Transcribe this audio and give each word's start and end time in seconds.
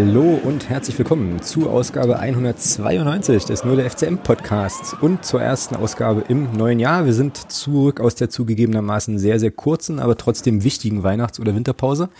Hallo 0.00 0.38
und 0.44 0.68
herzlich 0.68 0.96
willkommen 0.96 1.42
zu 1.42 1.68
Ausgabe 1.68 2.20
192 2.20 3.46
des 3.46 3.64
Nur 3.64 3.74
der 3.74 3.90
FCM 3.90 4.18
Podcasts 4.18 4.94
und 5.00 5.24
zur 5.24 5.42
ersten 5.42 5.74
Ausgabe 5.74 6.22
im 6.28 6.52
neuen 6.52 6.78
Jahr. 6.78 7.04
Wir 7.04 7.12
sind 7.12 7.50
zurück 7.50 7.98
aus 7.98 8.14
der 8.14 8.30
zugegebenermaßen 8.30 9.18
sehr, 9.18 9.40
sehr 9.40 9.50
kurzen, 9.50 9.98
aber 9.98 10.16
trotzdem 10.16 10.62
wichtigen 10.62 11.02
Weihnachts- 11.02 11.40
oder 11.40 11.52
Winterpause. 11.56 12.10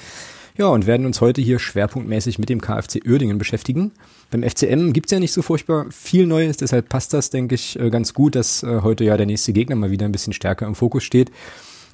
Ja, 0.56 0.66
und 0.66 0.88
werden 0.88 1.06
uns 1.06 1.20
heute 1.20 1.40
hier 1.40 1.60
schwerpunktmäßig 1.60 2.40
mit 2.40 2.48
dem 2.48 2.60
KfC 2.60 3.00
Uerdingen 3.06 3.38
beschäftigen. 3.38 3.92
Beim 4.32 4.42
FCM 4.42 4.92
gibt's 4.92 5.12
ja 5.12 5.20
nicht 5.20 5.32
so 5.32 5.42
furchtbar 5.42 5.86
viel 5.90 6.26
Neues, 6.26 6.56
deshalb 6.56 6.88
passt 6.88 7.14
das, 7.14 7.30
denke 7.30 7.54
ich, 7.54 7.78
äh, 7.78 7.90
ganz 7.90 8.12
gut, 8.12 8.34
dass 8.34 8.64
äh, 8.64 8.80
heute 8.82 9.04
ja 9.04 9.16
der 9.16 9.26
nächste 9.26 9.52
Gegner 9.52 9.76
mal 9.76 9.92
wieder 9.92 10.04
ein 10.04 10.10
bisschen 10.12 10.32
stärker 10.32 10.66
im 10.66 10.74
Fokus 10.74 11.04
steht. 11.04 11.30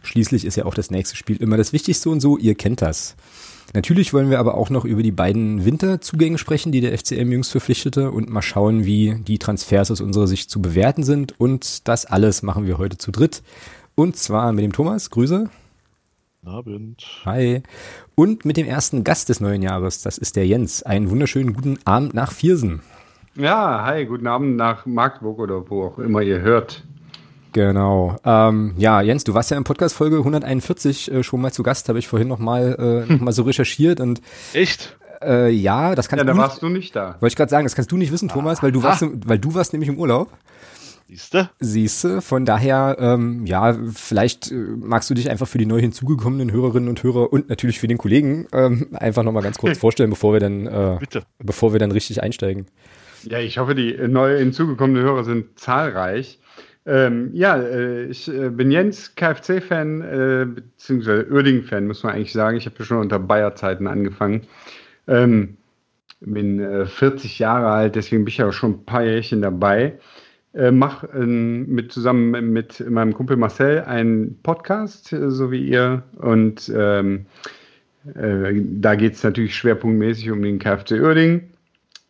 Schließlich 0.02 0.46
ist 0.46 0.56
ja 0.56 0.64
auch 0.64 0.74
das 0.74 0.90
nächste 0.90 1.14
Spiel 1.14 1.36
immer 1.36 1.58
das 1.58 1.74
Wichtigste 1.74 2.08
und 2.08 2.20
so, 2.20 2.38
ihr 2.38 2.54
kennt 2.54 2.80
das. 2.80 3.16
Natürlich 3.74 4.14
wollen 4.14 4.30
wir 4.30 4.38
aber 4.38 4.54
auch 4.54 4.70
noch 4.70 4.84
über 4.84 5.02
die 5.02 5.10
beiden 5.10 5.64
Winterzugänge 5.64 6.38
sprechen, 6.38 6.70
die 6.70 6.80
der 6.80 6.96
FCM 6.96 7.32
jüngst 7.32 7.50
verpflichtete 7.50 8.12
und 8.12 8.30
mal 8.30 8.40
schauen, 8.40 8.84
wie 8.84 9.16
die 9.26 9.40
Transfers 9.40 9.90
aus 9.90 10.00
unserer 10.00 10.28
Sicht 10.28 10.48
zu 10.48 10.62
bewerten 10.62 11.02
sind. 11.02 11.38
Und 11.40 11.88
das 11.88 12.06
alles 12.06 12.44
machen 12.44 12.66
wir 12.66 12.78
heute 12.78 12.98
zu 12.98 13.10
dritt. 13.10 13.42
Und 13.96 14.16
zwar 14.16 14.52
mit 14.52 14.64
dem 14.64 14.72
Thomas. 14.72 15.10
Grüße. 15.10 15.50
Guten 16.40 16.54
Abend. 16.54 17.04
Hi. 17.24 17.64
Und 18.14 18.44
mit 18.44 18.56
dem 18.56 18.68
ersten 18.68 19.02
Gast 19.02 19.28
des 19.28 19.40
neuen 19.40 19.62
Jahres. 19.62 20.02
Das 20.02 20.18
ist 20.18 20.36
der 20.36 20.46
Jens. 20.46 20.84
Einen 20.84 21.10
wunderschönen 21.10 21.52
guten 21.52 21.78
Abend 21.84 22.14
nach 22.14 22.30
Viersen. 22.30 22.80
Ja, 23.34 23.84
hi, 23.84 24.06
guten 24.06 24.28
Abend 24.28 24.56
nach 24.56 24.86
Magdeburg 24.86 25.40
oder 25.40 25.68
wo 25.68 25.82
auch 25.82 25.98
immer 25.98 26.22
ihr 26.22 26.40
hört. 26.40 26.84
Genau. 27.54 28.16
Ähm, 28.24 28.74
ja, 28.76 29.00
Jens, 29.00 29.22
du 29.24 29.32
warst 29.32 29.50
ja 29.52 29.56
in 29.56 29.62
Podcast 29.64 29.94
Folge 29.94 30.18
141 30.18 31.10
äh, 31.10 31.22
schon 31.22 31.40
mal 31.40 31.52
zu 31.52 31.62
Gast, 31.62 31.88
habe 31.88 32.00
ich 32.00 32.08
vorhin 32.08 32.26
noch 32.28 32.40
mal, 32.40 33.06
äh, 33.08 33.12
noch 33.12 33.20
mal 33.20 33.32
so 33.32 33.44
recherchiert 33.44 34.00
und 34.00 34.20
Echt? 34.52 34.96
Äh, 35.22 35.50
ja, 35.50 35.94
das 35.94 36.08
kannst 36.08 36.24
ja, 36.24 36.30
du. 36.32 36.36
da 36.36 36.42
warst 36.42 36.60
du 36.62 36.68
nicht 36.68 36.94
da. 36.96 37.14
Wollte 37.20 37.28
ich 37.28 37.36
gerade 37.36 37.50
sagen, 37.50 37.64
das 37.64 37.76
kannst 37.76 37.92
du 37.92 37.96
nicht 37.96 38.10
wissen, 38.12 38.28
Thomas, 38.28 38.60
weil 38.62 38.72
du 38.72 38.80
Ah. 38.80 38.84
warst, 38.84 39.06
weil 39.26 39.38
du 39.38 39.54
warst 39.54 39.72
nämlich 39.72 39.88
im 39.88 39.98
Urlaub. 39.98 40.30
Siehste? 41.06 41.50
Siehste, 41.60 42.20
von 42.22 42.44
daher, 42.44 42.96
ähm, 42.98 43.46
ja, 43.46 43.76
vielleicht 43.94 44.50
äh, 44.50 44.54
magst 44.54 45.08
du 45.08 45.14
dich 45.14 45.30
einfach 45.30 45.46
für 45.46 45.58
die 45.58 45.66
neu 45.66 45.78
hinzugekommenen 45.80 46.50
Hörerinnen 46.50 46.88
und 46.88 47.02
Hörer 47.04 47.32
und 47.32 47.48
natürlich 47.48 47.78
für 47.78 47.86
den 47.86 47.98
Kollegen 47.98 48.48
ähm, 48.52 48.88
einfach 48.94 49.22
noch 49.22 49.30
mal 49.32 49.42
ganz 49.42 49.58
kurz 49.58 49.78
vorstellen, 49.78 50.10
bevor 50.10 50.32
wir 50.32 50.40
dann, 50.40 50.66
äh, 50.66 50.96
Bitte. 50.98 51.22
bevor 51.38 51.72
wir 51.72 51.78
dann 51.78 51.92
richtig 51.92 52.20
einsteigen. 52.22 52.66
Ja, 53.22 53.38
ich 53.38 53.58
hoffe, 53.58 53.74
die 53.76 53.96
neu 54.08 54.38
hinzugekommenen 54.38 55.04
Hörer 55.04 55.22
sind 55.22 55.56
zahlreich. 55.58 56.40
Ähm, 56.86 57.30
ja, 57.32 57.56
äh, 57.56 58.04
ich 58.04 58.28
äh, 58.28 58.50
bin 58.50 58.70
Jens, 58.70 59.14
KFC-Fan, 59.14 60.02
äh, 60.02 60.46
beziehungsweise 60.46 61.26
Uerdingen-Fan, 61.30 61.86
muss 61.86 62.02
man 62.02 62.14
eigentlich 62.14 62.32
sagen. 62.32 62.56
Ich 62.58 62.66
habe 62.66 62.76
ja 62.78 62.84
schon 62.84 62.98
unter 62.98 63.18
Bayer-Zeiten 63.18 63.86
angefangen. 63.86 64.42
Ähm, 65.08 65.56
bin 66.20 66.60
äh, 66.60 66.86
40 66.86 67.38
Jahre 67.38 67.68
alt, 67.68 67.96
deswegen 67.96 68.24
bin 68.24 68.32
ich 68.32 68.38
ja 68.38 68.48
auch 68.48 68.52
schon 68.52 68.72
ein 68.72 68.84
paar 68.84 69.04
Jährchen 69.04 69.42
dabei. 69.42 69.98
Äh, 70.54 70.70
mach 70.70 71.04
ähm, 71.14 71.66
mit, 71.66 71.90
zusammen 71.90 72.52
mit 72.52 72.88
meinem 72.88 73.12
Kumpel 73.14 73.36
Marcel 73.36 73.82
einen 73.82 74.40
Podcast, 74.42 75.12
äh, 75.12 75.30
so 75.30 75.50
wie 75.50 75.66
ihr. 75.66 76.02
Und 76.16 76.72
ähm, 76.74 77.26
äh, 78.14 78.52
da 78.54 78.94
geht 78.94 79.14
es 79.14 79.24
natürlich 79.24 79.56
schwerpunktmäßig 79.56 80.30
um 80.30 80.42
den 80.42 80.58
KFC 80.58 80.92
Uerdingen. 80.92 81.53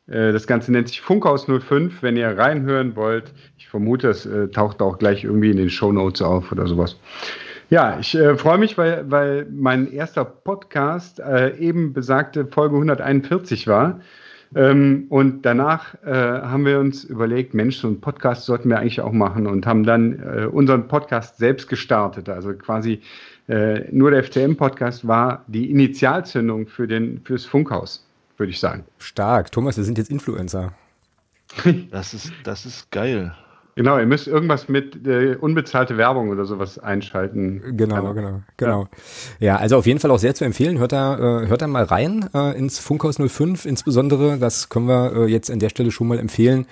Äh, 0.07 0.33
Das 0.33 0.47
Ganze 0.47 0.73
nennt 0.73 0.89
sich 0.89 1.01
Funkhaus 1.01 1.47
05. 1.47 2.03
Wenn 2.03 2.17
ihr 2.17 2.37
reinhören 2.37 2.97
wollt, 2.97 3.33
ich 3.59 3.69
vermute, 3.69 4.09
es 4.09 4.27
äh, 4.27 4.49
taucht 4.49 4.83
auch 4.83 4.99
gleich 4.99 5.25
irgendwie 5.25 5.51
in 5.51 5.57
den 5.57 5.71
Shownotes 5.71 6.23
auf 6.23 6.53
oder 6.53 6.67
sowas. 6.67 6.97
Ja, 7.71 7.99
ich 7.99 8.15
äh, 8.15 8.37
freue 8.37 8.59
mich, 8.59 8.77
weil, 8.77 9.11
weil 9.11 9.47
mein 9.51 9.91
erster 9.91 10.25
Podcast 10.25 11.19
äh, 11.19 11.57
eben 11.57 11.93
besagte 11.93 12.47
Folge 12.47 12.77
141 12.77 13.67
war. 13.67 14.01
Ähm, 14.55 15.07
und 15.09 15.43
danach 15.43 15.95
äh, 16.05 16.13
haben 16.13 16.67
wir 16.67 16.79
uns 16.79 17.03
überlegt, 17.05 17.55
Mensch, 17.55 17.79
so 17.79 17.89
einen 17.89 18.01
Podcast 18.01 18.45
sollten 18.45 18.69
wir 18.69 18.79
eigentlich 18.79 19.01
auch 19.01 19.13
machen 19.13 19.47
und 19.47 19.67
haben 19.67 19.85
dann 19.85 20.23
äh, 20.23 20.45
unseren 20.45 20.87
Podcast 20.87 21.39
selbst 21.39 21.69
gestartet. 21.69 22.29
Also 22.29 22.53
quasi 22.53 23.01
nur 23.91 24.11
der 24.11 24.25
FCM-Podcast 24.25 25.07
war 25.07 25.45
die 25.49 25.71
Initialzündung 25.71 26.67
für 26.67 26.89
den, 26.89 27.21
fürs 27.25 27.45
Funkhaus, 27.45 28.04
würde 28.37 28.51
ich 28.51 28.61
sagen. 28.61 28.85
Stark. 28.99 29.53
Thomas, 29.53 29.77
wir 29.77 29.85
sind 29.85 29.99
jetzt 29.99 30.11
Influencer. 30.11 30.73
Das 31.91 32.15
ist, 32.15 32.33
das 32.43 32.67
ist 32.67 32.91
geil. 32.91 33.35
Genau, 33.77 33.99
ihr 33.99 34.07
müsst 34.07 34.29
irgendwas 34.29 34.69
mit 34.69 35.05
äh, 35.07 35.35
unbezahlte 35.35 35.97
Werbung 35.97 36.29
oder 36.31 36.45
sowas 36.45 36.79
einschalten. 36.79 37.77
Genau, 37.77 37.97
Aber- 37.97 38.15
genau, 38.15 38.43
genau. 38.57 38.89
Ja. 39.41 39.57
also 39.57 39.77
auf 39.77 39.87
jeden 39.87 39.99
Fall 39.99 40.13
auch 40.13 40.19
sehr 40.19 40.35
zu 40.35 40.45
empfehlen. 40.45 40.79
Hört 40.79 40.93
da, 40.93 41.43
äh, 41.43 41.49
hört 41.49 41.61
da 41.63 41.67
mal 41.67 41.83
rein 41.85 42.29
äh, 42.35 42.57
ins 42.57 42.79
Funkhaus 42.79 43.17
05 43.19 43.67
insbesondere. 43.67 44.39
Das 44.39 44.69
können 44.69 44.87
wir 44.87 45.13
äh, 45.15 45.27
jetzt 45.27 45.51
an 45.51 45.59
der 45.59 45.71
Stelle 45.71 45.91
schon 45.91 46.07
mal 46.07 46.19
empfehlen. 46.21 46.67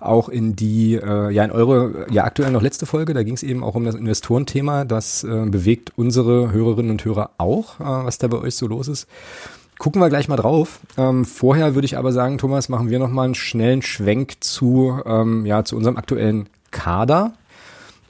Auch 0.00 0.28
in 0.28 0.56
die, 0.56 0.94
äh, 0.96 1.30
ja, 1.30 1.44
in 1.44 1.52
eure, 1.52 2.06
ja, 2.10 2.24
aktuell 2.24 2.50
noch 2.50 2.62
letzte 2.62 2.86
Folge, 2.86 3.14
da 3.14 3.22
ging 3.22 3.34
es 3.34 3.42
eben 3.44 3.62
auch 3.62 3.74
um 3.76 3.84
das 3.84 3.94
Investorenthema. 3.94 4.84
Das 4.84 5.22
äh, 5.22 5.46
bewegt 5.46 5.92
unsere 5.96 6.50
Hörerinnen 6.52 6.90
und 6.90 7.04
Hörer 7.04 7.30
auch, 7.38 7.78
äh, 7.80 7.84
was 7.84 8.18
da 8.18 8.26
bei 8.28 8.38
euch 8.38 8.56
so 8.56 8.66
los 8.66 8.88
ist. 8.88 9.06
Gucken 9.80 10.02
wir 10.02 10.10
gleich 10.10 10.28
mal 10.28 10.36
drauf. 10.36 10.80
Ähm, 10.98 11.24
vorher 11.24 11.74
würde 11.74 11.86
ich 11.86 11.96
aber 11.96 12.12
sagen, 12.12 12.36
Thomas, 12.36 12.68
machen 12.68 12.90
wir 12.90 12.98
noch 12.98 13.08
mal 13.08 13.24
einen 13.24 13.34
schnellen 13.34 13.80
Schwenk 13.80 14.34
zu, 14.44 15.00
ähm, 15.06 15.46
ja, 15.46 15.64
zu 15.64 15.74
unserem 15.74 15.96
aktuellen 15.96 16.50
Kader 16.70 17.32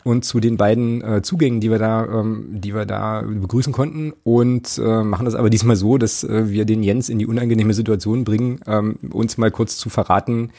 und 0.03 0.25
zu 0.25 0.41
den 0.41 0.57
beiden 0.57 1.01
äh, 1.01 1.23
Zugängen, 1.23 1.61
die 1.61 1.71
wir 1.71 1.79
da, 1.79 2.07
ähm, 2.07 2.47
die 2.51 2.75
wir 2.75 2.87
da 2.87 3.23
begrüßen 3.23 3.73
konnten 3.73 4.13
und 4.25 4.81
äh, 4.85 5.05
machen 5.05 5.27
das 5.27 5.37
aber 5.37 5.49
diesmal 5.49 5.77
so, 5.77 5.97
dass 5.97 6.25
äh, 6.25 6.51
wir 6.51 6.65
den 6.65 6.83
Jens 6.83 7.09
in 7.09 7.21
die 7.21 7.27
unangenehme 7.27 7.73
Situation 7.73 8.25
bringen, 8.25 8.59
ähm, 8.67 8.97
uns 9.13 9.39
mal 9.39 9.53
kurz 9.53 9.77
zu 9.77 9.91
verraten, 9.91 10.51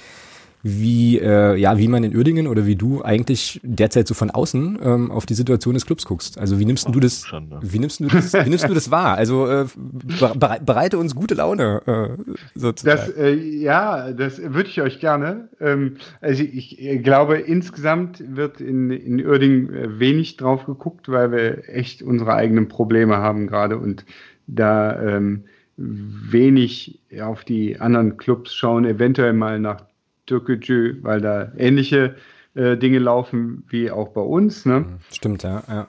wie 0.63 1.19
äh, 1.19 1.55
ja 1.55 1.77
wie 1.77 1.87
man 1.87 2.03
in 2.03 2.15
Uerdingen 2.15 2.47
oder 2.47 2.65
wie 2.65 2.75
du 2.75 3.03
eigentlich 3.03 3.59
derzeit 3.63 4.07
so 4.07 4.13
von 4.13 4.29
außen 4.29 4.79
ähm, 4.83 5.11
auf 5.11 5.25
die 5.25 5.33
Situation 5.33 5.73
des 5.73 5.85
Clubs 5.85 6.05
guckst. 6.05 6.39
Also 6.39 6.59
wie 6.59 6.65
nimmst 6.65 6.87
du 6.87 6.99
das? 6.99 7.25
Schande. 7.25 7.59
Wie 7.61 7.79
nimmst 7.79 7.99
du 7.99 8.07
das? 8.07 8.33
Wie 8.33 8.49
nimmst 8.49 8.67
du 8.67 8.73
das 8.73 8.91
wahr? 8.91 9.15
Also 9.15 9.47
äh, 9.47 9.65
bere 9.75 10.59
bereite 10.63 10.97
uns 10.97 11.15
gute 11.15 11.35
Laune 11.35 11.81
äh, 11.85 12.33
sozusagen. 12.55 12.99
Das, 12.99 13.17
äh, 13.17 13.33
ja, 13.33 14.11
das 14.11 14.41
würde 14.41 14.69
ich 14.69 14.81
euch 14.81 14.99
gerne. 14.99 15.49
Ähm, 15.59 15.97
also 16.19 16.43
ich, 16.43 16.79
ich 16.79 17.03
glaube, 17.03 17.37
insgesamt 17.37 18.23
wird 18.35 18.61
in, 18.61 18.91
in 18.91 19.25
Uerdingen 19.25 19.73
äh, 19.73 19.99
wenig 19.99 20.37
drauf 20.37 20.65
geguckt, 20.65 21.09
weil 21.09 21.31
wir 21.31 21.69
echt 21.69 22.01
unsere 22.01 22.33
eigenen 22.33 22.67
Probleme 22.67 23.17
haben 23.17 23.47
gerade 23.47 23.77
und 23.77 24.05
da 24.47 25.01
ähm, 25.01 25.45
wenig 25.77 26.99
auf 27.21 27.43
die 27.43 27.79
anderen 27.79 28.17
Clubs 28.17 28.53
schauen, 28.53 28.85
eventuell 28.85 29.33
mal 29.33 29.59
nach 29.59 29.85
Türkgücü, 30.25 30.99
weil 31.01 31.21
da 31.21 31.51
ähnliche 31.57 32.15
äh, 32.53 32.77
Dinge 32.77 32.99
laufen 32.99 33.63
wie 33.69 33.91
auch 33.91 34.09
bei 34.09 34.21
uns. 34.21 34.65
Ne? 34.65 34.85
Stimmt, 35.11 35.43
ja. 35.43 35.63
ja. 35.67 35.87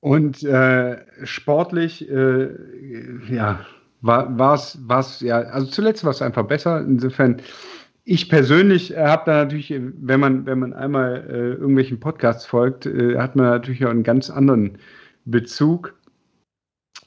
Und 0.00 0.42
äh, 0.44 0.98
sportlich, 1.24 2.08
äh, 2.08 2.48
ja, 3.28 3.60
war 4.02 4.54
es, 4.54 4.78
war's, 4.86 5.20
ja, 5.20 5.38
also 5.38 5.66
zuletzt 5.66 6.04
war 6.04 6.12
es 6.12 6.22
einfach 6.22 6.46
besser. 6.46 6.80
Insofern, 6.80 7.42
ich 8.04 8.28
persönlich 8.28 8.96
habe 8.96 9.22
da 9.26 9.44
natürlich, 9.44 9.74
wenn 9.78 10.20
man, 10.20 10.46
wenn 10.46 10.60
man 10.60 10.72
einmal 10.74 11.26
äh, 11.28 11.52
irgendwelchen 11.54 11.98
Podcasts 11.98 12.46
folgt, 12.46 12.86
äh, 12.86 13.18
hat 13.18 13.34
man 13.34 13.46
natürlich 13.46 13.84
auch 13.84 13.90
einen 13.90 14.04
ganz 14.04 14.30
anderen 14.30 14.78
Bezug 15.24 15.94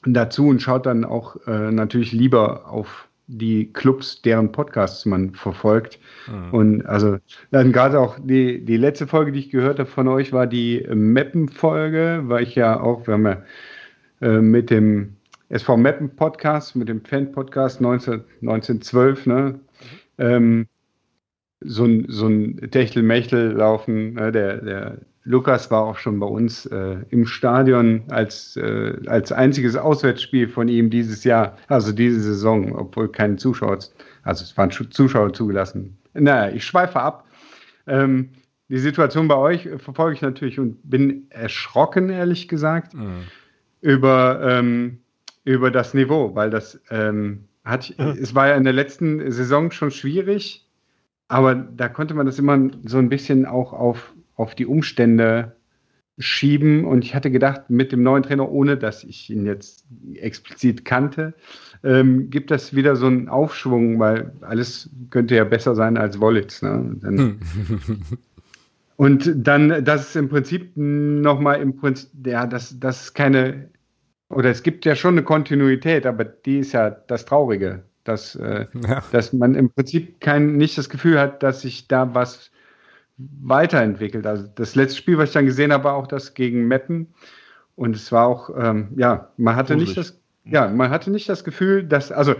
dazu 0.04 0.46
und 0.46 0.60
schaut 0.60 0.86
dann 0.86 1.04
auch 1.04 1.36
äh, 1.46 1.70
natürlich 1.70 2.12
lieber 2.12 2.68
auf 2.68 3.08
die 3.30 3.72
Clubs, 3.72 4.22
deren 4.22 4.50
Podcasts 4.50 5.06
man 5.06 5.34
verfolgt. 5.34 5.98
Mhm. 6.26 6.54
Und 6.54 6.86
also 6.86 7.18
dann 7.50 7.72
gerade 7.72 7.98
auch 8.00 8.18
die, 8.20 8.64
die 8.64 8.76
letzte 8.76 9.06
Folge, 9.06 9.32
die 9.32 9.40
ich 9.40 9.50
gehört 9.50 9.78
habe 9.78 9.88
von 9.88 10.08
euch, 10.08 10.32
war 10.32 10.46
die 10.46 10.86
Mappen-Folge, 10.92 12.22
weil 12.24 12.42
ich 12.42 12.54
ja 12.56 12.80
auch, 12.80 13.06
wir 13.06 13.14
haben 13.14 13.26
ja 13.26 13.42
äh, 14.20 14.40
mit 14.40 14.70
dem 14.70 15.16
SV 15.48 15.76
Mappen 15.76 16.10
Podcast, 16.16 16.76
mit 16.76 16.88
dem 16.88 17.04
Fan-Podcast 17.04 17.80
19, 17.80 18.24
1912, 18.42 19.26
ne, 19.26 19.60
ähm, 20.18 20.66
so 21.60 21.84
ein, 21.84 22.06
so 22.08 22.26
ein 22.26 22.70
Techtelmechtel 22.70 23.52
laufen. 23.52 24.14
Ne, 24.14 24.32
der, 24.32 24.58
der 24.58 24.98
Lukas 25.24 25.70
war 25.70 25.82
auch 25.82 25.98
schon 25.98 26.18
bei 26.18 26.26
uns 26.26 26.66
äh, 26.66 26.96
im 27.10 27.26
Stadion 27.26 28.02
als, 28.08 28.56
äh, 28.56 28.96
als 29.06 29.32
einziges 29.32 29.76
Auswärtsspiel 29.76 30.48
von 30.48 30.68
ihm 30.68 30.88
dieses 30.90 31.24
Jahr, 31.24 31.56
also 31.68 31.92
diese 31.92 32.20
Saison, 32.20 32.74
obwohl 32.74 33.08
keine 33.08 33.36
Zuschauer, 33.36 33.78
also 34.22 34.44
es 34.44 34.56
waren 34.56 34.70
Zuschauer 34.70 35.32
zugelassen. 35.32 35.98
Naja, 36.14 36.54
ich 36.54 36.64
schweife 36.64 37.00
ab. 37.00 37.26
Ähm, 37.86 38.30
die 38.68 38.78
Situation 38.78 39.28
bei 39.28 39.36
euch 39.36 39.68
verfolge 39.78 40.14
ich 40.14 40.22
natürlich 40.22 40.58
und 40.58 40.78
bin 40.88 41.26
erschrocken, 41.30 42.08
ehrlich 42.08 42.48
gesagt, 42.48 42.94
Mhm. 42.94 43.24
über, 43.80 44.40
ähm, 44.42 44.98
über 45.44 45.70
das 45.70 45.92
Niveau, 45.92 46.34
weil 46.34 46.50
das 46.50 46.80
ähm, 46.90 47.44
hat, 47.64 47.92
es 47.98 48.34
war 48.34 48.48
ja 48.48 48.54
in 48.54 48.64
der 48.64 48.72
letzten 48.72 49.30
Saison 49.30 49.70
schon 49.70 49.90
schwierig, 49.90 50.66
aber 51.28 51.54
da 51.54 51.88
konnte 51.88 52.14
man 52.14 52.26
das 52.26 52.38
immer 52.38 52.58
so 52.84 52.98
ein 52.98 53.08
bisschen 53.08 53.44
auch 53.44 53.72
auf, 53.72 54.12
auf 54.40 54.54
die 54.54 54.66
Umstände 54.66 55.52
schieben. 56.18 56.84
Und 56.84 57.04
ich 57.04 57.14
hatte 57.14 57.30
gedacht, 57.30 57.68
mit 57.68 57.92
dem 57.92 58.02
neuen 58.02 58.22
Trainer, 58.22 58.50
ohne 58.50 58.76
dass 58.76 59.04
ich 59.04 59.30
ihn 59.30 59.46
jetzt 59.46 59.84
explizit 60.14 60.84
kannte, 60.84 61.34
ähm, 61.82 62.30
gibt 62.30 62.50
das 62.50 62.74
wieder 62.74 62.96
so 62.96 63.06
einen 63.06 63.28
Aufschwung, 63.28 63.98
weil 63.98 64.32
alles 64.42 64.90
könnte 65.10 65.34
ja 65.34 65.44
besser 65.44 65.74
sein 65.74 65.96
als 65.96 66.20
Wollitz. 66.20 66.62
Ne? 66.62 66.96
Dann, 67.00 67.18
hm. 67.18 67.38
und 68.96 69.32
dann, 69.34 69.84
dass 69.84 70.10
es 70.10 70.16
im 70.16 70.28
Prinzip 70.28 70.72
nochmal 70.74 71.60
im 71.60 71.76
Prinzip, 71.76 72.10
ja, 72.26 72.46
dass 72.46 72.78
das 72.78 73.14
keine, 73.14 73.68
oder 74.28 74.50
es 74.50 74.62
gibt 74.62 74.84
ja 74.84 74.94
schon 74.94 75.14
eine 75.14 75.22
Kontinuität, 75.22 76.06
aber 76.06 76.24
die 76.24 76.58
ist 76.58 76.72
ja 76.72 76.90
das 76.90 77.24
Traurige, 77.24 77.82
dass, 78.04 78.36
äh, 78.36 78.66
ja. 78.86 79.02
dass 79.12 79.32
man 79.32 79.54
im 79.54 79.70
Prinzip 79.70 80.20
kein, 80.20 80.56
nicht 80.56 80.76
das 80.76 80.90
Gefühl 80.90 81.18
hat, 81.18 81.42
dass 81.42 81.62
sich 81.62 81.88
da 81.88 82.14
was 82.14 82.50
weiterentwickelt. 83.42 84.26
Also 84.26 84.46
das 84.54 84.74
letzte 84.74 84.98
Spiel, 84.98 85.18
was 85.18 85.30
ich 85.30 85.34
dann 85.34 85.46
gesehen 85.46 85.72
habe, 85.72 85.84
war 85.84 85.94
auch 85.94 86.06
das 86.06 86.34
gegen 86.34 86.68
Meppen. 86.68 87.08
Und 87.76 87.96
es 87.96 88.12
war 88.12 88.26
auch, 88.26 88.50
ähm, 88.56 88.88
ja, 88.96 89.30
man 89.36 89.56
hatte 89.56 89.76
nicht 89.76 89.96
das, 89.96 90.20
ja, 90.44 90.68
man 90.68 90.90
hatte 90.90 91.10
nicht 91.10 91.28
das 91.28 91.44
Gefühl, 91.44 91.84
dass, 91.84 92.12
also 92.12 92.34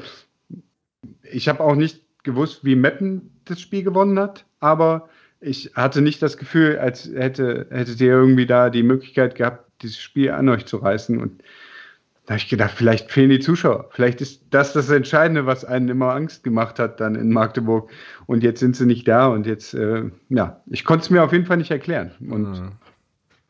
ich 1.23 1.49
habe 1.49 1.61
auch 1.61 1.75
nicht 1.75 2.05
gewusst, 2.23 2.65
wie 2.65 2.77
Meppen 2.77 3.41
das 3.44 3.61
Spiel 3.61 3.82
gewonnen 3.82 4.19
hat, 4.19 4.44
aber 4.59 5.09
ich 5.41 5.73
hatte 5.75 6.03
nicht 6.03 6.21
das 6.21 6.37
Gefühl, 6.37 6.79
als 6.79 7.11
hätte, 7.15 7.67
hättet 7.71 8.00
ihr 8.00 8.12
irgendwie 8.12 8.47
da 8.47 8.69
die 8.69 8.83
Möglichkeit 8.83 9.35
gehabt, 9.35 9.65
dieses 9.83 9.99
Spiel 9.99 10.31
an 10.31 10.49
euch 10.50 10.67
zu 10.67 10.76
reißen. 10.76 11.19
Und 11.19 11.43
da 12.31 12.35
habe 12.35 12.44
ich 12.44 12.49
gedacht, 12.49 12.75
vielleicht 12.77 13.11
fehlen 13.11 13.31
die 13.31 13.41
Zuschauer. 13.41 13.88
Vielleicht 13.91 14.21
ist 14.21 14.44
das 14.50 14.73
das 14.73 14.88
Entscheidende, 14.88 15.47
was 15.47 15.65
einen 15.65 15.88
immer 15.88 16.15
Angst 16.15 16.44
gemacht 16.44 16.79
hat 16.79 17.00
dann 17.00 17.17
in 17.17 17.31
Magdeburg. 17.32 17.91
Und 18.27 18.44
jetzt 18.44 18.61
sind 18.61 18.77
sie 18.77 18.87
nicht 18.87 19.09
da 19.09 19.27
und 19.27 19.49
jetzt, 19.49 19.75
äh, 19.75 20.05
ja, 20.29 20.62
ich 20.67 20.85
konnte 20.85 21.03
es 21.03 21.11
mir 21.11 21.25
auf 21.25 21.32
jeden 21.32 21.44
Fall 21.44 21.56
nicht 21.56 21.73
erklären. 21.73 22.12
Und 22.21 22.53
mhm. 22.53 22.73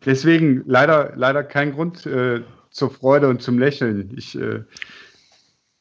deswegen 0.06 0.62
leider, 0.64 1.12
leider 1.14 1.44
kein 1.44 1.74
Grund 1.74 2.06
äh, 2.06 2.40
zur 2.70 2.90
Freude 2.90 3.28
und 3.28 3.42
zum 3.42 3.58
Lächeln. 3.58 4.14
Ich 4.16 4.40
äh, 4.40 4.64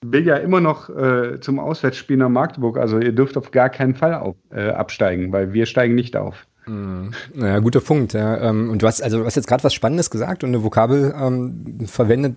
will 0.02 0.28
ja 0.28 0.36
immer 0.36 0.60
noch 0.60 0.90
äh, 0.90 1.40
zum 1.40 1.58
Auswärtsspiel 1.60 2.18
nach 2.18 2.28
Magdeburg. 2.28 2.78
Also 2.78 3.00
ihr 3.00 3.14
dürft 3.14 3.38
auf 3.38 3.52
gar 3.52 3.70
keinen 3.70 3.96
Fall 3.96 4.16
auf, 4.16 4.36
äh, 4.52 4.72
absteigen, 4.72 5.32
weil 5.32 5.54
wir 5.54 5.68
steigen 5.68 5.96
nicht 5.96 6.18
auf. 6.18 6.49
Mhm. 6.70 7.12
Naja, 7.34 7.60
guter 7.60 7.82
Punkt. 7.82 8.14
Ja. 8.14 8.50
Ähm, 8.50 8.70
und 8.70 8.82
du 8.82 8.88
hast 8.88 9.02
also 9.02 9.20
du 9.20 9.26
hast 9.26 9.36
jetzt 9.36 9.48
gerade 9.48 9.64
was 9.64 9.74
Spannendes 9.74 10.12
gesagt 10.12 10.44
und 10.44 10.50
eine 10.50 10.64
Vokabel 10.64 11.14
ähm, 11.20 11.80
verwendet, 11.88 12.36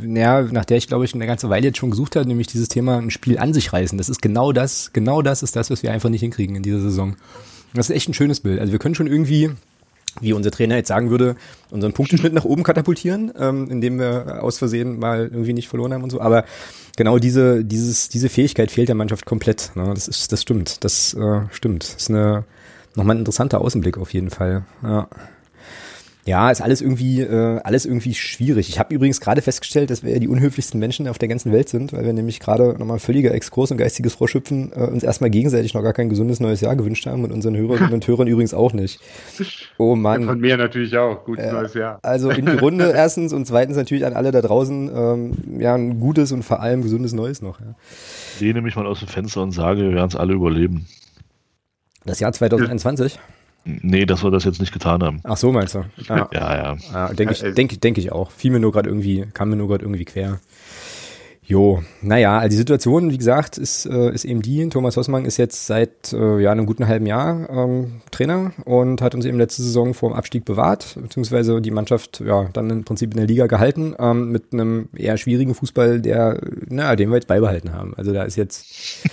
naja, 0.00 0.42
nach 0.42 0.66
der 0.66 0.76
ich 0.76 0.86
glaube 0.86 1.04
ich 1.06 1.14
eine 1.14 1.26
ganze 1.26 1.48
Weile 1.48 1.68
jetzt 1.68 1.78
schon 1.78 1.90
gesucht 1.90 2.16
habe, 2.16 2.28
nämlich 2.28 2.46
dieses 2.46 2.68
Thema 2.68 2.98
ein 2.98 3.10
Spiel 3.10 3.38
an 3.38 3.54
sich 3.54 3.72
reißen. 3.72 3.96
Das 3.96 4.08
ist 4.08 4.20
genau 4.20 4.52
das, 4.52 4.92
genau 4.92 5.22
das 5.22 5.42
ist 5.42 5.56
das, 5.56 5.70
was 5.70 5.82
wir 5.82 5.92
einfach 5.92 6.10
nicht 6.10 6.20
hinkriegen 6.20 6.56
in 6.56 6.62
dieser 6.62 6.80
Saison. 6.80 7.16
Das 7.72 7.88
ist 7.88 7.96
echt 7.96 8.08
ein 8.08 8.14
schönes 8.14 8.40
Bild. 8.40 8.60
Also 8.60 8.72
wir 8.72 8.78
können 8.78 8.94
schon 8.94 9.06
irgendwie 9.06 9.50
wie 10.20 10.32
unser 10.32 10.52
Trainer 10.52 10.76
jetzt 10.76 10.86
sagen 10.86 11.10
würde, 11.10 11.34
unseren 11.70 11.92
Punkteschnitt 11.92 12.32
nach 12.32 12.44
oben 12.44 12.62
katapultieren, 12.62 13.32
ähm, 13.36 13.68
indem 13.68 13.98
wir 13.98 14.44
aus 14.44 14.58
Versehen 14.58 15.00
mal 15.00 15.22
irgendwie 15.24 15.52
nicht 15.52 15.66
verloren 15.66 15.92
haben 15.92 16.04
und 16.04 16.10
so. 16.10 16.20
Aber 16.20 16.44
genau 16.96 17.18
diese, 17.18 17.64
dieses, 17.64 18.10
diese 18.10 18.28
Fähigkeit 18.28 18.70
fehlt 18.70 18.86
der 18.86 18.94
Mannschaft 18.94 19.26
komplett. 19.26 19.72
Ne? 19.74 19.90
Das 19.92 20.06
ist, 20.06 20.30
das 20.30 20.42
stimmt. 20.42 20.84
Das 20.84 21.14
äh, 21.14 21.40
stimmt. 21.50 21.82
Das 21.82 22.02
ist 22.02 22.10
eine 22.10 22.44
nochmal 22.94 23.16
ein 23.16 23.20
interessanter 23.20 23.60
Außenblick 23.60 23.98
auf 23.98 24.12
jeden 24.12 24.30
Fall. 24.30 24.64
Ja. 24.82 25.08
Ja, 26.26 26.50
ist 26.50 26.62
alles 26.62 26.80
irgendwie, 26.80 27.20
äh, 27.20 27.60
alles 27.64 27.84
irgendwie 27.84 28.14
schwierig. 28.14 28.70
Ich 28.70 28.78
habe 28.78 28.94
übrigens 28.94 29.20
gerade 29.20 29.42
festgestellt, 29.42 29.90
dass 29.90 30.02
wir 30.02 30.12
ja 30.12 30.18
die 30.18 30.28
unhöflichsten 30.28 30.80
Menschen 30.80 31.06
auf 31.06 31.18
der 31.18 31.28
ganzen 31.28 31.52
Welt 31.52 31.68
sind, 31.68 31.92
weil 31.92 32.04
wir 32.06 32.14
nämlich 32.14 32.40
gerade 32.40 32.76
nochmal 32.78 32.98
völliger 32.98 33.32
Exkurs 33.34 33.70
und 33.70 33.76
geistiges 33.76 34.14
Vorschüpfen 34.14 34.72
äh, 34.74 34.86
uns 34.86 35.02
erstmal 35.02 35.28
gegenseitig 35.28 35.74
noch 35.74 35.82
gar 35.82 35.92
kein 35.92 36.08
gesundes 36.08 36.40
neues 36.40 36.62
Jahr 36.62 36.76
gewünscht 36.76 37.04
haben 37.04 37.24
und 37.24 37.32
unseren 37.32 37.54
Hörerinnen 37.56 37.92
und 37.92 38.06
Hörern 38.06 38.26
übrigens 38.26 38.54
auch 38.54 38.72
nicht. 38.72 39.00
Oh 39.76 39.96
Mann. 39.96 40.24
Von 40.24 40.40
mir 40.40 40.56
natürlich 40.56 40.96
auch. 40.96 41.24
Gutes 41.24 41.44
äh, 41.44 41.52
neues 41.52 41.74
Jahr. 41.74 41.98
Also 42.00 42.30
in 42.30 42.46
die 42.46 42.56
Runde 42.56 42.90
erstens 42.96 43.34
und 43.34 43.46
zweitens 43.46 43.76
natürlich 43.76 44.06
an 44.06 44.14
alle 44.14 44.30
da 44.30 44.40
draußen, 44.40 44.90
ähm, 44.94 45.32
ja, 45.60 45.74
ein 45.74 46.00
gutes 46.00 46.32
und 46.32 46.42
vor 46.42 46.60
allem 46.60 46.80
gesundes 46.80 47.12
Neues 47.12 47.42
noch. 47.42 47.60
Ja. 47.60 47.74
Lehne 48.40 48.62
mich 48.62 48.76
mal 48.76 48.86
aus 48.86 49.00
dem 49.00 49.08
Fenster 49.08 49.42
und 49.42 49.50
sage, 49.50 49.82
wir 49.82 49.92
werden 49.92 50.08
es 50.08 50.16
alle 50.16 50.32
überleben. 50.32 50.86
Das 52.04 52.20
Jahr 52.20 52.32
2021? 52.32 53.18
Nee, 53.64 54.04
dass 54.04 54.22
wir 54.22 54.30
das 54.30 54.44
jetzt 54.44 54.60
nicht 54.60 54.72
getan 54.72 55.02
haben. 55.02 55.20
Ach 55.24 55.38
so, 55.38 55.50
meinst 55.50 55.74
du? 55.74 55.84
Ja, 56.06 56.28
ja. 56.32 56.56
ja. 56.56 56.76
ja 56.92 57.12
denke 57.14 57.32
ich, 57.32 57.54
denk, 57.54 57.80
denk 57.80 57.98
ich 57.98 58.12
auch. 58.12 58.30
Fiel 58.30 58.50
mir 58.50 58.60
nur 58.60 58.72
gerade 58.72 58.90
irgendwie, 58.90 59.26
kam 59.32 59.50
mir 59.50 59.56
nur 59.56 59.68
gerade 59.68 59.84
irgendwie 59.84 60.04
quer. 60.04 60.38
Jo, 61.46 61.82
naja, 62.00 62.38
also 62.38 62.48
die 62.48 62.56
Situation, 62.56 63.10
wie 63.10 63.18
gesagt, 63.18 63.58
ist, 63.58 63.84
äh, 63.84 64.10
ist 64.14 64.24
eben 64.24 64.40
die, 64.40 64.66
Thomas 64.70 64.96
Hossmann 64.96 65.26
ist 65.26 65.36
jetzt 65.36 65.66
seit 65.66 66.10
äh, 66.14 66.40
ja, 66.40 66.50
einem 66.50 66.64
guten 66.64 66.88
halben 66.88 67.04
Jahr 67.04 67.50
ähm, 67.50 68.00
Trainer 68.10 68.52
und 68.64 69.02
hat 69.02 69.14
uns 69.14 69.26
eben 69.26 69.36
letzte 69.36 69.62
Saison 69.62 69.92
vor 69.92 70.08
dem 70.08 70.16
Abstieg 70.16 70.46
bewahrt, 70.46 70.96
beziehungsweise 70.98 71.60
die 71.60 71.70
Mannschaft 71.70 72.22
ja 72.26 72.48
dann 72.54 72.70
im 72.70 72.84
Prinzip 72.84 73.10
in 73.10 73.18
der 73.18 73.26
Liga 73.26 73.46
gehalten, 73.46 73.94
ähm, 73.98 74.32
mit 74.32 74.54
einem 74.54 74.88
eher 74.96 75.18
schwierigen 75.18 75.54
Fußball, 75.54 76.00
der, 76.00 76.40
na, 76.66 76.96
den 76.96 77.10
wir 77.10 77.16
jetzt 77.16 77.28
beibehalten 77.28 77.74
haben. 77.74 77.92
Also 77.94 78.14
da 78.14 78.22
ist 78.22 78.36
jetzt 78.36 79.04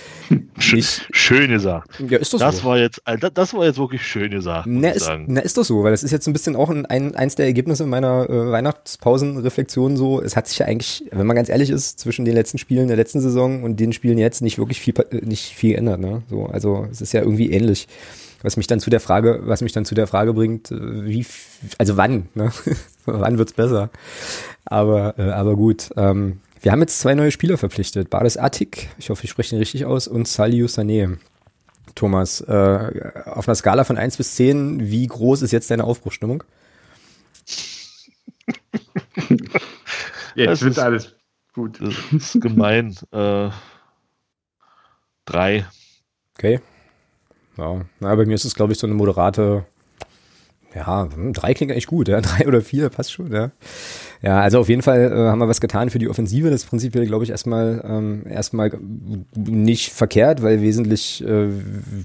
nicht, 0.56 1.08
schön 1.12 1.50
gesagt. 1.50 2.00
Ja, 2.08 2.18
ist 2.18 2.32
doch 2.32 2.38
das 2.38 2.58
so. 2.58 2.64
War 2.64 2.78
jetzt, 2.78 3.02
das 3.34 3.54
war 3.54 3.64
jetzt 3.64 3.78
wirklich 3.78 4.06
schön 4.06 4.30
gesagt. 4.30 4.66
Na 4.66 4.90
ist, 4.90 5.10
na, 5.26 5.40
ist 5.40 5.56
doch 5.56 5.64
so, 5.64 5.82
weil 5.82 5.92
das 5.92 6.02
ist 6.02 6.10
jetzt 6.10 6.26
ein 6.26 6.32
bisschen 6.32 6.56
auch 6.56 6.70
ein, 6.70 6.86
ein 6.86 7.14
eins 7.14 7.34
der 7.34 7.46
Ergebnisse 7.46 7.86
meiner 7.86 8.28
äh, 8.28 8.50
Weihnachtspausenreflexion 8.50 9.96
so. 9.96 10.20
Es 10.20 10.36
hat 10.36 10.48
sich 10.48 10.58
ja 10.58 10.66
eigentlich, 10.66 11.04
wenn 11.10 11.26
man 11.26 11.36
ganz 11.36 11.48
ehrlich 11.48 11.70
ist, 11.70 11.98
zwischen 11.98 12.24
den 12.24 12.34
letzten 12.34 12.58
Spielen 12.58 12.88
der 12.88 12.96
letzten 12.96 13.20
Saison 13.20 13.62
und 13.62 13.80
den 13.80 13.92
Spielen 13.92 14.18
jetzt 14.18 14.42
nicht 14.42 14.58
wirklich 14.58 14.80
viel, 14.80 14.94
äh, 15.10 15.24
nicht 15.24 15.54
viel 15.54 15.72
geändert. 15.72 16.00
Ne? 16.00 16.22
So, 16.28 16.46
also 16.46 16.86
es 16.90 17.00
ist 17.00 17.12
ja 17.12 17.22
irgendwie 17.22 17.50
ähnlich. 17.50 17.88
Was 18.42 18.56
mich 18.56 18.66
dann 18.66 18.80
zu 18.80 18.90
der 18.90 19.00
Frage, 19.00 19.40
was 19.44 19.60
mich 19.60 19.72
dann 19.72 19.84
zu 19.84 19.94
der 19.94 20.06
Frage 20.06 20.34
bringt, 20.34 20.70
äh, 20.70 21.04
wie, 21.06 21.24
also 21.78 21.96
wann, 21.96 22.28
ne? 22.34 22.52
wann 23.06 23.38
wird's 23.38 23.52
besser? 23.52 23.90
Aber, 24.64 25.14
äh, 25.18 25.30
aber 25.30 25.56
gut. 25.56 25.90
Ähm, 25.96 26.40
wir 26.62 26.72
haben 26.72 26.80
jetzt 26.80 27.00
zwei 27.00 27.14
neue 27.14 27.30
Spieler 27.30 27.58
verpflichtet. 27.58 28.08
Bades 28.08 28.36
Attik, 28.36 28.88
ich 28.96 29.10
hoffe, 29.10 29.24
ich 29.24 29.30
spreche 29.30 29.50
den 29.50 29.58
richtig 29.58 29.84
aus, 29.84 30.08
und 30.08 30.28
Saliu 30.28 30.66
Sané. 30.66 31.18
Thomas, 31.94 32.40
äh, 32.40 33.12
auf 33.26 33.48
einer 33.48 33.54
Skala 33.54 33.84
von 33.84 33.98
1 33.98 34.16
bis 34.16 34.36
10, 34.36 34.90
wie 34.90 35.06
groß 35.06 35.42
ist 35.42 35.50
jetzt 35.50 35.70
deine 35.70 35.84
Aufbruchsstimmung? 35.84 36.42
jetzt 40.34 40.62
wird 40.62 40.78
alles 40.78 41.14
gut. 41.52 41.80
Das 41.80 41.94
ist 42.12 42.40
gemein. 42.40 42.96
äh, 43.10 43.50
drei. 45.24 45.66
Okay. 46.38 46.60
Ja, 47.58 47.84
na, 48.00 48.14
bei 48.14 48.24
mir 48.24 48.34
ist 48.34 48.44
es, 48.44 48.54
glaube 48.54 48.72
ich, 48.72 48.78
so 48.78 48.86
eine 48.86 48.94
moderate 48.94 49.66
ja, 50.74 51.08
hm, 51.14 51.32
drei 51.32 51.54
klingt 51.54 51.72
eigentlich 51.72 51.86
gut, 51.86 52.08
ja. 52.08 52.20
Drei 52.22 52.46
oder 52.46 52.60
vier 52.60 52.88
passt 52.88 53.12
schon, 53.12 53.32
ja. 53.32 53.50
Ja, 54.22 54.40
also 54.40 54.60
auf 54.60 54.68
jeden 54.68 54.82
Fall 54.82 55.12
äh, 55.12 55.30
haben 55.30 55.38
wir 55.38 55.48
was 55.48 55.60
getan 55.60 55.90
für 55.90 55.98
die 55.98 56.08
Offensive. 56.08 56.50
Das 56.50 56.62
ist 56.62 56.68
prinzipiell, 56.68 57.06
glaube 57.06 57.24
ich, 57.24 57.30
erstmal 57.30 57.82
ähm, 57.86 58.24
erstmal 58.28 58.70
nicht 59.34 59.92
verkehrt, 59.92 60.42
weil 60.42 60.62
wesentlich 60.62 61.24
äh, 61.24 61.48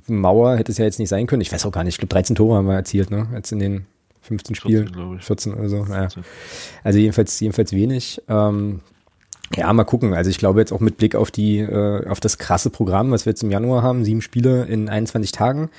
Mauer 0.07 0.57
hätte 0.57 0.71
es 0.71 0.77
ja 0.77 0.85
jetzt 0.85 0.99
nicht 0.99 1.09
sein 1.09 1.27
können. 1.27 1.41
Ich 1.41 1.51
weiß 1.51 1.65
auch 1.65 1.71
gar 1.71 1.83
nicht, 1.83 1.95
ich 1.95 1.99
glaube 1.99 2.13
13 2.13 2.35
Tore 2.35 2.57
haben 2.57 2.67
wir 2.67 2.75
erzielt, 2.75 3.11
ne? 3.11 3.27
Jetzt 3.33 3.51
in 3.51 3.59
den 3.59 3.85
15 4.21 4.55
Spielen. 4.55 4.87
14, 4.87 5.19
14 5.19 5.53
oder 5.53 5.69
so. 5.69 5.85
Naja. 5.85 6.09
Also 6.83 6.99
jedenfalls, 6.99 7.39
jedenfalls 7.39 7.71
wenig. 7.71 8.21
Ähm, 8.27 8.81
ja, 9.55 9.71
mal 9.71 9.85
gucken. 9.85 10.13
Also 10.13 10.29
ich 10.29 10.37
glaube 10.37 10.59
jetzt 10.59 10.73
auch 10.73 10.81
mit 10.81 10.97
Blick 10.97 11.15
auf 11.15 11.31
die, 11.31 11.59
äh, 11.59 12.07
auf 12.07 12.19
das 12.19 12.37
krasse 12.37 12.69
Programm, 12.69 13.11
was 13.11 13.25
wir 13.25 13.31
jetzt 13.31 13.43
im 13.43 13.51
Januar 13.51 13.83
haben, 13.83 14.03
sieben 14.03 14.21
Spiele 14.21 14.65
in 14.65 14.89
21 14.89 15.31
Tagen. 15.31 15.69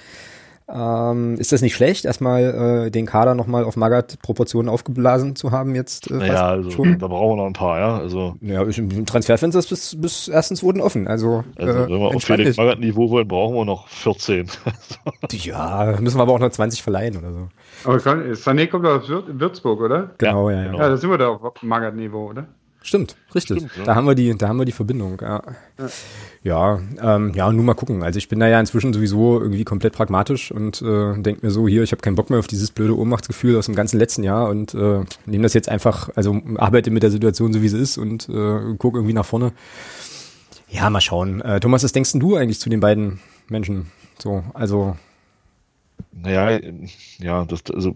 Ähm, 0.70 1.36
ist 1.38 1.50
das 1.50 1.62
nicht 1.62 1.74
schlecht, 1.74 2.04
erstmal 2.04 2.86
äh, 2.86 2.90
den 2.90 3.06
Kader 3.06 3.34
nochmal 3.34 3.64
auf 3.64 3.76
Magath-Proportionen 3.76 4.68
aufgeblasen 4.68 5.34
zu 5.34 5.50
haben 5.50 5.74
jetzt? 5.74 6.10
Äh, 6.10 6.14
naja, 6.14 6.48
also 6.48 6.70
schon? 6.70 6.98
da 6.98 7.08
brauchen 7.08 7.36
wir 7.38 7.42
noch 7.42 7.46
ein 7.46 7.54
paar, 7.54 7.78
ja. 7.78 7.96
Also, 7.96 8.36
ja, 8.42 8.62
im 8.62 9.06
Transferfenster 9.06 9.60
ist 9.60 9.68
bis, 9.68 9.98
bis 9.98 10.28
erstens 10.28 10.62
wurden 10.62 10.82
offen. 10.82 11.08
Also, 11.08 11.42
also 11.56 11.72
äh, 11.72 11.88
wenn 11.88 12.00
wir 12.00 12.14
auf 12.14 12.22
Felix 12.22 12.58
Magath-Niveau 12.58 13.08
wollen, 13.08 13.26
brauchen 13.26 13.54
wir 13.54 13.64
noch 13.64 13.88
14. 13.88 14.50
ja, 15.32 15.96
müssen 16.00 16.18
wir 16.18 16.22
aber 16.22 16.34
auch 16.34 16.38
noch 16.38 16.50
20 16.50 16.82
verleihen 16.82 17.16
oder 17.16 17.32
so. 17.32 17.48
Aber 17.84 17.96
Sané 17.96 18.66
kommt 18.66 18.84
aus 18.84 19.08
Würzburg, 19.08 19.80
oder? 19.80 20.10
Genau, 20.18 20.50
ja. 20.50 20.64
Ja, 20.64 20.66
ja. 20.66 20.72
ja 20.72 20.88
da 20.90 20.96
sind 20.98 21.08
wir 21.08 21.16
da 21.16 21.28
auf 21.28 21.62
Magath-Niveau, 21.62 22.28
oder? 22.28 22.46
Stimmt, 22.80 23.16
richtig. 23.34 23.58
Stimmt, 23.58 23.76
ja. 23.76 23.84
Da 23.84 23.94
haben 23.94 24.06
wir 24.06 24.14
die, 24.14 24.36
da 24.36 24.48
haben 24.48 24.58
wir 24.58 24.64
die 24.64 24.72
Verbindung. 24.72 25.20
Ja, 25.20 25.42
ja, 26.42 26.80
ähm, 27.02 27.32
ja, 27.34 27.52
nun 27.52 27.64
mal 27.64 27.74
gucken. 27.74 28.02
Also 28.02 28.18
ich 28.18 28.28
bin 28.28 28.38
da 28.40 28.46
ja 28.46 28.60
inzwischen 28.60 28.92
sowieso 28.92 29.40
irgendwie 29.40 29.64
komplett 29.64 29.94
pragmatisch 29.94 30.52
und 30.52 30.80
äh, 30.80 31.20
denke 31.20 31.44
mir 31.44 31.50
so, 31.50 31.66
hier, 31.66 31.82
ich 31.82 31.92
habe 31.92 32.00
keinen 32.00 32.14
Bock 32.14 32.30
mehr 32.30 32.38
auf 32.38 32.46
dieses 32.46 32.70
blöde 32.70 32.96
Ohnmachtsgefühl 32.96 33.56
aus 33.56 33.66
dem 33.66 33.74
ganzen 33.74 33.98
letzten 33.98 34.22
Jahr 34.22 34.48
und 34.48 34.74
äh, 34.74 35.04
nehme 35.26 35.42
das 35.42 35.54
jetzt 35.54 35.68
einfach, 35.68 36.10
also 36.14 36.40
arbeite 36.56 36.90
mit 36.90 37.02
der 37.02 37.10
Situation 37.10 37.52
so 37.52 37.62
wie 37.62 37.68
sie 37.68 37.78
ist 37.78 37.98
und 37.98 38.28
äh, 38.28 38.74
gucke 38.78 38.98
irgendwie 38.98 39.14
nach 39.14 39.26
vorne. 39.26 39.52
Ja, 40.68 40.88
mal 40.88 41.00
schauen. 41.00 41.40
Äh, 41.40 41.60
Thomas, 41.60 41.82
was 41.82 41.92
denkst 41.92 42.12
du 42.14 42.36
eigentlich 42.36 42.60
zu 42.60 42.70
den 42.70 42.80
beiden 42.80 43.20
Menschen? 43.48 43.90
So, 44.18 44.44
also 44.54 44.96
naja, 46.12 46.58
ja, 47.18 47.44
das, 47.44 47.62
also 47.72 47.94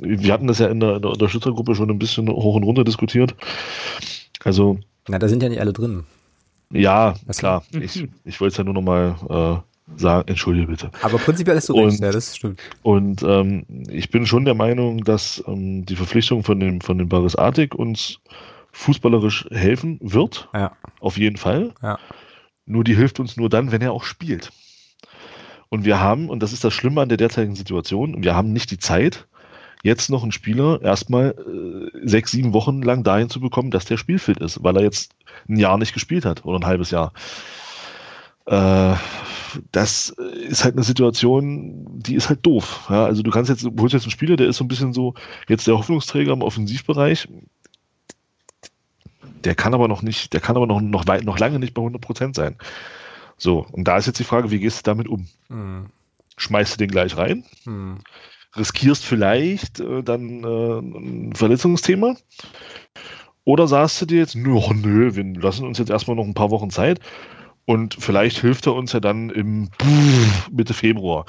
wir 0.00 0.32
hatten 0.32 0.46
das 0.46 0.58
ja 0.58 0.68
in 0.68 0.80
der, 0.80 0.96
in 0.96 1.02
der 1.02 1.10
Unterstützergruppe 1.10 1.74
schon 1.74 1.90
ein 1.90 1.98
bisschen 1.98 2.28
hoch 2.28 2.54
und 2.54 2.62
runter 2.62 2.84
diskutiert. 2.84 3.34
Also. 4.44 4.78
Na, 5.08 5.18
da 5.18 5.28
sind 5.28 5.42
ja 5.42 5.48
nicht 5.48 5.60
alle 5.60 5.72
drin. 5.72 6.04
Ja, 6.70 7.14
klar. 7.36 7.64
Ich, 7.72 8.08
ich 8.24 8.40
wollte 8.40 8.52
es 8.52 8.56
ja 8.58 8.64
nur 8.64 8.74
nochmal 8.74 9.62
sagen, 9.96 10.28
entschuldige 10.28 10.66
bitte. 10.66 10.90
Aber 11.02 11.18
prinzipiell 11.18 11.56
ist 11.56 11.68
du 11.68 11.74
recht, 11.74 12.00
ja, 12.00 12.10
das 12.10 12.36
stimmt. 12.36 12.60
Und 12.82 13.22
ähm, 13.22 13.64
ich 13.88 14.10
bin 14.10 14.26
schon 14.26 14.44
der 14.44 14.54
Meinung, 14.54 15.04
dass 15.04 15.42
ähm, 15.46 15.84
die 15.84 15.96
Verpflichtung 15.96 16.42
von 16.42 16.58
dem, 16.58 16.80
von 16.80 16.98
dem 16.98 17.08
Baris 17.08 17.36
Artik 17.36 17.74
uns 17.74 18.18
fußballerisch 18.72 19.46
helfen 19.50 19.98
wird. 20.02 20.48
Ja. 20.54 20.72
Auf 21.00 21.18
jeden 21.18 21.36
Fall. 21.36 21.72
Ja. 21.82 21.98
Nur 22.66 22.82
die 22.82 22.96
hilft 22.96 23.20
uns 23.20 23.36
nur 23.36 23.48
dann, 23.48 23.72
wenn 23.72 23.82
er 23.82 23.92
auch 23.92 24.04
spielt. 24.04 24.52
Und 25.68 25.84
wir 25.84 26.00
haben, 26.00 26.28
und 26.28 26.42
das 26.42 26.52
ist 26.52 26.64
das 26.64 26.72
Schlimme 26.72 27.02
an 27.02 27.08
der 27.08 27.18
derzeitigen 27.18 27.56
Situation, 27.56 28.22
wir 28.22 28.34
haben 28.34 28.52
nicht 28.52 28.70
die 28.70 28.78
Zeit, 28.78 29.26
jetzt 29.84 30.10
noch 30.10 30.22
einen 30.22 30.32
Spieler 30.32 30.80
erstmal 30.82 31.34
äh, 31.38 32.08
sechs, 32.08 32.32
sieben 32.32 32.52
Wochen 32.52 32.82
lang 32.82 33.04
dahin 33.04 33.28
zu 33.28 33.38
bekommen, 33.38 33.70
dass 33.70 33.84
der 33.84 33.98
spielfit 33.98 34.38
ist, 34.38 34.64
weil 34.64 34.76
er 34.76 34.82
jetzt 34.82 35.12
ein 35.48 35.58
Jahr 35.58 35.78
nicht 35.78 35.92
gespielt 35.92 36.24
hat 36.24 36.44
oder 36.44 36.58
ein 36.58 36.66
halbes 36.66 36.90
Jahr. 36.90 37.12
Äh, 38.46 38.94
das 39.70 40.08
ist 40.08 40.64
halt 40.64 40.74
eine 40.74 40.82
Situation, 40.82 42.00
die 42.00 42.14
ist 42.14 42.30
halt 42.30 42.44
doof. 42.44 42.86
Ja, 42.88 43.04
also 43.04 43.22
du 43.22 43.30
kannst 43.30 43.50
jetzt, 43.50 43.62
du 43.62 43.72
holst 43.78 43.92
jetzt 43.92 44.04
einen 44.04 44.10
Spieler, 44.10 44.36
der 44.36 44.48
ist 44.48 44.56
so 44.56 44.64
ein 44.64 44.68
bisschen 44.68 44.92
so 44.92 45.14
jetzt 45.48 45.66
der 45.66 45.76
Hoffnungsträger 45.76 46.32
im 46.32 46.42
Offensivbereich. 46.42 47.28
Der 49.44 49.54
kann 49.54 49.74
aber 49.74 49.86
noch 49.86 50.00
nicht, 50.00 50.32
der 50.32 50.40
kann 50.40 50.56
aber 50.56 50.66
noch, 50.66 50.80
noch, 50.80 51.06
weit, 51.06 51.24
noch 51.24 51.38
lange 51.38 51.58
nicht 51.58 51.74
bei 51.74 51.82
100 51.82 52.00
Prozent 52.00 52.34
sein. 52.34 52.56
So, 53.36 53.66
und 53.72 53.84
da 53.84 53.98
ist 53.98 54.06
jetzt 54.06 54.18
die 54.18 54.24
Frage, 54.24 54.50
wie 54.50 54.60
gehst 54.60 54.78
du 54.78 54.90
damit 54.90 55.08
um? 55.08 55.28
Mhm. 55.50 55.90
Schmeißt 56.38 56.74
du 56.74 56.78
den 56.78 56.90
gleich 56.90 57.16
rein? 57.18 57.44
Mhm. 57.66 57.98
Riskierst 58.56 59.04
vielleicht 59.04 59.80
äh, 59.80 60.02
dann 60.02 60.44
äh, 60.44 60.78
ein 60.78 61.32
Verletzungsthema? 61.34 62.16
Oder 63.44 63.68
sagst 63.68 64.00
du 64.00 64.06
dir 64.06 64.18
jetzt, 64.18 64.36
nö, 64.36 64.58
nö, 64.74 65.14
wir 65.14 65.24
lassen 65.40 65.66
uns 65.66 65.78
jetzt 65.78 65.90
erstmal 65.90 66.16
noch 66.16 66.24
ein 66.24 66.34
paar 66.34 66.50
Wochen 66.50 66.70
Zeit 66.70 67.00
und 67.66 67.94
vielleicht 67.98 68.38
hilft 68.38 68.66
er 68.66 68.74
uns 68.74 68.92
ja 68.92 69.00
dann 69.00 69.30
im 69.30 69.68
Mitte 70.50 70.74
Februar. 70.74 71.26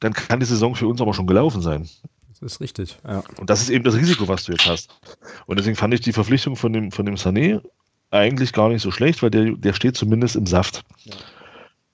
Dann 0.00 0.12
kann 0.12 0.40
die 0.40 0.46
Saison 0.46 0.74
für 0.74 0.88
uns 0.88 1.00
aber 1.00 1.14
schon 1.14 1.26
gelaufen 1.26 1.60
sein. 1.60 1.88
Das 2.28 2.42
ist 2.42 2.60
richtig, 2.60 2.98
ja. 3.06 3.22
Und 3.38 3.48
das 3.48 3.62
ist 3.62 3.70
eben 3.70 3.84
das 3.84 3.94
Risiko, 3.94 4.26
was 4.26 4.44
du 4.44 4.52
jetzt 4.52 4.66
hast. 4.66 4.98
Und 5.46 5.58
deswegen 5.58 5.76
fand 5.76 5.94
ich 5.94 6.00
die 6.00 6.12
Verpflichtung 6.12 6.56
von 6.56 6.72
dem, 6.72 6.90
von 6.90 7.06
dem 7.06 7.14
Sané 7.14 7.62
eigentlich 8.10 8.52
gar 8.52 8.68
nicht 8.68 8.82
so 8.82 8.90
schlecht, 8.90 9.22
weil 9.22 9.30
der, 9.30 9.52
der 9.52 9.72
steht 9.72 9.96
zumindest 9.96 10.36
im 10.36 10.46
Saft. 10.46 10.84
Ja. 11.04 11.14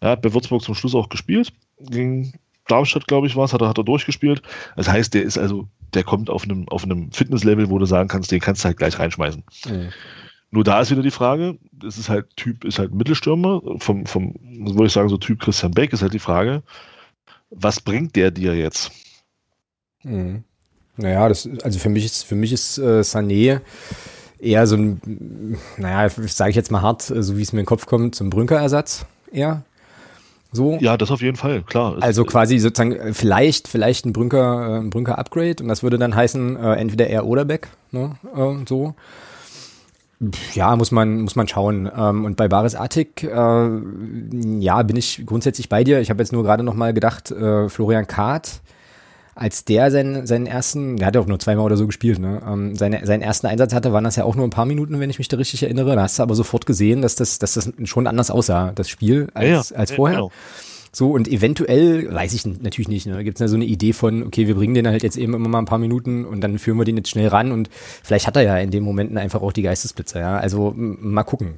Er 0.00 0.10
hat 0.10 0.22
bei 0.22 0.32
Würzburg 0.32 0.62
zum 0.62 0.74
Schluss 0.74 0.94
auch 0.94 1.10
gespielt. 1.10 1.52
Gegen 1.78 2.32
Darmstadt, 2.70 3.06
glaube 3.06 3.26
ich, 3.26 3.36
war 3.36 3.44
es, 3.44 3.52
hat 3.52 3.60
er, 3.60 3.68
hat 3.68 3.78
er 3.78 3.84
durchgespielt. 3.84 4.42
Das 4.76 4.88
heißt, 4.88 5.14
der 5.14 5.22
ist 5.22 5.38
also, 5.38 5.68
der 5.94 6.04
kommt 6.04 6.30
auf 6.30 6.44
einem, 6.44 6.68
auf 6.68 6.84
einem 6.84 7.10
Fitnesslevel, 7.12 7.70
wo 7.70 7.78
du 7.78 7.86
sagen 7.86 8.08
kannst, 8.08 8.30
den 8.30 8.40
kannst 8.40 8.64
du 8.64 8.66
halt 8.66 8.76
gleich 8.76 8.98
reinschmeißen. 8.98 9.42
Mhm. 9.68 9.88
Nur 10.52 10.64
da 10.64 10.80
ist 10.80 10.90
wieder 10.90 11.02
die 11.02 11.12
Frage, 11.12 11.58
es 11.86 11.96
ist 11.96 12.08
halt 12.08 12.36
Typ, 12.36 12.64
ist 12.64 12.78
halt 12.78 12.92
Mittelstürmer, 12.92 13.62
vom, 13.78 14.04
vom, 14.06 14.34
würde 14.42 14.86
ich 14.86 14.92
sagen, 14.92 15.08
so 15.08 15.16
Typ 15.16 15.40
Christian 15.40 15.70
Beck 15.70 15.92
ist 15.92 16.02
halt 16.02 16.12
die 16.12 16.18
Frage, 16.18 16.62
was 17.50 17.80
bringt 17.80 18.16
der 18.16 18.30
dir 18.30 18.56
jetzt? 18.56 18.90
Mhm. 20.02 20.44
Naja, 20.96 21.28
das, 21.28 21.48
also 21.62 21.78
für 21.78 21.88
mich 21.88 22.04
ist, 22.04 22.24
für 22.24 22.34
mich 22.34 22.52
ist 22.52 22.78
äh, 22.78 23.00
Sané 23.00 23.60
eher 24.38 24.66
so 24.66 24.76
ein, 24.76 25.58
naja, 25.76 26.08
sage 26.08 26.50
ich 26.50 26.56
jetzt 26.56 26.70
mal 26.70 26.82
hart, 26.82 27.02
so 27.02 27.36
wie 27.36 27.42
es 27.42 27.52
mir 27.52 27.60
in 27.60 27.64
den 27.64 27.68
Kopf 27.68 27.86
kommt, 27.86 28.14
zum 28.14 28.30
Brünker-Ersatz 28.30 29.06
eher. 29.32 29.62
So. 30.52 30.78
Ja, 30.80 30.96
das 30.96 31.10
auf 31.10 31.22
jeden 31.22 31.36
Fall, 31.36 31.62
klar. 31.62 31.96
Also 32.00 32.24
quasi 32.24 32.58
sozusagen 32.58 33.14
vielleicht, 33.14 33.68
vielleicht 33.68 34.04
ein 34.04 34.12
Brünker, 34.12 34.80
ein 34.80 34.90
Brünker 34.90 35.18
Upgrade 35.18 35.62
und 35.62 35.68
das 35.68 35.82
würde 35.82 35.98
dann 35.98 36.14
heißen, 36.14 36.56
äh, 36.56 36.74
entweder 36.74 37.06
er 37.06 37.26
oder 37.26 37.44
Beck, 37.44 37.68
ne, 37.92 38.16
äh, 38.34 38.64
so. 38.68 38.94
Ja, 40.54 40.76
muss 40.76 40.90
man, 40.90 41.22
muss 41.22 41.34
man 41.34 41.48
schauen. 41.48 41.90
Ähm, 41.96 42.26
und 42.26 42.36
bei 42.36 42.46
Baris 42.46 42.74
Attic, 42.74 43.22
äh, 43.22 43.28
ja, 44.58 44.82
bin 44.82 44.96
ich 44.96 45.22
grundsätzlich 45.24 45.70
bei 45.70 45.82
dir. 45.82 46.00
Ich 46.00 46.10
habe 46.10 46.22
jetzt 46.22 46.32
nur 46.32 46.42
gerade 46.42 46.62
noch 46.62 46.74
mal 46.74 46.92
gedacht, 46.92 47.30
äh, 47.30 47.70
Florian 47.70 48.06
Kahrt, 48.06 48.60
als 49.40 49.64
der 49.64 49.90
seinen, 49.90 50.26
seinen 50.26 50.44
ersten, 50.44 50.98
der 50.98 51.06
hat 51.06 51.14
ja 51.14 51.20
auch 51.22 51.26
nur 51.26 51.38
zweimal 51.38 51.64
oder 51.64 51.78
so 51.78 51.86
gespielt, 51.86 52.18
ne? 52.18 52.42
Ähm, 52.46 52.76
seine, 52.76 53.06
seinen 53.06 53.22
ersten 53.22 53.46
Einsatz 53.46 53.72
hatte, 53.72 53.90
waren 53.90 54.04
das 54.04 54.16
ja 54.16 54.24
auch 54.24 54.36
nur 54.36 54.46
ein 54.46 54.50
paar 54.50 54.66
Minuten, 54.66 55.00
wenn 55.00 55.08
ich 55.08 55.16
mich 55.16 55.28
da 55.28 55.38
richtig 55.38 55.62
erinnere. 55.62 55.96
Da 55.96 56.02
hast 56.02 56.18
du 56.18 56.22
aber 56.22 56.34
sofort 56.34 56.66
gesehen, 56.66 57.00
dass 57.00 57.14
das, 57.14 57.38
dass 57.38 57.54
das 57.54 57.72
schon 57.84 58.06
anders 58.06 58.30
aussah, 58.30 58.72
das 58.74 58.90
Spiel, 58.90 59.28
als, 59.32 59.70
Ja, 59.70 59.76
als 59.76 59.92
vorher. 59.92 60.18
genau. 60.18 60.30
So, 60.92 61.12
und 61.12 61.26
eventuell, 61.28 62.12
weiß 62.12 62.34
ich 62.34 62.44
natürlich 62.44 62.88
nicht, 62.88 63.06
ne, 63.06 63.24
gibt 63.24 63.36
es 63.36 63.40
ja 63.40 63.48
so 63.48 63.54
eine 63.54 63.64
Idee 63.64 63.92
von, 63.94 64.24
okay, 64.24 64.46
wir 64.46 64.56
bringen 64.56 64.74
den 64.74 64.88
halt 64.88 65.04
jetzt 65.04 65.16
eben 65.16 65.32
immer 65.32 65.48
mal 65.48 65.60
ein 65.60 65.64
paar 65.64 65.78
Minuten 65.78 66.26
und 66.26 66.42
dann 66.42 66.58
führen 66.58 66.76
wir 66.76 66.84
den 66.84 66.96
jetzt 66.96 67.08
schnell 67.08 67.28
ran 67.28 67.52
und 67.52 67.70
vielleicht 68.02 68.26
hat 68.26 68.36
er 68.36 68.42
ja 68.42 68.58
in 68.58 68.72
den 68.72 68.82
Momenten 68.82 69.16
einfach 69.16 69.40
auch 69.40 69.52
die 69.52 69.62
Geistesblitze, 69.62 70.18
ja. 70.18 70.36
Also 70.36 70.74
mal 70.76 71.22
gucken. 71.22 71.54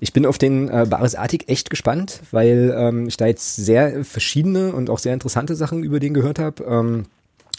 Ich 0.00 0.12
bin 0.14 0.26
auf 0.26 0.38
den 0.38 0.68
äh, 0.68 0.86
Baris 0.88 1.14
Artik 1.14 1.44
echt 1.48 1.70
gespannt, 1.70 2.22
weil 2.32 2.74
ähm, 2.76 3.06
ich 3.06 3.18
da 3.18 3.26
jetzt 3.26 3.54
sehr 3.54 4.02
verschiedene 4.04 4.72
und 4.72 4.90
auch 4.90 4.98
sehr 4.98 5.12
interessante 5.12 5.54
Sachen 5.54 5.84
über 5.84 6.00
den 6.00 6.14
gehört 6.14 6.38
habe. 6.40 6.64
Ähm, 6.64 7.04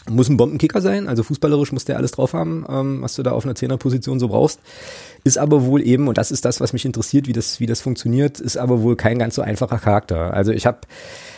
muss 0.08 0.28
ein 0.28 0.36
Bombenkicker 0.36 0.80
sein, 0.80 1.08
also 1.08 1.22
fußballerisch 1.22 1.72
muss 1.72 1.84
der 1.84 1.96
alles 1.96 2.12
drauf 2.12 2.32
haben, 2.32 2.64
ähm, 2.68 3.02
was 3.02 3.14
du 3.14 3.22
da 3.22 3.32
auf 3.32 3.44
einer 3.44 3.54
Zehnerposition 3.54 4.18
so 4.18 4.28
brauchst. 4.28 4.60
Ist 5.24 5.38
aber 5.38 5.64
wohl 5.64 5.86
eben, 5.86 6.08
und 6.08 6.18
das 6.18 6.32
ist 6.32 6.44
das, 6.44 6.60
was 6.60 6.72
mich 6.72 6.84
interessiert, 6.84 7.28
wie 7.28 7.32
das, 7.32 7.60
wie 7.60 7.66
das 7.66 7.80
funktioniert, 7.80 8.40
ist 8.40 8.56
aber 8.56 8.82
wohl 8.82 8.96
kein 8.96 9.18
ganz 9.18 9.36
so 9.36 9.42
einfacher 9.42 9.78
Charakter. 9.78 10.34
Also 10.34 10.50
ich 10.50 10.66
habe 10.66 10.80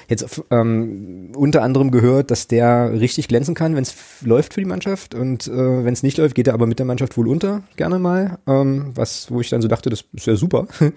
jetzt 0.08 0.42
ähm, 0.50 1.32
unter 1.34 1.62
anderem 1.62 1.90
gehört, 1.90 2.30
dass 2.30 2.48
der 2.48 2.98
richtig 2.98 3.28
glänzen 3.28 3.54
kann, 3.54 3.76
wenn 3.76 3.82
es 3.82 3.94
läuft 4.22 4.54
für 4.54 4.60
die 4.60 4.66
Mannschaft 4.66 5.14
und 5.14 5.46
äh, 5.46 5.84
wenn 5.84 5.92
es 5.92 6.02
nicht 6.02 6.16
läuft, 6.16 6.34
geht 6.34 6.46
er 6.46 6.54
aber 6.54 6.66
mit 6.66 6.78
der 6.78 6.86
Mannschaft 6.86 7.16
wohl 7.16 7.28
unter, 7.28 7.62
gerne 7.76 7.98
mal. 7.98 8.38
Ähm, 8.46 8.92
was, 8.94 9.30
wo 9.30 9.40
ich 9.40 9.50
dann 9.50 9.62
so 9.62 9.68
dachte, 9.68 9.90
das 9.90 10.04
ist 10.14 10.26
ja 10.26 10.36
super. 10.36 10.66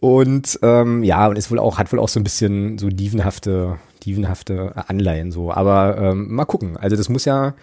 Und 0.00 0.60
ähm, 0.62 1.02
ja, 1.02 1.26
und 1.26 1.36
ist 1.36 1.50
wohl 1.50 1.58
auch, 1.58 1.78
hat 1.78 1.92
wohl 1.92 1.98
auch 1.98 2.08
so 2.08 2.20
ein 2.20 2.24
bisschen 2.24 2.78
so 2.78 2.88
dievenhafte, 2.88 3.78
dievenhafte 4.08 4.72
Anleihen 4.88 5.30
so. 5.30 5.52
Aber 5.52 5.98
ähm, 5.98 6.34
mal 6.34 6.46
gucken. 6.46 6.76
Also 6.76 6.96
das 6.96 7.08
muss 7.08 7.24
ja, 7.26 7.54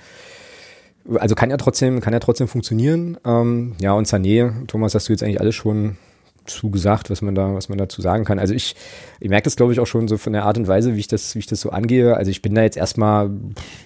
also 1.16 1.36
kann 1.36 1.50
ja 1.50 1.58
trotzdem, 1.58 2.02
kann 2.02 2.14
ja 2.14 2.20
trotzdem 2.20 2.48
funktionieren. 2.48 3.18
Ähm, 3.26 3.74
ja, 3.82 3.94
und 3.94 4.08
Sané, 4.08 4.68
Thomas, 4.68 4.94
hast 4.94 5.10
du 5.10 5.14
jetzt 5.14 5.24
eigentlich 5.24 5.42
alles 5.42 5.56
schon 5.56 5.98
zugesagt, 6.46 7.10
was 7.10 7.24
man 7.24 7.34
da, 7.34 7.56
was 7.56 7.70
man 7.70 7.80
dazu 7.80 8.04
sagen 8.04 8.24
kann. 8.24 8.38
Also 8.38 8.54
ich, 8.54 8.76
ich 9.20 9.30
merke 9.30 9.46
das, 9.46 9.56
glaube 9.56 9.74
ich, 9.74 9.80
auch 9.80 9.88
schon 9.88 10.08
so 10.08 10.18
von 10.18 10.32
der 10.32 10.46
Art 10.46 10.60
und 10.60 10.68
Weise, 10.68 10.96
wie 10.96 11.00
ich 11.00 11.08
das, 11.08 11.34
wie 11.34 11.40
ich 11.40 11.48
das 11.48 11.62
so 11.62 11.72
angehe. 11.72 12.16
Also 12.16 12.30
ich 12.30 12.44
bin 12.44 12.54
da 12.54 12.62
jetzt 12.62 12.78
erstmal, 12.78 13.32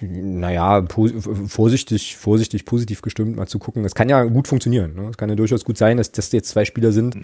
naja, 0.02 0.84
vorsichtig, 1.46 2.18
vorsichtig, 2.18 2.66
positiv 2.66 3.00
gestimmt, 3.00 3.36
mal 3.36 3.46
zu 3.46 3.58
gucken. 3.58 3.82
Das 3.82 3.94
kann 3.94 4.10
ja 4.10 4.22
gut 4.24 4.46
funktionieren. 4.46 4.94
Ne? 4.94 5.08
Es 5.08 5.16
kann 5.16 5.30
ja 5.30 5.36
durchaus 5.36 5.64
gut 5.64 5.78
sein, 5.78 5.96
dass 5.96 6.12
das 6.12 6.30
jetzt 6.32 6.50
zwei 6.50 6.66
Spieler 6.66 6.92
sind. 6.92 7.16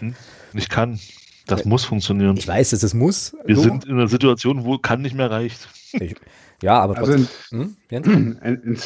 Ich 0.55 0.71
kann. 0.71 0.99
Das 1.47 1.65
muss 1.65 1.85
funktionieren. 1.85 2.37
Ich 2.37 2.49
weiß, 2.49 2.71
dass 2.71 2.83
es 2.83 2.95
muss. 2.95 3.37
Wir 3.45 3.57
so. 3.57 3.63
sind 3.63 3.85
in 3.85 3.93
einer 3.93 4.09
Situation, 4.09 4.65
wo 4.65 4.79
kann 4.79 5.03
nicht 5.03 5.15
mehr 5.15 5.31
reicht. 5.31 5.69
Ich, 5.93 6.15
ja, 6.63 6.79
aber 6.79 6.99
Also 6.99 7.13
in, 7.13 7.29
hm? 7.51 7.77
Jens? 7.91 8.07
in, 8.07 8.39
in, 8.43 8.79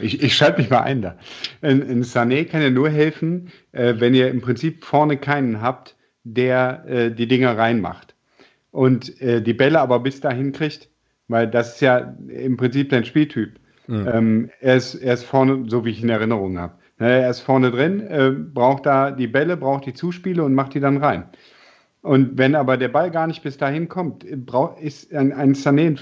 ich, 0.00 0.22
ich 0.22 0.34
schalte 0.34 0.60
mich 0.60 0.70
mal 0.70 0.80
ein 0.80 1.02
da. 1.02 1.16
In, 1.60 1.82
in 1.82 2.02
Sané 2.04 2.44
kann 2.44 2.62
ja 2.62 2.70
nur 2.70 2.88
helfen, 2.90 3.50
äh, 3.72 3.94
wenn 3.98 4.14
ihr 4.14 4.30
im 4.30 4.40
Prinzip 4.40 4.84
vorne 4.84 5.16
keinen 5.16 5.60
habt, 5.60 5.96
der 6.24 6.84
äh, 6.86 7.10
die 7.10 7.28
Dinger 7.28 7.56
reinmacht. 7.58 8.14
Und 8.70 9.20
äh, 9.20 9.42
die 9.42 9.52
Bälle 9.52 9.80
aber 9.80 10.00
bis 10.00 10.20
dahin 10.20 10.52
kriegt, 10.52 10.88
weil 11.28 11.48
das 11.48 11.74
ist 11.74 11.80
ja 11.80 12.16
im 12.28 12.56
Prinzip 12.56 12.90
dein 12.90 13.04
Spieltyp. 13.04 13.58
Ähm, 13.88 14.50
er, 14.60 14.76
ist, 14.76 14.94
er 14.94 15.14
ist 15.14 15.24
vorne, 15.24 15.64
so 15.68 15.84
wie 15.84 15.90
ich 15.90 16.02
in 16.02 16.08
Erinnerung 16.08 16.58
habe. 16.58 16.74
Ne, 16.98 17.20
Er 17.20 17.30
ist 17.30 17.40
vorne 17.40 17.70
drin, 17.70 18.00
äh, 18.00 18.30
braucht 18.30 18.86
da 18.86 19.10
die 19.10 19.26
Bälle, 19.26 19.56
braucht 19.56 19.86
die 19.86 19.92
Zuspiele 19.92 20.44
und 20.44 20.54
macht 20.54 20.74
die 20.74 20.80
dann 20.80 20.98
rein. 20.98 21.24
Und 22.02 22.36
wenn 22.36 22.54
aber 22.54 22.76
der 22.76 22.88
Ball 22.88 23.10
gar 23.10 23.26
nicht 23.26 23.42
bis 23.42 23.56
dahin 23.56 23.88
kommt, 23.88 24.26
brauch, 24.44 24.78
ist 24.80 25.14
ein, 25.14 25.32
ein 25.32 25.54
Sané 25.54 25.98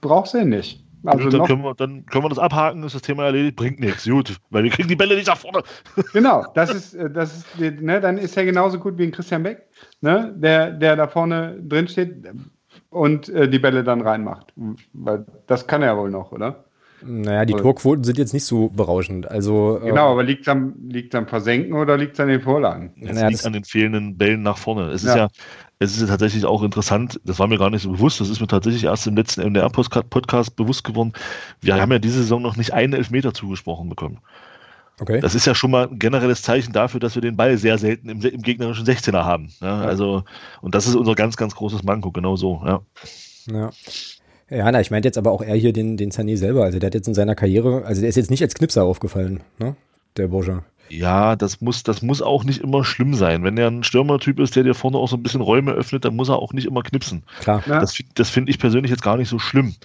brauchst 0.00 0.34
du 0.34 0.38
ihn 0.38 0.50
nicht. 0.50 0.84
Also 1.04 1.30
dann, 1.30 1.46
können 1.46 1.62
wir, 1.62 1.74
dann 1.74 2.04
können 2.06 2.24
wir 2.24 2.28
das 2.28 2.38
abhaken, 2.38 2.82
ist 2.82 2.94
das 2.94 3.02
Thema 3.02 3.24
erledigt, 3.24 3.56
bringt 3.56 3.80
nichts. 3.80 4.06
Gut, 4.06 4.36
weil 4.50 4.64
wir 4.64 4.70
kriegen 4.70 4.88
die 4.88 4.96
Bälle 4.96 5.16
nicht 5.16 5.28
nach 5.28 5.38
vorne. 5.38 5.62
genau, 6.12 6.44
das 6.54 6.74
ist, 6.74 6.94
äh, 6.94 7.10
das 7.10 7.38
ist, 7.38 7.80
ne, 7.80 8.00
dann 8.00 8.18
ist 8.18 8.36
er 8.36 8.44
genauso 8.44 8.78
gut 8.78 8.98
wie 8.98 9.04
ein 9.04 9.10
Christian 9.10 9.42
Beck, 9.42 9.66
ne, 10.02 10.34
der, 10.36 10.72
der 10.72 10.96
da 10.96 11.08
vorne 11.08 11.58
drin 11.62 11.88
steht 11.88 12.28
und 12.90 13.28
äh, 13.30 13.48
die 13.48 13.58
Bälle 13.58 13.82
dann 13.82 14.02
reinmacht. 14.02 14.52
Weil 14.92 15.24
das 15.46 15.66
kann 15.66 15.82
er 15.82 15.96
wohl 15.96 16.10
noch, 16.10 16.32
oder? 16.32 16.64
Naja, 17.02 17.44
die. 17.44 17.54
Torquoten 17.54 18.04
sind 18.04 18.18
jetzt 18.18 18.32
nicht 18.32 18.44
so 18.44 18.68
berauschend. 18.68 19.30
Also, 19.30 19.80
äh, 19.82 19.86
Genau, 19.86 20.12
aber 20.12 20.22
liegt 20.22 20.42
es 20.42 20.48
am, 20.48 20.74
liegt's 20.88 21.14
am 21.14 21.26
Versenken 21.26 21.74
oder 21.74 21.96
liegt 21.96 22.14
es 22.14 22.20
an 22.20 22.28
den 22.28 22.40
Vorlagen? 22.40 22.92
Es 23.00 23.14
Naja, 23.14 23.28
liegt 23.28 23.44
an 23.46 23.52
den 23.52 23.64
fehlenden 23.64 24.16
Bällen 24.16 24.42
nach 24.42 24.58
vorne. 24.58 24.90
Es 24.90 25.02
ist 25.04 25.14
Ja. 25.14 25.16
ja, 25.16 25.28
es 25.78 25.92
ist 25.94 26.02
ja 26.02 26.06
tatsächlich 26.08 26.44
auch 26.44 26.62
interessant, 26.62 27.20
das 27.24 27.38
war 27.38 27.46
mir 27.46 27.58
gar 27.58 27.70
nicht 27.70 27.82
so 27.82 27.90
bewusst, 27.92 28.20
das 28.20 28.28
ist 28.28 28.40
mir 28.40 28.46
tatsächlich 28.46 28.84
erst 28.84 29.06
im 29.06 29.16
letzten 29.16 29.42
MDR-Podcast 29.42 30.54
bewusst 30.56 30.84
geworden. 30.84 31.14
Wir 31.60 31.80
haben 31.80 31.90
ja 31.90 31.98
diese 31.98 32.18
Saison 32.18 32.42
noch 32.42 32.56
nicht 32.56 32.72
einen 32.74 32.92
Elfmeter 32.92 33.32
zugesprochen 33.32 33.88
bekommen. 33.88 34.18
okay. 35.00 35.20
Das 35.20 35.34
ist 35.34 35.46
ja 35.46 35.54
schon 35.54 35.70
mal 35.70 35.88
ein 35.88 35.98
generelles 35.98 36.42
Zeichen 36.42 36.72
dafür, 36.74 37.00
dass 37.00 37.14
wir 37.14 37.22
den 37.22 37.36
Ball 37.36 37.56
sehr 37.56 37.78
selten 37.78 38.10
im, 38.10 38.20
im 38.20 38.42
gegnerischen 38.42 38.84
16er 38.84 39.24
haben. 39.24 39.50
Ja, 39.60 39.80
also, 39.80 40.24
und 40.60 40.74
das 40.74 40.86
ist 40.86 40.96
unser 40.96 41.14
ganz, 41.14 41.36
ganz 41.38 41.54
großes 41.54 41.82
Manko, 41.82 42.10
genau 42.12 42.36
so. 42.36 42.62
Ja. 42.66 42.80
Ja. 43.50 43.70
Ja, 44.50 44.70
na, 44.70 44.80
ich 44.80 44.90
meinte 44.90 45.06
jetzt 45.08 45.16
aber 45.18 45.30
auch 45.30 45.42
eher 45.42 45.54
hier 45.54 45.72
den, 45.72 45.96
den 45.96 46.10
Sané 46.10 46.36
selber. 46.36 46.64
Also 46.64 46.78
der 46.78 46.88
hat 46.88 46.94
jetzt 46.94 47.06
in 47.08 47.14
seiner 47.14 47.34
Karriere, 47.34 47.84
also 47.84 48.00
der 48.00 48.08
ist 48.10 48.16
jetzt 48.16 48.30
nicht 48.30 48.42
als 48.42 48.54
Knipser 48.54 48.84
aufgefallen, 48.84 49.40
ne? 49.58 49.76
Der 50.16 50.28
Borja. 50.28 50.64
Ja, 50.88 51.36
das 51.36 51.60
muss, 51.60 51.84
das 51.84 52.02
muss 52.02 52.20
auch 52.20 52.42
nicht 52.42 52.60
immer 52.60 52.82
schlimm 52.84 53.14
sein. 53.14 53.44
Wenn 53.44 53.56
er 53.56 53.68
ein 53.68 53.84
Stürmertyp 53.84 54.40
ist, 54.40 54.56
der 54.56 54.64
dir 54.64 54.74
vorne 54.74 54.98
auch 54.98 55.06
so 55.08 55.16
ein 55.16 55.22
bisschen 55.22 55.40
Räume 55.40 55.70
öffnet, 55.70 56.04
dann 56.04 56.16
muss 56.16 56.28
er 56.28 56.40
auch 56.40 56.52
nicht 56.52 56.66
immer 56.66 56.82
knipsen. 56.82 57.22
Klar. 57.40 57.62
Ja. 57.66 57.78
Das, 57.78 57.96
das 58.16 58.28
finde 58.28 58.50
ich 58.50 58.58
persönlich 58.58 58.90
jetzt 58.90 59.02
gar 59.04 59.16
nicht 59.16 59.28
so 59.28 59.38
schlimm. 59.38 59.76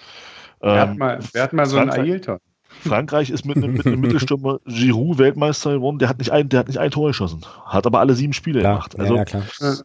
Wer 0.60 0.80
hat 0.80 0.88
Ähm, 0.90 0.98
mal, 0.98 1.18
wer 1.32 1.42
hat 1.44 1.52
mal 1.52 1.66
so 1.66 1.76
einen 1.78 1.90
Frankreich- 1.90 2.10
Ailton? 2.12 2.38
Frankreich 2.80 3.30
ist 3.30 3.46
mit 3.46 3.56
einem, 3.56 3.74
mit 3.74 3.86
einem 3.86 4.00
Mittelstürmer 4.00 4.58
Giroud 4.66 5.18
Weltmeister 5.18 5.74
geworden. 5.74 5.98
Der 6.00 6.08
hat 6.08 6.18
nicht 6.18 6.30
ein, 6.32 6.48
der 6.48 6.58
hat 6.60 6.66
nicht 6.66 6.78
ein 6.78 6.90
Tor 6.90 7.08
geschossen, 7.08 7.40
hat 7.64 7.86
aber 7.86 8.00
alle 8.00 8.14
sieben 8.14 8.32
Spiele 8.32 8.60
Klar. 8.60 8.72
gemacht. 8.74 8.94
Ja, 8.94 9.00
Also 9.04 9.16
ja, 9.16 9.24
klar. 9.24 9.42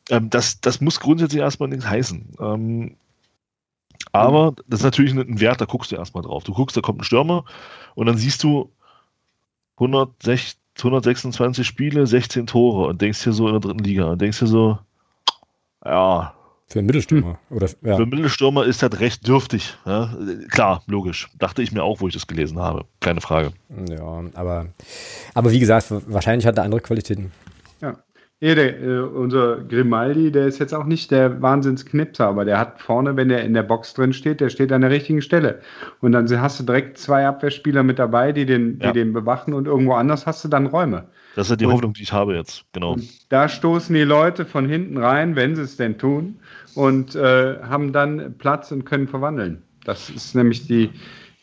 ähm, 0.10 0.30
das, 0.32 0.60
das 0.60 0.82
muss 0.82 1.00
grundsätzlich 1.00 1.42
erstmal 1.42 1.70
nichts 1.70 1.88
heißen. 1.88 2.34
Ähm, 2.42 2.96
aber 4.12 4.54
das 4.68 4.82
ist 4.82 4.84
natürlich 4.86 5.14
ein, 5.14 5.40
Wert, 5.40 5.62
da 5.62 5.66
guckst 5.66 5.92
du 5.92 5.96
erstmal 5.96 6.24
drauf. 6.24 6.44
Du 6.44 6.54
guckst, 6.54 6.76
da 6.76 6.82
kommt 6.82 7.02
ein 7.02 7.04
Stürmer 7.04 7.46
und 7.96 8.08
dann 8.08 8.18
siehst 8.18 8.44
du 8.44 8.70
106, 9.78 10.58
126 10.78 11.66
Spiele, 11.66 12.06
16 12.08 12.48
Tore 12.48 12.88
und 12.88 13.02
denkst 13.02 13.24
dir 13.24 13.34
so 13.34 13.48
in 13.48 13.54
der 13.54 13.62
dritten 13.62 13.84
Liga 13.84 14.06
und 14.06 14.22
denkst 14.22 14.40
dir 14.40 14.48
so, 14.48 14.78
ja, 15.84 16.34
Für 16.68 16.80
einen 16.80 16.86
Mittelstürmer. 16.86 17.40
Oder, 17.50 17.68
ja. 17.68 17.96
für 17.96 18.04
einen 18.04 18.10
Mittelstürmer 18.10 18.66
ist 18.66 18.82
das 18.82 19.00
recht 19.00 19.28
dürftig. 19.28 19.76
Ja? 19.86 20.16
Klar, 20.50 20.84
logisch. 20.88 21.30
Dachte 21.38 21.62
ich 21.62 21.72
mir 21.72 21.84
auch, 21.84 22.00
wo 22.00 22.08
ich 22.08 22.14
das 22.14 22.28
gelesen 22.28 22.60
habe. 22.60 22.86
Keine 23.00 23.22
Frage. 23.22 23.52
ja, 23.90 24.24
aber, 24.36 24.68
aber 25.34 25.52
wie 25.52 25.60
gesagt, 25.60 25.88
wahrscheinlich 25.90 26.46
hat 26.46 26.58
er 26.58 26.64
andere 26.64 26.82
Qualitäten. 26.82 27.32
Ja. 28.42 28.50
Ja, 28.50 28.56
der, 28.56 28.82
äh, 28.82 29.00
unser 29.02 29.58
Grimaldi, 29.58 30.32
der 30.32 30.48
ist 30.48 30.58
jetzt 30.58 30.74
auch 30.74 30.86
nicht 30.86 31.12
der 31.12 31.42
Wahnsinnsknipser, 31.44 32.26
aber 32.28 32.44
der 32.44 32.58
hat 32.58 32.82
vorne, 32.82 33.16
wenn 33.16 33.30
der 33.30 33.44
in 33.44 33.54
der 33.54 33.62
Box 33.62 33.94
drin 33.94 34.14
steht, 34.14 34.42
der 34.42 34.50
steht 34.50 34.72
an 34.72 34.82
der 34.82 34.90
richtigen 34.90 35.22
Stelle. 35.22 35.60
Und 36.00 36.12
dann 36.14 36.28
hast 36.42 36.60
du 36.60 36.64
direkt 36.64 36.98
zwei 36.98 37.28
Abwehrspieler 37.28 37.84
mit 37.84 38.00
dabei, 38.00 38.32
die 38.32 38.48
den, 38.48 38.80
Ja. 38.82 38.92
die 38.92 39.00
den 39.00 39.14
bewachen 39.14 39.54
und 39.54 39.68
irgendwo 39.68 39.94
anders 39.94 40.26
hast 40.26 40.44
du 40.44 40.48
dann 40.48 40.66
Räume. 40.66 41.04
Das 41.36 41.46
ist 41.48 41.52
ja 41.52 41.56
die 41.56 41.66
Und- 41.66 41.74
Hoffnung, 41.74 41.94
die 41.94 42.02
ich 42.02 42.12
habe 42.12 42.34
jetzt. 42.36 42.66
Genau. 42.74 42.98
Da 43.30 43.48
stoßen 43.48 43.94
die 43.94 44.02
Leute 44.04 44.46
von 44.46 44.68
hinten 44.68 44.98
rein, 44.98 45.36
wenn 45.36 45.56
sie 45.56 45.62
es 45.62 45.78
denn 45.78 46.00
tun, 46.00 46.40
und 46.74 47.14
äh, 47.16 47.58
haben 47.62 47.94
dann 47.94 48.34
Platz 48.40 48.72
und 48.72 48.86
können 48.86 49.08
verwandeln. 49.08 49.62
Das 49.86 50.10
ist 50.10 50.34
nämlich 50.36 50.66
die, 50.68 50.90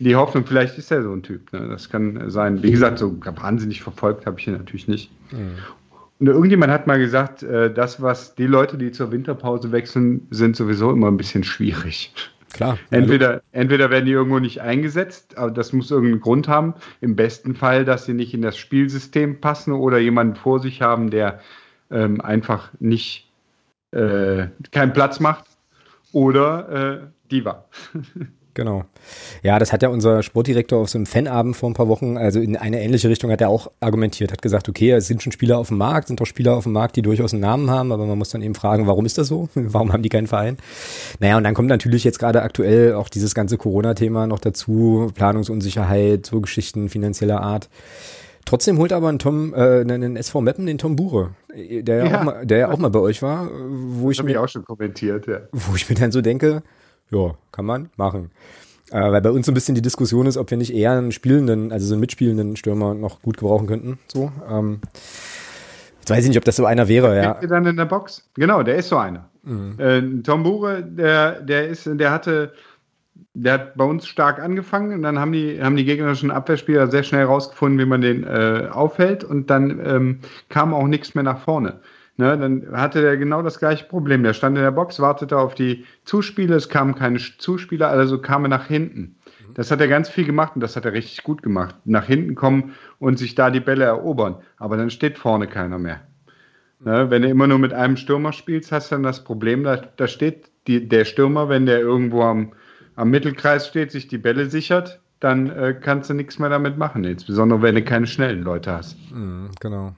die 0.01 0.17
Hoffnung. 0.17 0.45
Vielleicht 0.47 0.77
ist 0.79 0.91
er 0.91 1.03
so 1.05 1.13
ein 1.13 1.23
Typ. 1.23 1.53
Ne? 1.53 1.69
Das 1.69 1.89
kann 1.91 2.29
sein. 2.31 2.63
Wie 2.63 2.71
gesagt, 2.73 2.99
so 2.99 3.17
wahnsinnig 3.25 3.83
verfolgt 3.83 4.27
habe 4.27 4.39
ich 4.41 4.47
ihn 4.49 4.55
natürlich 4.55 4.89
nicht. 4.89 5.11
Und 6.21 6.27
irgendjemand 6.27 6.73
hat 6.73 6.87
mal 6.87 6.99
gesagt, 6.99 7.43
äh, 7.43 7.73
das, 7.73 8.03
was 8.03 8.35
die 8.35 8.47
Leute, 8.47 8.77
die 8.77 8.91
zur 8.91 9.13
Winterpause 9.13 9.71
wechseln, 9.71 10.27
sind 10.31 10.57
sowieso 10.57 10.91
immer 10.91 11.09
ein 11.09 11.17
bisschen 11.17 11.45
schwierig. 11.45 12.13
Klar. 12.53 12.79
Entweder, 12.91 13.43
entweder 13.53 13.91
werden 13.91 14.07
die 14.07 14.13
irgendwo 14.13 14.39
nicht 14.39 14.61
eingesetzt, 14.61 15.37
aber 15.37 15.51
das 15.51 15.73
muss 15.73 15.91
irgendeinen 15.91 16.21
Grund 16.21 16.49
haben. 16.49 16.75
Im 17.01 17.15
besten 17.15 17.55
Fall, 17.55 17.85
dass 17.85 18.07
sie 18.07 18.15
nicht 18.15 18.35
in 18.35 18.43
das 18.43 18.57
Spielsystem 18.57 19.41
passen 19.41 19.73
oder 19.73 19.99
jemanden 19.99 20.35
vor 20.35 20.59
sich 20.59 20.83
haben, 20.83 21.11
der 21.11 21.41
ähm, 21.91 22.21
einfach 22.21 22.73
nicht 22.81 23.31
äh, 23.93 24.47
keinen 24.73 24.93
Platz 24.93 25.21
macht. 25.21 25.45
Oder 26.13 27.03
äh, 27.03 27.31
Diva. 27.31 27.67
Genau. 28.59 28.83
Ja, 29.45 29.61
das 29.61 29.73
hat 29.73 29.85
ja 29.85 29.89
unser 29.89 30.21
Sportdirektor 30.25 30.81
auf 30.81 30.89
so 30.91 30.99
einem 30.99 31.07
Fanabend 31.07 31.57
vor 31.57 31.71
ein 31.71 31.75
paar 31.75 31.87
Wochen, 31.87 32.17
also 32.17 32.41
in 32.41 32.57
eine 32.57 32.83
ähnliche 32.83 33.09
Richtung 33.09 33.31
hat 33.31 33.41
er 33.41 33.51
auch 33.51 33.71
argumentiert, 33.79 34.33
hat 34.33 34.43
gesagt, 34.43 34.69
okay, 34.69 34.91
es 34.91 35.07
sind 35.07 35.23
schon 35.23 35.31
Spieler 35.31 35.59
auf 35.59 35.69
dem 35.69 35.77
Markt, 35.77 36.09
sind 36.09 36.21
doch 36.21 36.27
Spieler 36.27 36.57
auf 36.57 36.65
dem 36.65 36.73
Markt, 36.73 36.97
die 36.97 37.03
durchaus 37.03 37.33
einen 37.33 37.41
Namen 37.41 37.71
haben, 37.71 37.93
aber 37.93 38.05
man 38.05 38.19
muss 38.19 38.31
dann 38.31 38.43
eben 38.43 38.57
fragen, 38.57 38.89
warum 38.89 39.07
ist 39.07 39.17
das 39.17 39.29
so? 39.29 39.49
Warum 39.55 39.93
haben 39.93 40.03
die 40.03 40.09
keinen 40.09 40.27
Verein? 40.27 40.57
Naja, 41.21 41.37
und 41.37 41.45
dann 41.45 41.55
kommt 41.55 41.69
natürlich 41.69 42.03
jetzt 42.03 42.19
gerade 42.19 42.43
aktuell 42.43 42.95
auch 42.95 43.09
dieses 43.09 43.33
ganze 43.33 43.59
Corona-Thema 43.59 44.27
noch 44.27 44.41
dazu, 44.41 45.13
Planungsunsicherheit, 45.15 46.27
so 46.27 46.41
Geschichten 46.41 46.89
finanzieller 46.89 47.41
Art. 47.41 47.69
Trotzdem 48.45 48.79
holt 48.79 48.93
aber 48.93 49.09
ein 49.09 49.21
Tom, 49.21 49.55
äh, 49.55 49.83
einen 49.83 50.17
SV 50.17 50.41
Meppen 50.41 50.67
den 50.67 50.79
Tom 50.79 50.97
Bure, 50.97 51.31
der 51.55 51.99
ja, 51.99 52.05
Ja. 52.07 52.19
auch 52.21 52.25
mal, 52.25 52.45
der 52.47 52.59
ja 52.59 52.71
auch 52.73 52.79
mal 52.79 52.91
bei 52.91 52.99
euch 52.99 53.23
war, 53.23 53.49
wo 53.53 54.11
ich 54.11 54.17
Das 54.17 54.27
ich 54.27 54.33
mir 54.33 54.43
auch 54.43 54.49
schon 54.49 54.65
kommentiert, 54.65 55.29
ja. 55.29 55.43
wo 55.53 55.77
ich 55.77 55.89
mir 55.89 55.95
dann 55.95 56.11
so 56.11 56.23
denke, 56.23 56.65
ja, 57.11 57.35
kann 57.53 57.65
man 57.65 57.91
machen. 57.97 58.31
Äh, 58.91 59.13
weil 59.13 59.21
bei 59.21 59.31
uns 59.31 59.47
so 59.47 59.53
ein 59.53 59.55
bisschen 59.55 59.75
die 59.75 59.83
Diskussion 59.83 60.27
ist, 60.27 60.37
ob 60.37 60.51
wir 60.51 60.57
nicht 60.57 60.75
eher 60.75 60.93
einen 60.93 61.13
spielenden, 61.13 61.73
also 61.73 61.87
so 61.87 61.95
einen 61.95 62.01
mitspielenden 62.01 62.57
Stürmer 62.57 62.95
noch 62.95 63.21
gut 63.21 63.37
gebrauchen 63.37 63.67
könnten. 63.67 63.99
So. 64.07 64.33
Ähm, 64.51 64.81
jetzt 66.01 66.11
weiß 66.11 66.23
ich 66.23 66.29
nicht, 66.29 66.39
ob 66.39 66.45
das 66.45 66.57
so 66.57 66.65
einer 66.65 66.89
wäre, 66.89 67.17
ja. 67.17 67.33
Kriegt 67.33 67.43
ihr 67.43 67.49
dann 67.49 67.67
in 67.67 67.77
der 67.77 67.85
Box? 67.85 68.29
Genau, 68.35 68.63
der 68.63 68.77
ist 68.77 68.89
so 68.89 68.97
einer. 68.97 69.29
Äh, 69.79 70.03
Tom 70.23 70.43
Bure, 70.43 70.83
der, 70.83 71.41
der 71.41 71.69
ist, 71.69 71.89
der 71.91 72.11
hatte, 72.11 72.53
der 73.33 73.55
hat 73.55 73.77
bei 73.77 73.85
uns 73.85 74.07
stark 74.07 74.41
angefangen 74.41 74.93
und 74.93 75.03
dann 75.03 75.19
haben 75.19 75.33
die, 75.33 75.63
haben 75.63 75.77
die 75.77 75.85
gegnerischen 75.85 76.31
Abwehrspieler 76.31 76.89
sehr 76.89 77.03
schnell 77.03 77.25
rausgefunden, 77.25 77.79
wie 77.79 77.87
man 77.87 78.01
den 78.03 78.25
äh, 78.25 78.69
aufhält 78.71 79.25
und 79.25 79.49
dann 79.49 79.81
ähm, 79.85 80.21
kam 80.49 80.75
auch 80.75 80.87
nichts 80.87 81.15
mehr 81.15 81.25
nach 81.25 81.41
vorne. 81.41 81.81
Ne, 82.21 82.37
dann 82.37 82.67
hatte 82.73 83.01
der 83.01 83.17
genau 83.17 83.43
das 83.43 83.61
gleiche 83.61 83.85
Problem. 83.85 84.25
Der 84.25 84.33
stand 84.33 84.57
in 84.57 84.65
der 84.65 84.73
Box, 84.73 84.99
wartete 84.99 85.39
auf 85.39 85.55
die 85.55 85.85
Zuspiele, 86.05 86.57
es 86.57 86.69
kamen 86.69 86.97
keine 86.97 87.19
Zuspieler, 87.19 87.89
also 87.89 88.21
kam 88.21 88.45
er 88.45 88.49
nach 88.49 88.67
hinten. 88.67 89.15
Das 89.55 89.71
hat 89.71 89.81
er 89.81 89.87
ganz 89.87 90.09
viel 90.09 90.25
gemacht 90.25 90.53
und 90.57 90.61
das 90.61 90.75
hat 90.75 90.85
er 90.85 90.93
richtig 90.93 91.23
gut 91.23 91.45
gemacht. 91.45 91.77
Nach 91.85 92.05
hinten 92.05 92.35
kommen 92.35 92.75
und 92.99 93.21
sich 93.21 93.37
da 93.37 93.51
die 93.51 93.61
Bälle 93.61 93.85
erobern. 93.85 94.37
Aber 94.57 94.77
dann 94.77 94.91
steht 94.91 95.17
vorne 95.17 95.47
keiner 95.47 95.79
mehr. 95.79 96.01
Ne, 96.81 97.09
wenn 97.09 97.23
du 97.23 97.29
immer 97.29 97.47
nur 97.47 97.61
mit 97.61 97.73
einem 97.73 97.97
Stürmer 97.97 98.33
spielst, 98.33 98.73
hast 98.73 98.91
du 98.91 98.97
dann 98.97 99.05
das 99.05 99.23
Problem, 99.23 99.63
da, 99.63 99.77
da 99.77 100.09
steht 100.09 100.51
die, 100.67 100.89
der 100.89 101.05
Stürmer, 101.05 101.49
wenn 101.49 101.67
der 101.67 101.79
irgendwo 101.79 102.23
am, 102.23 102.53
am 102.97 103.11
Mittelkreis 103.11 103.69
steht, 103.69 103.93
sich 103.93 104.09
die 104.09 104.19
Bälle 104.19 104.47
sichert, 104.47 105.01
dann 105.21 105.51
äh, 105.51 105.73
kannst 105.81 106.11
du 106.11 106.15
nichts 106.15 106.41
mehr 106.41 106.51
damit 106.51 106.79
machen. 106.79 107.05
Insbesondere 107.05 107.63
wenn 107.63 107.77
du 107.77 107.83
keine 107.83 108.09
schnellen 108.09 108.43
Leute 108.43 108.73
hast. 108.73 108.97
Mhm, 109.13 109.51
genau. 109.61 109.95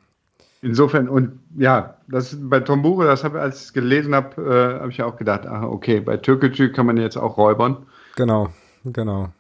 Insofern, 0.62 1.08
und 1.08 1.40
ja, 1.56 1.96
das 2.08 2.36
bei 2.38 2.60
Tombure, 2.60 3.06
das 3.06 3.24
habe 3.24 3.38
ich, 3.38 3.42
als 3.42 3.56
ich 3.56 3.62
es 3.68 3.72
gelesen 3.72 4.14
habe, 4.14 4.42
äh, 4.42 4.80
habe 4.80 4.90
ich 4.90 5.02
auch 5.02 5.16
gedacht, 5.16 5.46
ah, 5.46 5.66
okay, 5.66 6.00
bei 6.00 6.18
Türkgücü 6.18 6.70
kann 6.72 6.86
man 6.86 6.98
jetzt 6.98 7.16
auch 7.16 7.38
räubern. 7.38 7.78
Genau, 8.16 8.50
genau. 8.84 9.30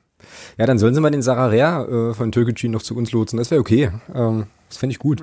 Ja, 0.56 0.66
dann 0.66 0.78
sollen 0.78 0.94
sie 0.94 1.00
mal 1.00 1.10
den 1.10 1.22
Sararea 1.22 1.84
äh, 1.84 2.14
von 2.14 2.32
Türkgücü 2.32 2.68
noch 2.68 2.82
zu 2.82 2.96
uns 2.96 3.12
lotsen. 3.12 3.36
Das 3.36 3.50
wäre 3.50 3.60
okay. 3.60 3.90
Ähm, 4.14 4.46
das 4.68 4.78
fände 4.78 4.92
ich 4.92 4.98
gut. 4.98 5.22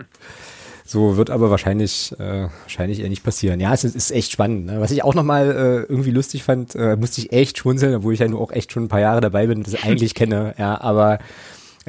So 0.86 1.17
wird 1.17 1.29
aber 1.29 1.49
wahrscheinlich, 1.49 2.13
äh, 2.17 2.47
wahrscheinlich 2.62 3.01
eher 3.01 3.10
nicht 3.10 3.23
passieren. 3.23 3.60
Ja, 3.60 3.73
es 3.73 3.83
ist, 3.83 3.95
ist 3.95 4.12
echt 4.12 4.31
spannend. 4.31 4.67
Ne? 4.67 4.79
Was 4.79 4.91
ich 4.91 5.03
auch 5.03 5.15
nochmal 5.15 5.49
äh, 5.49 5.91
irgendwie 5.91 6.12
lustig 6.12 6.43
fand, 6.43 6.75
äh, 6.75 6.95
musste 6.95 7.19
ich 7.21 7.33
echt 7.33 7.57
schmunzeln, 7.57 7.93
obwohl 7.95 8.13
ich 8.13 8.21
ja 8.21 8.27
nur 8.27 8.39
auch 8.39 8.51
echt 8.51 8.71
schon 8.71 8.83
ein 8.83 8.88
paar 8.88 9.01
Jahre 9.01 9.19
dabei 9.19 9.47
bin 9.47 9.57
und 9.57 9.67
das 9.67 9.75
eigentlich 9.83 10.15
kenne. 10.15 10.53
Ja, 10.57 10.79
aber 10.79 11.19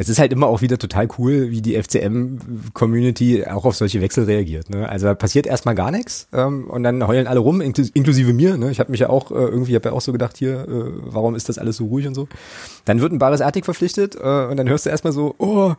es 0.01 0.09
ist 0.09 0.21
halt 0.21 0.33
immer 0.33 0.47
auch 0.47 0.61
wieder 0.61 0.79
total 0.79 1.09
cool, 1.19 1.51
wie 1.51 1.61
die 1.61 1.75
FCM-Community 1.75 3.45
auch 3.47 3.65
auf 3.65 3.75
solche 3.75 4.01
Wechsel 4.01 4.25
reagiert. 4.25 4.71
Ne? 4.71 4.89
Also 4.89 5.07
da 5.07 5.15
passiert 5.15 5.45
erstmal 5.45 5.75
gar 5.75 5.91
nichts 5.91 6.29
ähm, 6.33 6.71
und 6.71 6.85
dann 6.85 7.05
heulen 7.05 7.27
alle 7.27 7.41
rum, 7.41 7.61
inkl 7.61 7.85
inklusive 7.95 8.33
mir. 8.33 8.57
Ne? 8.57 8.71
Ich 8.71 8.79
habe 8.79 8.93
mich 8.93 9.01
ja 9.01 9.09
auch 9.09 9.33
äh, 9.33 9.35
irgendwie, 9.35 9.75
habe 9.75 9.89
ja 9.89 9.95
auch 9.97 10.01
so 10.01 10.13
gedacht, 10.13 10.37
hier, 10.37 10.69
äh, 10.69 10.93
warum 11.03 11.35
ist 11.35 11.49
das 11.49 11.59
alles 11.59 11.79
so 11.79 11.87
ruhig 11.87 12.07
und 12.07 12.15
so. 12.15 12.29
Dann 12.85 13.01
wird 13.01 13.11
ein 13.11 13.19
Baris 13.19 13.41
Artig 13.41 13.65
verpflichtet 13.65 14.15
äh, 14.15 14.47
und 14.47 14.57
dann 14.57 14.69
hörst 14.69 14.87
du 14.87 14.91
erstmal 14.91 15.13
so, 15.13 15.35
oh, 15.39 15.75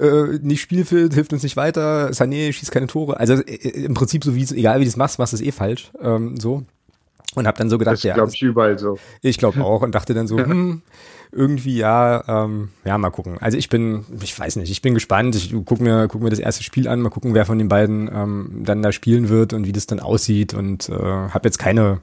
äh, 0.00 0.38
nicht 0.40 0.62
spielfit, 0.62 1.12
hilft 1.12 1.34
uns 1.34 1.42
nicht 1.42 1.58
weiter, 1.58 2.08
Sané 2.08 2.54
schießt 2.54 2.72
keine 2.72 2.86
Tore. 2.86 3.20
Also 3.20 3.34
äh, 3.34 3.68
im 3.84 3.92
Prinzip 3.92 4.24
so 4.24 4.34
wie 4.34 4.44
egal 4.44 4.80
wie 4.80 4.84
du 4.84 4.88
es 4.88 4.96
machst, 4.96 5.18
machst 5.18 5.34
du 5.34 5.36
es 5.36 5.42
eh 5.42 5.52
falsch. 5.52 5.92
Ähm, 6.00 6.40
so. 6.40 6.62
Und 7.34 7.46
hab 7.46 7.56
dann 7.56 7.68
so 7.68 7.76
gedacht, 7.76 7.96
Das 7.96 8.02
ja, 8.02 8.14
glaube 8.14 8.32
ich, 8.32 8.40
überall 8.40 8.78
so. 8.78 8.98
ich 9.20 9.36
glaube 9.36 9.62
auch 9.62 9.82
und 9.82 9.94
dachte 9.94 10.14
dann 10.14 10.26
so, 10.26 10.38
hm, 10.42 10.80
irgendwie 11.32 11.78
ja, 11.78 12.44
ähm, 12.44 12.68
ja, 12.84 12.98
mal 12.98 13.10
gucken. 13.10 13.38
Also 13.40 13.56
ich 13.56 13.68
bin, 13.68 14.04
ich 14.22 14.38
weiß 14.38 14.56
nicht, 14.56 14.70
ich 14.70 14.82
bin 14.82 14.94
gespannt. 14.94 15.34
Ich 15.34 15.54
guck 15.64 15.80
mir, 15.80 16.06
guck 16.08 16.22
mir 16.22 16.30
das 16.30 16.38
erste 16.38 16.62
Spiel 16.62 16.86
an, 16.86 17.00
mal 17.00 17.10
gucken, 17.10 17.34
wer 17.34 17.46
von 17.46 17.58
den 17.58 17.68
beiden 17.68 18.10
ähm, 18.12 18.62
dann 18.64 18.82
da 18.82 18.92
spielen 18.92 19.28
wird 19.30 19.52
und 19.54 19.66
wie 19.66 19.72
das 19.72 19.86
dann 19.86 20.00
aussieht 20.00 20.52
und 20.52 20.90
äh, 20.90 20.92
habe 20.92 21.40
jetzt 21.44 21.58
keine, 21.58 22.00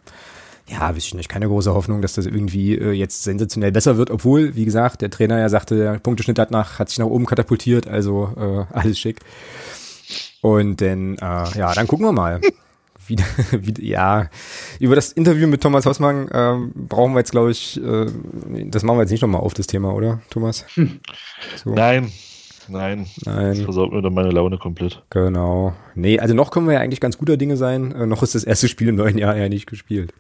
ja, 0.68 0.82
weiß 0.82 0.98
ich 0.98 1.14
nicht, 1.14 1.30
keine 1.30 1.48
große 1.48 1.74
Hoffnung, 1.74 2.02
dass 2.02 2.14
das 2.14 2.26
irgendwie 2.26 2.76
äh, 2.76 2.92
jetzt 2.92 3.24
sensationell 3.24 3.72
besser 3.72 3.98
wird, 3.98 4.10
obwohl, 4.10 4.56
wie 4.56 4.66
gesagt, 4.66 5.02
der 5.02 5.12
Trainer 5.12 5.38
ja 5.38 5.50
sagte, 5.50 5.78
der 5.78 6.00
Punkteschnitt 6.00 6.40
hat 6.40 6.50
nach, 6.50 6.80
hat 6.80 6.90
sich 6.90 6.98
nach 6.98 7.06
oben 7.06 7.28
katapultiert, 7.28 7.88
also 7.88 8.34
äh, 8.36 8.74
alles 8.78 9.00
schick. 9.00 9.20
Und 10.42 10.82
dann, 10.82 11.18
äh, 11.18 11.58
ja, 11.58 11.74
dann 11.74 11.88
gucken 11.88 12.06
wir 12.06 12.14
mal. 12.14 12.42
Wieder, 13.10 13.24
wieder, 13.52 13.84
ja, 13.84 14.30
über 14.80 14.96
das 14.96 15.12
Interview 15.12 15.48
mit 15.48 15.62
Thomas 15.62 15.86
Hossmann 15.86 16.30
ähm, 16.32 16.72
brauchen 16.76 17.14
wir 17.14 17.20
jetzt, 17.20 17.32
glaube 17.32 17.52
ich, 17.52 17.82
äh, 17.84 18.06
das 18.66 18.84
machen 18.84 18.98
wir 18.98 19.02
jetzt 19.02 19.12
nicht 19.12 19.22
nochmal 19.22 19.42
auf, 19.42 19.54
das 19.54 19.68
Thema, 19.68 19.94
oder, 19.94 20.22
Thomas? 20.30 20.66
So, 20.76 21.74
Nein, 21.74 22.12
nein. 22.68 23.08
Das 23.24 23.34
nein, 23.36 23.56
versaut 23.56 23.92
mir 23.92 24.02
dann 24.02 24.14
meine 24.14 24.30
Laune 24.30 24.58
komplett. 24.58 25.04
genau. 25.10 25.74
Nee, 25.96 26.20
also 26.20 26.34
noch 26.34 26.52
können 26.52 26.68
wir 26.68 26.76
ja 26.76 26.80
eigentlich 26.80 27.02
ganz 27.02 27.18
guter 27.18 27.36
Dinge 27.36 27.58
sein. 27.58 27.92
Äh, 27.92 28.06
noch 28.06 28.24
ist 28.24 28.36
das 28.36 28.44
erste 28.44 28.68
Spiel 28.68 28.90
im 28.90 28.96
neuen 28.96 29.18
Jahr 29.18 29.36
ja 29.36 29.50
nicht 29.50 29.66
gespielt. 29.66 30.14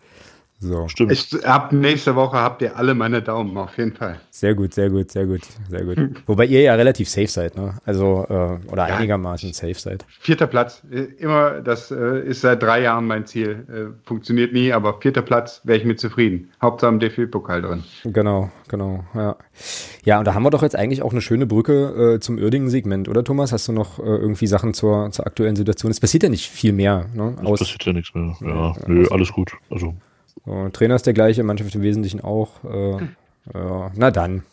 So. 0.61 0.89
Stimmt. 0.89 1.13
Ich, 1.13 1.45
ab 1.45 1.71
nächste 1.71 2.15
Woche 2.15 2.37
habt 2.37 2.61
ihr 2.61 2.75
alle 2.75 2.93
meine 2.93 3.21
Daumen, 3.21 3.55
auf 3.57 3.77
jeden 3.77 3.93
Fall. 3.93 4.19
Sehr 4.29 4.53
gut, 4.55 4.73
sehr 4.73 4.89
gut, 4.89 5.09
sehr 5.09 5.25
gut, 5.25 5.41
sehr 5.69 5.85
gut. 5.85 5.97
Wobei 6.27 6.45
ihr 6.45 6.61
ja 6.61 6.75
relativ 6.75 7.07
safe 7.07 7.27
seid, 7.27 7.55
ne? 7.55 7.75
Also, 7.85 8.25
äh, 8.29 8.69
oder 8.69 8.89
ja. 8.89 8.95
einigermaßen 8.95 9.53
safe 9.53 9.75
seid. 9.75 10.05
Vierter 10.19 10.47
Platz, 10.47 10.83
äh, 10.91 11.03
immer, 11.17 11.61
das 11.61 11.91
äh, 11.91 12.19
ist 12.27 12.41
seit 12.41 12.61
drei 12.61 12.81
Jahren 12.81 13.07
mein 13.07 13.25
Ziel. 13.25 13.65
Äh, 13.69 14.05
funktioniert 14.05 14.51
nie, 14.51 14.73
aber 14.73 14.99
vierter 14.99 15.21
Platz 15.21 15.61
wäre 15.63 15.77
ich 15.77 15.85
mit 15.85 16.01
zufrieden. 16.01 16.49
Hauptsache 16.61 16.91
im 16.91 16.99
DFB-Pokal 16.99 17.61
drin. 17.61 17.83
Genau, 18.03 18.51
genau, 18.67 19.05
ja. 19.15 19.37
Ja, 20.03 20.19
und 20.19 20.25
da 20.25 20.33
haben 20.33 20.43
wir 20.43 20.49
doch 20.49 20.63
jetzt 20.63 20.75
eigentlich 20.75 21.03
auch 21.03 21.11
eine 21.11 21.21
schöne 21.21 21.45
Brücke 21.45 22.15
äh, 22.15 22.19
zum 22.19 22.37
Uerdingen-Segment, 22.37 23.07
oder 23.07 23.23
Thomas? 23.23 23.53
Hast 23.53 23.69
du 23.69 23.71
noch 23.71 23.99
äh, 23.99 24.03
irgendwie 24.03 24.47
Sachen 24.47 24.73
zur, 24.73 25.09
zur 25.11 25.25
aktuellen 25.25 25.55
Situation? 25.55 25.89
Es 25.89 26.01
passiert 26.01 26.23
ja 26.23 26.29
nicht 26.29 26.49
viel 26.49 26.73
mehr, 26.73 27.05
ne? 27.13 27.35
Es 27.41 27.59
passiert 27.59 27.85
ja 27.85 27.93
nichts 27.93 28.13
mehr. 28.13 28.35
Ja, 28.41 28.75
nö, 28.87 29.07
alles 29.09 29.31
gut. 29.31 29.53
Also 29.69 29.93
so, 30.45 30.69
Trainer 30.69 30.95
ist 30.95 31.05
der 31.05 31.13
gleiche, 31.13 31.43
Mannschaft 31.43 31.75
im 31.75 31.81
Wesentlichen 31.81 32.21
auch. 32.21 32.63
Äh, 32.63 32.95
äh, 32.97 33.89
na 33.95 34.11
dann. 34.11 34.43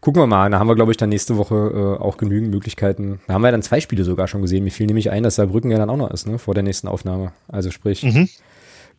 Gucken 0.00 0.22
wir 0.22 0.26
mal. 0.26 0.50
Da 0.50 0.58
haben 0.58 0.68
wir, 0.68 0.76
glaube 0.76 0.92
ich, 0.92 0.96
dann 0.96 1.08
nächste 1.08 1.36
Woche 1.36 1.54
äh, 1.98 2.02
auch 2.02 2.16
genügend 2.16 2.50
Möglichkeiten. 2.50 3.20
Da 3.26 3.34
haben 3.34 3.42
wir 3.42 3.50
dann 3.50 3.62
zwei 3.62 3.80
Spiele 3.80 4.04
sogar 4.04 4.28
schon 4.28 4.42
gesehen. 4.42 4.64
Mir 4.64 4.70
fiel 4.70 4.86
nämlich 4.86 5.10
ein, 5.10 5.22
dass 5.22 5.34
Saarbrücken 5.36 5.70
ja 5.70 5.78
dann 5.78 5.90
auch 5.90 5.96
noch 5.96 6.10
ist, 6.10 6.26
ne? 6.26 6.38
Vor 6.38 6.54
der 6.54 6.62
nächsten 6.62 6.88
Aufnahme. 6.88 7.32
Also 7.48 7.70
sprich, 7.70 8.04
mhm. 8.04 8.28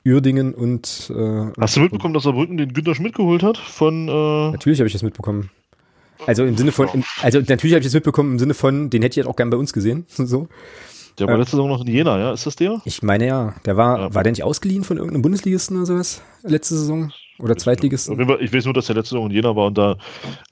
Uerdingen 0.05 0.53
und. 0.53 1.11
Äh, 1.15 1.51
Hast 1.59 1.77
du 1.77 1.81
mitbekommen, 1.81 2.13
dass 2.13 2.23
Saarbrücken 2.23 2.57
den 2.57 2.73
Günter 2.73 2.95
Schmidt 2.95 3.15
geholt 3.15 3.43
hat? 3.43 3.57
Von. 3.57 4.07
Äh 4.07 4.51
Natürlich 4.51 4.79
habe 4.79 4.87
ich 4.87 4.93
das 4.93 5.03
mitbekommen. 5.03 5.49
Also 6.25 6.43
im 6.43 6.57
Sinne 6.57 6.73
von, 6.73 6.89
also 7.21 7.39
natürlich 7.39 7.73
habe 7.73 7.79
ich 7.79 7.85
das 7.85 7.93
mitbekommen 7.93 8.33
im 8.33 8.39
Sinne 8.39 8.53
von, 8.53 8.89
den 8.89 9.01
hätte 9.01 9.13
ich 9.13 9.15
jetzt 9.17 9.27
auch 9.27 9.37
gern 9.37 9.49
bei 9.49 9.57
uns 9.57 9.71
gesehen. 9.71 10.05
so. 10.09 10.47
Der 11.19 11.27
war 11.27 11.37
letzte 11.37 11.57
Saison 11.57 11.69
noch 11.69 11.81
in 11.81 11.87
Jena, 11.87 12.17
ja? 12.17 12.33
Ist 12.33 12.45
das 12.45 12.55
der? 12.55 12.81
Ich 12.85 13.03
meine 13.03 13.27
ja. 13.27 13.53
Der 13.65 13.77
war, 13.77 13.99
ja. 13.99 14.13
war 14.13 14.23
der 14.23 14.31
nicht 14.31 14.43
ausgeliehen 14.43 14.83
von 14.83 14.97
irgendeinem 14.97 15.21
Bundesligisten 15.21 15.77
oder 15.77 15.85
sowas? 15.85 16.21
Letzte 16.43 16.75
Saison? 16.75 17.11
Oder 17.39 17.57
Zweitligisten? 17.57 18.19
Ich 18.41 18.53
weiß 18.53 18.65
nur, 18.65 18.73
dass 18.73 18.87
der 18.87 18.95
letzte 18.95 19.15
Saison 19.15 19.29
in 19.29 19.35
Jena 19.35 19.55
war 19.55 19.67
und 19.67 19.77
da 19.77 19.97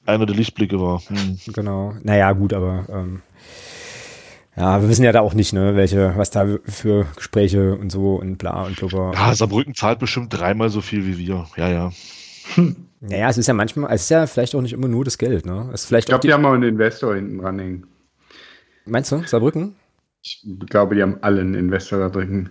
einer 0.06 0.25
der 0.25 0.36
Lichtblicke 0.36 0.80
war. 0.80 1.01
Hm. 1.08 1.38
Genau. 1.53 1.93
Naja, 2.03 2.32
gut, 2.32 2.53
aber 2.53 2.86
ähm, 2.89 3.21
ja, 4.56 4.82
wir 4.82 4.89
wissen 4.89 5.03
ja 5.03 5.12
da 5.12 5.21
auch 5.21 5.36
nicht, 5.36 5.53
ne, 5.53 5.75
welche, 5.75 6.13
was 6.17 6.32
da 6.32 6.47
für 6.65 7.06
Gespräche 7.15 7.75
und 7.75 7.91
so 7.91 8.15
und 8.15 8.38
bla 8.38 8.63
und 8.63 8.75
blubber. 8.77 9.12
Ja, 9.13 9.34
Saarbrücken 9.36 9.75
zahlt 9.75 9.99
bestimmt 9.99 10.34
dreimal 10.34 10.69
so 10.69 10.82
viel 10.82 11.06
wie 11.06 11.17
wir. 11.17 11.45
Ja, 11.58 11.69
ja. 11.69 11.91
Hm. 12.56 12.75
Naja, 13.01 13.30
es 13.30 13.38
ist 13.38 13.47
ja 13.47 13.53
manchmal, 13.53 13.93
es 13.93 14.03
ist 14.03 14.10
ja 14.10 14.25
vielleicht 14.25 14.56
auch 14.56 14.62
nicht 14.62 14.73
immer 14.73 14.88
nur 14.88 15.06
das 15.06 15.17
Geld, 15.19 15.45
ne? 15.45 15.69
Es 15.73 15.82
ist 15.82 15.88
vielleicht 15.88 16.08
ich 16.08 16.10
glaube, 16.10 16.21
die, 16.21 16.27
die 16.30 16.34
haben 16.34 16.41
mal 16.41 16.56
einen 16.56 16.63
Investor 16.63 17.13
hinten 17.13 17.38
dran 17.38 17.60
hängen. 17.60 17.88
Meinst 18.86 19.12
du, 19.12 19.21
Saarbrücken? 19.25 19.75
Ich 20.28 20.46
glaube, 20.70 20.96
die 20.96 21.02
haben 21.02 21.18
alle 21.22 21.42
einen 21.42 21.54
Investor 21.54 22.00
da 22.00 22.10
drin. 22.10 22.50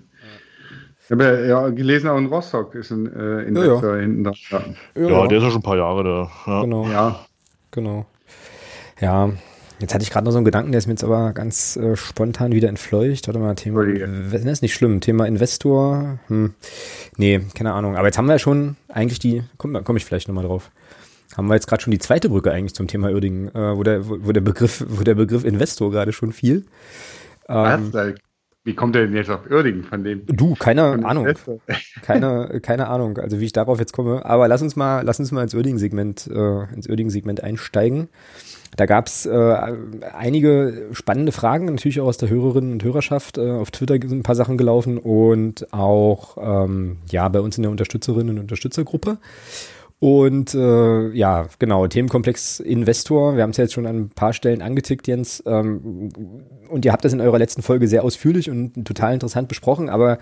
Ich 1.05 1.11
habe 1.11 1.47
ja 1.47 1.69
gelesen, 1.69 2.09
auch 2.09 2.19
in 2.19 2.27
Rostock 2.27 2.75
ist 2.75 2.91
ein 2.91 3.07
äh, 3.07 3.43
Investor 3.43 3.91
ja, 3.91 3.97
ja. 3.97 4.03
hinten 4.03 4.25
dran. 4.25 4.77
Ja. 4.97 5.09
ja. 5.09 5.27
der 5.27 5.39
ist 5.39 5.45
ja 5.45 5.51
schon 5.51 5.61
ein 5.61 5.63
paar 5.63 5.77
Jahre 5.77 6.03
da. 6.03 6.31
Ja. 6.51 6.63
Genau. 6.63 6.89
Ja. 6.89 7.27
Genau. 7.71 8.07
Ja, 9.01 9.31
Jetzt 9.79 9.93
hatte 9.93 10.03
ich 10.03 10.11
gerade 10.11 10.25
noch 10.25 10.33
so 10.33 10.39
einen 10.39 10.47
Gedanken, 10.47 10.73
der 10.73 10.79
ist 10.79 10.87
mir 10.87 10.95
jetzt 10.95 11.05
aber 11.05 11.33
ganz 11.33 11.77
äh, 11.77 11.97
spontan 11.97 12.53
wieder 12.53 12.71
entfleucht. 12.71 13.29
Warte 13.29 13.39
mal, 13.39 13.55
Thema. 13.57 13.85
Das 13.85 14.43
ist 14.43 14.63
nicht 14.63 14.73
schlimm. 14.73 15.01
Thema 15.03 15.27
Investor. 15.27 16.19
Hm. 16.29 16.55
Nee, 17.19 17.43
keine 17.55 17.75
Ahnung. 17.75 17.97
Aber 17.97 18.07
jetzt 18.07 18.17
haben 18.17 18.25
wir 18.25 18.33
ja 18.33 18.39
schon 18.39 18.77
eigentlich 18.89 19.19
die, 19.19 19.43
komme 19.59 19.83
komm 19.83 19.99
ich 19.99 20.07
vielleicht 20.07 20.29
nochmal 20.29 20.45
drauf. 20.45 20.71
Haben 21.37 21.49
wir 21.49 21.55
jetzt 21.55 21.67
gerade 21.67 21.83
schon 21.83 21.91
die 21.91 21.99
zweite 21.99 22.31
Brücke 22.31 22.53
eigentlich 22.53 22.75
zum 22.75 22.89
Thema 22.89 23.11
Uerdingen, 23.11 23.55
äh, 23.55 23.77
wo, 23.77 23.83
der, 23.83 24.09
wo, 24.09 24.17
wo, 24.21 24.33
der 24.33 24.41
Begriff, 24.41 24.83
wo 24.89 25.03
der 25.03 25.15
Begriff 25.15 25.45
Investor 25.45 25.91
gerade 25.91 26.15
schon 26.15 26.33
fiel. 26.33 26.65
Ähm, 27.49 27.93
Was? 27.93 28.15
Wie 28.67 28.75
kommt 28.75 28.97
er 28.97 29.07
denn 29.07 29.15
jetzt 29.15 29.31
auf 29.31 29.49
Uerdingen 29.49 29.85
von 29.85 30.03
dem? 30.03 30.27
Du, 30.27 30.57
keine 30.57 30.83
Ahnung. 31.05 31.29
keine, 32.03 32.59
keine 32.61 32.89
Ahnung, 32.89 33.17
also 33.17 33.39
wie 33.39 33.45
ich 33.45 33.53
darauf 33.53 33.79
jetzt 33.79 33.93
komme. 33.93 34.25
Aber 34.25 34.49
lass 34.49 34.61
uns 34.61 34.75
mal, 34.75 35.03
lass 35.03 35.21
uns 35.21 35.31
mal 35.31 35.45
ins 35.45 35.55
Uerdingen-Segment, 35.55 36.27
äh, 36.27 36.75
ins 36.75 36.89
Uerdingen-Segment 36.89 37.45
einsteigen. 37.45 38.09
Da 38.77 38.87
gab 38.87 39.07
es 39.07 39.25
äh, 39.25 39.57
einige 40.13 40.89
spannende 40.91 41.31
Fragen, 41.31 41.67
natürlich 41.67 42.01
auch 42.01 42.09
aus 42.09 42.19
der 42.19 42.29
Hörerinnen 42.29 42.73
und 42.73 42.83
Hörerschaft. 42.83 43.39
Äh, 43.39 43.53
auf 43.53 43.71
Twitter 43.71 43.95
sind 44.03 44.19
ein 44.19 44.23
paar 44.25 44.35
Sachen 44.35 44.59
gelaufen 44.59 44.99
und 44.99 45.73
auch 45.73 46.37
ähm, 46.41 46.97
ja 47.09 47.29
bei 47.29 47.39
uns 47.39 47.57
in 47.59 47.63
der 47.63 47.71
Unterstützerinnen 47.71 48.31
und 48.31 48.41
Unterstützergruppe. 48.41 49.19
Und 49.99 50.55
äh, 50.55 51.09
ja, 51.13 51.49
genau, 51.59 51.87
Themenkomplex 51.87 52.61
Investor. 52.61 53.37
Wir 53.37 53.43
haben 53.43 53.51
es 53.51 53.57
ja 53.57 53.65
jetzt 53.65 53.73
schon 53.73 53.87
an 53.87 53.97
ein 53.97 54.11
paar 54.11 54.35
Stellen 54.35 54.61
angetickt, 54.61 55.07
Jens. 55.09 55.43
Ähm, 55.47 56.11
und 56.69 56.85
ihr 56.85 56.93
habt 56.93 57.05
das 57.05 57.15
in 57.15 57.23
eurer 57.23 57.39
letzten 57.39 57.63
Folge 57.63 57.89
sehr 57.89 58.05
ausführlich 58.05 58.51
und 58.51 58.85
total 58.85 59.15
interessant 59.15 59.49
besprochen. 59.49 59.89
Aber 59.89 60.19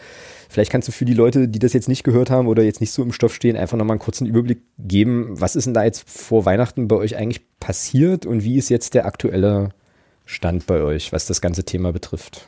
vielleicht 0.49 0.71
kannst 0.71 0.87
du 0.87 0.93
für 0.93 1.05
die 1.05 1.15
Leute, 1.15 1.49
die 1.49 1.59
das 1.59 1.73
jetzt 1.73 1.89
nicht 1.89 2.05
gehört 2.05 2.31
haben 2.31 2.47
oder 2.47 2.63
jetzt 2.63 2.81
nicht 2.81 2.93
so 2.93 3.03
im 3.03 3.13
Stoff 3.13 3.35
stehen, 3.35 3.57
einfach 3.57 3.77
nochmal 3.77 3.95
einen 3.95 4.01
kurzen 4.01 4.27
Überblick 4.27 4.63
geben. 4.79 5.41
Was 5.41 5.57
ist 5.57 5.65
denn 5.65 5.75
da 5.75 5.83
jetzt 5.83 6.09
vor 6.09 6.45
Weihnachten 6.45 6.87
bei 6.87 6.97
euch 6.97 7.17
eigentlich 7.17 7.43
passiert 7.59 8.27
und 8.27 8.45
wie 8.45 8.59
ist 8.59 8.69
jetzt 8.69 8.95
der 8.95 9.07
aktuelle 9.07 9.71
Stand 10.25 10.67
bei 10.67 10.83
euch, 10.83 11.13
was 11.13 11.27
das 11.27 11.41
ganze 11.41 11.65
Thema 11.65 11.93
betrifft? 11.93 12.47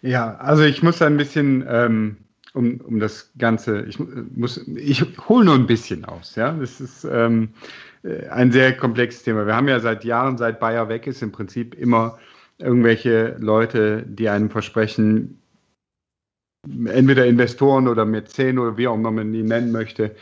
Ja, 0.00 0.36
also 0.36 0.62
ich 0.62 0.82
muss 0.82 1.02
ein 1.02 1.16
bisschen 1.16 1.64
ähm, 1.68 2.16
um, 2.54 2.80
um 2.80 3.00
das 3.00 3.32
Ganze, 3.38 3.82
ich 3.82 3.98
muss, 3.98 4.58
ich 4.68 5.04
hole 5.28 5.44
nur 5.44 5.54
ein 5.54 5.66
bisschen 5.66 6.04
aus, 6.04 6.36
ja. 6.36 6.52
Das 6.52 6.80
ist 6.80 7.04
ähm, 7.04 7.50
äh, 8.02 8.28
ein 8.28 8.52
sehr 8.52 8.76
komplexes 8.76 9.22
Thema. 9.22 9.46
Wir 9.46 9.54
haben 9.54 9.68
ja 9.68 9.80
seit 9.80 10.04
Jahren, 10.04 10.36
seit 10.36 10.60
Bayer 10.60 10.88
weg 10.88 11.06
ist, 11.06 11.22
im 11.22 11.32
Prinzip 11.32 11.74
immer 11.74 12.18
irgendwelche 12.58 13.36
Leute, 13.38 14.04
die 14.06 14.28
einem 14.28 14.50
versprechen, 14.50 15.40
entweder 16.86 17.26
Investoren 17.26 17.88
oder 17.88 18.04
Mäzen 18.04 18.58
oder 18.58 18.76
wie 18.76 18.88
auch 18.88 18.94
immer 18.94 19.10
man 19.10 19.32
die 19.32 19.42
nennen 19.42 19.72
möchte, 19.72 20.14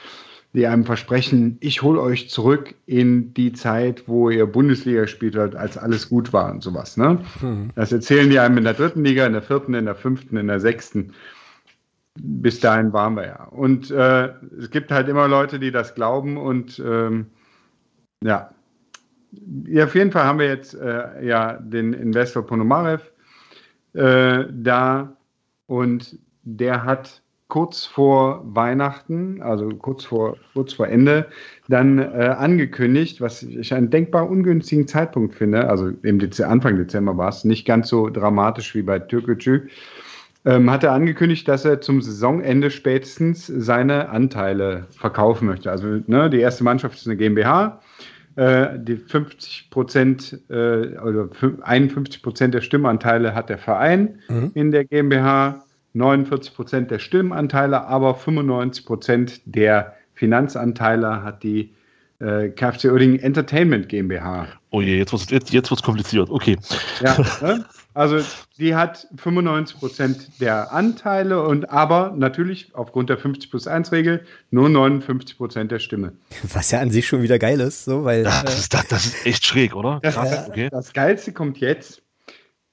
die 0.53 0.67
einem 0.67 0.85
versprechen, 0.85 1.59
ich 1.61 1.83
hole 1.83 2.01
euch 2.01 2.31
zurück 2.31 2.75
in 2.87 3.35
die 3.35 3.53
Zeit, 3.53 4.05
wo 4.07 4.31
ihr 4.31 4.47
Bundesliga 4.47 5.03
gespielt 5.03 5.37
habt, 5.37 5.57
als 5.57 5.77
alles 5.77 6.09
gut 6.09 6.33
war 6.33 6.51
und 6.51 6.63
sowas. 6.63 6.97
Ne? 6.97 7.21
Mhm. 7.41 7.71
Das 7.75 7.93
erzählen 7.93 8.31
die 8.31 8.39
einem 8.39 8.59
in 8.59 8.65
der 8.65 8.75
dritten 8.75 9.05
Liga, 9.05 9.27
in 9.27 9.35
der 9.35 9.43
vierten, 9.43 9.75
in 9.75 9.85
der 9.85 9.95
fünften, 9.95 10.37
in 10.37 10.47
der 10.47 10.61
sechsten 10.61 11.13
bis 12.21 12.61
dahin 12.61 12.93
waren 12.93 13.15
wir 13.15 13.27
ja. 13.27 13.45
Und 13.45 13.91
äh, 13.91 14.29
es 14.59 14.71
gibt 14.71 14.91
halt 14.91 15.09
immer 15.09 15.29
Leute, 15.29 15.59
die 15.59 15.71
das 15.71 15.95
glauben 15.95 16.37
und 16.37 16.79
ähm, 16.85 17.27
ja. 18.23 18.51
ja. 19.67 19.85
Auf 19.85 19.95
jeden 19.95 20.13
Fall 20.13 20.25
haben 20.25 20.39
wir 20.39 20.49
jetzt 20.49 20.75
äh, 20.75 21.25
ja 21.25 21.55
den 21.55 21.93
Investor 21.93 22.47
Ponomarev 22.47 23.03
äh, 23.95 24.45
da 24.51 25.17
und 25.67 26.19
der 26.43 26.85
hat 26.85 27.23
kurz 27.49 27.87
vor 27.87 28.43
Weihnachten, 28.45 29.41
also 29.41 29.71
kurz 29.71 30.05
vor, 30.05 30.37
kurz 30.53 30.75
vor 30.75 30.87
Ende, 30.89 31.27
dann 31.69 31.99
äh, 31.99 32.35
angekündigt, 32.39 33.23
was 33.23 33.43
ich 33.43 33.73
einen 33.73 33.89
denkbar 33.89 34.29
ungünstigen 34.29 34.87
Zeitpunkt 34.87 35.35
finde, 35.35 35.69
also 35.69 35.91
im 36.03 36.19
Dezember, 36.19 36.53
Anfang 36.53 36.77
Dezember 36.77 37.17
war 37.17 37.31
es, 37.31 37.45
nicht 37.45 37.67
ganz 37.67 37.89
so 37.89 38.11
dramatisch 38.11 38.75
wie 38.75 38.83
bei 38.83 38.99
Türkgücü, 38.99 39.69
ähm, 40.45 40.71
hat 40.71 40.85
er 40.85 40.93
angekündigt, 40.93 41.49
dass 41.49 41.65
er 41.65 41.81
zum 41.81 42.01
Saisonende 42.01 42.71
spätestens 42.71 43.47
seine 43.47 44.09
Anteile 44.09 44.87
verkaufen 44.91 45.47
möchte. 45.47 45.71
Also 45.71 46.01
ne, 46.07 46.31
die 46.31 46.41
erste 46.41 46.65
Mannschaft 46.65 46.97
ist 46.97 47.07
eine 47.07 47.17
GmbH. 47.17 47.81
Äh, 48.37 48.79
die 48.79 48.97
50 48.97 49.69
Prozent 49.71 50.39
äh, 50.49 50.97
oder 50.99 51.29
51 51.63 52.23
Prozent 52.23 52.55
der 52.55 52.61
Stimmanteile 52.61 53.35
hat 53.35 53.49
der 53.49 53.59
Verein 53.59 54.21
mhm. 54.29 54.53
in 54.55 54.71
der 54.71 54.85
GmbH, 54.85 55.65
49 55.95 56.55
Prozent 56.55 56.91
der 56.93 57.01
Stimmanteile, 57.01 57.87
aber 57.87 58.15
95 58.15 58.87
Prozent 58.87 59.41
der 59.45 59.95
Finanzanteile 60.15 61.25
hat 61.25 61.43
die 61.43 61.75
äh, 62.21 62.49
KFC 62.49 62.87
Oerding 62.87 63.19
Entertainment 63.19 63.89
GmbH. 63.89 64.49
Oh 64.71 64.81
je, 64.81 64.99
jetzt 64.99 65.13
wird 65.13 65.31
jetzt, 65.31 65.53
jetzt 65.53 65.83
kompliziert. 65.83 66.29
Okay. 66.31 66.57
Ja, 67.01 67.17
ne? 67.41 67.65
Also 67.95 68.21
die 68.59 68.75
hat 68.75 69.09
95 69.17 69.79
Prozent 69.79 70.41
der 70.41 70.73
Anteile 70.73 71.43
und 71.43 71.71
aber 71.71 72.15
natürlich 72.17 72.71
aufgrund 72.75 73.09
der 73.11 73.19
50 73.19 73.51
plus 73.51 73.67
1 73.67 73.93
Regel 73.93 74.25
nur 74.51 74.69
59 74.69 75.37
Prozent 75.37 75.73
der 75.73 75.79
Stimme. 75.79 76.13
Was 76.53 76.71
ja 76.71 76.81
an 76.81 76.91
sich 76.91 77.07
schon 77.07 77.23
wieder 77.23 77.39
geil 77.39 77.61
ist, 77.61 77.85
so 77.85 78.05
weil. 78.05 78.25
Ja, 78.25 78.43
das, 78.45 78.59
ist, 78.59 78.75
das, 78.75 78.87
das, 78.89 79.07
ist, 79.07 79.27
echt 79.27 79.45
schräg, 79.45 79.75
oder? 79.75 80.01
Krass, 80.03 80.49
okay. 80.49 80.69
Das 80.71 80.93
Geilste 80.93 81.33
kommt 81.33 81.59
jetzt. 81.59 82.03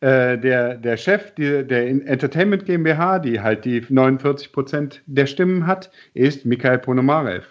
Äh, 0.02 0.38
der, 0.38 0.76
der 0.76 0.98
Chef 0.98 1.34
die, 1.36 1.66
der 1.66 1.88
Entertainment 1.88 2.66
GmbH, 2.66 3.18
die 3.20 3.40
halt 3.40 3.64
die 3.66 3.84
49 3.88 4.52
Prozent 4.52 5.02
der 5.06 5.26
Stimmen 5.26 5.66
hat, 5.66 5.90
ist 6.14 6.46
Mikhail 6.46 6.78
Ponomarev. 6.78 7.46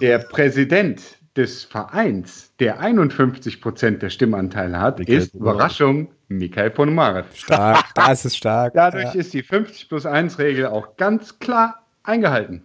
Der 0.00 0.18
Präsident 0.18 1.02
des 1.36 1.64
Vereins, 1.64 2.52
der 2.58 2.80
51 2.80 3.60
Prozent 3.60 4.02
der 4.02 4.10
Stimmanteile 4.10 4.80
hat, 4.80 4.98
Mikhail 4.98 5.18
ist 5.18 5.34
Überraschung 5.34 6.08
Mikhail 6.28 6.70
Ponomarev. 6.70 7.26
Stark, 7.34 7.94
das 7.94 8.24
ist 8.24 8.36
stark. 8.36 8.74
Dadurch 8.74 9.14
ja. 9.14 9.20
ist 9.20 9.32
die 9.32 9.42
50 9.42 9.88
plus 9.88 10.04
1 10.04 10.38
Regel 10.38 10.66
auch 10.66 10.96
ganz 10.96 11.38
klar 11.38 11.86
eingehalten. 12.02 12.64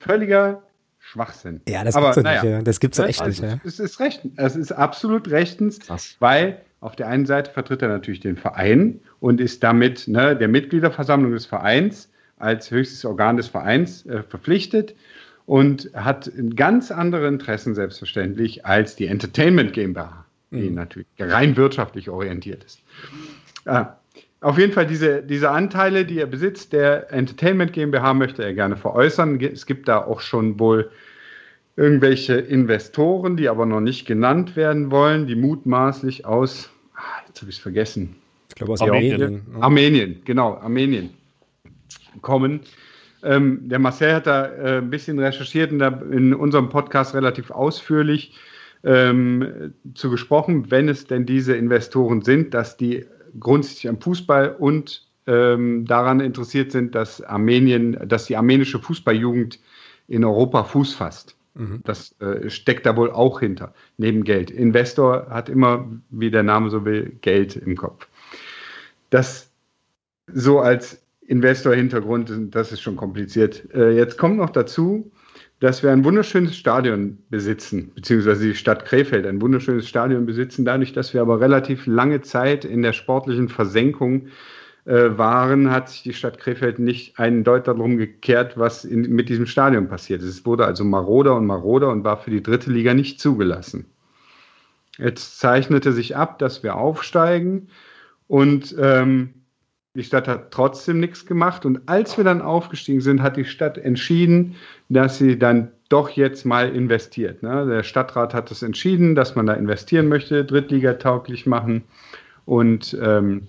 Völliger 0.00 0.62
Schwachsinn. 0.98 1.60
Ja, 1.68 1.84
das 1.84 1.94
gibt's, 1.94 2.16
naja, 2.16 2.42
nicht, 2.42 2.66
das 2.66 2.80
gibt's 2.80 2.96
doch 2.96 3.06
echt 3.06 3.20
also, 3.20 3.42
nicht. 3.42 3.54
Ja. 3.54 3.60
Es 3.64 3.78
ist 3.78 4.00
recht, 4.00 4.22
es 4.36 4.56
ist 4.56 4.72
absolut 4.72 5.30
rechtens, 5.30 5.80
Krass. 5.80 6.16
weil 6.18 6.62
auf 6.80 6.96
der 6.96 7.08
einen 7.08 7.26
Seite 7.26 7.50
vertritt 7.50 7.82
er 7.82 7.88
natürlich 7.88 8.20
den 8.20 8.36
Verein 8.36 9.00
und 9.20 9.40
ist 9.40 9.62
damit 9.62 10.08
ne, 10.08 10.34
der 10.34 10.48
Mitgliederversammlung 10.48 11.32
des 11.32 11.46
Vereins 11.46 12.10
als 12.38 12.70
höchstes 12.70 13.04
Organ 13.04 13.36
des 13.36 13.48
Vereins 13.48 14.06
äh, 14.06 14.22
verpflichtet 14.22 14.94
und 15.46 15.90
hat 15.94 16.30
ganz 16.56 16.90
andere 16.90 17.28
Interessen 17.28 17.74
selbstverständlich 17.74 18.64
als 18.64 18.96
die 18.96 19.06
Entertainment 19.06 19.72
GmbH, 19.72 20.24
die 20.50 20.70
mhm. 20.70 20.74
natürlich 20.74 21.06
rein 21.18 21.56
wirtschaftlich 21.56 22.08
orientiert 22.08 22.64
ist. 22.64 22.80
Äh, 23.66 23.84
auf 24.40 24.58
jeden 24.58 24.72
Fall 24.72 24.86
diese, 24.86 25.22
diese 25.22 25.50
Anteile, 25.50 26.04
die 26.04 26.18
er 26.18 26.26
besitzt, 26.26 26.72
der 26.72 27.10
Entertainment 27.12 27.72
GmbH 27.72 28.12
möchte 28.14 28.44
er 28.44 28.52
gerne 28.52 28.76
veräußern. 28.76 29.40
Es 29.40 29.64
gibt 29.64 29.88
da 29.88 30.04
auch 30.04 30.20
schon 30.20 30.58
wohl 30.58 30.90
irgendwelche 31.76 32.34
Investoren, 32.34 33.36
die 33.36 33.48
aber 33.48 33.66
noch 33.66 33.80
nicht 33.80 34.06
genannt 34.06 34.54
werden 34.54 34.90
wollen, 34.90 35.26
die 35.26 35.34
mutmaßlich 35.34 36.26
aus, 36.26 36.70
ah, 36.94 37.00
jetzt 37.26 37.40
habe 37.40 37.50
ich 37.50 37.56
es 37.56 37.62
vergessen. 37.62 38.16
Ich 38.50 38.56
glaube 38.56 38.72
aus 38.72 38.82
Armenien. 38.82 39.12
Armenien, 39.22 39.62
Armenien 39.62 40.22
genau, 40.24 40.54
Armenien 40.54 41.10
kommen. 42.20 42.60
Ähm, 43.24 43.68
der 43.68 43.78
Marcel 43.78 44.14
hat 44.14 44.26
da 44.26 44.46
äh, 44.46 44.78
ein 44.78 44.90
bisschen 44.90 45.18
recherchiert 45.18 45.72
und 45.72 45.78
da 45.78 45.88
in 46.10 46.34
unserem 46.34 46.68
Podcast 46.68 47.14
relativ 47.14 47.50
ausführlich 47.50 48.38
ähm, 48.84 49.72
zu 49.94 50.10
gesprochen, 50.10 50.70
wenn 50.70 50.88
es 50.88 51.06
denn 51.06 51.24
diese 51.26 51.56
Investoren 51.56 52.22
sind, 52.22 52.54
dass 52.54 52.76
die 52.76 53.06
grundsätzlich 53.40 53.88
am 53.88 54.00
Fußball 54.00 54.54
und 54.58 55.06
ähm, 55.26 55.86
daran 55.86 56.20
interessiert 56.20 56.70
sind, 56.70 56.94
dass 56.94 57.22
Armenien, 57.22 57.96
dass 58.06 58.26
die 58.26 58.36
armenische 58.36 58.78
Fußballjugend 58.78 59.58
in 60.06 60.24
Europa 60.24 60.64
Fuß 60.64 60.94
fasst. 60.94 61.36
Mhm. 61.54 61.80
Das 61.84 62.14
äh, 62.20 62.50
steckt 62.50 62.84
da 62.84 62.96
wohl 62.96 63.10
auch 63.10 63.40
hinter, 63.40 63.72
neben 63.96 64.24
Geld. 64.24 64.50
Investor 64.50 65.28
hat 65.30 65.48
immer, 65.48 65.88
wie 66.10 66.30
der 66.30 66.42
Name 66.42 66.68
so 66.68 66.84
will, 66.84 67.16
Geld 67.22 67.56
im 67.56 67.76
Kopf. 67.76 68.06
Das 69.10 69.50
so 70.26 70.60
als 70.60 71.03
Investor-Hintergrund, 71.26 72.32
das 72.50 72.72
ist 72.72 72.80
schon 72.80 72.96
kompliziert. 72.96 73.68
Äh, 73.74 73.96
jetzt 73.96 74.18
kommt 74.18 74.36
noch 74.36 74.50
dazu, 74.50 75.10
dass 75.60 75.82
wir 75.82 75.90
ein 75.90 76.04
wunderschönes 76.04 76.56
Stadion 76.56 77.18
besitzen, 77.30 77.92
beziehungsweise 77.94 78.48
die 78.48 78.54
Stadt 78.54 78.84
Krefeld 78.84 79.26
ein 79.26 79.40
wunderschönes 79.40 79.88
Stadion 79.88 80.26
besitzen, 80.26 80.64
dadurch, 80.64 80.92
dass 80.92 81.14
wir 81.14 81.22
aber 81.22 81.40
relativ 81.40 81.86
lange 81.86 82.20
Zeit 82.20 82.64
in 82.64 82.82
der 82.82 82.92
sportlichen 82.92 83.48
Versenkung 83.48 84.28
äh, 84.84 85.16
waren, 85.16 85.70
hat 85.70 85.88
sich 85.88 86.02
die 86.02 86.12
Stadt 86.12 86.38
Krefeld 86.38 86.78
nicht 86.78 87.18
einen 87.18 87.44
Deut 87.44 87.66
darum 87.66 87.96
gekehrt, 87.96 88.58
was 88.58 88.84
in, 88.84 89.02
mit 89.14 89.30
diesem 89.30 89.46
Stadion 89.46 89.88
passiert 89.88 90.20
ist. 90.20 90.28
Es 90.28 90.46
wurde 90.46 90.66
also 90.66 90.84
maroder 90.84 91.36
und 91.36 91.46
maroder 91.46 91.88
und 91.88 92.04
war 92.04 92.18
für 92.18 92.30
die 92.30 92.42
dritte 92.42 92.70
Liga 92.70 92.92
nicht 92.92 93.18
zugelassen. 93.18 93.86
Jetzt 94.98 95.38
zeichnete 95.38 95.92
sich 95.92 96.16
ab, 96.16 96.38
dass 96.38 96.62
wir 96.62 96.76
aufsteigen 96.76 97.68
und 98.28 98.74
ähm, 98.78 99.33
die 99.94 100.02
Stadt 100.02 100.26
hat 100.26 100.50
trotzdem 100.50 100.98
nichts 100.98 101.24
gemacht. 101.24 101.64
Und 101.64 101.88
als 101.88 102.16
wir 102.16 102.24
dann 102.24 102.42
aufgestiegen 102.42 103.00
sind, 103.00 103.22
hat 103.22 103.36
die 103.36 103.44
Stadt 103.44 103.78
entschieden, 103.78 104.56
dass 104.88 105.18
sie 105.18 105.38
dann 105.38 105.70
doch 105.88 106.10
jetzt 106.10 106.44
mal 106.44 106.74
investiert. 106.74 107.42
Ne? 107.42 107.66
Der 107.66 107.84
Stadtrat 107.84 108.34
hat 108.34 108.50
es 108.50 108.62
entschieden, 108.62 109.14
dass 109.14 109.36
man 109.36 109.46
da 109.46 109.54
investieren 109.54 110.08
möchte, 110.08 110.44
Drittliga-tauglich 110.44 111.46
machen. 111.46 111.84
Und 112.44 112.98
ähm, 113.00 113.46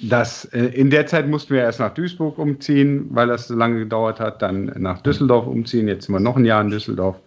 das, 0.00 0.46
äh, 0.46 0.64
in 0.66 0.88
der 0.88 1.06
Zeit 1.06 1.28
mussten 1.28 1.52
wir 1.52 1.60
erst 1.60 1.80
nach 1.80 1.92
Duisburg 1.92 2.38
umziehen, 2.38 3.08
weil 3.10 3.28
das 3.28 3.48
so 3.48 3.54
lange 3.54 3.80
gedauert 3.80 4.20
hat, 4.20 4.40
dann 4.40 4.72
nach 4.78 5.02
Düsseldorf 5.02 5.46
umziehen. 5.46 5.86
Jetzt 5.86 6.06
sind 6.06 6.14
wir 6.14 6.20
noch 6.20 6.36
ein 6.36 6.46
Jahr 6.46 6.62
in 6.62 6.70
Düsseldorf. 6.70 7.20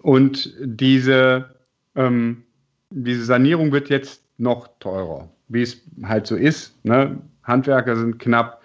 Und 0.00 0.54
diese, 0.58 1.50
ähm, 1.94 2.44
diese 2.88 3.24
Sanierung 3.24 3.72
wird 3.72 3.90
jetzt 3.90 4.22
noch 4.38 4.68
teurer 4.78 5.28
wie 5.48 5.62
es 5.62 5.82
halt 6.02 6.26
so 6.26 6.36
ist. 6.36 6.84
Ne? 6.84 7.18
Handwerker 7.42 7.96
sind 7.96 8.18
knapp. 8.18 8.62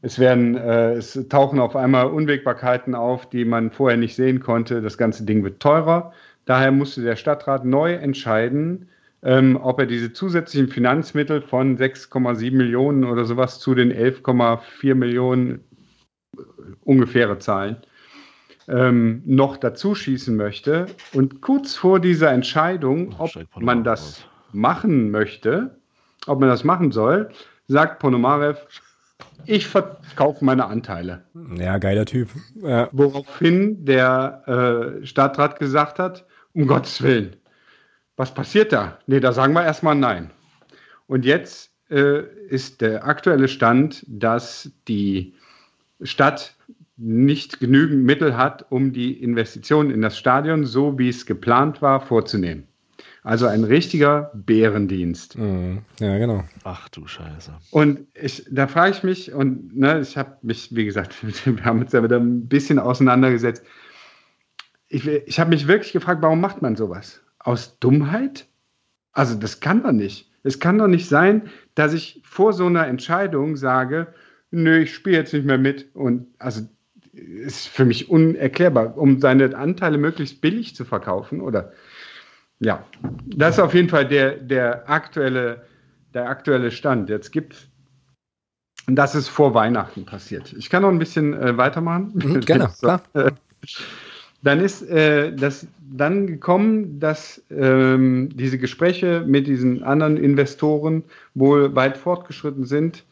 Es 0.00 0.18
werden, 0.18 0.56
äh, 0.56 0.92
es 0.92 1.18
tauchen 1.28 1.58
auf 1.58 1.74
einmal 1.74 2.06
Unwägbarkeiten 2.06 2.94
auf, 2.94 3.28
die 3.28 3.44
man 3.44 3.70
vorher 3.70 3.98
nicht 3.98 4.14
sehen 4.14 4.40
konnte. 4.40 4.80
Das 4.80 4.96
ganze 4.96 5.24
Ding 5.24 5.42
wird 5.42 5.60
teurer. 5.60 6.12
Daher 6.44 6.72
musste 6.72 7.02
der 7.02 7.16
Stadtrat 7.16 7.64
neu 7.64 7.94
entscheiden, 7.94 8.88
ähm, 9.22 9.58
ob 9.60 9.80
er 9.80 9.86
diese 9.86 10.12
zusätzlichen 10.12 10.68
Finanzmittel 10.68 11.42
von 11.42 11.76
6,7 11.76 12.52
Millionen 12.52 13.04
oder 13.04 13.24
sowas 13.24 13.58
zu 13.58 13.74
den 13.74 13.92
11,4 13.92 14.94
Millionen 14.94 15.64
äh, 16.36 16.42
ungefähre 16.84 17.38
Zahlen 17.38 17.78
ähm, 18.68 19.22
noch 19.24 19.56
dazu 19.56 19.94
schießen 19.94 20.36
möchte. 20.36 20.86
Und 21.12 21.40
kurz 21.40 21.74
vor 21.74 22.00
dieser 22.00 22.30
Entscheidung, 22.30 23.14
ob 23.18 23.30
man 23.58 23.82
das 23.82 24.24
machen 24.52 25.10
möchte, 25.10 25.77
ob 26.26 26.40
man 26.40 26.48
das 26.48 26.64
machen 26.64 26.92
soll, 26.92 27.30
sagt 27.66 27.98
Ponomarev, 27.98 28.66
ich 29.46 29.66
verkaufe 29.66 30.44
meine 30.44 30.66
Anteile. 30.66 31.24
Ja, 31.56 31.78
geiler 31.78 32.04
Typ. 32.04 32.28
Ja. 32.56 32.88
Woraufhin 32.92 33.84
der 33.84 35.00
äh, 35.00 35.06
Stadtrat 35.06 35.58
gesagt 35.58 35.98
hat, 35.98 36.26
um 36.52 36.66
Gottes 36.66 37.02
Willen, 37.02 37.36
was 38.16 38.34
passiert 38.34 38.72
da? 38.72 38.98
Nee, 39.06 39.20
da 39.20 39.32
sagen 39.32 39.54
wir 39.54 39.64
erstmal 39.64 39.94
nein. 39.94 40.30
Und 41.06 41.24
jetzt 41.24 41.70
äh, 41.90 42.22
ist 42.48 42.80
der 42.80 43.06
aktuelle 43.06 43.48
Stand, 43.48 44.04
dass 44.06 44.70
die 44.86 45.34
Stadt 46.02 46.54
nicht 46.96 47.60
genügend 47.60 48.04
Mittel 48.04 48.36
hat, 48.36 48.66
um 48.70 48.92
die 48.92 49.22
Investitionen 49.22 49.90
in 49.90 50.02
das 50.02 50.18
Stadion, 50.18 50.66
so 50.66 50.98
wie 50.98 51.08
es 51.08 51.26
geplant 51.26 51.80
war, 51.80 52.00
vorzunehmen. 52.00 52.67
Also 53.28 53.46
ein 53.46 53.62
richtiger 53.62 54.30
Bärendienst. 54.32 55.36
Mhm. 55.36 55.82
Ja, 56.00 56.16
genau. 56.16 56.44
Ach 56.64 56.88
du 56.88 57.06
Scheiße. 57.06 57.52
Und 57.70 58.06
ich, 58.14 58.46
da 58.50 58.66
frage 58.66 58.92
ich 58.92 59.02
mich, 59.02 59.34
und 59.34 59.76
ne, 59.76 60.00
ich 60.00 60.16
habe 60.16 60.38
mich, 60.40 60.74
wie 60.74 60.86
gesagt, 60.86 61.14
wir 61.44 61.62
haben 61.62 61.82
uns 61.82 61.92
ja 61.92 62.02
wieder 62.02 62.16
ein 62.16 62.48
bisschen 62.48 62.78
auseinandergesetzt. 62.78 63.62
Ich, 64.88 65.06
ich 65.06 65.38
habe 65.38 65.50
mich 65.50 65.68
wirklich 65.68 65.92
gefragt, 65.92 66.22
warum 66.22 66.40
macht 66.40 66.62
man 66.62 66.74
sowas? 66.74 67.20
Aus 67.38 67.78
Dummheit? 67.80 68.46
Also 69.12 69.34
das 69.34 69.60
kann 69.60 69.82
doch 69.82 69.92
nicht. 69.92 70.30
Es 70.42 70.58
kann 70.58 70.78
doch 70.78 70.88
nicht 70.88 71.06
sein, 71.06 71.50
dass 71.74 71.92
ich 71.92 72.22
vor 72.24 72.54
so 72.54 72.64
einer 72.64 72.86
Entscheidung 72.86 73.58
sage, 73.58 74.06
nö, 74.50 74.78
ich 74.78 74.94
spiele 74.94 75.18
jetzt 75.18 75.34
nicht 75.34 75.44
mehr 75.44 75.58
mit. 75.58 75.94
Und 75.94 76.28
also 76.38 76.62
ist 77.12 77.68
für 77.68 77.84
mich 77.84 78.08
unerklärbar, 78.08 78.96
um 78.96 79.20
seine 79.20 79.54
Anteile 79.54 79.98
möglichst 79.98 80.40
billig 80.40 80.74
zu 80.74 80.86
verkaufen 80.86 81.42
oder 81.42 81.72
ja, 82.60 82.84
das 83.26 83.56
ist 83.56 83.60
auf 83.60 83.74
jeden 83.74 83.88
Fall 83.88 84.06
der, 84.06 84.36
der, 84.36 84.88
aktuelle, 84.88 85.64
der 86.14 86.28
aktuelle 86.28 86.70
Stand. 86.70 87.08
Jetzt 87.08 87.30
gibt 87.30 87.68
das 88.90 89.14
ist 89.14 89.28
vor 89.28 89.54
Weihnachten 89.54 90.06
passiert. 90.06 90.54
Ich 90.56 90.70
kann 90.70 90.82
noch 90.82 90.88
ein 90.88 90.98
bisschen 90.98 91.34
äh, 91.34 91.56
weitermachen. 91.58 92.12
Mhm, 92.14 92.40
gerne, 92.40 92.70
so, 92.74 92.86
klar. 92.86 93.02
Äh, 93.12 93.32
dann 94.42 94.60
ist 94.60 94.82
äh, 94.88 95.34
das 95.34 95.66
dann 95.90 96.26
gekommen, 96.26 97.00
dass 97.00 97.42
ähm, 97.50 98.30
diese 98.32 98.58
Gespräche 98.58 99.24
mit 99.26 99.46
diesen 99.46 99.82
anderen 99.82 100.16
Investoren 100.16 101.04
wohl 101.34 101.74
weit 101.74 101.98
fortgeschritten 101.98 102.64
sind. 102.64 103.04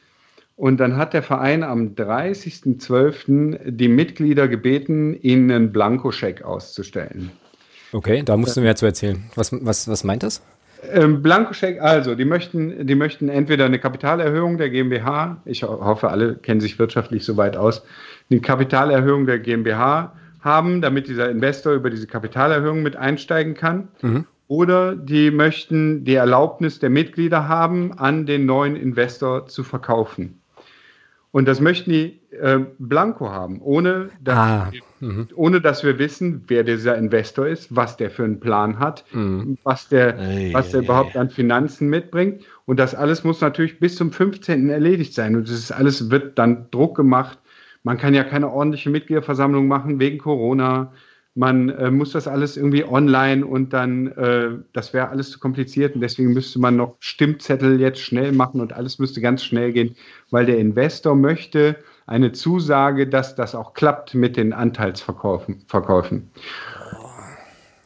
Und 0.55 0.79
dann 0.79 0.97
hat 0.97 1.13
der 1.13 1.23
Verein 1.23 1.63
am 1.63 1.95
30.12. 1.95 3.71
die 3.71 3.89
Mitglieder 3.89 4.49
gebeten, 4.49 5.15
ihnen 5.21 5.51
einen 5.51 5.73
Blankoscheck 5.73 6.43
auszustellen. 6.43 7.31
Okay, 7.97 8.23
da 8.23 8.37
musst 8.37 8.59
du 8.59 8.61
mir 8.61 8.77
zu 8.77 8.85
erzählen. 8.85 9.25
Was, 9.37 9.51
was, 9.65 9.89
was 9.89 10.05
meint 10.05 10.23
das? 10.23 10.43
Ähm, 10.93 11.23
Blankoscheck, 11.23 11.81
also, 11.81 12.15
die 12.15 12.27
möchten, 12.27 12.87
die 12.87 12.95
möchten 12.95 13.31
entweder 13.31 13.65
eine 13.65 13.79
Kapitalerhöhung 13.79 14.59
der 14.59 14.69
GmbH, 14.69 15.39
ich 15.47 15.63
hoffe, 15.63 16.11
alle 16.11 16.35
kennen 16.35 16.61
sich 16.61 16.79
wirtschaftlich 16.79 17.25
so 17.25 17.39
weit 17.39 17.57
aus, 17.57 17.83
eine 18.31 18.41
Kapitalerhöhung 18.41 19.25
der 19.25 19.39
GmbH 19.39 20.13
haben, 20.41 20.83
damit 20.83 21.09
dieser 21.09 21.31
Investor 21.31 21.73
über 21.73 21.89
diese 21.89 22.07
Kapitalerhöhung 22.07 22.83
mit 22.83 22.97
einsteigen 22.97 23.55
kann. 23.55 23.89
Mhm. 24.03 24.27
Oder 24.47 24.95
die 24.95 25.31
möchten 25.31 26.05
die 26.05 26.17
Erlaubnis 26.17 26.79
der 26.79 26.91
Mitglieder 26.91 27.49
haben, 27.49 27.99
an 27.99 28.27
den 28.27 28.45
neuen 28.45 28.77
Investor 28.77 29.47
zu 29.47 29.65
verkaufen. 29.65 30.43
Und 31.33 31.49
das 31.49 31.61
möchten 31.61 31.91
die 31.91 32.21
äh, 32.41 32.65
blanko 32.79 33.31
haben, 33.31 33.61
ohne 33.61 34.11
dass, 34.23 34.37
ah, 34.37 34.71
mhm. 35.01 35.29
ohne 35.35 35.61
dass 35.61 35.85
wir 35.85 35.99
wissen, 35.99 36.45
wer 36.49 36.65
dieser 36.65 36.97
Investor 36.97 37.47
ist, 37.47 37.75
was 37.75 37.97
der 37.97 38.11
für 38.11 38.25
einen 38.25 38.41
Plan 38.41 38.79
hat, 38.79 39.05
mhm. 39.13 39.59
was 39.63 39.89
der, 39.89 40.19
ey, 40.19 40.53
was 40.55 40.71
der 40.71 40.81
ey, 40.81 40.87
überhaupt 40.87 41.17
an 41.17 41.31
Finanzen 41.31 41.89
mitbringt. 41.89 42.43
Und 42.65 42.79
das 42.79 42.95
alles 42.95 43.25
muss 43.25 43.41
natürlich 43.41 43.79
bis 43.79 43.97
zum 43.97 44.13
15. 44.13 44.69
erledigt 44.71 45.15
sein. 45.15 45.37
Und 45.37 45.49
das 45.49 45.55
ist 45.55 45.73
alles 45.73 46.11
wird 46.11 46.39
dann 46.39 46.67
Druck 46.71 46.97
gemacht. 46.97 47.39
Man 47.83 47.99
kann 47.99 48.15
ja 48.15 48.25
keine 48.25 48.51
ordentliche 48.51 48.91
Mitgliederversammlung 48.91 49.69
machen 49.69 50.01
wegen 50.01 50.19
Corona 50.19 50.93
man 51.37 51.69
äh, 51.69 51.91
muss 51.91 52.13
das 52.13 52.27
alles 52.27 52.57
irgendwie 52.57 52.85
online 52.85 53.45
und 53.47 53.73
dann, 53.75 54.09
äh, 54.09 54.53
das 54.73 54.95
wäre 54.95 55.11
alles 55.11 55.31
zu 55.31 55.39
kompliziert 55.39 55.95
und 55.95 56.01
deswegen 56.01 56.33
müsste 56.33 56.59
man 56.59 56.77
noch 56.77 56.97
Stimmzettel 56.99 57.79
jetzt 57.79 58.01
schnell 58.01 58.33
machen 58.33 58.61
und 58.61 58.73
alles 58.73 58.99
müsste 58.99 59.21
ganz 59.21 59.45
schnell 59.45 59.73
gehen, 59.73 59.97
weil 60.31 60.47
der 60.47 60.59
Investor 60.59 61.15
möchte 61.15 61.77
eine 62.07 62.33
Zusage, 62.33 63.09
dass 63.09 63.35
das 63.35 63.55
auch 63.55 63.75
klappt 63.75 64.15
mit 64.15 64.37
den 64.37 64.53
Anteilsverkäufen. 64.53 65.65
Verkäufen. 65.67 66.31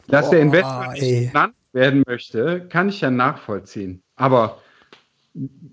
Dass 0.07 0.29
der 0.29 0.41
Investor 0.41 0.93
nicht 0.93 1.31
genannt 1.31 1.55
werden 1.73 2.03
möchte, 2.05 2.67
kann 2.69 2.89
ich 2.89 3.01
ja 3.01 3.09
nachvollziehen. 3.09 4.01
Aber 4.15 4.57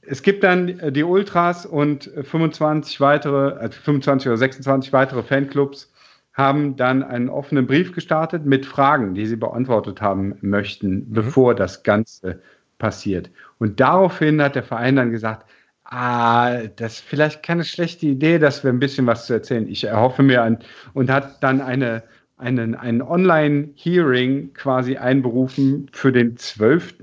es 0.02 0.22
gibt 0.22 0.44
dann 0.44 0.92
die 0.92 1.02
Ultras 1.02 1.66
und 1.66 2.10
25 2.22 3.00
weitere, 3.00 3.58
also 3.58 3.78
25 3.80 4.28
oder 4.28 4.36
26 4.36 4.92
weitere 4.92 5.22
Fanclubs 5.22 5.92
haben 6.32 6.76
dann 6.76 7.02
einen 7.02 7.28
offenen 7.28 7.66
Brief 7.66 7.92
gestartet 7.92 8.46
mit 8.46 8.64
Fragen, 8.64 9.14
die 9.14 9.26
sie 9.26 9.34
beantwortet 9.34 10.00
haben 10.00 10.36
möchten, 10.40 10.90
mhm. 10.90 11.12
bevor 11.12 11.54
das 11.56 11.82
Ganze 11.82 12.40
passiert. 12.78 13.30
Und 13.58 13.80
daraufhin 13.80 14.40
hat 14.40 14.54
der 14.54 14.62
Verein 14.62 14.94
dann 14.94 15.10
gesagt, 15.10 15.50
ah, 15.88 16.66
das 16.76 16.94
ist 16.94 17.04
vielleicht 17.04 17.42
keine 17.42 17.64
schlechte 17.64 18.06
Idee, 18.06 18.38
dass 18.38 18.62
wir 18.62 18.70
ein 18.70 18.78
bisschen 18.78 19.06
was 19.06 19.26
zu 19.26 19.32
erzählen. 19.34 19.68
Ich 19.68 19.84
erhoffe 19.84 20.22
mir 20.22 20.42
ein, 20.42 20.58
und 20.94 21.10
hat 21.10 21.42
dann 21.42 21.60
eine, 21.60 22.02
einen, 22.36 22.74
ein 22.74 23.02
Online-Hearing 23.02 24.52
quasi 24.52 24.96
einberufen 24.96 25.90
für 25.92 26.12
den 26.12 26.36
12. 26.36 26.96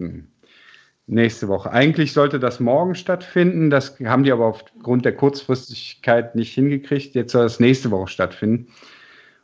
nächste 1.07 1.47
Woche. 1.47 1.71
Eigentlich 1.71 2.13
sollte 2.13 2.39
das 2.39 2.59
morgen 2.59 2.95
stattfinden, 2.95 3.69
das 3.69 3.99
haben 3.99 4.23
die 4.23 4.31
aber 4.31 4.45
aufgrund 4.45 5.05
der 5.05 5.15
Kurzfristigkeit 5.15 6.35
nicht 6.35 6.53
hingekriegt. 6.53 7.15
Jetzt 7.15 7.31
soll 7.31 7.43
das 7.43 7.59
nächste 7.59 7.91
Woche 7.91 8.07
stattfinden. 8.07 8.67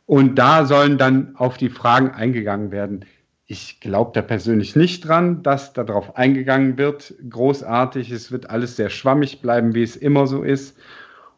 Und 0.06 0.36
da 0.36 0.66
sollen 0.66 0.98
dann 0.98 1.36
auf 1.36 1.56
die 1.56 1.70
Fragen 1.70 2.10
eingegangen 2.10 2.70
werden. 2.70 3.04
Ich 3.46 3.80
glaube 3.80 4.12
da 4.14 4.22
persönlich 4.22 4.76
nicht 4.76 5.06
dran, 5.06 5.42
dass 5.42 5.72
darauf 5.72 6.16
eingegangen 6.16 6.78
wird. 6.78 7.14
Großartig, 7.28 8.10
es 8.10 8.32
wird 8.32 8.48
alles 8.50 8.76
sehr 8.76 8.88
schwammig 8.88 9.42
bleiben, 9.42 9.74
wie 9.74 9.82
es 9.82 9.96
immer 9.96 10.26
so 10.26 10.42
ist. 10.42 10.78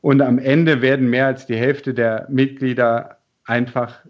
Und 0.01 0.21
am 0.21 0.39
Ende 0.39 0.83
werden 0.83 1.09
mehr 1.09 1.27
als 1.27 1.47
die 1.47 1.57
Hälfte 1.57 1.95
der 1.95 2.27
Mitglieder 2.29 3.19
einfach 3.45 4.01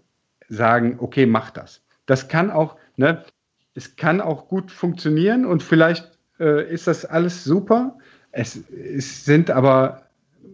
sagen, 0.49 0.97
okay, 0.99 1.25
mach 1.25 1.51
das. 1.51 1.81
Das 2.05 2.27
kann 2.27 2.51
auch, 2.51 2.75
ne, 2.97 3.23
es 3.73 3.95
kann 3.95 4.21
auch 4.21 4.47
gut 4.47 4.71
funktionieren 4.71 5.45
und 5.45 5.63
vielleicht 5.63 6.11
äh, 6.39 6.71
ist 6.71 6.87
das 6.87 7.05
alles 7.05 7.43
super. 7.43 7.97
Es, 8.31 8.59
es 8.69 9.25
sind 9.25 9.49
aber 9.49 10.03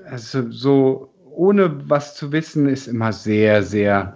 also 0.06 0.49
so 0.51 1.13
ohne 1.23 1.89
was 1.89 2.15
zu 2.15 2.32
wissen, 2.32 2.67
ist 2.67 2.88
immer 2.88 3.13
sehr, 3.13 3.63
sehr 3.63 4.15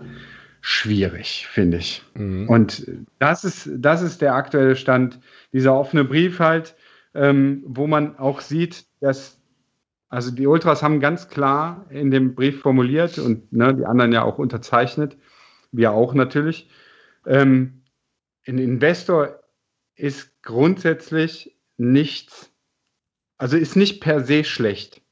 schwierig, 0.68 1.46
finde 1.48 1.78
ich. 1.78 2.02
Mhm. 2.16 2.50
Und 2.50 2.88
das 3.20 3.44
ist, 3.44 3.70
das 3.78 4.02
ist 4.02 4.20
der 4.22 4.34
aktuelle 4.34 4.76
Stand, 4.76 5.20
dieser 5.54 5.76
offene 5.76 6.04
Brief 6.04 6.40
halt, 6.40 6.76
ähm, 7.14 7.64
wo 7.68 7.86
man 7.86 8.18
auch 8.18 8.42
sieht, 8.42 8.88
dass, 9.00 9.40
also 10.10 10.32
die 10.32 10.48
Ultras 10.48 10.82
haben 10.82 11.00
ganz 11.00 11.30
klar 11.30 11.86
in 11.92 12.10
dem 12.10 12.34
Brief 12.34 12.62
formuliert 12.62 13.20
und 13.20 13.54
ne, 13.54 13.76
die 13.76 13.86
anderen 13.86 14.12
ja 14.12 14.24
auch 14.24 14.40
unterzeichnet, 14.40 15.18
wir 15.72 15.92
auch 15.92 16.16
natürlich. 16.16 16.68
Ähm, 17.28 17.84
ein 18.48 18.58
Investor 18.58 19.40
ist 19.94 20.42
grundsätzlich 20.42 21.56
nichts, 21.78 22.52
also 23.38 23.56
ist 23.56 23.76
nicht 23.76 24.02
per 24.02 24.22
se 24.22 24.44
schlecht. 24.44 25.04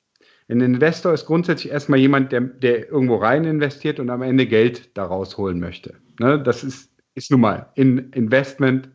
Ein 0.49 0.61
Investor 0.61 1.13
ist 1.13 1.25
grundsätzlich 1.25 1.71
erstmal 1.71 1.99
jemand, 1.99 2.31
der, 2.31 2.41
der 2.41 2.89
irgendwo 2.89 3.15
rein 3.15 3.45
investiert 3.45 3.99
und 3.99 4.09
am 4.09 4.21
Ende 4.21 4.45
Geld 4.45 4.95
daraus 4.97 5.37
holen 5.37 5.59
möchte. 5.59 5.95
Ne? 6.19 6.41
Das 6.41 6.63
ist, 6.63 6.91
ist 7.15 7.31
nun 7.31 7.41
mal. 7.41 7.71
In 7.75 8.11
Investment 8.11 8.89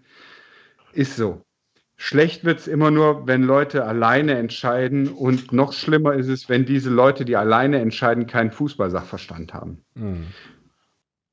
ist 0.92 1.16
so. 1.16 1.42
Schlecht 1.96 2.44
wird 2.44 2.61
es 2.61 2.68
immer 2.68 2.92
nur, 2.92 3.26
wenn 3.26 3.42
Leute 3.42 3.84
alleine 3.84 4.38
entscheiden 4.38 5.08
und 5.08 5.52
noch 5.52 5.72
schlimmer 5.72 6.14
ist 6.14 6.28
es, 6.28 6.48
wenn 6.48 6.64
diese 6.64 6.90
Leute, 6.90 7.24
die 7.24 7.34
alleine 7.34 7.80
entscheiden, 7.80 8.28
keinen 8.28 8.52
Fußballsachverstand 8.52 9.52
haben. 9.52 9.82
Mhm. 9.94 10.26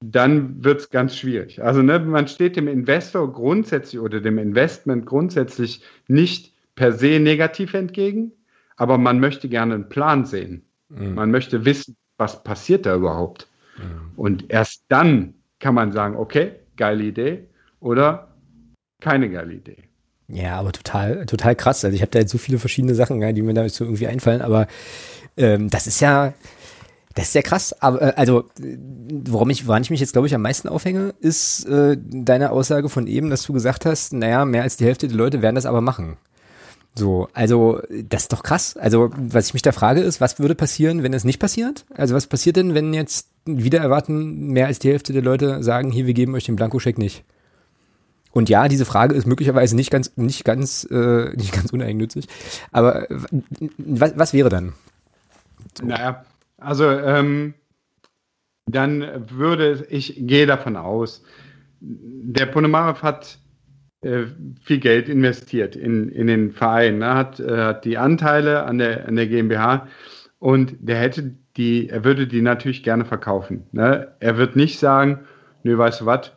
Dann 0.01 0.63
wird 0.63 0.81
es 0.81 0.89
ganz 0.89 1.15
schwierig. 1.15 1.61
Also 1.61 1.83
ne, 1.83 1.99
man 1.99 2.27
steht 2.27 2.55
dem 2.55 2.67
Investor 2.67 3.31
grundsätzlich 3.31 4.01
oder 4.01 4.21
dem 4.21 4.39
Investment 4.39 5.05
grundsätzlich 5.05 5.83
nicht 6.07 6.55
per 6.73 6.93
se 6.93 7.19
negativ 7.19 7.75
entgegen, 7.75 8.31
aber 8.77 8.97
man 8.97 9.19
möchte 9.19 9.49
gerne 9.49 9.75
einen 9.75 9.89
Plan 9.89 10.25
sehen. 10.25 10.63
Mhm. 10.89 11.15
Man 11.15 11.31
möchte 11.31 11.65
wissen, 11.65 11.95
was 12.17 12.43
passiert 12.43 12.85
da 12.85 12.95
überhaupt. 12.95 13.47
Mhm. 13.77 14.11
Und 14.15 14.51
erst 14.51 14.83
dann 14.89 15.33
kann 15.59 15.75
man 15.75 15.91
sagen, 15.91 16.15
okay, 16.15 16.53
geile 16.77 17.03
Idee 17.03 17.47
oder 17.79 18.35
keine 19.01 19.29
geile 19.29 19.53
Idee. 19.53 19.77
Ja, 20.27 20.59
aber 20.59 20.71
total, 20.71 21.25
total 21.25 21.55
krass. 21.55 21.85
Also 21.85 21.95
ich 21.95 22.01
habe 22.01 22.11
da 22.11 22.19
jetzt 22.19 22.31
so 22.31 22.37
viele 22.37 22.57
verschiedene 22.57 22.95
Sachen, 22.95 23.21
die 23.35 23.41
mir 23.41 23.53
da 23.53 23.67
so 23.69 23.83
irgendwie 23.83 24.07
einfallen, 24.07 24.41
aber 24.41 24.67
ähm, 25.37 25.69
das 25.69 25.85
ist 25.85 25.99
ja, 25.99 26.33
das 27.13 27.27
ist 27.27 27.35
ja 27.35 27.41
krass. 27.41 27.79
Aber 27.81 28.01
äh, 28.01 28.13
also, 28.15 28.45
worum 28.57 29.49
ich, 29.49 29.67
woran 29.67 29.83
ich 29.83 29.89
mich 29.89 29.99
jetzt, 29.99 30.13
glaube 30.13 30.27
ich, 30.27 30.35
am 30.35 30.41
meisten 30.41 30.67
aufhänge, 30.67 31.13
ist 31.19 31.65
äh, 31.65 31.97
deine 31.99 32.51
Aussage 32.51 32.89
von 32.89 33.07
eben, 33.07 33.29
dass 33.29 33.43
du 33.43 33.53
gesagt 33.53 33.85
hast, 33.85 34.13
naja, 34.13 34.45
mehr 34.45 34.63
als 34.63 34.77
die 34.77 34.85
Hälfte 34.85 35.07
der 35.07 35.17
Leute 35.17 35.41
werden 35.41 35.55
das 35.55 35.65
aber 35.65 35.81
machen. 35.81 36.17
So, 36.97 37.27
also 37.33 37.81
das 37.89 38.23
ist 38.23 38.33
doch 38.33 38.41
krass. 38.41 38.77
Also 38.77 39.11
was 39.17 39.47
ich 39.47 39.53
mich 39.53 39.63
da 39.63 39.73
frage 39.73 40.01
ist, 40.01 40.21
was 40.21 40.39
würde 40.39 40.55
passieren, 40.55 41.03
wenn 41.03 41.13
es 41.13 41.25
nicht 41.25 41.39
passiert? 41.39 41.85
Also 41.93 42.15
was 42.15 42.27
passiert 42.27 42.55
denn, 42.55 42.73
wenn 42.73 42.93
jetzt 42.93 43.29
wieder 43.45 43.79
erwarten 43.79 44.47
mehr 44.47 44.67
als 44.67 44.79
die 44.79 44.89
Hälfte 44.89 45.11
der 45.11 45.21
Leute 45.21 45.61
sagen, 45.61 45.91
hier 45.91 46.07
wir 46.07 46.13
geben 46.13 46.35
euch 46.35 46.45
den 46.45 46.55
Blankoscheck 46.55 46.97
nicht? 46.97 47.25
Und 48.31 48.49
ja, 48.49 48.67
diese 48.67 48.85
Frage 48.85 49.13
ist 49.15 49.27
möglicherweise 49.27 49.75
nicht 49.75 49.91
ganz 49.91 50.15
nicht 50.15 50.45
ganz 50.45 50.87
äh, 50.89 51.35
nicht 51.35 51.53
ganz 51.53 51.71
uneigennützig. 51.71 52.27
Aber 52.71 53.07
was, 53.77 54.17
was 54.17 54.33
wäre 54.33 54.49
dann? 54.49 54.73
So. 55.77 55.85
Naja, 55.85 56.25
also 56.57 56.89
ähm, 56.89 57.53
dann 58.65 59.29
würde 59.29 59.85
ich 59.89 60.15
gehe 60.17 60.47
davon 60.47 60.75
aus, 60.75 61.23
der 61.79 62.45
Ponomarev 62.47 63.01
hat 63.03 63.37
viel 64.01 64.79
Geld 64.79 65.09
investiert 65.09 65.75
in, 65.75 66.09
in 66.09 66.27
den 66.27 66.51
Verein, 66.51 66.99
ne? 66.99 67.15
hat, 67.15 67.39
äh, 67.39 67.57
hat 67.57 67.85
die 67.85 67.97
Anteile 67.97 68.63
an 68.63 68.77
der, 68.77 69.07
an 69.07 69.15
der 69.15 69.27
GmbH 69.27 69.87
und 70.39 70.75
der 70.79 70.97
hätte 70.97 71.35
die, 71.57 71.89
er 71.89 72.03
würde 72.03 72.27
die 72.27 72.41
natürlich 72.41 72.83
gerne 72.83 73.05
verkaufen. 73.05 73.63
Ne? 73.71 74.13
Er 74.19 74.37
wird 74.37 74.55
nicht 74.55 74.79
sagen, 74.79 75.21
nö, 75.63 75.77
weißt 75.77 76.01
du 76.01 76.05
was, 76.05 76.33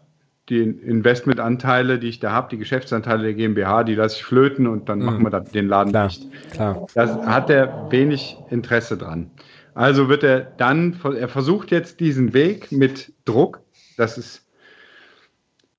die 0.48 0.62
Investmentanteile, 0.62 1.98
die 1.98 2.08
ich 2.08 2.20
da 2.20 2.32
habe, 2.32 2.48
die 2.50 2.56
Geschäftsanteile 2.56 3.24
der 3.24 3.34
GmbH, 3.34 3.84
die 3.84 3.94
lasse 3.94 4.16
ich 4.16 4.24
flöten 4.24 4.66
und 4.66 4.88
dann 4.88 5.00
mhm. 5.00 5.04
machen 5.04 5.22
wir 5.24 5.30
da 5.30 5.40
den 5.40 5.68
Laden 5.68 5.92
klar, 5.92 6.04
nicht. 6.06 6.26
Klar. 6.52 6.86
Das 6.94 7.16
hat 7.18 7.50
er 7.50 7.90
wenig 7.90 8.38
Interesse 8.48 8.96
dran. 8.96 9.30
Also 9.74 10.08
wird 10.08 10.24
er 10.24 10.40
dann, 10.40 10.98
er 11.04 11.28
versucht 11.28 11.70
jetzt 11.70 12.00
diesen 12.00 12.32
Weg 12.32 12.72
mit 12.72 13.12
Druck, 13.26 13.60
das 13.96 14.16
ist 14.16 14.47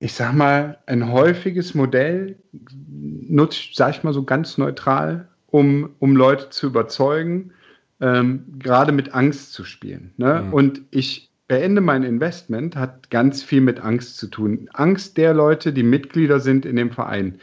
ich 0.00 0.14
sag 0.14 0.32
mal, 0.32 0.78
ein 0.86 1.12
häufiges 1.12 1.74
Modell 1.74 2.36
nutzt, 2.82 3.76
sag 3.76 3.90
ich 3.90 4.02
mal 4.02 4.14
so 4.14 4.24
ganz 4.24 4.56
neutral, 4.56 5.28
um, 5.48 5.90
um 5.98 6.16
Leute 6.16 6.48
zu 6.48 6.66
überzeugen, 6.66 7.52
ähm, 8.00 8.46
gerade 8.58 8.92
mit 8.92 9.14
Angst 9.14 9.52
zu 9.52 9.62
spielen. 9.62 10.12
Ne? 10.16 10.44
Mhm. 10.46 10.54
Und 10.54 10.82
ich 10.90 11.30
beende 11.48 11.82
mein 11.82 12.02
Investment, 12.02 12.76
hat 12.76 13.10
ganz 13.10 13.42
viel 13.42 13.60
mit 13.60 13.80
Angst 13.80 14.16
zu 14.16 14.28
tun. 14.28 14.70
Angst 14.72 15.18
der 15.18 15.34
Leute, 15.34 15.72
die 15.72 15.82
Mitglieder 15.82 16.40
sind 16.40 16.64
in 16.64 16.76
dem 16.76 16.92
Verein. 16.92 17.38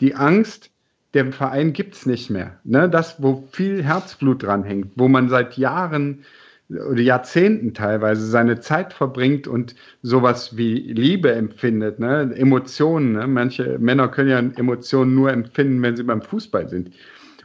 Die 0.00 0.14
Angst, 0.14 0.70
der 1.14 1.32
Verein 1.32 1.72
gibt 1.72 1.94
es 1.94 2.06
nicht 2.06 2.30
mehr. 2.30 2.58
Ne? 2.62 2.88
Das, 2.88 3.20
wo 3.20 3.48
viel 3.50 3.82
Herzblut 3.82 4.44
dran 4.44 4.62
hängt, 4.62 4.92
wo 4.94 5.08
man 5.08 5.28
seit 5.28 5.56
Jahren 5.56 6.24
oder 6.70 7.00
Jahrzehnten 7.00 7.72
teilweise 7.72 8.26
seine 8.26 8.60
Zeit 8.60 8.92
verbringt 8.92 9.48
und 9.48 9.74
sowas 10.02 10.56
wie 10.56 10.74
Liebe 10.74 11.32
empfindet, 11.32 11.98
ne? 11.98 12.30
Emotionen. 12.34 13.12
Ne? 13.12 13.26
Manche 13.26 13.78
Männer 13.78 14.08
können 14.08 14.28
ja 14.28 14.38
Emotionen 14.38 15.14
nur 15.14 15.32
empfinden, 15.32 15.80
wenn 15.82 15.96
sie 15.96 16.02
beim 16.02 16.20
Fußball 16.20 16.68
sind. 16.68 16.90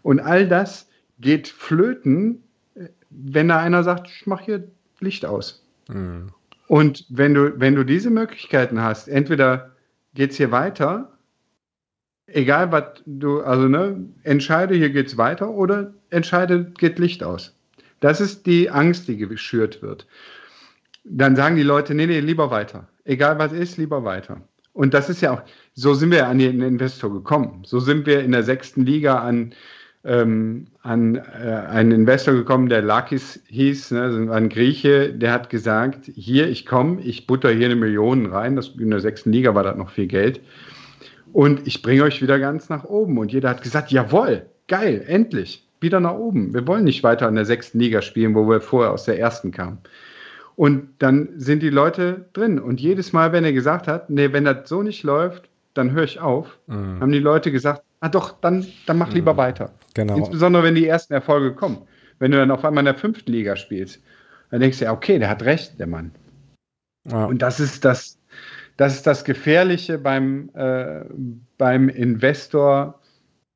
Und 0.01 0.19
all 0.19 0.47
das 0.47 0.89
geht 1.19 1.47
flöten, 1.47 2.43
wenn 3.09 3.47
da 3.47 3.59
einer 3.59 3.83
sagt, 3.83 4.07
ich 4.07 4.27
mache 4.27 4.43
hier 4.43 4.67
Licht 4.99 5.25
aus. 5.25 5.65
Mhm. 5.87 6.29
Und 6.67 7.05
wenn 7.09 7.33
du, 7.33 7.59
wenn 7.59 7.75
du 7.75 7.83
diese 7.83 8.09
Möglichkeiten 8.09 8.81
hast, 8.81 9.07
entweder 9.07 9.71
geht 10.15 10.31
es 10.31 10.37
hier 10.37 10.51
weiter, 10.51 11.11
egal 12.27 12.71
was 12.71 13.03
du, 13.05 13.41
also 13.41 13.67
ne, 13.67 14.03
entscheide, 14.23 14.75
hier 14.75 14.89
geht 14.89 15.07
es 15.07 15.17
weiter, 15.17 15.49
oder 15.49 15.93
entscheide, 16.09 16.71
geht 16.77 16.99
Licht 16.99 17.23
aus. 17.23 17.55
Das 18.03 18.19
ist 18.19 18.45
die 18.45 18.69
Angst, 18.69 19.07
die 19.07 19.15
geschürt 19.15 19.81
wird. 19.81 20.05
Dann 21.05 21.37
sagen 21.37 21.55
die 21.55 21.63
Leute, 21.63 21.93
nee, 21.93 22.05
nee, 22.05 22.19
lieber 22.19 22.51
weiter. 22.51 22.89
Egal 23.05 23.39
was 23.39 23.53
ist, 23.53 23.77
lieber 23.77 24.03
weiter. 24.03 24.41
Und 24.73 24.93
das 24.93 25.09
ist 25.09 25.21
ja 25.21 25.31
auch, 25.31 25.41
so 25.73 25.93
sind 25.93 26.11
wir 26.11 26.27
an 26.27 26.37
den 26.37 26.59
Investor 26.61 27.13
gekommen. 27.13 27.61
So 27.65 27.79
sind 27.79 28.05
wir 28.05 28.19
in 28.19 28.33
der 28.33 28.43
sechsten 28.43 28.85
Liga 28.85 29.19
an, 29.19 29.53
ähm, 30.03 30.67
an 30.81 31.15
äh, 31.15 31.21
einen 31.69 31.91
Investor 31.91 32.33
gekommen, 32.33 32.67
der 32.67 32.81
Lakis 32.81 33.39
hieß, 33.47 33.91
ne, 33.91 34.29
ein 34.33 34.49
Grieche, 34.49 35.13
der 35.13 35.31
hat 35.31 35.49
gesagt, 35.49 36.11
hier, 36.13 36.49
ich 36.49 36.65
komme, 36.65 36.99
ich 37.03 37.25
butter 37.25 37.51
hier 37.51 37.67
eine 37.67 37.77
Million 37.77 38.25
rein, 38.25 38.57
das, 38.57 38.71
in 38.77 38.89
der 38.89 38.99
sechsten 38.99 39.31
Liga 39.31 39.55
war 39.55 39.63
das 39.63 39.77
noch 39.77 39.91
viel 39.91 40.07
Geld, 40.07 40.41
und 41.31 41.65
ich 41.65 41.81
bringe 41.81 42.03
euch 42.03 42.21
wieder 42.21 42.37
ganz 42.37 42.67
nach 42.67 42.83
oben. 42.83 43.17
Und 43.17 43.31
jeder 43.31 43.49
hat 43.49 43.63
gesagt, 43.63 43.91
jawohl, 43.91 44.45
geil, 44.67 45.05
endlich 45.07 45.65
wieder 45.83 45.99
nach 45.99 46.15
oben. 46.15 46.53
Wir 46.53 46.65
wollen 46.65 46.83
nicht 46.83 47.03
weiter 47.03 47.27
in 47.29 47.35
der 47.35 47.45
sechsten 47.45 47.79
Liga 47.79 48.01
spielen, 48.01 48.33
wo 48.33 48.49
wir 48.49 48.61
vorher 48.61 48.91
aus 48.91 49.05
der 49.05 49.19
ersten 49.19 49.51
kamen. 49.51 49.77
Und 50.55 50.89
dann 50.99 51.29
sind 51.37 51.61
die 51.61 51.69
Leute 51.69 52.25
drin. 52.33 52.59
Und 52.59 52.81
jedes 52.81 53.13
Mal, 53.13 53.31
wenn 53.31 53.43
er 53.43 53.53
gesagt 53.53 53.87
hat, 53.87 54.09
nee, 54.09 54.31
wenn 54.33 54.45
das 54.45 54.69
so 54.69 54.83
nicht 54.83 55.03
läuft, 55.03 55.49
dann 55.73 55.91
höre 55.91 56.03
ich 56.03 56.19
auf, 56.19 56.59
mhm. 56.67 56.99
haben 56.99 57.11
die 57.11 57.19
Leute 57.19 57.51
gesagt, 57.51 57.83
ah 57.99 58.09
doch, 58.09 58.39
dann, 58.41 58.65
dann 58.85 58.97
mach 58.97 59.11
lieber 59.13 59.33
mhm. 59.33 59.37
weiter. 59.37 59.71
Genau. 59.93 60.17
Insbesondere, 60.17 60.63
wenn 60.63 60.75
die 60.75 60.87
ersten 60.87 61.13
Erfolge 61.13 61.53
kommen. 61.53 61.79
Wenn 62.19 62.31
du 62.31 62.37
dann 62.37 62.51
auf 62.51 62.63
einmal 62.63 62.81
in 62.81 62.85
der 62.85 62.95
fünften 62.95 63.31
Liga 63.31 63.55
spielst, 63.55 64.01
dann 64.51 64.59
denkst 64.59 64.79
du 64.79 64.85
ja, 64.85 64.93
okay, 64.93 65.17
der 65.17 65.29
hat 65.29 65.43
recht, 65.43 65.79
der 65.79 65.87
Mann. 65.87 66.11
Ja. 67.09 67.25
Und 67.25 67.41
das 67.41 67.59
ist 67.59 67.83
das, 67.83 68.19
das 68.77 68.95
ist 68.95 69.07
das 69.07 69.23
Gefährliche 69.23 69.97
beim, 69.97 70.49
äh, 70.53 71.03
beim 71.57 71.89
Investor 71.89 72.99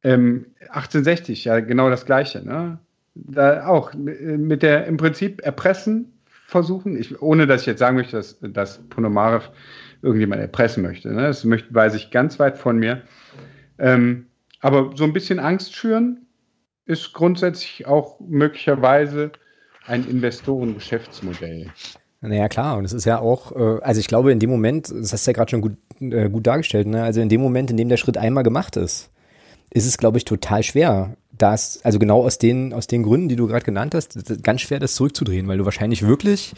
ähm, 0.07 0.45
1860, 0.69 1.45
ja, 1.45 1.59
genau 1.59 1.89
das 1.89 2.05
Gleiche. 2.05 2.45
Ne? 2.45 2.79
Da 3.15 3.67
auch 3.67 3.93
mit 3.93 4.63
der 4.63 4.85
im 4.85 4.97
Prinzip 4.97 5.41
erpressen 5.43 6.13
versuchen, 6.45 6.97
ich, 6.97 7.21
ohne 7.21 7.45
dass 7.45 7.61
ich 7.61 7.67
jetzt 7.67 7.79
sagen 7.79 7.97
möchte, 7.97 8.15
dass, 8.15 8.37
dass 8.41 8.79
Ponomarev 8.89 9.49
irgendjemand 10.01 10.41
erpressen 10.41 10.81
möchte. 10.83 11.11
Ne? 11.13 11.23
Das 11.23 11.43
möchte, 11.43 11.73
weiß 11.73 11.95
ich 11.95 12.09
ganz 12.09 12.39
weit 12.39 12.57
von 12.57 12.77
mir. 12.77 13.01
Ähm, 13.79 14.27
aber 14.61 14.91
so 14.95 15.03
ein 15.03 15.13
bisschen 15.13 15.39
Angst 15.39 15.75
schüren 15.75 16.25
ist 16.85 17.13
grundsätzlich 17.13 17.85
auch 17.85 18.17
möglicherweise 18.21 19.31
ein 19.87 20.07
Investorengeschäftsmodell. 20.07 21.67
Naja, 22.21 22.47
klar. 22.47 22.77
Und 22.77 22.85
es 22.85 22.93
ist 22.93 23.05
ja 23.05 23.19
auch, 23.19 23.51
äh, 23.51 23.81
also 23.81 23.99
ich 23.99 24.07
glaube, 24.07 24.31
in 24.31 24.39
dem 24.39 24.49
Moment, 24.49 24.89
das 24.89 25.11
hast 25.11 25.27
du 25.27 25.31
ja 25.31 25.35
gerade 25.35 25.51
schon 25.51 25.61
gut, 25.61 25.75
äh, 25.99 26.29
gut 26.29 26.47
dargestellt, 26.47 26.87
ne? 26.87 27.03
also 27.03 27.19
in 27.19 27.29
dem 27.29 27.41
Moment, 27.41 27.71
in 27.71 27.77
dem 27.77 27.89
der 27.89 27.97
Schritt 27.97 28.17
einmal 28.17 28.43
gemacht 28.43 28.77
ist, 28.77 29.11
ist 29.77 29.85
es, 29.85 29.97
glaube 29.97 30.17
ich, 30.17 30.25
total 30.25 30.63
schwer, 30.63 31.15
das, 31.37 31.79
also 31.83 31.99
genau 31.99 32.23
aus 32.23 32.37
den, 32.37 32.73
aus 32.73 32.87
den 32.87 33.03
Gründen, 33.03 33.29
die 33.29 33.35
du 33.35 33.47
gerade 33.47 33.63
genannt 33.63 33.93
hast, 33.93 34.43
ganz 34.43 34.61
schwer, 34.61 34.79
das 34.79 34.95
zurückzudrehen, 34.95 35.47
weil 35.47 35.57
du 35.57 35.65
wahrscheinlich 35.65 36.05
wirklich 36.05 36.53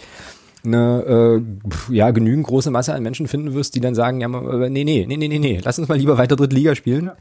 eine 0.63 1.41
äh, 1.89 1.93
ja 1.93 2.11
genügend 2.11 2.47
große 2.47 2.71
Masse 2.71 2.93
an 2.93 3.03
Menschen 3.03 3.27
finden 3.27 3.53
wirst, 3.53 3.75
die 3.75 3.81
dann 3.81 3.95
sagen, 3.95 4.19
ja, 4.21 4.27
nee, 4.27 4.83
nee, 4.83 5.05
nee, 5.07 5.17
nee, 5.17 5.27
nee, 5.27 5.39
nee, 5.39 5.61
lass 5.63 5.79
uns 5.79 5.87
mal 5.87 5.97
lieber 5.97 6.17
weiter 6.17 6.35
Drittliga 6.35 6.75
spielen. 6.75 7.05
Ja. 7.05 7.17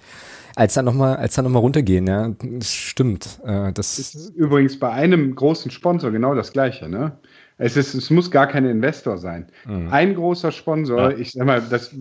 Als 0.57 0.75
dann 0.75 0.87
nochmal, 0.87 1.17
als 1.17 1.35
dann 1.35 1.45
nochmal 1.45 1.63
runtergehen, 1.63 2.07
ja. 2.09 2.35
Das 2.41 2.73
stimmt. 2.73 3.39
Äh, 3.45 3.73
das, 3.73 3.97
das 3.97 4.15
ist 4.15 4.31
übrigens 4.35 4.79
bei 4.79 4.91
einem 4.91 5.37
großen 5.37 5.71
Sponsor 5.71 6.11
genau 6.11 6.35
das 6.35 6.53
Gleiche, 6.53 6.89
ne? 6.89 7.19
Es, 7.59 7.77
ist, 7.77 7.95
es 7.95 8.11
muss 8.11 8.31
gar 8.31 8.49
kein 8.49 8.65
Investor 8.65 9.19
sein. 9.19 9.47
Mhm. 9.67 9.89
Ein 9.91 10.15
großer 10.15 10.51
Sponsor, 10.51 11.13
ja. 11.13 11.17
ich 11.17 11.33
sag 11.33 11.47
mal, 11.47 11.63
das 11.63 11.95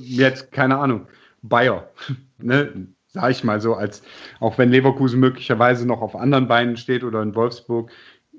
jetzt, 0.00 0.52
keine 0.52 0.78
Ahnung, 0.78 1.06
Bayer, 1.42 1.90
ne? 2.38 2.88
sag 3.08 3.30
ich 3.30 3.44
mal 3.44 3.60
so, 3.60 3.74
als 3.74 4.02
auch 4.40 4.58
wenn 4.58 4.70
Leverkusen 4.70 5.20
möglicherweise 5.20 5.86
noch 5.86 6.02
auf 6.02 6.14
anderen 6.14 6.48
Beinen 6.48 6.76
steht 6.76 7.02
oder 7.02 7.22
in 7.22 7.34
Wolfsburg, 7.34 7.90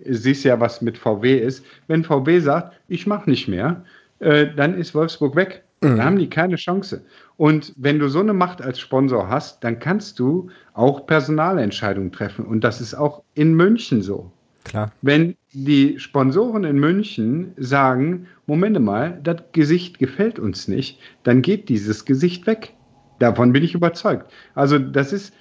siehst 0.05 0.43
ja, 0.43 0.59
was 0.59 0.81
mit 0.81 0.97
VW 0.97 1.37
ist. 1.37 1.65
Wenn 1.87 2.03
VW 2.03 2.39
sagt, 2.39 2.79
ich 2.87 3.07
mache 3.07 3.29
nicht 3.29 3.47
mehr, 3.47 3.83
äh, 4.19 4.47
dann 4.55 4.77
ist 4.77 4.93
Wolfsburg 4.93 5.35
weg. 5.35 5.63
Mhm. 5.81 5.97
Da 5.97 6.03
haben 6.03 6.17
die 6.17 6.29
keine 6.29 6.55
Chance. 6.55 7.03
Und 7.37 7.73
wenn 7.77 7.99
du 7.99 8.07
so 8.07 8.19
eine 8.19 8.33
Macht 8.33 8.61
als 8.61 8.79
Sponsor 8.79 9.29
hast, 9.29 9.63
dann 9.63 9.79
kannst 9.79 10.19
du 10.19 10.49
auch 10.73 11.05
Personalentscheidungen 11.05 12.11
treffen. 12.11 12.45
Und 12.45 12.63
das 12.63 12.81
ist 12.81 12.93
auch 12.93 13.23
in 13.33 13.53
München 13.55 14.01
so. 14.01 14.31
Klar. 14.63 14.91
Wenn 15.01 15.35
die 15.53 15.97
Sponsoren 15.97 16.63
in 16.65 16.77
München 16.77 17.53
sagen, 17.57 18.27
Moment 18.47 18.79
mal, 18.81 19.19
das 19.23 19.37
Gesicht 19.53 19.97
gefällt 19.97 20.39
uns 20.39 20.67
nicht, 20.67 20.99
dann 21.23 21.41
geht 21.41 21.69
dieses 21.69 22.05
Gesicht 22.05 22.47
weg. 22.47 22.73
Davon 23.19 23.53
bin 23.53 23.63
ich 23.63 23.73
überzeugt. 23.73 24.31
Also 24.55 24.77
das 24.77 25.13
ist, 25.13 25.33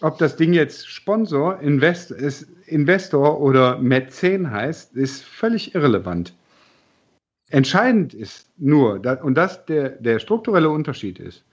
ob 0.00 0.18
das 0.18 0.36
Ding 0.36 0.52
jetzt 0.52 0.88
Sponsor, 0.88 1.60
Invest, 1.60 2.10
ist, 2.10 2.48
Investor 2.66 3.40
oder 3.40 3.78
Mäzen 3.78 4.50
heißt, 4.50 4.94
ist 4.96 5.24
völlig 5.24 5.74
irrelevant. 5.74 6.34
Entscheidend 7.50 8.14
ist 8.14 8.50
nur, 8.58 9.02
und 9.22 9.34
das 9.34 9.64
der, 9.66 9.90
der 9.90 10.18
strukturelle 10.18 10.68
Unterschied 10.68 11.18
ist, 11.18 11.44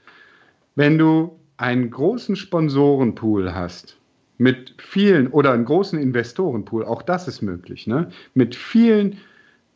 wenn 0.76 0.98
du 0.98 1.40
einen 1.58 1.90
großen 1.90 2.36
Sponsorenpool 2.36 3.54
hast, 3.54 3.98
mit 4.38 4.76
vielen 4.78 5.28
oder 5.28 5.54
einen 5.54 5.64
großen 5.64 5.98
Investorenpool, 5.98 6.84
auch 6.84 7.02
das 7.02 7.28
ist 7.28 7.42
möglich, 7.42 7.88
ne? 7.88 8.10
mit 8.34 8.56
vielen, 8.56 9.18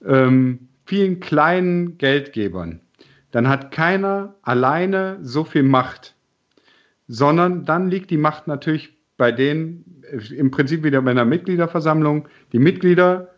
ähm, 0.06 0.68
vielen 0.86 1.22
kleinen 1.22 1.98
Geldgebern, 1.98 2.82
dann 3.32 3.48
hat 3.48 3.72
keiner 3.72 4.36
alleine 4.42 5.20
so 5.22 5.44
viel 5.44 5.64
Macht, 5.64 6.16
sondern 7.08 7.66
dann 7.66 7.90
liegt 7.90 8.10
die 8.10 8.18
Macht 8.18 8.48
natürlich 8.48 8.98
bei 9.18 9.32
denen, 9.32 10.04
äh, 10.04 10.34
im 10.34 10.52
Prinzip 10.52 10.84
wieder 10.84 11.02
bei 11.02 11.12
einer 11.12 11.26
Mitgliederversammlung. 11.26 12.28
Die 12.54 12.60
Mitglieder, 12.60 13.36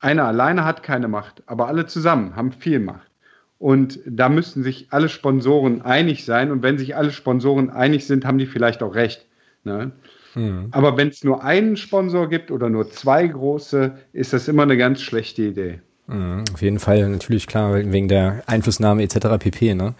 einer 0.00 0.24
alleine 0.24 0.64
hat 0.64 0.82
keine 0.82 1.08
Macht, 1.08 1.42
aber 1.46 1.68
alle 1.68 1.86
zusammen 1.86 2.34
haben 2.36 2.52
viel 2.52 2.80
Macht. 2.80 3.10
Und 3.58 4.00
da 4.06 4.30
müssten 4.30 4.62
sich 4.62 4.86
alle 4.90 5.10
Sponsoren 5.10 5.82
einig 5.82 6.24
sein. 6.24 6.50
Und 6.50 6.62
wenn 6.62 6.78
sich 6.78 6.96
alle 6.96 7.12
Sponsoren 7.12 7.68
einig 7.68 8.06
sind, 8.06 8.24
haben 8.24 8.38
die 8.38 8.46
vielleicht 8.46 8.82
auch 8.82 8.94
recht. 8.94 9.26
Ne? 9.64 9.92
Mhm. 10.34 10.68
Aber 10.70 10.96
wenn 10.96 11.08
es 11.08 11.22
nur 11.24 11.44
einen 11.44 11.76
Sponsor 11.76 12.28
gibt 12.30 12.50
oder 12.50 12.70
nur 12.70 12.88
zwei 12.90 13.26
große, 13.26 13.98
ist 14.14 14.32
das 14.32 14.48
immer 14.48 14.62
eine 14.62 14.78
ganz 14.78 15.02
schlechte 15.02 15.42
Idee. 15.42 15.82
Mhm, 16.10 16.44
auf 16.52 16.60
jeden 16.60 16.78
Fall, 16.78 17.08
natürlich 17.08 17.46
klar, 17.46 17.72
wegen 17.74 18.08
der 18.08 18.42
Einflussnahme 18.46 19.02
etc. 19.02 19.38
pp. 19.38 19.74
Ne? 19.74 19.94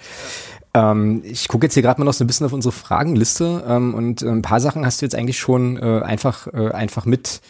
Ähm, 0.74 1.22
ich 1.24 1.48
gucke 1.48 1.66
jetzt 1.66 1.74
hier 1.74 1.82
gerade 1.82 2.00
mal 2.00 2.04
noch 2.04 2.12
so 2.14 2.24
ein 2.24 2.26
bisschen 2.26 2.46
auf 2.46 2.52
unsere 2.52 2.72
Fragenliste 2.72 3.64
ähm, 3.66 3.94
und 3.94 4.22
ein 4.22 4.42
paar 4.42 4.60
Sachen 4.60 4.84
hast 4.84 5.00
du 5.00 5.06
jetzt 5.06 5.14
eigentlich 5.14 5.38
schon 5.38 5.76
äh, 5.76 6.02
einfach, 6.02 6.48
äh, 6.48 6.70
einfach 6.70 7.06
mit 7.06 7.40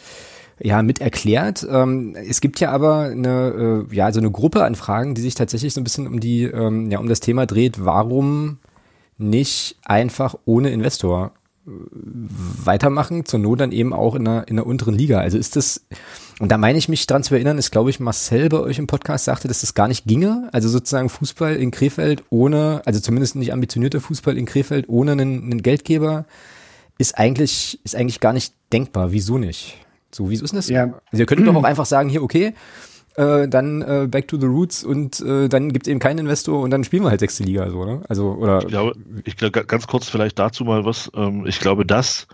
ja, 0.63 0.83
mit 0.83 1.01
erklärt. 1.01 1.65
Ähm, 1.67 2.15
es 2.15 2.39
gibt 2.39 2.59
ja 2.59 2.71
aber 2.71 3.05
eine, 3.05 3.87
äh, 3.89 3.95
ja, 3.95 4.11
so 4.11 4.19
eine 4.19 4.29
Gruppe 4.29 4.63
an 4.63 4.75
Fragen, 4.75 5.15
die 5.15 5.21
sich 5.21 5.33
tatsächlich 5.33 5.73
so 5.73 5.81
ein 5.81 5.83
bisschen 5.83 6.05
um 6.05 6.19
die, 6.19 6.43
ähm, 6.43 6.91
ja, 6.91 6.99
um 6.99 7.07
das 7.07 7.19
Thema 7.19 7.47
dreht. 7.47 7.83
Warum 7.83 8.59
nicht 9.17 9.77
einfach 9.85 10.35
ohne 10.45 10.69
Investor 10.69 11.31
weitermachen, 11.65 13.25
zur 13.25 13.39
Not 13.39 13.59
dann 13.59 13.71
eben 13.71 13.93
auch 13.93 14.15
in 14.15 14.25
der, 14.25 14.47
in 14.47 14.55
der 14.55 14.65
unteren 14.65 14.95
Liga. 14.95 15.19
Also 15.19 15.37
ist 15.37 15.55
das, 15.55 15.85
und 16.39 16.51
da 16.51 16.57
meine 16.57 16.77
ich 16.77 16.89
mich 16.89 17.05
dran 17.05 17.23
zu 17.23 17.35
erinnern, 17.35 17.57
ist 17.57 17.71
glaube 17.71 17.89
ich 17.91 17.99
Marcel 17.99 18.49
bei 18.49 18.59
euch 18.59 18.79
im 18.79 18.87
Podcast 18.87 19.25
sagte, 19.25 19.47
dass 19.47 19.61
das 19.61 19.73
gar 19.73 19.87
nicht 19.87 20.05
ginge. 20.05 20.49
Also 20.51 20.69
sozusagen 20.69 21.09
Fußball 21.09 21.55
in 21.55 21.71
Krefeld 21.71 22.23
ohne, 22.29 22.81
also 22.85 22.99
zumindest 22.99 23.35
nicht 23.35 23.53
ambitionierter 23.53 24.01
Fußball 24.01 24.37
in 24.37 24.45
Krefeld 24.45 24.89
ohne 24.89 25.11
einen, 25.11 25.43
einen 25.43 25.61
Geldgeber 25.61 26.25
ist 26.97 27.17
eigentlich, 27.17 27.79
ist 27.83 27.95
eigentlich 27.95 28.19
gar 28.19 28.33
nicht 28.33 28.53
denkbar. 28.73 29.11
Wieso 29.11 29.37
nicht? 29.37 29.77
So, 30.11 30.29
wieso 30.29 30.43
ist 30.45 30.55
das? 30.55 30.67
Ja. 30.67 30.99
Also 31.11 31.23
ihr 31.23 31.25
könntet 31.25 31.47
doch 31.47 31.55
auch 31.55 31.63
einfach 31.63 31.85
sagen, 31.85 32.09
hier, 32.09 32.23
okay, 32.23 32.53
äh, 33.15 33.47
dann 33.47 33.81
äh, 33.81 34.07
back 34.09 34.27
to 34.27 34.39
the 34.39 34.45
roots 34.45 34.83
und 34.83 35.19
äh, 35.21 35.49
dann 35.49 35.71
gibt 35.73 35.87
es 35.87 35.91
eben 35.91 35.99
keinen 35.99 36.19
Investor 36.19 36.61
und 36.61 36.71
dann 36.71 36.83
spielen 36.83 37.03
wir 37.03 37.09
halt 37.09 37.19
sechste 37.19 37.43
Liga 37.43 37.69
so, 37.69 37.85
ne? 37.85 38.01
Also 38.07 38.31
oder 38.33 38.59
ich 38.59 38.67
glaube, 38.67 38.93
ich 39.25 39.37
glaube 39.37 39.65
ganz 39.65 39.87
kurz 39.87 40.09
vielleicht 40.09 40.39
dazu 40.39 40.63
mal 40.63 40.85
was. 40.85 41.11
Ähm, 41.15 41.45
ich 41.45 41.59
glaube, 41.59 41.85
das 41.85 42.27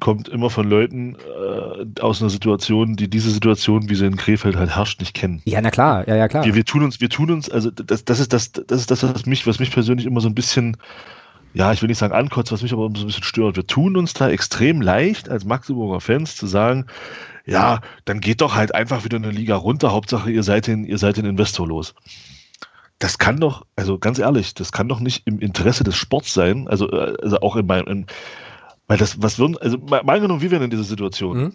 kommt 0.00 0.28
immer 0.28 0.50
von 0.50 0.68
Leuten 0.68 1.16
äh, 1.16 2.00
aus 2.00 2.20
einer 2.20 2.30
Situation, 2.30 2.96
die 2.96 3.08
diese 3.08 3.30
Situation, 3.30 3.88
wie 3.88 3.94
sie 3.94 4.06
in 4.06 4.16
Krefeld 4.16 4.56
halt 4.56 4.74
herrscht, 4.74 5.00
nicht 5.00 5.14
kennen. 5.14 5.40
Ja, 5.44 5.60
na 5.60 5.70
klar, 5.70 6.06
ja, 6.08 6.16
ja 6.16 6.28
klar. 6.28 6.44
Wir, 6.44 6.54
wir 6.54 6.64
tun 6.64 6.82
uns, 6.82 7.00
wir 7.00 7.08
tun 7.08 7.30
uns, 7.30 7.48
also 7.48 7.70
das, 7.70 8.04
das 8.04 8.20
ist 8.20 8.32
das, 8.32 8.52
das 8.52 8.80
ist 8.80 8.90
das, 8.90 9.02
was 9.02 9.24
mich, 9.24 9.46
was 9.46 9.60
mich 9.60 9.70
persönlich 9.70 10.06
immer 10.06 10.20
so 10.20 10.28
ein 10.28 10.34
bisschen 10.34 10.76
ja, 11.54 11.72
ich 11.72 11.80
will 11.80 11.88
nicht 11.88 11.98
sagen 11.98 12.12
ankotzt, 12.12 12.50
was 12.50 12.62
mich 12.62 12.72
aber 12.72 12.90
so 12.94 13.04
ein 13.04 13.06
bisschen 13.06 13.22
stört. 13.22 13.56
Wir 13.56 13.66
tun 13.66 13.96
uns 13.96 14.12
da 14.12 14.28
extrem 14.28 14.82
leicht 14.82 15.28
als 15.28 15.44
Magdeburger 15.44 16.00
Fans 16.00 16.34
zu 16.34 16.48
sagen, 16.48 16.86
ja, 17.46 17.80
dann 18.04 18.20
geht 18.20 18.40
doch 18.40 18.54
halt 18.54 18.74
einfach 18.74 19.04
wieder 19.04 19.16
eine 19.16 19.30
Liga 19.30 19.56
runter. 19.56 19.92
Hauptsache, 19.92 20.30
ihr 20.30 20.42
seid 20.42 20.66
den, 20.66 20.84
ihr 20.84 20.98
seid 20.98 21.16
den 21.16 21.26
Investor 21.26 21.66
los. 21.66 21.94
Das 22.98 23.18
kann 23.18 23.38
doch, 23.38 23.66
also 23.76 23.98
ganz 23.98 24.18
ehrlich, 24.18 24.54
das 24.54 24.72
kann 24.72 24.88
doch 24.88 25.00
nicht 25.00 25.26
im 25.26 25.40
Interesse 25.40 25.84
des 25.84 25.96
Sports 25.96 26.32
sein. 26.32 26.68
Also, 26.68 26.90
äh, 26.90 27.16
also 27.22 27.40
auch 27.40 27.56
in 27.56 27.66
meinem, 27.66 28.06
weil 28.86 28.98
das, 28.98 29.20
was 29.22 29.38
würden, 29.38 29.58
also 29.58 29.78
mal 29.78 30.00
angenommen, 30.00 30.40
wie 30.40 30.50
wären 30.50 30.62
in 30.62 30.70
dieser 30.70 30.84
Situation? 30.84 31.38
Mhm. 31.38 31.52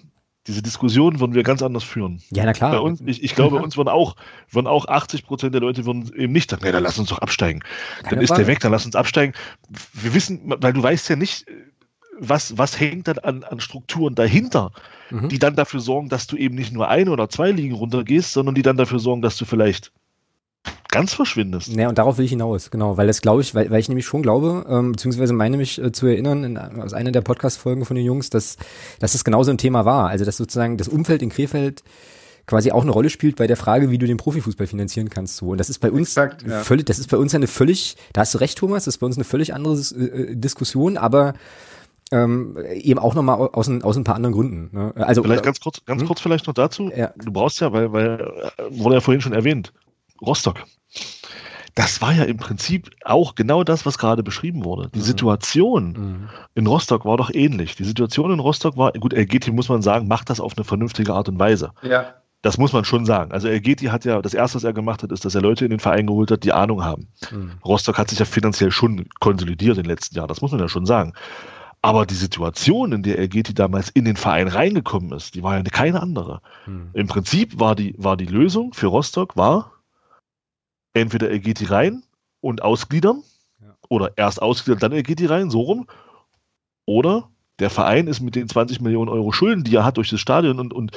Diese 0.47 0.61
Diskussion 0.61 1.19
würden 1.19 1.33
wir 1.33 1.43
ganz 1.43 1.61
anders 1.61 1.83
führen. 1.83 2.21
Ja, 2.31 2.45
na 2.45 2.53
klar. 2.53 2.71
Bei 2.71 2.79
uns, 2.79 3.01
ich, 3.05 3.23
ich 3.23 3.35
glaube, 3.35 3.57
uns 3.57 3.77
würden 3.77 3.89
auch, 3.89 4.15
würden 4.49 4.67
auch 4.67 4.87
80 4.87 5.25
Prozent 5.25 5.53
der 5.53 5.61
Leute 5.61 5.85
würden 5.85 6.11
eben 6.15 6.33
nicht 6.33 6.49
sagen, 6.49 6.63
nee, 6.63 6.71
dann 6.71 6.83
lass 6.83 6.97
uns 6.97 7.09
doch 7.09 7.19
absteigen. 7.19 7.59
Keine 8.03 8.15
dann 8.15 8.21
ist 8.21 8.29
Frage. 8.29 8.43
der 8.43 8.47
weg, 8.47 8.59
dann 8.59 8.71
lass 8.71 8.85
uns 8.85 8.95
absteigen. 8.95 9.33
Wir 9.93 10.13
wissen, 10.13 10.41
weil 10.45 10.73
du 10.73 10.81
weißt 10.81 11.09
ja 11.09 11.15
nicht, 11.17 11.45
was, 12.17 12.57
was 12.57 12.79
hängt 12.79 13.07
dann 13.07 13.19
an, 13.19 13.43
an 13.43 13.59
Strukturen 13.59 14.15
dahinter, 14.15 14.71
mhm. 15.09 15.29
die 15.29 15.39
dann 15.39 15.55
dafür 15.55 15.79
sorgen, 15.79 16.09
dass 16.09 16.27
du 16.27 16.35
eben 16.35 16.55
nicht 16.55 16.73
nur 16.73 16.87
eine 16.87 17.11
oder 17.11 17.29
zwei 17.29 17.51
Ligen 17.51 17.75
runtergehst, 17.75 18.33
sondern 18.33 18.55
die 18.55 18.61
dann 18.61 18.77
dafür 18.77 18.99
sorgen, 18.99 19.21
dass 19.21 19.37
du 19.37 19.45
vielleicht 19.45 19.91
ganz 20.89 21.13
verschwindest. 21.13 21.69
Ja, 21.69 21.87
und 21.87 21.97
darauf 21.97 22.17
will 22.17 22.25
ich 22.25 22.31
hinaus, 22.31 22.71
genau, 22.71 22.97
weil 22.97 23.07
das 23.07 23.21
glaube 23.21 23.41
ich, 23.41 23.53
weil, 23.55 23.69
weil 23.69 23.79
ich 23.79 23.89
nämlich 23.89 24.05
schon 24.05 24.21
glaube, 24.21 24.65
ähm, 24.67 24.93
beziehungsweise 24.93 25.33
meine 25.33 25.57
mich 25.57 25.81
äh, 25.81 25.91
zu 25.91 26.07
erinnern, 26.07 26.43
in, 26.43 26.57
aus 26.57 26.93
einer 26.93 27.11
der 27.11 27.21
Podcast-Folgen 27.21 27.85
von 27.85 27.95
den 27.95 28.05
Jungs, 28.05 28.29
dass, 28.29 28.57
dass 28.99 29.13
das 29.13 29.23
genauso 29.23 29.51
ein 29.51 29.57
Thema 29.57 29.85
war. 29.85 30.09
Also, 30.09 30.25
dass 30.25 30.37
sozusagen 30.37 30.77
das 30.77 30.87
Umfeld 30.87 31.21
in 31.21 31.29
Krefeld 31.29 31.83
quasi 32.47 32.71
auch 32.71 32.81
eine 32.81 32.91
Rolle 32.91 33.11
spielt 33.11 33.35
bei 33.35 33.45
der 33.45 33.57
Frage, 33.57 33.91
wie 33.91 33.99
du 33.99 34.07
den 34.07 34.17
Profifußball 34.17 34.65
finanzieren 34.65 35.09
kannst. 35.09 35.37
So. 35.37 35.49
Und 35.49 35.59
das 35.59 35.69
ist 35.69 35.77
bei 35.77 35.91
uns 35.91 36.09
Exakt, 36.09 36.41
ja. 36.41 36.63
völlig, 36.63 36.87
das 36.87 36.97
ist 36.97 37.09
bei 37.09 37.17
uns 37.17 37.35
eine 37.35 37.45
völlig, 37.45 37.95
da 38.11 38.21
hast 38.21 38.33
du 38.33 38.39
recht, 38.39 38.57
Thomas, 38.57 38.85
das 38.85 38.95
ist 38.95 38.99
bei 38.99 39.05
uns 39.05 39.17
eine 39.17 39.23
völlig 39.23 39.53
andere 39.53 39.75
äh, 39.75 40.35
Diskussion, 40.35 40.97
aber 40.97 41.35
ähm, 42.11 42.57
eben 42.73 42.99
auch 42.99 43.13
nochmal 43.13 43.37
aus, 43.37 43.69
aus 43.69 43.97
ein 43.97 44.03
paar 44.03 44.15
anderen 44.15 44.33
Gründen. 44.33 44.69
Ne? 44.71 44.93
Also, 44.95 45.23
vielleicht 45.23 45.43
ganz 45.43 45.59
kurz, 45.59 45.83
ganz 45.85 46.01
hm? 46.01 46.07
kurz 46.07 46.21
vielleicht 46.21 46.47
noch 46.47 46.53
dazu. 46.53 46.91
Ja. 46.95 47.13
Du 47.17 47.31
brauchst 47.31 47.59
ja, 47.61 47.71
weil, 47.71 47.91
weil, 47.93 48.51
wurde 48.69 48.95
ja 48.95 49.01
vorhin 49.01 49.21
schon 49.21 49.33
erwähnt, 49.33 49.73
Rostock. 50.21 50.63
das 51.75 52.01
war 52.01 52.13
ja 52.13 52.23
im 52.23 52.37
Prinzip 52.37 52.89
auch 53.05 53.35
genau 53.35 53.63
das, 53.63 53.85
was 53.85 53.97
gerade 53.97 54.23
beschrieben 54.23 54.65
wurde. 54.65 54.89
Die 54.93 54.99
mhm. 54.99 55.03
Situation 55.03 55.91
mhm. 55.91 56.29
in 56.55 56.67
Rostock 56.67 57.05
war 57.05 57.17
doch 57.17 57.29
ähnlich. 57.33 57.75
Die 57.75 57.85
Situation 57.85 58.31
in 58.31 58.39
Rostock 58.39 58.75
war, 58.75 58.91
gut, 58.93 59.13
LGT 59.13 59.53
muss 59.53 59.69
man 59.69 59.81
sagen, 59.81 60.07
macht 60.07 60.29
das 60.29 60.39
auf 60.39 60.57
eine 60.57 60.63
vernünftige 60.63 61.13
Art 61.13 61.29
und 61.29 61.39
Weise. 61.39 61.71
Ja. 61.83 62.15
Das 62.41 62.57
muss 62.57 62.71
man 62.71 62.85
schon 62.85 63.05
sagen. 63.05 63.33
Also 63.33 63.49
LGT 63.49 63.89
hat 63.91 64.05
ja, 64.05 64.21
das 64.21 64.33
erste, 64.33 64.55
was 64.55 64.63
er 64.63 64.71
gemacht 64.71 65.03
hat, 65.03 65.11
ist, 65.11 65.25
dass 65.25 65.35
er 65.35 65.41
Leute 65.41 65.65
in 65.65 65.71
den 65.71 65.79
Verein 65.79 66.07
geholt 66.07 66.31
hat, 66.31 66.43
die 66.43 66.53
Ahnung 66.53 66.83
haben. 66.83 67.09
Mhm. 67.31 67.51
Rostock 67.65 67.97
hat 67.97 68.09
sich 68.09 68.19
ja 68.19 68.25
finanziell 68.25 68.71
schon 68.71 69.07
konsolidiert 69.19 69.77
in 69.77 69.83
den 69.83 69.89
letzten 69.89 70.15
Jahren, 70.15 70.29
das 70.29 70.41
muss 70.41 70.51
man 70.51 70.61
ja 70.61 70.69
schon 70.69 70.85
sagen. 70.85 71.13
Aber 71.81 72.05
die 72.05 72.15
Situation, 72.15 72.91
in 72.91 73.03
der 73.03 73.19
LGT 73.19 73.57
damals 73.57 73.89
in 73.89 74.03
den 74.03 74.17
Verein 74.17 74.49
reingekommen 74.49 75.13
ist, 75.13 75.35
die 75.35 75.43
war 75.43 75.55
ja 75.55 75.63
keine 75.63 76.01
andere. 76.01 76.41
Mhm. 76.65 76.89
Im 76.93 77.07
Prinzip 77.07 77.59
war 77.59 77.75
die, 77.75 77.95
war 77.97 78.17
die 78.17 78.25
Lösung 78.25 78.73
für 78.73 78.87
Rostock, 78.87 79.37
war, 79.37 79.71
entweder 80.93 81.29
er 81.29 81.39
geht 81.39 81.59
die 81.61 81.65
rein 81.65 82.03
und 82.41 82.61
ausgliedern 82.61 83.23
ja. 83.61 83.75
oder 83.87 84.17
erst 84.17 84.41
ausgliedern, 84.41 84.79
dann 84.79 84.91
er 84.91 85.03
geht 85.03 85.19
die 85.19 85.25
rein, 85.25 85.49
so 85.49 85.61
rum. 85.61 85.87
Oder 86.85 87.29
der 87.59 87.69
Verein 87.69 88.07
ist 88.07 88.19
mit 88.19 88.35
den 88.35 88.49
20 88.49 88.81
Millionen 88.81 89.09
Euro 89.09 89.31
Schulden, 89.31 89.63
die 89.63 89.75
er 89.75 89.85
hat 89.85 89.97
durch 89.97 90.09
das 90.09 90.19
Stadion 90.19 90.59
und, 90.59 90.73
und, 90.73 90.91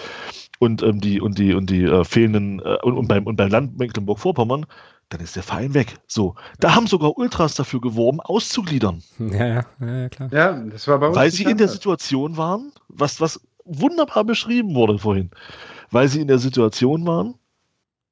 und 0.59 0.83
ähm, 0.83 1.01
die, 1.01 1.21
und 1.21 1.39
die, 1.39 1.55
und 1.55 1.71
die 1.71 1.85
äh, 1.85 2.05
fehlenden, 2.05 2.61
äh, 2.61 2.79
und, 2.83 2.97
und, 2.97 3.09
beim, 3.09 3.27
und 3.27 3.37
beim 3.37 3.51
Land 3.51 3.79
Mecklenburg-Vorpommern, 3.79 4.67
dann 5.09 5.21
ist 5.21 5.37
der 5.37 5.43
Verein 5.43 5.75
weg. 5.75 5.99
So, 6.07 6.35
da 6.59 6.75
haben 6.75 6.87
sogar 6.87 7.17
Ultras 7.17 7.55
dafür 7.55 7.81
geworben, 7.81 8.21
auszugliedern. 8.21 9.03
Ja, 9.19 9.47
ja, 9.47 9.65
ja, 9.81 10.09
klar. 10.09 10.33
Ja, 10.33 10.53
das 10.53 10.89
war 10.89 10.99
bei 10.99 11.09
uns. 11.09 11.17
Weil 11.17 11.31
sie 11.31 11.45
in 11.45 11.59
der 11.59 11.69
Situation 11.69 12.37
waren, 12.37 12.73
was, 12.89 13.21
was 13.21 13.41
wunderbar 13.65 14.25
beschrieben 14.25 14.75
wurde 14.75 14.99
vorhin, 14.99 15.31
weil 15.91 16.09
sie 16.09 16.21
in 16.21 16.29
der 16.29 16.39
Situation 16.39 17.07
waren, 17.07 17.35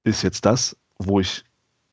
ist 0.04 0.22
jetzt 0.22 0.44
das, 0.44 0.76
wo 0.98 1.20
ich 1.20 1.44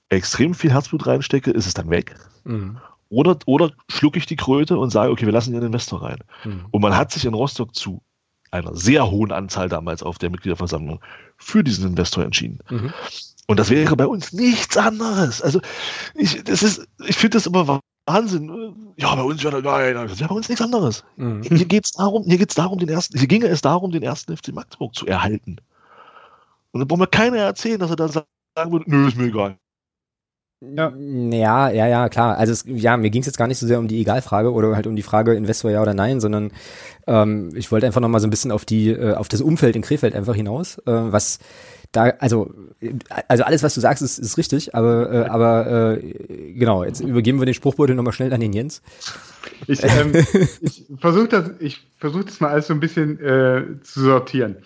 extrem 0.10 0.54
viel 0.54 0.72
Herzblut 0.72 1.08
reinstecke, 1.08 1.52
ist 1.52 1.68
es 1.68 1.74
dann 1.74 1.90
weg. 1.90 2.16
Mhm. 2.44 2.78
Oder, 3.10 3.38
oder 3.46 3.72
schlucke 3.90 4.20
ich 4.20 4.26
die 4.26 4.36
Kröte 4.36 4.78
und 4.78 4.90
sage, 4.90 5.12
okay, 5.12 5.26
wir 5.26 5.34
lassen 5.34 5.54
den 5.54 5.64
Investor 5.64 6.04
rein. 6.04 6.20
Mhm. 6.44 6.66
Und 6.72 6.82
man 6.82 6.96
hat 6.96 7.12
sich 7.12 7.26
in 7.26 7.34
Rostock 7.34 7.74
zu 7.74 8.02
einer 8.52 8.76
sehr 8.76 9.10
hohen 9.10 9.32
Anzahl 9.32 9.70
damals 9.70 10.04
auf 10.04 10.18
der 10.18 10.30
Mitgliederversammlung 10.30 11.02
für 11.38 11.64
diesen 11.64 11.88
Investor 11.90 12.24
entschieden. 12.24 12.60
Mhm. 12.70 12.94
Und 13.48 13.60
das 13.60 13.70
wäre 13.70 13.96
bei 13.96 14.06
uns 14.06 14.34
nichts 14.34 14.76
anderes. 14.76 15.42
Also 15.42 15.62
ich, 16.16 16.44
das 16.44 16.64
ist, 16.64 16.86
ich 17.06 17.16
finde 17.16 17.38
das 17.38 17.48
immer 17.48 17.80
Wahnsinn. 18.06 18.94
Ja, 18.98 19.16
bei 19.16 19.22
uns 19.22 19.42
ja, 19.42 19.52
nein, 19.52 19.94
nein, 19.94 20.10
ja 20.16 20.28
bei 20.28 20.36
uns 20.36 20.50
nichts 20.50 20.62
anderes. 20.62 21.06
Mhm. 21.16 21.44
Hier 21.44 21.66
geht 21.66 21.86
es 21.86 21.92
darum, 21.92 22.24
hier 22.24 22.38
geht's 22.38 22.56
darum, 22.56 22.78
den 22.78 22.90
ersten, 22.90 23.18
hier 23.18 23.28
ginge 23.28 23.48
es 23.48 23.62
darum, 23.62 23.92
den 23.92 24.04
ersten 24.04 24.36
FC 24.36 24.50
Magdeburg 24.54 24.94
zu 24.96 25.08
erhalten. 25.08 25.58
Und 26.72 26.80
dann 26.82 26.88
braucht 26.88 27.00
mir 27.00 27.08
keiner 27.08 27.38
erzählen, 27.38 27.80
dass 27.80 27.90
er 27.90 27.96
dann 27.96 28.12
sagen 28.12 28.72
würde, 28.72 28.86
nö, 28.88 29.08
ist 29.08 29.18
mir 29.18 29.28
egal. 29.28 29.58
Ja. 30.60 30.92
ja, 30.96 31.70
ja, 31.70 31.88
ja, 31.88 32.10
klar. 32.10 32.38
Also 32.38 32.52
es, 32.52 32.64
ja, 32.66 32.98
mir 32.98 33.12
ging 33.12 33.22
es 33.22 33.28
jetzt 33.28 33.38
gar 33.38 33.48
nicht 33.48 33.60
so 33.60 33.68
sehr 33.68 33.78
um 33.78 33.88
die 33.88 34.02
Egalfrage 34.02 34.52
oder 34.52 34.76
halt 34.76 34.88
um 34.88 34.96
die 34.96 35.04
Frage 35.04 35.36
Investor 35.36 35.70
ja 35.70 35.84
oder 35.84 35.94
nein, 35.94 36.20
sondern 36.20 36.52
ähm, 37.06 37.52
ich 37.56 37.72
wollte 37.72 37.86
einfach 37.86 38.02
nochmal 38.02 38.22
so 38.22 38.28
ein 38.28 38.32
bisschen 38.32 38.52
auf 38.52 38.66
die, 38.66 38.90
äh, 38.90 39.14
auf 39.14 39.28
das 39.28 39.42
Umfeld 39.42 39.76
in 39.76 39.84
Krefeld 39.84 40.16
einfach 40.16 40.34
hinaus, 40.34 40.80
äh, 40.80 40.82
was 40.86 41.38
da, 41.92 42.14
also, 42.20 42.54
also 43.28 43.44
alles, 43.44 43.64
was 43.64 43.74
du 43.74 43.82
sagst, 43.82 44.04
ist, 44.04 44.20
ist 44.20 44.38
richtig, 44.38 44.76
aber, 44.76 45.12
äh, 45.12 45.30
aber 45.30 45.98
äh, 45.98 46.54
genau, 46.54 46.84
jetzt 46.84 47.00
übergeben 47.02 47.40
wir 47.40 47.46
den 47.46 47.54
Spruchbeutel 47.54 47.96
nochmal 47.96 48.14
schnell 48.14 48.34
an 48.34 48.42
den 48.42 48.54
Jens. 48.54 48.82
Ich, 49.68 49.84
ähm, 49.84 50.14
ich 50.62 50.86
versuche 51.00 51.28
das, 51.28 51.52
ich 51.60 51.88
versuche 51.98 52.26
das 52.26 52.40
mal 52.40 52.50
alles 52.50 52.68
so 52.68 52.74
ein 52.74 52.80
bisschen 52.80 53.20
äh, 53.20 53.64
zu 53.82 54.02
sortieren. 54.02 54.58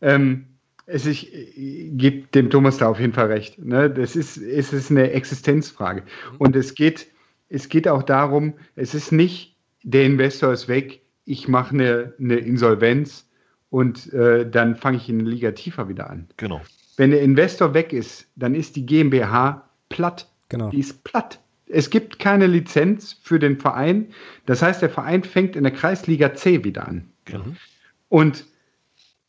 Ähm, 0.00 0.46
es, 0.86 1.06
ich, 1.06 1.34
ich 1.34 1.90
gebe 1.96 2.28
dem 2.28 2.50
Thomas 2.50 2.78
da 2.78 2.88
auf 2.88 3.00
jeden 3.00 3.12
Fall 3.12 3.26
recht. 3.26 3.58
Ne? 3.58 3.90
Das 3.90 4.14
ist, 4.14 4.36
es 4.36 4.72
ist 4.72 4.90
eine 4.90 5.10
Existenzfrage. 5.10 6.02
Mhm. 6.02 6.36
Und 6.38 6.56
es 6.56 6.74
geht, 6.74 7.08
es 7.48 7.68
geht 7.68 7.88
auch 7.88 8.02
darum, 8.02 8.54
es 8.76 8.94
ist 8.94 9.12
nicht, 9.12 9.56
der 9.82 10.04
Investor 10.04 10.52
ist 10.52 10.68
weg, 10.68 11.00
ich 11.24 11.48
mache 11.48 11.74
eine, 11.74 12.14
eine 12.20 12.36
Insolvenz 12.36 13.25
und 13.76 14.10
äh, 14.14 14.48
dann 14.48 14.74
fange 14.74 14.96
ich 14.96 15.06
in 15.10 15.18
der 15.18 15.28
Liga 15.28 15.50
tiefer 15.50 15.86
wieder 15.86 16.08
an. 16.08 16.28
Genau. 16.38 16.62
Wenn 16.96 17.10
der 17.10 17.20
Investor 17.20 17.74
weg 17.74 17.92
ist, 17.92 18.26
dann 18.34 18.54
ist 18.54 18.74
die 18.74 18.86
GmbH 18.86 19.68
platt. 19.90 20.30
Genau. 20.48 20.70
Die 20.70 20.80
ist 20.80 21.04
platt. 21.04 21.40
Es 21.66 21.90
gibt 21.90 22.18
keine 22.18 22.46
Lizenz 22.46 23.20
für 23.22 23.38
den 23.38 23.58
Verein. 23.58 24.06
Das 24.46 24.62
heißt, 24.62 24.80
der 24.80 24.88
Verein 24.88 25.24
fängt 25.24 25.56
in 25.56 25.64
der 25.64 25.74
Kreisliga 25.74 26.32
C 26.32 26.64
wieder 26.64 26.88
an. 26.88 27.10
Genau. 27.26 27.44
Und 28.08 28.46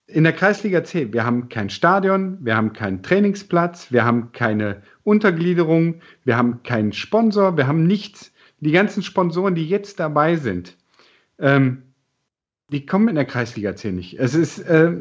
in 0.06 0.24
der 0.24 0.32
Kreisliga 0.32 0.82
C, 0.86 1.12
wir 1.12 1.26
haben 1.26 1.50
kein 1.50 1.70
Stadion, 1.70 2.38
wir 2.40 2.56
haben 2.56 2.72
keinen 2.72 3.04
Trainingsplatz, 3.04 3.92
wir 3.92 4.06
haben 4.06 4.32
keine 4.32 4.82
Untergliederung, 5.04 6.00
wir 6.24 6.38
haben 6.38 6.64
keinen 6.64 6.94
Sponsor, 6.94 7.58
wir 7.58 7.68
haben 7.68 7.86
nichts. 7.86 8.32
Die 8.62 8.72
ganzen 8.72 9.04
Sponsoren, 9.04 9.56
die 9.56 9.68
jetzt 9.68 10.00
dabei 10.00 10.38
sind, 10.38 10.78
ähm, 11.38 11.84
die 12.70 12.86
kommen 12.86 13.08
in 13.08 13.16
der 13.16 13.26
Kreisliga 13.26 13.76
C 13.76 13.92
nicht. 13.92 14.20
Es 14.20 14.34
ist, 14.34 14.60
äh, 14.60 14.92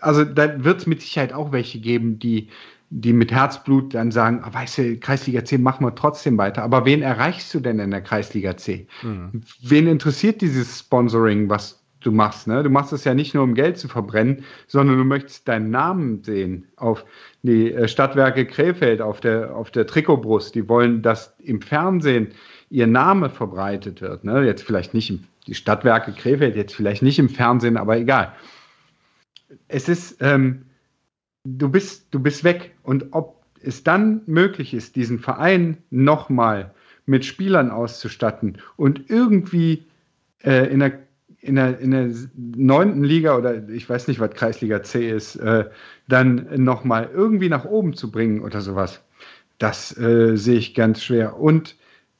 also 0.00 0.24
da 0.24 0.62
wird 0.62 0.80
es 0.80 0.86
mit 0.86 1.00
Sicherheit 1.00 1.32
auch 1.32 1.52
welche 1.52 1.80
geben, 1.80 2.18
die, 2.18 2.48
die 2.90 3.12
mit 3.12 3.32
Herzblut 3.32 3.94
dann 3.94 4.10
sagen, 4.10 4.42
oh, 4.46 4.52
weißt 4.52 4.78
du, 4.78 4.96
Kreisliga 4.98 5.44
C 5.44 5.58
machen 5.58 5.86
wir 5.86 5.94
trotzdem 5.94 6.36
weiter. 6.36 6.62
Aber 6.62 6.84
wen 6.84 7.02
erreichst 7.02 7.52
du 7.54 7.60
denn 7.60 7.78
in 7.78 7.90
der 7.90 8.02
Kreisliga 8.02 8.56
C? 8.56 8.86
Mhm. 9.02 9.42
Wen 9.62 9.86
interessiert 9.86 10.42
dieses 10.42 10.80
Sponsoring, 10.80 11.48
was 11.48 11.84
du 12.04 12.12
machst. 12.12 12.46
Ne? 12.46 12.62
Du 12.62 12.70
machst 12.70 12.92
es 12.92 13.04
ja 13.04 13.14
nicht 13.14 13.34
nur, 13.34 13.42
um 13.42 13.54
Geld 13.54 13.78
zu 13.78 13.88
verbrennen, 13.88 14.44
sondern 14.66 14.98
du 14.98 15.04
möchtest 15.04 15.48
deinen 15.48 15.70
Namen 15.70 16.22
sehen 16.22 16.66
auf 16.76 17.04
die 17.42 17.72
äh, 17.72 17.88
Stadtwerke 17.88 18.46
Krefeld, 18.46 19.00
auf 19.00 19.20
der, 19.20 19.56
auf 19.56 19.70
der 19.70 19.86
Trikotbrust. 19.86 20.54
Die 20.54 20.68
wollen, 20.68 21.00
dass 21.00 21.34
im 21.38 21.62
Fernsehen 21.62 22.28
ihr 22.70 22.86
Name 22.86 23.30
verbreitet 23.30 24.00
wird. 24.00 24.24
Ne? 24.24 24.44
Jetzt 24.44 24.62
vielleicht 24.62 24.94
nicht 24.94 25.10
im, 25.10 25.24
die 25.46 25.54
Stadtwerke 25.54 26.12
Krefeld, 26.12 26.56
jetzt 26.56 26.74
vielleicht 26.74 27.02
nicht 27.02 27.18
im 27.18 27.28
Fernsehen, 27.28 27.76
aber 27.76 27.96
egal. 27.98 28.34
Es 29.68 29.88
ist, 29.88 30.16
ähm, 30.20 30.66
du 31.44 31.68
bist, 31.68 32.06
du 32.10 32.20
bist 32.20 32.44
weg. 32.44 32.74
Und 32.82 33.12
ob 33.12 33.44
es 33.60 33.84
dann 33.84 34.22
möglich 34.26 34.74
ist, 34.74 34.96
diesen 34.96 35.18
Verein 35.18 35.78
nochmal 35.90 36.74
mit 37.06 37.24
Spielern 37.24 37.70
auszustatten 37.70 38.58
und 38.76 39.10
irgendwie 39.10 39.86
äh, 40.42 40.66
in 40.72 40.80
der 40.80 41.04
in 41.40 41.56
der, 41.56 41.78
in 41.78 41.90
der 41.90 42.08
neunten 42.34 43.04
Liga 43.04 43.36
oder 43.36 43.68
ich 43.68 43.86
weiß 43.86 44.08
nicht, 44.08 44.18
was 44.18 44.30
Kreisliga 44.30 44.82
C 44.82 45.10
ist, 45.10 45.36
äh, 45.36 45.68
dann 46.08 46.48
nochmal 46.56 47.10
irgendwie 47.12 47.50
nach 47.50 47.66
oben 47.66 47.92
zu 47.92 48.10
bringen 48.10 48.40
oder 48.40 48.62
sowas, 48.62 49.02
das 49.58 49.94
äh, 49.98 50.36
sehe 50.36 50.56
ich 50.56 50.74
ganz 50.74 51.02
schwer. 51.02 51.38
Und 51.38 51.76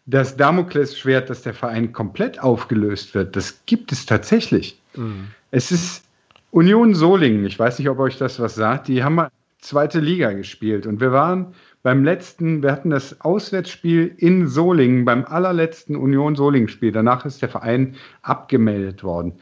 das 0.07 0.37
Damoklesschwert, 0.37 1.31
dass 1.31 1.43
der 1.43 1.55
Verein 1.55 1.93
komplett 1.93 2.43
aufgelöst 2.43 3.15
wird, 3.15 3.37
das 3.37 3.65
gibt 3.67 3.93
es 3.93 4.07
tatsächlich. 4.07 4.81
Mhm. 4.95 5.29
Es 5.51 5.73
ist 5.73 6.05
Union 6.51 6.95
Solingen, 6.95 7.47
ich 7.47 7.59
weiß 7.59 7.79
nicht, 7.79 7.89
ob 7.89 7.99
euch 7.99 8.19
das 8.19 8.39
was 8.39 8.55
sagt, 8.55 8.89
die 8.89 9.03
haben 9.03 9.17
mal 9.17 9.31
zweite 9.61 9.99
Liga 9.99 10.33
gespielt 10.33 10.87
und 10.87 11.01
wir 11.01 11.11
waren 11.11 11.55
beim 11.83 12.03
letzten, 12.03 12.63
wir 12.63 12.73
hatten 12.73 12.91
das 12.91 13.21
Auswärtsspiel 13.21 14.15
in 14.17 14.49
Solingen, 14.49 15.05
beim 15.05 15.25
allerletzten 15.27 15.97
Union 15.97 16.35
Solingen-Spiel. 16.35 16.93
Danach 16.93 17.27
ist 17.27 17.43
der 17.43 17.51
Verein 17.51 17.97
abgemeldet 18.23 19.05
worden. 19.05 19.35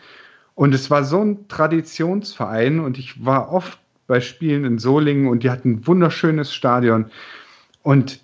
Und 0.56 0.74
es 0.74 0.90
war 0.90 1.04
so 1.04 1.20
ein 1.20 1.46
Traditionsverein 1.46 2.80
und 2.80 2.98
ich 2.98 3.24
war 3.24 3.52
oft 3.52 3.78
bei 4.08 4.20
Spielen 4.20 4.64
in 4.64 4.78
Solingen 4.78 5.28
und 5.28 5.44
die 5.44 5.50
hatten 5.50 5.70
ein 5.70 5.86
wunderschönes 5.86 6.52
Stadion. 6.52 7.12
Und 7.82 8.20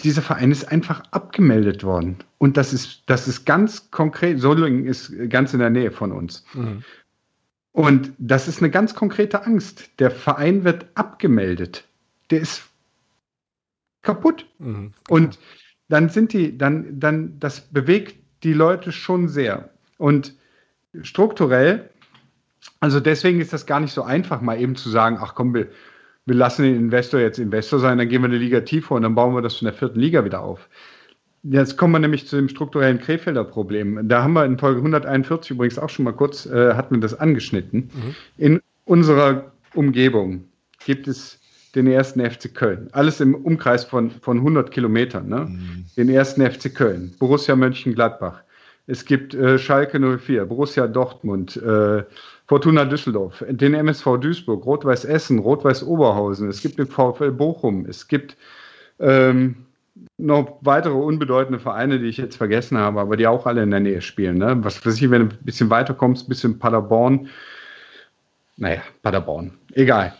dieser 0.00 0.22
Verein 0.22 0.50
ist 0.50 0.64
einfach 0.64 1.02
abgemeldet 1.10 1.84
worden. 1.84 2.18
Und 2.38 2.56
das 2.56 2.72
ist, 2.72 3.02
das 3.06 3.28
ist 3.28 3.44
ganz 3.44 3.90
konkret, 3.90 4.40
Solingen 4.40 4.86
ist 4.86 5.12
ganz 5.28 5.52
in 5.52 5.60
der 5.60 5.70
Nähe 5.70 5.92
von 5.92 6.12
uns. 6.12 6.44
Mhm. 6.54 6.82
Und 7.72 8.12
das 8.18 8.48
ist 8.48 8.58
eine 8.58 8.70
ganz 8.70 8.94
konkrete 8.94 9.46
Angst. 9.46 9.90
Der 9.98 10.10
Verein 10.10 10.64
wird 10.64 10.86
abgemeldet. 10.94 11.88
Der 12.30 12.40
ist 12.40 12.64
kaputt. 14.02 14.46
Mhm. 14.58 14.92
Und 15.08 15.38
dann 15.88 16.08
sind 16.08 16.32
die, 16.32 16.56
dann, 16.56 16.98
dann, 16.98 17.38
das 17.38 17.60
bewegt 17.60 18.16
die 18.42 18.52
Leute 18.52 18.92
schon 18.92 19.28
sehr. 19.28 19.70
Und 19.98 20.34
strukturell, 21.02 21.90
also 22.80 23.00
deswegen 23.00 23.40
ist 23.40 23.52
das 23.52 23.66
gar 23.66 23.80
nicht 23.80 23.92
so 23.92 24.02
einfach, 24.02 24.40
mal 24.40 24.60
eben 24.60 24.76
zu 24.76 24.90
sagen, 24.90 25.18
ach 25.20 25.34
komm, 25.34 25.54
wir, 25.54 25.68
wir 26.26 26.34
lassen 26.34 26.62
den 26.62 26.76
Investor 26.76 27.20
jetzt 27.20 27.38
Investor 27.38 27.78
sein, 27.78 27.98
dann 27.98 28.08
gehen 28.08 28.22
wir 28.22 28.28
eine 28.28 28.38
Liga 28.38 28.60
tiefer 28.60 28.94
und 28.94 29.02
dann 29.02 29.14
bauen 29.14 29.34
wir 29.34 29.42
das 29.42 29.56
von 29.56 29.66
der 29.66 29.74
vierten 29.74 30.00
Liga 30.00 30.24
wieder 30.24 30.42
auf. 30.42 30.68
Jetzt 31.44 31.76
kommen 31.76 31.92
wir 31.94 31.98
nämlich 31.98 32.28
zu 32.28 32.36
dem 32.36 32.48
strukturellen 32.48 33.00
Krefelder 33.00 33.42
Problem. 33.42 34.08
Da 34.08 34.22
haben 34.22 34.34
wir 34.34 34.44
in 34.44 34.58
Folge 34.58 34.78
141 34.78 35.50
übrigens 35.50 35.78
auch 35.78 35.90
schon 35.90 36.04
mal 36.04 36.12
kurz, 36.12 36.46
äh, 36.46 36.74
hatten 36.74 36.94
wir 36.94 37.00
das 37.00 37.18
angeschnitten. 37.18 37.90
Mhm. 37.92 38.14
In 38.38 38.60
unserer 38.84 39.52
Umgebung 39.74 40.44
gibt 40.84 41.08
es 41.08 41.40
den 41.74 41.88
ersten 41.88 42.20
FC 42.20 42.54
Köln. 42.54 42.88
Alles 42.92 43.20
im 43.20 43.34
Umkreis 43.34 43.84
von, 43.84 44.10
von 44.10 44.38
100 44.38 44.70
Kilometern. 44.70 45.28
Ne? 45.28 45.46
Mhm. 45.46 45.84
Den 45.96 46.08
ersten 46.08 46.48
FC 46.48 46.72
Köln, 46.72 47.12
Borussia 47.18 47.56
Mönchengladbach. 47.56 48.42
Es 48.86 49.04
gibt 49.04 49.34
äh, 49.34 49.58
Schalke 49.58 49.98
04, 49.98 50.44
Borussia 50.44 50.86
Dortmund, 50.86 51.56
äh, 51.56 52.04
Fortuna 52.52 52.84
Düsseldorf, 52.84 53.42
den 53.48 53.72
MSV 53.72 54.18
Duisburg, 54.20 54.66
Rot-Weiß 54.66 55.06
Essen, 55.06 55.38
Rot-Weiß 55.38 55.84
Oberhausen. 55.84 56.50
Es 56.50 56.60
gibt 56.60 56.78
den 56.78 56.86
VfL 56.86 57.32
Bochum. 57.32 57.86
Es 57.86 58.08
gibt 58.08 58.36
ähm, 59.00 59.64
noch 60.18 60.58
weitere 60.60 60.92
unbedeutende 60.92 61.58
Vereine, 61.58 61.98
die 61.98 62.08
ich 62.08 62.18
jetzt 62.18 62.36
vergessen 62.36 62.76
habe, 62.76 63.00
aber 63.00 63.16
die 63.16 63.26
auch 63.26 63.46
alle 63.46 63.62
in 63.62 63.70
der 63.70 63.80
Nähe 63.80 64.02
spielen. 64.02 64.36
Ne? 64.36 64.62
Was 64.62 64.84
weiß 64.84 65.00
ich, 65.00 65.10
wenn 65.10 65.30
du 65.30 65.34
ein 65.34 65.44
bisschen 65.46 65.70
weiter 65.70 65.94
kommst, 65.94 66.28
bisschen 66.28 66.58
Paderborn. 66.58 67.30
Naja, 68.58 68.82
Paderborn. 69.00 69.54
Egal. 69.72 70.12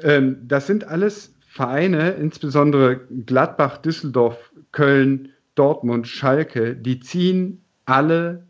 Ähm, 0.00 0.36
das 0.46 0.68
sind 0.68 0.86
alles 0.86 1.34
Vereine, 1.48 2.10
insbesondere 2.10 3.00
Gladbach, 3.26 3.78
Düsseldorf, 3.78 4.52
Köln, 4.70 5.30
Dortmund, 5.56 6.06
Schalke, 6.06 6.76
die 6.76 7.00
ziehen 7.00 7.64
alle 7.84 8.46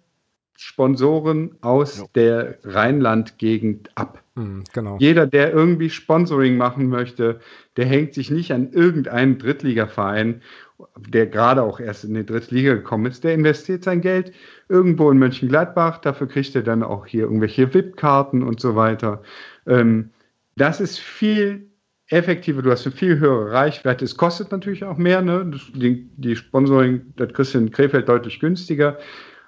Sponsoren 0.63 1.57
aus 1.63 2.01
ja. 2.01 2.05
der 2.15 2.59
Rheinland-Gegend 2.65 3.89
ab. 3.95 4.23
Mhm, 4.35 4.65
genau. 4.75 4.99
Jeder, 5.01 5.27
der 5.27 5.55
irgendwie 5.55 5.89
Sponsoring 5.89 6.59
machen 6.59 6.89
möchte, 6.89 7.41
der 7.79 7.87
hängt 7.87 8.13
sich 8.13 8.31
nicht 8.31 8.53
an 8.53 8.71
irgendeinen 8.71 9.39
Drittligaverein, 9.39 10.43
der 10.99 11.29
gerade 11.29 11.63
auch 11.63 11.81
erst 11.81 12.05
in 12.05 12.13
die 12.13 12.27
Drittliga 12.27 12.75
gekommen 12.75 13.07
ist. 13.07 13.25
Der 13.25 13.33
investiert 13.33 13.85
sein 13.85 14.03
Geld 14.03 14.33
irgendwo 14.69 15.11
in 15.11 15.19
Mönchengladbach. 15.19 15.97
Dafür 15.97 16.29
kriegt 16.29 16.55
er 16.55 16.63
dann 16.63 16.83
auch 16.83 17.07
hier 17.07 17.23
irgendwelche 17.23 17.73
VIP-Karten 17.73 18.43
und 18.43 18.61
so 18.61 18.77
weiter. 18.77 19.23
Ähm, 19.67 20.11
das 20.57 20.83
ist 20.83 20.99
viel 20.99 21.71
effektiver. 22.09 22.61
Du 22.61 22.71
hast 22.71 22.85
eine 22.85 22.95
viel 22.95 23.19
höhere 23.19 23.51
Reichweite. 23.51 24.05
Es 24.05 24.19
kostet 24.19 24.53
natürlich 24.53 24.85
auch 24.85 24.99
mehr. 24.99 25.23
Ne? 25.23 25.51
Die, 25.75 26.11
die 26.19 26.37
Sponsoring, 26.37 27.15
das 27.17 27.33
kriegst 27.33 27.55
du 27.55 27.59
in 27.61 27.71
Krefeld 27.71 28.11
deutlich 28.11 28.41
günstiger. 28.41 28.99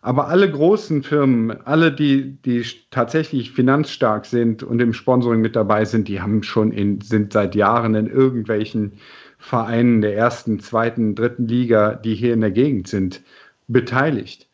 Aber 0.05 0.27
alle 0.27 0.51
großen 0.51 1.05
Firmen, 1.05 1.53
alle, 1.65 1.93
die, 1.93 2.37
die 2.45 2.67
tatsächlich 2.91 3.53
finanzstark 3.53 4.27
sind 4.27 4.65
und 4.65 4.83
im 4.83 4.93
Sponsoring 4.93 5.41
mit 5.41 5.55
dabei 5.55 5.85
sind, 5.85 6.09
die 6.09 6.21
haben 6.21 6.43
schon 6.43 6.73
in, 6.73 7.01
sind 7.01 7.33
seit 7.33 7.55
Jahren 7.55 7.95
in 7.95 8.09
irgendwelchen 8.09 8.95
Vereinen 9.39 10.01
der 10.01 10.17
ersten, 10.17 10.59
zweiten, 10.59 11.15
dritten 11.15 11.47
Liga, 11.47 11.95
die 11.95 12.17
hier 12.17 12.35
in 12.35 12.41
der 12.41 12.51
Gegend 12.51 12.89
sind, 12.89 13.23
beteiligt. 13.69 14.49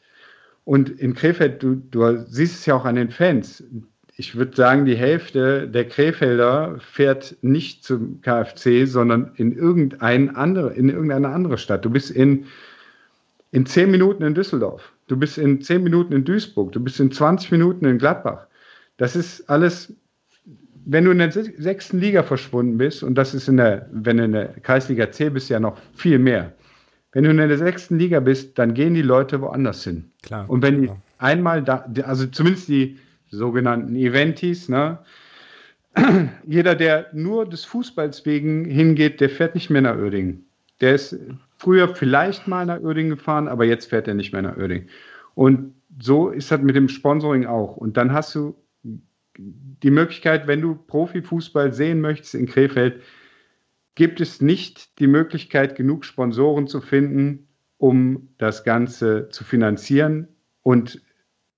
Und 0.65 0.91
in 0.91 1.15
Krefeld, 1.15 1.63
du, 1.63 1.77
du 1.77 2.27
siehst 2.29 2.61
es 2.61 2.67
ja 2.67 2.75
auch 2.75 2.85
an 2.85 2.97
den 2.97 3.11
Fans. 3.11 3.65
Ich 4.17 4.37
würde 4.37 4.55
sagen, 4.55 4.85
die 4.85 4.97
Hälfte 4.97 5.67
der 5.67 5.89
Krefelder 5.89 6.77
fährt 6.79 7.39
nicht 7.41 7.85
zum 7.85 8.21
KfC, 8.21 8.85
sondern 8.85 9.33
in, 9.37 9.57
irgendein 9.57 10.37
andere, 10.37 10.75
in 10.75 10.91
irgendeine 10.91 11.31
andere 11.31 11.57
Stadt. 11.57 11.87
Du 11.87 11.91
bist 11.91 12.11
in, 12.11 12.45
in 13.51 13.65
zehn 13.65 13.91
Minuten 13.91 14.23
in 14.25 14.35
Düsseldorf. 14.35 14.93
Du 15.09 15.17
bist 15.17 15.39
in 15.39 15.61
zehn 15.63 15.83
Minuten 15.83 16.13
in 16.13 16.25
Duisburg, 16.25 16.73
du 16.73 16.81
bist 16.81 17.01
in 17.01 17.11
20 17.11 17.51
Minuten 17.51 17.85
in 17.87 17.99
Gladbach. 17.99 18.47
Das 18.99 19.17
ist 19.17 19.49
alles, 19.49 19.95
wenn 20.85 21.05
du 21.05 21.11
in 21.11 21.19
der 21.19 21.33
sechsten 21.33 21.99
Liga 21.99 22.23
verschwunden 22.23 22.79
bist, 22.79 23.03
und 23.03 23.17
das 23.17 23.35
ist 23.35 23.49
in 23.49 23.57
der, 23.57 23.89
wenn 23.91 24.19
du 24.19 24.25
in 24.25 24.33
der 24.33 24.49
Kreisliga 24.61 25.11
C 25.11 25.31
bist, 25.31 25.49
ja 25.49 25.61
noch 25.61 25.79
viel 25.95 26.19
mehr. 26.19 26.53
Wenn 27.13 27.25
du 27.25 27.31
in 27.31 27.39
der 27.39 27.57
sechsten 27.57 27.99
Liga 27.99 28.21
bist, 28.21 28.59
dann 28.59 28.75
gehen 28.75 28.95
die 28.95 29.03
Leute 29.03 29.41
woanders 29.41 29.83
hin. 29.83 30.11
Klar. 30.23 30.49
Und 30.49 30.63
wenn 30.63 30.83
die 30.83 30.91
einmal 31.17 31.63
da, 31.63 31.87
also 32.05 32.27
zumindest 32.27 32.69
die 32.69 32.99
sogenannten 33.31 33.97
Eventis, 33.97 34.69
ne? 34.69 34.99
Jeder, 36.47 36.75
der 36.75 37.07
nur 37.13 37.49
des 37.49 37.65
Fußballs 37.65 38.25
wegen 38.27 38.67
hingeht, 38.67 39.21
der 39.21 39.31
fährt 39.31 39.55
nicht 39.55 39.71
mehr 39.71 39.83
nach 39.83 39.97
Oerdingen. 39.97 40.47
Der 40.81 40.95
ist 40.95 41.19
früher 41.59 41.95
vielleicht 41.95 42.47
mal 42.47 42.67
nach 42.67 42.81
Oerding 42.81 43.11
gefahren, 43.11 43.49
aber 43.49 43.65
jetzt 43.65 43.87
fährt 43.87 44.09
er 44.09 44.15
nicht 44.15 44.33
mehr 44.33 44.43
nach 44.43 44.57
Oerding. 44.57 44.89
Und 45.35 45.75
so 46.01 46.31
ist 46.31 46.51
das 46.51 46.61
mit 46.61 46.77
dem 46.77 46.89
Sponsoring 46.89 47.47
auch. 47.47 47.77
Und 47.77 47.97
dann 47.97 48.13
hast 48.13 48.35
du 48.35 48.57
die 49.37 49.91
Möglichkeit, 49.91 50.47
wenn 50.47 50.61
du 50.61 50.75
Profifußball 50.75 51.73
sehen 51.73 52.01
möchtest 52.01 52.35
in 52.35 52.47
Krefeld, 52.47 53.03
gibt 53.95 54.21
es 54.21 54.41
nicht 54.41 54.99
die 55.01 55.07
Möglichkeit, 55.07 55.77
genug 55.77 56.05
Sponsoren 56.05 56.67
zu 56.69 56.81
finden, 56.81 57.49
um 57.77 58.29
das 58.39 58.65
Ganze 58.65 59.29
zu 59.29 59.45
finanzieren. 59.45 60.29
Und 60.63 61.03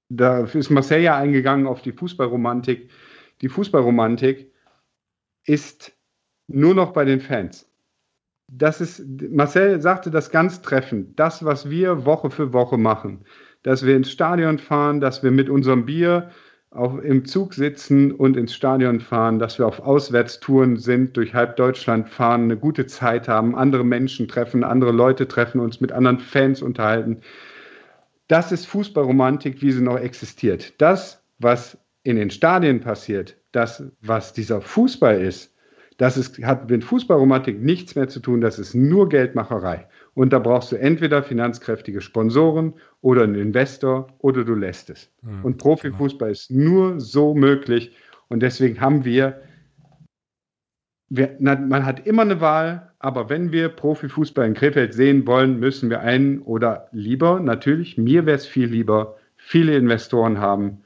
da 0.09 0.45
ist 0.45 0.71
Marcel 0.71 1.03
ja 1.03 1.17
eingegangen 1.17 1.67
auf 1.67 1.83
die 1.83 1.93
Fußballromantik. 1.93 2.91
Die 3.43 3.49
Fußballromantik 3.49 4.53
ist 5.45 5.93
nur 6.49 6.75
noch 6.75 6.93
bei 6.93 7.05
den 7.05 7.21
Fans 7.21 7.70
das 8.53 8.81
ist, 8.81 9.05
Marcel 9.31 9.81
sagte 9.81 10.11
das 10.11 10.31
ganz 10.31 10.61
treffend, 10.61 11.19
das, 11.19 11.45
was 11.45 11.71
wir 11.71 12.05
Woche 12.05 12.31
für 12.31 12.53
Woche 12.53 12.79
machen, 12.79 13.25
dass 13.63 13.85
wir 13.87 13.97
ins 13.97 14.11
Stadion 14.11 14.59
fahren, 14.59 15.01
dass 15.01 15.23
wir 15.23 15.31
mit 15.31 15.49
unserem 15.49 15.87
Bier 15.87 16.31
auch 16.71 16.99
im 16.99 17.25
Zug 17.25 17.55
sitzen 17.55 18.13
und 18.13 18.37
ins 18.37 18.55
Stadion 18.55 19.01
fahren, 19.01 19.39
dass 19.39 19.59
wir 19.59 19.67
auf 19.67 19.81
Auswärtstouren 19.81 20.77
sind, 20.77 21.17
durch 21.17 21.35
halb 21.35 21.57
Deutschland 21.57 22.09
fahren, 22.09 22.45
eine 22.45 22.57
gute 22.57 22.87
Zeit 22.87 23.29
haben, 23.29 23.57
andere 23.57 23.85
Menschen 23.85 24.29
treffen, 24.29 24.63
andere 24.63 24.93
Leute 24.93 25.27
treffen, 25.27 25.61
uns 25.61 25.81
mit 25.81 25.91
anderen 25.91 26.19
Fans 26.19 26.63
unterhalten. 26.63 27.21
Das 28.29 28.53
ist 28.53 28.67
Fußballromantik, 28.67 29.63
wie 29.63 29.73
sie 29.73 29.83
noch 29.83 29.99
existiert. 29.99 30.81
Das, 30.81 31.25
was 31.41 31.77
in 32.05 32.17
den 32.17 32.31
Stadien 32.31 32.81
passiert, 32.81 33.37
das, 33.51 33.83
was 34.01 34.33
dieser 34.33 34.61
Fußball 34.61 35.21
ist, 35.21 35.53
das 36.01 36.17
ist, 36.17 36.43
hat 36.43 36.71
mit 36.71 36.83
Fußballromantik 36.83 37.61
nichts 37.61 37.95
mehr 37.95 38.09
zu 38.09 38.21
tun, 38.21 38.41
das 38.41 38.59
ist 38.59 38.73
nur 38.75 39.11
Geldmacherei. 39.11 39.87
Und 40.15 40.33
da 40.33 40.39
brauchst 40.39 40.73
du 40.73 40.77
entweder 40.77 41.23
finanzkräftige 41.23 42.01
Sponsoren 42.01 42.73
oder 43.03 43.25
einen 43.25 43.35
Investor 43.35 44.07
oder 44.17 44.43
du 44.45 44.55
lässt 44.55 44.89
es. 44.89 45.13
Mhm, 45.21 45.45
und 45.45 45.59
Profifußball 45.59 46.29
genau. 46.29 46.33
ist 46.33 46.51
nur 46.51 47.01
so 47.01 47.35
möglich. 47.35 47.95
Und 48.29 48.41
deswegen 48.41 48.81
haben 48.81 49.05
wir, 49.05 49.43
wir 51.11 51.37
na, 51.39 51.57
man 51.57 51.85
hat 51.85 52.07
immer 52.07 52.23
eine 52.23 52.41
Wahl, 52.41 52.93
aber 52.99 53.29
wenn 53.29 53.53
wir 53.53 53.69
Profifußball 53.69 54.47
in 54.47 54.55
Krefeld 54.55 54.95
sehen 54.95 55.27
wollen, 55.27 55.61
müssen 55.61 55.91
wir 55.91 56.01
einen 56.01 56.41
oder 56.41 56.89
lieber, 56.93 57.41
natürlich, 57.41 57.99
mir 57.99 58.25
wäre 58.25 58.39
es 58.39 58.47
viel 58.47 58.69
lieber, 58.69 59.19
viele 59.37 59.77
Investoren 59.77 60.39
haben, 60.39 60.83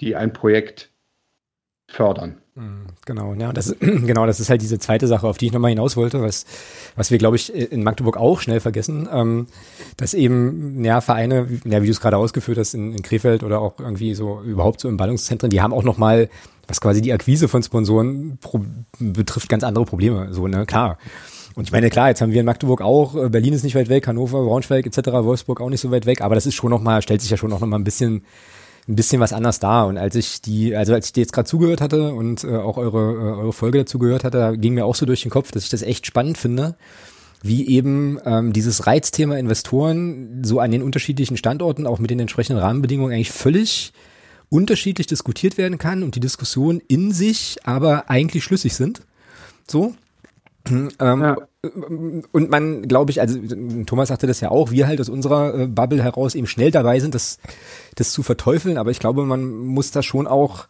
die 0.00 0.16
ein 0.16 0.32
Projekt 0.32 0.90
fördern. 1.88 2.38
Mhm, 2.56 2.86
genau, 3.04 3.34
ja, 3.34 3.52
das, 3.52 3.76
genau, 3.80 4.24
das 4.24 4.40
ist 4.40 4.48
halt 4.48 4.62
diese 4.62 4.78
zweite 4.78 5.06
Sache, 5.06 5.28
auf 5.28 5.36
die 5.36 5.46
ich 5.46 5.52
nochmal 5.52 5.68
hinaus 5.70 5.94
wollte, 5.94 6.22
was, 6.22 6.46
was 6.96 7.10
wir, 7.10 7.18
glaube 7.18 7.36
ich, 7.36 7.54
in 7.54 7.84
Magdeburg 7.84 8.16
auch 8.16 8.40
schnell 8.40 8.60
vergessen, 8.60 9.06
ähm, 9.12 9.46
dass 9.98 10.14
eben, 10.14 10.82
ja, 10.82 11.02
Vereine, 11.02 11.48
ja, 11.66 11.82
wie 11.82 11.86
du 11.86 11.92
es 11.92 12.00
gerade 12.00 12.16
ausgeführt 12.16 12.56
hast, 12.56 12.72
in, 12.72 12.92
in 12.92 13.02
Krefeld 13.02 13.42
oder 13.42 13.60
auch 13.60 13.78
irgendwie 13.78 14.14
so 14.14 14.40
überhaupt 14.40 14.80
so 14.80 14.88
im 14.88 14.96
Ballungszentren, 14.96 15.50
die 15.50 15.60
haben 15.60 15.74
auch 15.74 15.82
nochmal, 15.82 16.30
was 16.66 16.80
quasi 16.80 17.02
die 17.02 17.12
Akquise 17.12 17.46
von 17.46 17.62
Sponsoren 17.62 18.38
pro, 18.40 18.62
betrifft, 18.98 19.50
ganz 19.50 19.62
andere 19.62 19.84
Probleme, 19.84 20.32
so, 20.32 20.46
ne, 20.46 20.64
klar. 20.64 20.96
Und 21.56 21.64
ich 21.64 21.72
meine, 21.72 21.90
klar, 21.90 22.08
jetzt 22.08 22.22
haben 22.22 22.32
wir 22.32 22.40
in 22.40 22.46
Magdeburg 22.46 22.80
auch, 22.80 23.16
äh, 23.16 23.28
Berlin 23.28 23.52
ist 23.52 23.64
nicht 23.64 23.74
weit 23.74 23.90
weg, 23.90 24.06
Hannover, 24.06 24.42
Braunschweig 24.42 24.86
etc., 24.86 25.08
Wolfsburg 25.12 25.60
auch 25.60 25.68
nicht 25.68 25.82
so 25.82 25.90
weit 25.90 26.06
weg, 26.06 26.22
aber 26.22 26.34
das 26.34 26.46
ist 26.46 26.54
schon 26.54 26.70
nochmal, 26.70 27.02
stellt 27.02 27.20
sich 27.20 27.30
ja 27.30 27.36
schon 27.36 27.50
noch 27.50 27.60
mal 27.60 27.76
ein 27.76 27.84
bisschen 27.84 28.24
ein 28.88 28.96
bisschen 28.96 29.20
was 29.20 29.32
anders 29.32 29.58
da. 29.58 29.84
Und 29.84 29.98
als 29.98 30.14
ich 30.14 30.40
die, 30.40 30.76
also 30.76 30.94
als 30.94 31.06
ich 31.06 31.12
dir 31.12 31.20
jetzt 31.20 31.32
gerade 31.32 31.48
zugehört 31.48 31.80
hatte 31.80 32.12
und 32.12 32.44
äh, 32.44 32.56
auch 32.56 32.76
eure, 32.76 33.12
äh, 33.12 33.40
eure 33.40 33.52
Folge 33.52 33.78
dazu 33.78 33.98
gehört 33.98 34.24
hatte, 34.24 34.38
da 34.38 34.52
ging 34.52 34.74
mir 34.74 34.84
auch 34.84 34.94
so 34.94 35.06
durch 35.06 35.22
den 35.22 35.30
Kopf, 35.30 35.50
dass 35.50 35.64
ich 35.64 35.70
das 35.70 35.82
echt 35.82 36.06
spannend 36.06 36.38
finde, 36.38 36.76
wie 37.42 37.68
eben 37.68 38.18
ähm, 38.24 38.52
dieses 38.52 38.86
Reizthema 38.86 39.36
Investoren 39.36 40.42
so 40.44 40.60
an 40.60 40.70
den 40.70 40.82
unterschiedlichen 40.82 41.36
Standorten, 41.36 41.86
auch 41.86 41.98
mit 41.98 42.10
den 42.10 42.20
entsprechenden 42.20 42.62
Rahmenbedingungen 42.62 43.12
eigentlich 43.12 43.32
völlig 43.32 43.92
unterschiedlich 44.48 45.08
diskutiert 45.08 45.58
werden 45.58 45.78
kann 45.78 46.04
und 46.04 46.14
die 46.14 46.20
Diskussionen 46.20 46.80
in 46.86 47.12
sich 47.12 47.58
aber 47.64 48.08
eigentlich 48.08 48.44
schlüssig 48.44 48.74
sind. 48.74 49.02
So. 49.68 49.94
Ähm, 50.68 50.90
ja. 50.98 51.36
Und 51.70 52.50
man, 52.50 52.82
glaube 52.88 53.10
ich, 53.10 53.20
also 53.20 53.38
Thomas 53.86 54.08
sagte 54.08 54.26
das 54.26 54.40
ja 54.40 54.50
auch, 54.50 54.70
wir 54.70 54.86
halt 54.86 55.00
aus 55.00 55.08
unserer 55.08 55.54
äh, 55.54 55.66
Bubble 55.66 56.02
heraus 56.02 56.34
eben 56.34 56.46
schnell 56.46 56.70
dabei 56.70 57.00
sind, 57.00 57.14
das, 57.14 57.38
das 57.94 58.12
zu 58.12 58.22
verteufeln, 58.22 58.78
aber 58.78 58.90
ich 58.90 58.98
glaube, 58.98 59.24
man 59.24 59.56
muss 59.66 59.90
da 59.90 60.02
schon 60.02 60.26
auch, 60.26 60.66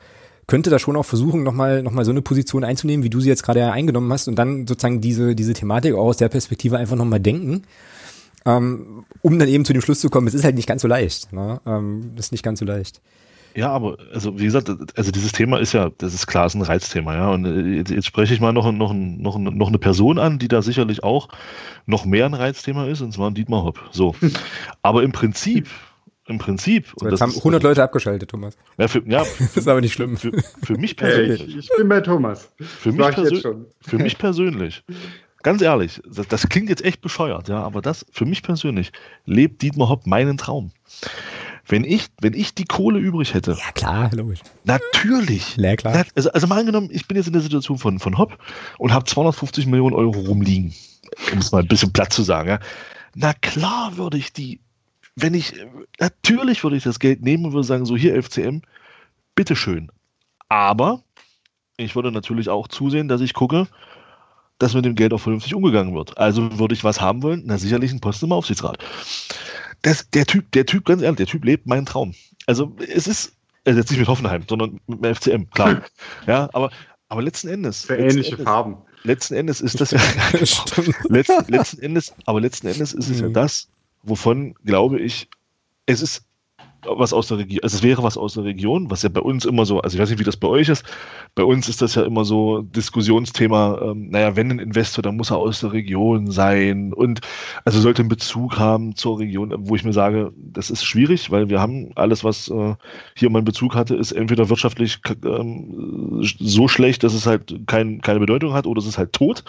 könnte 0.46 0.70
da 0.70 0.78
schon 0.78 0.96
auch 0.96 1.04
versuchen, 1.04 1.42
nochmal 1.42 1.82
noch 1.82 1.92
mal 1.92 2.04
so 2.04 2.10
eine 2.10 2.22
Position 2.22 2.64
einzunehmen, 2.64 3.04
wie 3.04 3.10
du 3.10 3.20
sie 3.20 3.28
jetzt 3.28 3.42
gerade 3.42 3.70
eingenommen 3.72 4.12
hast 4.12 4.28
und 4.28 4.36
dann 4.36 4.66
sozusagen 4.66 5.00
diese, 5.00 5.34
diese 5.34 5.54
Thematik 5.54 5.94
auch 5.94 6.06
aus 6.06 6.16
der 6.16 6.28
Perspektive 6.28 6.78
einfach 6.78 6.96
nochmal 6.96 7.20
denken, 7.20 7.62
ähm, 8.44 9.04
um 9.22 9.38
dann 9.38 9.48
eben 9.48 9.64
zu 9.64 9.72
dem 9.72 9.82
Schluss 9.82 10.00
zu 10.00 10.08
kommen, 10.08 10.28
es 10.28 10.34
ist 10.34 10.44
halt 10.44 10.54
nicht 10.54 10.68
ganz 10.68 10.82
so 10.82 10.88
leicht. 10.88 11.32
Ne? 11.32 11.60
Ähm, 11.66 12.12
das 12.14 12.26
ist 12.26 12.32
nicht 12.32 12.44
ganz 12.44 12.60
so 12.60 12.64
leicht. 12.64 13.00
Ja, 13.56 13.70
aber 13.70 13.96
also 14.12 14.38
wie 14.38 14.44
gesagt, 14.44 14.70
also 14.96 15.10
dieses 15.10 15.32
Thema 15.32 15.58
ist 15.58 15.72
ja, 15.72 15.90
das 15.96 16.12
ist 16.12 16.26
klar, 16.26 16.44
ist 16.44 16.54
ein 16.54 16.62
Reizthema, 16.62 17.14
ja. 17.14 17.30
Und 17.30 17.46
äh, 17.46 17.76
jetzt, 17.78 17.90
jetzt 17.90 18.04
spreche 18.06 18.34
ich 18.34 18.40
mal 18.40 18.52
noch, 18.52 18.70
noch, 18.70 18.92
noch, 18.92 19.38
noch 19.38 19.68
eine 19.68 19.78
Person 19.78 20.18
an, 20.18 20.38
die 20.38 20.48
da 20.48 20.60
sicherlich 20.60 21.02
auch 21.02 21.28
noch 21.86 22.04
mehr 22.04 22.26
ein 22.26 22.34
Reizthema 22.34 22.86
ist, 22.86 23.00
und 23.00 23.12
zwar 23.12 23.30
Dietmar 23.30 23.64
Hopp. 23.64 23.80
So. 23.92 24.14
Aber 24.82 25.02
im 25.02 25.12
Prinzip, 25.12 25.68
im 26.26 26.36
Prinzip. 26.36 26.92
So, 26.98 27.08
jetzt 27.08 27.22
haben 27.22 27.34
100 27.34 27.62
Leute 27.62 27.82
abgeschaltet, 27.82 28.30
Thomas. 28.30 28.58
Ja, 28.76 28.88
für, 28.88 29.02
ja, 29.08 29.24
das 29.38 29.56
ist 29.56 29.68
aber 29.68 29.80
nicht 29.80 29.94
schlimm. 29.94 30.18
Für, 30.18 30.32
für 30.62 30.76
mich 30.76 30.96
persönlich. 30.96 31.40
Hey, 31.40 31.48
ich, 31.48 31.56
ich, 31.56 31.70
bin 31.78 31.88
bei 31.88 32.02
Thomas. 32.02 32.52
Für, 32.60 32.92
mich, 32.92 33.08
persö 33.08 33.54
für 33.80 33.96
mich 33.96 34.18
persönlich. 34.18 34.84
Ganz 35.42 35.62
ehrlich, 35.62 36.02
das, 36.04 36.28
das, 36.28 36.48
klingt 36.48 36.68
jetzt 36.68 36.84
echt 36.84 37.00
bescheuert, 37.00 37.48
ja, 37.48 37.62
aber 37.62 37.80
das, 37.80 38.04
für 38.10 38.26
mich 38.26 38.42
persönlich, 38.42 38.92
lebt 39.24 39.62
Dietmar 39.62 39.88
Hopp 39.88 40.06
meinen 40.06 40.36
Traum. 40.36 40.72
Wenn 41.68 41.84
ich, 41.84 42.06
wenn 42.20 42.34
ich 42.34 42.54
die 42.54 42.64
Kohle 42.64 42.98
übrig 42.98 43.34
hätte. 43.34 43.52
Ja, 43.52 43.72
klar, 43.72 44.10
logisch. 44.14 44.40
Natürlich. 44.64 45.56
Ja, 45.56 45.74
klar. 45.74 46.04
Also, 46.14 46.30
also 46.30 46.46
mal 46.46 46.60
angenommen, 46.60 46.88
ich 46.92 47.08
bin 47.08 47.16
jetzt 47.16 47.26
in 47.26 47.32
der 47.32 47.42
Situation 47.42 47.78
von, 47.78 47.98
von 47.98 48.18
Hopp 48.18 48.38
und 48.78 48.92
habe 48.92 49.04
250 49.04 49.66
Millionen 49.66 49.94
Euro 49.94 50.20
rumliegen. 50.20 50.72
Um 51.32 51.38
es 51.38 51.50
mal 51.52 51.62
ein 51.62 51.68
bisschen 51.68 51.92
platt 51.92 52.12
zu 52.12 52.22
sagen, 52.22 52.48
ja. 52.48 52.60
Na 53.14 53.32
klar 53.32 53.96
würde 53.96 54.18
ich 54.18 54.32
die, 54.32 54.60
wenn 55.16 55.34
ich, 55.34 55.54
natürlich 55.98 56.62
würde 56.62 56.76
ich 56.76 56.84
das 56.84 56.98
Geld 56.98 57.22
nehmen 57.22 57.46
und 57.46 57.52
würde 57.52 57.66
sagen, 57.66 57.86
so 57.86 57.96
hier 57.96 58.22
FCM, 58.22 58.60
bitteschön. 59.34 59.90
Aber 60.48 61.02
ich 61.76 61.96
würde 61.96 62.12
natürlich 62.12 62.48
auch 62.48 62.68
zusehen, 62.68 63.08
dass 63.08 63.20
ich 63.20 63.34
gucke, 63.34 63.66
dass 64.58 64.74
mit 64.74 64.84
dem 64.84 64.94
Geld 64.94 65.12
auch 65.12 65.20
vernünftig 65.20 65.54
umgegangen 65.54 65.94
wird. 65.94 66.16
Also 66.18 66.58
würde 66.58 66.74
ich 66.74 66.84
was 66.84 67.00
haben 67.00 67.22
wollen? 67.22 67.42
Na, 67.46 67.58
sicherlich 67.58 67.92
ein 67.92 68.00
Posten 68.00 68.26
im 68.26 68.32
Aufsichtsrat. 68.32 68.78
Das, 69.82 70.10
der 70.10 70.26
Typ, 70.26 70.50
der 70.52 70.66
Typ, 70.66 70.84
ganz 70.84 71.02
ehrlich, 71.02 71.18
der 71.18 71.26
Typ 71.26 71.44
lebt 71.44 71.66
meinen 71.66 71.86
Traum. 71.86 72.14
Also 72.46 72.74
es 72.78 73.06
ist, 73.06 73.32
also 73.64 73.78
jetzt 73.78 73.90
nicht 73.90 74.00
mit 74.00 74.08
Hoffenheim, 74.08 74.42
sondern 74.48 74.80
mit 74.86 75.04
dem 75.04 75.14
FCM, 75.14 75.50
klar. 75.50 75.82
ja, 76.26 76.48
aber, 76.52 76.70
aber 77.08 77.22
letzten 77.22 77.48
Endes. 77.48 77.84
Für 77.84 77.96
letzten 77.96 78.10
ähnliche 78.10 78.30
Endes, 78.32 78.44
Farben. 78.44 78.76
Letzten 79.02 79.34
Endes 79.34 79.60
ist 79.60 79.80
das 79.80 79.90
ja, 79.92 80.00
letzten, 81.08 81.52
letzten 81.52 81.80
Endes, 81.80 82.14
aber 82.24 82.40
letzten 82.40 82.66
Endes 82.68 82.92
ist 82.92 83.08
es 83.08 83.20
ja 83.20 83.28
Mhm. 83.28 83.32
das, 83.32 83.68
wovon 84.02 84.54
glaube 84.64 85.00
ich, 85.00 85.28
es 85.86 86.02
ist 86.02 86.24
was 86.84 87.12
aus 87.12 87.28
der 87.28 87.38
Region, 87.38 87.60
also 87.62 87.76
es 87.76 87.82
wäre 87.82 88.02
was 88.02 88.16
aus 88.16 88.34
der 88.34 88.44
Region, 88.44 88.90
was 88.90 89.02
ja 89.02 89.08
bei 89.08 89.20
uns 89.20 89.44
immer 89.44 89.66
so, 89.66 89.80
also 89.80 89.96
ich 89.96 90.00
weiß 90.00 90.10
nicht, 90.10 90.18
wie 90.18 90.24
das 90.24 90.36
bei 90.36 90.48
euch 90.48 90.68
ist, 90.68 90.84
bei 91.34 91.44
uns 91.44 91.68
ist 91.68 91.82
das 91.82 91.94
ja 91.94 92.02
immer 92.02 92.24
so 92.24 92.62
Diskussionsthema, 92.62 93.80
ähm, 93.82 94.10
naja, 94.10 94.36
wenn 94.36 94.50
ein 94.50 94.58
Investor, 94.58 95.02
dann 95.02 95.16
muss 95.16 95.30
er 95.30 95.38
aus 95.38 95.60
der 95.60 95.72
Region 95.72 96.30
sein 96.30 96.92
und 96.92 97.20
also 97.64 97.80
sollte 97.80 98.02
einen 98.02 98.08
Bezug 98.08 98.58
haben 98.58 98.96
zur 98.96 99.18
Region, 99.18 99.54
wo 99.58 99.76
ich 99.76 99.84
mir 99.84 99.92
sage, 99.92 100.32
das 100.36 100.70
ist 100.70 100.84
schwierig, 100.84 101.30
weil 101.30 101.48
wir 101.48 101.60
haben 101.60 101.90
alles, 101.94 102.24
was 102.24 102.48
äh, 102.48 102.74
hier 103.14 103.30
mal 103.30 103.38
einen 103.38 103.44
Bezug 103.44 103.74
hatte, 103.74 103.96
ist 103.96 104.12
entweder 104.12 104.48
wirtschaftlich 104.48 104.98
ähm, 105.24 106.20
so 106.20 106.68
schlecht, 106.68 107.02
dass 107.02 107.14
es 107.14 107.26
halt 107.26 107.54
kein, 107.66 108.00
keine 108.00 108.20
Bedeutung 108.20 108.52
hat 108.52 108.66
oder 108.66 108.80
es 108.80 108.86
ist 108.86 108.98
halt 108.98 109.12
tot. 109.12 109.44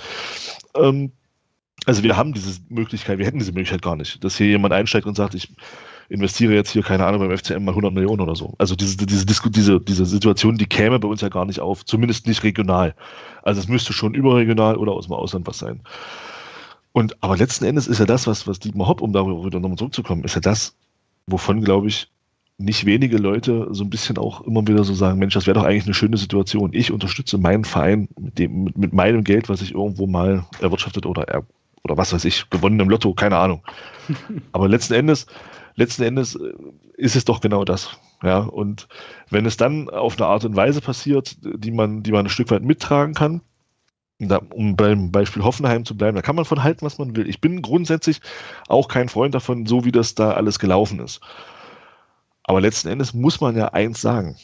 Ähm, 0.75 1.11
also 1.85 2.03
wir 2.03 2.17
haben 2.17 2.33
diese 2.33 2.59
Möglichkeit, 2.69 3.17
wir 3.17 3.25
hätten 3.25 3.39
diese 3.39 3.53
Möglichkeit 3.53 3.81
gar 3.81 3.95
nicht, 3.95 4.23
dass 4.23 4.37
hier 4.37 4.47
jemand 4.47 4.73
einsteigt 4.73 5.05
und 5.05 5.15
sagt, 5.15 5.35
ich 5.35 5.53
investiere 6.09 6.53
jetzt 6.53 6.71
hier, 6.71 6.83
keine 6.83 7.05
Ahnung, 7.05 7.19
beim 7.21 7.37
FCM 7.37 7.63
mal 7.63 7.71
100 7.71 7.93
Millionen 7.93 8.21
oder 8.21 8.35
so. 8.35 8.53
Also 8.57 8.75
diese, 8.75 8.97
diese, 8.97 9.25
diese, 9.25 9.79
diese 9.81 10.05
Situation, 10.05 10.57
die 10.57 10.65
käme 10.65 10.99
bei 10.99 11.07
uns 11.07 11.21
ja 11.21 11.29
gar 11.29 11.45
nicht 11.45 11.59
auf, 11.59 11.85
zumindest 11.85 12.27
nicht 12.27 12.43
regional. 12.43 12.95
Also 13.43 13.59
es 13.59 13.67
müsste 13.67 13.93
schon 13.93 14.13
überregional 14.13 14.77
oder 14.77 14.93
aus 14.93 15.07
dem 15.07 15.13
Ausland 15.13 15.47
was 15.47 15.59
sein. 15.59 15.81
Und 16.93 17.15
aber 17.21 17.37
letzten 17.37 17.65
Endes 17.65 17.87
ist 17.87 17.99
ja 17.99 18.05
das, 18.05 18.25
was, 18.25 18.47
was 18.47 18.59
Dietmar 18.59 18.87
Hopp, 18.87 19.01
um 19.01 19.13
darüber 19.13 19.45
wieder 19.45 19.59
nochmal 19.59 19.77
zurückzukommen, 19.77 20.23
ist 20.23 20.35
ja 20.35 20.41
das, 20.41 20.75
wovon, 21.27 21.63
glaube 21.63 21.87
ich, 21.87 22.09
nicht 22.57 22.85
wenige 22.85 23.17
Leute 23.17 23.67
so 23.69 23.83
ein 23.83 23.89
bisschen 23.89 24.17
auch 24.17 24.41
immer 24.41 24.67
wieder 24.67 24.83
so 24.83 24.93
sagen, 24.93 25.19
Mensch, 25.19 25.35
das 25.35 25.45
wäre 25.45 25.59
doch 25.59 25.63
eigentlich 25.63 25.85
eine 25.85 25.93
schöne 25.93 26.17
Situation. 26.17 26.71
Ich 26.73 26.91
unterstütze 26.91 27.37
meinen 27.37 27.65
Verein 27.65 28.07
mit, 28.19 28.39
dem, 28.39 28.63
mit, 28.63 28.77
mit 28.77 28.93
meinem 28.93 29.23
Geld, 29.23 29.47
was 29.47 29.61
ich 29.61 29.75
irgendwo 29.75 30.07
mal 30.07 30.43
erwirtschaftet 30.59 31.05
oder, 31.05 31.27
er, 31.27 31.43
oder 31.83 31.97
was 31.97 32.13
weiß 32.13 32.25
ich, 32.25 32.49
gewonnen 32.49 32.79
im 32.79 32.89
Lotto, 32.89 33.13
keine 33.13 33.37
Ahnung. 33.37 33.61
Aber 34.51 34.67
letzten 34.67 34.95
Endes, 34.95 35.27
letzten 35.77 36.03
Endes 36.03 36.35
äh, 36.35 36.53
ist 36.97 37.15
es 37.15 37.23
doch 37.23 37.39
genau 37.39 37.63
das. 37.63 37.97
Ja, 38.21 38.39
und 38.39 38.87
wenn 39.29 39.45
es 39.45 39.55
dann 39.55 39.89
auf 39.89 40.17
eine 40.17 40.27
Art 40.27 40.43
und 40.43 40.55
Weise 40.55 40.81
passiert, 40.81 41.37
die 41.41 41.71
man, 41.71 42.03
die 42.03 42.11
man 42.11 42.25
ein 42.25 42.29
Stück 42.29 42.51
weit 42.51 42.63
mittragen 42.63 43.13
kann, 43.13 43.41
da, 44.19 44.41
um 44.49 44.75
beim 44.75 45.11
Beispiel 45.11 45.43
Hoffenheim 45.43 45.85
zu 45.85 45.95
bleiben, 45.95 46.15
da 46.15 46.23
kann 46.23 46.35
man 46.35 46.45
von 46.45 46.63
halten, 46.63 46.83
was 46.85 46.97
man 46.97 47.15
will. 47.15 47.29
Ich 47.29 47.39
bin 47.39 47.61
grundsätzlich 47.61 48.19
auch 48.67 48.87
kein 48.87 49.09
Freund 49.09 49.35
davon, 49.35 49.67
so 49.67 49.85
wie 49.85 49.91
das 49.91 50.15
da 50.15 50.31
alles 50.31 50.57
gelaufen 50.57 50.99
ist. 50.99 51.21
Aber 52.43 52.59
letzten 52.59 52.87
Endes 52.87 53.13
muss 53.13 53.39
man 53.39 53.55
ja 53.55 53.67
eins 53.69 54.01
sagen. 54.01 54.35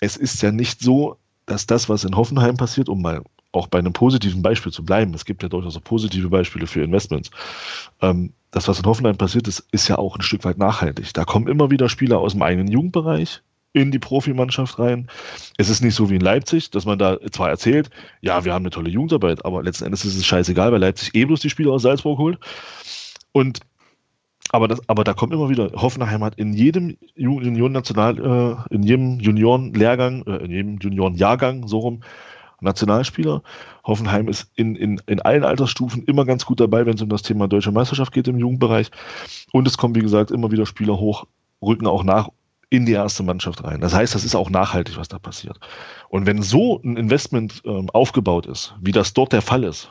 Es 0.00 0.16
ist 0.16 0.40
ja 0.40 0.50
nicht 0.50 0.80
so, 0.80 1.18
dass 1.44 1.66
das, 1.66 1.90
was 1.90 2.04
in 2.04 2.16
Hoffenheim 2.16 2.56
passiert, 2.56 2.88
um 2.88 3.02
mal 3.02 3.22
auch 3.52 3.66
bei 3.66 3.78
einem 3.80 3.92
positiven 3.92 4.40
Beispiel 4.40 4.72
zu 4.72 4.84
bleiben, 4.84 5.12
es 5.12 5.24
gibt 5.24 5.42
ja 5.42 5.48
durchaus 5.48 5.76
auch 5.76 5.84
positive 5.84 6.30
Beispiele 6.30 6.66
für 6.66 6.82
Investments, 6.82 7.30
ähm, 8.00 8.32
das, 8.50 8.68
was 8.68 8.80
in 8.80 8.86
Hoffenheim 8.86 9.16
passiert 9.16 9.46
ist, 9.48 9.66
ist 9.70 9.88
ja 9.88 9.98
auch 9.98 10.16
ein 10.16 10.22
Stück 10.22 10.44
weit 10.44 10.58
nachhaltig. 10.58 11.12
Da 11.14 11.24
kommen 11.24 11.46
immer 11.46 11.70
wieder 11.70 11.88
Spieler 11.88 12.18
aus 12.18 12.32
dem 12.32 12.42
eigenen 12.42 12.68
Jugendbereich 12.68 13.42
in 13.72 13.92
die 13.92 13.98
Profimannschaft 14.00 14.78
rein. 14.78 15.08
Es 15.56 15.68
ist 15.68 15.80
nicht 15.80 15.94
so 15.94 16.10
wie 16.10 16.16
in 16.16 16.20
Leipzig, 16.20 16.70
dass 16.70 16.86
man 16.86 16.98
da 16.98 17.18
zwar 17.30 17.50
erzählt, 17.50 17.90
ja, 18.20 18.44
wir 18.44 18.52
haben 18.52 18.64
eine 18.64 18.70
tolle 18.70 18.90
Jugendarbeit, 18.90 19.44
aber 19.44 19.62
letzten 19.62 19.84
Endes 19.84 20.04
ist 20.04 20.16
es 20.16 20.26
scheißegal, 20.26 20.72
weil 20.72 20.80
Leipzig 20.80 21.14
eh 21.14 21.24
bloß 21.24 21.40
die 21.40 21.50
Spieler 21.50 21.72
aus 21.72 21.82
Salzburg 21.82 22.18
holt. 22.18 22.38
Und 23.32 23.60
aber, 24.52 24.66
das, 24.66 24.80
aber 24.88 25.04
da 25.04 25.14
kommt 25.14 25.32
immer 25.32 25.48
wieder, 25.48 25.70
Hoffenheim 25.76 26.24
hat 26.24 26.34
in 26.34 26.52
jedem 26.52 26.96
Junioren-National, 27.14 28.66
äh, 28.68 28.74
in 28.74 28.82
jedem 28.82 29.20
Junioren-Lehrgang, 29.20 30.26
äh, 30.26 30.44
in 30.44 30.50
jedem 30.50 30.78
Junioren-Jahrgang, 30.78 31.68
so 31.68 31.78
rum, 31.78 32.02
Nationalspieler. 32.60 33.42
Hoffenheim 33.84 34.28
ist 34.28 34.50
in, 34.54 34.76
in, 34.76 35.00
in 35.06 35.20
allen 35.20 35.44
Altersstufen 35.44 36.04
immer 36.04 36.24
ganz 36.24 36.46
gut 36.46 36.60
dabei, 36.60 36.86
wenn 36.86 36.94
es 36.94 37.02
um 37.02 37.08
das 37.08 37.22
Thema 37.22 37.48
Deutsche 37.48 37.72
Meisterschaft 37.72 38.12
geht 38.12 38.28
im 38.28 38.38
Jugendbereich. 38.38 38.90
Und 39.52 39.66
es 39.66 39.78
kommen, 39.78 39.94
wie 39.94 40.00
gesagt, 40.00 40.30
immer 40.30 40.50
wieder 40.50 40.66
Spieler 40.66 40.98
hoch, 40.98 41.26
rücken 41.62 41.86
auch 41.86 42.04
nach 42.04 42.28
in 42.70 42.86
die 42.86 42.92
erste 42.92 43.24
Mannschaft 43.24 43.64
rein. 43.64 43.80
Das 43.80 43.94
heißt, 43.94 44.14
das 44.14 44.24
ist 44.24 44.36
auch 44.36 44.48
nachhaltig, 44.48 44.96
was 44.96 45.08
da 45.08 45.18
passiert. 45.18 45.58
Und 46.08 46.26
wenn 46.26 46.40
so 46.40 46.80
ein 46.84 46.96
Investment 46.96 47.62
ähm, 47.64 47.90
aufgebaut 47.90 48.46
ist, 48.46 48.74
wie 48.80 48.92
das 48.92 49.12
dort 49.12 49.32
der 49.32 49.42
Fall 49.42 49.64
ist, 49.64 49.90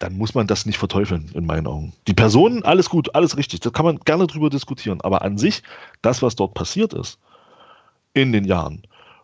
dann 0.00 0.16
muss 0.16 0.34
man 0.34 0.46
das 0.46 0.66
nicht 0.66 0.78
verteufeln, 0.78 1.30
in 1.34 1.46
meinen 1.46 1.66
Augen. 1.66 1.92
Die 2.06 2.14
Personen, 2.14 2.64
alles 2.64 2.88
gut, 2.88 3.14
alles 3.14 3.36
richtig, 3.36 3.60
da 3.60 3.70
kann 3.70 3.84
man 3.84 3.98
gerne 4.00 4.26
drüber 4.26 4.50
diskutieren. 4.50 5.00
Aber 5.00 5.22
an 5.22 5.38
sich, 5.38 5.62
das, 6.02 6.22
was 6.22 6.36
dort 6.36 6.54
passiert 6.54 6.92
ist, 6.92 7.18
in 8.14 8.32
den 8.32 8.44
Jahren, 8.44 8.82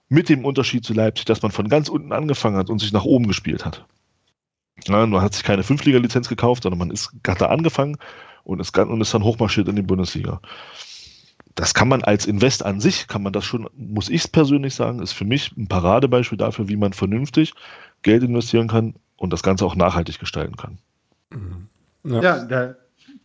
mit 0.09 0.29
dem 0.29 0.45
Unterschied 0.45 0.85
zu 0.85 0.93
Leipzig, 0.93 1.25
dass 1.25 1.43
man 1.43 1.51
von 1.51 1.69
ganz 1.69 1.89
unten 1.89 2.13
angefangen 2.13 2.57
hat 2.57 2.71
und 2.71 2.79
sich 2.79 2.93
nach 2.93 3.05
oben 3.05 3.27
gespielt 3.27 3.65
hat. 3.65 3.85
Ja, 4.87 5.07
man 5.07 5.23
hat 5.23 5.35
sich 5.35 5.45
keine 5.45 5.63
Fünfliga-Lizenz 5.63 6.29
gekauft, 6.29 6.65
sondern 6.65 6.79
man 6.79 6.91
ist, 6.91 7.13
hat 7.27 7.41
da 7.41 7.47
angefangen 7.47 7.97
und 8.43 8.61
ist, 8.61 8.77
und 8.77 9.01
ist 9.01 9.15
dann 9.15 9.25
hochmarschiert 9.25 9.69
in 9.69 9.77
die 9.77 9.83
Bundesliga. 9.83 10.41
Das 11.55 11.73
kann 11.73 11.89
man 11.89 12.03
als 12.03 12.27
Invest 12.27 12.65
an 12.65 12.81
sich, 12.81 13.07
kann 13.07 13.23
man 13.23 13.33
das 13.33 13.45
schon, 13.45 13.69
muss 13.77 14.09
ich 14.09 14.23
es 14.23 14.29
persönlich 14.29 14.75
sagen, 14.75 15.01
ist 15.01 15.13
für 15.13 15.25
mich 15.25 15.57
ein 15.57 15.69
Paradebeispiel 15.69 16.37
dafür, 16.37 16.69
wie 16.69 16.77
man 16.77 16.93
vernünftig 16.93 17.55
Geld 18.03 18.25
investieren 18.25 18.69
kann 18.69 18.95
und 19.17 19.33
das 19.33 19.43
Ganze 19.43 19.65
auch 19.65 19.77
nachhaltig 19.77 20.19
gestalten 20.19 20.57
kann. 20.57 20.79
Ja, 22.05 22.21
ja 22.23 22.45
da, 22.45 22.75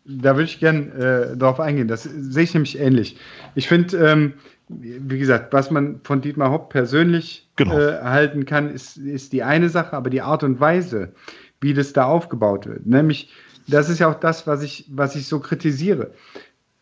da 0.05 0.35
würde 0.35 0.43
ich 0.43 0.59
gern 0.59 0.91
äh, 0.91 1.35
darauf 1.35 1.59
eingehen. 1.59 1.87
Das 1.87 2.03
sehe 2.03 2.43
ich 2.43 2.53
nämlich 2.53 2.79
ähnlich. 2.79 3.17
Ich 3.55 3.67
finde, 3.67 3.97
ähm, 3.97 4.33
wie 4.69 5.19
gesagt, 5.19 5.51
was 5.51 5.71
man 5.71 5.99
von 6.03 6.21
Dietmar 6.21 6.51
Hopp 6.51 6.69
persönlich 6.69 7.49
Genau. 7.55 7.77
äh, 7.77 7.95
erhalten 7.95 8.45
kann, 8.45 8.69
ist, 8.69 8.97
ist 8.97 9.33
die 9.33 9.43
eine 9.43 9.69
Sache, 9.69 9.93
aber 9.97 10.09
die 10.09 10.21
Art 10.21 10.43
und 10.43 10.59
Weise, 10.59 11.13
wie 11.59 11.73
das 11.73 11.91
da 11.91 12.05
aufgebaut 12.05 12.67
wird. 12.67 12.85
Nämlich, 12.85 13.33
das 13.67 13.89
ist 13.89 13.99
ja 13.99 14.09
auch 14.09 14.19
das, 14.19 14.47
was 14.47 14.63
ich, 14.63 14.85
was 14.89 15.15
ich 15.15 15.27
so 15.27 15.39
kritisiere. 15.39 16.11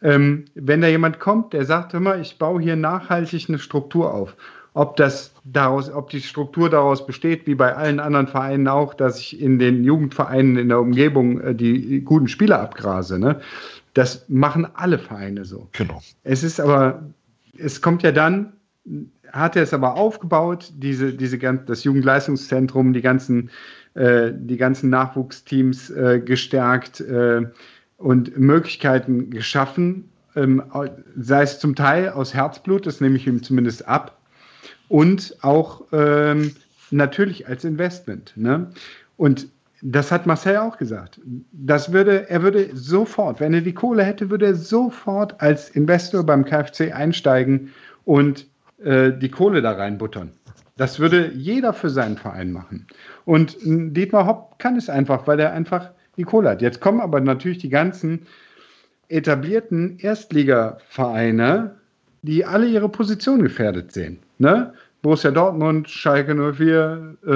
Ähm, 0.01 0.45
wenn 0.53 0.81
da 0.81 0.87
jemand 0.87 1.19
kommt, 1.19 1.53
der 1.53 1.65
sagt, 1.65 1.93
hör 1.93 1.99
mal, 1.99 2.21
ich 2.21 2.37
baue 2.37 2.61
hier 2.61 2.75
nachhaltig 2.75 3.49
eine 3.49 3.57
Struktur 3.57 4.13
auf. 4.13 4.35
Ob 4.73 4.95
das 4.95 5.33
daraus, 5.43 5.89
ob 5.89 6.11
die 6.11 6.21
Struktur 6.21 6.69
daraus 6.69 7.07
besteht, 7.07 7.47
wie 7.47 7.55
bei 7.55 7.75
allen 7.75 7.99
anderen 7.99 8.27
Vereinen 8.27 8.67
auch, 8.67 8.93
dass 8.93 9.19
ich 9.19 9.41
in 9.41 9.57
den 9.57 9.83
Jugendvereinen 9.83 10.55
in 10.57 10.69
der 10.69 10.79
Umgebung 10.79 11.41
äh, 11.41 11.55
die 11.55 12.01
guten 12.01 12.27
Spieler 12.27 12.59
abgrase, 12.59 13.17
ne? 13.17 13.41
Das 13.95 14.25
machen 14.29 14.67
alle 14.75 14.99
Vereine 14.99 15.45
so. 15.45 15.67
Genau. 15.71 16.03
Es 16.23 16.43
ist 16.43 16.59
aber, 16.59 17.01
es 17.59 17.81
kommt 17.81 18.03
ja 18.03 18.11
dann, 18.11 18.53
hat 19.31 19.55
er 19.55 19.63
es 19.63 19.73
aber 19.73 19.95
aufgebaut, 19.95 20.71
diese, 20.77 21.13
diese 21.13 21.37
das 21.37 21.83
Jugendleistungszentrum, 21.83 22.93
die 22.93 23.01
ganzen, 23.01 23.49
äh, 23.93 24.31
die 24.33 24.57
ganzen 24.57 24.89
Nachwuchsteams 24.89 25.89
äh, 25.89 26.21
gestärkt 26.23 27.01
äh, 27.01 27.47
und 27.97 28.37
Möglichkeiten 28.37 29.29
geschaffen, 29.29 30.09
ähm, 30.35 30.63
sei 31.17 31.41
es 31.41 31.59
zum 31.59 31.75
Teil 31.75 32.09
aus 32.09 32.33
Herzblut, 32.33 32.85
das 32.85 33.01
nehme 33.01 33.17
ich 33.17 33.27
ihm 33.27 33.43
zumindest 33.43 33.87
ab, 33.87 34.17
und 34.87 35.35
auch 35.41 35.81
ähm, 35.91 36.55
natürlich 36.91 37.47
als 37.47 37.65
Investment. 37.65 38.33
Ne? 38.35 38.71
Und 39.17 39.47
das 39.81 40.11
hat 40.11 40.25
Marcel 40.25 40.57
auch 40.57 40.77
gesagt. 40.77 41.19
Das 41.51 41.91
würde, 41.91 42.29
er 42.29 42.41
würde 42.41 42.69
sofort, 42.73 43.39
wenn 43.39 43.53
er 43.53 43.61
die 43.61 43.73
Kohle 43.73 44.03
hätte, 44.03 44.29
würde 44.29 44.47
er 44.47 44.55
sofort 44.55 45.39
als 45.41 45.69
Investor 45.69 46.23
beim 46.23 46.45
KfC 46.45 46.91
einsteigen 46.91 47.71
und 48.05 48.47
äh, 48.83 49.11
die 49.11 49.29
Kohle 49.29 49.61
da 49.61 49.73
reinbuttern. 49.73 50.31
Das 50.77 50.99
würde 50.99 51.31
jeder 51.33 51.73
für 51.73 51.89
seinen 51.89 52.17
Verein 52.17 52.51
machen. 52.51 52.87
Und 53.25 53.57
Dietmar 53.63 54.27
Hopp 54.27 54.59
kann 54.59 54.75
es 54.77 54.89
einfach, 54.89 55.25
weil 55.25 55.39
er 55.39 55.51
einfach 55.51 55.91
die 56.17 56.23
Kohle 56.23 56.51
hat. 56.51 56.61
Jetzt 56.61 56.81
kommen 56.81 57.01
aber 57.01 57.19
natürlich 57.19 57.57
die 57.57 57.69
ganzen 57.69 58.27
etablierten 59.09 59.97
Erstligavereine, 59.99 61.75
die 62.21 62.45
alle 62.45 62.67
ihre 62.67 62.89
Position 62.89 63.41
gefährdet 63.41 63.91
sehen. 63.91 64.19
Ne? 64.37 64.73
Borussia 65.01 65.31
Dortmund, 65.31 65.89
Schalke 65.89 66.33
04, 66.33 67.17
äh, 67.25 67.31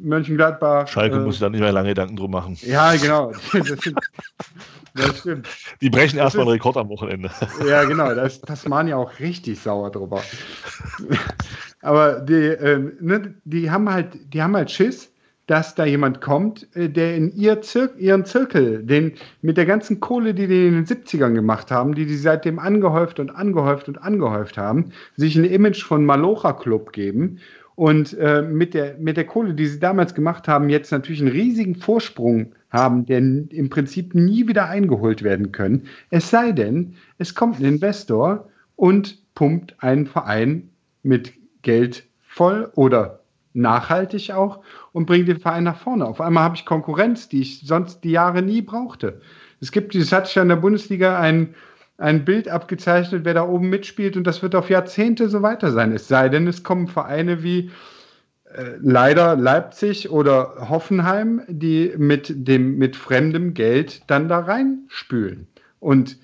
Mönchengladbach. 0.00 0.86
Schalke 0.88 1.16
äh, 1.16 1.20
muss 1.20 1.38
da 1.40 1.48
nicht 1.48 1.60
mehr 1.60 1.72
lange 1.72 1.88
Gedanken 1.88 2.16
drum 2.16 2.30
machen. 2.30 2.56
Ja, 2.62 2.94
genau. 2.94 3.32
Das, 3.52 3.80
sind, 3.80 3.98
das 4.94 5.18
stimmt. 5.18 5.48
Die 5.80 5.90
brechen 5.90 6.18
erstmal 6.18 6.46
einen 6.46 6.52
Rekord 6.52 6.76
am 6.76 6.88
Wochenende. 6.88 7.30
Ja, 7.68 7.84
genau. 7.84 8.14
Da 8.14 8.22
ist 8.22 8.46
Tasmania 8.46 8.96
auch 8.96 9.18
richtig 9.18 9.60
sauer 9.60 9.90
drüber. 9.90 10.22
Aber 11.82 12.20
die, 12.20 12.32
ähm, 12.32 12.96
ne, 13.00 13.34
die, 13.44 13.70
haben 13.70 13.90
halt, 13.92 14.32
die 14.32 14.42
haben 14.42 14.56
halt 14.56 14.70
Schiss, 14.70 15.12
dass 15.46 15.74
da 15.74 15.84
jemand 15.84 16.20
kommt, 16.20 16.68
äh, 16.74 16.88
der 16.88 17.16
in 17.16 17.34
ihr 17.36 17.60
Zir 17.62 17.90
ihren 17.98 18.24
Zirkel, 18.24 18.82
den 18.82 19.12
mit 19.42 19.56
der 19.56 19.66
ganzen 19.66 20.00
Kohle, 20.00 20.34
die 20.34 20.46
die 20.46 20.66
in 20.66 20.74
den 20.74 20.86
70ern 20.86 21.34
gemacht 21.34 21.70
haben, 21.70 21.94
die 21.94 22.06
die 22.06 22.16
seitdem 22.16 22.58
angehäuft 22.58 23.20
und 23.20 23.30
angehäuft 23.30 23.88
und 23.88 23.98
angehäuft 23.98 24.58
haben, 24.58 24.92
sich 25.16 25.36
ein 25.36 25.44
Image 25.44 25.84
von 25.84 26.04
Malocha 26.04 26.52
Club 26.52 26.92
geben 26.92 27.38
und 27.76 28.14
äh, 28.14 28.42
mit, 28.42 28.74
der, 28.74 28.96
mit 28.98 29.16
der 29.16 29.26
Kohle, 29.26 29.54
die 29.54 29.66
sie 29.66 29.78
damals 29.78 30.14
gemacht 30.14 30.48
haben, 30.48 30.68
jetzt 30.68 30.90
natürlich 30.90 31.20
einen 31.20 31.30
riesigen 31.30 31.76
Vorsprung 31.76 32.54
haben, 32.70 33.06
der 33.06 33.18
im 33.18 33.68
Prinzip 33.70 34.14
nie 34.14 34.48
wieder 34.48 34.68
eingeholt 34.68 35.22
werden 35.22 35.52
können. 35.52 35.86
Es 36.10 36.30
sei 36.30 36.52
denn, 36.52 36.94
es 37.18 37.34
kommt 37.34 37.60
ein 37.60 37.64
Investor 37.66 38.48
und 38.76 39.18
pumpt 39.34 39.76
einen 39.78 40.06
Verein 40.06 40.70
mit 41.02 41.34
Geld 41.62 42.04
voll 42.22 42.70
oder 42.74 43.20
nachhaltig 43.56 44.32
auch 44.32 44.60
und 44.92 45.06
bringt 45.06 45.28
den 45.28 45.40
Verein 45.40 45.64
nach 45.64 45.78
vorne. 45.78 46.06
Auf 46.06 46.20
einmal 46.20 46.44
habe 46.44 46.56
ich 46.56 46.64
Konkurrenz, 46.64 47.28
die 47.28 47.40
ich 47.40 47.60
sonst 47.60 48.04
die 48.04 48.10
Jahre 48.10 48.42
nie 48.42 48.62
brauchte. 48.62 49.20
Es 49.60 49.72
gibt, 49.72 49.94
das 49.94 50.12
hat 50.12 50.32
ja 50.34 50.42
in 50.42 50.48
der 50.48 50.56
Bundesliga 50.56 51.18
ein, 51.18 51.54
ein 51.98 52.24
Bild 52.24 52.48
abgezeichnet, 52.48 53.24
wer 53.24 53.34
da 53.34 53.46
oben 53.46 53.70
mitspielt 53.70 54.16
und 54.16 54.26
das 54.26 54.42
wird 54.42 54.54
auf 54.54 54.70
Jahrzehnte 54.70 55.28
so 55.28 55.42
weiter 55.42 55.72
sein. 55.72 55.92
Es 55.92 56.08
sei 56.08 56.28
denn, 56.28 56.46
es 56.46 56.62
kommen 56.62 56.88
Vereine 56.88 57.42
wie 57.42 57.70
äh, 58.52 58.72
leider 58.80 59.36
Leipzig 59.36 60.10
oder 60.10 60.68
Hoffenheim, 60.68 61.42
die 61.48 61.94
mit 61.96 62.32
dem 62.36 62.76
mit 62.78 62.96
fremdem 62.96 63.54
Geld 63.54 64.02
dann 64.06 64.28
da 64.28 64.40
reinspülen. 64.40 65.46
Und 65.80 66.18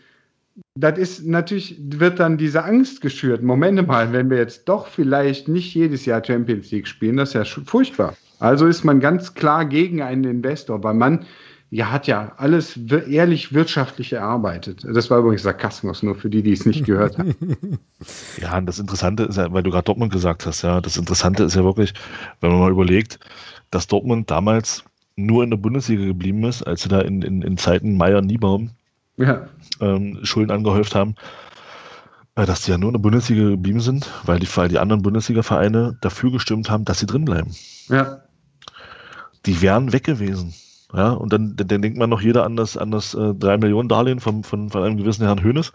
das 0.74 0.98
ist 0.98 1.26
natürlich, 1.26 1.76
wird 1.80 2.20
dann 2.20 2.36
diese 2.36 2.64
Angst 2.64 3.00
geschürt. 3.00 3.42
Moment 3.42 3.86
mal, 3.86 4.12
wenn 4.12 4.30
wir 4.30 4.38
jetzt 4.38 4.68
doch 4.68 4.86
vielleicht 4.86 5.48
nicht 5.48 5.74
jedes 5.74 6.04
Jahr 6.06 6.24
Champions 6.24 6.70
League 6.70 6.86
spielen, 6.86 7.16
das 7.16 7.30
ist 7.30 7.34
ja 7.34 7.62
furchtbar. 7.64 8.14
Also 8.38 8.66
ist 8.66 8.84
man 8.84 9.00
ganz 9.00 9.34
klar 9.34 9.64
gegen 9.64 10.02
einen 10.02 10.24
Investor, 10.24 10.82
weil 10.82 10.94
man 10.94 11.24
ja 11.70 11.90
hat 11.90 12.06
ja 12.06 12.32
alles 12.36 12.78
ehrlich 13.08 13.54
wirtschaftlich 13.54 14.12
erarbeitet. 14.12 14.84
Das 14.92 15.10
war 15.10 15.20
übrigens 15.20 15.42
Sarkasmus, 15.42 16.02
nur 16.02 16.14
für 16.14 16.28
die, 16.28 16.42
die 16.42 16.52
es 16.52 16.66
nicht 16.66 16.84
gehört 16.84 17.18
haben. 17.18 17.34
Ja, 18.40 18.58
und 18.58 18.66
das 18.66 18.80
Interessante 18.80 19.22
ist 19.22 19.36
ja, 19.36 19.52
weil 19.52 19.62
du 19.62 19.70
gerade 19.70 19.84
Dortmund 19.84 20.12
gesagt 20.12 20.44
hast, 20.44 20.62
ja, 20.62 20.80
das 20.80 20.96
Interessante 20.96 21.44
ist 21.44 21.54
ja 21.54 21.62
wirklich, 21.62 21.94
wenn 22.40 22.50
man 22.50 22.58
mal 22.58 22.72
überlegt, 22.72 23.20
dass 23.70 23.86
Dortmund 23.86 24.28
damals 24.28 24.82
nur 25.14 25.44
in 25.44 25.50
der 25.50 25.56
Bundesliga 25.56 26.04
geblieben 26.04 26.42
ist, 26.42 26.64
als 26.64 26.82
sie 26.82 26.88
da 26.88 27.00
in, 27.00 27.22
in, 27.22 27.42
in 27.42 27.56
Zeiten 27.56 27.96
Meier-Niebaum 27.96 28.70
ja. 29.16 29.48
Ähm, 29.82 30.20
Schulden 30.22 30.50
angehäuft 30.50 30.94
haben, 30.94 31.16
äh, 32.36 32.46
dass 32.46 32.62
die 32.62 32.70
ja 32.70 32.78
nur 32.78 32.88
in 32.88 32.94
der 32.94 33.00
Bundesliga 33.00 33.50
geblieben 33.50 33.80
sind, 33.80 34.08
weil 34.24 34.38
die, 34.38 34.48
weil 34.56 34.68
die 34.68 34.78
anderen 34.78 35.02
Bundesliga-Vereine 35.02 35.98
dafür 36.00 36.30
gestimmt 36.30 36.70
haben, 36.70 36.84
dass 36.84 36.98
sie 36.98 37.06
drin 37.06 37.24
bleiben. 37.24 37.54
Ja. 37.88 38.22
Die 39.44 39.60
wären 39.60 39.92
weg 39.92 40.04
gewesen. 40.04 40.54
Ja, 40.94 41.10
und 41.10 41.32
dann, 41.32 41.56
dann, 41.56 41.80
denkt 41.80 41.96
man 41.96 42.10
noch 42.10 42.20
jeder 42.20 42.44
an 42.44 42.54
das, 42.54 42.76
an 42.76 42.90
das 42.90 43.14
äh, 43.14 43.34
3 43.34 43.56
Millionen 43.58 43.88
Darlehen 43.88 44.20
von, 44.20 44.44
von, 44.44 44.68
von 44.68 44.82
einem 44.82 44.98
gewissen 44.98 45.24
Herrn 45.24 45.42
Hönes. 45.42 45.72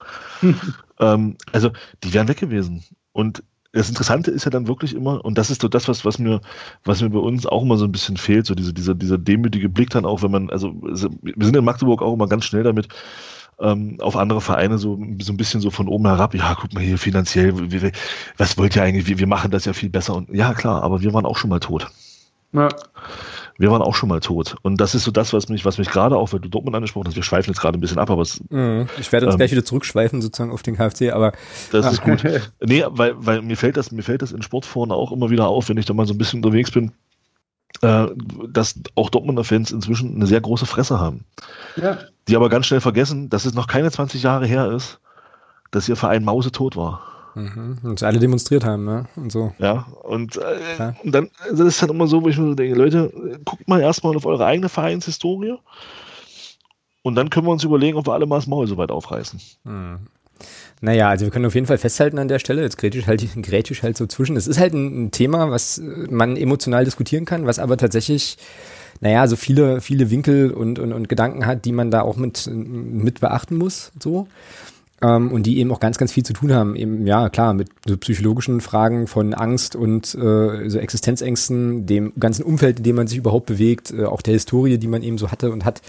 ähm, 1.00 1.38
also, 1.52 1.72
die 2.04 2.14
wären 2.14 2.28
weg 2.28 2.38
gewesen. 2.38 2.84
Und 3.14 3.44
das 3.74 3.90
Interessante 3.90 4.32
ist 4.32 4.46
ja 4.46 4.52
dann 4.52 4.68
wirklich 4.68 4.96
immer, 4.96 5.26
und 5.26 5.38
das 5.38 5.50
ist 5.50 5.62
so 5.62 5.68
das, 5.68 5.88
was, 5.88 6.06
was 6.06 6.20
mir, 6.20 6.42
was 6.84 7.02
mir 7.02 7.10
bei 7.10 7.20
uns 7.20 7.46
auch 7.46 7.64
immer 7.64 7.78
so 7.78 7.86
ein 7.86 7.92
bisschen 7.92 8.18
fehlt, 8.18 8.46
so 8.46 8.56
diese, 8.56 8.74
dieser, 8.74 8.96
dieser 8.96 9.18
demütige 9.18 9.70
Blick 9.70 9.90
dann 9.90 10.06
auch, 10.06 10.22
wenn 10.22 10.32
man, 10.32 10.50
also 10.50 10.74
wir 10.82 10.96
sind 11.46 11.56
in 11.56 11.66
Magdeburg 11.66 12.02
auch 12.02 12.14
immer 12.14 12.28
ganz 12.28 12.46
schnell 12.46 12.64
damit, 12.64 12.88
ähm, 13.60 13.98
auf 14.02 14.16
andere 14.16 14.42
Vereine 14.42 14.78
so, 14.78 15.00
so 15.22 15.34
ein 15.34 15.38
bisschen 15.38 15.62
so 15.62 15.72
von 15.72 15.88
oben 15.88 16.06
herab, 16.06 16.34
ja, 16.36 16.56
guck 16.60 16.74
mal 16.74 16.84
hier 16.84 16.98
finanziell, 16.98 17.72
wie, 17.72 17.92
was 18.38 18.58
wollt 18.58 18.76
ihr 18.76 18.84
eigentlich, 18.84 19.08
wir, 19.08 19.20
wir 19.20 19.28
machen 19.28 19.52
das 19.52 19.66
ja 19.66 19.74
viel 19.74 19.90
besser 19.90 20.16
und 20.16 20.30
ja 20.30 20.54
klar, 20.54 20.84
aber 20.84 21.02
wir 21.02 21.14
waren 21.14 21.26
auch 21.26 21.38
schon 21.38 21.50
mal 21.50 21.60
tot. 21.60 21.88
Ja 22.54 22.70
wir 23.58 23.72
waren 23.72 23.82
auch 23.82 23.96
schon 23.96 24.10
mal 24.10 24.20
tot. 24.20 24.56
Und 24.62 24.80
das 24.80 24.96
ist 24.96 25.04
so 25.04 25.12
das, 25.12 25.34
was 25.34 25.50
mich, 25.50 25.66
was 25.66 25.78
mich 25.78 25.90
gerade 25.90 26.16
auch, 26.16 26.32
weil 26.32 26.40
du 26.40 26.50
Dortmund 26.50 26.76
angesprochen 26.76 27.08
hast, 27.08 27.16
wir 27.16 27.24
schweifen 27.24 27.52
jetzt 27.52 27.60
gerade 27.60 27.78
ein 27.78 27.82
bisschen 27.82 27.98
ab, 27.98 28.10
aber 28.10 28.22
es, 28.22 28.42
mhm. 28.50 28.88
Ich 29.00 29.12
werde 29.12 29.26
uns 29.26 29.36
ähm, 29.36 29.40
gleich 29.40 29.52
wieder 29.52 29.66
zurückschweifen, 29.66 30.22
sozusagen 30.22 30.52
auf 30.52 30.64
den 30.64 30.76
KFC, 30.76 31.12
aber. 31.12 31.34
Das 31.72 31.86
ah. 31.86 31.90
ist 31.90 32.04
gut. 32.04 32.24
nee, 32.66 32.84
weil, 32.88 33.14
weil 33.18 33.42
mir 33.42 33.58
fällt 33.58 33.78
das, 33.78 33.92
mir 33.92 34.04
fällt 34.04 34.22
das 34.22 34.32
in 34.32 34.42
Sportforen 34.42 34.92
auch 34.92 35.12
immer 35.12 35.30
wieder 35.30 35.48
auf, 35.48 35.70
wenn 35.70 35.78
ich 35.78 35.86
da 35.86 35.94
mal 35.94 36.06
so 36.06 36.14
ein 36.14 36.18
bisschen 36.18 36.44
unterwegs 36.44 36.72
bin, 36.72 36.92
äh, 37.82 38.08
dass 38.50 38.76
auch 38.96 39.10
Dortmunder 39.10 39.44
Fans 39.44 39.72
inzwischen 39.72 40.16
eine 40.16 40.28
sehr 40.28 40.42
große 40.42 40.66
Fresse 40.66 41.00
haben. 41.00 41.26
Ja. 41.76 41.98
Die 42.28 42.36
aber 42.36 42.50
ganz 42.50 42.66
schnell 42.66 42.82
vergessen, 42.82 43.30
dass 43.30 43.46
es 43.46 43.54
noch 43.54 43.68
keine 43.68 43.92
20 43.92 44.24
Jahre 44.24 44.46
her 44.46 44.72
ist, 44.72 45.00
dass 45.72 45.88
ihr 45.88 45.96
Verein 45.96 46.24
mausetot 46.24 46.76
war. 46.76 47.02
Mhm. 47.36 47.78
Und 47.84 48.02
alle 48.02 48.20
demonstriert 48.20 48.66
haben, 48.66 48.84
ne? 48.84 49.06
Und 49.16 49.32
so. 49.32 49.54
Ja, 49.60 49.86
und, 50.04 50.38
äh, 50.38 50.94
und 51.04 51.14
dann 51.14 51.30
also 51.44 51.64
das 51.64 51.76
ist 51.76 51.84
dann 51.84 51.92
immer 51.92 52.08
so, 52.08 52.24
wo 52.24 52.30
ich 52.30 52.38
mir 52.38 52.48
so 52.48 52.56
denke, 52.56 52.76
Leute, 52.76 53.40
guckt 53.46 53.68
mal 53.68 53.80
erstmal 53.80 54.16
auf 54.16 54.26
eure 54.26 54.46
eigene 54.46 54.70
Vereinshistorie 54.70 55.56
und 57.04 57.16
dann 57.16 57.30
können 57.30 57.46
wir 57.46 57.52
uns 57.52 57.64
überlegen, 57.64 57.98
ob 57.98 58.08
wir 58.08 58.14
alle 58.14 58.26
mal 58.26 58.38
das 58.38 58.48
Maul 58.48 58.66
so 58.66 58.78
weit 58.78 58.90
aufreißen. 58.90 59.40
Mhm. 59.66 60.08
Naja, 60.80 61.10
also 61.10 61.26
wir 61.26 61.32
können 61.32 61.46
auf 61.46 61.56
jeden 61.56 61.66
Fall 61.66 61.80
festhalten 61.80 62.20
an 62.20 62.28
der 62.28 62.40
Stelle, 62.40 62.62
jetzt 62.62 62.78
grätisch 62.78 63.08
halt, 63.08 63.26
grätisch 63.42 63.82
halt 63.82 63.98
so 63.98 64.06
zwischen. 64.06 64.36
Es 64.36 64.48
ist 64.48 64.60
halt 64.60 64.74
ein, 64.74 65.06
ein 65.06 65.12
Thema, 65.12 65.50
was 65.50 65.82
man 66.10 66.38
emotional 66.38 66.86
diskutieren 66.86 67.26
kann, 67.26 67.48
was 67.48 67.58
aber 67.58 67.78
tatsächlich 67.78 68.38
naja, 69.00 69.28
so 69.28 69.36
viele, 69.36 69.82
viele 69.82 70.10
Winkel 70.10 70.52
und, 70.52 70.80
und, 70.80 70.94
und 70.94 71.10
Gedanken 71.10 71.46
hat, 71.46 71.66
die 71.66 71.72
man 71.72 71.92
da 71.92 72.02
auch 72.02 72.16
mit, 72.16 72.50
mit 72.52 73.20
beachten 73.20 73.56
muss, 73.56 73.92
so. 74.02 74.28
Ähm, 75.00 75.32
und 75.32 75.44
die 75.44 75.60
eben 75.60 75.72
auch 75.72 75.80
ganz, 75.80 76.00
ganz 76.00 76.12
viel 76.12 76.24
zu 76.24 76.34
tun 76.34 76.52
haben, 76.52 76.76
eben, 76.76 77.06
ja, 77.06 77.30
klar, 77.30 77.54
mit 77.54 77.70
so 77.86 77.96
psychologischen 77.98 78.62
Fragen 78.62 79.06
von 79.06 79.36
Angst 79.36 79.76
und 79.76 80.16
äh, 80.16 80.70
so 80.70 80.80
Existenzängsten, 80.80 81.86
dem 81.86 82.14
ganzen 82.20 82.44
Umfeld, 82.44 82.80
in 82.80 82.84
dem 82.84 82.96
man 82.96 83.06
sich 83.06 83.20
überhaupt 83.20 83.46
bewegt, 83.46 83.92
äh, 83.92 84.06
auch 84.06 84.24
der 84.24 84.34
Historie, 84.34 84.80
die 84.80 84.88
man 84.88 85.04
eben 85.04 85.20
so 85.20 85.30
hatte 85.30 85.52
und 85.52 85.66
hat. 85.66 85.82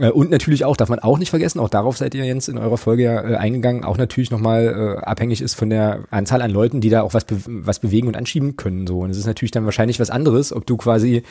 Äh, 0.00 0.10
und 0.10 0.30
natürlich 0.30 0.64
auch, 0.64 0.76
darf 0.76 0.88
man 0.88 0.98
auch 0.98 1.18
nicht 1.18 1.30
vergessen, 1.30 1.60
auch 1.60 1.68
darauf 1.68 1.96
seid 1.96 2.14
ihr 2.14 2.24
Jens 2.24 2.48
in 2.48 2.58
eurer 2.58 2.78
Folge 2.78 3.04
ja 3.04 3.30
äh, 3.30 3.36
eingegangen, 3.36 3.84
auch 3.84 3.96
natürlich 3.96 4.30
nochmal 4.30 4.98
äh, 4.98 5.04
abhängig 5.04 5.40
ist 5.40 5.54
von 5.54 5.70
der 5.70 6.04
Anzahl 6.10 6.42
an 6.42 6.50
Leuten, 6.50 6.80
die 6.80 6.90
da 6.90 7.02
auch 7.02 7.14
was, 7.14 7.24
be 7.24 7.38
was 7.46 7.78
bewegen 7.78 8.08
und 8.08 8.16
anschieben 8.16 8.56
können. 8.56 8.86
So. 8.86 9.00
Und 9.00 9.10
es 9.10 9.18
ist 9.18 9.26
natürlich 9.26 9.50
dann 9.50 9.64
wahrscheinlich 9.64 10.00
was 10.00 10.10
anderes, 10.10 10.52
ob 10.52 10.66
du 10.66 10.76
quasi 10.76 11.22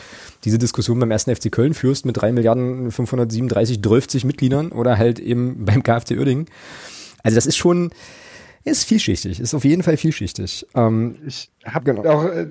diese 0.44 0.58
Diskussion 0.58 1.00
beim 1.00 1.12
ersten 1.12 1.36
FC 1.36 1.52
Köln 1.52 1.74
führst 1.74 2.06
mit 2.06 2.18
drei 2.18 2.32
Milliarden 2.32 2.92
537 2.92 3.82
12 3.82 4.24
Mitgliedern 4.24 4.72
oder 4.72 4.98
halt 4.98 5.20
eben 5.20 5.66
beim 5.66 5.84
KfC 5.84 6.18
Uerdingen. 6.18 6.46
Also 7.24 7.36
das 7.36 7.46
ist 7.46 7.58
schon, 7.58 7.92
ist 8.68 8.84
vielschichtig, 8.86 9.40
ist 9.40 9.54
auf 9.54 9.66
jeden 9.66 9.84
Fall 9.84 9.98
vielschichtig. 9.98 10.68
Ähm, 10.76 11.16
ich 11.26 11.50
habe 11.66 11.94
genau. 11.94 12.10
auch, 12.10 12.26
äh, 12.26 12.48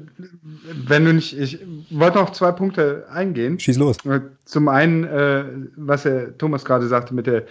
wenn 0.87 1.05
du 1.05 1.15
nicht, 1.15 1.39
ich 1.39 1.59
wollte 1.91 2.19
noch 2.19 2.31
zwei 2.31 2.53
Punkte 2.53 3.07
eingehen. 3.11 3.59
Schieß 3.59 3.79
los. 3.79 3.97
Äh, 4.05 4.21
zum 4.45 4.69
einen, 4.69 5.05
äh, 5.05 5.45
was 5.77 6.03
der 6.03 6.37
Thomas 6.39 6.65
gerade 6.65 6.87
sagte 6.87 7.15
mit 7.15 7.27
der 7.27 7.45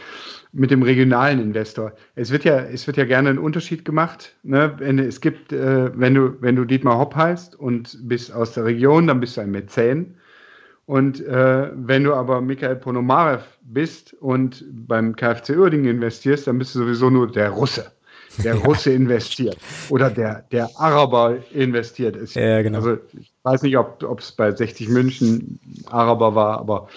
mit 0.55 0.71
dem 0.71 0.83
regionalen 0.83 1.41
Investor. 1.41 1.91
Es 2.15 2.31
wird 2.31 2.45
ja, 2.45 2.57
es 2.59 2.87
wird 2.87 2.95
ja 2.95 3.03
gerne 3.03 3.29
ein 3.29 3.37
Unterschied 3.37 3.83
gemacht. 3.83 4.33
Ne? 4.43 4.77
Es 5.05 5.19
gibt, 5.19 5.51
äh, 5.51 5.91
wenn 5.99 6.15
du, 6.15 6.41
wenn 6.41 6.55
du 6.55 6.63
Dietmar 6.63 6.97
Hopp 6.97 7.13
heißt 7.13 7.59
und 7.59 7.97
bist 8.07 8.33
aus 8.33 8.53
der 8.53 8.63
Region, 8.63 9.07
dann 9.07 9.19
bist 9.19 9.35
du 9.35 9.41
ein 9.41 9.51
Mäzen. 9.51 10.15
Und 10.85 11.19
äh, 11.25 11.71
wenn 11.75 12.05
du 12.05 12.13
aber 12.13 12.39
Michael 12.39 12.77
Ponomarev 12.77 13.43
bist 13.63 14.13
und 14.13 14.63
beim 14.71 15.15
KfC 15.15 15.57
Uerdingen 15.57 15.97
investierst, 15.97 16.47
dann 16.47 16.57
bist 16.57 16.73
du 16.73 16.79
sowieso 16.79 17.09
nur 17.09 17.29
der 17.29 17.49
Russe. 17.49 17.91
Der 18.43 18.55
Russe 18.65 18.91
investiert. 18.91 19.57
Oder 19.89 20.09
der, 20.09 20.45
der 20.51 20.69
Araber 20.75 21.37
investiert. 21.53 22.15
Ist. 22.15 22.35
Ja, 22.35 22.61
genau. 22.61 22.77
Also 22.77 22.97
ich 23.19 23.33
weiß 23.43 23.63
nicht, 23.63 23.77
ob 23.77 24.19
es 24.19 24.31
bei 24.31 24.51
60 24.51 24.89
München 24.89 25.59
Araber 25.87 26.35
war, 26.35 26.59
aber 26.59 26.87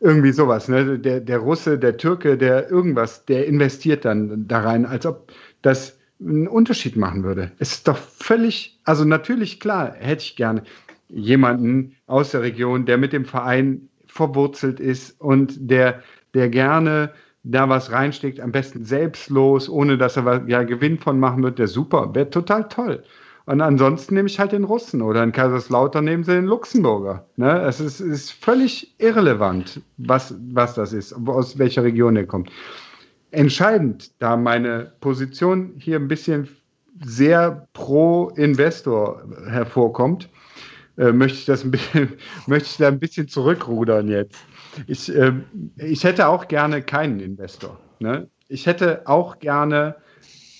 irgendwie 0.00 0.32
sowas. 0.32 0.68
Ne? 0.68 0.98
Der, 0.98 1.20
der 1.20 1.38
Russe, 1.38 1.78
der 1.78 1.96
Türke, 1.96 2.36
der 2.36 2.70
irgendwas, 2.70 3.24
der 3.24 3.46
investiert 3.46 4.04
dann 4.04 4.46
da 4.46 4.60
rein, 4.60 4.86
als 4.86 5.06
ob 5.06 5.32
das 5.62 5.98
einen 6.20 6.48
Unterschied 6.48 6.96
machen 6.96 7.24
würde. 7.24 7.52
Es 7.58 7.72
ist 7.72 7.88
doch 7.88 7.96
völlig, 7.96 8.78
also 8.84 9.04
natürlich 9.04 9.60
klar, 9.60 9.94
hätte 9.98 10.22
ich 10.22 10.36
gerne 10.36 10.62
jemanden 11.08 11.96
aus 12.06 12.32
der 12.32 12.42
Region, 12.42 12.86
der 12.86 12.98
mit 12.98 13.12
dem 13.12 13.24
Verein 13.24 13.88
verwurzelt 14.06 14.80
ist 14.80 15.20
und 15.20 15.54
der, 15.58 16.02
der 16.34 16.48
gerne 16.48 17.12
da 17.50 17.68
was 17.68 17.92
reinsteckt, 17.92 18.40
am 18.40 18.52
besten 18.52 18.84
selbstlos, 18.84 19.68
ohne 19.68 19.96
dass 19.96 20.16
er 20.16 20.44
ja 20.48 20.64
Gewinn 20.64 20.98
von 20.98 21.20
machen 21.20 21.42
wird, 21.42 21.58
der 21.58 21.68
super, 21.68 22.14
wäre 22.14 22.30
total 22.30 22.68
toll. 22.68 23.02
Und 23.46 23.60
ansonsten 23.60 24.14
nehme 24.14 24.28
ich 24.28 24.40
halt 24.40 24.50
den 24.50 24.64
Russen 24.64 25.00
oder 25.02 25.22
in 25.22 25.30
Kaiserslautern 25.30 26.04
nehmen 26.04 26.24
sie 26.24 26.32
den 26.32 26.46
Luxemburger. 26.46 27.28
Ne? 27.36 27.60
Es 27.60 27.78
ist, 27.78 28.00
ist 28.00 28.32
völlig 28.32 28.96
irrelevant, 28.98 29.80
was, 29.98 30.34
was 30.52 30.74
das 30.74 30.92
ist, 30.92 31.14
aus 31.26 31.56
welcher 31.56 31.84
Region 31.84 32.16
er 32.16 32.26
kommt. 32.26 32.50
Entscheidend, 33.30 34.10
da 34.20 34.36
meine 34.36 34.92
Position 35.00 35.74
hier 35.78 35.96
ein 35.96 36.08
bisschen 36.08 36.48
sehr 37.04 37.68
pro 37.72 38.30
Investor 38.30 39.22
hervorkommt, 39.48 40.28
äh, 40.98 41.12
möchte 41.12 41.38
ich 41.38 41.44
das 41.44 41.70
bisschen, 41.70 42.14
möchte 42.48 42.68
ich 42.68 42.76
da 42.78 42.88
ein 42.88 42.98
bisschen 42.98 43.28
zurückrudern 43.28 44.08
jetzt. 44.08 44.38
Ich, 44.86 45.14
äh, 45.14 45.32
ich 45.76 46.04
hätte 46.04 46.28
auch 46.28 46.48
gerne 46.48 46.82
keinen 46.82 47.20
Investor. 47.20 47.78
Ne? 47.98 48.28
Ich 48.48 48.66
hätte 48.66 49.06
auch 49.06 49.38
gerne 49.38 49.96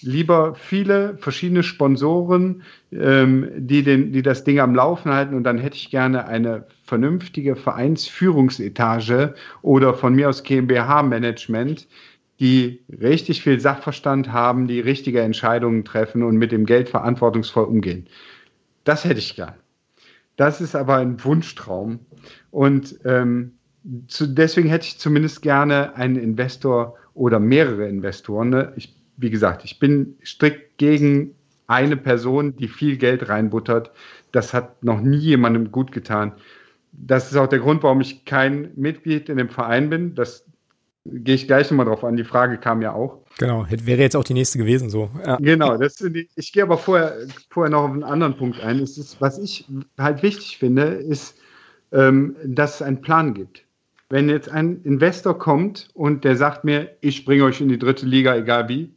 lieber 0.02 0.54
viele 0.54 1.16
verschiedene 1.18 1.62
Sponsoren, 1.62 2.62
ähm, 2.92 3.48
die, 3.56 3.82
den, 3.82 4.12
die 4.12 4.22
das 4.22 4.44
Ding 4.44 4.60
am 4.60 4.74
Laufen 4.74 5.12
halten 5.12 5.34
und 5.34 5.44
dann 5.44 5.58
hätte 5.58 5.76
ich 5.76 5.90
gerne 5.90 6.26
eine 6.26 6.66
vernünftige 6.84 7.56
Vereinsführungsetage 7.56 9.34
oder 9.62 9.94
von 9.94 10.14
mir 10.14 10.28
aus 10.28 10.42
GmbH-Management, 10.42 11.88
die 12.38 12.80
richtig 13.00 13.42
viel 13.42 13.58
Sachverstand 13.60 14.32
haben, 14.32 14.68
die 14.68 14.80
richtige 14.80 15.22
Entscheidungen 15.22 15.84
treffen 15.84 16.22
und 16.22 16.36
mit 16.36 16.52
dem 16.52 16.66
Geld 16.66 16.88
verantwortungsvoll 16.88 17.64
umgehen. 17.64 18.06
Das 18.84 19.04
hätte 19.04 19.18
ich 19.18 19.34
gern. 19.34 19.54
Das 20.36 20.60
ist 20.60 20.76
aber 20.76 20.96
ein 20.96 21.22
Wunschtraum. 21.24 22.00
Und 22.50 23.00
ähm, 23.04 23.55
zu, 24.09 24.26
deswegen 24.26 24.68
hätte 24.68 24.87
ich 24.87 24.99
zumindest 24.99 25.43
gerne 25.43 25.95
einen 25.97 26.16
Investor 26.16 26.97
oder 27.14 27.39
mehrere 27.39 27.89
Investoren. 27.89 28.51
Ne? 28.51 28.72
Ich, 28.76 28.95
wie 29.16 29.30
gesagt, 29.30 29.64
ich 29.64 29.78
bin 29.78 30.16
strikt 30.24 30.78
gegen 30.78 31.34
eine 31.66 31.97
Person, 31.97 32.57
die 32.57 32.68
viel 32.68 32.97
Geld 32.97 33.28
reinbuttert. 33.28 33.91
Das 34.32 34.55
hat 34.55 34.82
noch 34.84 35.01
nie 35.01 35.16
jemandem 35.16 35.72
gut 35.72 35.93
getan. 35.93 36.32
Das 36.93 37.30
ist 37.30 37.37
auch 37.37 37.49
der 37.49 37.59
Grund, 37.59 37.82
warum 37.82 38.01
ich 38.01 38.24
kein 38.24 38.70
Mitglied 38.76 39.28
in 39.28 39.37
dem 39.37 39.51
Verein 39.51 39.91
bin. 39.91 40.14
Das 40.14 40.45
gehe 41.05 41.34
ich 41.34 41.47
gleich 41.47 41.70
nochmal 41.70 41.87
drauf 41.87 42.05
an. 42.05 42.16
Die 42.16 42.24
Frage 42.24 42.59
kam 42.59 42.82
ja 42.82 42.93
auch. 42.93 43.22
Genau, 43.39 43.66
wäre 43.68 44.01
jetzt 44.01 44.16
auch 44.16 44.24
die 44.24 44.34
nächste 44.34 44.59
gewesen 44.59 44.91
so. 44.91 45.11
Ja. 45.24 45.37
Genau, 45.37 45.76
das 45.76 45.97
die, 45.97 46.28
ich 46.37 46.53
gehe 46.53 46.62
aber 46.62 46.78
vorher, 46.78 47.16
vorher 47.51 47.70
noch 47.70 47.84
auf 47.84 47.91
einen 47.91 48.05
anderen 48.05 48.37
Punkt 48.37 48.61
ein. 48.61 48.80
Ist, 48.80 49.20
was 49.20 49.39
ich 49.39 49.66
halt 49.99 50.22
wichtig 50.22 50.59
finde, 50.59 50.82
ist, 50.82 51.37
ähm, 51.93 52.37
dass 52.45 52.76
es 52.76 52.82
einen 52.82 53.03
Plan 53.03 53.34
gibt. 53.34 53.65
Wenn 54.09 54.28
jetzt 54.28 54.48
ein 54.48 54.82
Investor 54.84 55.38
kommt 55.38 55.88
und 55.94 56.24
der 56.24 56.36
sagt 56.36 56.64
mir, 56.64 56.90
ich 57.00 57.24
bringe 57.24 57.44
euch 57.44 57.61
in 57.61 57.68
die 57.68 57.78
dritte 57.78 58.07
Liga, 58.07 58.36
egal 58.36 58.68
wie, 58.68 58.94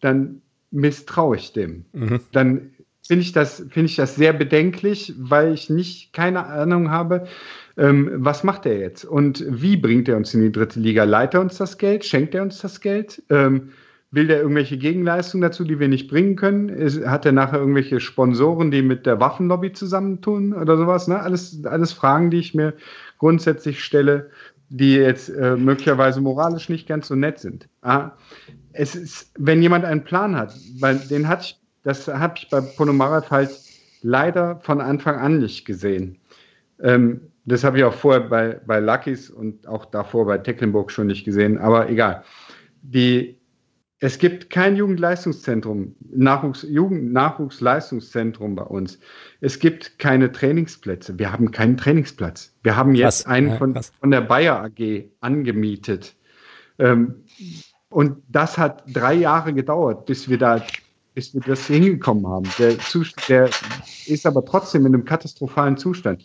dann 0.00 0.42
misstraue 0.70 1.36
ich 1.36 1.52
dem. 1.52 1.84
Mhm. 1.92 2.20
Dann 2.32 2.70
finde 3.06 3.22
ich, 3.22 3.32
das, 3.32 3.64
find 3.70 3.90
ich 3.90 3.96
das 3.96 4.16
sehr 4.16 4.32
bedenklich, 4.32 5.14
weil 5.16 5.52
ich 5.52 5.70
nicht 5.70 6.12
keine 6.12 6.46
Ahnung 6.46 6.90
habe, 6.90 7.26
ähm, 7.76 8.10
was 8.14 8.44
macht 8.44 8.66
er 8.66 8.78
jetzt 8.78 9.04
und 9.04 9.44
wie 9.48 9.76
bringt 9.76 10.08
er 10.08 10.16
uns 10.16 10.34
in 10.34 10.42
die 10.42 10.52
dritte 10.52 10.80
Liga? 10.80 11.04
Leitet 11.04 11.34
er 11.34 11.40
uns 11.40 11.56
das 11.56 11.78
Geld? 11.78 12.04
Schenkt 12.04 12.34
er 12.34 12.42
uns 12.42 12.58
das 12.58 12.80
Geld? 12.80 13.22
Ähm, 13.30 13.70
will 14.10 14.26
der 14.26 14.40
irgendwelche 14.40 14.76
Gegenleistungen 14.76 15.42
dazu, 15.42 15.64
die 15.64 15.78
wir 15.78 15.88
nicht 15.88 16.08
bringen 16.08 16.36
können? 16.36 16.68
Ist, 16.68 17.06
hat 17.06 17.24
er 17.24 17.32
nachher 17.32 17.60
irgendwelche 17.60 18.00
Sponsoren, 18.00 18.70
die 18.70 18.82
mit 18.82 19.06
der 19.06 19.20
Waffenlobby 19.20 19.72
zusammentun 19.72 20.52
oder 20.52 20.76
sowas? 20.76 21.08
Ne? 21.08 21.20
Alles, 21.20 21.64
alles 21.64 21.92
Fragen, 21.92 22.30
die 22.30 22.38
ich 22.38 22.54
mir 22.54 22.74
grundsätzlich 23.20 23.84
stelle, 23.84 24.30
die 24.70 24.94
jetzt 24.94 25.28
äh, 25.28 25.56
möglicherweise 25.56 26.20
moralisch 26.20 26.68
nicht 26.68 26.88
ganz 26.88 27.08
so 27.08 27.14
nett 27.14 27.38
sind. 27.38 27.68
Ah, 27.82 28.12
es 28.72 28.96
ist, 28.96 29.32
wenn 29.38 29.62
jemand 29.62 29.84
einen 29.84 30.04
Plan 30.04 30.36
hat, 30.36 30.54
weil 30.80 30.98
den 30.98 31.28
hatte 31.28 31.42
ich, 31.44 31.60
das 31.82 32.08
habe 32.08 32.34
ich 32.36 32.48
bei 32.48 32.60
Ponomarev 32.60 33.30
halt 33.30 33.50
leider 34.02 34.58
von 34.60 34.80
Anfang 34.80 35.16
an 35.16 35.38
nicht 35.38 35.64
gesehen. 35.64 36.18
Ähm, 36.80 37.20
das 37.44 37.64
habe 37.64 37.78
ich 37.78 37.84
auch 37.84 37.94
vorher 37.94 38.20
bei, 38.22 38.60
bei 38.66 38.80
Luckys 38.80 39.28
und 39.28 39.66
auch 39.66 39.84
davor 39.84 40.26
bei 40.26 40.38
Tecklenburg 40.38 40.90
schon 40.90 41.08
nicht 41.08 41.24
gesehen, 41.24 41.58
aber 41.58 41.90
egal. 41.90 42.22
Die, 42.82 43.39
es 44.02 44.18
gibt 44.18 44.48
kein 44.48 44.76
Jugendleistungszentrum, 44.76 45.94
Nachwuchs, 46.10 46.62
Jugendnachwuchsleistungszentrum 46.62 48.54
bei 48.54 48.62
uns. 48.62 48.98
Es 49.42 49.58
gibt 49.58 49.98
keine 49.98 50.32
Trainingsplätze. 50.32 51.18
Wir 51.18 51.30
haben 51.30 51.50
keinen 51.50 51.76
Trainingsplatz. 51.76 52.54
Wir 52.62 52.76
haben 52.76 52.94
jetzt 52.94 53.26
was? 53.26 53.26
einen 53.26 53.58
von, 53.58 53.78
von 53.78 54.10
der 54.10 54.22
Bayer 54.22 54.62
AG 54.62 55.10
angemietet. 55.20 56.16
Ähm, 56.78 57.24
und 57.90 58.22
das 58.28 58.56
hat 58.56 58.84
drei 58.86 59.12
Jahre 59.12 59.52
gedauert, 59.52 60.06
bis 60.06 60.30
wir 60.30 60.38
da, 60.38 60.64
bis 61.12 61.34
wir 61.34 61.42
das 61.42 61.66
hingekommen 61.66 62.26
haben. 62.26 62.48
Der 62.58 62.78
Zustand, 62.78 63.28
der 63.28 63.50
ist 64.06 64.24
aber 64.24 64.42
trotzdem 64.46 64.86
in 64.86 64.94
einem 64.94 65.04
katastrophalen 65.04 65.76
Zustand. 65.76 66.24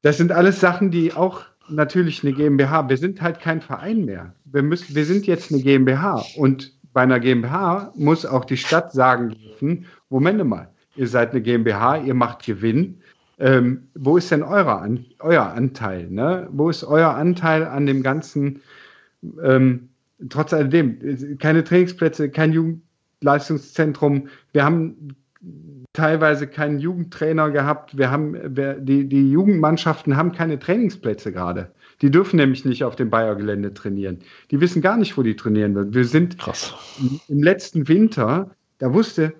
Das 0.00 0.16
sind 0.16 0.32
alles 0.32 0.58
Sachen, 0.58 0.90
die 0.90 1.12
auch 1.12 1.42
natürlich 1.70 2.24
eine 2.24 2.32
GmbH. 2.32 2.88
Wir 2.88 2.96
sind 2.96 3.22
halt 3.22 3.40
kein 3.40 3.60
Verein 3.60 4.04
mehr. 4.04 4.34
Wir, 4.44 4.62
müssen, 4.62 4.94
wir 4.94 5.04
sind 5.04 5.26
jetzt 5.26 5.52
eine 5.52 5.62
GmbH 5.62 6.24
und 6.36 6.72
bei 6.92 7.02
einer 7.02 7.20
GmbH 7.20 7.92
muss 7.96 8.26
auch 8.26 8.44
die 8.44 8.56
Stadt 8.56 8.92
sagen 8.92 9.30
dürfen, 9.30 9.86
Moment 10.08 10.44
mal, 10.44 10.68
ihr 10.96 11.06
seid 11.06 11.30
eine 11.30 11.40
GmbH, 11.40 11.98
ihr 11.98 12.14
macht 12.14 12.44
Gewinn. 12.44 13.00
Ähm, 13.38 13.88
wo 13.94 14.16
ist 14.16 14.30
denn 14.30 14.42
euer, 14.42 14.68
an, 14.68 15.06
euer 15.20 15.46
Anteil? 15.46 16.10
Ne? 16.10 16.48
Wo 16.50 16.68
ist 16.68 16.84
euer 16.84 17.14
Anteil 17.14 17.64
an 17.64 17.86
dem 17.86 18.02
ganzen, 18.02 18.60
ähm, 19.42 19.88
trotz 20.28 20.52
alledem, 20.52 21.38
keine 21.38 21.64
Trainingsplätze, 21.64 22.28
kein 22.30 22.52
Jugendleistungszentrum. 22.52 24.28
Wir 24.52 24.64
haben 24.64 25.16
teilweise 25.92 26.46
keinen 26.46 26.78
Jugendtrainer 26.78 27.50
gehabt. 27.50 27.96
Wir 27.98 28.10
haben, 28.10 28.36
die, 28.84 29.08
die 29.08 29.30
Jugendmannschaften 29.30 30.16
haben 30.16 30.32
keine 30.32 30.58
Trainingsplätze 30.58 31.32
gerade. 31.32 31.72
Die 32.02 32.10
dürfen 32.10 32.36
nämlich 32.36 32.64
nicht 32.64 32.84
auf 32.84 32.96
dem 32.96 33.10
Bayer-Gelände 33.10 33.74
trainieren. 33.74 34.20
Die 34.50 34.60
wissen 34.60 34.82
gar 34.82 34.96
nicht, 34.96 35.18
wo 35.18 35.22
die 35.22 35.36
trainieren 35.36 35.74
werden. 35.74 35.92
Wir 35.92 36.04
sind 36.04 36.38
Krass. 36.38 36.74
im 37.28 37.42
letzten 37.42 37.88
Winter, 37.88 38.50
da 38.78 38.94
wusste 38.94 39.34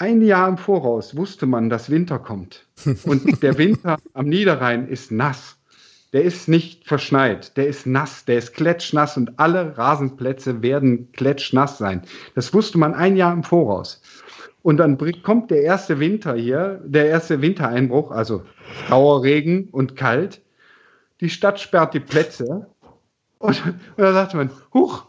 ein 0.00 0.22
Jahr 0.22 0.48
im 0.48 0.56
Voraus 0.56 1.14
wusste 1.14 1.44
man, 1.44 1.68
dass 1.68 1.90
Winter 1.90 2.18
kommt. 2.18 2.66
Und 3.04 3.42
der 3.42 3.58
Winter 3.58 3.98
am 4.14 4.26
Niederrhein 4.26 4.88
ist 4.88 5.12
nass. 5.12 5.58
Der 6.14 6.24
ist 6.24 6.48
nicht 6.48 6.88
verschneit, 6.88 7.56
der 7.56 7.68
ist 7.68 7.86
nass, 7.86 8.24
der 8.24 8.38
ist 8.38 8.54
klatschnass 8.54 9.16
und 9.16 9.38
alle 9.38 9.76
Rasenplätze 9.78 10.60
werden 10.62 11.12
klatschnass 11.12 11.78
sein. 11.78 12.02
Das 12.34 12.52
wusste 12.52 12.78
man 12.78 12.94
ein 12.94 13.14
Jahr 13.14 13.32
im 13.32 13.44
Voraus. 13.44 14.02
Und 14.62 14.76
dann 14.76 14.98
kommt 15.22 15.50
der 15.50 15.62
erste 15.62 16.00
Winter 16.00 16.34
hier, 16.34 16.80
der 16.84 17.06
erste 17.06 17.40
Wintereinbruch, 17.40 18.10
also 18.10 18.42
Dauerregen 18.88 19.68
und 19.70 19.96
kalt. 19.96 20.42
Die 21.20 21.30
Stadt 21.30 21.60
sperrt 21.60 21.94
die 21.94 22.00
Plätze. 22.00 22.66
Und, 23.38 23.64
und 23.66 23.78
da 23.96 24.12
sagt 24.12 24.34
man, 24.34 24.50
huch, 24.74 25.06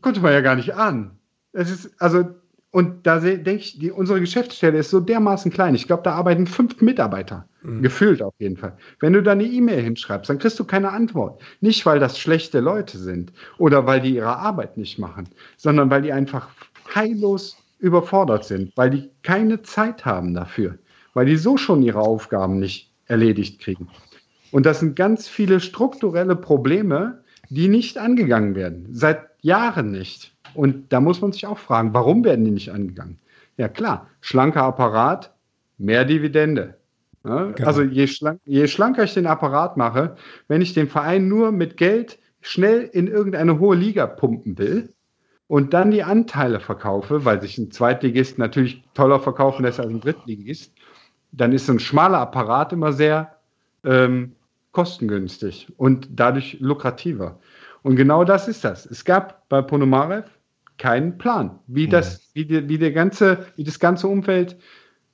konnte 0.00 0.20
man 0.20 0.32
ja 0.32 0.40
gar 0.40 0.56
nicht 0.56 0.74
ahnen. 0.74 1.12
Es 1.52 1.70
ist, 1.70 1.90
also, 2.00 2.24
und 2.70 3.06
da 3.06 3.20
denke 3.20 3.56
ich, 3.56 3.78
die, 3.78 3.90
unsere 3.90 4.20
Geschäftsstelle 4.20 4.78
ist 4.78 4.90
so 4.90 5.00
dermaßen 5.00 5.52
klein. 5.52 5.74
Ich 5.74 5.86
glaube, 5.86 6.02
da 6.02 6.12
arbeiten 6.12 6.46
fünf 6.46 6.80
Mitarbeiter. 6.80 7.46
Mhm. 7.62 7.82
Gefühlt 7.82 8.22
auf 8.22 8.34
jeden 8.38 8.56
Fall. 8.56 8.76
Wenn 9.00 9.12
du 9.12 9.22
da 9.22 9.32
eine 9.32 9.44
E-Mail 9.44 9.82
hinschreibst, 9.82 10.30
dann 10.30 10.38
kriegst 10.38 10.58
du 10.58 10.64
keine 10.64 10.90
Antwort. 10.90 11.42
Nicht, 11.60 11.84
weil 11.84 12.00
das 12.00 12.18
schlechte 12.18 12.60
Leute 12.60 12.96
sind 12.96 13.32
oder 13.58 13.86
weil 13.86 14.00
die 14.00 14.16
ihre 14.16 14.36
Arbeit 14.36 14.78
nicht 14.78 14.98
machen, 14.98 15.28
sondern 15.58 15.90
weil 15.90 16.00
die 16.00 16.12
einfach 16.12 16.48
heillos 16.94 17.61
überfordert 17.82 18.44
sind, 18.44 18.72
weil 18.76 18.90
die 18.90 19.10
keine 19.22 19.62
Zeit 19.62 20.06
haben 20.06 20.34
dafür, 20.34 20.78
weil 21.14 21.26
die 21.26 21.36
so 21.36 21.56
schon 21.56 21.82
ihre 21.82 22.00
Aufgaben 22.00 22.58
nicht 22.58 22.92
erledigt 23.06 23.60
kriegen. 23.60 23.88
Und 24.52 24.66
das 24.66 24.80
sind 24.80 24.96
ganz 24.96 25.28
viele 25.28 25.60
strukturelle 25.60 26.36
Probleme, 26.36 27.22
die 27.50 27.68
nicht 27.68 27.98
angegangen 27.98 28.54
werden, 28.54 28.86
seit 28.92 29.28
Jahren 29.40 29.90
nicht. 29.90 30.32
Und 30.54 30.92
da 30.92 31.00
muss 31.00 31.20
man 31.20 31.32
sich 31.32 31.46
auch 31.46 31.58
fragen, 31.58 31.92
warum 31.92 32.24
werden 32.24 32.44
die 32.44 32.50
nicht 32.52 32.70
angegangen? 32.70 33.18
Ja 33.56 33.68
klar, 33.68 34.08
schlanker 34.20 34.62
Apparat, 34.62 35.34
mehr 35.76 36.04
Dividende. 36.04 36.78
Ja, 37.24 37.46
genau. 37.46 37.66
Also 37.66 37.82
je, 37.82 38.06
schlank, 38.06 38.40
je 38.44 38.66
schlanker 38.68 39.04
ich 39.04 39.14
den 39.14 39.26
Apparat 39.26 39.76
mache, 39.76 40.16
wenn 40.48 40.62
ich 40.62 40.72
den 40.72 40.88
Verein 40.88 41.28
nur 41.28 41.50
mit 41.50 41.76
Geld 41.76 42.18
schnell 42.40 42.82
in 42.92 43.06
irgendeine 43.08 43.58
hohe 43.58 43.76
Liga 43.76 44.06
pumpen 44.06 44.58
will, 44.58 44.92
und 45.52 45.74
dann 45.74 45.90
die 45.90 46.02
Anteile 46.02 46.60
verkaufe, 46.60 47.26
weil 47.26 47.42
sich 47.42 47.58
ein 47.58 47.70
Zweitligist 47.70 48.38
natürlich 48.38 48.82
toller 48.94 49.20
verkaufen 49.20 49.64
lässt 49.64 49.80
als 49.80 49.90
ein 49.90 50.00
Drittligist, 50.00 50.72
dann 51.30 51.52
ist 51.52 51.66
so 51.66 51.74
ein 51.74 51.78
schmaler 51.78 52.20
Apparat 52.20 52.72
immer 52.72 52.94
sehr 52.94 53.36
ähm, 53.84 54.34
kostengünstig 54.70 55.70
und 55.76 56.08
dadurch 56.10 56.56
lukrativer. 56.60 57.38
Und 57.82 57.96
genau 57.96 58.24
das 58.24 58.48
ist 58.48 58.64
das. 58.64 58.86
Es 58.86 59.04
gab 59.04 59.46
bei 59.50 59.60
Ponomarev 59.60 60.24
keinen 60.78 61.18
Plan, 61.18 61.58
wie 61.66 61.86
das, 61.86 62.30
wie, 62.32 62.46
die, 62.46 62.70
wie, 62.70 62.78
der 62.78 62.92
ganze, 62.92 63.44
wie 63.56 63.64
das 63.64 63.78
ganze 63.78 64.08
Umfeld, 64.08 64.56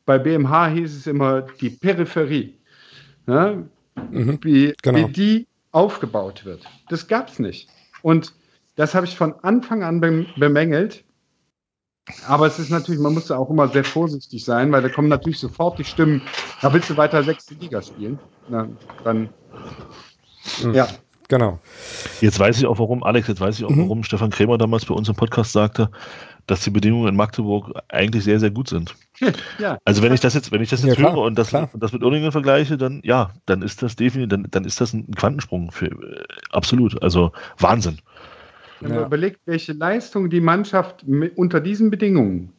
bei 0.06 0.20
BMH 0.20 0.68
hieß 0.68 0.98
es 0.98 1.08
immer 1.08 1.42
die 1.60 1.70
Peripherie, 1.70 2.56
ne? 3.26 3.68
mhm, 4.12 4.38
wie, 4.42 4.72
genau. 4.82 4.98
wie 4.98 5.12
die 5.12 5.46
aufgebaut 5.72 6.44
wird. 6.44 6.64
Das 6.90 7.08
gab 7.08 7.26
es 7.26 7.40
nicht. 7.40 7.68
Und 8.02 8.37
das 8.78 8.94
habe 8.94 9.06
ich 9.06 9.16
von 9.16 9.34
Anfang 9.42 9.82
an 9.82 10.00
bemängelt. 10.36 11.04
Aber 12.26 12.46
es 12.46 12.60
ist 12.60 12.70
natürlich, 12.70 13.00
man 13.00 13.12
muss 13.12 13.26
da 13.26 13.36
auch 13.36 13.50
immer 13.50 13.68
sehr 13.68 13.84
vorsichtig 13.84 14.44
sein, 14.44 14.70
weil 14.72 14.80
da 14.80 14.88
kommen 14.88 15.08
natürlich 15.08 15.40
sofort 15.40 15.78
die 15.78 15.84
Stimmen, 15.84 16.22
da 16.62 16.72
willst 16.72 16.88
du 16.88 16.96
weiter 16.96 17.22
sechste 17.24 17.54
Liga 17.54 17.82
spielen. 17.82 18.18
Na, 18.48 18.68
dann, 19.04 19.28
mhm. 20.62 20.74
ja. 20.74 20.86
Genau. 21.30 21.58
Jetzt 22.22 22.38
weiß 22.38 22.56
ich 22.56 22.64
auch, 22.64 22.78
warum, 22.78 23.02
Alex, 23.02 23.28
jetzt 23.28 23.40
weiß 23.40 23.58
ich 23.58 23.64
auch, 23.66 23.70
mhm. 23.70 23.82
warum 23.82 24.02
Stefan 24.02 24.30
Krämer 24.30 24.56
damals 24.56 24.86
bei 24.86 24.94
uns 24.94 25.10
im 25.10 25.14
Podcast 25.14 25.52
sagte, 25.52 25.90
dass 26.46 26.62
die 26.62 26.70
Bedingungen 26.70 27.08
in 27.08 27.16
Magdeburg 27.16 27.70
eigentlich 27.88 28.24
sehr, 28.24 28.40
sehr 28.40 28.50
gut 28.50 28.70
sind. 28.70 28.94
Ja, 29.58 29.76
also 29.84 30.02
wenn 30.02 30.14
ich 30.14 30.20
das 30.20 30.32
jetzt, 30.32 30.52
wenn 30.52 30.62
ich 30.62 30.70
das 30.70 30.82
jetzt 30.82 30.98
ja, 30.98 31.10
höre 31.10 31.18
und 31.18 31.38
das, 31.38 31.52
und 31.52 31.82
das 31.82 31.92
mit 31.92 32.02
Urlingen 32.02 32.32
vergleiche, 32.32 32.78
dann 32.78 33.02
ja, 33.04 33.30
dann 33.44 33.60
ist 33.60 33.82
das 33.82 33.96
definitiv, 33.96 34.30
dann, 34.30 34.46
dann 34.50 34.64
ist 34.64 34.80
das 34.80 34.94
ein 34.94 35.10
Quantensprung 35.16 35.70
für 35.70 35.86
äh, 35.86 36.24
absolut. 36.50 37.02
Also 37.02 37.32
Wahnsinn. 37.58 37.98
Wenn 38.80 38.90
ja. 38.90 38.96
man 38.96 39.06
überlegt, 39.06 39.40
welche 39.46 39.72
Leistung 39.72 40.30
die 40.30 40.40
Mannschaft 40.40 41.04
unter 41.36 41.60
diesen 41.60 41.90
Bedingungen 41.90 42.52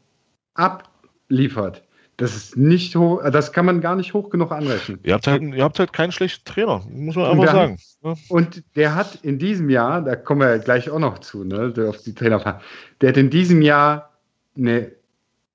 abliefert, 0.53 1.84
das 2.17 2.36
ist 2.36 2.57
nicht 2.57 2.97
hoch, 2.97 3.22
das 3.32 3.53
kann 3.53 3.65
man 3.65 3.80
gar 3.80 3.95
nicht 3.95 4.13
hoch 4.13 4.30
genug 4.30 4.51
anrechnen. 4.51 4.99
Ihr 5.03 5.13
habt 5.13 5.26
halt, 5.26 5.41
ihr 5.41 5.63
habt 5.63 5.80
halt 5.80 5.93
keinen 5.93 6.11
schlechten 6.11 6.43
Trainer, 6.43 6.84
muss 6.89 7.15
man 7.15 7.32
einfach 7.32 7.53
sagen. 7.53 7.78
Hat, 8.03 8.17
und 8.28 8.63
der 8.76 8.95
hat 8.95 9.20
in 9.24 9.39
diesem 9.39 9.70
Jahr, 9.70 10.01
da 10.01 10.17
kommen 10.17 10.41
wir 10.41 10.59
gleich 10.59 10.89
auch 10.89 10.99
noch 10.99 11.20
zu, 11.20 11.45
ne, 11.45 11.74
auf 11.88 12.01
die 12.03 12.13
Trainer, 12.13 12.59
der 12.99 13.09
hat 13.09 13.17
in 13.17 13.30
diesem 13.30 13.61
Jahr 13.61 14.09
eine 14.57 14.91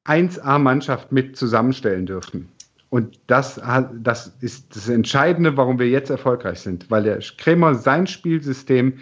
1A-Mannschaft 0.07 1.13
mit 1.13 1.37
zusammenstellen 1.37 2.07
dürfen. 2.07 2.49
Und 2.89 3.19
das, 3.27 3.61
das 4.01 4.29
ist 4.41 4.75
das 4.75 4.89
Entscheidende, 4.89 5.57
warum 5.57 5.79
wir 5.79 5.89
jetzt 5.89 6.11
erfolgreich 6.11 6.61
sind, 6.61 6.91
weil 6.91 7.03
der 7.03 7.19
Krämer 7.37 7.75
sein 7.75 8.07
Spielsystem 8.07 9.01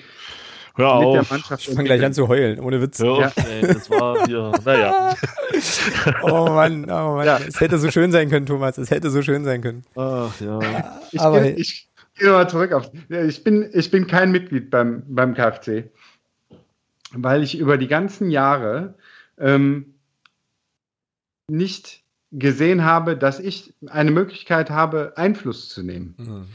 Hör 0.74 0.98
mit 0.98 1.06
auf. 1.06 1.28
der 1.28 1.36
Mannschaft. 1.36 1.68
Ich 1.68 1.74
fange 1.74 1.84
gleich 1.84 2.04
an 2.04 2.14
zu 2.14 2.28
heulen, 2.28 2.60
ohne 2.60 2.80
Witz. 2.80 2.98
Hör 2.98 3.12
auf, 3.12 3.36
ja. 3.36 3.44
ey, 3.44 3.60
das 3.66 3.90
war 3.90 4.26
hier, 4.26 4.52
naja. 4.64 5.16
oh 6.22 6.46
Mann, 6.46 6.84
oh 6.84 7.16
Mann. 7.16 7.26
Ja. 7.26 7.38
Es 7.46 7.60
hätte 7.60 7.78
so 7.78 7.90
schön 7.90 8.10
sein 8.12 8.30
können, 8.30 8.46
Thomas. 8.46 8.78
Es 8.78 8.90
hätte 8.90 9.10
so 9.10 9.22
schön 9.22 9.44
sein 9.44 9.60
können. 9.60 9.84
Ach 9.96 10.32
ja. 10.40 11.00
Ich, 11.10 11.20
Aber 11.20 11.40
bin, 11.40 11.58
ich 11.58 11.88
gehe 12.16 12.30
mal 12.30 12.48
zurück 12.48 12.72
auf. 12.72 12.90
Ich 13.08 13.44
bin, 13.44 13.68
ich 13.72 13.90
bin 13.90 14.06
kein 14.06 14.32
Mitglied 14.32 14.70
beim, 14.70 15.02
beim 15.08 15.34
KfC, 15.34 15.90
weil 17.12 17.42
ich 17.42 17.58
über 17.58 17.76
die 17.76 17.88
ganzen 17.88 18.30
Jahre 18.30 18.94
ähm, 19.38 19.94
nicht 21.48 22.02
gesehen 22.30 22.84
habe, 22.84 23.16
dass 23.16 23.38
ich 23.38 23.74
eine 23.86 24.10
Möglichkeit 24.10 24.70
habe, 24.70 25.12
Einfluss 25.16 25.68
zu 25.68 25.82
nehmen. 25.82 26.14
Mhm. 26.16 26.46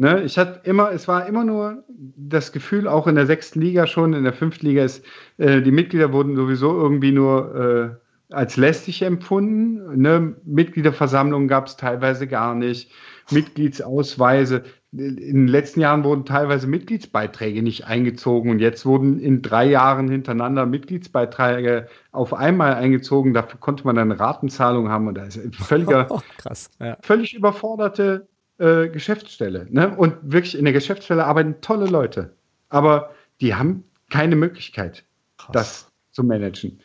Ne, 0.00 0.22
ich 0.22 0.38
hatte 0.38 0.60
immer, 0.62 0.92
es 0.92 1.08
war 1.08 1.26
immer 1.26 1.42
nur 1.42 1.82
das 1.88 2.52
Gefühl, 2.52 2.86
auch 2.86 3.08
in 3.08 3.16
der 3.16 3.26
sechsten 3.26 3.60
Liga 3.60 3.88
schon, 3.88 4.12
in 4.12 4.22
der 4.22 4.32
fünften 4.32 4.66
Liga 4.66 4.84
ist, 4.84 5.04
äh, 5.38 5.60
die 5.60 5.72
Mitglieder 5.72 6.12
wurden 6.12 6.36
sowieso 6.36 6.70
irgendwie 6.70 7.10
nur 7.10 7.98
äh, 8.30 8.32
als 8.32 8.56
lästig 8.56 9.02
empfunden. 9.02 10.00
Ne? 10.00 10.36
Mitgliederversammlungen 10.44 11.48
gab 11.48 11.66
es 11.66 11.76
teilweise 11.76 12.28
gar 12.28 12.54
nicht, 12.54 12.92
Mitgliedsausweise. 13.32 14.62
In 14.92 15.16
den 15.16 15.48
letzten 15.48 15.80
Jahren 15.80 16.04
wurden 16.04 16.24
teilweise 16.24 16.68
Mitgliedsbeiträge 16.68 17.64
nicht 17.64 17.88
eingezogen 17.88 18.52
und 18.52 18.60
jetzt 18.60 18.86
wurden 18.86 19.18
in 19.18 19.42
drei 19.42 19.66
Jahren 19.66 20.08
hintereinander 20.08 20.64
Mitgliedsbeiträge 20.64 21.88
auf 22.12 22.34
einmal 22.34 22.74
eingezogen. 22.74 23.34
Dafür 23.34 23.58
konnte 23.58 23.84
man 23.84 23.96
dann 23.96 24.12
Ratenzahlung 24.12 24.90
haben 24.90 25.08
und 25.08 25.16
da 25.16 25.24
ist 25.24 25.40
völliger, 25.56 26.06
oh, 26.08 26.20
krass, 26.38 26.70
ja. 26.78 26.96
völlig 27.00 27.34
überforderte 27.34 28.28
äh, 28.58 28.88
Geschäftsstelle. 28.88 29.66
Ne? 29.70 29.96
Und 29.96 30.16
wirklich 30.22 30.56
in 30.56 30.64
der 30.64 30.72
Geschäftsstelle 30.72 31.24
arbeiten 31.24 31.60
tolle 31.60 31.86
Leute. 31.86 32.36
Aber 32.68 33.14
die 33.40 33.54
haben 33.54 33.84
keine 34.10 34.36
Möglichkeit, 34.36 35.04
Krass. 35.36 35.52
das 35.52 35.92
zu 36.10 36.24
managen. 36.24 36.80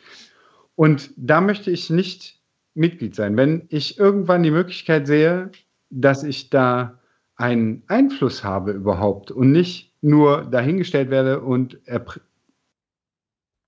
Und 0.76 1.10
da 1.16 1.40
möchte 1.40 1.70
ich 1.70 1.90
nicht 1.90 2.40
Mitglied 2.74 3.14
sein. 3.14 3.36
Wenn 3.36 3.66
ich 3.68 3.98
irgendwann 3.98 4.42
die 4.42 4.50
Möglichkeit 4.50 5.06
sehe, 5.06 5.50
dass 5.90 6.24
ich 6.24 6.50
da 6.50 6.98
einen 7.36 7.82
Einfluss 7.88 8.44
habe 8.44 8.72
überhaupt 8.72 9.30
und 9.30 9.52
nicht 9.52 9.92
nur 10.02 10.44
dahingestellt 10.44 11.10
werde 11.10 11.40
und 11.40 11.78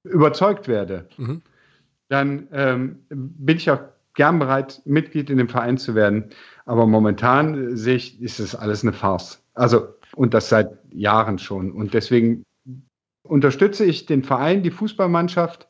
überzeugt 0.04 0.68
werde, 0.68 1.08
mhm. 1.16 1.42
dann 2.08 2.48
ähm, 2.52 2.98
bin 3.08 3.56
ich 3.56 3.70
auch 3.70 3.80
gern 4.14 4.38
bereit, 4.38 4.82
Mitglied 4.84 5.30
in 5.30 5.38
dem 5.38 5.48
Verein 5.48 5.78
zu 5.78 5.94
werden. 5.94 6.30
Aber 6.66 6.86
momentan 6.86 7.76
sehe 7.76 7.96
ich, 7.96 8.20
ist 8.20 8.40
das 8.40 8.54
alles 8.54 8.82
eine 8.82 8.92
Farce. 8.92 9.42
Also, 9.54 9.94
und 10.14 10.34
das 10.34 10.48
seit 10.48 10.78
Jahren 10.92 11.38
schon. 11.38 11.72
Und 11.72 11.94
deswegen 11.94 12.42
unterstütze 13.22 13.84
ich 13.84 14.06
den 14.06 14.22
Verein, 14.22 14.62
die 14.62 14.70
Fußballmannschaft, 14.70 15.68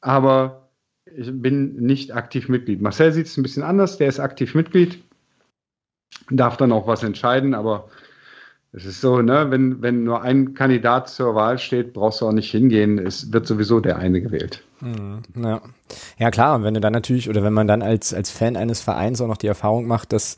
aber 0.00 0.68
ich 1.06 1.30
bin 1.32 1.76
nicht 1.76 2.14
aktiv 2.14 2.48
Mitglied. 2.48 2.80
Marcel 2.80 3.12
sieht 3.12 3.26
es 3.26 3.36
ein 3.36 3.42
bisschen 3.42 3.62
anders, 3.62 3.98
der 3.98 4.08
ist 4.08 4.20
aktiv 4.20 4.54
Mitglied, 4.54 5.02
darf 6.30 6.56
dann 6.56 6.72
auch 6.72 6.86
was 6.86 7.02
entscheiden, 7.02 7.54
aber 7.54 7.88
es 8.72 8.84
ist 8.84 9.00
so, 9.00 9.20
ne, 9.20 9.50
wenn, 9.50 9.82
wenn 9.82 10.04
nur 10.04 10.22
ein 10.22 10.54
Kandidat 10.54 11.08
zur 11.08 11.34
Wahl 11.34 11.58
steht, 11.58 11.92
brauchst 11.92 12.20
du 12.20 12.28
auch 12.28 12.32
nicht 12.32 12.50
hingehen. 12.50 12.98
Es 12.98 13.32
wird 13.32 13.46
sowieso 13.46 13.80
der 13.80 13.98
eine 13.98 14.20
gewählt. 14.20 14.62
Mhm, 14.80 15.22
ja. 15.36 15.60
ja, 16.18 16.30
klar. 16.30 16.54
Und 16.54 16.62
wenn 16.62 16.74
du 16.74 16.80
dann 16.80 16.92
natürlich, 16.92 17.28
oder 17.28 17.42
wenn 17.42 17.52
man 17.52 17.66
dann 17.66 17.82
als, 17.82 18.14
als 18.14 18.30
Fan 18.30 18.56
eines 18.56 18.80
Vereins 18.80 19.20
auch 19.20 19.26
noch 19.26 19.38
die 19.38 19.48
Erfahrung 19.48 19.86
macht, 19.86 20.12
dass 20.12 20.36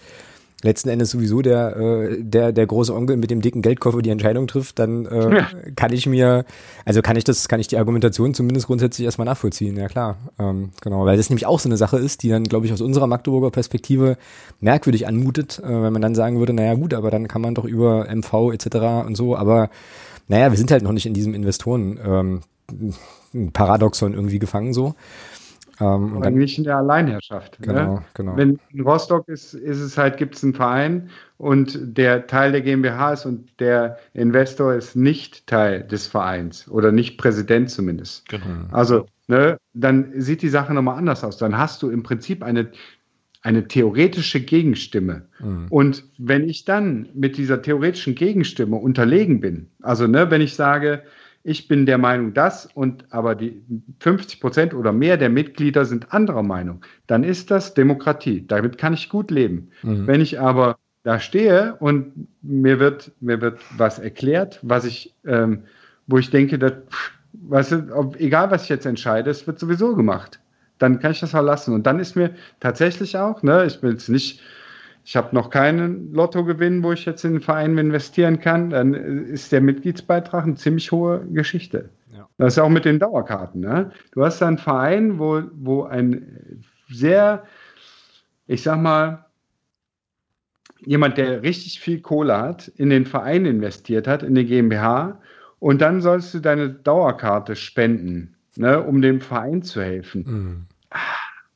letzten 0.62 0.88
Endes 0.88 1.10
sowieso 1.10 1.42
der, 1.42 1.76
äh, 1.76 2.16
der, 2.22 2.52
der 2.52 2.66
große 2.66 2.94
Onkel 2.94 3.16
mit 3.16 3.30
dem 3.30 3.42
dicken 3.42 3.62
Geldkoffer 3.62 4.00
die 4.00 4.10
Entscheidung 4.10 4.46
trifft, 4.46 4.78
dann 4.78 5.06
äh, 5.06 5.36
ja. 5.36 5.48
kann 5.76 5.92
ich 5.92 6.06
mir, 6.06 6.44
also 6.84 7.02
kann 7.02 7.16
ich 7.16 7.24
das, 7.24 7.48
kann 7.48 7.60
ich 7.60 7.66
die 7.66 7.76
Argumentation 7.76 8.32
zumindest 8.34 8.66
grundsätzlich 8.68 9.04
erstmal 9.04 9.26
nachvollziehen, 9.26 9.76
ja 9.76 9.88
klar. 9.88 10.16
Ähm, 10.38 10.70
genau, 10.80 11.04
weil 11.04 11.16
das 11.16 11.30
nämlich 11.30 11.46
auch 11.46 11.60
so 11.60 11.68
eine 11.68 11.76
Sache 11.76 11.98
ist, 11.98 12.22
die 12.22 12.28
dann, 12.28 12.44
glaube 12.44 12.66
ich, 12.66 12.72
aus 12.72 12.80
unserer 12.80 13.06
Magdeburger 13.06 13.50
Perspektive 13.50 14.16
merkwürdig 14.60 15.06
anmutet, 15.06 15.58
äh, 15.58 15.68
wenn 15.68 15.92
man 15.92 16.02
dann 16.02 16.14
sagen 16.14 16.38
würde, 16.38 16.52
naja 16.52 16.74
gut, 16.74 16.94
aber 16.94 17.10
dann 17.10 17.28
kann 17.28 17.42
man 17.42 17.54
doch 17.54 17.64
über 17.64 18.06
MV 18.08 18.52
etc. 18.52 19.06
und 19.06 19.16
so, 19.16 19.36
aber 19.36 19.68
naja, 20.28 20.50
wir 20.50 20.58
sind 20.58 20.70
halt 20.70 20.82
noch 20.82 20.92
nicht 20.92 21.06
in 21.06 21.14
diesem 21.14 21.34
Investoren 21.34 21.98
ähm, 22.04 22.40
Paradoxon 23.52 24.14
irgendwie 24.14 24.38
gefangen 24.38 24.72
so. 24.72 24.94
Ähm, 25.80 26.16
Aber 26.16 26.30
nicht 26.30 26.58
in 26.58 26.64
der 26.64 26.76
Alleinherrschaft. 26.76 27.60
Ne? 27.60 27.66
Genau, 27.66 27.94
ne? 27.94 28.04
genau. 28.14 28.36
Wenn 28.36 28.58
in 28.70 28.80
Rostock 28.80 29.28
ist, 29.28 29.54
ist 29.54 29.80
es 29.80 29.96
halt, 29.96 30.16
gibt 30.16 30.36
es 30.36 30.44
einen 30.44 30.54
Verein 30.54 31.10
und 31.38 31.78
der 31.96 32.26
Teil 32.26 32.52
der 32.52 32.60
GmbH 32.60 33.14
ist 33.14 33.26
und 33.26 33.48
der 33.60 33.98
Investor 34.14 34.74
ist 34.74 34.96
nicht 34.96 35.46
Teil 35.46 35.82
des 35.82 36.06
Vereins 36.06 36.68
oder 36.68 36.92
nicht 36.92 37.16
Präsident 37.18 37.70
zumindest. 37.70 38.28
Genau. 38.28 38.44
Also, 38.70 39.06
ne, 39.28 39.56
dann 39.72 40.12
sieht 40.20 40.42
die 40.42 40.48
Sache 40.48 40.74
nochmal 40.74 40.98
anders 40.98 41.24
aus. 41.24 41.38
Dann 41.38 41.56
hast 41.56 41.82
du 41.82 41.90
im 41.90 42.02
Prinzip 42.02 42.42
eine, 42.42 42.70
eine 43.40 43.66
theoretische 43.66 44.40
Gegenstimme. 44.40 45.26
Mhm. 45.40 45.66
Und 45.70 46.04
wenn 46.18 46.48
ich 46.48 46.64
dann 46.64 47.08
mit 47.14 47.38
dieser 47.38 47.62
theoretischen 47.62 48.14
Gegenstimme 48.14 48.76
unterlegen 48.76 49.40
bin, 49.40 49.70
also 49.80 50.06
ne, 50.06 50.30
wenn 50.30 50.42
ich 50.42 50.54
sage, 50.54 51.02
ich 51.44 51.66
bin 51.66 51.86
der 51.86 51.98
Meinung 51.98 52.34
das 52.34 52.66
und 52.74 53.04
aber 53.10 53.34
die 53.34 53.62
50 54.00 54.40
Prozent 54.40 54.74
oder 54.74 54.92
mehr 54.92 55.16
der 55.16 55.28
Mitglieder 55.28 55.84
sind 55.84 56.12
anderer 56.12 56.42
Meinung, 56.42 56.84
dann 57.06 57.24
ist 57.24 57.50
das 57.50 57.74
Demokratie. 57.74 58.44
Damit 58.46 58.78
kann 58.78 58.94
ich 58.94 59.08
gut 59.08 59.30
leben. 59.30 59.70
Mhm. 59.82 60.06
Wenn 60.06 60.20
ich 60.20 60.38
aber 60.38 60.78
da 61.02 61.18
stehe 61.18 61.74
und 61.80 62.28
mir 62.42 62.78
wird, 62.78 63.10
mir 63.20 63.40
wird 63.40 63.60
was 63.76 63.98
erklärt, 63.98 64.60
was 64.62 64.84
ich, 64.84 65.14
ähm, 65.26 65.64
wo 66.06 66.18
ich 66.18 66.30
denke, 66.30 66.58
dass, 66.58 67.70
du, 67.70 67.88
ob, 67.92 68.20
egal 68.20 68.50
was 68.52 68.64
ich 68.64 68.68
jetzt 68.68 68.86
entscheide, 68.86 69.30
es 69.30 69.46
wird 69.46 69.58
sowieso 69.58 69.96
gemacht. 69.96 70.38
Dann 70.78 71.00
kann 71.00 71.10
ich 71.10 71.20
das 71.20 71.30
verlassen. 71.30 71.74
Und 71.74 71.86
dann 71.86 71.98
ist 71.98 72.14
mir 72.14 72.30
tatsächlich 72.60 73.16
auch, 73.16 73.42
ne, 73.42 73.64
ich 73.66 73.82
will 73.82 73.92
jetzt 73.92 74.08
nicht 74.08 74.40
ich 75.04 75.16
habe 75.16 75.34
noch 75.34 75.50
keinen 75.50 76.12
Lottogewinn, 76.12 76.82
wo 76.82 76.92
ich 76.92 77.04
jetzt 77.04 77.24
in 77.24 77.34
den 77.34 77.40
Verein 77.40 77.76
investieren 77.76 78.38
kann, 78.40 78.70
dann 78.70 78.94
ist 78.94 79.50
der 79.50 79.60
Mitgliedsbeitrag 79.60 80.44
eine 80.44 80.54
ziemlich 80.54 80.92
hohe 80.92 81.26
Geschichte. 81.32 81.90
Ja. 82.12 82.28
Das 82.38 82.54
ist 82.54 82.58
auch 82.58 82.68
mit 82.68 82.84
den 82.84 82.98
Dauerkarten. 82.98 83.60
Ne? 83.60 83.90
Du 84.12 84.24
hast 84.24 84.42
einen 84.42 84.58
Verein, 84.58 85.18
wo, 85.18 85.42
wo 85.54 85.84
ein 85.84 86.62
sehr, 86.88 87.44
ich 88.46 88.62
sag 88.62 88.80
mal, 88.80 89.26
jemand, 90.84 91.18
der 91.18 91.42
richtig 91.42 91.80
viel 91.80 92.00
Kohle 92.00 92.38
hat, 92.38 92.68
in 92.68 92.90
den 92.90 93.06
Verein 93.06 93.44
investiert 93.44 94.06
hat, 94.06 94.22
in 94.22 94.34
die 94.34 94.46
GmbH, 94.46 95.20
und 95.58 95.80
dann 95.80 96.00
sollst 96.00 96.34
du 96.34 96.40
deine 96.40 96.70
Dauerkarte 96.70 97.54
spenden, 97.54 98.34
ne, 98.56 98.82
um 98.82 99.00
dem 99.00 99.20
Verein 99.20 99.62
zu 99.62 99.80
helfen. 99.80 100.24
Mhm 100.26 100.66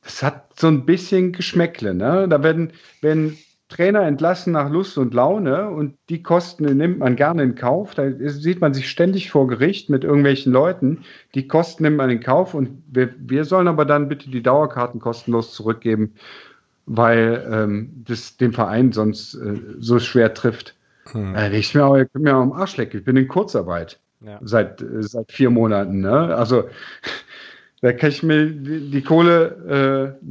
es 0.07 0.23
hat 0.23 0.59
so 0.59 0.67
ein 0.67 0.85
bisschen 0.85 1.33
Geschmäckle. 1.33 1.93
Ne? 1.93 2.27
Da 2.29 2.41
werden, 2.41 2.71
werden 3.01 3.37
Trainer 3.69 4.03
entlassen 4.03 4.53
nach 4.53 4.69
Lust 4.69 4.97
und 4.97 5.13
Laune 5.13 5.69
und 5.69 5.95
die 6.09 6.23
Kosten 6.23 6.63
nimmt 6.77 6.99
man 6.99 7.17
gerne 7.17 7.43
in 7.43 7.55
Kauf. 7.55 7.95
Da 7.95 8.09
sieht 8.11 8.61
man 8.61 8.73
sich 8.73 8.89
ständig 8.89 9.29
vor 9.29 9.47
Gericht 9.47 9.89
mit 9.89 10.05
irgendwelchen 10.05 10.53
Leuten. 10.53 11.03
Die 11.35 11.47
Kosten 11.47 11.83
nimmt 11.83 11.97
man 11.97 12.09
in 12.09 12.21
Kauf 12.21 12.53
und 12.53 12.81
wir, 12.87 13.13
wir 13.19 13.43
sollen 13.43 13.67
aber 13.67 13.83
dann 13.83 14.07
bitte 14.07 14.29
die 14.29 14.41
Dauerkarten 14.41 15.01
kostenlos 15.01 15.53
zurückgeben, 15.53 16.13
weil 16.85 17.45
ähm, 17.51 18.03
das 18.07 18.37
den 18.37 18.53
Verein 18.53 18.93
sonst 18.93 19.35
äh, 19.35 19.59
so 19.79 19.99
schwer 19.99 20.33
trifft. 20.33 20.75
Hm. 21.11 21.35
Äh, 21.35 21.57
ich 21.57 21.75
mir, 21.75 22.01
ich 22.01 22.21
mir 22.21 22.33
am 22.33 22.53
Arsch 22.53 22.77
lecken. 22.77 22.99
Ich 22.99 23.05
bin 23.05 23.17
in 23.17 23.27
Kurzarbeit 23.27 23.99
ja. 24.21 24.39
seit, 24.41 24.81
äh, 24.81 25.03
seit 25.03 25.29
vier 25.31 25.49
Monaten. 25.49 25.99
Ne? 25.99 26.33
Also 26.33 26.69
da 27.81 27.93
kann 27.93 28.09
ich 28.09 28.23
mir 28.23 28.49
die, 28.49 29.01
Kohle, 29.01 30.17
äh, 30.21 30.27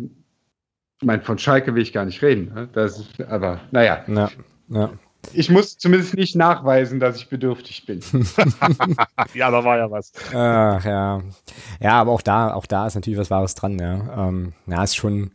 ich 1.01 1.07
meine, 1.07 1.23
von 1.23 1.39
Schalke 1.39 1.75
will 1.75 1.83
ich 1.83 1.93
gar 1.93 2.05
nicht 2.05 2.23
reden. 2.23 2.53
Ne? 2.55 2.69
Das, 2.73 3.05
aber 3.29 3.61
naja. 3.71 4.05
Ja, 4.09 4.31
ja. 4.69 4.91
Ich 5.33 5.51
muss 5.51 5.77
zumindest 5.77 6.15
nicht 6.15 6.37
nachweisen, 6.37 7.01
dass 7.01 7.17
ich 7.17 7.29
bedürftig 7.29 7.85
bin. 7.87 8.01
ja, 9.35 9.51
da 9.51 9.65
war 9.65 9.79
ja 9.79 9.91
was. 9.91 10.13
Ach, 10.33 10.85
ja. 10.85 11.23
Ja, 11.81 11.93
aber 12.01 12.13
auch 12.13 12.23
da, 12.23 12.55
auch 12.55 12.67
da 12.67 12.87
ist 12.87 12.95
natürlich 12.95 13.19
was 13.19 13.31
Wahres 13.31 13.55
dran, 13.55 13.79
ja. 13.79 14.29
Ähm, 14.29 14.53
ja, 14.67 14.83
ist 14.83 14.97
schon, 14.97 15.31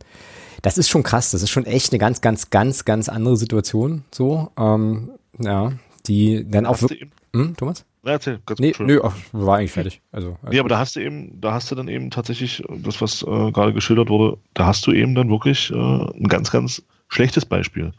das 0.62 0.78
ist 0.78 0.88
schon 0.88 1.02
krass. 1.02 1.30
Das 1.30 1.42
ist 1.42 1.50
schon 1.50 1.66
echt 1.66 1.92
eine 1.92 1.98
ganz, 1.98 2.20
ganz, 2.20 2.50
ganz, 2.50 2.84
ganz 2.84 3.08
andere 3.08 3.36
Situation, 3.36 4.04
so. 4.10 4.50
Ähm, 4.58 5.10
ja, 5.38 5.72
die 6.06 6.46
dann 6.48 6.66
auch 6.66 6.80
wirklich. 6.80 7.08
Hm, 7.34 7.56
Thomas? 7.56 7.84
Na, 8.04 8.12
erzähl, 8.12 8.40
ganz 8.46 8.58
nee, 8.58 8.72
nö, 8.80 9.00
ach, 9.02 9.14
war 9.30 9.58
eigentlich 9.58 9.72
fertig. 9.72 10.02
Also, 10.10 10.36
nee, 10.50 10.58
aber 10.58 10.68
da 10.68 10.78
hast 10.78 10.96
du 10.96 11.00
eben, 11.00 11.40
da 11.40 11.52
hast 11.52 11.70
du 11.70 11.76
dann 11.76 11.86
eben 11.86 12.10
tatsächlich 12.10 12.62
das, 12.68 13.00
was 13.00 13.22
äh, 13.22 13.52
gerade 13.52 13.72
geschildert 13.72 14.08
wurde, 14.08 14.38
da 14.54 14.66
hast 14.66 14.86
du 14.86 14.92
eben 14.92 15.14
dann 15.14 15.30
wirklich 15.30 15.70
äh, 15.70 15.74
ein 15.74 16.28
ganz, 16.28 16.50
ganz 16.50 16.82
schlechtes 17.08 17.46
Beispiel. 17.46 17.92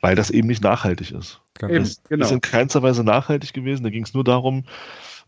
Weil 0.00 0.16
das 0.16 0.30
eben 0.30 0.48
nicht 0.48 0.62
nachhaltig 0.62 1.12
ist. 1.12 1.40
Eben, 1.62 1.76
das 1.76 2.02
genau. 2.04 2.26
ist 2.26 2.32
in 2.32 2.42
keinster 2.42 2.82
Weise 2.82 3.04
nachhaltig 3.04 3.54
gewesen. 3.54 3.84
Da 3.84 3.90
ging 3.90 4.04
es 4.04 4.12
nur 4.12 4.24
darum, 4.24 4.64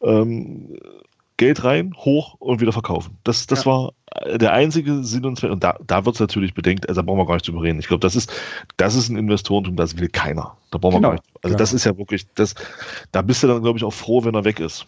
ähm, 0.03 0.77
Geld 1.37 1.65
rein, 1.65 1.95
hoch 1.97 2.35
und 2.39 2.61
wieder 2.61 2.73
verkaufen. 2.73 3.19
Das, 3.25 3.47
das 3.47 3.65
ja. 3.65 3.71
war 3.71 3.93
der 4.37 4.53
einzige 4.53 5.05
Sinn 5.05 5.25
und 5.25 5.39
Zweck. 5.39 5.51
Und 5.51 5.63
da, 5.63 5.79
da 5.87 6.05
wird 6.05 6.17
es 6.17 6.21
natürlich 6.21 6.55
bedenkt, 6.55 6.89
also 6.89 7.01
da 7.01 7.05
brauchen 7.05 7.19
wir 7.19 7.27
gar 7.27 7.35
nicht 7.35 7.47
drüber 7.47 7.63
reden. 7.63 7.79
Ich 7.79 7.89
glaube, 7.89 8.01
das 8.01 8.17
ist, 8.17 8.33
das 8.77 8.95
ist 8.95 9.09
ein 9.09 9.17
Investorentum, 9.17 9.77
das 9.77 9.99
will 9.99 10.09
keiner. 10.09 10.57
Da 10.71 10.79
brauchen 10.79 10.95
wir 10.95 10.99
genau. 10.99 11.09
gar 11.09 11.15
nicht. 11.15 11.25
Also 11.43 11.55
ja. 11.55 11.59
das 11.59 11.73
ist 11.73 11.85
ja 11.85 11.97
wirklich, 11.99 12.27
das, 12.35 12.55
da 13.13 13.23
bist 13.23 13.43
du 13.43 13.47
dann, 13.47 13.63
glaube 13.63 13.79
ich, 13.79 13.85
auch 13.85 13.93
froh, 13.93 14.25
wenn 14.25 14.35
er 14.35 14.45
weg 14.45 14.61
ist. 14.61 14.87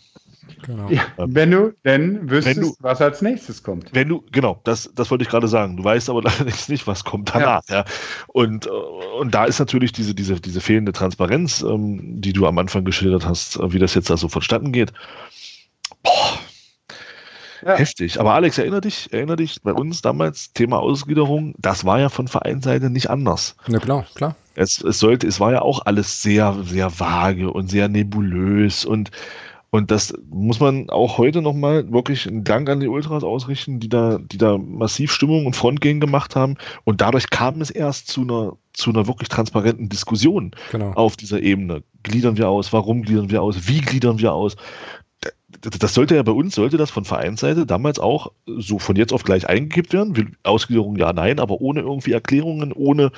Genau. 0.63 0.89
Ja, 0.89 1.03
wenn 1.19 1.51
du 1.51 1.75
denn 1.85 2.31
wüsstest, 2.31 2.63
du, 2.63 2.75
was 2.81 3.03
als 3.03 3.21
nächstes 3.21 3.63
kommt. 3.63 3.91
Wenn 3.93 4.09
du, 4.09 4.25
genau, 4.33 4.61
das, 4.65 4.91
das 4.95 5.11
wollte 5.11 5.23
ich 5.23 5.29
gerade 5.29 5.47
sagen. 5.47 5.77
Du 5.77 5.85
weißt 5.85 6.09
aber 6.09 6.23
leider 6.25 6.45
nicht, 6.45 6.87
was 6.87 7.05
kommt 7.05 7.35
danach. 7.35 7.63
Ja. 7.69 7.77
ja. 7.77 7.85
Und, 8.29 8.67
und 8.67 9.35
da 9.35 9.45
ist 9.45 9.59
natürlich 9.59 9.93
diese, 9.93 10.15
diese, 10.15 10.41
diese 10.41 10.61
fehlende 10.61 10.93
Transparenz, 10.93 11.63
ähm, 11.63 12.21
die 12.21 12.33
du 12.33 12.47
am 12.47 12.59
Anfang 12.59 12.85
geschildert 12.85 13.27
hast, 13.27 13.59
wie 13.73 13.79
das 13.79 13.95
jetzt 13.95 14.09
da 14.09 14.17
so 14.17 14.29
vonstatten 14.29 14.73
geht. 14.73 14.93
Boah, 16.09 16.39
ja. 17.67 17.77
Heftig. 17.77 18.21
Aber 18.21 18.35
Alex, 18.35 18.59
erinnere 18.59 18.83
dich, 18.83 19.13
erinnere 19.13 19.37
dich, 19.37 19.61
bei 19.63 19.73
uns 19.73 20.01
damals 20.01 20.53
Thema 20.53 20.79
Ausgliederung, 20.79 21.55
das 21.59 21.85
war 21.85 21.99
ja 21.99 22.09
von 22.09 22.29
Vereinsseite 22.29 22.91
nicht 22.91 23.11
anders. 23.11 23.57
Na 23.67 23.79
klar, 23.79 24.07
klar. 24.15 24.37
Es, 24.55 24.83
es 24.83 24.99
sollte, 24.99 25.27
es 25.27 25.41
war 25.41 25.53
ja 25.53 25.63
auch 25.63 25.85
alles 25.85 26.23
sehr, 26.23 26.57
sehr 26.65 26.99
vage 26.99 27.51
und 27.51 27.69
sehr 27.69 27.89
nebulös 27.89 28.85
und 28.85 29.11
und 29.71 29.91
das 29.91 30.15
muss 30.31 30.61
man 30.61 30.89
auch 30.89 31.19
heute 31.19 31.43
nochmal 31.43 31.93
wirklich 31.93 32.27
einen 32.27 32.43
Dank 32.43 32.71
an 32.71 32.81
die 32.81 32.89
Ultras 32.89 33.23
ausrichten, 33.23 33.81
die 33.81 33.91
da, 33.91 34.19
die 34.19 34.39
da 34.39 34.57
massiv 34.57 35.13
Stimmung 35.13 35.45
und 35.45 35.57
Frontgehen 35.57 36.01
gemacht 36.01 36.37
haben. 36.37 36.57
Und 36.85 37.03
dadurch 37.03 37.29
kam 37.29 37.61
es 37.61 37.69
erst 37.69 38.09
zu 38.09 38.23
einer, 38.23 38.57
zu 38.73 38.89
einer 38.89 39.07
wirklich 39.07 39.29
transparenten 39.29 39.91
Diskussion 39.91 40.53
genau. 40.73 40.93
auf 40.93 41.19
dieser 41.19 41.43
Ebene. 41.43 41.83
Gliedern 42.03 42.39
wir 42.39 42.49
aus? 42.49 42.73
Warum 42.73 43.03
gliedern 43.03 43.31
wir 43.31 43.43
aus? 43.43 43.69
Wie 43.69 43.83
gliedern 43.83 44.19
wir 44.19 44.33
aus? 44.33 44.57
Das 45.49 45.95
sollte 45.95 46.15
ja 46.15 46.23
bei 46.23 46.33
uns, 46.33 46.55
sollte 46.55 46.77
das 46.77 46.91
von 46.91 47.05
Vereinsseite 47.05 47.65
damals 47.65 47.99
auch 47.99 48.33
so 48.47 48.79
von 48.79 48.97
jetzt 48.97 49.13
auf 49.13 49.25
gleich 49.25 49.49
eingekippt 49.49 49.93
werden. 49.93 50.37
Ausgliederung 50.43 50.97
ja, 50.97 51.13
nein, 51.13 51.41
aber 51.41 51.61
ohne 51.61 51.81
irgendwie 51.81 52.13
Erklärungen, 52.13 52.73
ohne, 52.73 53.13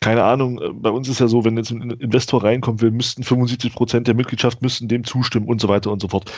keine 0.00 0.24
Ahnung, 0.24 0.60
äh, 0.60 0.72
bei 0.72 0.90
uns 0.90 1.08
ist 1.08 1.20
ja 1.20 1.28
so, 1.28 1.44
wenn 1.44 1.58
jetzt 1.58 1.70
ein 1.70 1.90
Investor 1.90 2.42
reinkommen 2.42 2.80
will, 2.80 2.90
müssten 2.90 3.22
75 3.22 3.74
Prozent 3.74 4.06
der 4.06 4.14
Mitgliedschaft 4.14 4.62
müssten 4.62 4.88
dem 4.88 5.04
zustimmen 5.04 5.46
und 5.46 5.60
so 5.60 5.68
weiter 5.68 5.92
und 5.92 6.00
so 6.00 6.08
fort. 6.08 6.32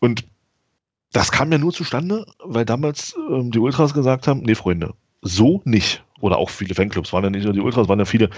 Und 0.00 0.24
das 1.12 1.30
kam 1.30 1.52
ja 1.52 1.58
nur 1.58 1.72
zustande, 1.72 2.26
weil 2.44 2.64
damals 2.64 3.16
ähm, 3.30 3.52
die 3.52 3.58
Ultras 3.58 3.94
gesagt 3.94 4.26
haben, 4.26 4.40
nee, 4.40 4.54
Freunde, 4.54 4.94
so 5.22 5.62
nicht. 5.64 6.04
Oder 6.20 6.36
auch 6.36 6.50
viele 6.50 6.74
Fanclubs 6.74 7.12
waren 7.12 7.24
ja 7.24 7.30
nicht 7.30 7.44
nur 7.44 7.54
die 7.54 7.60
Ultras, 7.60 7.88
waren 7.88 7.98
ja 7.98 8.04
viele 8.04 8.30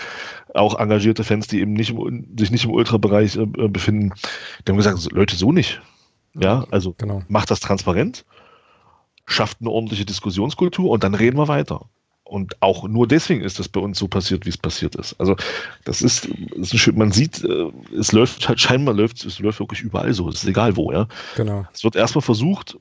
auch 0.54 0.78
engagierte 0.78 1.24
Fans, 1.24 1.48
die 1.48 1.60
eben 1.60 1.72
nicht 1.72 1.90
im, 1.90 2.36
sich 2.38 2.50
nicht 2.50 2.64
im 2.64 2.70
Ultra-Bereich 2.70 3.36
äh, 3.36 3.46
befinden. 3.46 4.12
Die 4.66 4.70
haben 4.70 4.76
gesagt, 4.76 5.10
Leute, 5.10 5.36
so 5.36 5.52
nicht. 5.52 5.80
Ja, 6.34 6.66
also 6.70 6.94
genau. 6.96 7.22
macht 7.28 7.50
das 7.50 7.60
transparent, 7.60 8.24
schafft 9.26 9.58
eine 9.60 9.70
ordentliche 9.70 10.04
Diskussionskultur 10.04 10.90
und 10.90 11.04
dann 11.04 11.14
reden 11.14 11.36
wir 11.36 11.48
weiter. 11.48 11.86
Und 12.24 12.62
auch 12.62 12.88
nur 12.88 13.06
deswegen 13.06 13.42
ist 13.42 13.58
das 13.58 13.68
bei 13.68 13.80
uns 13.80 13.98
so 13.98 14.08
passiert, 14.08 14.46
wie 14.46 14.48
es 14.48 14.56
passiert 14.56 14.94
ist. 14.94 15.14
Also 15.20 15.36
das 15.84 16.00
ist, 16.00 16.28
das 16.56 16.72
ist 16.72 16.96
man 16.96 17.12
sieht, 17.12 17.44
äh, 17.44 17.70
es 17.94 18.12
läuft 18.12 18.48
halt 18.48 18.58
scheinbar 18.58 18.94
läuft, 18.94 19.22
es 19.26 19.38
läuft 19.38 19.60
wirklich 19.60 19.82
überall 19.82 20.14
so. 20.14 20.28
Es 20.30 20.36
ist 20.36 20.48
egal 20.48 20.76
wo, 20.76 20.92
ja. 20.92 21.08
Genau. 21.36 21.66
Es 21.74 21.84
wird 21.84 21.94
erstmal 21.94 22.22
versucht, 22.22 22.78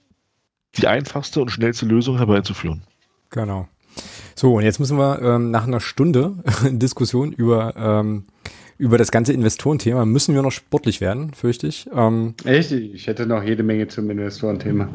die 0.77 0.87
einfachste 0.87 1.41
und 1.41 1.49
schnellste 1.49 1.85
Lösung 1.85 2.17
herbeizuführen. 2.17 2.83
Genau. 3.29 3.67
So, 4.35 4.55
und 4.55 4.63
jetzt 4.63 4.79
müssen 4.79 4.97
wir 4.97 5.21
ähm, 5.21 5.51
nach 5.51 5.67
einer 5.67 5.81
Stunde 5.81 6.35
Diskussion 6.71 7.33
über 7.33 7.75
ähm, 7.75 8.27
über 8.81 8.97
das 8.97 9.11
ganze 9.11 9.31
Investorenthema 9.31 10.05
müssen 10.05 10.33
wir 10.33 10.41
noch 10.41 10.51
sportlich 10.51 11.01
werden, 11.01 11.35
fürchte 11.35 11.67
ich. 11.67 11.87
Ähm, 11.95 12.33
Echt? 12.43 12.71
Ich 12.71 13.05
hätte 13.05 13.27
noch 13.27 13.43
jede 13.43 13.61
Menge 13.61 13.87
zum 13.87 14.09
Investorenthema. 14.09 14.89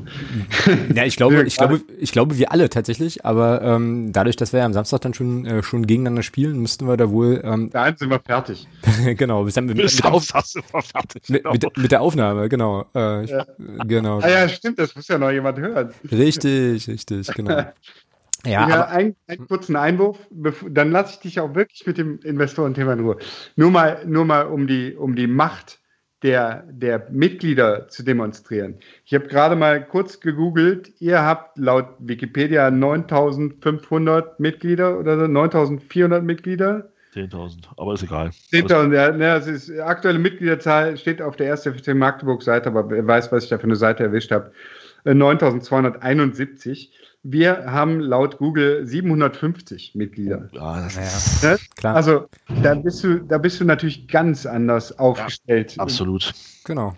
ja, 0.93 1.05
ich 1.05 1.15
glaube, 1.15 1.45
ich 1.45 1.57
glaube, 1.57 1.81
ich 1.97 2.11
glaube, 2.11 2.37
wir 2.37 2.51
alle 2.51 2.69
tatsächlich, 2.69 3.25
aber 3.25 3.63
ähm, 3.63 4.13
dadurch, 4.13 4.35
dass 4.35 4.53
wir 4.53 4.59
ja 4.59 4.67
am 4.67 4.73
Samstag 4.73 5.03
dann 5.03 5.15
schon, 5.15 5.47
äh, 5.47 5.63
schon 5.63 5.87
gegeneinander 5.87 6.25
spielen, 6.25 6.59
müssten 6.59 6.89
wir 6.89 6.97
da 6.97 7.11
wohl. 7.11 7.41
Ähm, 7.45 7.71
da 7.71 7.97
sind 7.97 8.11
wir 8.11 8.19
fertig. 8.19 8.67
genau, 9.17 9.45
bis 9.45 9.55
dann 9.55 9.67
mit, 9.67 9.77
mit, 9.77 10.05
auf, 10.05 10.25
fertig, 10.27 11.29
mit, 11.29 11.45
mit, 11.45 11.77
mit, 11.77 11.93
der 11.93 12.01
Aufnahme, 12.01 12.49
genau. 12.49 12.87
Äh, 12.93 13.25
ja. 13.27 13.47
genau. 13.87 14.19
Ah 14.19 14.29
ja, 14.29 14.49
stimmt, 14.49 14.81
das 14.81 14.97
muss 14.97 15.07
ja 15.07 15.17
noch 15.17 15.31
jemand 15.31 15.61
hören. 15.61 15.91
Richtig, 16.11 16.89
richtig, 16.89 17.29
genau. 17.35 17.67
Ja, 18.47 18.69
ja 18.69 18.87
ein, 18.87 19.17
einen 19.27 19.47
kurzen 19.47 19.77
Einwurf, 19.77 20.29
dann 20.71 20.91
lasse 20.91 21.15
ich 21.15 21.21
dich 21.21 21.41
auch 21.41 21.55
wirklich 21.55 21.87
mit 21.87 21.99
dem 21.99 22.21
Investorenthema 22.21 22.93
in 22.93 23.01
Ruhe. 23.01 23.17
Nur 23.57 23.71
mal, 23.71 24.05
nur 24.07 24.25
mal 24.25 24.47
um 24.47 24.67
die, 24.67 24.95
um 24.95 25.17
die 25.17 25.27
Macht 25.27 25.81
der, 26.23 26.65
der 26.71 27.09
Mitglieder 27.11 27.89
zu 27.89 28.03
demonstrieren. 28.03 28.77
Ich 29.05 29.15
habe 29.15 29.29
gerade 29.29 29.57
mal 29.57 29.87
kurz 29.87 30.21
gegoogelt. 30.21 30.93
Ihr 31.01 31.23
habt 31.23 31.59
laut 31.59 31.89
Wikipedia 31.99 32.71
9500 32.71 34.41
Mitglieder 34.41 34.99
oder 34.99 35.29
9400 35.29 36.25
Mitglieder. 36.25 36.91
10.000, 37.15 37.69
aber 37.77 37.95
ist 37.95 38.03
egal. 38.03 38.29
10.000, 38.29 38.95
ja, 38.95 39.11
ne, 39.11 39.19
das 39.19 39.47
ist 39.47 39.71
aktuelle 39.79 40.19
Mitgliederzahl 40.19 40.97
steht 40.99 41.23
auf 41.23 41.37
der 41.37 41.51
1. 41.53 41.63
FC 41.63 41.95
Magdeburg 41.95 42.43
Seite, 42.43 42.69
aber 42.69 42.91
wer 42.91 43.07
weiß, 43.07 43.33
was 43.33 43.45
ich 43.45 43.51
da 43.51 43.59
für 43.59 43.65
eine 43.65 43.77
Seite 43.77 44.03
erwischt 44.03 44.33
habe. 44.33 44.53
9271. 45.05 46.93
Wir 47.29 47.65
haben 47.67 47.99
laut 47.99 48.39
Google 48.39 48.87
750 48.87 49.97
Mitglieder. 49.97 50.49
Ja, 50.53 50.83
das 50.83 50.97
ist 50.97 51.43
ja, 51.43 51.57
klar. 51.77 51.97
Also 51.97 52.29
da 52.63 52.75
bist 52.75 53.03
du, 53.03 53.19
da 53.19 53.39
bist 53.39 53.61
du 53.61 53.65
natürlich 53.65 54.07
ganz 54.07 54.47
anders 54.47 54.97
aufgestellt. 54.97 55.75
Ja, 55.75 55.83
absolut. 55.83 56.33
Genau. 56.65 56.95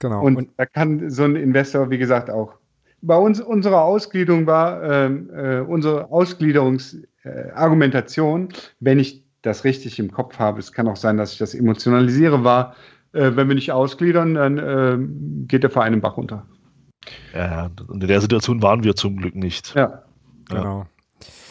Genau. 0.00 0.22
Und, 0.22 0.36
Und, 0.36 0.50
da 0.56 0.64
kann 0.66 1.10
so 1.10 1.24
ein 1.24 1.34
Investor, 1.34 1.90
wie 1.90 1.98
gesagt, 1.98 2.30
auch. 2.30 2.54
Bei 3.00 3.16
uns, 3.16 3.40
unsere 3.40 3.80
Ausgliederung 3.80 4.46
war, 4.46 4.80
ähm, 4.82 5.28
äh, 5.34 5.58
unsere 5.58 6.12
Ausgliederungsargumentation, 6.12 8.50
äh, 8.50 8.54
wenn 8.78 9.00
ich 9.00 9.24
das 9.42 9.64
richtig 9.64 9.98
im 9.98 10.12
Kopf 10.12 10.38
habe, 10.38 10.60
es 10.60 10.70
kann 10.70 10.86
auch 10.86 10.94
sein, 10.94 11.16
dass 11.16 11.32
ich 11.32 11.38
das 11.38 11.52
emotionalisiere, 11.54 12.44
war, 12.44 12.76
äh, 13.12 13.32
wenn 13.34 13.48
wir 13.48 13.56
nicht 13.56 13.72
ausgliedern, 13.72 14.34
dann 14.34 14.58
äh, 14.58 14.98
geht 15.48 15.64
der 15.64 15.70
Verein 15.70 15.94
im 15.94 16.00
Bach 16.00 16.16
runter. 16.16 16.46
Ja, 17.34 17.70
und 17.88 18.02
in 18.02 18.08
der 18.08 18.20
Situation 18.20 18.62
waren 18.62 18.84
wir 18.84 18.94
zum 18.94 19.16
Glück 19.16 19.34
nicht. 19.34 19.74
Ja, 19.74 20.02
genau. 20.48 20.86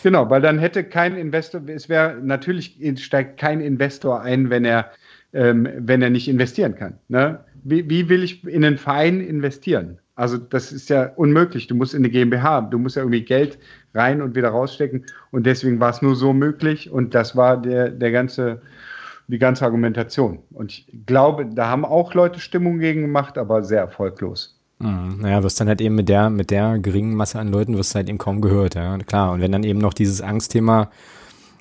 Genau, 0.03 0.29
weil 0.29 0.41
dann 0.41 0.57
hätte 0.57 0.83
kein 0.83 1.15
Investor, 1.15 1.61
es 1.67 1.87
wäre 1.87 2.17
natürlich 2.21 2.79
steigt 2.97 3.39
kein 3.39 3.61
Investor 3.61 4.21
ein, 4.21 4.49
wenn 4.49 4.65
er, 4.65 4.91
ähm, 5.33 5.67
wenn 5.77 6.01
er 6.01 6.09
nicht 6.09 6.27
investieren 6.27 6.75
kann. 6.75 6.97
Ne? 7.07 7.39
Wie, 7.63 7.87
wie 7.89 8.09
will 8.09 8.23
ich 8.23 8.43
in 8.47 8.65
einen 8.65 8.77
Verein 8.77 9.21
investieren? 9.21 9.99
Also 10.15 10.37
das 10.37 10.71
ist 10.71 10.89
ja 10.89 11.11
unmöglich. 11.15 11.67
Du 11.67 11.75
musst 11.75 11.93
in 11.93 12.01
eine 12.01 12.09
GmbH, 12.09 12.61
du 12.61 12.79
musst 12.79 12.95
ja 12.95 13.03
irgendwie 13.03 13.23
Geld 13.23 13.59
rein 13.93 14.21
und 14.21 14.35
wieder 14.35 14.49
rausstecken. 14.49 15.05
Und 15.31 15.45
deswegen 15.45 15.79
war 15.79 15.91
es 15.91 16.01
nur 16.01 16.15
so 16.15 16.33
möglich. 16.33 16.91
Und 16.91 17.15
das 17.15 17.35
war 17.35 17.61
der, 17.61 17.89
der 17.89 18.11
ganze, 18.11 18.61
die 19.27 19.39
ganze 19.39 19.65
Argumentation. 19.65 20.39
Und 20.51 20.71
ich 20.71 20.87
glaube, 21.05 21.45
da 21.45 21.67
haben 21.67 21.85
auch 21.85 22.13
Leute 22.13 22.39
Stimmung 22.39 22.79
gegen 22.79 23.01
gemacht, 23.01 23.37
aber 23.37 23.63
sehr 23.63 23.81
erfolglos. 23.81 24.60
Mhm. 24.81 25.21
Naja, 25.21 25.43
wirst 25.43 25.59
dann 25.59 25.67
halt 25.67 25.81
eben 25.81 25.95
mit 25.95 26.09
der, 26.09 26.29
mit 26.29 26.51
der 26.51 26.79
geringen 26.79 27.15
Masse 27.15 27.39
an 27.39 27.49
Leuten 27.49 27.77
wirst 27.77 27.93
du 27.93 27.95
halt 27.95 28.09
eben 28.09 28.17
kaum 28.17 28.41
gehört, 28.41 28.75
ja. 28.75 28.97
Klar. 28.99 29.31
Und 29.31 29.41
wenn 29.41 29.51
dann 29.51 29.63
eben 29.63 29.79
noch 29.79 29.93
dieses 29.93 30.21
Angstthema 30.21 30.89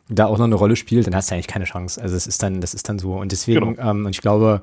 da 0.09 0.27
auch 0.27 0.39
noch 0.39 0.47
eine 0.47 0.57
Rolle 0.57 0.77
spielt, 0.77 1.07
dann 1.07 1.15
hast 1.15 1.31
du 1.31 1.35
eigentlich 1.35 1.47
keine 1.47 1.67
Chance. 1.67 2.03
Also 2.03 2.17
es 2.17 2.27
ist 2.27 2.43
dann, 2.43 2.61
das 2.61 2.75
ist 2.75 2.89
dann 2.89 2.99
so. 2.99 3.15
Und 3.15 3.33
deswegen, 3.33 3.77
genau. 3.77 3.91
ähm, 3.91 4.07
und 4.07 4.11
ich 4.11 4.21
glaube, 4.21 4.63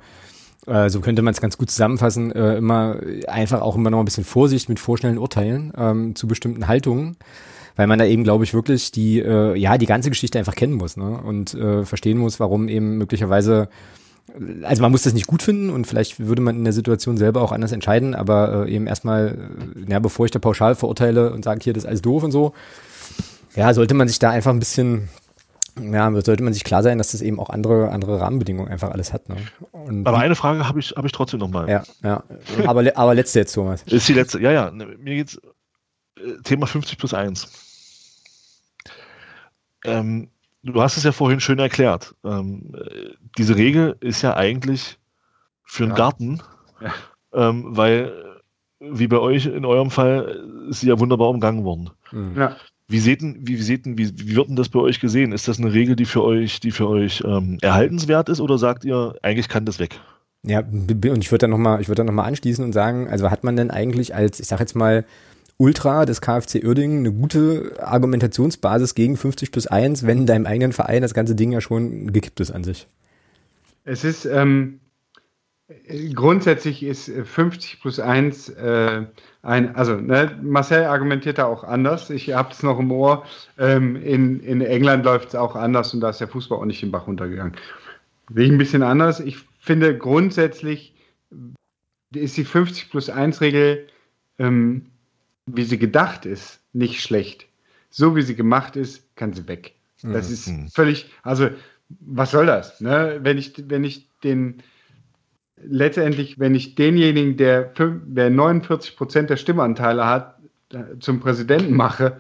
äh, 0.65 0.89
so 0.89 0.99
könnte 0.99 1.21
man 1.21 1.33
es 1.33 1.39
ganz 1.39 1.57
gut 1.57 1.71
zusammenfassen, 1.71 2.31
äh, 2.33 2.57
immer 2.57 2.97
einfach 3.27 3.61
auch 3.61 3.75
immer 3.75 3.89
noch 3.89 3.99
ein 3.99 4.05
bisschen 4.05 4.25
Vorsicht 4.25 4.67
mit 4.67 4.79
vorschnellen 4.79 5.17
Urteilen 5.17 5.71
ähm, 5.77 6.15
zu 6.15 6.27
bestimmten 6.27 6.67
Haltungen 6.67 7.17
weil 7.77 7.87
man 7.87 7.99
da 7.99 8.05
eben, 8.05 8.23
glaube 8.23 8.43
ich, 8.43 8.53
wirklich 8.53 8.91
die, 8.91 9.19
äh, 9.19 9.55
ja, 9.55 9.77
die 9.77 9.85
ganze 9.85 10.09
Geschichte 10.09 10.37
einfach 10.39 10.55
kennen 10.55 10.73
muss 10.73 10.97
ne? 10.97 11.21
und 11.23 11.53
äh, 11.53 11.85
verstehen 11.85 12.17
muss, 12.17 12.39
warum 12.39 12.67
eben 12.67 12.97
möglicherweise 12.97 13.69
also 14.63 14.81
man 14.81 14.91
muss 14.91 15.03
das 15.03 15.13
nicht 15.13 15.27
gut 15.27 15.41
finden 15.41 15.69
und 15.69 15.87
vielleicht 15.87 16.19
würde 16.19 16.41
man 16.41 16.57
in 16.57 16.63
der 16.63 16.73
Situation 16.73 17.17
selber 17.17 17.41
auch 17.41 17.51
anders 17.51 17.71
entscheiden, 17.71 18.13
aber 18.13 18.67
äh, 18.67 18.73
eben 18.73 18.87
erstmal, 18.87 19.37
äh, 19.87 19.91
ja, 19.91 19.99
bevor 19.99 20.25
ich 20.25 20.31
da 20.31 20.39
pauschal 20.39 20.75
verurteile 20.75 21.31
und 21.31 21.43
sage, 21.43 21.61
hier, 21.63 21.73
das 21.73 21.83
ist 21.83 21.87
alles 21.87 22.01
doof 22.01 22.23
und 22.23 22.31
so, 22.31 22.53
ja, 23.55 23.73
sollte 23.73 23.93
man 23.93 24.07
sich 24.07 24.19
da 24.19 24.29
einfach 24.29 24.51
ein 24.51 24.59
bisschen, 24.59 25.09
ja, 25.79 26.11
sollte 26.21 26.43
man 26.43 26.53
sich 26.53 26.63
klar 26.63 26.83
sein, 26.83 26.97
dass 26.97 27.11
das 27.11 27.21
eben 27.21 27.39
auch 27.39 27.49
andere, 27.49 27.89
andere 27.89 28.19
Rahmenbedingungen 28.19 28.71
einfach 28.71 28.91
alles 28.91 29.13
hat. 29.13 29.29
Ne? 29.29 29.37
Und, 29.71 30.05
aber 30.05 30.19
eine 30.19 30.35
Frage 30.35 30.67
habe 30.67 30.79
ich, 30.79 30.91
hab 30.91 31.05
ich 31.05 31.11
trotzdem 31.11 31.39
nochmal. 31.39 31.69
Ja, 31.69 31.83
ja. 32.03 32.23
aber, 32.65 32.83
aber 32.95 33.15
letzte 33.15 33.39
jetzt, 33.39 33.53
Thomas. 33.53 33.83
Ist 33.83 34.07
die 34.07 34.13
letzte, 34.13 34.39
ja, 34.39 34.51
ja. 34.51 34.71
Mir 34.71 35.15
geht's 35.15 35.39
äh, 36.17 36.41
Thema 36.43 36.67
50 36.67 36.97
plus 36.97 37.13
1. 37.13 37.47
Ähm, 39.85 40.29
du 40.73 40.81
hast 40.81 40.97
es 40.97 41.03
ja 41.03 41.11
vorhin 41.11 41.39
schön 41.39 41.59
erklärt. 41.59 42.15
Ähm, 42.23 42.71
diese 43.37 43.55
Regel 43.55 43.95
ist 43.99 44.21
ja 44.21 44.35
eigentlich 44.35 44.97
für 45.63 45.83
einen 45.83 45.91
ja. 45.91 45.97
Garten, 45.97 46.41
ja. 46.81 46.93
Ähm, 47.33 47.65
weil 47.69 48.13
wie 48.79 49.07
bei 49.07 49.17
euch 49.17 49.45
in 49.47 49.65
eurem 49.65 49.91
Fall 49.91 50.67
ist 50.69 50.81
sie 50.81 50.87
ja 50.87 50.99
wunderbar 50.99 51.29
umgangen 51.29 51.63
worden. 51.63 51.89
Mhm. 52.11 52.33
Ja. 52.37 52.55
Wie 52.87 52.99
seht, 52.99 53.21
wie, 53.21 53.57
wie, 53.57 53.61
seht, 53.61 53.85
wie, 53.85 53.97
wie 53.97 54.35
wird 54.35 54.47
denn 54.47 54.55
das 54.55 54.69
bei 54.69 54.79
euch 54.79 54.99
gesehen? 55.01 55.33
Ist 55.33 55.47
das 55.47 55.59
eine 55.59 55.73
Regel, 55.73 55.95
die 55.95 56.05
für 56.05 56.23
euch, 56.23 56.61
die 56.61 56.71
für 56.71 56.87
euch 56.87 57.21
ähm, 57.25 57.57
erhaltenswert 57.61 58.29
ist 58.29 58.39
oder 58.39 58.57
sagt 58.57 58.85
ihr, 58.85 59.15
eigentlich 59.23 59.49
kann 59.49 59.65
das 59.65 59.79
weg? 59.79 59.99
Ja, 60.43 60.59
und 60.59 61.17
ich 61.17 61.31
würde 61.31 61.39
da 61.39 61.47
nochmal, 61.47 61.81
ich 61.81 61.89
würde 61.89 62.01
da 62.01 62.03
nochmal 62.05 62.27
anschließen 62.27 62.63
und 62.63 62.71
sagen, 62.71 63.09
also 63.09 63.29
hat 63.29 63.43
man 63.43 63.57
denn 63.57 63.71
eigentlich 63.71 64.15
als, 64.15 64.39
ich 64.39 64.47
sag 64.47 64.61
jetzt 64.61 64.75
mal, 64.75 65.03
Ultra 65.57 66.05
des 66.05 66.21
KfC 66.21 66.63
Uerdingen 66.63 66.99
eine 66.99 67.11
gute 67.11 67.77
Argumentationsbasis 67.79 68.93
gegen 68.93 69.17
50 69.17 69.51
plus 69.51 69.67
1, 69.67 70.05
wenn 70.05 70.19
in 70.19 70.25
deinem 70.27 70.45
eigenen 70.45 70.71
Verein 70.71 71.01
das 71.01 71.13
ganze 71.13 71.35
Ding 71.35 71.51
ja 71.51 71.61
schon 71.61 72.13
gekippt 72.13 72.39
ist 72.39 72.51
an 72.51 72.63
sich? 72.63 72.87
Es 73.83 74.03
ist, 74.03 74.25
ähm, 74.25 74.79
grundsätzlich 76.13 76.83
ist 76.83 77.09
50 77.09 77.81
plus 77.81 77.99
1 77.99 78.49
äh, 78.49 79.05
ein, 79.41 79.75
also 79.75 79.95
ne, 79.95 80.37
Marcel 80.43 80.83
argumentiert 80.85 81.39
da 81.39 81.45
auch 81.45 81.63
anders. 81.63 82.09
Ich 82.09 82.33
habe 82.33 82.51
es 82.51 82.61
noch 82.61 82.79
im 82.79 82.91
Ohr. 82.91 83.25
Ähm, 83.57 83.95
in, 83.95 84.39
in 84.41 84.61
England 84.61 85.05
läuft 85.05 85.29
es 85.29 85.35
auch 85.35 85.55
anders 85.55 85.93
und 85.93 86.01
da 86.01 86.09
ist 86.09 86.21
der 86.21 86.27
Fußball 86.27 86.59
auch 86.59 86.65
nicht 86.65 86.81
den 86.81 86.91
Bach 86.91 87.07
runtergegangen. 87.07 87.55
Sehe 88.33 88.51
ein 88.51 88.57
bisschen 88.57 88.83
anders. 88.83 89.19
Ich 89.19 89.37
finde 89.59 89.97
grundsätzlich 89.97 90.93
ist 92.13 92.37
die 92.37 92.45
50 92.45 92.91
plus 92.91 93.09
1 93.09 93.41
Regel 93.41 93.87
ähm, 94.37 94.87
wie 95.47 95.63
sie 95.63 95.79
gedacht 95.79 96.25
ist, 96.25 96.59
nicht 96.73 97.01
schlecht. 97.01 97.47
So 97.89 98.15
wie 98.15 98.21
sie 98.21 98.35
gemacht 98.35 98.75
ist, 98.75 99.15
kann 99.15 99.33
sie 99.33 99.47
weg. 99.47 99.73
Das 100.03 100.27
mhm. 100.27 100.65
ist 100.65 100.75
völlig, 100.75 101.09
also 101.23 101.49
was 102.01 102.31
soll 102.31 102.45
das? 102.45 102.81
Ne? 102.81 103.19
Wenn 103.23 103.37
ich, 103.37 103.53
wenn 103.69 103.83
ich 103.83 104.07
den 104.23 104.61
letztendlich, 105.63 106.39
wenn 106.39 106.53
ich 106.53 106.75
denjenigen, 106.75 107.37
der, 107.37 107.73
der 108.05 108.29
49 108.29 108.95
Prozent 108.95 109.29
der 109.29 109.37
Stimmanteile 109.37 110.05
hat, 110.05 110.37
zum 110.99 111.21
Präsidenten 111.21 111.73
mache, 111.73 112.19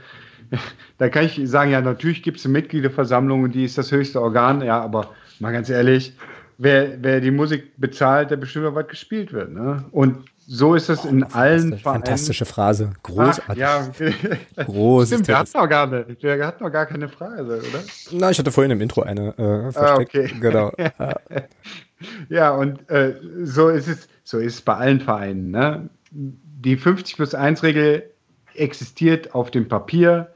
da 0.97 1.09
kann 1.09 1.25
ich 1.25 1.39
sagen, 1.43 1.71
ja, 1.71 1.81
natürlich 1.81 2.23
gibt 2.23 2.37
es 2.37 2.45
eine 2.45 2.53
Mitgliederversammlung 2.53 3.43
und 3.43 3.53
die 3.53 3.65
ist 3.65 3.77
das 3.77 3.91
höchste 3.91 4.21
Organ, 4.21 4.61
ja, 4.61 4.81
aber 4.81 5.13
mal 5.39 5.51
ganz 5.51 5.69
ehrlich, 5.69 6.13
wer, 6.57 7.03
wer 7.03 7.19
die 7.19 7.31
Musik 7.31 7.73
bezahlt, 7.77 8.31
der 8.31 8.37
bestimmt, 8.37 8.73
was 8.73 8.87
gespielt 8.87 9.33
wird. 9.33 9.51
Ne? 9.51 9.85
Und 9.91 10.25
so 10.49 10.75
ist 10.75 10.89
es 10.89 11.03
oh, 11.03 11.09
in 11.09 11.23
allen 11.23 11.77
Vereinen. 11.77 11.79
Fantastische 11.79 12.45
Phrase. 12.45 12.91
Großartig. 13.03 13.43
Ach, 13.49 13.55
ja, 13.55 14.63
Groß. 14.63 15.07
Stimmt, 15.07 15.27
der 15.27 15.39
hat 15.39 15.53
noch 15.53 15.67
gar 15.67 15.87
nicht. 15.87 16.23
Der 16.23 16.47
hat 16.47 16.61
noch 16.61 16.71
gar 16.71 16.85
keine 16.85 17.09
Phrase, 17.09 17.43
oder? 17.43 17.83
Na, 18.11 18.31
ich 18.31 18.39
hatte 18.39 18.51
vorhin 18.51 18.71
im 18.71 18.79
Intro 18.79 19.01
eine 19.01 19.37
äh, 19.37 19.71
versteckt. 19.71 19.77
Ah, 19.77 19.95
okay. 19.97 20.31
Genau. 20.39 20.71
ja, 22.29 22.51
und 22.51 22.89
äh, 22.89 23.15
so 23.43 23.67
ist 23.67 23.89
es, 23.89 24.07
so 24.23 24.37
ist 24.37 24.55
es 24.55 24.61
bei 24.61 24.75
allen 24.75 25.01
Vereinen. 25.01 25.51
Ne? 25.51 25.89
Die 26.11 26.77
50 26.77 27.17
plus 27.17 27.35
1 27.35 27.63
Regel 27.63 28.09
existiert 28.53 29.35
auf 29.35 29.51
dem 29.51 29.67
Papier 29.67 30.31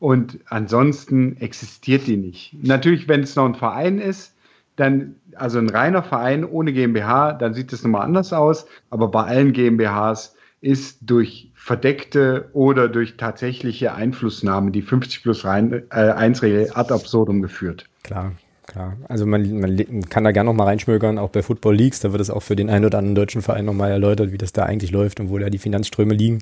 und 0.00 0.40
ansonsten 0.46 1.36
existiert 1.36 2.08
die 2.08 2.16
nicht. 2.16 2.56
Natürlich, 2.62 3.06
wenn 3.06 3.20
es 3.20 3.36
noch 3.36 3.44
ein 3.44 3.54
Verein 3.54 4.00
ist, 4.00 4.34
dann, 4.74 5.14
also 5.36 5.58
ein 5.58 5.68
reiner 5.68 6.02
Verein 6.02 6.44
ohne 6.44 6.72
GmbH, 6.72 7.32
dann 7.32 7.54
sieht 7.54 7.72
es 7.72 7.82
nochmal 7.82 8.02
anders 8.02 8.32
aus. 8.32 8.66
Aber 8.90 9.08
bei 9.08 9.24
allen 9.24 9.52
GmbHs 9.52 10.34
ist 10.60 10.98
durch 11.02 11.50
verdeckte 11.54 12.50
oder 12.52 12.88
durch 12.88 13.16
tatsächliche 13.16 13.94
Einflussnahme 13.94 14.70
die 14.70 14.82
50 14.82 15.22
plus 15.22 15.44
1 15.44 15.74
äh, 15.90 16.46
Regel 16.46 16.70
ad 16.74 16.92
absurdum 16.92 17.42
geführt. 17.42 17.86
Klar, 18.04 18.32
klar. 18.66 18.96
Also 19.08 19.26
man, 19.26 19.60
man 19.60 20.02
kann 20.08 20.24
da 20.24 20.30
gerne 20.30 20.50
nochmal 20.50 20.68
reinschmökern, 20.68 21.18
auch 21.18 21.30
bei 21.30 21.42
Football 21.42 21.76
Leagues, 21.76 22.00
da 22.00 22.12
wird 22.12 22.20
es 22.20 22.30
auch 22.30 22.42
für 22.42 22.56
den 22.56 22.70
einen 22.70 22.84
oder 22.84 22.98
anderen 22.98 23.16
deutschen 23.16 23.42
Verein 23.42 23.64
nochmal 23.64 23.90
erläutert, 23.90 24.32
wie 24.32 24.38
das 24.38 24.52
da 24.52 24.64
eigentlich 24.64 24.92
läuft 24.92 25.20
und 25.20 25.30
wo 25.30 25.38
da 25.38 25.50
die 25.50 25.58
Finanzströme 25.58 26.14
liegen. 26.14 26.38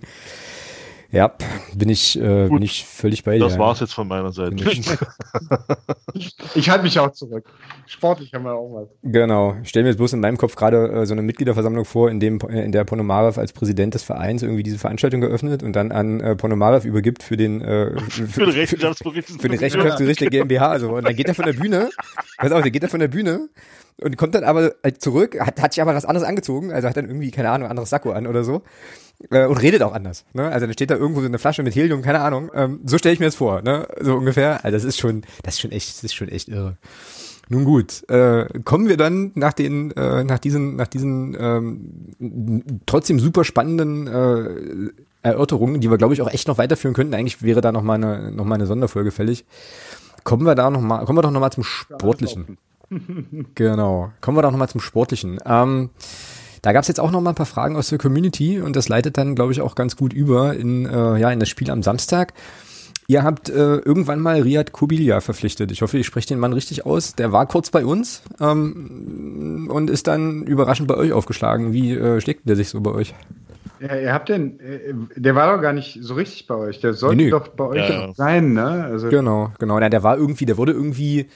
Ja, 1.12 1.32
bin 1.74 1.88
ich, 1.88 2.16
äh, 2.20 2.48
bin 2.48 2.62
ich 2.62 2.84
völlig 2.84 3.24
bei 3.24 3.34
dir. 3.34 3.40
Das 3.40 3.58
war's 3.58 3.80
jetzt 3.80 3.94
von 3.94 4.06
meiner 4.06 4.30
Seite. 4.30 4.54
ich 6.54 6.70
halte 6.70 6.84
mich 6.84 6.98
auch 7.00 7.10
zurück. 7.10 7.44
Sportlich 7.86 8.32
haben 8.32 8.44
wir 8.44 8.54
auch 8.54 8.72
was. 8.72 8.88
Genau. 9.02 9.56
Ich 9.62 9.70
stelle 9.70 9.82
mir 9.84 9.90
jetzt 9.90 9.96
bloß 9.96 10.12
in 10.12 10.20
meinem 10.20 10.36
Kopf 10.36 10.54
gerade 10.54 10.88
äh, 10.88 11.06
so 11.06 11.14
eine 11.14 11.22
Mitgliederversammlung 11.22 11.84
vor, 11.84 12.10
in 12.10 12.20
dem 12.20 12.38
äh, 12.48 12.62
in 12.64 12.70
der 12.70 12.84
Ponomarev 12.84 13.40
als 13.40 13.52
Präsident 13.52 13.94
des 13.94 14.04
Vereins 14.04 14.44
irgendwie 14.44 14.62
diese 14.62 14.78
Veranstaltung 14.78 15.20
geöffnet 15.20 15.64
und 15.64 15.74
dann 15.74 15.90
an 15.90 16.20
äh, 16.20 16.36
Ponomarev 16.36 16.86
übergibt 16.86 17.24
für 17.24 17.36
den 17.36 17.60
äh, 17.60 17.98
für, 18.08 18.28
für, 18.28 18.46
den 18.46 18.50
Rechenschaftsbericht 18.50 19.30
für 19.30 19.48
den 19.48 19.58
Rechenschaftsbericht 19.58 20.20
der 20.20 20.30
GmbH. 20.30 20.68
Also 20.68 20.94
und 20.94 21.04
dann 21.04 21.16
geht 21.16 21.26
er 21.26 21.34
von 21.34 21.44
der 21.44 21.54
Bühne. 21.54 21.90
Pass 22.36 22.52
auf, 22.52 22.62
der 22.62 22.70
geht 22.70 22.84
er 22.84 22.88
von 22.88 23.00
der 23.00 23.08
Bühne 23.08 23.48
und 24.02 24.16
kommt 24.16 24.34
dann 24.34 24.44
aber 24.44 24.74
halt 24.82 25.00
zurück, 25.00 25.38
hat, 25.40 25.60
hat 25.60 25.72
sich 25.74 25.82
aber 25.82 25.94
was 25.94 26.04
anderes 26.04 26.26
angezogen, 26.26 26.72
also 26.72 26.88
hat 26.88 26.96
dann 26.96 27.06
irgendwie, 27.06 27.30
keine 27.30 27.50
Ahnung, 27.50 27.68
anderes 27.68 27.90
Sakko 27.90 28.12
an 28.12 28.26
oder 28.26 28.44
so. 28.44 28.62
Äh, 29.30 29.46
und 29.46 29.60
redet 29.60 29.82
auch 29.82 29.92
anders. 29.92 30.24
Ne? 30.32 30.48
Also 30.48 30.66
dann 30.66 30.72
steht 30.72 30.90
da 30.90 30.96
irgendwo 30.96 31.20
so 31.20 31.26
eine 31.26 31.38
Flasche 31.38 31.62
mit 31.62 31.74
Helium, 31.74 32.02
keine 32.02 32.20
Ahnung. 32.20 32.50
Ähm, 32.54 32.80
so 32.84 32.96
stelle 32.96 33.12
ich 33.12 33.20
mir 33.20 33.26
das 33.26 33.34
vor, 33.34 33.60
ne? 33.62 33.86
So 34.00 34.16
ungefähr. 34.16 34.64
Also 34.64 34.76
das 34.76 34.84
ist 34.84 34.98
schon, 34.98 35.22
das 35.42 35.54
ist 35.54 35.60
schon 35.60 35.72
echt, 35.72 35.88
das 35.90 36.04
ist 36.04 36.14
schon 36.14 36.28
echt 36.28 36.48
irre. 36.48 36.78
Nun 37.50 37.64
gut, 37.64 38.08
äh, 38.08 38.46
kommen 38.64 38.88
wir 38.88 38.96
dann 38.96 39.32
nach 39.34 39.52
den, 39.52 39.90
äh, 39.96 40.22
nach 40.24 40.38
diesen, 40.38 40.76
nach 40.76 40.86
diesen 40.86 41.36
ähm, 41.38 42.80
trotzdem 42.86 43.18
super 43.18 43.44
spannenden 43.44 44.06
äh, 44.06 44.90
Erörterungen, 45.22 45.80
die 45.80 45.90
wir, 45.90 45.98
glaube 45.98 46.14
ich, 46.14 46.22
auch 46.22 46.30
echt 46.30 46.48
noch 46.48 46.58
weiterführen 46.58 46.94
könnten. 46.94 47.12
Eigentlich 47.12 47.42
wäre 47.42 47.60
da 47.60 47.72
noch 47.72 47.82
mal 47.82 47.94
eine, 47.94 48.30
noch 48.30 48.44
mal 48.44 48.54
eine 48.54 48.66
Sonderfolge 48.66 49.10
fällig. 49.10 49.44
Kommen 50.22 50.46
wir 50.46 50.54
da 50.54 50.70
noch 50.70 50.80
mal, 50.80 51.04
kommen 51.04 51.18
wir 51.18 51.22
doch 51.22 51.30
noch 51.30 51.40
mal 51.40 51.50
zum 51.50 51.64
Sportlichen. 51.64 52.56
genau, 53.54 54.12
kommen 54.20 54.36
wir 54.36 54.42
doch 54.42 54.50
noch 54.50 54.58
mal 54.58 54.68
zum 54.68 54.80
Sportlichen. 54.80 55.38
Ähm, 55.44 55.90
da 56.62 56.72
gab 56.72 56.82
es 56.82 56.88
jetzt 56.88 57.00
auch 57.00 57.10
noch 57.10 57.20
mal 57.20 57.30
ein 57.30 57.36
paar 57.36 57.46
Fragen 57.46 57.76
aus 57.76 57.88
der 57.88 57.98
Community 57.98 58.60
und 58.60 58.76
das 58.76 58.88
leitet 58.88 59.16
dann, 59.16 59.34
glaube 59.34 59.52
ich, 59.52 59.60
auch 59.60 59.74
ganz 59.74 59.96
gut 59.96 60.12
über 60.12 60.54
in, 60.54 60.86
äh, 60.86 61.18
ja, 61.18 61.30
in 61.30 61.40
das 61.40 61.48
Spiel 61.48 61.70
am 61.70 61.82
Samstag. 61.82 62.34
Ihr 63.06 63.24
habt 63.24 63.48
äh, 63.48 63.76
irgendwann 63.78 64.20
mal 64.20 64.40
Riyad 64.40 64.70
Kubilia 64.70 65.20
verpflichtet. 65.20 65.72
Ich 65.72 65.82
hoffe, 65.82 65.98
ich 65.98 66.06
spreche 66.06 66.28
den 66.28 66.38
Mann 66.38 66.52
richtig 66.52 66.86
aus. 66.86 67.16
Der 67.16 67.32
war 67.32 67.46
kurz 67.46 67.70
bei 67.70 67.84
uns 67.84 68.22
ähm, 68.40 69.68
und 69.68 69.90
ist 69.90 70.06
dann 70.06 70.44
überraschend 70.44 70.86
bei 70.86 70.94
euch 70.94 71.12
aufgeschlagen. 71.12 71.72
Wie 71.72 71.92
äh, 71.92 72.20
schlägt 72.20 72.48
der 72.48 72.54
sich 72.54 72.68
so 72.68 72.80
bei 72.80 72.92
euch? 72.92 73.14
Ja, 73.80 73.96
ihr 73.96 74.12
habt 74.12 74.28
den, 74.28 74.60
äh, 74.60 74.94
der 75.16 75.34
war 75.34 75.56
doch 75.56 75.62
gar 75.62 75.72
nicht 75.72 75.98
so 76.02 76.14
richtig 76.14 76.46
bei 76.46 76.54
euch. 76.54 76.80
Der 76.80 76.92
sollte 76.92 77.16
nee, 77.16 77.30
doch 77.30 77.48
bei 77.48 77.64
euch 77.64 77.88
ja. 77.88 78.12
sein, 78.14 78.52
ne? 78.52 78.84
Also 78.84 79.08
genau, 79.08 79.50
genau. 79.58 79.80
Ja, 79.80 79.88
der 79.88 80.04
war 80.04 80.16
irgendwie, 80.16 80.46
der 80.46 80.56
wurde 80.56 80.72
irgendwie 80.72 81.26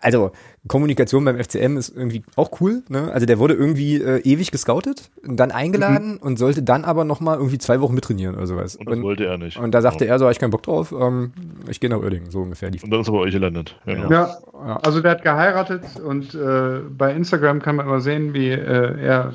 also 0.00 0.30
Kommunikation 0.68 1.24
beim 1.24 1.42
FCM 1.42 1.76
ist 1.76 1.88
irgendwie 1.88 2.22
auch 2.36 2.60
cool. 2.60 2.82
Ne? 2.88 3.10
Also 3.12 3.26
der 3.26 3.38
wurde 3.38 3.54
irgendwie 3.54 3.96
äh, 3.96 4.20
ewig 4.20 4.52
gescoutet, 4.52 5.10
dann 5.24 5.50
eingeladen 5.50 6.14
mhm. 6.14 6.18
und 6.18 6.38
sollte 6.38 6.62
dann 6.62 6.84
aber 6.84 7.04
noch 7.04 7.20
mal 7.20 7.36
irgendwie 7.36 7.58
zwei 7.58 7.80
Wochen 7.80 7.94
mittrainieren 7.94 8.36
oder 8.36 8.46
sowas. 8.46 8.76
Und 8.76 8.88
das 8.88 8.96
und, 8.96 9.02
wollte 9.02 9.26
er 9.26 9.38
nicht. 9.38 9.58
Und 9.58 9.72
da 9.72 9.82
sagte 9.82 10.04
ja. 10.04 10.12
er 10.12 10.18
so, 10.18 10.30
ich 10.30 10.38
keinen 10.38 10.50
Bock 10.50 10.62
drauf, 10.62 10.92
ähm, 10.92 11.32
ich 11.68 11.80
gehe 11.80 11.90
nach 11.90 11.98
Oerdingen, 11.98 12.30
so 12.30 12.42
ungefähr. 12.42 12.70
Die 12.70 12.80
und 12.80 12.90
dann 12.90 13.00
ist 13.00 13.08
er 13.08 13.12
bei 13.12 13.18
euch 13.18 13.32
gelandet. 13.32 13.76
Genau. 13.86 14.10
Ja, 14.10 14.38
also 14.82 15.00
der 15.00 15.12
hat 15.12 15.22
geheiratet 15.22 15.82
und 16.00 16.34
äh, 16.34 16.80
bei 16.96 17.12
Instagram 17.12 17.60
kann 17.60 17.76
man 17.76 17.86
immer 17.86 18.00
sehen, 18.00 18.34
wie 18.34 18.50
äh, 18.50 19.00
er 19.00 19.34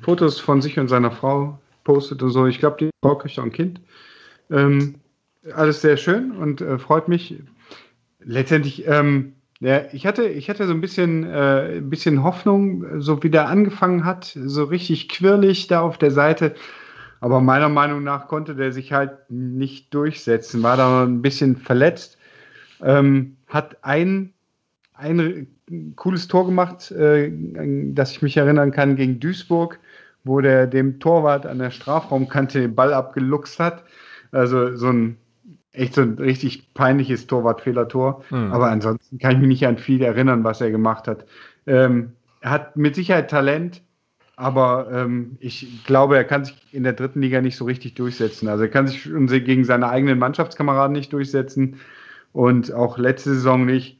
Fotos 0.00 0.38
von 0.38 0.62
sich 0.62 0.78
und 0.78 0.88
seiner 0.88 1.10
Frau 1.10 1.58
postet 1.84 2.22
und 2.22 2.30
so. 2.30 2.46
Ich 2.46 2.60
glaube, 2.60 2.76
die 2.78 2.90
Frau 3.02 3.16
kriegt 3.16 3.38
auch 3.38 3.44
ein 3.44 3.52
Kind. 3.52 3.80
Ähm, 4.50 4.96
alles 5.54 5.80
sehr 5.80 5.96
schön 5.96 6.32
und 6.32 6.60
äh, 6.60 6.78
freut 6.78 7.08
mich. 7.08 7.36
Letztendlich 8.24 8.86
ähm, 8.86 9.32
ja, 9.62 9.82
ich 9.92 10.06
hatte, 10.06 10.24
ich 10.24 10.50
hatte 10.50 10.66
so 10.66 10.72
ein 10.72 10.80
bisschen, 10.80 11.22
äh, 11.22 11.76
ein 11.76 11.88
bisschen 11.88 12.24
Hoffnung, 12.24 13.00
so 13.00 13.22
wie 13.22 13.30
der 13.30 13.48
angefangen 13.48 14.04
hat, 14.04 14.36
so 14.44 14.64
richtig 14.64 15.08
quirlig 15.08 15.68
da 15.68 15.82
auf 15.82 15.98
der 15.98 16.10
Seite. 16.10 16.56
Aber 17.20 17.40
meiner 17.40 17.68
Meinung 17.68 18.02
nach 18.02 18.26
konnte 18.26 18.56
der 18.56 18.72
sich 18.72 18.92
halt 18.92 19.12
nicht 19.28 19.94
durchsetzen, 19.94 20.64
war 20.64 20.76
da 20.76 21.04
ein 21.04 21.22
bisschen 21.22 21.54
verletzt. 21.56 22.18
Ähm, 22.82 23.36
hat 23.46 23.76
ein, 23.82 24.32
ein 24.94 25.46
cooles 25.94 26.26
Tor 26.26 26.44
gemacht, 26.46 26.90
äh, 26.90 27.30
das 27.94 28.10
ich 28.10 28.22
mich 28.22 28.36
erinnern 28.36 28.72
kann, 28.72 28.96
gegen 28.96 29.20
Duisburg, 29.20 29.78
wo 30.24 30.40
der 30.40 30.66
dem 30.66 30.98
Torwart 30.98 31.46
an 31.46 31.60
der 31.60 31.70
Strafraumkante 31.70 32.60
den 32.62 32.74
Ball 32.74 32.92
abgeluchst 32.92 33.60
hat. 33.60 33.84
Also 34.32 34.74
so 34.76 34.88
ein 34.88 35.18
echt 35.72 35.94
so 35.94 36.02
ein 36.02 36.18
richtig 36.18 36.74
peinliches 36.74 37.26
Torwartfehlertor. 37.26 38.24
Mhm. 38.30 38.52
Aber 38.52 38.70
ansonsten 38.70 39.18
kann 39.18 39.32
ich 39.32 39.38
mich 39.38 39.48
nicht 39.48 39.66
an 39.66 39.78
viel 39.78 40.02
erinnern, 40.02 40.44
was 40.44 40.60
er 40.60 40.70
gemacht 40.70 41.08
hat. 41.08 41.24
Ähm, 41.66 42.12
er 42.40 42.50
hat 42.50 42.76
mit 42.76 42.94
Sicherheit 42.94 43.30
Talent, 43.30 43.82
aber 44.36 44.88
ähm, 44.92 45.36
ich 45.40 45.84
glaube, 45.84 46.16
er 46.16 46.24
kann 46.24 46.44
sich 46.44 46.56
in 46.72 46.82
der 46.82 46.94
dritten 46.94 47.22
Liga 47.22 47.40
nicht 47.40 47.56
so 47.56 47.64
richtig 47.64 47.94
durchsetzen. 47.94 48.48
Also 48.48 48.64
er 48.64 48.70
kann 48.70 48.88
sich 48.88 49.04
gegen 49.44 49.64
seine 49.64 49.88
eigenen 49.88 50.18
Mannschaftskameraden 50.18 50.92
nicht 50.92 51.12
durchsetzen 51.12 51.76
und 52.32 52.72
auch 52.72 52.98
letzte 52.98 53.30
Saison 53.30 53.64
nicht. 53.64 53.98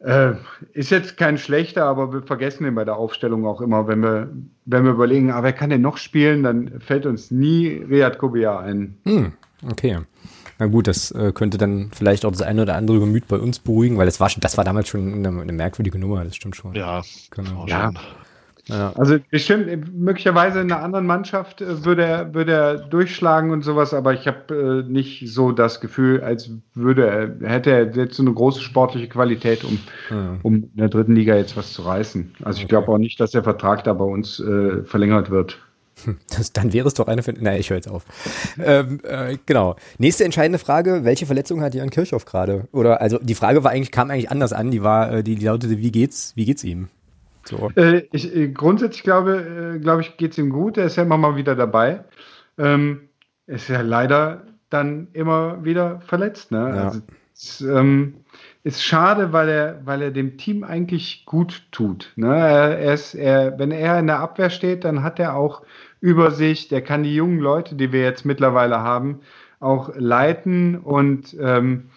Äh, 0.00 0.34
ist 0.72 0.90
jetzt 0.90 1.16
kein 1.16 1.38
schlechter, 1.38 1.84
aber 1.84 2.12
wir 2.12 2.22
vergessen 2.22 2.66
ihn 2.66 2.74
bei 2.74 2.84
der 2.84 2.96
Aufstellung 2.96 3.46
auch 3.46 3.60
immer, 3.60 3.88
wenn 3.88 4.02
wir, 4.02 4.30
wenn 4.66 4.84
wir 4.84 4.92
überlegen, 4.92 5.30
aber 5.30 5.38
ah, 5.38 5.42
wer 5.44 5.52
kann 5.52 5.70
denn 5.70 5.80
noch 5.80 5.96
spielen, 5.96 6.42
dann 6.42 6.80
fällt 6.80 7.06
uns 7.06 7.30
nie 7.30 7.82
Riyad 7.88 8.18
Kobia 8.18 8.58
ein. 8.58 8.98
Hm, 9.04 9.32
okay. 9.68 9.98
Na 10.58 10.66
gut, 10.66 10.86
das 10.86 11.10
äh, 11.10 11.32
könnte 11.32 11.58
dann 11.58 11.90
vielleicht 11.92 12.24
auch 12.24 12.30
das 12.30 12.42
eine 12.42 12.62
oder 12.62 12.76
andere 12.76 13.00
Gemüt 13.00 13.28
bei 13.28 13.36
uns 13.36 13.58
beruhigen, 13.58 13.98
weil 13.98 14.06
das 14.06 14.20
war 14.20 14.30
schon, 14.30 14.40
das 14.40 14.56
war 14.56 14.64
damals 14.64 14.88
schon 14.88 15.12
eine, 15.12 15.28
eine 15.40 15.52
merkwürdige 15.52 15.98
Nummer, 15.98 16.24
das 16.24 16.34
stimmt 16.36 16.56
schon. 16.56 16.74
Ja, 16.74 17.02
genau. 17.30 17.66
Ja. 17.66 17.92
Ja. 18.68 18.92
Also 18.96 19.18
bestimmt, 19.30 19.94
möglicherweise 19.94 20.60
in 20.60 20.72
einer 20.72 20.82
anderen 20.82 21.06
Mannschaft 21.06 21.60
äh, 21.60 21.84
würde 21.84 22.04
er, 22.04 22.34
würde 22.34 22.52
er 22.52 22.78
durchschlagen 22.78 23.52
und 23.52 23.62
sowas, 23.62 23.94
aber 23.94 24.12
ich 24.12 24.26
habe 24.26 24.84
äh, 24.88 24.90
nicht 24.90 25.28
so 25.28 25.52
das 25.52 25.80
Gefühl, 25.80 26.20
als 26.20 26.50
würde 26.74 27.06
er, 27.06 27.48
hätte 27.48 27.70
er 27.70 27.94
jetzt 27.94 28.16
so 28.16 28.24
eine 28.24 28.32
große 28.32 28.60
sportliche 28.60 29.08
Qualität, 29.08 29.62
um, 29.62 29.78
ja. 30.10 30.38
um 30.42 30.54
in 30.54 30.70
der 30.74 30.88
dritten 30.88 31.14
Liga 31.14 31.36
jetzt 31.36 31.56
was 31.56 31.72
zu 31.72 31.82
reißen. 31.82 32.34
Also 32.42 32.60
ich 32.60 32.66
glaube 32.66 32.88
auch 32.88 32.98
nicht, 32.98 33.20
dass 33.20 33.30
der 33.30 33.44
Vertrag 33.44 33.84
da 33.84 33.92
bei 33.92 34.04
uns 34.04 34.40
äh, 34.40 34.82
verlängert 34.82 35.30
wird. 35.30 35.60
Das, 36.36 36.52
dann 36.52 36.72
wäre 36.72 36.86
es 36.86 36.94
doch 36.94 37.08
eine 37.08 37.22
für. 37.22 37.32
Naja, 37.32 37.58
ich 37.58 37.70
höre 37.70 37.76
jetzt 37.76 37.88
auf. 37.88 38.04
ähm, 38.62 39.00
äh, 39.04 39.38
genau. 39.46 39.76
Nächste 39.98 40.24
entscheidende 40.24 40.58
Frage: 40.58 41.04
Welche 41.04 41.26
Verletzung 41.26 41.62
hat 41.62 41.74
Jan 41.74 41.90
Kirchhoff 41.90 42.24
gerade? 42.24 42.68
Oder 42.72 43.00
also 43.00 43.18
die 43.18 43.34
Frage 43.34 43.64
war 43.64 43.70
eigentlich, 43.70 43.92
kam 43.92 44.10
eigentlich 44.10 44.30
anders 44.30 44.52
an, 44.52 44.70
die 44.70 44.82
war, 44.82 45.12
äh, 45.12 45.22
die, 45.22 45.36
die 45.36 45.44
lautete, 45.46 45.78
wie 45.78 45.90
geht's, 45.90 46.32
wie 46.36 46.44
geht's 46.44 46.64
ihm? 46.64 46.88
So. 47.44 47.70
Äh, 47.76 48.02
ich, 48.12 48.34
äh, 48.34 48.48
grundsätzlich 48.48 49.02
glaube, 49.02 49.76
äh, 49.76 49.78
glaube 49.78 50.02
ich, 50.02 50.16
geht 50.16 50.32
es 50.32 50.38
ihm 50.38 50.50
gut. 50.50 50.76
Er 50.76 50.86
ist 50.86 50.96
ja 50.96 51.04
immer 51.04 51.16
mal 51.16 51.36
wieder 51.36 51.54
dabei. 51.54 52.04
Ähm, 52.58 53.08
ist 53.46 53.68
ja 53.68 53.80
leider 53.80 54.42
dann 54.70 55.08
immer 55.12 55.64
wieder 55.64 56.00
verletzt. 56.00 56.50
Ne? 56.50 56.58
Ja. 56.58 56.84
Also, 56.84 57.00
es, 57.34 57.60
ähm, 57.60 58.14
ist 58.66 58.82
schade, 58.82 59.32
weil 59.32 59.48
er, 59.48 59.80
weil 59.86 60.02
er 60.02 60.10
dem 60.10 60.38
Team 60.38 60.64
eigentlich 60.64 61.24
gut 61.24 61.62
tut. 61.70 62.12
Ne? 62.16 62.34
Er 62.34 62.94
ist, 62.94 63.14
er, 63.14 63.56
wenn 63.60 63.70
er 63.70 64.00
in 64.00 64.08
der 64.08 64.18
Abwehr 64.18 64.50
steht, 64.50 64.84
dann 64.84 65.04
hat 65.04 65.20
er 65.20 65.36
auch 65.36 65.62
Übersicht. 66.00 66.72
Er 66.72 66.82
kann 66.82 67.02
die 67.02 67.14
jungen 67.14 67.40
Leute, 67.40 67.74
die 67.74 67.92
wir 67.92 68.02
jetzt 68.02 68.24
mittlerweile 68.24 68.80
haben, 68.80 69.20
auch 69.60 69.90
leiten 69.96 70.78
und 70.78 71.36
ähm, 71.40 71.90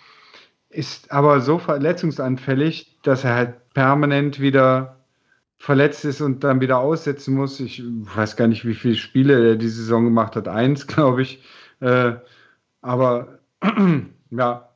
ist 0.70 1.12
aber 1.12 1.42
so 1.42 1.58
verletzungsanfällig, 1.58 3.00
dass 3.04 3.24
er 3.24 3.36
halt 3.36 3.74
permanent 3.74 4.40
wieder 4.40 4.98
verletzt 5.58 6.06
ist 6.06 6.22
und 6.22 6.44
dann 6.44 6.62
wieder 6.62 6.80
aussetzen 6.80 7.36
muss. 7.36 7.60
Ich 7.60 7.84
weiß 7.86 8.38
gar 8.38 8.48
nicht, 8.48 8.66
wie 8.66 8.74
viele 8.74 8.96
Spiele 8.96 9.50
er 9.50 9.56
diese 9.56 9.82
Saison 9.82 10.06
gemacht 10.06 10.36
hat. 10.36 10.48
Eins, 10.48 10.88
glaube 10.88 11.22
ich. 11.22 11.44
Äh, 11.82 12.14
aber 12.82 13.40
ja. 14.32 14.70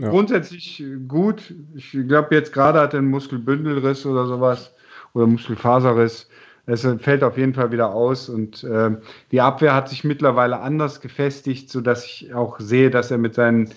ja. 0.00 0.08
grundsätzlich 0.08 0.82
gut. 1.06 1.54
Ich 1.74 1.92
glaube, 1.92 2.34
jetzt 2.34 2.52
gerade 2.52 2.80
hat 2.80 2.94
er 2.94 2.98
einen 2.98 3.10
Muskelbündelriss 3.10 4.06
oder 4.06 4.26
sowas 4.26 4.74
oder 5.12 5.26
Muskelfaserriss. 5.26 6.28
Es 6.70 6.86
fällt 7.00 7.24
auf 7.24 7.36
jeden 7.36 7.54
Fall 7.54 7.72
wieder 7.72 7.92
aus 7.92 8.28
und 8.28 8.62
äh, 8.62 8.90
die 9.32 9.40
Abwehr 9.40 9.74
hat 9.74 9.88
sich 9.88 10.04
mittlerweile 10.04 10.60
anders 10.60 11.00
gefestigt, 11.00 11.68
sodass 11.68 12.04
ich 12.04 12.32
auch 12.32 12.60
sehe, 12.60 12.90
dass 12.90 13.10
er 13.10 13.18
mit 13.18 13.34
seinen 13.34 13.70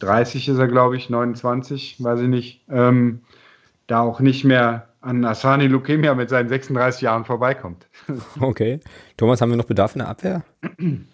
30 0.00 0.48
ist 0.48 0.58
er, 0.58 0.66
glaube 0.66 0.96
ich, 0.96 1.08
29, 1.08 2.02
weiß 2.02 2.20
ich 2.20 2.28
nicht, 2.28 2.64
ähm, 2.68 3.20
da 3.86 4.00
auch 4.00 4.18
nicht 4.18 4.44
mehr 4.44 4.88
an 5.00 5.24
Asani 5.24 5.68
Leukemia 5.68 6.14
mit 6.14 6.30
seinen 6.30 6.48
36 6.48 7.02
Jahren 7.02 7.24
vorbeikommt. 7.24 7.86
Okay. 8.40 8.80
Thomas, 9.16 9.40
haben 9.40 9.50
wir 9.50 9.56
noch 9.56 9.64
Bedarf 9.64 9.94
in 9.94 10.00
der 10.00 10.08
Abwehr? 10.08 10.42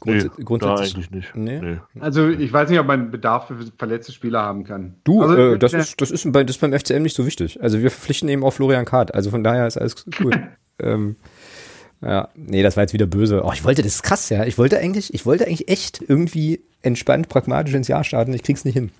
Grunds 0.00 0.24
nee, 0.24 0.44
grundsätzlich 0.44 0.94
eigentlich 0.94 1.10
nicht. 1.10 1.36
Nee? 1.36 1.60
Nee. 1.60 1.78
Also 2.00 2.28
ich 2.28 2.52
weiß 2.52 2.70
nicht, 2.70 2.78
ob 2.78 2.86
man 2.86 3.10
Bedarf 3.10 3.48
für 3.48 3.56
verletzte 3.76 4.12
Spieler 4.12 4.42
haben 4.42 4.64
kann. 4.64 4.96
Du, 5.04 5.22
also, 5.22 5.36
äh, 5.36 5.58
das, 5.58 5.72
ist, 5.72 6.00
das, 6.00 6.10
ist 6.10 6.30
bei, 6.32 6.44
das 6.44 6.56
ist 6.56 6.60
beim 6.60 6.72
FCM 6.72 7.02
nicht 7.02 7.16
so 7.16 7.26
wichtig. 7.26 7.62
Also 7.62 7.80
wir 7.82 7.90
verpflichten 7.90 8.28
eben 8.28 8.44
auch 8.44 8.52
Florian 8.52 8.84
Kart. 8.84 9.14
Also 9.14 9.30
von 9.30 9.42
daher 9.42 9.66
ist 9.66 9.76
alles 9.76 10.04
cool. 10.20 10.32
ähm, 10.78 11.16
ja, 12.00 12.28
nee, 12.36 12.62
das 12.62 12.76
war 12.76 12.84
jetzt 12.84 12.92
wieder 12.92 13.06
böse. 13.06 13.42
Oh, 13.44 13.52
ich 13.52 13.64
wollte, 13.64 13.82
das 13.82 13.96
ist 13.96 14.02
krass, 14.02 14.28
ja. 14.28 14.44
Ich 14.44 14.56
wollte 14.56 14.78
eigentlich, 14.78 15.12
ich 15.14 15.26
wollte 15.26 15.46
eigentlich 15.46 15.68
echt 15.68 16.00
irgendwie 16.06 16.60
entspannt, 16.82 17.28
pragmatisch 17.28 17.74
ins 17.74 17.88
Jahr 17.88 18.04
starten. 18.04 18.32
Ich 18.34 18.42
krieg's 18.42 18.64
nicht 18.64 18.74
hin. 18.74 18.90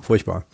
Furchtbar. 0.00 0.44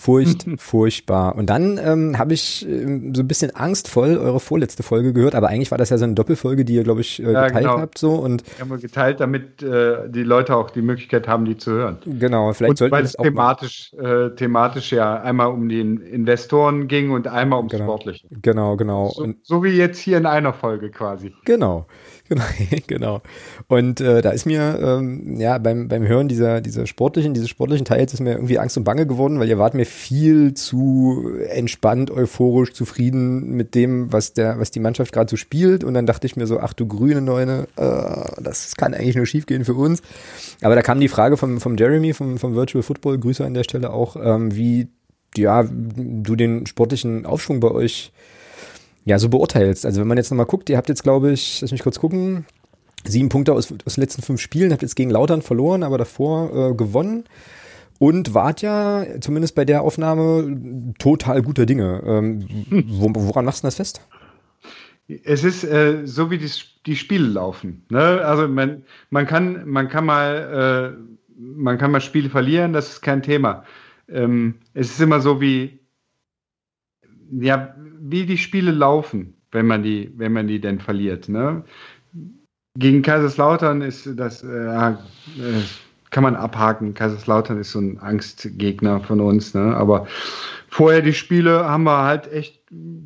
Furcht, 0.00 0.46
furchtbar. 0.58 1.36
Und 1.36 1.50
dann 1.50 1.78
ähm, 1.78 2.18
habe 2.18 2.32
ich 2.32 2.66
ähm, 2.66 3.14
so 3.14 3.22
ein 3.22 3.28
bisschen 3.28 3.54
angstvoll 3.54 4.16
eure 4.16 4.40
vorletzte 4.40 4.82
Folge 4.82 5.12
gehört, 5.12 5.34
aber 5.34 5.48
eigentlich 5.48 5.70
war 5.70 5.76
das 5.76 5.90
ja 5.90 5.98
so 5.98 6.04
eine 6.04 6.14
Doppelfolge, 6.14 6.64
die 6.64 6.74
ihr, 6.74 6.84
glaube 6.84 7.02
ich, 7.02 7.22
äh, 7.22 7.30
ja, 7.30 7.48
geteilt 7.48 7.66
genau. 7.66 7.78
habt. 7.78 7.98
So, 7.98 8.14
und 8.14 8.42
die 8.46 8.62
haben 8.62 8.70
wir 8.70 8.78
geteilt, 8.78 9.20
damit 9.20 9.62
äh, 9.62 10.08
die 10.08 10.22
Leute 10.22 10.56
auch 10.56 10.70
die 10.70 10.80
Möglichkeit 10.80 11.28
haben, 11.28 11.44
die 11.44 11.58
zu 11.58 11.72
hören. 11.72 11.98
Genau, 12.06 12.50
vielleicht 12.54 12.70
und 12.70 12.78
sollten 12.78 12.92
weil 12.92 13.04
es 13.04 13.12
thematisch, 13.12 13.92
äh, 13.92 14.30
thematisch 14.30 14.90
ja 14.90 15.20
einmal 15.20 15.48
um 15.48 15.68
die 15.68 15.80
Investoren 15.80 16.88
ging 16.88 17.10
und 17.10 17.28
einmal 17.28 17.58
ums 17.58 17.72
genau. 17.72 17.84
Sportliche. 17.84 18.26
Genau, 18.30 18.76
genau. 18.76 19.10
So, 19.10 19.34
so 19.42 19.62
wie 19.62 19.68
jetzt 19.68 19.98
hier 19.98 20.16
in 20.16 20.24
einer 20.24 20.54
Folge 20.54 20.90
quasi. 20.90 21.34
Genau. 21.44 21.86
Genau, 22.30 22.44
genau. 22.86 23.22
Und 23.66 24.00
äh, 24.00 24.22
da 24.22 24.30
ist 24.30 24.46
mir 24.46 24.78
ähm, 24.80 25.40
ja 25.40 25.58
beim, 25.58 25.88
beim 25.88 26.06
Hören 26.06 26.28
dieser, 26.28 26.60
dieser 26.60 26.86
sportlichen, 26.86 27.34
dieses 27.34 27.48
sportlichen 27.48 27.84
Teils 27.84 28.14
ist 28.14 28.20
mir 28.20 28.34
irgendwie 28.34 28.60
Angst 28.60 28.76
und 28.76 28.84
Bange 28.84 29.04
geworden, 29.04 29.40
weil 29.40 29.48
ihr 29.48 29.58
wart 29.58 29.74
mir 29.74 29.84
viel 29.84 30.54
zu 30.54 31.28
entspannt, 31.48 32.12
euphorisch, 32.12 32.72
zufrieden 32.72 33.50
mit 33.56 33.74
dem, 33.74 34.12
was 34.12 34.32
der, 34.32 34.60
was 34.60 34.70
die 34.70 34.78
Mannschaft 34.78 35.12
gerade 35.12 35.28
so 35.28 35.36
spielt. 35.36 35.82
Und 35.82 35.94
dann 35.94 36.06
dachte 36.06 36.26
ich 36.28 36.36
mir 36.36 36.46
so, 36.46 36.60
ach 36.60 36.72
du 36.72 36.86
grüne 36.86 37.20
Neune, 37.20 37.66
äh, 37.76 38.40
das 38.40 38.76
kann 38.76 38.94
eigentlich 38.94 39.16
nur 39.16 39.26
schiefgehen 39.26 39.64
für 39.64 39.74
uns. 39.74 40.00
Aber 40.62 40.76
da 40.76 40.82
kam 40.82 41.00
die 41.00 41.08
Frage 41.08 41.36
vom, 41.36 41.60
vom 41.60 41.76
Jeremy, 41.76 42.14
vom, 42.14 42.38
vom 42.38 42.54
Virtual 42.54 42.84
Football, 42.84 43.18
Grüße 43.18 43.44
an 43.44 43.54
der 43.54 43.64
Stelle 43.64 43.92
auch, 43.92 44.14
ähm, 44.14 44.54
wie 44.54 44.86
ja, 45.36 45.64
du 45.64 46.36
den 46.36 46.66
sportlichen 46.66 47.26
Aufschwung 47.26 47.58
bei 47.58 47.70
euch 47.72 48.12
ja, 49.04 49.18
so 49.18 49.28
beurteilst. 49.28 49.86
Also 49.86 50.00
wenn 50.00 50.08
man 50.08 50.16
jetzt 50.16 50.30
nochmal 50.30 50.46
guckt, 50.46 50.68
ihr 50.70 50.76
habt 50.76 50.88
jetzt, 50.88 51.02
glaube 51.02 51.32
ich, 51.32 51.60
lass 51.60 51.72
mich 51.72 51.82
kurz 51.82 51.98
gucken, 51.98 52.46
sieben 53.04 53.28
Punkte 53.28 53.52
aus, 53.52 53.72
aus 53.84 53.94
den 53.94 54.02
letzten 54.02 54.22
fünf 54.22 54.40
Spielen, 54.40 54.72
habt 54.72 54.82
jetzt 54.82 54.96
gegen 54.96 55.10
Lautern 55.10 55.42
verloren, 55.42 55.82
aber 55.82 55.98
davor 55.98 56.70
äh, 56.70 56.74
gewonnen. 56.74 57.24
Und 57.98 58.32
wart 58.32 58.62
ja, 58.62 59.04
zumindest 59.20 59.54
bei 59.54 59.66
der 59.66 59.82
Aufnahme, 59.82 60.94
total 60.98 61.42
guter 61.42 61.66
Dinge. 61.66 62.02
Ähm, 62.06 62.48
hm. 62.68 62.84
wo, 62.88 63.10
woran 63.14 63.44
machst 63.44 63.62
du 63.62 63.66
das 63.66 63.76
fest? 63.76 64.00
Es 65.24 65.44
ist 65.44 65.64
äh, 65.64 66.06
so, 66.06 66.30
wie 66.30 66.38
die, 66.38 66.50
die 66.86 66.96
Spiele 66.96 67.26
laufen. 67.26 67.84
Ne? 67.90 68.00
Also 68.00 68.48
man, 68.48 68.84
man, 69.10 69.26
kann, 69.26 69.68
man, 69.68 69.88
kann 69.88 70.06
mal, 70.06 70.96
äh, 70.96 71.32
man 71.36 71.78
kann 71.78 71.90
mal 71.90 72.00
Spiele 72.00 72.30
verlieren, 72.30 72.72
das 72.72 72.88
ist 72.90 73.00
kein 73.02 73.22
Thema. 73.22 73.64
Ähm, 74.08 74.60
es 74.72 74.92
ist 74.92 75.00
immer 75.00 75.20
so 75.20 75.40
wie, 75.40 75.80
ja, 77.32 77.74
wie 78.10 78.26
die 78.26 78.38
Spiele 78.38 78.70
laufen, 78.70 79.34
wenn 79.52 79.66
man 79.66 79.82
die, 79.82 80.12
wenn 80.16 80.32
man 80.32 80.46
die 80.46 80.60
denn 80.60 80.80
verliert. 80.80 81.28
Ne? 81.28 81.64
Gegen 82.78 83.02
Kaiserslautern 83.02 83.82
ist 83.82 84.08
das, 84.16 84.42
äh, 84.42 84.90
äh, 84.90 84.94
kann 86.10 86.22
man 86.22 86.36
abhaken. 86.36 86.94
Kaiserslautern 86.94 87.60
ist 87.60 87.72
so 87.72 87.80
ein 87.80 87.98
Angstgegner 87.98 89.00
von 89.00 89.20
uns. 89.20 89.54
Ne? 89.54 89.76
Aber 89.76 90.06
vorher 90.68 91.02
die 91.02 91.12
Spiele 91.12 91.64
haben 91.68 91.84
wir 91.84 92.04
halt 92.04 92.32
echt 92.32 92.60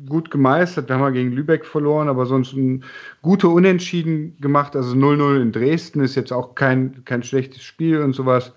gut 0.07 0.31
gemeistert. 0.31 0.89
Wir 0.89 0.97
haben 0.97 1.13
gegen 1.13 1.31
Lübeck 1.31 1.65
verloren, 1.65 2.09
aber 2.09 2.25
sonst 2.25 2.53
ein 2.53 2.83
gute 3.21 3.47
Unentschieden 3.47 4.37
gemacht. 4.39 4.75
Also 4.75 4.95
0-0 4.95 5.41
in 5.41 5.51
Dresden 5.51 6.01
ist 6.01 6.15
jetzt 6.15 6.31
auch 6.31 6.55
kein, 6.55 7.03
kein 7.05 7.23
schlechtes 7.23 7.63
Spiel 7.63 8.01
und 8.01 8.13
sowas. 8.13 8.53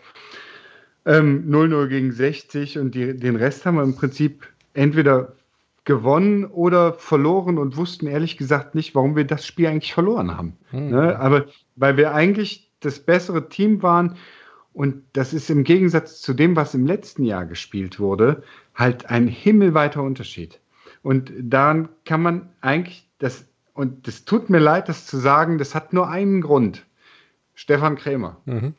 0-0 1.06 1.82
ähm, 1.82 1.88
gegen 1.88 2.12
60 2.12 2.78
und 2.78 2.94
die, 2.94 3.16
den 3.16 3.36
Rest 3.36 3.64
haben 3.64 3.76
wir 3.76 3.82
im 3.82 3.96
Prinzip 3.96 4.46
entweder 4.74 5.32
gewonnen 5.88 6.44
oder 6.44 6.92
verloren 6.92 7.56
und 7.56 7.78
wussten 7.78 8.06
ehrlich 8.06 8.36
gesagt 8.36 8.74
nicht, 8.74 8.94
warum 8.94 9.16
wir 9.16 9.24
das 9.24 9.46
Spiel 9.46 9.68
eigentlich 9.68 9.94
verloren 9.94 10.36
haben. 10.36 10.58
Mhm. 10.70 10.90
Ne? 10.90 11.18
Aber 11.18 11.46
weil 11.76 11.96
wir 11.96 12.12
eigentlich 12.12 12.70
das 12.80 13.00
bessere 13.00 13.48
Team 13.48 13.82
waren 13.82 14.16
und 14.74 15.02
das 15.14 15.32
ist 15.32 15.48
im 15.48 15.64
Gegensatz 15.64 16.20
zu 16.20 16.34
dem, 16.34 16.56
was 16.56 16.74
im 16.74 16.84
letzten 16.84 17.24
Jahr 17.24 17.46
gespielt 17.46 17.98
wurde, 17.98 18.42
halt 18.74 19.08
ein 19.08 19.28
himmelweiter 19.28 20.02
Unterschied. 20.02 20.60
Und 21.02 21.32
daran 21.40 21.88
kann 22.04 22.20
man 22.20 22.50
eigentlich 22.60 23.08
das, 23.18 23.46
und 23.72 24.06
das 24.06 24.26
tut 24.26 24.50
mir 24.50 24.58
leid, 24.58 24.90
das 24.90 25.06
zu 25.06 25.16
sagen, 25.16 25.56
das 25.56 25.74
hat 25.74 25.94
nur 25.94 26.10
einen 26.10 26.42
Grund. 26.42 26.84
Stefan 27.54 27.96
Krämer. 27.96 28.36
Mhm. 28.44 28.74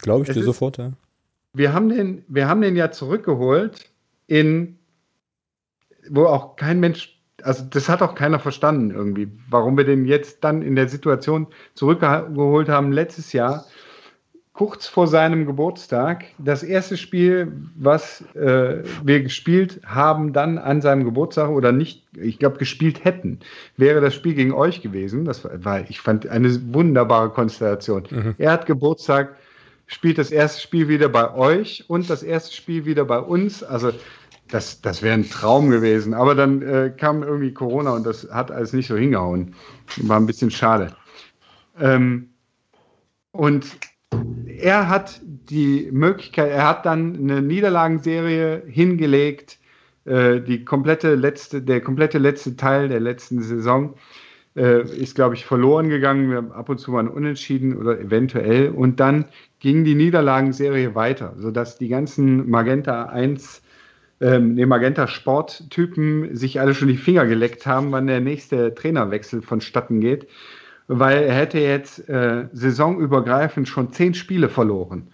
Glaube 0.00 0.22
ich 0.22 0.28
es 0.28 0.34
dir 0.34 0.40
ist, 0.40 0.46
sofort, 0.46 0.78
ja. 0.78 0.92
Wir 1.54 1.72
haben, 1.72 1.88
den, 1.88 2.24
wir 2.28 2.48
haben 2.48 2.60
den 2.60 2.76
ja 2.76 2.92
zurückgeholt 2.92 3.90
in 4.28 4.78
wo 6.10 6.24
auch 6.24 6.56
kein 6.56 6.80
Mensch, 6.80 7.20
also 7.42 7.64
das 7.68 7.88
hat 7.88 8.02
auch 8.02 8.14
keiner 8.14 8.38
verstanden 8.38 8.90
irgendwie, 8.90 9.28
warum 9.48 9.76
wir 9.76 9.84
den 9.84 10.04
jetzt 10.04 10.44
dann 10.44 10.62
in 10.62 10.76
der 10.76 10.88
Situation 10.88 11.46
zurückgeholt 11.74 12.68
haben 12.68 12.92
letztes 12.92 13.32
Jahr, 13.32 13.64
kurz 14.52 14.86
vor 14.86 15.06
seinem 15.06 15.46
Geburtstag. 15.46 16.24
Das 16.38 16.62
erste 16.62 16.96
Spiel, 16.96 17.52
was 17.74 18.22
äh, 18.34 18.82
wir 19.02 19.22
gespielt 19.22 19.80
haben, 19.84 20.32
dann 20.32 20.58
an 20.58 20.82
seinem 20.82 21.04
Geburtstag 21.04 21.48
oder 21.48 21.72
nicht, 21.72 22.04
ich 22.16 22.38
glaube, 22.38 22.58
gespielt 22.58 23.04
hätten, 23.04 23.40
wäre 23.76 24.00
das 24.00 24.14
Spiel 24.14 24.34
gegen 24.34 24.52
euch 24.52 24.82
gewesen. 24.82 25.24
Das 25.24 25.44
war, 25.44 25.88
ich 25.88 26.00
fand 26.00 26.28
eine 26.28 26.74
wunderbare 26.74 27.30
Konstellation. 27.30 28.04
Mhm. 28.10 28.34
Er 28.38 28.52
hat 28.52 28.66
Geburtstag, 28.66 29.36
spielt 29.86 30.18
das 30.18 30.30
erste 30.30 30.60
Spiel 30.60 30.88
wieder 30.88 31.08
bei 31.08 31.34
euch 31.34 31.84
und 31.88 32.10
das 32.10 32.22
erste 32.22 32.54
Spiel 32.54 32.84
wieder 32.84 33.04
bei 33.06 33.18
uns. 33.18 33.62
Also 33.62 33.92
das, 34.52 34.80
das 34.82 35.02
wäre 35.02 35.14
ein 35.14 35.28
Traum 35.28 35.70
gewesen. 35.70 36.14
Aber 36.14 36.34
dann 36.34 36.62
äh, 36.62 36.92
kam 36.96 37.22
irgendwie 37.22 37.54
Corona 37.54 37.94
und 37.94 38.04
das 38.04 38.28
hat 38.30 38.50
alles 38.50 38.72
nicht 38.72 38.88
so 38.88 38.96
hingehauen. 38.96 39.54
War 39.98 40.18
ein 40.18 40.26
bisschen 40.26 40.50
schade. 40.50 40.94
Ähm, 41.80 42.30
und 43.32 43.66
er 44.46 44.88
hat 44.88 45.20
die 45.24 45.88
Möglichkeit, 45.92 46.50
er 46.50 46.68
hat 46.68 46.86
dann 46.86 47.16
eine 47.16 47.42
Niederlagenserie 47.42 48.62
hingelegt, 48.66 49.58
Äh, 50.04 50.40
die 50.40 50.64
komplette 50.64 51.14
letzte, 51.14 51.62
der 51.62 51.80
komplette 51.80 52.18
letzte 52.18 52.56
Teil 52.56 52.88
der 52.88 53.00
letzten 53.00 53.40
Saison 53.42 53.94
äh, 54.56 54.82
ist, 54.82 55.14
glaube 55.14 55.34
ich, 55.36 55.44
verloren 55.44 55.88
gegangen. 55.88 56.28
Wir 56.28 56.38
haben 56.38 56.52
ab 56.52 56.68
und 56.68 56.78
zu 56.78 56.90
mal 56.90 57.06
unentschieden 57.06 57.76
oder 57.76 58.00
eventuell. 58.00 58.70
Und 58.70 58.98
dann 58.98 59.26
ging 59.60 59.84
die 59.84 59.94
Niederlagenserie 59.94 60.94
weiter, 60.94 61.34
sodass 61.38 61.78
die 61.78 61.88
ganzen 61.88 62.50
Magenta 62.50 63.04
1, 63.06 63.61
ähm, 64.22 64.54
nee, 64.54 64.66
Magenta 64.66 65.08
Sporttypen 65.08 66.36
sich 66.36 66.60
alle 66.60 66.74
schon 66.74 66.88
die 66.88 66.96
Finger 66.96 67.26
geleckt 67.26 67.66
haben, 67.66 67.90
wann 67.90 68.06
der 68.06 68.20
nächste 68.20 68.72
Trainerwechsel 68.74 69.42
vonstatten 69.42 70.00
geht. 70.00 70.28
Weil 70.86 71.24
er 71.24 71.34
hätte 71.34 71.58
jetzt 71.58 72.08
äh, 72.08 72.48
saisonübergreifend 72.52 73.68
schon 73.68 73.92
zehn 73.92 74.14
Spiele 74.14 74.48
verloren. 74.48 75.08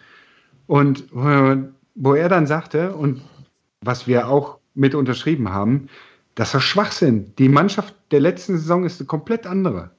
Und 0.66 1.10
äh, 1.14 1.56
wo 1.94 2.14
er 2.14 2.28
dann 2.28 2.47
sagte, 2.47 2.94
und 2.94 3.22
was 3.80 4.06
wir 4.06 4.28
auch 4.28 4.59
mit 4.74 4.94
unterschrieben 4.94 5.51
haben, 5.51 5.89
das 6.35 6.52
war 6.52 6.60
Schwachsinn. 6.60 7.32
Die 7.39 7.48
Mannschaft 7.48 7.94
der 8.10 8.20
letzten 8.20 8.59
Saison 8.59 8.85
ist 8.85 9.01
eine 9.01 9.06
komplett 9.06 9.47
andere. 9.47 9.90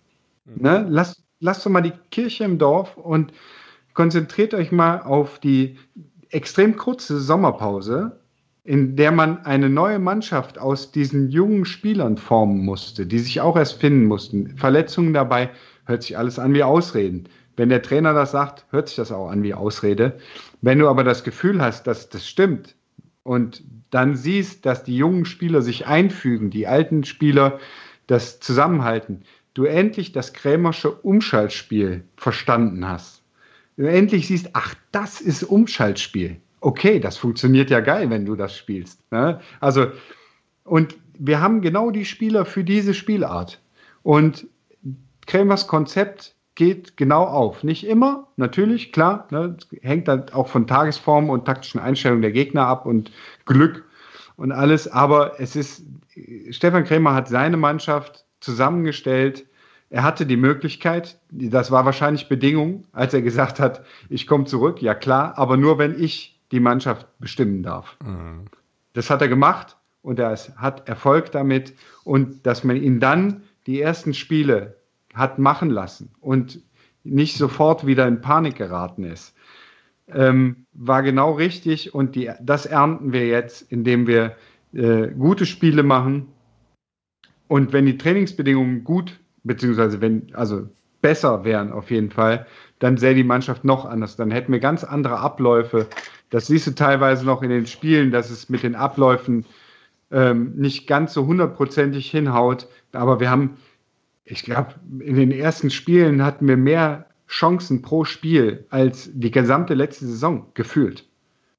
Mhm. 0.46 0.62
Ne? 0.62 0.86
Lasst, 0.88 1.24
lasst 1.40 1.66
doch 1.66 1.72
mal 1.72 1.82
die 1.82 1.94
Kirche 2.12 2.44
im 2.44 2.60
Dorf 2.60 2.96
und 2.96 3.34
konzentriert 3.94 4.54
euch 4.54 4.72
mal 4.72 5.02
auf 5.02 5.40
die 5.40 5.78
extrem 6.30 6.76
kurze 6.76 7.20
Sommerpause, 7.20 8.19
in 8.70 8.96
der 8.96 9.12
man 9.12 9.48
eine 9.48 9.68
neue 9.68 9.98
Mannschaft 9.98 10.60
aus 10.60 10.92
diesen 10.92 11.32
jungen 11.32 11.66
Spielern 11.66 12.18
formen 12.18 12.64
musste, 12.64 13.08
die 13.08 13.18
sich 13.18 13.42
auch 13.42 13.58
erst 13.58 13.82
finden 13.82 14.06
mussten. 14.06 14.56
Verletzungen 14.58 15.12
dabei, 15.12 15.50
hört 15.86 16.04
sich 16.04 16.16
alles 16.16 16.38
an 16.38 16.54
wie 16.54 16.62
Ausreden. 16.62 17.28
Wenn 17.58 17.70
der 17.70 17.82
Trainer 17.82 18.14
das 18.14 18.30
sagt, 18.30 18.68
hört 18.70 18.88
sich 18.88 18.98
das 18.98 19.12
auch 19.12 19.32
an 19.32 19.42
wie 19.42 19.56
Ausrede. 19.56 20.20
Wenn 20.62 20.78
du 20.78 20.88
aber 20.88 21.04
das 21.04 21.24
Gefühl 21.24 21.60
hast, 21.64 21.88
dass 21.88 22.10
das 22.10 22.28
stimmt 22.28 22.76
und 23.24 23.64
dann 23.90 24.16
siehst, 24.16 24.68
dass 24.68 24.84
die 24.84 24.98
jungen 24.98 25.26
Spieler 25.26 25.64
sich 25.64 25.88
einfügen, 25.88 26.52
die 26.52 26.68
alten 26.68 27.06
Spieler 27.06 27.58
das 28.06 28.40
zusammenhalten, 28.40 29.24
du 29.56 29.64
endlich 29.64 30.12
das 30.12 30.32
Krämersche 30.32 30.92
Umschaltspiel 30.92 32.04
verstanden 32.18 32.88
hast. 32.88 33.24
Du 33.78 33.86
endlich 33.90 34.28
siehst, 34.28 34.52
ach, 34.54 34.76
das 34.92 35.22
ist 35.22 35.42
Umschaltspiel. 35.42 36.40
Okay, 36.62 37.00
das 37.00 37.18
funktioniert 37.18 37.70
ja 37.70 37.80
geil, 37.80 38.10
wenn 38.10 38.26
du 38.26 38.36
das 38.36 38.56
spielst. 38.56 39.10
Ne? 39.12 39.40
Also, 39.60 39.88
und 40.64 40.98
wir 41.18 41.42
haben 41.42 41.62
genau 41.62 41.92
die 41.92 42.06
Spieler 42.06 42.46
für 42.46 42.64
diese 42.64 42.94
Spielart. 42.94 43.62
Und 44.04 44.48
Krämers 45.26 45.68
Konzept 45.68 46.36
geht 46.56 46.98
genau 46.98 47.24
auf. 47.24 47.64
Nicht 47.64 47.86
immer, 47.86 48.28
natürlich, 48.36 48.92
klar, 48.92 49.28
ne, 49.32 49.56
hängt 49.82 50.08
dann 50.08 50.30
auch 50.30 50.48
von 50.48 50.68
Tagesform 50.68 51.30
und 51.30 51.46
taktischen 51.46 51.80
Einstellungen 51.80 52.22
der 52.22 52.32
Gegner 52.32 52.68
ab 52.68 52.86
und 52.86 53.12
Glück 53.46 53.86
und 54.36 54.52
alles, 54.52 54.88
aber 54.90 55.40
es 55.40 55.56
ist, 55.56 55.84
Stefan 56.50 56.86
Krämer 56.86 57.14
hat 57.14 57.28
seine 57.28 57.58
Mannschaft 57.58 58.26
zusammengestellt. 58.40 59.46
Er 59.90 60.04
hatte 60.04 60.26
die 60.26 60.38
Möglichkeit, 60.38 61.20
das 61.30 61.72
war 61.72 61.86
wahrscheinlich 61.86 62.30
Bedingung, 62.30 62.86
als 62.92 63.14
er 63.14 63.22
gesagt 63.22 63.60
hat, 63.60 63.84
ich 64.10 64.28
komme 64.28 64.46
zurück, 64.46 64.82
ja 64.82 64.96
klar, 64.96 65.38
aber 65.38 65.58
nur 65.58 65.78
wenn 65.78 66.02
ich 66.02 66.39
die 66.52 66.60
Mannschaft 66.60 67.08
bestimmen 67.20 67.64
darf. 67.64 67.98
Mhm. 68.04 68.46
Das 68.94 69.10
hat 69.10 69.22
er 69.22 69.28
gemacht 69.28 69.78
und 70.02 70.20
er 70.20 70.36
hat 70.58 70.88
Erfolg 70.88 71.32
damit 71.32 71.74
und 72.04 72.46
dass 72.46 72.64
man 72.64 72.76
ihn 72.76 73.00
dann 73.00 73.44
die 73.68 73.82
ersten 73.82 74.14
Spiele 74.14 74.78
hat 75.14 75.40
machen 75.40 75.70
lassen 75.70 76.12
und 76.20 76.62
nicht 77.04 77.38
sofort 77.38 77.86
wieder 77.86 78.08
in 78.08 78.22
Panik 78.22 78.56
geraten 78.56 79.04
ist, 79.04 79.36
ähm, 80.08 80.66
war 80.74 81.04
genau 81.04 81.34
richtig 81.34 81.94
und 81.94 82.16
die, 82.16 82.32
das 82.42 82.66
ernten 82.66 83.14
wir 83.14 83.28
jetzt, 83.28 83.72
indem 83.72 84.08
wir 84.08 84.36
äh, 84.74 85.08
gute 85.08 85.46
Spiele 85.46 85.84
machen 85.84 86.28
und 87.50 87.74
wenn 87.74 87.86
die 87.86 87.98
Trainingsbedingungen 87.98 88.84
gut, 88.84 89.20
beziehungsweise 89.44 90.02
wenn, 90.02 90.34
also 90.34 90.70
besser 91.02 91.44
wären 91.44 91.72
auf 91.72 91.90
jeden 91.92 92.12
Fall, 92.12 92.46
dann 92.78 92.98
sähe 92.98 93.16
die 93.16 93.24
Mannschaft 93.24 93.66
noch 93.66 93.86
anders. 93.86 94.16
Dann 94.16 94.32
hätten 94.32 94.52
wir 94.52 94.60
ganz 94.60 94.84
andere 94.84 95.18
Abläufe. 95.18 95.88
Das 96.30 96.48
siehst 96.48 96.68
du 96.68 96.72
teilweise 96.72 97.26
noch 97.26 97.42
in 97.42 97.50
den 97.50 97.66
Spielen, 97.66 98.12
dass 98.12 98.30
es 98.30 98.50
mit 98.50 98.64
den 98.64 98.76
Abläufen 98.76 99.46
ähm, 100.12 100.54
nicht 100.56 100.88
ganz 100.88 101.14
so 101.14 101.26
hundertprozentig 101.26 102.10
hinhaut. 102.10 102.68
Aber 102.92 103.20
wir 103.20 103.30
haben 103.30 103.58
ich 104.30 104.44
glaube, 104.44 104.76
in 105.00 105.16
den 105.16 105.32
ersten 105.32 105.70
Spielen 105.70 106.24
hatten 106.24 106.48
wir 106.48 106.58
mehr 106.58 107.08
Chancen 107.28 107.82
pro 107.82 108.06
Spiel 108.06 108.66
als 108.70 109.10
die 109.12 109.32
gesamte 109.32 109.74
letzte 109.74 110.06
Saison 110.06 110.46
gefühlt. 110.54 111.06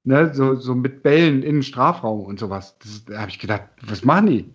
Ne, 0.04 0.32
so, 0.32 0.54
so 0.54 0.74
mit 0.74 1.02
Bällen 1.02 1.42
in 1.42 1.56
den 1.56 1.62
Strafraum 1.62 2.20
und 2.20 2.38
sowas. 2.38 2.78
Das, 2.78 3.04
da 3.04 3.20
habe 3.20 3.30
ich 3.30 3.38
gedacht, 3.38 3.64
was 3.82 4.04
machen 4.04 4.26
die? 4.28 4.52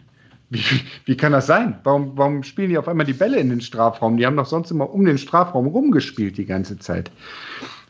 Wie, 0.49 0.63
wie 1.05 1.17
kann 1.17 1.33
das 1.33 1.45
sein? 1.45 1.79
Warum, 1.83 2.17
warum 2.17 2.43
spielen 2.43 2.69
die 2.69 2.77
auf 2.77 2.87
einmal 2.87 3.05
die 3.05 3.13
Bälle 3.13 3.37
in 3.37 3.49
den 3.49 3.61
Strafraum? 3.61 4.17
Die 4.17 4.25
haben 4.25 4.37
doch 4.37 4.45
sonst 4.45 4.71
immer 4.71 4.89
um 4.89 5.05
den 5.05 5.17
Strafraum 5.17 5.67
rumgespielt 5.67 6.37
die 6.37 6.45
ganze 6.45 6.79
Zeit. 6.79 7.11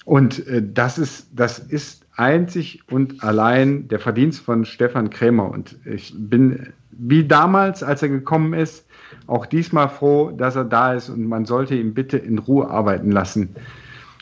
Und 0.05 0.47
äh, 0.47 0.63
das, 0.63 0.97
ist, 0.97 1.29
das 1.33 1.59
ist 1.59 2.05
einzig 2.15 2.83
und 2.89 3.23
allein 3.23 3.87
der 3.87 3.99
Verdienst 3.99 4.41
von 4.41 4.63
Stefan 4.63 5.09
Krämer. 5.09 5.49
Und 5.49 5.77
ich 5.85 6.13
bin 6.15 6.73
wie 6.97 7.27
damals, 7.27 7.83
als 7.83 8.01
er 8.03 8.09
gekommen 8.09 8.53
ist, 8.53 8.85
auch 9.27 9.45
diesmal 9.45 9.89
froh, 9.89 10.31
dass 10.31 10.55
er 10.55 10.65
da 10.65 10.93
ist 10.93 11.09
und 11.09 11.25
man 11.27 11.45
sollte 11.45 11.75
ihn 11.75 11.93
bitte 11.93 12.17
in 12.17 12.39
Ruhe 12.39 12.69
arbeiten 12.69 13.11
lassen. 13.11 13.55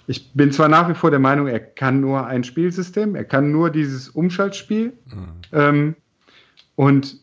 Ich 0.08 0.34
bin 0.34 0.52
zwar 0.52 0.68
nach 0.68 0.90
wie 0.90 0.96
vor 0.96 1.12
der 1.12 1.20
Meinung, 1.20 1.48
er 1.48 1.60
kann 1.60 2.02
nur 2.02 2.26
ein 2.26 2.44
Spielsystem, 2.44 3.16
er 3.16 3.24
kann 3.24 3.52
nur 3.52 3.70
dieses 3.70 4.10
Umschaltspiel. 4.10 4.94
Mhm. 5.06 5.28
Ähm, 5.52 5.96
und 6.76 7.18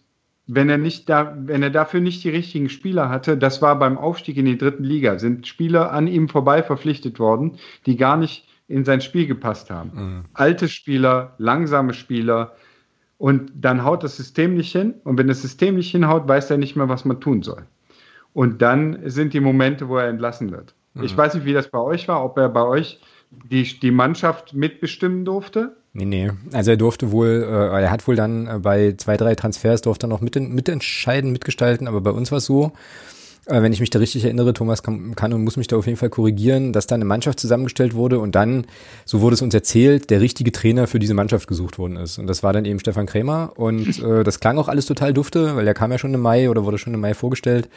wenn 0.46 0.68
er 0.68 0.78
nicht 0.78 1.08
da, 1.08 1.36
wenn 1.36 1.62
er 1.62 1.70
dafür 1.70 2.00
nicht 2.00 2.24
die 2.24 2.30
richtigen 2.30 2.68
Spieler 2.68 3.08
hatte, 3.08 3.36
das 3.36 3.60
war 3.60 3.78
beim 3.78 3.98
Aufstieg 3.98 4.36
in 4.36 4.46
die 4.46 4.58
dritten 4.58 4.84
Liga, 4.84 5.18
sind 5.18 5.46
Spieler 5.46 5.92
an 5.92 6.06
ihm 6.06 6.28
vorbei 6.28 6.62
verpflichtet 6.62 7.18
worden, 7.18 7.58
die 7.86 7.96
gar 7.96 8.16
nicht 8.16 8.49
in 8.70 8.84
sein 8.84 9.00
Spiel 9.00 9.26
gepasst 9.26 9.70
haben. 9.70 9.90
Mhm. 9.94 10.24
Alte 10.32 10.68
Spieler, 10.68 11.34
langsame 11.38 11.92
Spieler, 11.92 12.52
und 13.18 13.52
dann 13.54 13.84
haut 13.84 14.02
das 14.02 14.16
System 14.16 14.54
nicht 14.54 14.72
hin. 14.72 14.94
Und 15.04 15.18
wenn 15.18 15.28
das 15.28 15.42
System 15.42 15.74
nicht 15.74 15.90
hinhaut, 15.90 16.26
weiß 16.26 16.50
er 16.50 16.56
nicht 16.56 16.74
mehr, 16.74 16.88
was 16.88 17.04
man 17.04 17.20
tun 17.20 17.42
soll. 17.42 17.66
Und 18.32 18.62
dann 18.62 18.98
sind 19.04 19.34
die 19.34 19.40
Momente, 19.40 19.90
wo 19.90 19.98
er 19.98 20.08
entlassen 20.08 20.50
wird. 20.52 20.74
Mhm. 20.94 21.04
Ich 21.04 21.14
weiß 21.14 21.34
nicht, 21.34 21.44
wie 21.44 21.52
das 21.52 21.68
bei 21.68 21.78
euch 21.78 22.08
war, 22.08 22.24
ob 22.24 22.38
er 22.38 22.48
bei 22.48 22.62
euch 22.62 22.98
die, 23.30 23.78
die 23.78 23.90
Mannschaft 23.90 24.54
mitbestimmen 24.54 25.26
durfte. 25.26 25.76
Nee, 25.92 26.06
nee. 26.06 26.30
Also 26.54 26.70
er 26.70 26.78
durfte 26.78 27.12
wohl, 27.12 27.46
äh, 27.46 27.82
er 27.82 27.90
hat 27.90 28.08
wohl 28.08 28.16
dann 28.16 28.46
äh, 28.46 28.58
bei 28.58 28.94
zwei, 28.96 29.18
drei 29.18 29.34
Transfers 29.34 29.82
durfte 29.82 30.06
er 30.06 30.08
noch 30.08 30.22
mit, 30.22 30.36
mitentscheiden, 30.36 31.30
mitgestalten, 31.30 31.88
aber 31.88 32.00
bei 32.00 32.12
uns 32.12 32.30
war 32.30 32.38
es 32.38 32.46
so, 32.46 32.72
wenn 33.50 33.72
ich 33.72 33.80
mich 33.80 33.90
da 33.90 33.98
richtig 33.98 34.24
erinnere, 34.24 34.52
Thomas 34.52 34.82
kann, 34.82 35.14
kann, 35.14 35.32
und 35.32 35.42
muss 35.42 35.56
mich 35.56 35.66
da 35.66 35.76
auf 35.76 35.86
jeden 35.86 35.98
Fall 35.98 36.10
korrigieren, 36.10 36.72
dass 36.72 36.86
da 36.86 36.94
eine 36.94 37.04
Mannschaft 37.04 37.40
zusammengestellt 37.40 37.94
wurde 37.94 38.18
und 38.18 38.34
dann, 38.34 38.66
so 39.04 39.20
wurde 39.20 39.34
es 39.34 39.42
uns 39.42 39.52
erzählt, 39.52 40.10
der 40.10 40.20
richtige 40.20 40.52
Trainer 40.52 40.86
für 40.86 40.98
diese 40.98 41.14
Mannschaft 41.14 41.48
gesucht 41.48 41.78
worden 41.78 41.96
ist. 41.96 42.18
Und 42.18 42.26
das 42.26 42.42
war 42.42 42.52
dann 42.52 42.64
eben 42.64 42.78
Stefan 42.78 43.06
Krämer 43.06 43.52
und 43.56 43.98
äh, 44.02 44.24
das 44.24 44.40
klang 44.40 44.58
auch 44.58 44.68
alles 44.68 44.86
total 44.86 45.12
dufte, 45.12 45.56
weil 45.56 45.66
er 45.66 45.74
kam 45.74 45.90
ja 45.90 45.98
schon 45.98 46.14
im 46.14 46.20
Mai 46.20 46.48
oder 46.48 46.64
wurde 46.64 46.78
schon 46.78 46.94
im 46.94 47.00
Mai 47.00 47.14
vorgestellt. 47.14 47.68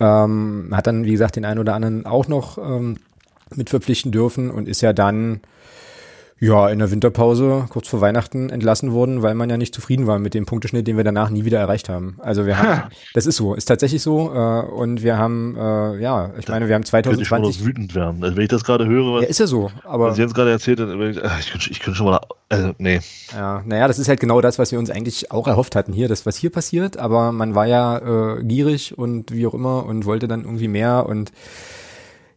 Ähm, 0.00 0.68
hat 0.72 0.86
dann, 0.86 1.04
wie 1.04 1.12
gesagt, 1.12 1.36
den 1.36 1.44
einen 1.44 1.60
oder 1.60 1.74
anderen 1.74 2.06
auch 2.06 2.28
noch 2.28 2.58
ähm, 2.58 2.96
mit 3.54 3.70
verpflichten 3.70 4.12
dürfen 4.12 4.50
und 4.50 4.68
ist 4.68 4.80
ja 4.80 4.92
dann 4.92 5.40
ja, 6.40 6.68
in 6.68 6.80
der 6.80 6.90
Winterpause 6.90 7.66
kurz 7.68 7.88
vor 7.88 8.00
Weihnachten 8.00 8.50
entlassen 8.50 8.92
worden, 8.92 9.22
weil 9.22 9.34
man 9.34 9.48
ja 9.48 9.56
nicht 9.56 9.74
zufrieden 9.74 10.06
war 10.06 10.18
mit 10.18 10.34
dem 10.34 10.46
Punkteschnitt, 10.46 10.86
den 10.86 10.96
wir 10.96 11.04
danach 11.04 11.30
nie 11.30 11.44
wieder 11.44 11.58
erreicht 11.58 11.88
haben. 11.88 12.16
Also 12.18 12.44
wir 12.44 12.58
haben, 12.58 12.90
das 13.14 13.26
ist 13.26 13.36
so, 13.36 13.54
ist 13.54 13.66
tatsächlich 13.66 14.02
so. 14.02 14.32
Äh, 14.34 14.66
und 14.66 15.02
wir 15.02 15.16
haben, 15.16 15.56
äh, 15.56 16.00
ja, 16.00 16.32
ich 16.38 16.48
meine, 16.48 16.68
wir 16.68 16.74
haben 16.74 16.84
2020. 16.84 17.50
Ich 17.50 17.58
schon 17.58 17.66
wütend 17.66 17.94
werden. 17.94 18.22
Also 18.22 18.36
wenn 18.36 18.42
ich 18.42 18.48
das 18.48 18.64
gerade 18.64 18.86
höre, 18.86 19.14
was, 19.14 19.22
ja, 19.22 19.28
ist 19.28 19.40
ja 19.40 19.46
so. 19.46 19.70
Aber 19.84 20.08
was 20.08 20.18
Jens 20.18 20.34
gerade 20.34 20.50
erzählt 20.50 20.80
hat, 20.80 20.88
ich, 20.88 21.16
ich, 21.16 21.50
könnte, 21.50 21.70
ich 21.70 21.80
könnte 21.80 21.96
schon 21.96 22.06
mal, 22.06 22.20
also 22.48 22.72
nee. 22.78 23.00
Ja, 23.32 23.62
naja, 23.64 23.86
das 23.86 23.98
ist 23.98 24.08
halt 24.08 24.20
genau 24.20 24.40
das, 24.40 24.58
was 24.58 24.72
wir 24.72 24.78
uns 24.78 24.90
eigentlich 24.90 25.30
auch 25.30 25.46
erhofft 25.46 25.76
hatten 25.76 25.92
hier, 25.92 26.08
das 26.08 26.26
was 26.26 26.36
hier 26.36 26.50
passiert. 26.50 26.96
Aber 26.96 27.30
man 27.30 27.54
war 27.54 27.66
ja 27.66 28.36
äh, 28.38 28.44
gierig 28.44 28.98
und 28.98 29.32
wie 29.32 29.46
auch 29.46 29.54
immer 29.54 29.86
und 29.86 30.04
wollte 30.04 30.26
dann 30.26 30.42
irgendwie 30.42 30.68
mehr 30.68 31.06
und 31.08 31.32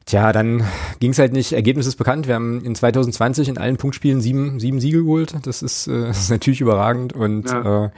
Tja, 0.08 0.32
dann 0.32 0.64
ging 1.02 1.12
es 1.12 1.20
halt 1.20 1.34
nicht. 1.34 1.52
Ergebnis 1.52 1.86
ist 1.86 1.98
bekannt. 1.98 2.28
Wir 2.28 2.36
haben 2.36 2.64
in 2.64 2.74
2020 2.74 3.50
in 3.50 3.58
allen 3.58 3.76
Punktspielen 3.76 4.22
sieben, 4.22 4.58
sieben 4.58 4.80
Siege 4.80 5.04
geholt. 5.04 5.36
Das 5.44 5.62
ist, 5.62 5.88
äh, 5.88 6.08
das 6.08 6.22
ist 6.22 6.32
natürlich 6.32 6.62
überragend. 6.62 7.12
Und 7.12 7.50
ja. 7.50 7.86
Äh, 7.86 7.90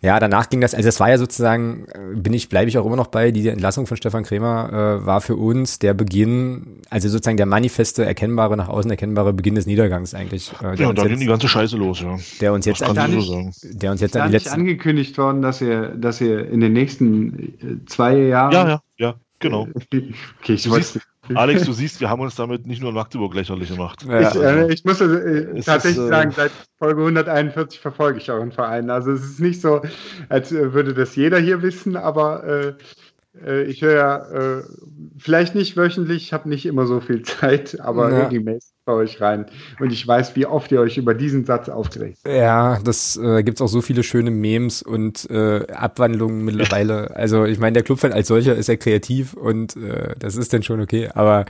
ja, 0.00 0.18
danach 0.20 0.50
ging 0.50 0.60
das, 0.60 0.74
also 0.74 0.88
es 0.88 1.00
war 1.00 1.10
ja 1.10 1.18
sozusagen, 1.18 1.86
äh, 1.92 2.16
bin 2.16 2.32
ich, 2.32 2.48
bleibe 2.48 2.68
ich 2.68 2.78
auch 2.78 2.86
immer 2.86 2.96
noch 2.96 3.06
bei, 3.08 3.30
die 3.30 3.46
Entlassung 3.48 3.86
von 3.86 3.96
Stefan 3.96 4.24
Krämer 4.24 5.00
äh, 5.02 5.06
war 5.06 5.20
für 5.20 5.36
uns 5.36 5.78
der 5.78 5.94
Beginn, 5.94 6.80
also 6.90 7.08
sozusagen 7.08 7.36
der 7.36 7.46
manifeste, 7.46 8.04
erkennbare, 8.04 8.56
nach 8.56 8.68
außen 8.68 8.90
erkennbare 8.90 9.32
Beginn 9.34 9.54
des 9.54 9.66
Niedergangs 9.66 10.14
eigentlich. 10.14 10.52
Äh, 10.62 10.76
ja, 10.76 10.88
und 10.88 10.98
dann 10.98 11.08
ging 11.08 11.20
die 11.20 11.26
ganze 11.26 11.48
Scheiße 11.48 11.76
los, 11.76 12.00
ja. 12.00 12.18
Der 12.40 12.52
uns 12.54 12.66
jetzt, 12.66 12.82
das 12.82 12.94
kann 12.94 13.12
so 13.12 13.20
sagen. 13.20 13.52
der 13.62 13.90
uns 13.92 14.00
jetzt 14.00 14.16
an 14.16 14.28
die 14.28 14.32
letzten... 14.32 14.60
angekündigt 14.60 15.16
worden, 15.16 15.40
dass 15.40 15.60
ihr, 15.62 15.88
dass 15.88 16.20
ihr 16.20 16.50
in 16.50 16.60
den 16.60 16.74
nächsten 16.74 17.38
äh, 17.38 17.86
zwei 17.86 18.16
Jahren 18.16 18.52
ja, 18.52 18.68
ja, 18.68 18.80
ja 18.98 19.14
Genau. 19.44 19.68
okay, 19.74 20.54
ich 20.54 20.62
du 20.62 20.74
siehst, 20.74 21.00
Alex, 21.34 21.64
du 21.64 21.72
siehst, 21.72 22.00
wir 22.00 22.10
haben 22.10 22.20
uns 22.20 22.34
damit 22.34 22.66
nicht 22.66 22.80
nur 22.80 22.90
in 22.90 22.94
Magdeburg 22.94 23.34
lächerlich 23.34 23.70
gemacht. 23.70 24.04
Ja, 24.08 24.20
ich, 24.20 24.34
äh, 24.36 24.72
ich, 24.72 24.84
muss 24.84 25.00
äh, 25.00 25.60
tatsächlich 25.62 25.98
ist, 25.98 26.06
äh, 26.06 26.08
sagen, 26.08 26.30
seit 26.32 26.52
Folge 26.78 27.00
141 27.00 27.80
verfolge 27.80 28.18
ich 28.18 28.30
euren 28.30 28.52
Verein. 28.52 28.90
Also 28.90 29.12
es 29.12 29.24
ist 29.24 29.40
nicht 29.40 29.60
so, 29.60 29.82
als 30.28 30.50
würde 30.50 30.94
das 30.94 31.16
jeder 31.16 31.38
hier 31.38 31.62
wissen, 31.62 31.96
aber 31.96 32.44
äh, 32.44 32.68
äh, 32.68 32.74
ich 33.66 33.82
höre 33.82 33.94
ja, 33.94 34.58
äh, 34.58 34.62
vielleicht 35.18 35.54
nicht 35.54 35.76
wöchentlich, 35.76 36.24
ich 36.24 36.32
habe 36.32 36.48
nicht 36.48 36.66
immer 36.66 36.86
so 36.86 37.00
viel 37.00 37.22
Zeit, 37.24 37.80
aber 37.80 38.10
ja. 38.10 38.26
regelmäßig 38.26 38.74
bei 38.84 38.92
euch 38.92 39.20
rein. 39.20 39.46
Und 39.80 39.92
ich 39.92 40.06
weiß, 40.06 40.36
wie 40.36 40.46
oft 40.46 40.70
ihr 40.70 40.80
euch 40.80 40.98
über 40.98 41.14
diesen 41.14 41.44
Satz 41.44 41.68
aufgeregt 41.68 42.18
Ja, 42.26 42.78
das 42.84 43.16
äh, 43.16 43.42
gibt 43.42 43.58
es 43.58 43.62
auch 43.62 43.68
so 43.68 43.80
viele 43.80 44.02
schöne 44.02 44.30
Memes 44.30 44.82
und 44.82 45.28
äh, 45.30 45.66
Abwandlungen 45.72 46.44
mittlerweile. 46.44 47.10
Also 47.14 47.44
ich 47.44 47.58
meine, 47.58 47.74
der 47.74 47.82
Clubfan 47.82 48.12
als 48.12 48.28
solcher 48.28 48.54
ist 48.54 48.68
ja 48.68 48.76
kreativ 48.76 49.34
und 49.34 49.76
äh, 49.76 50.14
das 50.18 50.36
ist 50.36 50.52
dann 50.52 50.62
schon 50.62 50.80
okay, 50.80 51.08
aber 51.14 51.46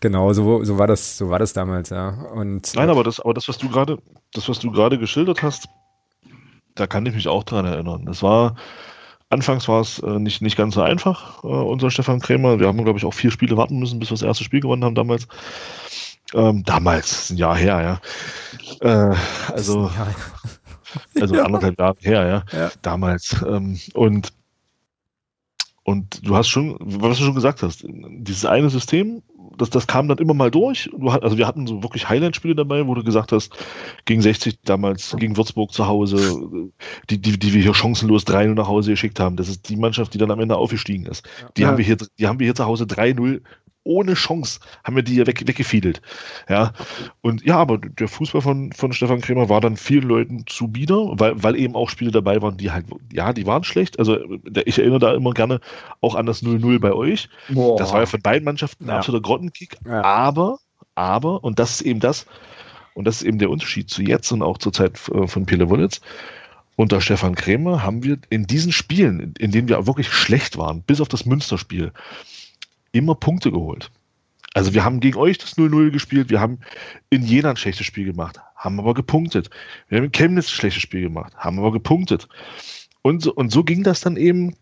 genau, 0.00 0.32
so, 0.32 0.64
so 0.64 0.78
war 0.78 0.86
das, 0.86 1.16
so 1.16 1.28
war 1.28 1.38
das 1.38 1.52
damals, 1.52 1.90
ja. 1.90 2.08
Und, 2.34 2.74
Nein, 2.74 2.90
aber 2.90 3.04
das, 3.04 3.20
aber 3.20 3.34
das, 3.34 3.48
was 3.48 3.58
du 3.58 3.68
gerade, 3.68 3.98
das, 4.32 4.48
was 4.48 4.58
du 4.58 4.70
gerade 4.70 4.98
geschildert 4.98 5.42
hast, 5.42 5.68
da 6.74 6.86
kann 6.86 7.06
ich 7.06 7.14
mich 7.14 7.28
auch 7.28 7.44
dran 7.44 7.64
erinnern. 7.64 8.04
Das 8.06 8.22
war 8.22 8.56
Anfangs 9.28 9.66
war 9.66 9.80
es 9.80 9.98
äh, 9.98 10.18
nicht, 10.18 10.40
nicht 10.40 10.56
ganz 10.56 10.74
so 10.74 10.82
einfach, 10.82 11.42
äh, 11.42 11.48
unser 11.48 11.90
Stefan 11.90 12.20
Krämer. 12.20 12.60
Wir 12.60 12.68
haben, 12.68 12.82
glaube 12.84 12.98
ich, 12.98 13.04
auch 13.04 13.14
vier 13.14 13.32
Spiele 13.32 13.56
warten 13.56 13.78
müssen, 13.78 13.98
bis 13.98 14.10
wir 14.10 14.14
das 14.14 14.22
erste 14.22 14.44
Spiel 14.44 14.60
gewonnen 14.60 14.84
haben 14.84 14.94
damals. 14.94 15.26
Ähm, 16.34 16.62
damals, 16.64 17.30
ein 17.30 17.36
Jahr 17.36 17.56
her, 17.56 18.00
ja. 18.82 19.12
Äh, 19.12 19.16
also, 19.52 19.90
also 21.20 21.34
anderthalb 21.42 21.78
Jahre 21.78 21.96
her, 22.00 22.26
ja. 22.52 22.58
ja. 22.58 22.70
Damals. 22.82 23.36
Ähm, 23.46 23.78
und, 23.94 24.32
und 25.86 26.26
du 26.26 26.34
hast 26.34 26.48
schon, 26.48 26.76
was 26.80 27.18
du 27.18 27.24
schon 27.24 27.36
gesagt 27.36 27.62
hast, 27.62 27.86
dieses 27.86 28.44
eine 28.44 28.70
System, 28.70 29.22
das, 29.56 29.70
das 29.70 29.86
kam 29.86 30.08
dann 30.08 30.18
immer 30.18 30.34
mal 30.34 30.50
durch. 30.50 30.90
Du, 30.92 31.08
also 31.10 31.38
wir 31.38 31.46
hatten 31.46 31.68
so 31.68 31.80
wirklich 31.84 32.08
Highlight-Spiele 32.08 32.56
dabei, 32.56 32.88
wo 32.88 32.94
du 32.96 33.04
gesagt 33.04 33.30
hast, 33.30 33.56
gegen 34.04 34.20
60 34.20 34.62
damals, 34.64 35.14
gegen 35.16 35.36
Würzburg 35.36 35.72
zu 35.72 35.86
Hause, 35.86 36.72
die, 37.08 37.20
die, 37.20 37.38
die 37.38 37.54
wir 37.54 37.62
hier 37.62 37.72
chancenlos 37.72 38.26
3-0 38.26 38.54
nach 38.54 38.66
Hause 38.66 38.90
geschickt 38.90 39.20
haben. 39.20 39.36
Das 39.36 39.48
ist 39.48 39.68
die 39.68 39.76
Mannschaft, 39.76 40.12
die 40.12 40.18
dann 40.18 40.32
am 40.32 40.40
Ende 40.40 40.56
aufgestiegen 40.56 41.06
ist. 41.06 41.24
Die, 41.56 41.62
ja. 41.62 41.68
haben, 41.68 41.78
wir 41.78 41.84
hier, 41.84 41.98
die 42.18 42.26
haben 42.26 42.40
wir 42.40 42.46
hier 42.46 42.56
zu 42.56 42.66
Hause 42.66 42.82
3-0 42.86 43.42
ohne 43.86 44.14
Chance 44.14 44.60
haben 44.84 44.96
wir 44.96 45.02
die 45.02 45.16
ja 45.16 45.26
weg, 45.26 45.46
weggefiedelt. 45.46 46.02
Ja. 46.48 46.72
Und 47.22 47.44
ja, 47.44 47.56
aber 47.56 47.78
der 47.78 48.08
Fußball 48.08 48.42
von, 48.42 48.72
von 48.72 48.92
Stefan 48.92 49.20
Krämer 49.20 49.48
war 49.48 49.60
dann 49.60 49.76
vielen 49.76 50.08
Leuten 50.08 50.44
zu 50.46 50.68
bieder, 50.68 51.18
weil, 51.18 51.42
weil 51.42 51.56
eben 51.56 51.74
auch 51.74 51.88
Spiele 51.88 52.10
dabei 52.10 52.42
waren, 52.42 52.56
die 52.56 52.70
halt, 52.70 52.86
ja, 53.12 53.32
die 53.32 53.46
waren 53.46 53.64
schlecht. 53.64 53.98
Also 53.98 54.18
ich 54.64 54.78
erinnere 54.78 54.98
da 54.98 55.14
immer 55.14 55.32
gerne 55.32 55.60
auch 56.00 56.14
an 56.14 56.26
das 56.26 56.42
0-0 56.42 56.78
bei 56.80 56.92
euch. 56.92 57.28
Boah. 57.48 57.78
Das 57.78 57.92
war 57.92 58.00
ja 58.00 58.06
von 58.06 58.20
beiden 58.20 58.44
Mannschaften 58.44 58.84
ein 58.84 58.88
ja. 58.88 58.96
absoluter 58.98 59.22
Grottenkick. 59.22 59.76
Ja. 59.86 60.02
Aber, 60.02 60.58
aber, 60.94 61.44
und 61.44 61.58
das 61.58 61.76
ist 61.76 61.82
eben 61.82 62.00
das, 62.00 62.26
und 62.94 63.04
das 63.04 63.16
ist 63.16 63.22
eben 63.22 63.38
der 63.38 63.50
Unterschied 63.50 63.90
zu 63.90 64.02
jetzt 64.02 64.32
und 64.32 64.42
auch 64.42 64.58
zur 64.58 64.72
Zeit 64.72 64.98
äh, 65.10 65.26
von 65.26 65.46
Pele 65.46 65.68
Wollitz. 65.68 66.00
Unter 66.76 67.00
Stefan 67.00 67.34
Krämer 67.34 67.82
haben 67.82 68.02
wir 68.02 68.18
in 68.28 68.46
diesen 68.46 68.70
Spielen, 68.70 69.34
in 69.38 69.50
denen 69.50 69.68
wir 69.68 69.86
wirklich 69.86 70.08
schlecht 70.08 70.58
waren, 70.58 70.82
bis 70.82 71.00
auf 71.00 71.08
das 71.08 71.24
Münsterspiel, 71.24 71.92
immer 72.98 73.14
Punkte 73.14 73.50
geholt. 73.50 73.90
Also 74.54 74.72
wir 74.72 74.84
haben 74.84 75.00
gegen 75.00 75.18
euch 75.18 75.36
das 75.36 75.58
0-0 75.58 75.90
gespielt, 75.90 76.30
wir 76.30 76.40
haben 76.40 76.60
in 77.10 77.22
Jena 77.22 77.50
ein 77.50 77.56
schlechtes 77.56 77.86
Spiel 77.86 78.06
gemacht, 78.06 78.40
haben 78.56 78.80
aber 78.80 78.94
gepunktet. 78.94 79.50
Wir 79.88 79.98
haben 79.98 80.06
in 80.06 80.12
Chemnitz 80.12 80.46
ein 80.46 80.54
schlechtes 80.54 80.82
Spiel 80.82 81.02
gemacht, 81.02 81.34
haben 81.36 81.58
aber 81.58 81.72
gepunktet. 81.72 82.26
Und 83.02 83.22
so, 83.22 83.34
und 83.34 83.52
so 83.52 83.64
ging 83.64 83.82
das 83.82 84.00
dann 84.00 84.16
eben. 84.16 84.56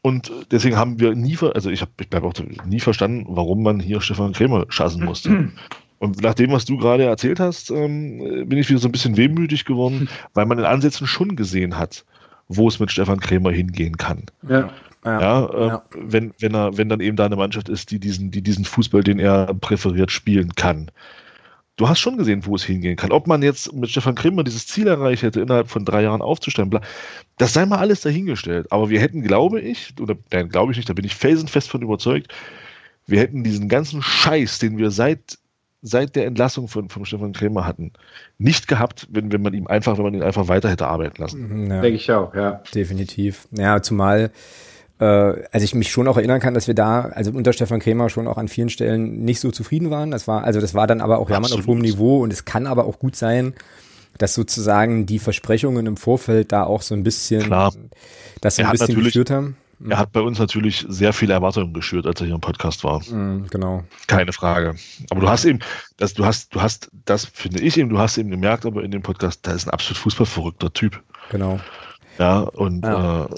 Und 0.00 0.32
deswegen 0.50 0.76
haben 0.76 1.00
wir 1.00 1.14
nie, 1.14 1.36
also 1.38 1.70
ich 1.70 1.80
habe 1.80 1.92
ich 2.00 2.08
bleibe 2.08 2.26
auch 2.26 2.34
nie 2.66 2.80
verstanden, 2.80 3.24
warum 3.28 3.62
man 3.62 3.80
hier 3.80 4.00
Stefan 4.00 4.32
Krämer 4.32 4.64
schassen 4.68 5.04
musste. 5.04 5.52
Und 5.98 6.20
nach 6.20 6.34
dem, 6.34 6.52
was 6.52 6.66
du 6.66 6.76
gerade 6.76 7.04
erzählt 7.04 7.40
hast, 7.40 7.70
ähm, 7.70 8.46
bin 8.46 8.58
ich 8.58 8.68
wieder 8.68 8.78
so 8.78 8.88
ein 8.88 8.92
bisschen 8.92 9.16
wehmütig 9.16 9.64
geworden, 9.64 10.08
weil 10.34 10.44
man 10.44 10.58
in 10.58 10.64
Ansätzen 10.64 11.06
schon 11.06 11.36
gesehen 11.36 11.78
hat, 11.78 12.04
wo 12.48 12.68
es 12.68 12.78
mit 12.78 12.90
Stefan 12.90 13.20
Krämer 13.20 13.52
hingehen 13.52 13.96
kann. 13.96 14.24
Ja. 14.46 14.70
Ja, 15.04 15.20
ja, 15.20 15.46
äh, 15.46 15.66
ja, 15.68 15.82
Wenn, 15.94 16.32
wenn 16.38 16.54
er, 16.54 16.76
wenn 16.76 16.88
dann 16.88 17.00
eben 17.00 17.16
da 17.16 17.26
eine 17.26 17.36
Mannschaft 17.36 17.68
ist, 17.68 17.90
die 17.90 17.98
diesen, 17.98 18.30
die 18.30 18.42
diesen 18.42 18.64
Fußball, 18.64 19.02
den 19.02 19.18
er 19.18 19.52
präferiert, 19.54 20.10
spielen 20.10 20.54
kann. 20.54 20.90
Du 21.76 21.88
hast 21.88 21.98
schon 21.98 22.16
gesehen, 22.16 22.46
wo 22.46 22.54
es 22.54 22.62
hingehen 22.62 22.96
kann. 22.96 23.10
Ob 23.10 23.26
man 23.26 23.42
jetzt 23.42 23.72
mit 23.72 23.90
Stefan 23.90 24.14
Krimmer 24.14 24.44
dieses 24.44 24.66
Ziel 24.66 24.86
erreicht 24.86 25.24
hätte, 25.24 25.40
innerhalb 25.40 25.68
von 25.68 25.84
drei 25.84 26.02
Jahren 26.02 26.22
aufzustellen, 26.22 26.70
das 27.36 27.52
sei 27.52 27.66
mal 27.66 27.78
alles 27.78 28.00
dahingestellt. 28.00 28.70
Aber 28.70 28.90
wir 28.90 29.00
hätten, 29.00 29.22
glaube 29.22 29.60
ich, 29.60 29.92
oder 30.00 30.14
nein, 30.32 30.48
glaube 30.48 30.70
ich 30.70 30.78
nicht, 30.78 30.88
da 30.88 30.94
bin 30.94 31.04
ich 31.04 31.16
felsenfest 31.16 31.68
von 31.68 31.82
überzeugt, 31.82 32.32
wir 33.06 33.18
hätten 33.18 33.42
diesen 33.44 33.68
ganzen 33.68 34.02
Scheiß, 34.02 34.60
den 34.60 34.78
wir 34.78 34.90
seit 34.90 35.38
seit 35.86 36.16
der 36.16 36.24
Entlassung 36.24 36.66
von, 36.66 36.88
von 36.88 37.04
Stefan 37.04 37.34
Krämer 37.34 37.66
hatten, 37.66 37.92
nicht 38.38 38.68
gehabt, 38.68 39.06
wenn, 39.10 39.30
wenn 39.32 39.42
man 39.42 39.52
ihm 39.52 39.66
einfach, 39.66 39.98
wenn 39.98 40.04
man 40.04 40.14
ihn 40.14 40.22
einfach 40.22 40.48
weiter 40.48 40.70
hätte 40.70 40.86
arbeiten 40.86 41.20
lassen. 41.20 41.64
Mhm, 41.64 41.70
ja. 41.70 41.80
Denke 41.82 41.96
ich 41.96 42.10
auch, 42.10 42.34
ja. 42.34 42.62
Definitiv. 42.74 43.46
Ja, 43.50 43.82
zumal 43.82 44.30
also 44.98 45.64
ich 45.64 45.74
mich 45.74 45.90
schon 45.90 46.06
auch 46.06 46.16
erinnern 46.16 46.40
kann, 46.40 46.54
dass 46.54 46.66
wir 46.66 46.74
da, 46.74 47.02
also 47.02 47.32
unter 47.32 47.52
Stefan 47.52 47.80
Krämer 47.80 48.08
schon 48.10 48.28
auch 48.28 48.38
an 48.38 48.48
vielen 48.48 48.68
Stellen 48.68 49.24
nicht 49.24 49.40
so 49.40 49.50
zufrieden 49.50 49.90
waren. 49.90 50.10
Das 50.10 50.28
war, 50.28 50.44
also 50.44 50.60
das 50.60 50.74
war 50.74 50.86
dann 50.86 51.00
aber 51.00 51.18
auch 51.18 51.28
Jammern 51.28 51.52
auf 51.52 51.66
hohem 51.66 51.80
Niveau 51.80 52.22
und 52.22 52.32
es 52.32 52.44
kann 52.44 52.66
aber 52.66 52.86
auch 52.86 52.98
gut 52.98 53.16
sein, 53.16 53.54
dass 54.18 54.34
sozusagen 54.34 55.06
die 55.06 55.18
Versprechungen 55.18 55.86
im 55.86 55.96
Vorfeld 55.96 56.52
da 56.52 56.64
auch 56.64 56.82
so 56.82 56.94
ein 56.94 57.02
bisschen, 57.02 57.42
Klar. 57.42 57.72
das 58.40 58.56
so 58.56 58.62
ein 58.62 58.70
bisschen 58.70 59.02
geführt 59.02 59.30
haben. 59.30 59.56
Er 59.86 59.98
hat 59.98 60.12
bei 60.12 60.20
uns 60.20 60.38
natürlich 60.38 60.86
sehr 60.88 61.12
viele 61.12 61.34
Erwartungen 61.34 61.74
geschürt, 61.74 62.06
als 62.06 62.20
er 62.20 62.26
hier 62.26 62.36
im 62.36 62.40
Podcast 62.40 62.84
war. 62.84 63.00
Mm, 63.00 63.48
genau. 63.50 63.82
Keine 64.06 64.32
Frage. 64.32 64.76
Aber 65.10 65.20
du 65.20 65.28
hast 65.28 65.44
eben, 65.44 65.58
das, 65.96 66.14
du 66.14 66.24
hast, 66.24 66.54
du 66.54 66.62
hast, 66.62 66.90
das 67.04 67.24
finde 67.26 67.60
ich 67.60 67.76
eben, 67.76 67.90
du 67.90 67.98
hast 67.98 68.16
eben 68.16 68.30
gemerkt, 68.30 68.64
aber 68.64 68.84
in 68.84 68.92
dem 68.92 69.02
Podcast, 69.02 69.46
da 69.46 69.52
ist 69.52 69.66
ein 69.66 69.70
absolut 69.70 69.98
fußballverrückter 69.98 70.72
Typ. 70.72 71.02
Genau. 71.30 71.60
Ja, 72.18 72.40
und 72.40 72.84
ja. 72.84 73.24
Äh, 73.24 73.28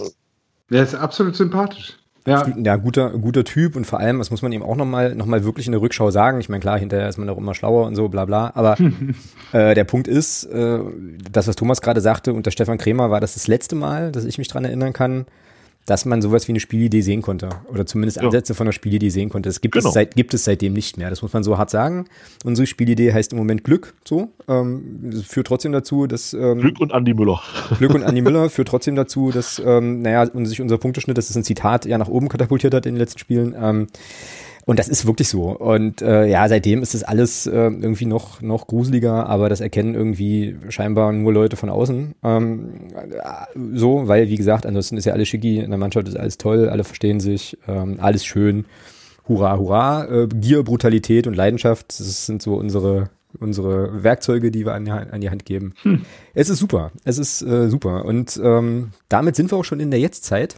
der 0.71 0.83
ist 0.83 0.95
absolut 0.95 1.37
sympathisch. 1.37 1.97
Ja. 2.27 2.45
ja, 2.57 2.75
guter, 2.75 3.11
guter 3.11 3.45
Typ 3.45 3.77
und 3.77 3.87
vor 3.87 4.01
allem, 4.01 4.19
das 4.19 4.33
muss 4.33 4.43
man 4.43 4.51
ihm 4.51 4.65
auch 4.65 4.75
nochmal 4.75 5.15
noch 5.15 5.27
mal 5.27 5.45
wirklich 5.45 5.67
in 5.67 5.73
der 5.73 5.81
Rückschau 5.81 6.11
sagen. 6.11 6.41
Ich 6.41 6.49
meine, 6.49 6.61
klar, 6.61 6.77
hinterher 6.77 7.09
ist 7.09 7.19
man 7.19 7.29
auch 7.29 7.39
immer 7.39 7.55
schlauer 7.55 7.87
und 7.87 7.95
so, 7.95 8.09
bla 8.09 8.25
bla. 8.25 8.51
Aber 8.57 8.77
äh, 9.53 9.77
der 9.77 9.85
Punkt 9.85 10.09
ist, 10.09 10.43
äh, 10.45 10.81
das, 11.31 11.47
was 11.47 11.55
Thomas 11.55 11.81
gerade 11.81 12.01
sagte, 12.01 12.33
unter 12.33 12.51
Stefan 12.51 12.79
Kremer 12.79 13.13
war 13.13 13.21
das 13.21 13.35
das 13.35 13.47
letzte 13.47 13.77
Mal, 13.77 14.11
dass 14.11 14.25
ich 14.25 14.39
mich 14.39 14.49
dran 14.49 14.65
erinnern 14.65 14.93
kann, 14.93 15.27
dass 15.87 16.05
man 16.05 16.21
sowas 16.21 16.49
wie 16.49 16.53
eine 16.53 16.61
Spielidee 16.61 17.01
sehen 17.01 17.23
konnte. 17.23 17.49
Oder 17.69 17.87
zumindest 17.87 18.19
Ansätze 18.19 18.53
ja. 18.53 18.57
von 18.57 18.67
einer 18.67 18.73
Spielidee 18.73 19.09
sehen 19.09 19.29
konnte. 19.29 19.49
Das 19.49 19.61
gibt, 19.61 19.75
genau. 19.75 19.89
es 19.89 19.95
seit, 19.95 20.17
gibt 20.17 20.35
es 20.35 20.45
seitdem 20.45 20.73
nicht 20.73 20.97
mehr. 20.99 21.11
Das 21.11 21.23
muss 21.23 21.33
man 21.33 21.45
so 21.45 21.57
hart 21.59 21.71
sagen. 21.71 22.07
Unsere 22.45 22.67
Spielidee 22.67 23.13
heißt 23.13 23.33
im 23.33 23.39
Moment 23.39 23.63
Glück. 23.63 23.95
So. 24.05 24.31
Ähm, 24.49 25.13
führt 25.27 25.47
trotzdem 25.47 25.71
dazu, 25.71 26.09
dass. 26.09 26.35
Ähm, 26.35 26.59
Glück 26.59 26.81
und 26.81 26.93
Andi 26.93 27.15
Müller. 27.15 27.41
Glück 27.79 27.95
und 27.95 28.03
Andi 28.03 28.21
Müller 28.21 28.51
führt 28.51 28.69
trotzdem 28.69 28.97
dazu, 28.97 29.31
dass, 29.31 29.63
ähm, 29.65 30.03
naja, 30.03 30.27
sich 30.45 30.61
unser 30.61 30.79
Punkteschnitt, 30.79 31.17
das 31.17 31.31
ist 31.31 31.37
ein 31.37 31.45
Zitat, 31.45 31.87
ja 31.87 31.99
nach 31.99 32.09
oben 32.09 32.29
katapultiert 32.29 32.75
hat 32.75 32.85
in 32.87 32.95
den 32.95 33.01
letzten 33.01 33.21
Spielen. 33.21 33.55
Ähm, 33.57 33.87
und 34.67 34.81
das 34.81 34.89
ist 34.89 35.07
wirklich 35.07 35.29
so. 35.29 35.45
Und 35.45 36.03
äh, 36.03 36.27
ja, 36.27 36.47
seitdem 36.49 36.83
ist 36.83 36.93
das 36.93 37.05
alles 37.05 37.47
äh, 37.47 37.53
irgendwie 37.53 38.05
noch, 38.05 38.43
noch 38.43 38.67
gruseliger, 38.67 39.27
aber 39.27 39.49
das 39.49 39.61
erkennen 39.61 39.95
irgendwie 39.95 40.57
scheinbar 40.71 41.13
nur 41.13 41.33
Leute 41.33 41.57
von 41.57 41.71
außen. 41.71 42.17
Ähm, 42.25 42.73
so, 43.75 44.09
weil, 44.09 44.29
wie 44.29 44.35
gesagt, 44.35 44.67
ansonsten 44.67 44.97
ist 44.97 45.05
ja 45.05 45.13
alles 45.13 45.29
schicki, 45.29 45.61
in 45.61 45.71
der 45.71 45.79
Mannschaft 45.79 46.09
ist 46.09 46.17
alles 46.17 46.37
toll, 46.37 46.69
alle 46.69 46.83
verstehen 46.83 47.21
sich, 47.21 47.57
ähm, 47.69 47.99
alles 48.01 48.27
schön. 48.27 48.65
Hurra, 49.29 49.57
hurra. 49.57 50.05
Äh, 50.07 50.27
Gier, 50.35 50.65
Brutalität 50.65 51.29
und 51.29 51.35
Leidenschaft, 51.35 52.01
das 52.01 52.27
sind 52.27 52.43
so 52.43 52.57
unsere, 52.57 53.11
unsere 53.39 54.03
Werkzeuge, 54.03 54.51
die 54.51 54.67
wir 54.67 54.75
an 54.75 54.85
die, 54.85 54.91
an 54.91 55.21
die 55.21 55.31
Hand 55.31 55.45
geben. 55.45 55.75
Hm. 55.83 56.03
Es 56.35 56.51
ist 56.51 56.59
super. 56.59 56.91
Es 57.05 57.19
ist 57.19 57.41
äh, 57.41 57.71
super. 57.71 58.05
Und 58.05 58.41
ähm, 58.43 58.91
damit 59.09 59.37
sind 59.37 59.53
wir 59.53 59.59
auch 59.59 59.65
schon 59.65 59.79
in 59.79 59.93
der 59.93 60.01
Jetztzeit. 60.01 60.57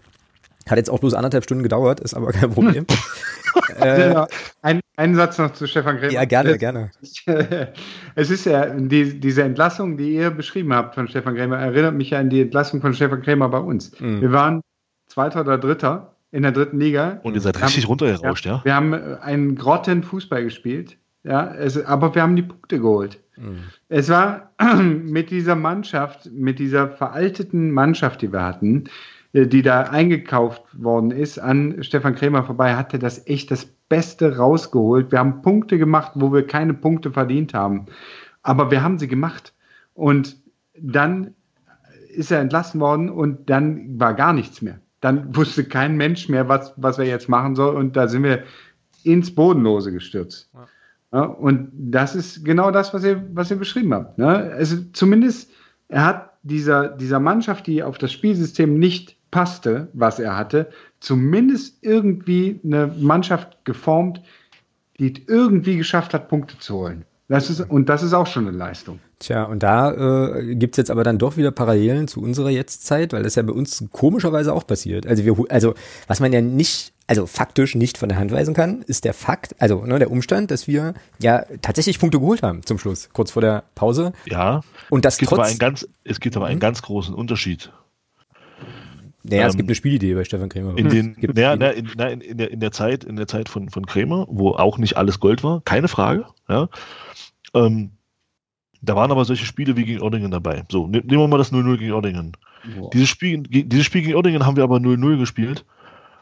Hat 0.68 0.76
jetzt 0.78 0.90
auch 0.90 1.00
bloß 1.00 1.14
anderthalb 1.14 1.44
Stunden 1.44 1.62
gedauert, 1.62 2.00
ist 2.00 2.14
aber 2.14 2.32
kein 2.32 2.50
Problem. 2.50 2.86
äh, 3.80 4.26
ein, 4.62 4.80
einen 4.96 5.14
Satz 5.14 5.38
noch 5.38 5.52
zu 5.52 5.66
Stefan 5.66 5.98
Krämer. 5.98 6.12
Ja, 6.12 6.24
gerne, 6.24 6.58
gerne. 6.58 6.90
es 8.14 8.30
ist 8.30 8.44
ja, 8.44 8.66
die, 8.66 9.20
diese 9.20 9.42
Entlassung, 9.42 9.96
die 9.96 10.14
ihr 10.14 10.30
beschrieben 10.30 10.72
habt 10.72 10.94
von 10.94 11.08
Stefan 11.08 11.36
Krämer, 11.36 11.58
erinnert 11.58 11.94
mich 11.94 12.10
ja 12.10 12.18
an 12.18 12.30
die 12.30 12.42
Entlassung 12.42 12.80
von 12.80 12.94
Stefan 12.94 13.22
Krämer 13.22 13.48
bei 13.48 13.58
uns. 13.58 13.98
Mhm. 14.00 14.20
Wir 14.20 14.32
waren 14.32 14.62
Zweiter 15.06 15.40
oder 15.40 15.58
Dritter 15.58 16.14
in 16.30 16.42
der 16.42 16.52
dritten 16.52 16.78
Liga. 16.78 17.20
Und 17.22 17.34
ihr 17.34 17.40
seid 17.40 17.60
richtig 17.62 17.84
haben, 17.84 17.88
runtergerauscht, 17.88 18.44
ja? 18.44 18.60
Wir 18.64 18.74
haben 18.74 18.94
einen 18.94 19.54
grotten 19.54 20.02
Fußball 20.02 20.44
gespielt, 20.44 20.96
ja, 21.24 21.54
es, 21.54 21.82
aber 21.84 22.14
wir 22.14 22.22
haben 22.22 22.36
die 22.36 22.42
Punkte 22.42 22.78
geholt. 22.78 23.18
Mhm. 23.36 23.64
Es 23.88 24.08
war 24.08 24.52
mit 24.82 25.30
dieser 25.30 25.54
Mannschaft, 25.54 26.30
mit 26.32 26.58
dieser 26.58 26.88
veralteten 26.88 27.70
Mannschaft, 27.70 28.22
die 28.22 28.32
wir 28.32 28.44
hatten, 28.44 28.84
äh, 28.84 28.90
die 29.46 29.62
da 29.62 29.82
eingekauft 29.82 30.62
worden 30.72 31.10
ist, 31.10 31.38
an 31.38 31.82
Stefan 31.82 32.14
Krämer 32.14 32.44
vorbei, 32.44 32.74
hatte 32.76 32.98
das 32.98 33.26
echt 33.26 33.50
das 33.50 33.66
Beste 33.66 34.36
rausgeholt. 34.36 35.12
Wir 35.12 35.18
haben 35.18 35.42
Punkte 35.42 35.78
gemacht, 35.78 36.12
wo 36.14 36.32
wir 36.32 36.46
keine 36.46 36.74
Punkte 36.74 37.10
verdient 37.10 37.54
haben. 37.54 37.86
Aber 38.42 38.70
wir 38.70 38.82
haben 38.82 38.98
sie 38.98 39.08
gemacht. 39.08 39.54
Und 39.94 40.36
dann 40.78 41.34
ist 42.14 42.30
er 42.30 42.40
entlassen 42.40 42.80
worden 42.80 43.10
und 43.10 43.48
dann 43.50 43.98
war 44.00 44.14
gar 44.14 44.32
nichts 44.32 44.62
mehr. 44.62 44.80
dann 45.00 45.36
wusste 45.36 45.64
kein 45.64 45.96
Mensch 45.96 46.28
mehr, 46.28 46.48
was, 46.48 46.72
was 46.76 46.98
er 46.98 47.04
jetzt 47.04 47.28
machen 47.28 47.54
soll. 47.54 47.76
Und 47.76 47.96
da 47.96 48.08
sind 48.08 48.24
wir 48.24 48.42
ins 49.04 49.32
Bodenlose 49.32 49.92
gestürzt. 49.92 50.50
Ja. 50.52 50.66
Ja, 51.12 51.22
und 51.22 51.70
das 51.72 52.14
ist 52.14 52.44
genau 52.44 52.70
das, 52.70 52.92
was 52.92 53.02
ihr, 53.02 53.26
was 53.32 53.50
ihr 53.50 53.56
beschrieben 53.56 53.94
habt. 53.94 54.18
Ne? 54.18 54.26
Also 54.28 54.76
zumindest, 54.92 55.50
er 55.88 56.04
hat 56.04 56.32
dieser, 56.42 56.88
dieser 56.88 57.18
Mannschaft, 57.18 57.66
die 57.66 57.82
auf 57.82 57.96
das 57.96 58.12
Spielsystem 58.12 58.78
nicht 58.78 59.16
passte, 59.30 59.88
was 59.92 60.18
er 60.18 60.36
hatte, 60.36 60.70
zumindest 61.00 61.78
irgendwie 61.82 62.60
eine 62.64 62.86
Mannschaft 62.86 63.64
geformt, 63.64 64.22
die 64.98 65.24
irgendwie 65.26 65.76
geschafft 65.76 66.14
hat, 66.14 66.28
Punkte 66.28 66.58
zu 66.58 66.74
holen. 66.74 67.04
Das 67.28 67.50
ist, 67.50 67.60
und 67.60 67.90
das 67.90 68.02
ist 68.02 68.14
auch 68.14 68.26
schon 68.26 68.48
eine 68.48 68.56
Leistung. 68.56 69.00
Tja, 69.18 69.44
und 69.44 69.62
da 69.62 70.38
äh, 70.38 70.54
gibt 70.54 70.78
jetzt 70.78 70.90
aber 70.90 71.04
dann 71.04 71.18
doch 71.18 71.36
wieder 71.36 71.50
Parallelen 71.50 72.08
zu 72.08 72.22
unserer 72.22 72.48
Jetztzeit, 72.48 73.12
weil 73.12 73.22
das 73.22 73.34
ja 73.34 73.42
bei 73.42 73.52
uns 73.52 73.84
komischerweise 73.92 74.54
auch 74.54 74.66
passiert. 74.66 75.06
Also 75.06 75.24
wir, 75.24 75.36
also 75.50 75.74
was 76.06 76.20
man 76.20 76.32
ja 76.32 76.40
nicht, 76.40 76.94
also 77.06 77.26
faktisch 77.26 77.74
nicht 77.74 77.98
von 77.98 78.08
der 78.08 78.18
Hand 78.18 78.32
weisen 78.32 78.54
kann, 78.54 78.82
ist 78.82 79.04
der 79.04 79.12
Fakt, 79.12 79.56
also 79.58 79.84
ne, 79.84 79.98
der 79.98 80.10
Umstand, 80.10 80.50
dass 80.50 80.68
wir 80.68 80.94
ja 81.20 81.44
tatsächlich 81.60 81.98
Punkte 81.98 82.18
geholt 82.18 82.42
haben 82.42 82.64
zum 82.64 82.78
Schluss, 82.78 83.10
kurz 83.12 83.32
vor 83.32 83.42
der 83.42 83.64
Pause. 83.74 84.12
Ja. 84.24 84.62
Und 84.88 85.04
das 85.04 85.14
es 85.14 85.18
gibt 85.18 85.30
trotz, 85.30 85.38
aber 85.40 85.48
einen 85.48 85.58
ganz, 85.58 85.86
es 86.04 86.20
gibt 86.20 86.36
aber 86.36 86.46
einen 86.46 86.56
mhm. 86.56 86.60
ganz 86.60 86.80
großen 86.80 87.14
Unterschied. 87.14 87.72
Naja, 89.28 89.42
ähm, 89.42 89.48
es 89.48 89.56
gibt 89.56 89.68
eine 89.68 89.74
Spielidee 89.74 90.14
bei 90.14 90.24
Stefan 90.24 90.48
Krämer. 90.48 90.76
In, 90.76 90.88
den, 90.88 91.16
naja, 91.34 91.56
na, 91.56 91.70
in, 91.70 91.88
na, 91.96 92.08
in, 92.08 92.36
der, 92.36 92.50
in 92.50 92.60
der 92.60 92.72
Zeit, 92.72 93.04
in 93.04 93.16
der 93.16 93.26
Zeit 93.26 93.48
von, 93.48 93.68
von 93.68 93.86
Krämer, 93.86 94.26
wo 94.28 94.50
auch 94.50 94.78
nicht 94.78 94.96
alles 94.96 95.20
Gold 95.20 95.44
war, 95.44 95.60
keine 95.64 95.88
Frage. 95.88 96.26
Ja. 96.48 96.68
Ähm, 97.54 97.90
da 98.80 98.94
waren 98.94 99.10
aber 99.10 99.24
solche 99.24 99.44
Spiele 99.44 99.76
wie 99.76 99.84
gegen 99.84 100.00
Ordingen 100.00 100.30
dabei. 100.30 100.64
So, 100.70 100.86
ne, 100.86 100.98
nehmen 100.98 101.20
wir 101.22 101.28
mal 101.28 101.38
das 101.38 101.52
0-0 101.52 101.76
gegen 101.78 101.92
Ordingen. 101.92 102.32
Dieses 102.92 103.08
Spiel, 103.08 103.42
dieses 103.42 103.86
Spiel 103.86 104.02
gegen 104.02 104.14
Ordingen 104.14 104.44
haben 104.44 104.56
wir 104.56 104.64
aber 104.64 104.76
0-0 104.76 105.18
gespielt, 105.18 105.64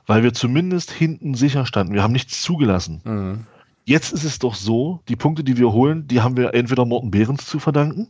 weil 0.06 0.22
wir 0.22 0.32
zumindest 0.32 0.90
hinten 0.90 1.34
sicher 1.34 1.66
standen. 1.66 1.94
Wir 1.94 2.02
haben 2.02 2.12
nichts 2.12 2.42
zugelassen. 2.42 3.00
Mhm. 3.04 3.46
Jetzt 3.84 4.12
ist 4.12 4.24
es 4.24 4.38
doch 4.38 4.54
so, 4.54 5.00
die 5.08 5.16
Punkte, 5.16 5.44
die 5.44 5.56
wir 5.58 5.72
holen, 5.72 6.08
die 6.08 6.20
haben 6.20 6.36
wir 6.36 6.54
entweder 6.54 6.84
Morten 6.84 7.10
Behrens 7.10 7.46
zu 7.46 7.58
verdanken, 7.58 8.08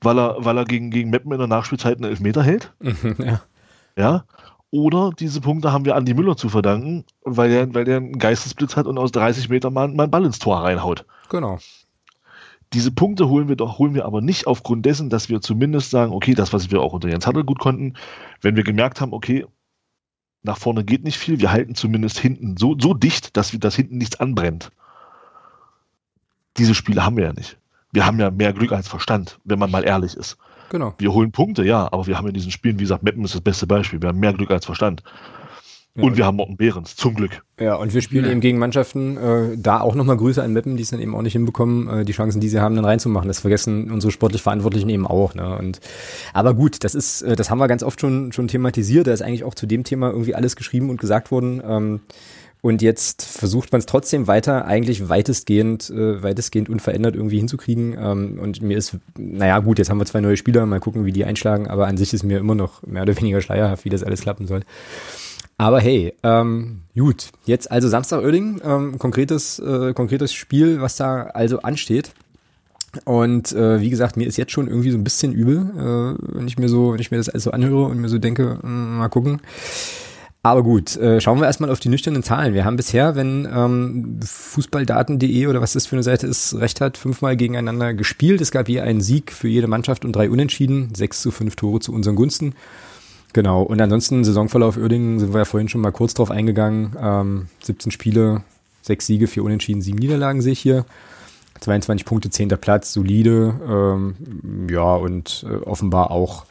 weil 0.00 0.18
er, 0.18 0.36
weil 0.38 0.56
er 0.56 0.64
gegen, 0.64 0.90
gegen 0.90 1.10
Meppen 1.10 1.32
in 1.32 1.38
der 1.38 1.46
Nachspielzeit 1.46 1.96
einen 1.96 2.10
Elfmeter 2.10 2.42
hält. 2.42 2.72
ja. 3.18 3.40
Ja. 4.00 4.24
Oder 4.70 5.10
diese 5.18 5.40
Punkte 5.40 5.72
haben 5.72 5.84
wir 5.84 5.96
Andi 5.96 6.14
Müller 6.14 6.36
zu 6.36 6.48
verdanken, 6.48 7.04
weil 7.22 7.50
der, 7.50 7.74
weil 7.74 7.84
der 7.84 7.96
einen 7.96 8.18
Geistesblitz 8.18 8.76
hat 8.76 8.86
und 8.86 8.98
aus 8.98 9.10
30 9.10 9.48
Metern 9.48 9.72
mal, 9.72 9.88
mal 9.88 10.04
einen 10.04 10.10
Ball 10.10 10.24
ins 10.24 10.38
Tor 10.38 10.62
reinhaut. 10.62 11.04
Genau. 11.28 11.58
Diese 12.72 12.92
Punkte 12.92 13.28
holen 13.28 13.48
wir 13.48 13.56
doch, 13.56 13.78
holen 13.78 13.94
wir 13.94 14.04
aber 14.04 14.20
nicht 14.20 14.46
aufgrund 14.46 14.86
dessen, 14.86 15.10
dass 15.10 15.28
wir 15.28 15.40
zumindest 15.40 15.90
sagen, 15.90 16.12
okay, 16.12 16.34
das, 16.34 16.52
was 16.52 16.70
wir 16.70 16.80
auch 16.80 16.92
unter 16.92 17.08
Jens 17.08 17.26
Hattel 17.26 17.42
gut 17.42 17.58
konnten, 17.58 17.94
wenn 18.42 18.54
wir 18.54 18.62
gemerkt 18.62 19.00
haben, 19.00 19.12
okay, 19.12 19.44
nach 20.42 20.56
vorne 20.56 20.84
geht 20.84 21.02
nicht 21.02 21.18
viel, 21.18 21.40
wir 21.40 21.50
halten 21.50 21.74
zumindest 21.74 22.18
hinten 22.18 22.56
so, 22.56 22.76
so 22.78 22.94
dicht, 22.94 23.36
dass 23.36 23.52
wir 23.52 23.58
das 23.58 23.74
hinten 23.74 23.98
nichts 23.98 24.20
anbrennt. 24.20 24.70
Diese 26.56 26.74
Spiele 26.74 27.04
haben 27.04 27.16
wir 27.16 27.24
ja 27.24 27.32
nicht. 27.32 27.58
Wir 27.92 28.06
haben 28.06 28.20
ja 28.20 28.30
mehr 28.30 28.52
Glück 28.52 28.70
als 28.70 28.86
Verstand, 28.86 29.40
wenn 29.44 29.58
man 29.58 29.70
mal 29.70 29.84
ehrlich 29.84 30.14
ist. 30.16 30.38
Genau. 30.70 30.94
Wir 30.98 31.12
holen 31.12 31.32
Punkte, 31.32 31.64
ja, 31.64 31.92
aber 31.92 32.06
wir 32.06 32.16
haben 32.16 32.28
in 32.28 32.34
diesen 32.34 32.50
Spielen, 32.50 32.78
wie 32.78 32.84
gesagt, 32.84 33.02
Meppen 33.02 33.24
ist 33.24 33.34
das 33.34 33.42
beste 33.42 33.66
Beispiel. 33.66 34.00
Wir 34.00 34.08
haben 34.08 34.20
mehr 34.20 34.32
Glück 34.32 34.50
als 34.50 34.64
Verstand. 34.64 35.02
Ja, 35.96 36.04
und 36.04 36.16
wir 36.16 36.24
haben 36.24 36.36
Morten 36.36 36.56
Behrens, 36.56 36.94
zum 36.94 37.14
Glück. 37.16 37.42
Ja, 37.58 37.74
und 37.74 37.92
wir 37.92 38.00
spielen 38.00 38.24
ja. 38.24 38.30
eben 38.30 38.40
gegen 38.40 38.58
Mannschaften, 38.58 39.16
äh, 39.16 39.56
da 39.58 39.80
auch 39.80 39.96
nochmal 39.96 40.16
Grüße 40.16 40.40
an 40.40 40.52
Meppen, 40.52 40.76
die 40.76 40.84
es 40.84 40.90
dann 40.90 41.00
eben 41.00 41.16
auch 41.16 41.22
nicht 41.22 41.32
hinbekommen, 41.32 41.88
äh, 41.88 42.04
die 42.04 42.12
Chancen, 42.12 42.40
die 42.40 42.48
sie 42.48 42.60
haben, 42.60 42.76
dann 42.76 42.84
reinzumachen. 42.84 43.26
Das 43.26 43.40
vergessen 43.40 43.90
unsere 43.90 44.12
sportlich 44.12 44.40
Verantwortlichen 44.40 44.88
eben 44.88 45.04
auch. 45.04 45.34
Ne? 45.34 45.58
Und, 45.58 45.80
aber 46.32 46.54
gut, 46.54 46.84
das 46.84 46.94
ist, 46.94 47.22
äh, 47.22 47.34
das 47.34 47.50
haben 47.50 47.58
wir 47.58 47.66
ganz 47.66 47.82
oft 47.82 48.00
schon, 48.00 48.30
schon 48.30 48.46
thematisiert. 48.46 49.08
Da 49.08 49.12
ist 49.12 49.22
eigentlich 49.22 49.42
auch 49.42 49.56
zu 49.56 49.66
dem 49.66 49.82
Thema 49.82 50.10
irgendwie 50.10 50.36
alles 50.36 50.54
geschrieben 50.54 50.90
und 50.90 51.00
gesagt 51.00 51.32
worden. 51.32 51.60
Ähm, 51.66 52.00
und 52.62 52.82
jetzt 52.82 53.24
versucht 53.24 53.72
man 53.72 53.78
es 53.78 53.86
trotzdem 53.86 54.26
weiter, 54.26 54.66
eigentlich 54.66 55.08
weitestgehend, 55.08 55.88
äh, 55.90 56.22
weitestgehend 56.22 56.68
unverändert 56.68 57.14
irgendwie 57.14 57.38
hinzukriegen. 57.38 57.96
Ähm, 57.98 58.38
und 58.40 58.60
mir 58.60 58.76
ist, 58.76 58.96
naja, 59.16 59.58
gut, 59.60 59.78
jetzt 59.78 59.88
haben 59.88 59.98
wir 59.98 60.06
zwei 60.06 60.20
neue 60.20 60.36
Spieler, 60.36 60.66
mal 60.66 60.80
gucken, 60.80 61.04
wie 61.04 61.12
die 61.12 61.24
einschlagen, 61.24 61.68
aber 61.68 61.86
an 61.86 61.96
sich 61.96 62.12
ist 62.12 62.22
mir 62.22 62.38
immer 62.38 62.54
noch 62.54 62.82
mehr 62.82 63.02
oder 63.02 63.16
weniger 63.16 63.40
schleierhaft, 63.40 63.84
wie 63.84 63.90
das 63.90 64.02
alles 64.02 64.20
klappen 64.20 64.46
soll. 64.46 64.60
Aber 65.56 65.80
hey, 65.80 66.14
ähm, 66.22 66.82
gut, 66.94 67.28
jetzt 67.44 67.70
also 67.70 67.88
Samstag 67.88 68.22
Oerding, 68.22 68.60
ähm, 68.64 68.98
konkretes, 68.98 69.58
äh, 69.58 69.92
konkretes 69.92 70.32
Spiel, 70.32 70.80
was 70.80 70.96
da 70.96 71.24
also 71.24 71.60
ansteht. 71.60 72.12
Und 73.04 73.52
äh, 73.52 73.80
wie 73.80 73.90
gesagt, 73.90 74.16
mir 74.16 74.26
ist 74.26 74.36
jetzt 74.36 74.52
schon 74.52 74.68
irgendwie 74.68 74.90
so 74.90 74.98
ein 74.98 75.04
bisschen 75.04 75.32
übel, 75.32 75.58
äh, 75.76 76.36
wenn 76.36 76.48
ich 76.48 76.58
mir 76.58 76.68
so, 76.68 76.92
wenn 76.92 77.00
ich 77.00 77.10
mir 77.10 77.18
das 77.18 77.28
alles 77.28 77.44
so 77.44 77.52
anhöre 77.52 77.84
und 77.84 78.00
mir 78.00 78.08
so 78.08 78.18
denke, 78.18 78.58
mh, 78.62 78.62
hm, 78.62 78.98
mal 78.98 79.08
gucken. 79.08 79.40
Aber 80.42 80.62
gut, 80.62 80.96
äh, 80.96 81.20
schauen 81.20 81.38
wir 81.38 81.46
erstmal 81.46 81.70
auf 81.70 81.80
die 81.80 81.90
nüchternen 81.90 82.22
Zahlen. 82.22 82.54
Wir 82.54 82.64
haben 82.64 82.76
bisher, 82.76 83.14
wenn 83.14 83.46
ähm, 83.52 84.20
Fußballdaten.de 84.24 85.46
oder 85.46 85.60
was 85.60 85.74
das 85.74 85.86
für 85.86 85.96
eine 85.96 86.02
Seite 86.02 86.26
ist, 86.26 86.54
recht 86.54 86.80
hat, 86.80 86.96
fünfmal 86.96 87.36
gegeneinander 87.36 87.92
gespielt. 87.92 88.40
Es 88.40 88.50
gab 88.50 88.68
je 88.68 88.80
einen 88.80 89.02
Sieg 89.02 89.32
für 89.32 89.48
jede 89.48 89.66
Mannschaft 89.66 90.02
und 90.02 90.16
drei 90.16 90.30
Unentschieden, 90.30 90.94
sechs 90.94 91.20
zu 91.20 91.30
fünf 91.30 91.56
Tore 91.56 91.80
zu 91.80 91.92
unseren 91.92 92.16
Gunsten. 92.16 92.54
Genau, 93.34 93.62
und 93.62 93.80
ansonsten 93.82 94.24
Saisonverlauf 94.24 94.78
Uerdingen 94.78 95.18
sind 95.20 95.34
wir 95.34 95.40
ja 95.40 95.44
vorhin 95.44 95.68
schon 95.68 95.82
mal 95.82 95.92
kurz 95.92 96.14
drauf 96.14 96.30
eingegangen. 96.30 96.96
Ähm, 96.98 97.48
17 97.62 97.92
Spiele, 97.92 98.42
sechs 98.80 99.06
Siege, 99.06 99.26
vier 99.26 99.44
Unentschieden, 99.44 99.82
sieben 99.82 99.98
Niederlagen 99.98 100.40
sehe 100.40 100.52
ich 100.52 100.60
hier. 100.60 100.86
22 101.60 102.06
Punkte, 102.06 102.30
10. 102.30 102.48
Platz, 102.48 102.94
solide. 102.94 103.54
Ähm, 103.68 104.14
ja, 104.70 104.94
und 104.94 105.44
äh, 105.46 105.56
offenbar 105.66 106.10
auch 106.10 106.46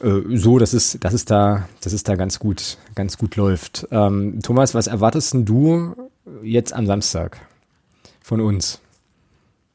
so, 0.00 0.58
dass 0.58 0.72
es, 0.72 0.98
dass 1.00 1.12
es 1.12 1.24
da, 1.24 1.68
dass 1.82 1.92
es 1.92 2.02
da 2.02 2.14
ganz 2.16 2.38
gut, 2.38 2.78
ganz 2.94 3.18
gut 3.18 3.36
läuft. 3.36 3.86
Ähm, 3.90 4.40
Thomas, 4.42 4.74
was 4.74 4.86
erwartest 4.86 5.34
du 5.34 5.94
jetzt 6.42 6.72
am 6.72 6.86
Samstag 6.86 7.40
von 8.22 8.40
uns? 8.40 8.80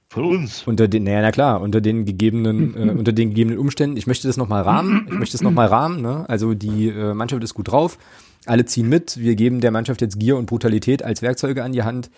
Von 0.10 0.24
uns. 0.26 0.64
Unter 0.66 0.88
den, 0.88 1.04
naja, 1.04 1.22
na 1.22 1.32
klar, 1.32 1.62
unter 1.62 1.82
den 1.82 2.06
gegebenen, 2.06 2.76
äh, 2.90 2.92
unter 2.92 3.12
den 3.12 3.30
gegebenen 3.30 3.60
Umständen. 3.60 3.98
Ich 3.98 4.08
möchte 4.08 4.28
das 4.28 4.38
nochmal 4.38 4.64
rahmen. 4.64 5.08
Ich 5.12 5.20
möchte 5.20 5.38
es 5.38 5.44
nochmal 5.44 5.68
rahmen. 5.68 6.02
Ne? 6.02 6.26
Also 6.28 6.54
die 6.54 6.88
äh, 6.88 7.14
Mannschaft 7.14 7.44
ist 7.44 7.54
gut 7.54 7.70
drauf. 7.70 7.98
Alle 8.46 8.66
ziehen 8.66 8.88
mit. 8.88 9.18
Wir 9.18 9.36
geben 9.36 9.60
der 9.60 9.72
Mannschaft 9.72 10.02
jetzt 10.02 10.20
Gier 10.20 10.38
und 10.38 10.46
Brutalität 10.46 11.04
als 11.04 11.22
Werkzeuge 11.22 11.64
an 11.64 11.72
die 11.72 11.84
Hand. 11.84 12.10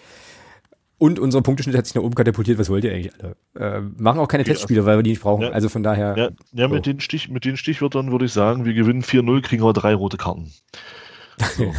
Und 1.00 1.20
unser 1.20 1.42
Punkteschnitt 1.42 1.78
hat 1.78 1.86
sich 1.86 1.94
nach 1.94 2.02
oben 2.02 2.16
katapultiert. 2.16 2.58
Was 2.58 2.70
wollt 2.70 2.84
ihr 2.84 2.92
eigentlich 2.92 3.14
alle? 3.22 3.36
Äh, 3.56 3.82
machen 3.98 4.20
auch 4.20 4.28
keine 4.28 4.42
okay, 4.42 4.54
Testspiele, 4.54 4.86
weil 4.86 4.98
wir 4.98 5.04
die 5.04 5.12
nicht 5.12 5.22
brauchen. 5.22 5.44
Ja, 5.44 5.50
also 5.50 5.70
von 5.70 5.84
daher. 5.84 6.16
Ja, 6.18 6.30
ja 6.54 6.68
so. 6.68 6.74
mit, 6.74 6.88
den 6.88 7.00
Stich, 7.00 7.30
mit 7.30 7.46
den 7.46 7.56
Stichwörtern 7.56 8.12
würde 8.12 8.26
ich 8.26 8.34
sagen, 8.34 8.66
wir 8.66 8.74
gewinnen 8.74 9.04
4-0, 9.04 9.42
kriegen 9.42 9.62
aber 9.62 9.74
drei 9.74 9.94
rote 9.94 10.18
Karten. 10.18 10.52
So. 11.56 11.66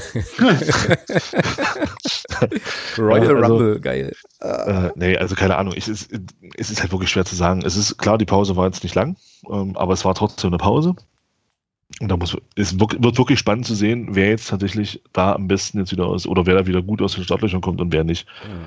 Royal 2.98 3.36
also, 3.36 3.52
Rumble, 3.52 3.80
geil. 3.80 4.12
Äh, 4.40 4.90
nee, 4.94 5.16
also 5.16 5.34
keine 5.34 5.56
Ahnung. 5.56 5.74
Ich, 5.76 5.88
es, 5.88 6.08
es 6.56 6.70
ist 6.70 6.80
halt 6.80 6.92
wirklich 6.92 7.10
schwer 7.10 7.24
zu 7.24 7.34
sagen. 7.34 7.62
Es 7.64 7.76
ist 7.76 7.98
klar, 7.98 8.18
die 8.18 8.24
Pause 8.24 8.54
war 8.56 8.66
jetzt 8.66 8.84
nicht 8.84 8.94
lang, 8.94 9.16
ähm, 9.50 9.76
aber 9.76 9.94
es 9.94 10.04
war 10.04 10.14
trotzdem 10.14 10.50
eine 10.50 10.58
Pause. 10.58 10.94
Und 12.00 12.08
da 12.08 12.16
muss, 12.16 12.36
es 12.54 12.78
wird, 12.78 13.02
wird 13.02 13.18
wirklich 13.18 13.38
spannend 13.38 13.66
zu 13.66 13.74
sehen, 13.74 14.08
wer 14.12 14.28
jetzt 14.28 14.48
tatsächlich 14.48 15.02
da 15.12 15.32
am 15.32 15.48
besten 15.48 15.78
jetzt 15.78 15.90
wieder 15.90 16.06
aus 16.06 16.26
oder 16.26 16.46
wer 16.46 16.54
da 16.54 16.66
wieder 16.66 16.82
gut 16.82 17.00
aus 17.02 17.14
den 17.14 17.24
Startlöchern 17.24 17.62
kommt 17.62 17.80
und 17.80 17.92
wer 17.92 18.04
nicht. 18.04 18.26
Mhm. 18.46 18.66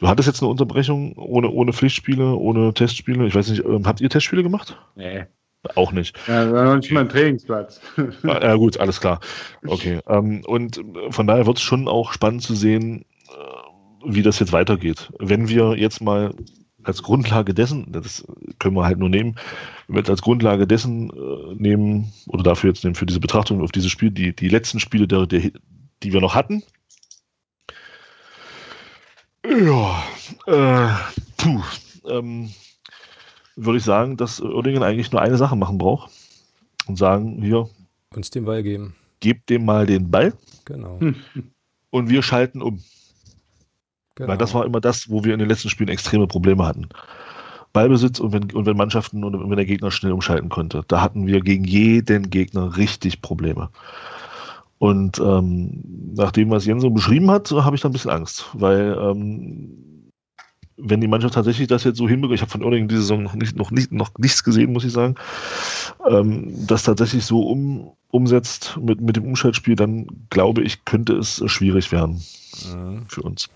Du 0.00 0.08
hattest 0.08 0.26
jetzt 0.26 0.42
eine 0.42 0.50
Unterbrechung 0.50 1.12
ohne, 1.16 1.50
ohne 1.50 1.72
Pflichtspiele, 1.74 2.34
ohne 2.34 2.72
Testspiele. 2.72 3.26
Ich 3.26 3.34
weiß 3.34 3.50
nicht, 3.50 3.64
ähm, 3.64 3.86
habt 3.86 4.00
ihr 4.00 4.08
Testspiele 4.08 4.42
gemacht? 4.42 4.78
Nee. 4.96 5.26
Auch 5.74 5.92
nicht. 5.92 6.18
Ja, 6.26 6.50
war 6.50 6.64
noch 6.64 6.76
nicht 6.76 6.90
mal 6.90 7.00
ein 7.00 7.10
Trainingsplatz. 7.10 7.80
Ah, 8.24 8.40
ja, 8.42 8.54
gut, 8.54 8.80
alles 8.80 8.98
klar. 8.98 9.20
Okay. 9.66 10.00
Ähm, 10.08 10.42
und 10.46 10.82
von 11.10 11.26
daher 11.26 11.46
wird 11.46 11.58
es 11.58 11.62
schon 11.62 11.86
auch 11.86 12.12
spannend 12.12 12.42
zu 12.42 12.54
sehen, 12.54 13.04
äh, 13.28 14.10
wie 14.10 14.22
das 14.22 14.38
jetzt 14.38 14.54
weitergeht. 14.54 15.12
Wenn 15.18 15.50
wir 15.50 15.76
jetzt 15.76 16.00
mal 16.00 16.34
als 16.82 17.02
Grundlage 17.02 17.52
dessen, 17.52 17.92
das 17.92 18.26
können 18.58 18.76
wir 18.76 18.84
halt 18.86 18.98
nur 18.98 19.10
nehmen, 19.10 19.36
wenn 19.86 19.96
wir 19.96 20.00
jetzt 20.00 20.08
als 20.08 20.22
Grundlage 20.22 20.66
dessen 20.66 21.10
äh, 21.10 21.54
nehmen, 21.56 22.10
oder 22.28 22.42
dafür 22.42 22.70
jetzt 22.70 22.82
nehmen, 22.84 22.94
für 22.94 23.04
diese 23.04 23.20
Betrachtung 23.20 23.60
auf 23.60 23.70
dieses 23.70 23.90
Spiel, 23.90 24.10
die, 24.10 24.34
die 24.34 24.48
letzten 24.48 24.80
Spiele, 24.80 25.06
der, 25.06 25.26
der, 25.26 25.50
die 26.02 26.12
wir 26.14 26.22
noch 26.22 26.34
hatten. 26.34 26.62
Ja, 29.44 30.04
äh, 30.46 30.94
puh, 31.36 31.62
ähm, 32.08 32.50
würde 33.56 33.78
ich 33.78 33.84
sagen, 33.84 34.16
dass 34.16 34.40
Oerdingen 34.40 34.82
eigentlich 34.82 35.12
nur 35.12 35.22
eine 35.22 35.36
Sache 35.36 35.56
machen 35.56 35.78
braucht 35.78 36.10
und 36.86 36.96
sagen, 36.96 37.40
hier. 37.42 37.68
Uns 38.14 38.30
den 38.30 38.44
Ball 38.44 38.62
geben. 38.62 38.94
Gebt 39.20 39.48
dem 39.50 39.64
mal 39.64 39.86
den 39.86 40.10
Ball. 40.10 40.32
Genau. 40.64 40.98
Und 41.90 42.08
wir 42.08 42.22
schalten 42.22 42.62
um. 42.62 42.82
Genau. 44.14 44.28
Weil 44.28 44.38
das 44.38 44.54
war 44.54 44.64
immer 44.64 44.80
das, 44.80 45.10
wo 45.10 45.24
wir 45.24 45.32
in 45.32 45.40
den 45.40 45.48
letzten 45.48 45.70
Spielen 45.70 45.88
extreme 45.88 46.26
Probleme 46.26 46.64
hatten. 46.64 46.88
Ballbesitz 47.72 48.18
und 48.18 48.32
wenn, 48.32 48.50
und 48.52 48.66
wenn 48.66 48.76
Mannschaften 48.76 49.24
und 49.24 49.48
wenn 49.48 49.56
der 49.56 49.64
Gegner 49.64 49.90
schnell 49.90 50.12
umschalten 50.12 50.48
konnte. 50.48 50.84
Da 50.88 51.00
hatten 51.00 51.26
wir 51.26 51.40
gegen 51.40 51.64
jeden 51.64 52.30
Gegner 52.30 52.76
richtig 52.76 53.22
Probleme. 53.22 53.70
Und 54.80 55.18
ähm, 55.18 55.84
nach 56.14 56.32
dem, 56.32 56.48
was 56.48 56.64
Jens 56.64 56.80
so 56.80 56.88
beschrieben 56.88 57.30
hat, 57.30 57.50
habe 57.50 57.76
ich 57.76 57.82
da 57.82 57.90
ein 57.90 57.92
bisschen 57.92 58.10
Angst, 58.10 58.46
weil 58.54 58.96
ähm, 58.98 60.08
wenn 60.78 61.02
die 61.02 61.06
Mannschaft 61.06 61.34
tatsächlich 61.34 61.68
das 61.68 61.84
jetzt 61.84 61.98
so 61.98 62.08
hinbekommt, 62.08 62.36
ich 62.36 62.40
habe 62.40 62.50
von 62.50 62.64
Oerdingen 62.64 62.88
diese 62.88 63.02
Saison 63.02 63.22
noch, 63.22 63.34
nicht, 63.34 63.54
noch, 63.54 63.70
nicht, 63.72 63.92
noch 63.92 64.10
nichts 64.16 64.42
gesehen, 64.42 64.72
muss 64.72 64.84
ich 64.84 64.92
sagen, 64.92 65.16
ähm, 66.08 66.54
das 66.66 66.84
tatsächlich 66.84 67.26
so 67.26 67.42
um, 67.42 67.92
umsetzt 68.10 68.78
mit, 68.80 69.02
mit 69.02 69.16
dem 69.16 69.26
Umschaltspiel, 69.26 69.76
dann 69.76 70.06
glaube 70.30 70.62
ich, 70.62 70.86
könnte 70.86 71.12
es 71.12 71.42
schwierig 71.44 71.92
werden 71.92 72.22
mhm. 72.74 73.02
für 73.06 73.20
uns. 73.20 73.50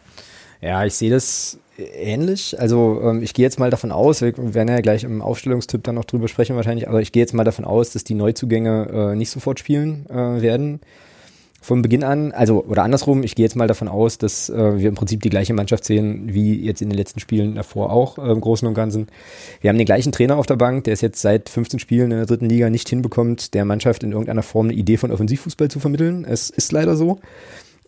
Ja, 0.60 0.84
ich 0.84 0.92
sehe 0.92 1.10
das 1.10 1.58
ähnlich. 1.78 2.60
Also 2.60 3.00
ähm, 3.02 3.22
ich 3.22 3.32
gehe 3.32 3.44
jetzt 3.44 3.58
mal 3.58 3.70
davon 3.70 3.92
aus, 3.92 4.20
wir 4.20 4.36
werden 4.36 4.68
ja 4.68 4.82
gleich 4.82 5.04
im 5.04 5.22
Aufstellungstipp 5.22 5.82
dann 5.84 5.94
noch 5.94 6.04
drüber 6.04 6.28
sprechen 6.28 6.54
wahrscheinlich, 6.54 6.86
aber 6.86 7.00
ich 7.00 7.12
gehe 7.12 7.22
jetzt 7.22 7.32
mal 7.32 7.44
davon 7.44 7.64
aus, 7.64 7.92
dass 7.92 8.04
die 8.04 8.14
Neuzugänge 8.14 9.12
äh, 9.12 9.16
nicht 9.16 9.30
sofort 9.30 9.58
spielen 9.58 10.04
äh, 10.10 10.42
werden 10.42 10.80
von 11.64 11.80
Beginn 11.80 12.04
an, 12.04 12.32
also 12.32 12.62
oder 12.62 12.82
andersrum, 12.82 13.22
ich 13.22 13.34
gehe 13.34 13.44
jetzt 13.46 13.56
mal 13.56 13.66
davon 13.66 13.88
aus, 13.88 14.18
dass 14.18 14.50
äh, 14.50 14.78
wir 14.78 14.90
im 14.90 14.94
Prinzip 14.94 15.22
die 15.22 15.30
gleiche 15.30 15.54
Mannschaft 15.54 15.86
sehen 15.86 16.34
wie 16.34 16.62
jetzt 16.62 16.82
in 16.82 16.90
den 16.90 16.98
letzten 16.98 17.20
Spielen 17.20 17.54
davor 17.54 17.90
auch 17.90 18.18
äh, 18.18 18.30
im 18.30 18.42
Großen 18.42 18.68
und 18.68 18.74
Ganzen. 18.74 19.06
Wir 19.62 19.70
haben 19.70 19.78
den 19.78 19.86
gleichen 19.86 20.12
Trainer 20.12 20.36
auf 20.36 20.44
der 20.44 20.56
Bank, 20.56 20.84
der 20.84 20.92
es 20.92 21.00
jetzt 21.00 21.22
seit 21.22 21.48
15 21.48 21.80
Spielen 21.80 22.10
in 22.10 22.18
der 22.18 22.26
dritten 22.26 22.50
Liga 22.50 22.68
nicht 22.68 22.90
hinbekommt, 22.90 23.54
der 23.54 23.64
Mannschaft 23.64 24.02
in 24.02 24.12
irgendeiner 24.12 24.42
Form 24.42 24.66
eine 24.66 24.74
Idee 24.74 24.98
von 24.98 25.10
Offensivfußball 25.10 25.70
zu 25.70 25.80
vermitteln. 25.80 26.26
Es 26.28 26.50
ist 26.50 26.70
leider 26.70 26.96
so. 26.96 27.18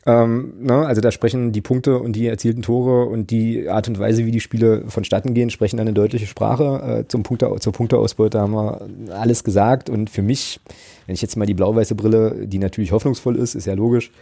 Ähm, 0.07 0.53
ne, 0.61 0.87
also 0.87 1.01
da 1.01 1.11
sprechen 1.11 1.51
die 1.51 1.61
Punkte 1.61 1.99
und 1.99 2.15
die 2.15 2.28
erzielten 2.28 2.62
Tore 2.62 3.07
und 3.07 3.31
die 3.33 3.69
Art 3.69 3.89
und 3.89 3.99
Weise, 3.99 4.24
wie 4.24 4.31
die 4.31 4.41
Spiele 4.41 4.85
vonstatten 4.87 5.35
gehen, 5.35 5.51
sprechen 5.51 5.81
eine 5.81 5.93
deutliche 5.93 6.27
Sprache. 6.27 7.01
Äh, 7.01 7.09
zum 7.09 7.24
Punkte, 7.24 7.53
zur 7.59 7.73
Punkteausbeute 7.73 8.39
haben 8.39 8.53
wir 8.53 8.89
alles 9.11 9.43
gesagt. 9.43 9.91
Und 9.91 10.09
für 10.09 10.23
mich, 10.23 10.61
wenn 11.07 11.15
ich 11.15 11.23
jetzt 11.23 11.37
mal 11.37 11.47
die 11.47 11.55
blau-weiße 11.55 11.97
Brille, 11.97 12.47
die 12.47 12.59
natürlich 12.59 12.93
hoffnungsvoll 12.93 13.35
ist, 13.35 13.57
ist 13.57 13.66
ja 13.66 13.74
logisch, 13.74 14.12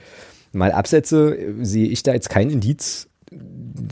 mal 0.53 0.73
absetze, 0.73 1.37
sehe 1.61 1.89
ich 1.89 2.03
da 2.03 2.15
jetzt 2.15 2.31
kein 2.31 2.49
Indiz, 2.49 3.09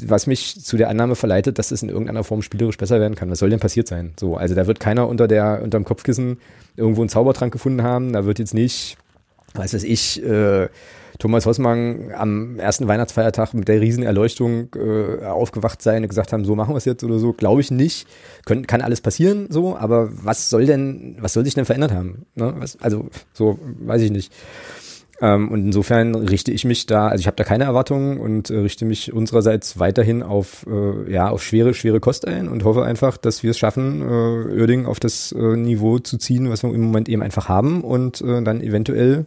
was 0.06 0.26
mich 0.26 0.62
zu 0.62 0.78
der 0.78 0.88
Annahme 0.88 1.14
verleitet, 1.14 1.58
dass 1.58 1.72
es 1.72 1.82
in 1.82 1.90
irgendeiner 1.90 2.24
Form 2.24 2.40
spielerisch 2.40 2.78
besser 2.78 3.00
werden 3.00 3.16
kann. 3.16 3.28
Was 3.28 3.40
soll 3.40 3.50
denn 3.50 3.60
passiert 3.60 3.88
sein? 3.88 4.14
So, 4.18 4.36
also 4.36 4.54
da 4.54 4.66
wird 4.66 4.80
keiner 4.80 5.08
unter 5.08 5.28
der 5.28 5.60
unterm 5.62 5.84
Kopfkissen 5.84 6.38
irgendwo 6.76 7.02
einen 7.02 7.10
Zaubertrank 7.10 7.52
gefunden 7.52 7.82
haben. 7.82 8.12
Da 8.14 8.24
wird 8.24 8.38
jetzt 8.38 8.54
nicht, 8.54 8.96
weiß 9.54 9.74
was 9.74 9.82
ich, 9.82 10.22
äh, 10.24 10.68
Thomas 11.18 11.46
Hossmann 11.46 12.10
am 12.16 12.58
ersten 12.58 12.88
Weihnachtsfeiertag 12.88 13.54
mit 13.54 13.68
der 13.68 13.80
Riesenerleuchtung 13.80 14.68
äh, 14.74 15.24
aufgewacht 15.24 15.82
sein 15.82 16.02
und 16.02 16.08
gesagt 16.08 16.32
haben, 16.32 16.44
so 16.44 16.54
machen 16.54 16.72
wir 16.72 16.78
es 16.78 16.84
jetzt 16.84 17.04
oder 17.04 17.18
so, 17.18 17.32
glaube 17.32 17.60
ich 17.60 17.70
nicht. 17.70 18.06
Können, 18.44 18.66
kann 18.66 18.80
alles 18.80 19.00
passieren, 19.00 19.46
so, 19.50 19.76
aber 19.76 20.08
was 20.12 20.50
soll 20.50 20.66
denn, 20.66 21.16
was 21.20 21.32
soll 21.32 21.44
sich 21.44 21.54
denn 21.54 21.64
verändert 21.64 21.92
haben? 21.92 22.26
Ne? 22.34 22.54
Was, 22.58 22.80
also, 22.80 23.08
so, 23.32 23.58
weiß 23.80 24.02
ich 24.02 24.10
nicht. 24.10 24.32
Ähm, 25.22 25.50
und 25.50 25.66
insofern 25.66 26.16
richte 26.16 26.50
ich 26.50 26.64
mich 26.64 26.86
da, 26.86 27.06
also 27.06 27.20
ich 27.20 27.28
habe 27.28 27.36
da 27.36 27.44
keine 27.44 27.64
Erwartungen 27.64 28.18
und 28.18 28.50
äh, 28.50 28.58
richte 28.58 28.84
mich 28.84 29.12
unsererseits 29.12 29.78
weiterhin 29.78 30.24
auf, 30.24 30.66
äh, 30.68 31.10
ja, 31.10 31.28
auf 31.28 31.44
schwere, 31.44 31.74
schwere 31.74 32.00
Kost 32.00 32.26
ein 32.26 32.48
und 32.48 32.64
hoffe 32.64 32.82
einfach, 32.82 33.16
dass 33.16 33.44
wir 33.44 33.52
es 33.52 33.58
schaffen, 33.58 34.02
äh, 34.02 34.60
Oerding 34.60 34.84
auf 34.84 34.98
das 34.98 35.30
äh, 35.30 35.56
Niveau 35.56 36.00
zu 36.00 36.18
ziehen, 36.18 36.50
was 36.50 36.64
wir 36.64 36.74
im 36.74 36.82
Moment 36.82 37.08
eben 37.08 37.22
einfach 37.22 37.48
haben 37.48 37.82
und 37.82 38.20
äh, 38.20 38.42
dann 38.42 38.60
eventuell 38.60 39.26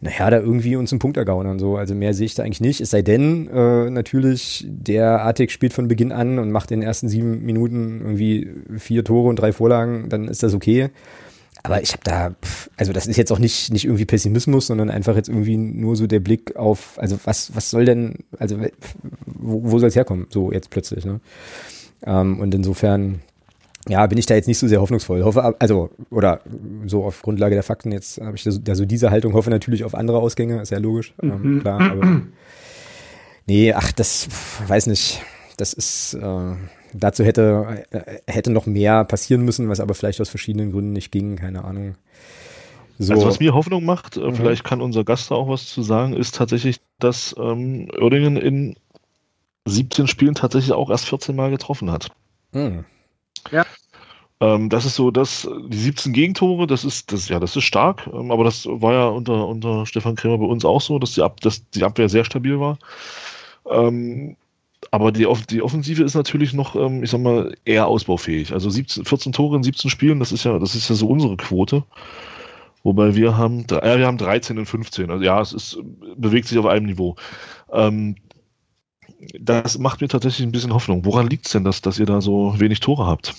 naja, 0.00 0.30
da 0.30 0.38
irgendwie 0.38 0.76
uns 0.76 0.92
einen 0.92 1.00
Punkt 1.00 1.16
ergaunern. 1.16 1.58
So. 1.58 1.76
Also 1.76 1.94
mehr 1.94 2.14
sehe 2.14 2.26
ich 2.26 2.34
da 2.34 2.44
eigentlich 2.44 2.60
nicht. 2.60 2.80
Es 2.80 2.90
sei 2.90 3.02
denn, 3.02 3.48
äh, 3.48 3.90
natürlich, 3.90 4.66
der 4.68 5.22
Artig 5.22 5.50
spielt 5.50 5.72
von 5.72 5.88
Beginn 5.88 6.12
an 6.12 6.38
und 6.38 6.52
macht 6.52 6.70
in 6.70 6.80
den 6.80 6.86
ersten 6.86 7.08
sieben 7.08 7.44
Minuten 7.44 8.00
irgendwie 8.02 8.48
vier 8.78 9.04
Tore 9.04 9.28
und 9.28 9.36
drei 9.36 9.52
Vorlagen, 9.52 10.08
dann 10.08 10.28
ist 10.28 10.42
das 10.42 10.54
okay. 10.54 10.90
Aber 11.64 11.82
ich 11.82 11.92
habe 11.92 12.02
da, 12.04 12.34
also 12.76 12.92
das 12.92 13.06
ist 13.06 13.16
jetzt 13.16 13.32
auch 13.32 13.40
nicht, 13.40 13.72
nicht 13.72 13.84
irgendwie 13.84 14.04
Pessimismus, 14.04 14.68
sondern 14.68 14.90
einfach 14.90 15.16
jetzt 15.16 15.28
irgendwie 15.28 15.56
nur 15.56 15.96
so 15.96 16.06
der 16.06 16.20
Blick 16.20 16.54
auf, 16.56 16.98
also 16.98 17.18
was, 17.24 17.54
was 17.56 17.70
soll 17.70 17.84
denn, 17.84 18.24
also 18.38 18.58
wo, 19.26 19.62
wo 19.64 19.78
soll 19.78 19.88
es 19.88 19.96
herkommen, 19.96 20.28
so 20.30 20.52
jetzt 20.52 20.70
plötzlich, 20.70 21.04
ne? 21.04 21.20
Ähm, 22.06 22.38
und 22.38 22.54
insofern, 22.54 23.20
ja, 23.88 24.06
bin 24.06 24.18
ich 24.18 24.26
da 24.26 24.34
jetzt 24.34 24.46
nicht 24.46 24.58
so 24.58 24.68
sehr 24.68 24.80
hoffnungsvoll. 24.80 25.24
Hoffe, 25.24 25.54
also, 25.58 25.90
oder 26.10 26.40
so 26.86 27.04
auf 27.04 27.22
Grundlage 27.22 27.54
der 27.54 27.62
Fakten, 27.62 27.90
jetzt 27.90 28.20
habe 28.20 28.36
ich 28.36 28.44
da 28.44 28.50
so, 28.50 28.60
da 28.60 28.74
so 28.74 28.84
diese 28.84 29.10
Haltung, 29.10 29.32
hoffe 29.32 29.50
natürlich 29.50 29.84
auf 29.84 29.94
andere 29.94 30.18
Ausgänge, 30.18 30.60
ist 30.60 30.70
ja 30.70 30.78
logisch, 30.78 31.14
ähm, 31.22 31.40
mhm. 31.42 31.60
klar, 31.60 31.80
aber 31.80 32.22
nee, 33.46 33.72
ach, 33.72 33.92
das 33.92 34.28
weiß 34.66 34.86
nicht. 34.86 35.22
Das 35.56 35.72
ist, 35.72 36.14
äh, 36.14 36.54
dazu 36.92 37.24
hätte, 37.24 37.84
äh, 37.90 38.18
hätte 38.26 38.50
noch 38.50 38.66
mehr 38.66 39.04
passieren 39.04 39.42
müssen, 39.42 39.68
was 39.68 39.80
aber 39.80 39.94
vielleicht 39.94 40.20
aus 40.20 40.28
verschiedenen 40.28 40.70
Gründen 40.70 40.92
nicht 40.92 41.10
ging, 41.10 41.36
keine 41.36 41.64
Ahnung. 41.64 41.96
So. 42.98 43.14
Also 43.14 43.26
was 43.26 43.40
mir 43.40 43.54
Hoffnung 43.54 43.84
macht, 43.84 44.16
äh, 44.16 44.20
mhm. 44.20 44.34
vielleicht 44.34 44.64
kann 44.64 44.80
unser 44.80 45.04
Gast 45.04 45.30
da 45.30 45.36
auch 45.36 45.48
was 45.48 45.66
zu 45.66 45.82
sagen, 45.82 46.14
ist 46.14 46.34
tatsächlich, 46.34 46.80
dass 46.98 47.34
ähm, 47.38 47.88
Oerdingen 47.98 48.36
in 48.36 48.76
17 49.66 50.06
Spielen 50.06 50.34
tatsächlich 50.34 50.72
auch 50.72 50.90
erst 50.90 51.06
14 51.06 51.34
Mal 51.34 51.50
getroffen 51.50 51.90
hat. 51.90 52.10
Mhm. 52.52 52.84
Ja. 53.50 53.64
Ähm, 54.40 54.68
das 54.68 54.84
ist 54.84 54.94
so, 54.94 55.10
dass 55.10 55.48
die 55.68 55.76
17 55.76 56.12
Gegentore, 56.12 56.66
das 56.66 56.84
ist, 56.84 57.12
das, 57.12 57.28
ja, 57.28 57.40
das 57.40 57.56
ist 57.56 57.64
stark, 57.64 58.08
ähm, 58.12 58.30
aber 58.30 58.44
das 58.44 58.66
war 58.66 58.92
ja 58.92 59.06
unter, 59.08 59.48
unter 59.48 59.84
Stefan 59.84 60.14
Krämer 60.14 60.38
bei 60.38 60.46
uns 60.46 60.64
auch 60.64 60.80
so, 60.80 60.98
dass 60.98 61.12
die, 61.12 61.22
Ab 61.22 61.40
dass 61.40 61.68
die 61.70 61.82
Abwehr 61.82 62.08
sehr 62.08 62.24
stabil 62.24 62.60
war. 62.60 62.78
Ähm, 63.68 64.36
aber 64.90 65.10
die, 65.10 65.26
die 65.50 65.62
Offensive 65.62 66.04
ist 66.04 66.14
natürlich 66.14 66.52
noch, 66.52 66.76
ähm, 66.76 67.02
ich 67.02 67.10
sag 67.10 67.20
mal, 67.20 67.54
eher 67.64 67.88
ausbaufähig. 67.88 68.52
Also 68.52 68.70
17, 68.70 69.04
14 69.04 69.32
Tore 69.32 69.56
in 69.56 69.62
17 69.64 69.90
Spielen, 69.90 70.20
das 70.20 70.30
ist 70.30 70.44
ja, 70.44 70.58
das 70.58 70.74
ist 70.76 70.88
ja 70.88 70.94
so 70.94 71.08
unsere 71.08 71.36
Quote. 71.36 71.84
Wobei 72.84 73.16
wir 73.16 73.36
haben, 73.36 73.66
äh, 73.70 73.98
wir 73.98 74.06
haben 74.06 74.18
13 74.18 74.56
in 74.56 74.66
15. 74.66 75.10
Also 75.10 75.24
ja, 75.24 75.40
es 75.40 75.52
ist, 75.52 75.78
bewegt 76.16 76.46
sich 76.46 76.58
auf 76.58 76.66
einem 76.66 76.86
Niveau. 76.86 77.16
Ähm, 77.72 78.16
das 79.38 79.78
macht 79.78 80.00
mir 80.00 80.08
tatsächlich 80.08 80.46
ein 80.46 80.52
bisschen 80.52 80.72
Hoffnung. 80.72 81.04
Woran 81.04 81.28
liegt 81.28 81.46
es 81.46 81.52
denn, 81.52 81.64
dass, 81.64 81.82
dass 81.82 81.98
ihr 81.98 82.06
da 82.06 82.20
so 82.20 82.54
wenig 82.58 82.80
Tore 82.80 83.06
habt? 83.06 83.34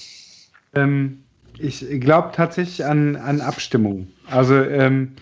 Ähm, 0.76 1.20
ich 1.58 1.86
glaube 2.00 2.30
tatsächlich 2.34 2.86
an, 2.86 3.16
an 3.16 3.42
Abstimmung. 3.42 4.08
Also 4.28 4.56
ähm, 4.56 5.14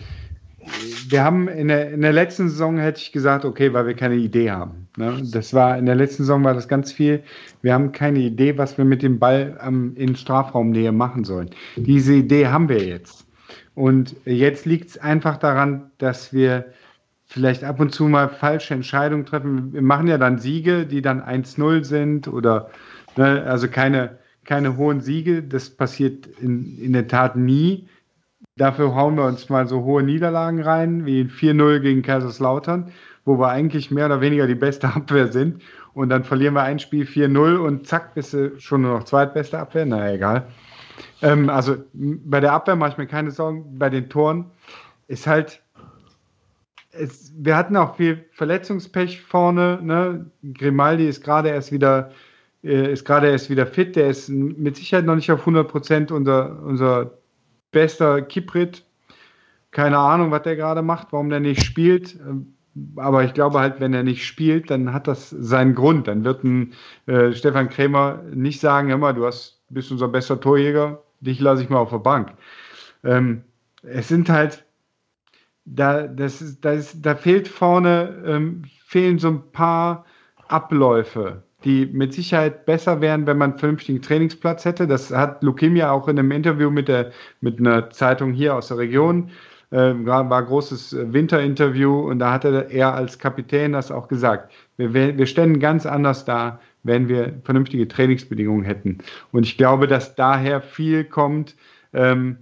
wir 1.10 1.24
haben 1.24 1.48
in 1.48 1.70
der, 1.70 1.92
in 1.92 2.02
der 2.02 2.12
letzten 2.12 2.50
Saison 2.50 2.78
hätte 2.78 3.02
ich 3.02 3.12
gesagt, 3.12 3.46
okay, 3.46 3.74
weil 3.74 3.88
wir 3.88 3.94
keine 3.94 4.16
Idee 4.16 4.52
haben. 4.52 4.88
Ne? 4.98 5.22
Das 5.32 5.54
war 5.54 5.78
in 5.78 5.86
der 5.86 5.96
letzten 5.96 6.24
Saison 6.24 6.44
war 6.44 6.54
das 6.54 6.68
ganz 6.68 6.92
viel. 6.92 7.24
Wir 7.62 7.74
haben 7.74 7.92
keine 7.92 8.20
Idee, 8.20 8.58
was 8.58 8.78
wir 8.78 8.86
mit 8.86 9.02
dem 9.02 9.20
Ball 9.20 9.58
ähm, 9.66 9.94
in 9.96 10.16
Strafraumnähe 10.16 10.92
machen 10.92 11.24
sollen. 11.24 11.50
Diese 11.76 12.14
Idee 12.14 12.48
haben 12.48 12.68
wir 12.68 12.84
jetzt. 12.86 13.26
Und 13.76 14.16
jetzt 14.26 14.66
liegt 14.66 14.90
es 14.90 14.98
einfach 14.98 15.38
daran, 15.38 15.92
dass 16.00 16.34
wir 16.34 16.66
vielleicht 17.38 17.64
ab 17.64 17.80
und 17.80 17.94
zu 17.94 18.06
mal 18.06 18.30
falsche 18.30 18.74
Entscheidungen 18.74 19.28
treffen. 19.28 19.72
Wir 19.72 19.84
machen 19.84 20.08
ja 20.08 20.18
dann 20.18 20.40
Siege, 20.40 20.88
die 20.88 21.04
dann 21.04 21.22
1-0 21.22 21.84
sind 21.84 22.28
oder 22.28 22.72
ne, 23.16 23.44
also 23.44 23.68
keine, 23.68 24.18
keine 24.44 24.76
hohen 24.76 25.02
Siege. 25.02 25.44
Das 25.44 25.70
passiert 25.70 26.26
in, 26.42 26.80
in 26.80 26.94
der 26.94 27.08
Tat 27.08 27.36
nie. 27.36 27.88
Dafür 28.56 28.96
hauen 28.96 29.16
wir 29.18 29.26
uns 29.26 29.50
mal 29.50 29.68
so 29.68 29.84
hohe 29.84 30.02
Niederlagen 30.02 30.64
rein, 30.64 31.06
wie 31.06 31.26
4-0 31.26 31.80
gegen 31.80 32.02
Kaiserslautern, 32.02 32.92
wo 33.24 33.38
wir 33.38 33.50
eigentlich 33.50 33.92
mehr 33.92 34.08
oder 34.08 34.20
weniger 34.20 34.48
die 34.48 34.56
beste 34.56 34.88
Abwehr 34.96 35.28
sind. 35.28 35.62
Und 35.94 36.10
dann 36.10 36.24
verlieren 36.24 36.56
wir 36.56 36.64
ein 36.64 36.80
Spiel 36.80 37.06
4-0 37.06 37.58
und 37.58 37.86
zack, 37.86 38.16
bist 38.16 38.34
du 38.34 38.60
schon 38.60 38.82
nur 38.82 38.98
noch 38.98 39.04
zweitbeste 39.04 39.60
Abwehr. 39.60 39.86
Na 39.86 40.12
egal. 40.12 40.48
Ähm, 41.22 41.52
also 41.52 41.76
bei 41.94 42.40
der 42.40 42.54
Abwehr 42.54 42.76
mache 42.76 42.94
ich 42.94 42.98
mir 42.98 43.08
keine 43.08 43.30
Sorgen. 43.30 43.78
Bei 43.78 43.92
den 43.92 44.10
Toren 44.10 44.46
ist 45.08 45.28
halt 45.28 45.62
es, 47.00 47.34
wir 47.38 47.56
hatten 47.56 47.78
auch 47.78 47.96
viel 47.96 48.26
Verletzungspech 48.32 49.22
vorne. 49.22 49.80
Ne? 49.82 50.32
Grimaldi 50.54 51.08
ist 51.08 51.24
gerade 51.24 51.50
erst 51.50 51.72
wieder 51.72 52.12
äh, 52.64 52.92
ist 52.92 53.06
gerade 53.06 53.30
erst 53.30 53.50
wieder 53.50 53.66
fit. 53.66 53.96
Der 53.96 54.10
ist 54.10 54.30
mit 54.30 54.76
Sicherheit 54.76 55.06
noch 55.06 55.16
nicht 55.16 55.32
auf 55.32 55.42
100 55.42 55.68
Prozent 55.68 56.12
unser, 56.12 56.62
unser 56.64 57.12
bester 57.72 58.22
Kiprit. 58.22 58.84
Keine 59.72 59.98
Ahnung, 59.98 60.32
was 60.32 60.44
der 60.44 60.56
gerade 60.56 60.82
macht, 60.82 61.08
warum 61.12 61.30
der 61.30 61.40
nicht 61.40 61.64
spielt. 61.64 62.16
Ähm, 62.16 62.54
aber 62.96 63.24
ich 63.24 63.34
glaube 63.34 63.60
halt, 63.60 63.80
wenn 63.80 63.94
er 63.94 64.04
nicht 64.04 64.26
spielt, 64.26 64.70
dann 64.70 64.94
hat 64.94 65.08
das 65.08 65.30
seinen 65.32 65.74
Grund. 65.74 66.08
Dann 66.08 66.24
wird 66.24 66.44
ein 66.44 66.74
äh, 67.08 67.34
Stefan 67.34 67.70
Krämer 67.70 68.22
nicht 68.34 68.60
sagen, 68.60 68.90
hör 68.90 68.98
mal, 68.98 69.14
du 69.14 69.26
hast, 69.26 69.62
bist 69.70 69.92
unser 69.92 70.08
bester 70.08 70.40
Torjäger, 70.40 71.02
dich 71.20 71.40
lasse 71.40 71.64
ich 71.64 71.70
mal 71.70 71.80
auf 71.80 71.90
der 71.90 71.98
Bank. 71.98 72.34
Ähm, 73.04 73.44
es 73.82 74.08
sind 74.08 74.30
halt 74.30 74.66
da, 75.68 76.08
das 76.08 76.42
ist, 76.42 76.64
das, 76.64 77.02
da 77.02 77.16
fehlt 77.16 77.48
vorne, 77.48 78.24
ähm, 78.26 78.64
fehlen 78.86 79.20
so 79.20 79.30
ein 79.30 79.52
paar 79.52 80.06
Abläufe, 80.48 81.44
die 81.66 81.86
mit 81.86 82.14
Sicherheit 82.14 82.66
besser 82.66 83.02
wären, 83.02 83.28
wenn 83.28 83.38
man 83.38 83.52
einen 83.52 83.60
vernünftigen 83.60 84.02
Trainingsplatz 84.02 84.64
hätte. 84.64 84.88
Das 84.88 85.12
hat 85.12 85.44
Lukemia 85.44 85.92
auch 85.92 86.08
in 86.08 86.18
einem 86.18 86.32
Interview 86.32 86.70
mit, 86.70 86.88
der, 86.88 87.12
mit 87.42 87.60
einer 87.60 87.90
Zeitung 87.90 88.32
hier 88.32 88.56
aus 88.56 88.70
der 88.70 88.78
Region, 88.78 89.30
äh, 89.72 89.94
war 90.06 90.32
ein 90.32 90.46
großes 90.46 90.96
Winterinterview 91.12 92.10
und 92.10 92.20
da 92.20 92.32
hatte 92.32 92.68
er 92.70 92.94
als 92.94 93.20
Kapitän 93.20 93.74
das 93.74 93.92
auch 93.92 94.08
gesagt. 94.08 94.54
Wir, 94.78 95.18
wir 95.18 95.26
ständen 95.26 95.60
ganz 95.60 95.86
anders 95.86 96.24
da, 96.24 96.60
wenn 96.84 97.10
wir 97.10 97.42
vernünftige 97.44 97.90
Trainingsbedingungen 97.90 98.64
hätten. 98.64 99.00
Und 99.34 99.44
ich 99.44 99.58
glaube, 99.58 99.88
dass 99.88 100.16
daher 100.16 100.62
viel 100.62 101.04
kommt. 101.04 101.58
Ähm, 101.92 102.38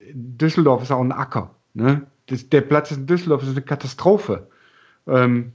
Düsseldorf 0.00 0.82
ist 0.82 0.90
auch 0.90 1.02
ein 1.02 1.12
Acker. 1.12 1.54
Ne? 1.74 2.06
Das, 2.28 2.48
der 2.48 2.60
Platz 2.60 2.90
in 2.90 3.06
Düsseldorf 3.06 3.42
ist 3.42 3.50
eine 3.50 3.62
Katastrophe. 3.62 4.48
Ähm, 5.06 5.52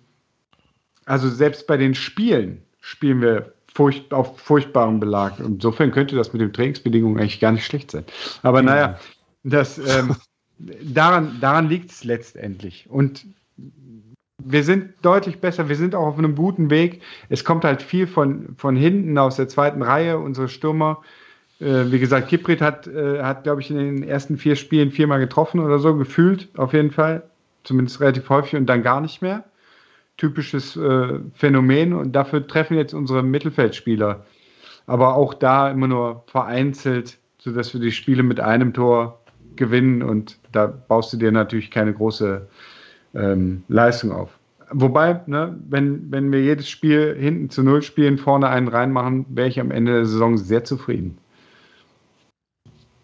also 1.06 1.30
selbst 1.30 1.68
bei 1.68 1.78
den 1.78 1.96
Spielen 1.96 2.62
spielen 2.82 3.22
wir 3.22 3.54
furcht, 3.74 4.14
auf 4.14 4.40
furchtbaren 4.40 5.00
Belag. 5.00 5.40
Insofern 5.40 5.92
könnte 5.92 6.16
das 6.16 6.34
mit 6.34 6.42
den 6.42 6.54
Trainingsbedingungen 6.54 7.20
eigentlich 7.20 7.40
gar 7.40 7.52
nicht 7.52 7.66
schlecht 7.66 7.92
sein. 7.92 8.06
Aber 8.42 8.60
ja. 8.60 8.66
naja, 8.66 9.00
das, 9.44 9.78
ähm, 9.78 10.16
daran, 10.58 11.38
daran 11.42 11.70
liegt 11.70 11.92
es 11.92 12.04
letztendlich. 12.04 12.90
Und 12.90 13.26
wir 14.46 14.64
sind 14.64 14.94
deutlich 15.02 15.40
besser, 15.40 15.70
wir 15.70 15.76
sind 15.76 15.96
auch 15.96 16.08
auf 16.08 16.18
einem 16.18 16.36
guten 16.36 16.70
Weg. 16.70 17.02
Es 17.30 17.44
kommt 17.44 17.64
halt 17.64 17.82
viel 17.82 18.08
von, 18.08 18.56
von 18.58 18.76
hinten 18.76 19.18
aus 19.18 19.38
der 19.38 19.48
zweiten 19.48 19.82
Reihe, 19.82 20.18
unsere 20.18 20.50
Stürmer. 20.50 21.02
Äh, 21.60 21.92
wie 21.92 22.00
gesagt, 22.00 22.28
Kiprit 22.28 22.62
hat, 22.62 22.88
äh, 22.88 23.22
hat 23.22 23.44
glaube 23.44 23.62
ich, 23.62 23.70
in 23.70 23.78
den 23.78 24.04
ersten 24.04 24.38
vier 24.38 24.56
Spielen 24.56 24.92
viermal 24.92 25.20
getroffen 25.20 25.60
oder 25.60 25.80
so, 25.80 25.96
gefühlt 25.96 26.50
auf 26.58 26.74
jeden 26.74 26.92
Fall. 26.92 27.24
Zumindest 27.64 28.02
relativ 28.02 28.30
häufig 28.30 28.56
und 28.56 28.66
dann 28.66 28.84
gar 28.84 29.02
nicht 29.02 29.22
mehr. 29.22 29.44
Typisches 30.18 30.76
äh, 30.76 31.20
Phänomen 31.34 31.94
und 31.94 32.14
dafür 32.14 32.46
treffen 32.46 32.78
jetzt 32.78 32.94
unsere 32.94 33.24
Mittelfeldspieler. 33.24 34.26
Aber 34.86 35.16
auch 35.16 35.34
da 35.34 35.72
immer 35.72 35.88
nur 35.88 36.24
vereinzelt, 36.28 37.18
sodass 37.40 37.74
wir 37.74 37.82
die 37.82 37.92
Spiele 37.92 38.24
mit 38.24 38.40
einem 38.40 38.74
Tor 38.74 39.22
gewinnen 39.56 40.04
und 40.04 40.40
da 40.52 40.68
baust 40.68 41.14
du 41.14 41.18
dir 41.18 41.32
natürlich 41.32 41.72
keine 41.72 41.94
große 41.94 42.48
ähm, 43.14 43.64
Leistung 43.68 44.12
auf. 44.12 44.38
Wobei, 44.72 45.22
ne, 45.28 45.58
wenn, 45.70 46.12
wenn 46.12 46.32
wir 46.32 46.42
jedes 46.42 46.68
Spiel 46.68 47.16
hinten 47.18 47.50
zu 47.50 47.64
Null 47.64 47.84
spielen, 47.84 48.18
vorne 48.18 48.50
einen 48.50 48.68
reinmachen, 48.68 49.26
wäre 49.30 49.48
ich 49.48 49.60
am 49.60 49.72
Ende 49.72 49.94
der 49.94 50.06
Saison 50.06 50.38
sehr 50.38 50.64
zufrieden. 50.64 51.18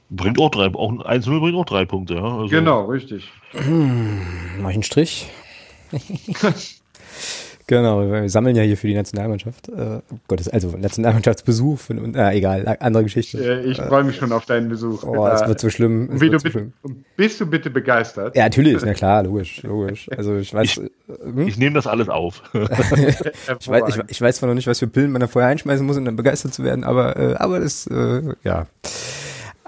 Bringt 0.10 0.40
auch 0.40 0.49
drei, 0.49 0.73
auch 0.73 0.91
ein 0.91 1.22
1-0 1.22 1.40
bringt 1.40 1.56
auch 1.56 1.65
drei 1.65 1.86
Punkte, 1.86 2.15
ja. 2.15 2.23
Also 2.23 2.48
genau, 2.48 2.86
richtig. 2.86 3.30
Mach 3.53 4.69
ich 4.69 4.76
einen 4.76 4.84
Strich? 4.84 5.30
Genau, 7.69 8.02
wir 8.02 8.27
sammeln 8.30 8.56
ja 8.56 8.64
hier 8.64 8.77
für 8.77 8.88
die 8.88 8.95
Nationalmannschaft. 8.95 9.69
Äh, 9.69 9.99
Gottes, 10.27 10.49
also 10.49 10.69
Nationalmannschaftsbesuch, 10.76 11.77
von, 11.77 12.15
äh, 12.15 12.36
egal, 12.36 12.77
andere 12.80 13.03
Geschichte. 13.03 13.61
Ich 13.64 13.77
freue 13.77 14.03
mich 14.03 14.15
schon 14.15 14.31
auf 14.31 14.48
deinen 14.48 14.69
Besuch. 14.69 15.03
Oh, 15.03 15.27
es 15.27 15.48
wird 15.48 15.60
so 15.60 15.69
schlimm. 15.69 16.19
Wie 16.19 16.31
du 16.31 16.40
so 16.40 16.49
schlimm. 16.49 16.73
Bist 17.15 17.40
du 17.40 17.45
bitte 17.45 17.69
begeistert? 17.69 18.36
Ja, 18.36 18.45
natürlich, 18.45 18.81
na 18.84 18.95
klar, 18.95 19.22
logisch, 19.22 19.61
logisch. 19.61 20.10
Also 20.18 20.38
ich 20.38 20.52
weiß. 20.52 20.65
Ich, 20.65 20.77
hm? 20.77 21.48
ich 21.48 21.57
nehme 21.60 21.76
das 21.76 21.86
alles 21.86 22.10
auf. 22.10 22.41
ich, 22.53 23.69
weiß, 23.69 23.84
ich, 23.88 24.02
ich, 24.07 24.19
weiß 24.19 24.38
zwar 24.38 24.48
noch 24.48 24.56
nicht, 24.56 24.65
was 24.65 24.80
für 24.80 24.88
Pillen 24.88 25.11
man 25.11 25.19
da 25.19 25.27
vorher 25.27 25.52
einschmeißen 25.52 25.86
muss, 25.86 25.95
um 25.95 26.06
dann 26.06 26.15
begeistert 26.15 26.56
zu 26.56 26.64
werden, 26.64 26.84
aber, 26.84 27.18
äh, 27.18 27.36
aber 27.36 27.60
das, 27.60 27.86
äh, 27.86 28.34
ja. 28.44 28.65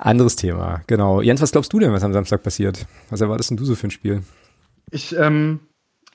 Anderes 0.01 0.35
Thema, 0.35 0.81
genau. 0.87 1.21
Jens, 1.21 1.41
was 1.41 1.51
glaubst 1.51 1.71
du 1.71 1.79
denn, 1.79 1.93
was 1.93 2.03
am 2.03 2.11
Samstag 2.11 2.41
passiert? 2.43 2.87
Was 3.09 3.21
erwartest 3.21 3.51
denn 3.51 3.57
du 3.57 3.65
so 3.65 3.75
für 3.75 3.87
ein 3.87 3.91
Spiel? 3.91 4.23
Ich, 4.89 5.15
ähm, 5.15 5.59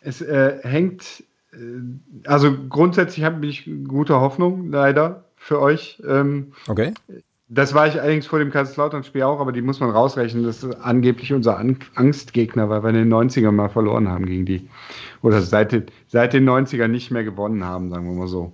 es 0.01 0.21
äh, 0.21 0.59
hängt 0.63 1.23
äh, 1.53 2.29
also 2.29 2.55
grundsätzlich 2.69 3.25
habe 3.25 3.47
ich 3.47 3.71
gute 3.87 4.21
Hoffnung, 4.21 4.71
leider, 4.71 5.25
für 5.37 5.61
euch. 5.61 6.03
Ähm, 6.07 6.53
okay. 6.69 6.93
Das 7.49 7.75
war 7.75 7.87
ich 7.87 8.01
allerdings 8.01 8.27
vor 8.27 8.41
dem 8.41 8.51
Kaiserslautern-Spiel 8.51 9.23
auch, 9.23 9.39
aber 9.39 9.53
die 9.53 9.63
muss 9.63 9.79
man 9.79 9.91
rausrechnen. 9.91 10.43
Das 10.43 10.65
ist 10.65 10.75
angeblich 10.81 11.33
unser 11.33 11.59
An 11.59 11.79
Angstgegner, 11.95 12.69
weil 12.69 12.83
wir 12.83 12.91
in 12.91 12.97
den 12.97 13.13
90ern 13.13 13.53
mal 13.53 13.69
verloren 13.69 14.09
haben 14.09 14.27
gegen 14.27 14.47
die. 14.47 14.69
Oder 15.23 15.41
seit, 15.43 15.71
den, 15.71 15.87
seit 16.09 16.33
den 16.33 16.49
90ern 16.49 16.89
nicht 16.89 17.13
mehr 17.13 17.23
gewonnen 17.23 17.65
haben, 17.65 17.89
sagen 17.89 18.09
wir 18.09 18.15
mal 18.15 18.27
so. 18.27 18.53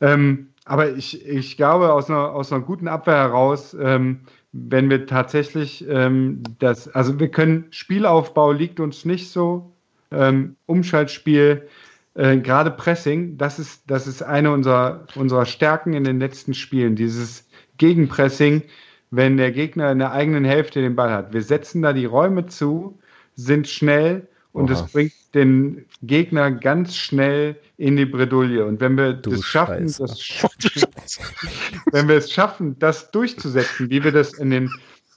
Ähm, 0.00 0.48
aber 0.64 0.90
ich, 0.90 1.26
ich 1.26 1.56
glaube, 1.56 1.92
aus 1.92 2.10
einer, 2.10 2.32
aus 2.32 2.52
einer 2.52 2.62
guten 2.62 2.88
Abwehr 2.88 3.14
heraus, 3.14 3.76
ähm, 3.80 4.20
wenn 4.52 4.88
wir 4.90 5.06
tatsächlich 5.06 5.86
ähm, 5.88 6.42
das, 6.58 6.88
also 6.88 7.18
wir 7.20 7.30
können, 7.30 7.66
Spielaufbau 7.70 8.52
liegt 8.52 8.80
uns 8.80 9.04
nicht 9.04 9.30
so, 9.30 9.72
ähm, 10.10 10.56
Umschaltspiel, 10.66 11.68
äh, 12.14 12.38
gerade 12.38 12.70
Pressing, 12.70 13.36
das 13.36 13.58
ist, 13.58 13.82
das 13.90 14.06
ist 14.06 14.22
eine 14.22 14.52
unserer, 14.52 15.06
unserer 15.14 15.46
Stärken 15.46 15.92
in 15.92 16.04
den 16.04 16.18
letzten 16.18 16.54
Spielen, 16.54 16.96
dieses 16.96 17.48
Gegenpressing, 17.76 18.62
wenn 19.10 19.36
der 19.36 19.52
Gegner 19.52 19.92
in 19.92 19.98
der 19.98 20.12
eigenen 20.12 20.44
Hälfte 20.44 20.80
den 20.80 20.96
Ball 20.96 21.10
hat. 21.10 21.32
Wir 21.32 21.42
setzen 21.42 21.82
da 21.82 21.92
die 21.92 22.04
Räume 22.04 22.46
zu, 22.46 22.98
sind 23.34 23.68
schnell 23.68 24.27
und 24.52 24.70
es 24.70 24.82
bringt 24.90 25.12
den 25.34 25.86
Gegner 26.02 26.50
ganz 26.50 26.96
schnell 26.96 27.56
in 27.76 27.96
die 27.96 28.06
Bredouille. 28.06 28.64
Und 28.64 28.80
wenn 28.80 28.96
wir 28.96 29.12
du 29.12 29.30
das 29.30 29.44
schaffen, 29.44 29.86
das, 29.86 29.98
wenn 31.92 32.08
wir 32.08 32.16
es 32.16 32.32
schaffen, 32.32 32.78
das 32.78 33.10
durchzusetzen, 33.10 33.90
wie 33.90 34.02
wir 34.02 34.12
das 34.12 34.34
in 34.34 34.50
den, 34.50 34.70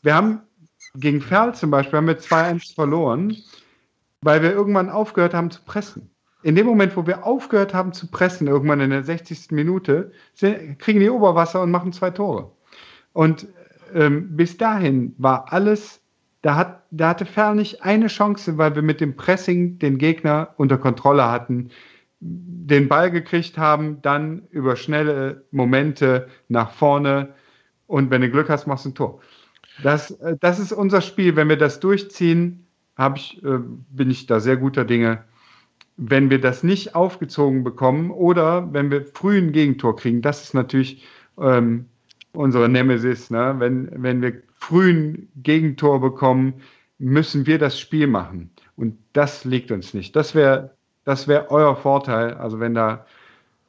wir 0.04 0.14
haben 0.14 0.42
gegen 0.96 1.22
Ferl 1.22 1.56
zum 1.56 1.72
Beispiel 1.72 1.98
haben 1.98 2.08
wir 2.08 2.20
2-1 2.20 2.76
verloren, 2.76 3.36
weil 4.22 4.44
wir 4.44 4.52
irgendwann 4.52 4.90
aufgehört 4.90 5.34
haben 5.34 5.50
zu 5.50 5.62
pressen 5.64 6.12
in 6.44 6.56
dem 6.56 6.66
Moment, 6.66 6.98
wo 6.98 7.06
wir 7.06 7.26
aufgehört 7.26 7.74
haben 7.74 7.94
zu 7.94 8.08
pressen, 8.08 8.48
irgendwann 8.48 8.82
in 8.82 8.90
der 8.90 9.04
60. 9.04 9.52
Minute, 9.52 10.12
kriegen 10.80 11.00
die 11.00 11.10
Oberwasser 11.10 11.62
und 11.62 11.72
machen 11.72 11.94
zwei 11.94 12.10
Tore. 12.10 12.52
Und 13.14 13.48
ähm, 13.94 14.36
bis 14.36 14.58
dahin 14.58 15.14
war 15.18 15.52
alles, 15.52 16.01
da, 16.42 16.56
hat, 16.56 16.84
da 16.92 17.10
hatte 17.10 17.26
Ferl 17.26 17.56
nicht 17.56 17.84
eine 17.84 18.08
Chance, 18.08 18.58
weil 18.58 18.76
wir 18.76 18.82
mit 18.82 19.02
dem 19.02 19.16
Pressing 19.16 19.80
den 19.80 19.98
Gegner 19.98 20.54
unter 20.58 20.78
Kontrolle 20.78 21.30
hatten, 21.30 21.70
den 22.20 22.88
Ball 22.88 23.12
gekriegt 23.12 23.58
haben, 23.58 24.02
dann 24.02 24.44
über 24.52 24.76
schnelle 24.76 25.46
Momente 25.52 26.28
nach 26.48 26.72
vorne 26.72 27.34
und 27.88 28.10
wenn 28.10 28.22
du 28.22 28.30
Glück 28.30 28.50
hast, 28.50 28.68
machst 28.68 28.86
du 28.86 28.90
ein 28.90 28.96
Tor. 28.96 29.20
Das, 29.84 30.12
äh, 30.12 30.38
das 30.40 30.60
ist 30.60 30.72
unser 30.72 31.02
Spiel. 31.02 31.36
Wenn 31.36 31.50
wir 31.50 31.58
das 31.58 31.80
durchziehen, 31.80 32.66
ich, 33.16 33.44
äh, 33.44 33.60
bin 33.90 34.10
ich 34.10 34.28
da 34.28 34.40
sehr 34.40 34.58
guter 34.58 34.86
Dinge, 34.86 35.24
wenn 35.98 36.30
wir 36.30 36.40
das 36.40 36.64
nicht 36.64 36.96
aufgezogen 36.96 37.64
bekommen 37.64 38.12
oder 38.12 38.72
wenn 38.74 38.92
wir 38.92 39.06
früh 39.06 39.38
ein 39.38 39.52
Gegentor 39.52 39.96
kriegen, 39.96 40.22
das 40.22 40.44
ist 40.44 40.54
natürlich 40.54 41.04
ähm, 41.40 41.88
unsere 42.32 42.70
Nemesis. 42.70 43.30
Ne? 43.30 43.56
Wenn, 43.58 43.90
wenn 44.02 44.22
wir 44.22 44.42
früh 44.62 44.92
ein 44.92 45.30
Gegentor 45.36 46.00
bekommen, 46.00 46.62
müssen 47.00 47.48
wir 47.48 47.58
das 47.58 47.80
Spiel 47.80 48.08
machen. 48.08 48.52
Und 48.78 48.98
das 49.14 49.44
liegt 49.44 49.72
uns 49.72 49.94
nicht. 49.94 50.16
Das 50.16 50.36
wäre 50.36 50.72
das 51.04 51.28
wär 51.28 51.52
euer 51.52 51.76
Vorteil. 51.76 52.36
Also 52.36 52.60
wenn 52.60 52.76
da 52.76 53.06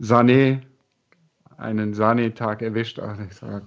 Sané 0.00 0.60
einen 1.56 1.94
Sané-Tag 1.94 2.62
erwischt, 2.62 2.98
ach, 2.98 3.16
ich 3.26 3.36
sag, 3.36 3.62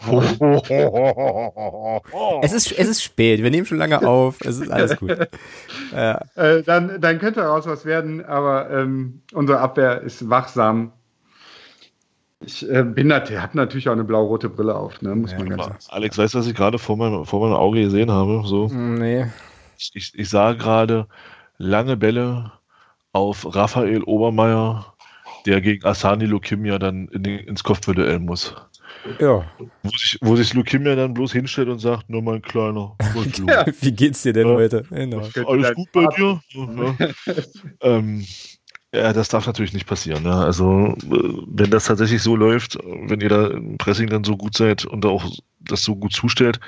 es, 2.42 2.52
ist, 2.52 2.78
es 2.78 2.88
ist 2.88 3.02
spät, 3.02 3.42
wir 3.42 3.50
nehmen 3.50 3.66
schon 3.66 3.78
lange 3.78 4.06
auf, 4.06 4.40
es 4.42 4.60
ist 4.60 4.70
alles 4.70 4.96
gut. 4.96 5.28
Ja. 5.90 6.20
Äh, 6.34 6.62
dann, 6.64 7.00
dann 7.00 7.18
könnte 7.18 7.40
daraus 7.40 7.66
was 7.66 7.86
werden, 7.86 8.22
aber 8.22 8.68
ähm, 8.70 9.22
unsere 9.32 9.60
Abwehr 9.60 10.02
ist 10.02 10.28
wachsam. 10.28 10.92
Ich 12.40 12.68
äh, 12.68 12.84
bin 12.84 13.08
natürlich, 13.08 13.42
habe 13.42 13.56
natürlich 13.56 13.88
auch 13.88 13.94
eine 13.94 14.04
blau-rote 14.04 14.48
Brille 14.48 14.74
auf, 14.74 15.02
ne? 15.02 15.14
muss 15.14 15.32
ja, 15.32 15.38
man 15.38 15.48
ganz 15.50 15.64
sagen. 15.64 15.78
Alex, 15.88 16.18
weißt 16.18 16.34
du, 16.34 16.38
was 16.38 16.46
ich 16.46 16.54
gerade 16.54 16.78
vor, 16.78 16.96
mein, 16.96 17.24
vor 17.24 17.40
meinem 17.40 17.56
Auge 17.56 17.80
gesehen 17.80 18.10
habe? 18.10 18.42
So? 18.46 18.68
Mm, 18.68 18.94
nee. 18.94 19.26
Ich, 19.76 19.90
ich, 19.94 20.12
ich 20.14 20.28
sah 20.28 20.52
gerade 20.52 21.08
lange 21.56 21.96
Bälle 21.96 22.52
auf 23.12 23.54
Raphael 23.54 24.02
Obermeier, 24.04 24.94
der 25.46 25.60
gegen 25.60 25.84
Asani 25.84 26.26
Lokimia 26.26 26.78
dann 26.78 27.08
in 27.08 27.22
den, 27.24 27.38
ins 27.40 27.64
Kopfballduell 27.64 28.20
muss. 28.20 28.54
Ja. 29.20 29.44
Wo 29.82 29.90
sich, 29.90 30.18
wo 30.20 30.36
sich 30.36 30.54
Lukimia 30.54 30.94
dann 30.94 31.14
bloß 31.14 31.32
hinstellt 31.32 31.68
und 31.68 31.78
sagt, 31.78 32.08
nur 32.08 32.22
mein 32.22 32.42
Kleiner. 32.42 32.96
ja, 33.46 33.66
wie 33.80 33.92
geht's 33.92 34.22
dir 34.22 34.32
denn 34.32 34.48
ja. 34.48 34.54
heute? 34.54 34.82
Genau. 34.90 35.22
Alles 35.46 35.74
gut 35.74 35.92
bei 35.92 36.06
dir? 36.06 36.40
Ja. 36.50 37.08
ähm, 37.80 38.24
ja, 38.94 39.12
das 39.12 39.28
darf 39.28 39.46
natürlich 39.46 39.74
nicht 39.74 39.86
passieren. 39.86 40.22
Ne? 40.22 40.34
Also, 40.34 40.94
wenn 41.00 41.70
das 41.70 41.84
tatsächlich 41.84 42.22
so 42.22 42.36
läuft, 42.36 42.78
wenn 42.84 43.20
ihr 43.20 43.28
da 43.28 43.48
im 43.48 43.76
Pressing 43.76 44.08
dann 44.08 44.24
so 44.24 44.36
gut 44.36 44.56
seid 44.56 44.84
und 44.84 45.04
auch 45.04 45.30
das 45.60 45.82
so 45.82 45.94
gut 45.96 46.12
zustellt, 46.12 46.58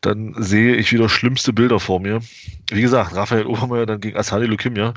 dann 0.00 0.34
sehe 0.38 0.76
ich 0.76 0.92
wieder 0.92 1.08
schlimmste 1.08 1.52
Bilder 1.52 1.80
vor 1.80 2.00
mir. 2.00 2.20
Wie 2.70 2.80
gesagt, 2.80 3.14
Raphael 3.14 3.46
Obermeier 3.46 3.86
dann 3.86 4.00
gegen 4.00 4.16
Asani 4.16 4.46
Lukimia, 4.46 4.94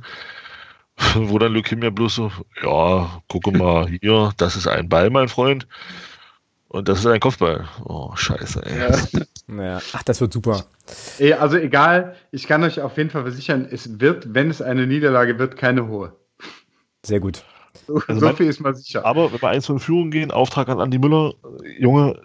wo 1.15 1.39
dann 1.39 1.53
Lukimia 1.53 1.89
bloß 1.89 2.15
so, 2.15 2.31
ja, 2.63 3.21
gucke 3.27 3.51
mal 3.51 3.87
hier, 3.87 4.31
das 4.37 4.55
ist 4.55 4.67
ein 4.67 4.87
Ball, 4.87 5.09
mein 5.09 5.29
Freund. 5.29 5.67
Und 6.69 6.87
das 6.87 6.99
ist 6.99 7.07
ein 7.07 7.19
Kopfball. 7.19 7.67
Oh, 7.83 8.15
scheiße, 8.15 8.63
ey. 8.63 8.79
Ja. 8.79 9.21
Naja. 9.47 9.81
Ach, 9.93 10.03
das 10.03 10.21
wird 10.21 10.31
super. 10.31 10.65
Also 11.39 11.57
egal, 11.57 12.15
ich 12.31 12.45
kann 12.45 12.63
euch 12.63 12.79
auf 12.81 12.95
jeden 12.97 13.09
Fall 13.09 13.23
versichern, 13.23 13.67
es 13.69 13.99
wird, 13.99 14.35
wenn 14.35 14.51
es 14.51 14.61
eine 14.61 14.85
Niederlage 14.85 15.39
wird, 15.39 15.57
keine 15.57 15.87
hohe. 15.87 16.13
Sehr 17.05 17.19
gut. 17.19 17.43
So, 17.87 18.01
also 18.07 18.27
so 18.27 18.33
viel 18.33 18.47
ist 18.47 18.59
mal 18.59 18.75
sicher. 18.75 19.05
Aber 19.05 19.31
wenn 19.31 19.41
wir 19.41 19.49
eins 19.49 19.65
von 19.65 19.79
Führung 19.79 20.11
gehen, 20.11 20.31
Auftrag 20.31 20.69
an 20.69 20.79
Andi 20.79 20.97
Müller, 20.97 21.33
Junge, 21.77 22.21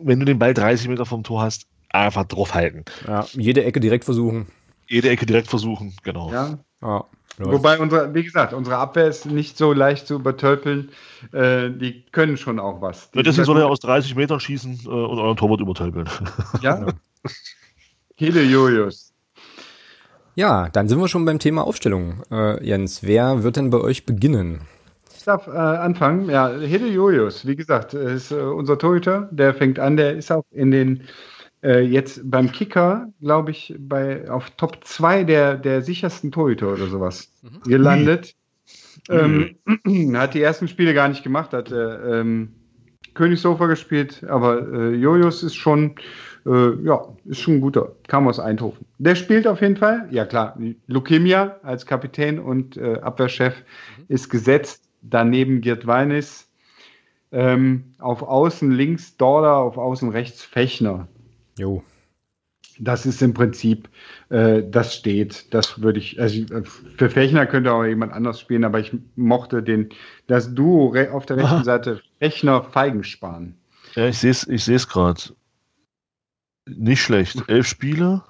wenn 0.00 0.20
du 0.20 0.26
den 0.26 0.38
Ball 0.38 0.54
30 0.54 0.88
Meter 0.88 1.06
vom 1.06 1.24
Tor 1.24 1.42
hast, 1.42 1.66
einfach 1.90 2.24
draufhalten. 2.24 2.84
Ja, 3.06 3.26
jede 3.32 3.64
Ecke 3.64 3.80
direkt 3.80 4.04
versuchen. 4.04 4.46
Jede 4.86 5.08
Ecke 5.10 5.26
direkt 5.26 5.48
versuchen, 5.48 5.94
genau. 6.02 6.32
Ja. 6.32 6.58
ja. 6.82 7.04
Wobei, 7.38 7.78
unsere, 7.78 8.14
wie 8.14 8.24
gesagt, 8.24 8.52
unsere 8.52 8.78
Abwehr 8.78 9.06
ist 9.06 9.26
nicht 9.26 9.56
so 9.56 9.72
leicht 9.72 10.06
zu 10.06 10.14
übertölpeln. 10.14 10.90
Äh, 11.32 11.70
die 11.70 12.04
können 12.10 12.36
schon 12.36 12.58
auch 12.58 12.80
was. 12.80 13.10
Die 13.12 13.22
deswegen 13.22 13.44
soll 13.44 13.58
er 13.58 13.68
aus 13.68 13.78
30 13.80 14.16
Metern 14.16 14.40
schießen 14.40 14.80
äh, 14.84 14.88
und 14.88 15.18
euren 15.18 15.36
Torwart 15.36 15.60
übertölpeln. 15.60 16.08
Ja. 16.62 16.86
Hille 18.16 18.42
Julius. 18.44 19.07
Ja, 20.38 20.68
dann 20.68 20.88
sind 20.88 21.00
wir 21.00 21.08
schon 21.08 21.24
beim 21.24 21.40
Thema 21.40 21.66
Aufstellung. 21.66 22.22
Äh, 22.30 22.64
Jens, 22.64 23.02
wer 23.02 23.42
wird 23.42 23.56
denn 23.56 23.70
bei 23.70 23.78
euch 23.78 24.06
beginnen? 24.06 24.60
ich 25.16 25.24
darf 25.24 25.48
äh, 25.48 25.50
anfangen. 25.50 26.30
Ja, 26.30 26.56
Hede 26.56 26.86
Julius, 26.86 27.44
wie 27.44 27.56
gesagt, 27.56 27.92
ist 27.92 28.30
äh, 28.30 28.36
unser 28.36 28.78
Torhüter. 28.78 29.28
Der 29.32 29.52
fängt 29.52 29.80
an, 29.80 29.96
der 29.96 30.12
ist 30.16 30.30
auch 30.30 30.44
in 30.52 30.70
den 30.70 31.02
äh, 31.64 31.80
jetzt 31.80 32.20
beim 32.30 32.52
Kicker, 32.52 33.08
glaube 33.20 33.50
ich, 33.50 33.74
bei 33.80 34.30
auf 34.30 34.48
Top 34.50 34.84
2 34.84 35.24
der, 35.24 35.56
der 35.56 35.82
sichersten 35.82 36.30
Torhüter 36.30 36.72
oder 36.72 36.86
sowas 36.86 37.32
mhm. 37.42 37.68
gelandet. 37.68 38.36
Mhm. 39.08 39.56
Ähm, 39.66 40.14
hat 40.16 40.34
die 40.34 40.42
ersten 40.42 40.68
Spiele 40.68 40.94
gar 40.94 41.08
nicht 41.08 41.24
gemacht, 41.24 41.52
hat 41.52 41.72
äh, 41.72 42.20
ähm, 42.20 42.52
Königshofer 43.14 43.66
gespielt, 43.66 44.22
aber 44.28 44.72
äh, 44.72 44.94
Jojos 44.94 45.42
ist 45.42 45.56
schon, 45.56 45.96
äh, 46.48 46.84
ja, 46.84 47.08
ist 47.26 47.40
schon 47.40 47.54
ein 47.56 47.60
guter. 47.60 47.92
Kam 48.06 48.26
aus 48.26 48.40
Eindhoven. 48.40 48.86
Der 48.98 49.14
spielt 49.14 49.46
auf 49.46 49.60
jeden 49.60 49.76
Fall, 49.76 50.08
ja 50.10 50.24
klar, 50.24 50.58
Lukemia 50.86 51.56
als 51.62 51.86
Kapitän 51.86 52.38
und 52.38 52.76
äh, 52.76 52.94
Abwehrchef 53.00 53.54
mhm. 53.98 54.04
ist 54.08 54.28
gesetzt. 54.30 54.84
Daneben 55.02 55.60
Gerd 55.60 55.86
Weinis. 55.86 56.48
Ähm, 57.30 57.94
auf 57.98 58.22
Außen 58.22 58.70
links 58.70 59.16
Dorda, 59.16 59.58
auf 59.58 59.76
Außen 59.76 60.08
rechts 60.08 60.42
Fechner. 60.42 61.06
Jo. 61.58 61.82
Das 62.80 63.06
ist 63.06 63.20
im 63.22 63.34
Prinzip, 63.34 63.88
äh, 64.30 64.62
das 64.68 64.94
steht. 64.94 65.52
Das 65.52 65.82
würde 65.82 65.98
ich, 65.98 66.20
also 66.20 66.44
für 66.96 67.10
Fechner 67.10 67.44
könnte 67.46 67.72
auch 67.72 67.84
jemand 67.84 68.12
anders 68.12 68.40
spielen, 68.40 68.64
aber 68.64 68.78
ich 68.78 68.96
mochte 69.16 69.62
den, 69.62 69.90
das 70.26 70.54
Duo 70.54 70.94
auf 71.12 71.26
der 71.26 71.36
rechten 71.36 71.54
Aha. 71.54 71.64
Seite 71.64 72.00
Fechner 72.18 72.62
Feigensparen. 72.62 73.56
Ja, 73.94 74.06
ich 74.08 74.18
sehe 74.18 74.30
es 74.30 74.46
ich 74.48 74.64
seh's 74.64 74.88
gerade. 74.88 75.20
Nicht 76.76 77.02
schlecht. 77.02 77.48
Elf 77.48 77.66
Spiele, 77.66 78.22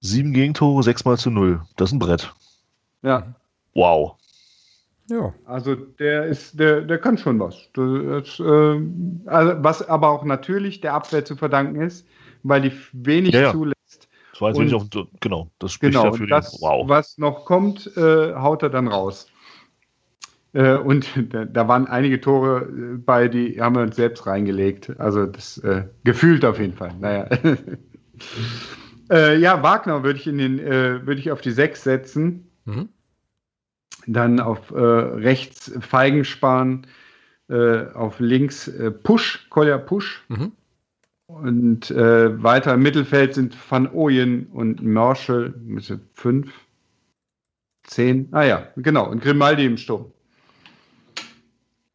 sieben 0.00 0.32
Gegentore, 0.32 0.82
sechs 0.82 1.04
mal 1.04 1.18
zu 1.18 1.30
null. 1.30 1.62
Das 1.76 1.90
ist 1.90 1.94
ein 1.94 1.98
Brett. 1.98 2.32
Ja. 3.02 3.34
Wow. 3.74 4.16
Ja. 5.10 5.34
Also 5.44 5.74
der 5.74 6.26
ist, 6.26 6.58
der, 6.58 6.82
der 6.82 6.98
kann 6.98 7.18
schon 7.18 7.38
was. 7.38 7.68
Das, 7.74 8.38
äh, 8.40 9.28
also 9.28 9.62
was 9.62 9.88
aber 9.88 10.08
auch 10.08 10.24
natürlich 10.24 10.80
der 10.80 10.94
Abwehr 10.94 11.24
zu 11.24 11.36
verdanken 11.36 11.80
ist, 11.80 12.06
weil 12.42 12.62
die 12.62 12.72
wenig 12.92 13.34
ja, 13.34 13.42
ja. 13.42 13.52
zulässt. 13.52 14.08
Das 14.32 14.40
war 14.40 14.50
jetzt 14.50 14.60
wenig 14.60 14.74
auf, 14.74 14.86
genau, 15.20 15.50
das 15.58 15.72
spricht 15.72 15.92
genau, 15.92 16.10
dafür. 16.10 16.26
Das, 16.26 16.58
wow. 16.60 16.88
Was 16.88 17.18
noch 17.18 17.44
kommt, 17.44 17.94
äh, 17.96 18.34
haut 18.34 18.62
er 18.62 18.70
dann 18.70 18.88
raus. 18.88 19.26
Äh, 20.52 20.76
und 20.76 21.08
da, 21.32 21.44
da, 21.44 21.68
waren 21.68 21.86
einige 21.86 22.20
Tore 22.20 22.62
äh, 22.62 22.96
bei, 22.98 23.28
die 23.28 23.60
haben 23.60 23.76
wir 23.76 23.82
uns 23.82 23.96
selbst 23.96 24.26
reingelegt. 24.26 24.98
Also 24.98 25.26
das 25.26 25.58
äh, 25.58 25.84
gefühlt 26.04 26.44
auf 26.44 26.58
jeden 26.58 26.74
Fall. 26.74 26.94
Naja. 26.98 27.28
Äh, 29.10 29.36
ja, 29.40 29.62
Wagner 29.62 30.04
würde 30.04 30.18
ich 30.18 30.26
in 30.26 30.38
den, 30.38 30.58
würde 30.58 31.20
ich 31.20 31.32
auf 31.32 31.42
die 31.42 31.50
6 31.50 31.82
setzen. 31.82 32.50
Mhm. 32.64 32.88
Dann 34.06 34.40
auf 34.40 34.70
äh, 34.70 34.78
rechts 34.78 35.72
Feigensparen, 35.80 36.86
äh, 37.48 37.86
auf 37.92 38.20
links 38.20 38.68
äh, 38.68 38.90
Push, 38.90 39.48
Kolja 39.50 39.76
Push. 39.76 40.24
Mhm. 40.28 40.52
Und 41.26 41.90
äh, 41.90 42.42
weiter 42.42 42.74
im 42.74 42.82
Mittelfeld 42.82 43.34
sind 43.34 43.56
Van 43.70 43.90
Ooyen 43.92 44.46
und 44.46 44.82
Marshall 44.82 45.54
mit 45.62 45.92
fünf, 46.14 46.52
zehn. 47.84 48.28
Ah 48.32 48.44
ja, 48.44 48.68
genau. 48.76 49.10
Und 49.10 49.22
Grimaldi 49.22 49.66
im 49.66 49.76
Sturm. 49.76 50.12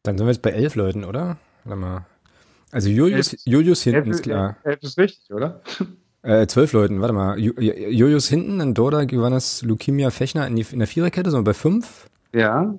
Dann 0.08 0.18
sind 0.18 0.26
wir 0.26 0.32
jetzt 0.32 0.42
bei 0.42 0.50
elf 0.50 0.74
Leuten, 0.74 1.04
oder? 1.04 1.36
Warte 1.64 1.78
mal. 1.78 2.06
Also 2.72 2.88
Julius, 2.88 3.34
elf, 3.34 3.42
Julius 3.44 3.82
hinten 3.82 3.98
elf, 3.98 4.08
ist 4.08 4.22
klar. 4.22 4.56
Elf 4.64 4.82
ist 4.82 4.98
richtig, 4.98 5.32
oder? 5.32 5.60
Äh, 6.22 6.48
zwölf 6.48 6.72
Leuten, 6.72 7.00
warte 7.00 7.14
mal. 7.14 7.38
Julius 7.38 8.28
hinten, 8.28 8.58
dann 8.58 8.74
Doda, 8.74 9.04
Giovannas, 9.04 9.62
Lukimia, 9.62 10.10
Fechner 10.10 10.48
in, 10.48 10.56
die, 10.56 10.66
in 10.72 10.80
der 10.80 10.88
Viererkette, 10.88 11.30
sondern 11.30 11.44
bei 11.44 11.54
fünf? 11.54 12.08
Ja. 12.34 12.74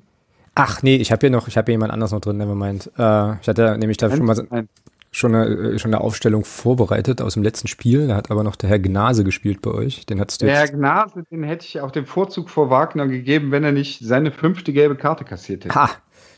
Ach 0.56 0.84
nee, 0.84 0.98
ich 0.98 1.14
habe 1.14 1.22
hier 1.22 1.30
noch, 1.30 1.48
ich 1.48 1.58
habe 1.58 1.68
hier 1.68 1.76
jemand 1.76 1.94
anders 1.94 2.12
noch 2.12 2.20
drin, 2.20 2.36
nevermind. 2.36 2.92
Äh, 2.98 3.40
ich 3.40 3.48
hatte 3.48 3.78
nämlich 3.78 3.96
da 3.96 4.14
schon 4.14 4.26
mal 4.26 4.68
schon 5.12 5.36
eine, 5.36 5.46
äh, 5.46 5.80
schon 5.80 5.94
eine 5.94 6.02
Aufstellung 6.02 6.44
vorbereitet 6.46 7.22
aus 7.22 7.34
dem 7.34 7.44
letzten 7.44 7.68
Spiel. 7.68 8.08
Da 8.08 8.16
hat 8.16 8.30
aber 8.32 8.44
noch 8.44 8.56
der 8.56 8.70
Herr 8.70 8.80
Gnase 8.80 9.24
gespielt 9.24 9.62
bei 9.62 9.72
euch. 9.72 10.06
Den 10.06 10.18
du 10.18 10.26
Der 10.42 10.56
Herr 10.56 10.68
Gnase, 10.68 11.24
den 11.32 11.44
hätte 11.44 11.66
ich 11.66 11.82
auch 11.82 11.92
den 11.92 12.06
Vorzug 12.06 12.50
vor 12.50 12.70
Wagner 12.70 13.08
gegeben, 13.08 13.52
wenn 13.52 13.64
er 13.64 13.72
nicht 13.72 14.06
seine 14.06 14.32
fünfte 14.32 14.74
gelbe 14.74 14.96
Karte 14.96 15.24
kassiert 15.24 15.66
hätte. 15.66 15.76
Ha, 15.76 15.90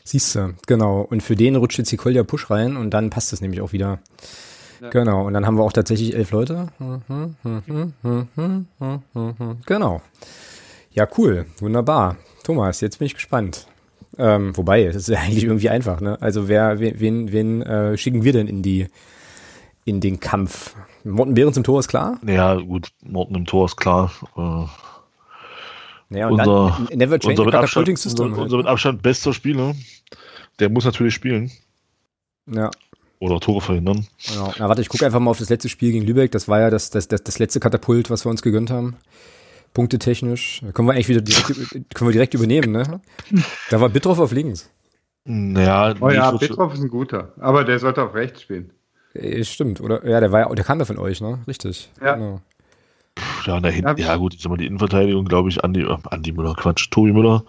siehst 0.04 0.34
du, 0.34 0.54
genau. 0.66 1.02
Und 1.02 1.22
für 1.22 1.36
den 1.36 1.56
rutscht 1.56 1.78
jetzt 1.78 1.92
die 1.92 1.96
Kolja 1.96 2.22
Push 2.22 2.50
rein 2.50 2.76
und 2.76 2.90
dann 2.90 3.10
passt 3.10 3.32
es 3.32 3.40
nämlich 3.40 3.60
auch 3.60 3.72
wieder. 3.72 3.98
Genau, 4.90 5.26
und 5.26 5.32
dann 5.32 5.46
haben 5.46 5.56
wir 5.56 5.62
auch 5.62 5.72
tatsächlich 5.72 6.14
elf 6.14 6.32
Leute. 6.32 6.68
Genau. 9.66 10.02
Ja, 10.90 11.08
cool, 11.16 11.46
wunderbar. 11.60 12.16
Thomas, 12.42 12.80
jetzt 12.80 12.98
bin 12.98 13.06
ich 13.06 13.14
gespannt. 13.14 13.68
Ähm, 14.18 14.56
wobei, 14.56 14.84
es 14.84 14.96
ist 14.96 15.08
ja 15.08 15.20
eigentlich 15.20 15.44
irgendwie 15.44 15.70
einfach, 15.70 16.00
ne? 16.00 16.20
Also 16.20 16.48
wer, 16.48 16.80
wen, 16.80 17.32
wen 17.32 17.62
äh, 17.62 17.96
schicken 17.96 18.24
wir 18.24 18.32
denn 18.32 18.46
in 18.46 18.62
die 18.62 18.88
in 19.84 20.00
den 20.00 20.20
Kampf? 20.20 20.74
Morten 21.04 21.34
Behrens 21.34 21.56
im 21.56 21.64
Tor 21.64 21.80
ist 21.80 21.88
klar? 21.88 22.18
Ja, 22.26 22.54
gut, 22.56 22.90
Morten 23.02 23.34
im 23.34 23.46
Tor 23.46 23.66
ist 23.66 23.76
klar. 23.76 24.12
Äh, 24.36 24.66
ja, 26.14 26.28
und 26.28 26.40
unser, 26.40 26.86
dann 26.88 26.98
Never 26.98 27.18
Change 27.18 27.42
unser 27.42 27.44
mit, 27.44 27.54
Abstand, 27.54 27.88
unser, 27.88 28.42
unser 28.42 28.56
mit 28.56 28.66
Abstand 28.66 29.02
bester 29.02 29.32
Spieler, 29.32 29.74
der 30.58 30.68
muss 30.68 30.84
natürlich 30.84 31.14
spielen. 31.14 31.50
Ja. 32.46 32.70
Oder 33.18 33.38
Tore 33.38 33.60
verhindern. 33.60 34.06
Genau. 34.26 34.52
Na, 34.58 34.68
warte, 34.68 34.82
ich 34.82 34.88
gucke 34.88 35.06
einfach 35.06 35.20
mal 35.20 35.30
auf 35.30 35.38
das 35.38 35.48
letzte 35.48 35.68
Spiel 35.68 35.92
gegen 35.92 36.04
Lübeck. 36.04 36.32
Das 36.32 36.48
war 36.48 36.58
ja 36.58 36.70
das, 36.70 36.90
das, 36.90 37.06
das, 37.06 37.22
das 37.22 37.38
letzte 37.38 37.60
Katapult, 37.60 38.10
was 38.10 38.26
wir 38.26 38.30
uns 38.30 38.42
gegönnt 38.42 38.70
haben. 38.70 38.96
Punktetechnisch. 39.74 40.60
Da 40.64 40.72
können 40.72 40.88
wir 40.88 40.94
eigentlich 40.94 41.08
wieder 41.08 41.20
direkt, 41.20 41.46
können 41.94 42.08
wir 42.08 42.12
direkt 42.12 42.34
übernehmen, 42.34 42.72
ne? 42.72 43.00
Da 43.70 43.80
war 43.80 43.88
Bitroff 43.88 44.18
auf 44.18 44.32
links. 44.32 44.70
Naja, 45.24 45.94
oh 46.00 46.10
ja, 46.10 46.32
Bitroff 46.32 46.74
ist 46.74 46.82
ein 46.82 46.88
guter. 46.88 47.32
Aber 47.38 47.62
der 47.62 47.78
sollte 47.78 48.02
auf 48.02 48.14
rechts 48.14 48.42
spielen. 48.42 48.72
Äh, 49.14 49.44
stimmt, 49.44 49.80
oder? 49.80 50.04
Ja, 50.06 50.20
der 50.20 50.32
war 50.32 50.40
ja, 50.40 50.54
der 50.54 50.64
kam 50.64 50.78
ja 50.78 50.84
von 50.84 50.98
euch, 50.98 51.20
ne? 51.20 51.38
Richtig. 51.46 51.90
Ja. 52.00 52.14
Genau. 52.14 52.40
Ja, 53.46 53.60
da 53.60 53.68
hinten, 53.68 54.00
ja 54.00 54.16
gut, 54.16 54.34
ich 54.34 54.42
sag 54.42 54.50
mal, 54.50 54.56
die 54.56 54.66
Innenverteidigung, 54.66 55.24
glaube 55.24 55.48
ich, 55.48 55.62
Andi, 55.64 55.82
äh, 55.82 55.98
Andi 56.10 56.32
Müller, 56.32 56.54
Quatsch, 56.54 56.90
Tobi 56.90 57.12
Müller. 57.12 57.44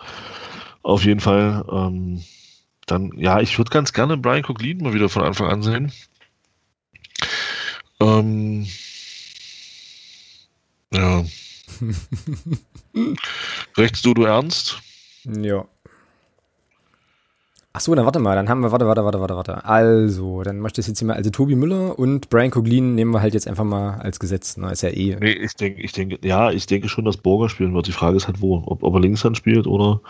Auf 0.82 1.06
jeden 1.06 1.20
Fall. 1.20 1.64
Ähm, 1.72 2.24
dann, 2.86 3.12
ja, 3.18 3.40
ich 3.40 3.58
würde 3.58 3.72
ganz 3.72 3.94
gerne 3.94 4.18
Brian 4.18 4.44
Coglin 4.44 4.80
mal 4.80 4.94
wieder 4.94 5.10
von 5.10 5.24
Anfang 5.24 5.48
an 5.48 5.64
sehen. 5.64 5.92
Ähm, 8.00 8.68
ja. 10.92 11.24
Rechts 13.78 14.02
du, 14.02 14.14
du 14.14 14.24
ernst? 14.24 14.82
Ja. 15.24 15.66
Ach 17.76 17.80
so, 17.80 17.96
dann 17.96 18.06
warte 18.06 18.20
mal, 18.20 18.36
dann 18.36 18.50
haben 18.50 18.62
wir, 18.62 18.72
warte, 18.72 18.86
warte, 18.86 19.04
warte, 19.04 19.20
warte, 19.20 19.36
warte. 19.36 19.66
Also, 19.66 20.44
dann 20.44 20.60
möchte 20.60 20.80
ich 20.80 20.88
jetzt 20.88 21.00
hier 21.00 21.08
mal, 21.08 21.16
also 21.16 21.32
Tobi 21.32 21.56
Müller 21.56 21.98
und 21.98 22.30
Brian 22.30 22.52
Coglin 22.52 22.94
nehmen 22.94 23.12
wir 23.12 23.22
halt 23.22 23.34
jetzt 23.34 23.48
einfach 23.48 23.64
mal 23.64 23.96
als 23.96 24.20
Gesetz, 24.20 24.58
ne, 24.58 24.72
ist 24.72 24.84
ja 24.84 24.90
eh. 24.90 25.18
Nee, 25.20 25.32
ich 25.32 25.56
denke, 25.56 25.82
ich 25.82 25.92
denke, 25.92 26.20
ja, 26.22 26.52
ich 26.52 26.68
denke 26.68 26.88
schon, 26.88 27.04
dass 27.04 27.18
Borger 27.18 27.50
spielen 27.50 27.74
wird. 27.74 27.88
Die 27.88 27.92
Frage 27.92 28.16
ist 28.16 28.28
halt 28.28 28.42
wo, 28.42 28.62
ob, 28.64 28.84
ob 28.84 28.94
er 28.94 29.00
links 29.00 29.24
dann 29.24 29.34
spielt 29.34 29.66
oder, 29.66 30.02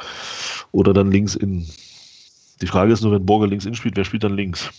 oder 0.73 0.93
dann 0.93 1.09
links 1.09 1.35
innen. 1.35 1.65
Die 2.61 2.67
Frage 2.67 2.91
ist 2.91 3.01
nur, 3.01 3.13
wenn 3.13 3.25
Borger 3.25 3.47
links 3.47 3.65
in 3.65 3.75
spielt, 3.75 3.95
wer 3.95 4.03
spielt 4.03 4.25
dann 4.25 4.35
links? 4.35 4.69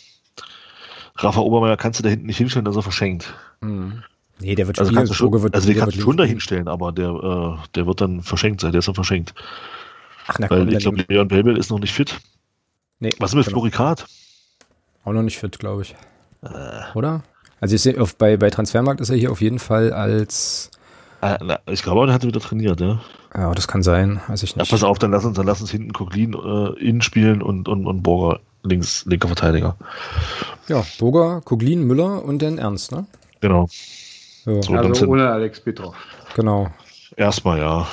Rafa 1.16 1.40
Obermeier 1.40 1.78
kannst 1.78 2.00
du 2.00 2.02
da 2.02 2.10
hinten 2.10 2.26
nicht 2.26 2.36
hinstellen, 2.36 2.66
dass 2.66 2.76
er 2.76 2.82
verschenkt. 2.82 3.32
Mhm. 3.62 4.02
Nee, 4.40 4.56
der 4.56 4.66
wird 4.66 4.78
also 4.78 4.92
spielen. 4.92 5.06
Schon, 5.06 5.42
wird, 5.42 5.54
also 5.54 5.66
den 5.66 5.78
kannst 5.78 5.96
du 5.96 6.02
schon 6.02 6.18
da 6.18 6.24
hinstellen, 6.24 6.68
aber 6.68 6.92
der, 6.92 7.08
äh, 7.08 7.66
der 7.76 7.86
wird 7.86 8.02
dann 8.02 8.22
verschenkt 8.22 8.60
sein, 8.60 8.72
der 8.72 8.80
ist 8.80 8.88
dann 8.88 8.94
verschenkt. 8.94 9.32
Ach, 10.26 10.38
na, 10.38 10.50
Weil 10.50 10.70
ich 10.70 10.80
glaube, 10.80 11.02
Leon 11.08 11.28
Belbel 11.28 11.56
ist 11.56 11.70
noch 11.70 11.78
nicht 11.78 11.92
fit. 11.92 12.18
Nee, 13.00 13.10
Was 13.18 13.30
ist 13.30 13.36
mit 13.36 13.44
genau. 13.46 13.56
Florikat? 13.56 14.06
Auch 15.04 15.12
noch 15.12 15.22
nicht 15.22 15.38
fit, 15.38 15.58
glaube 15.58 15.82
ich. 15.82 15.94
Äh. 16.42 16.96
Oder? 16.96 17.22
Also 17.60 17.74
ich 17.74 17.82
sehe, 17.82 18.00
auf, 18.00 18.16
bei, 18.16 18.36
bei 18.36 18.50
Transfermarkt 18.50 19.00
ist 19.00 19.10
er 19.10 19.16
hier 19.16 19.30
auf 19.30 19.40
jeden 19.40 19.58
Fall 19.58 19.92
als 19.92 20.70
äh, 21.24 21.38
na, 21.42 21.58
ich 21.66 21.82
glaube, 21.82 22.04
der 22.04 22.14
hat 22.14 22.22
wieder 22.22 22.40
trainiert, 22.40 22.80
ja. 22.80 23.00
Ja, 23.34 23.52
das 23.54 23.66
kann 23.66 23.82
sein, 23.82 24.20
weiß 24.28 24.42
ich 24.42 24.56
nicht. 24.56 24.66
Ja, 24.66 24.70
pass 24.70 24.84
auf, 24.84 24.98
dann 24.98 25.10
lass 25.10 25.24
uns, 25.24 25.36
dann 25.36 25.46
lass 25.46 25.62
uns 25.62 25.70
hinten 25.70 25.92
Koglin 25.94 26.34
äh, 26.34 26.78
innen 26.78 27.00
spielen 27.00 27.40
und, 27.40 27.66
und, 27.66 27.86
und 27.86 28.02
Burger 28.02 28.40
links, 28.62 29.06
linker 29.06 29.28
Verteidiger. 29.28 29.76
Ja, 30.68 30.84
Burger, 30.98 31.40
Koglin, 31.42 31.84
Müller 31.84 32.22
und 32.22 32.42
dann 32.42 32.58
Ernst, 32.58 32.92
ne? 32.92 33.06
Genau. 33.40 33.66
So. 34.44 34.60
So, 34.60 34.74
also 34.74 35.06
ohne 35.06 35.30
Alex 35.30 35.60
Petrov. 35.60 35.94
Genau. 36.36 36.70
Erstmal, 37.16 37.58
ja. 37.58 37.86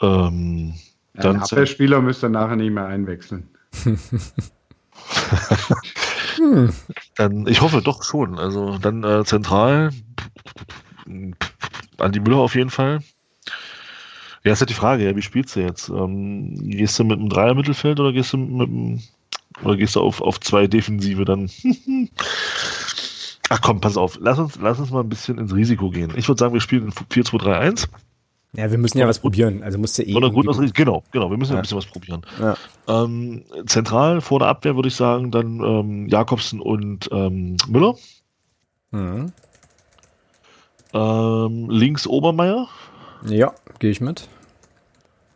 ja. 0.00 0.26
Ähm, 0.26 0.74
ja, 1.22 1.32
dann 1.32 1.42
Abwehrspieler 1.42 2.00
müsste 2.00 2.28
nachher 2.28 2.56
nicht 2.56 2.72
mehr 2.72 2.86
einwechseln. 2.86 3.48
hm. 6.36 6.72
Dann, 7.16 7.46
ich 7.46 7.60
hoffe 7.60 7.82
doch 7.82 8.02
schon. 8.02 8.38
Also 8.38 8.78
dann 8.78 9.04
äh, 9.04 9.24
zentral 9.24 9.90
Andi 11.98 12.20
Müller 12.20 12.38
auf 12.38 12.54
jeden 12.54 12.70
Fall. 12.70 13.00
Ja, 14.44 14.52
ist 14.52 14.60
halt 14.60 14.70
die 14.70 14.74
Frage, 14.74 15.04
ja, 15.04 15.14
wie 15.16 15.22
spielst 15.22 15.54
du 15.54 15.60
jetzt? 15.60 15.90
Ähm, 15.90 16.54
gehst 16.70 16.98
du 16.98 17.04
mit 17.04 17.18
einem 17.18 17.28
Dreier-Mittelfeld 17.28 18.00
oder 18.00 18.12
gehst 18.12 18.32
du 18.32 18.38
mit 18.38 18.68
einem, 18.68 19.02
oder 19.62 19.76
gehst 19.76 19.96
du 19.96 20.00
auf, 20.00 20.22
auf 20.22 20.40
zwei 20.40 20.66
Defensive 20.66 21.24
dann? 21.26 21.50
Ach 23.50 23.60
komm, 23.60 23.80
pass 23.80 23.96
auf, 23.96 24.16
lass 24.20 24.38
uns, 24.38 24.58
lass 24.60 24.78
uns 24.78 24.90
mal 24.90 25.00
ein 25.00 25.08
bisschen 25.08 25.36
ins 25.36 25.54
Risiko 25.54 25.90
gehen. 25.90 26.12
Ich 26.16 26.28
würde 26.28 26.38
sagen, 26.38 26.54
wir 26.54 26.60
spielen 26.60 26.90
4-2-3-1. 26.92 27.88
Ja, 28.52 28.70
wir 28.70 28.78
müssen 28.78 28.98
ja 28.98 29.06
was 29.06 29.20
probieren. 29.20 29.62
Also 29.62 29.78
musst 29.78 29.96
du 29.98 30.02
eh. 30.02 30.06
Von 30.12 30.22
der 30.22 30.28
irgendwie- 30.30 30.34
Grundausrichtung, 30.34 30.74
genau, 30.74 31.02
genau, 31.12 31.30
wir 31.30 31.36
müssen 31.36 31.52
ja 31.52 31.56
Ja. 31.56 31.60
ein 31.60 31.62
bisschen 31.62 31.78
was 31.78 31.86
probieren. 31.86 32.22
Ja. 32.40 32.56
Ähm, 32.88 33.44
zentral 33.66 34.20
vor 34.20 34.40
der 34.40 34.48
Abwehr 34.48 34.74
würde 34.74 34.88
ich 34.88 34.96
sagen, 34.96 35.30
dann 35.30 35.60
ähm, 35.60 36.08
Jakobsen 36.08 36.60
und 36.60 37.08
ähm, 37.12 37.56
Müller. 37.68 37.94
Mhm. 38.90 39.32
Ähm, 40.92 41.70
links 41.70 42.06
Obermeier. 42.08 42.66
Ja, 43.26 43.52
gehe 43.78 43.90
ich 43.92 44.00
mit. 44.00 44.28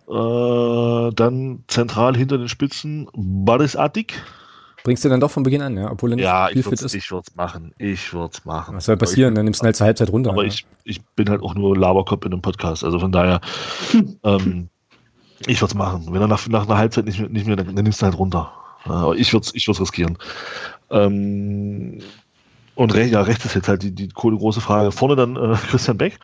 Äh, 0.08 1.10
dann 1.14 1.64
zentral 1.68 2.16
hinter 2.16 2.38
den 2.38 2.48
Spitzen 2.48 3.08
Baris 3.14 3.76
Attik. 3.76 4.20
Bringst 4.84 5.02
du 5.02 5.08
dann 5.08 5.18
doch 5.18 5.30
von 5.30 5.42
Beginn 5.42 5.62
an, 5.62 5.78
ja, 5.78 5.90
obwohl 5.90 6.12
er 6.12 6.16
nicht 6.16 6.24
Ja, 6.24 6.50
ich 6.50 6.62
würde 6.62 6.84
ist. 6.84 6.94
ich 6.94 7.10
würd's 7.10 7.34
machen. 7.34 7.72
Ich 7.78 8.12
würde 8.12 8.32
es 8.34 8.44
machen. 8.44 8.76
Was 8.76 8.84
soll 8.84 8.98
passieren? 8.98 9.34
Dann 9.34 9.46
nimmst 9.46 9.62
du 9.62 9.64
ihn 9.64 9.68
halt 9.68 9.76
zur 9.76 9.86
Halbzeit 9.86 10.10
runter. 10.10 10.30
Aber 10.30 10.42
ne? 10.42 10.48
ich, 10.48 10.66
ich 10.84 11.02
bin 11.16 11.30
halt 11.30 11.40
auch 11.40 11.54
nur 11.54 11.74
Laberkopf 11.74 12.26
in 12.26 12.32
einem 12.32 12.42
Podcast. 12.42 12.84
Also 12.84 13.00
von 13.00 13.10
daher, 13.10 13.40
ähm, 14.24 14.68
ich 15.46 15.62
würde 15.62 15.70
es 15.70 15.74
machen. 15.74 16.06
Wenn 16.10 16.20
er 16.20 16.28
nach, 16.28 16.46
nach 16.48 16.66
einer 16.66 16.76
Halbzeit 16.76 17.06
nicht 17.06 17.18
mehr, 17.18 17.30
nicht 17.30 17.46
mehr 17.46 17.56
dann, 17.56 17.74
dann 17.74 17.82
nimmst 17.82 18.02
du 18.02 18.04
halt 18.04 18.18
runter. 18.18 18.52
Ja, 18.84 18.92
Aber 18.92 19.16
ich 19.16 19.32
würde 19.32 19.46
es 19.46 19.54
ich 19.54 19.66
würd's 19.66 19.80
riskieren. 19.80 20.18
Ähm, 20.90 22.02
und 22.74 22.94
re 22.94 23.04
ja, 23.04 23.22
rechts 23.22 23.46
ist 23.46 23.54
jetzt 23.54 23.68
halt 23.68 23.82
die, 23.82 23.92
die 23.94 24.10
coole 24.10 24.36
große 24.36 24.60
Frage. 24.60 24.92
Vorne 24.92 25.16
dann 25.16 25.36
äh, 25.36 25.56
Christian 25.70 25.96
Beck. 25.96 26.18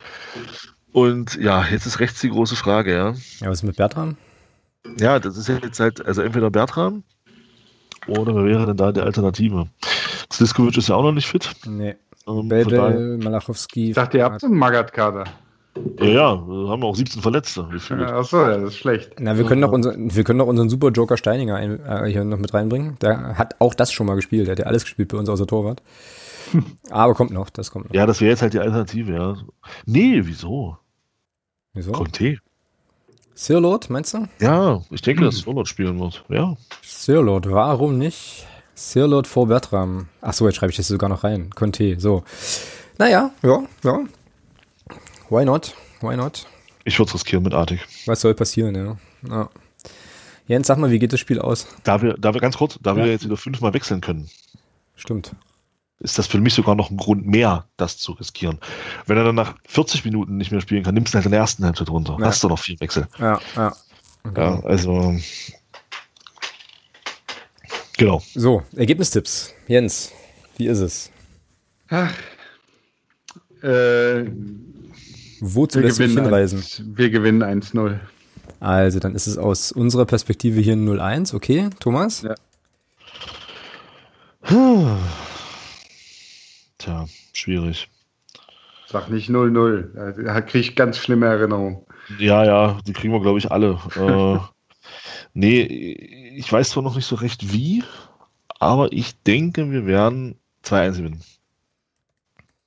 Und 0.91 1.35
ja, 1.41 1.65
jetzt 1.65 1.87
ist 1.87 1.99
rechts 1.99 2.21
die 2.21 2.29
große 2.29 2.55
Frage, 2.55 2.93
ja. 2.93 3.15
Ja, 3.39 3.49
was 3.49 3.59
ist 3.59 3.63
mit 3.63 3.77
Bertram? 3.77 4.17
Ja, 4.99 5.17
das 5.17 5.35
ist 5.35 5.47
ja 5.47 5.57
jetzt 5.63 5.79
halt, 5.79 6.05
also 6.05 6.21
entweder 6.21 6.51
Bertram 6.51 7.03
oder 8.19 8.35
wer 8.35 8.45
wäre 8.45 8.65
denn 8.67 8.77
da 8.77 8.91
die 8.91 9.01
Alternative? 9.01 9.67
Sliskovic 10.31 10.77
ist 10.77 10.89
ja 10.89 10.95
auch 10.95 11.03
noch 11.03 11.11
nicht 11.11 11.27
fit. 11.27 11.49
Nee. 11.67 11.95
Ähm, 12.27 12.47
Belbel, 12.49 13.17
Malachowski. 13.17 13.89
Ich 13.89 13.95
dachte, 13.95 14.17
ihr 14.19 14.25
habt 14.25 14.41
so 14.41 14.47
einen 14.47 14.57
Magat-Kader. 14.57 15.23
ja, 15.99 16.05
ja, 16.05 16.47
wir 16.47 16.69
haben 16.69 16.83
auch 16.83 16.95
17 16.95 17.21
Verletzte. 17.21 17.67
Ja, 17.89 18.17
Achso, 18.19 18.41
ja, 18.41 18.57
das 18.57 18.69
ist 18.69 18.77
schlecht. 18.77 19.13
Na, 19.19 19.37
wir 19.37 19.45
können 19.45 19.61
noch 19.61 19.71
unseren, 19.71 20.13
wir 20.13 20.23
können 20.23 20.37
noch 20.37 20.47
unseren 20.47 20.69
Super 20.69 20.89
Joker 20.89 21.17
Steininger 21.17 21.55
ein, 21.55 21.79
äh, 21.85 22.11
hier 22.11 22.23
noch 22.23 22.37
mit 22.37 22.53
reinbringen. 22.53 22.97
Der 23.01 23.37
hat 23.37 23.55
auch 23.59 23.73
das 23.73 23.91
schon 23.91 24.05
mal 24.07 24.15
gespielt. 24.15 24.47
Der 24.47 24.51
hat 24.53 24.59
ja 24.59 24.65
alles 24.65 24.83
gespielt 24.83 25.09
bei 25.09 25.17
uns 25.17 25.29
außer 25.29 25.47
Torwart. 25.47 25.81
Aber 26.89 27.13
kommt 27.13 27.31
noch, 27.31 27.49
das 27.49 27.71
kommt 27.71 27.85
noch. 27.87 27.93
Ja, 27.95 28.05
das 28.05 28.19
wäre 28.21 28.31
jetzt 28.31 28.41
halt 28.41 28.53
die 28.53 28.59
Alternative, 28.59 29.13
ja. 29.13 29.37
Nee, 29.85 30.21
wieso? 30.23 30.77
Wieso? 31.73 31.93
Conte. 31.93 32.37
Sirlot, 33.41 33.89
meinst 33.89 34.13
du? 34.13 34.27
Ja, 34.39 34.83
ich 34.91 35.01
denke, 35.01 35.23
dass 35.23 35.39
Sirlot 35.39 35.67
spielen 35.67 35.99
wird. 35.99 36.23
Ja. 36.29 36.55
Sirlot, 36.83 37.49
warum 37.49 37.97
nicht? 37.97 38.45
Sirlot 38.75 39.25
vor 39.25 39.47
Bertram. 39.47 40.09
Ach 40.21 40.33
so, 40.33 40.45
jetzt 40.45 40.57
schreibe 40.57 40.69
ich 40.69 40.77
das 40.77 40.87
sogar 40.87 41.09
noch 41.09 41.23
rein. 41.23 41.49
Conte, 41.49 41.99
so. 41.99 42.23
Naja, 42.99 43.31
ja, 43.41 43.63
ja. 43.83 43.99
Why 45.31 45.43
not? 45.43 45.73
Why 46.01 46.15
not? 46.15 46.45
Ich 46.83 46.99
würde 46.99 47.09
es 47.09 47.15
riskieren 47.15 47.43
mit 47.43 47.55
Artig. 47.55 47.79
Was 48.05 48.21
soll 48.21 48.35
passieren, 48.35 48.75
ja. 48.75 48.97
ja. 49.27 49.49
Jens, 50.45 50.67
sag 50.67 50.77
mal, 50.77 50.91
wie 50.91 50.99
geht 50.99 51.11
das 51.11 51.19
Spiel 51.19 51.39
aus? 51.39 51.65
Da 51.83 51.99
wir, 52.03 52.13
da 52.19 52.35
wir 52.35 52.41
ganz 52.41 52.57
kurz, 52.57 52.77
da 52.83 52.95
wir 52.95 53.07
Ja. 53.07 53.11
jetzt 53.11 53.25
wieder 53.25 53.37
fünfmal 53.37 53.73
wechseln 53.73 54.01
können, 54.01 54.29
Stimmt. 54.95 55.31
Ist 56.01 56.17
das 56.17 56.27
für 56.27 56.39
mich 56.39 56.53
sogar 56.53 56.75
noch 56.75 56.89
ein 56.89 56.97
Grund 56.97 57.25
mehr, 57.25 57.65
das 57.77 57.97
zu 57.97 58.13
riskieren. 58.13 58.59
Wenn 59.05 59.17
er 59.17 59.23
dann 59.23 59.35
nach 59.35 59.55
40 59.67 60.03
Minuten 60.03 60.37
nicht 60.37 60.51
mehr 60.51 60.61
spielen 60.61 60.83
kann, 60.83 60.95
nimmst 60.95 61.13
du 61.13 61.19
halt 61.19 61.31
der 61.31 61.39
ersten 61.39 61.63
Halbzeit 61.63 61.89
runter. 61.89 62.17
Ja. 62.19 62.27
Hast 62.27 62.43
du 62.43 62.47
noch 62.47 62.59
vier 62.59 62.79
Wechsel. 62.79 63.07
Ja, 63.19 63.39
ja. 63.55 63.75
Okay. 64.23 64.41
Ja, 64.41 64.59
also. 64.63 65.15
Genau. 67.97 68.21
So, 68.33 68.63
Ergebnistipps. 68.75 69.53
Jens, 69.67 70.11
wie 70.57 70.67
ist 70.67 70.79
es? 70.79 71.11
Ach, 71.89 72.13
äh, 73.61 74.25
Wozu 75.39 75.79
wir, 75.79 75.87
lässt 75.87 75.99
du 75.99 76.05
hinreisen? 76.05 76.59
1, 76.59 76.83
wir 76.95 77.09
gewinnen 77.09 77.43
1-0. 77.43 77.99
Also, 78.59 78.99
dann 78.99 79.15
ist 79.15 79.27
es 79.27 79.37
aus 79.37 79.71
unserer 79.71 80.05
Perspektive 80.05 80.61
hier 80.61 80.73
ein 80.73 80.87
0-1. 80.87 81.35
Okay, 81.35 81.69
Thomas? 81.79 82.23
Ja. 82.23 82.35
Tja, 86.81 87.05
schwierig. 87.33 87.89
Sag 88.87 89.09
nicht 89.09 89.29
0-0. 89.29 90.23
Da 90.23 90.41
kriege 90.41 90.59
ich 90.59 90.75
ganz 90.75 90.97
schlimme 90.97 91.27
Erinnerungen. 91.27 91.85
Ja, 92.17 92.43
ja, 92.43 92.79
die 92.87 92.93
kriegen 92.93 93.13
wir, 93.13 93.21
glaube 93.21 93.37
ich, 93.39 93.51
alle. 93.51 93.79
äh, 93.95 94.39
nee, 95.33 95.61
ich 96.35 96.51
weiß 96.51 96.71
zwar 96.71 96.81
noch 96.83 96.95
nicht 96.95 97.05
so 97.05 97.15
recht 97.15 97.53
wie, 97.53 97.83
aber 98.59 98.91
ich 98.91 99.15
denke, 99.23 99.69
wir 99.71 99.85
werden 99.85 100.39
2-1 100.65 100.97
gewinnen. 100.97 101.21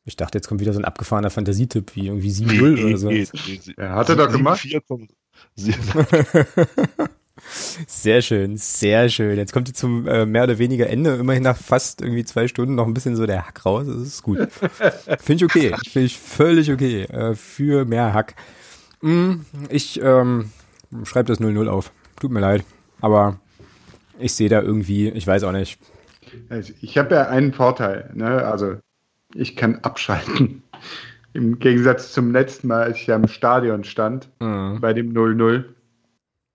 Ich 0.05 0.17
dachte, 0.17 0.39
jetzt 0.39 0.49
kommt 0.49 0.61
wieder 0.61 0.73
so 0.73 0.79
ein 0.79 0.85
abgefahrener 0.85 1.31
Fantasietipp 1.31 1.97
wie 1.97 2.07
irgendwie 2.07 2.31
7-0 2.31 2.87
oder 2.87 2.97
so. 2.99 3.09
nee, 3.09 3.27
nee. 3.47 3.61
Ja, 3.77 3.95
hat 3.97 4.09
er 4.11 4.17
doch 4.17 4.31
gemacht. 4.31 4.61
7-4 4.63 4.81
kommt- 4.87 5.11
Sehr 7.49 8.23
schön, 8.23 8.57
sehr 8.57 9.09
schön. 9.09 9.37
Jetzt 9.37 9.53
kommt 9.53 9.75
zum 9.77 10.07
äh, 10.07 10.27
mehr 10.27 10.45
oder 10.45 10.59
weniger 10.59 10.89
Ende, 10.89 11.15
immerhin 11.17 11.43
nach 11.43 11.57
fast 11.57 12.01
irgendwie 12.01 12.25
zwei 12.25 12.49
Stunden 12.49 12.75
noch 12.75 12.87
ein 12.87 12.95
bisschen 12.95 13.17
so 13.17 13.27
der 13.27 13.47
Hack 13.47 13.65
raus. 13.67 13.87
Das 13.87 13.97
ist 13.97 14.23
gut. 14.23 14.39
Finde 15.21 15.35
ich 15.35 15.45
okay. 15.45 15.75
Finde 15.89 16.07
ich 16.07 16.19
völlig 16.19 16.73
okay. 16.73 17.03
Äh, 17.03 17.35
für 17.35 17.85
mehr 17.85 18.13
Hack. 18.13 18.35
Mm, 19.03 19.41
ich 19.69 20.01
ähm, 20.03 20.51
schreibe 21.05 21.29
das 21.29 21.41
0-0 21.41 21.69
auf. 21.69 21.93
Tut 22.21 22.31
mir 22.31 22.41
leid. 22.41 22.65
Aber 23.01 23.39
ich 24.19 24.35
sehe 24.35 24.49
da 24.49 24.63
irgendwie, 24.63 25.09
ich 25.11 25.27
weiß 25.27 25.45
auch 25.45 25.53
nicht. 25.53 25.79
Also 26.49 26.73
ich 26.81 26.97
habe 26.99 27.15
ja 27.15 27.29
einen 27.29 27.53
Vorteil. 27.53 28.11
Ne? 28.15 28.45
Also 28.45 28.77
ich 29.35 29.57
kann 29.57 29.81
abschalten. 29.83 30.63
Im 31.33 31.59
Gegensatz 31.59 32.13
zum 32.13 32.31
letzten 32.33 32.69
Mal, 32.69 32.85
als 32.85 32.99
ich 32.99 33.09
ja 33.09 33.17
im 33.17 33.27
Stadion 33.27 33.83
stand, 33.85 34.29
Mhm, 34.41 34.79
bei 34.81 34.93
dem 34.93 35.13
0-0, 35.13 35.65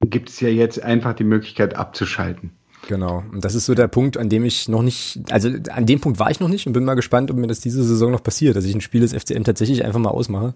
gibt 0.05 0.30
es 0.30 0.39
ja 0.41 0.49
jetzt 0.49 0.81
einfach 0.84 1.13
die 1.13 1.23
Möglichkeit 1.23 1.76
abzuschalten. 1.76 2.51
genau. 2.88 3.23
Und 3.31 3.43
das 3.45 3.55
ist 3.55 3.65
so 3.65 3.76
der 3.76 3.88
Punkt, 3.88 4.17
an 4.17 4.30
dem 4.30 4.45
ich 4.45 4.67
noch 4.69 4.81
nicht, 4.81 5.21
also 5.31 5.49
an 5.71 5.85
dem 5.85 5.99
Punkt 6.01 6.19
war 6.19 6.31
ich 6.31 6.39
noch 6.39 6.47
nicht 6.49 6.67
und 6.67 6.73
bin 6.73 6.85
mal 6.85 6.95
gespannt, 6.95 7.31
ob 7.31 7.38
mir 7.38 7.47
das 7.47 7.59
diese 7.59 7.84
Saison 7.84 8.11
noch 8.11 8.23
passiert, 8.23 8.55
dass 8.55 8.65
ich 8.65 8.76
ein 8.76 8.81
Spiel 8.81 9.01
des 9.01 9.13
FCM 9.13 9.43
tatsächlich 9.43 9.84
einfach 9.85 9.99
mal 9.99 10.09
ausmache. 10.09 10.55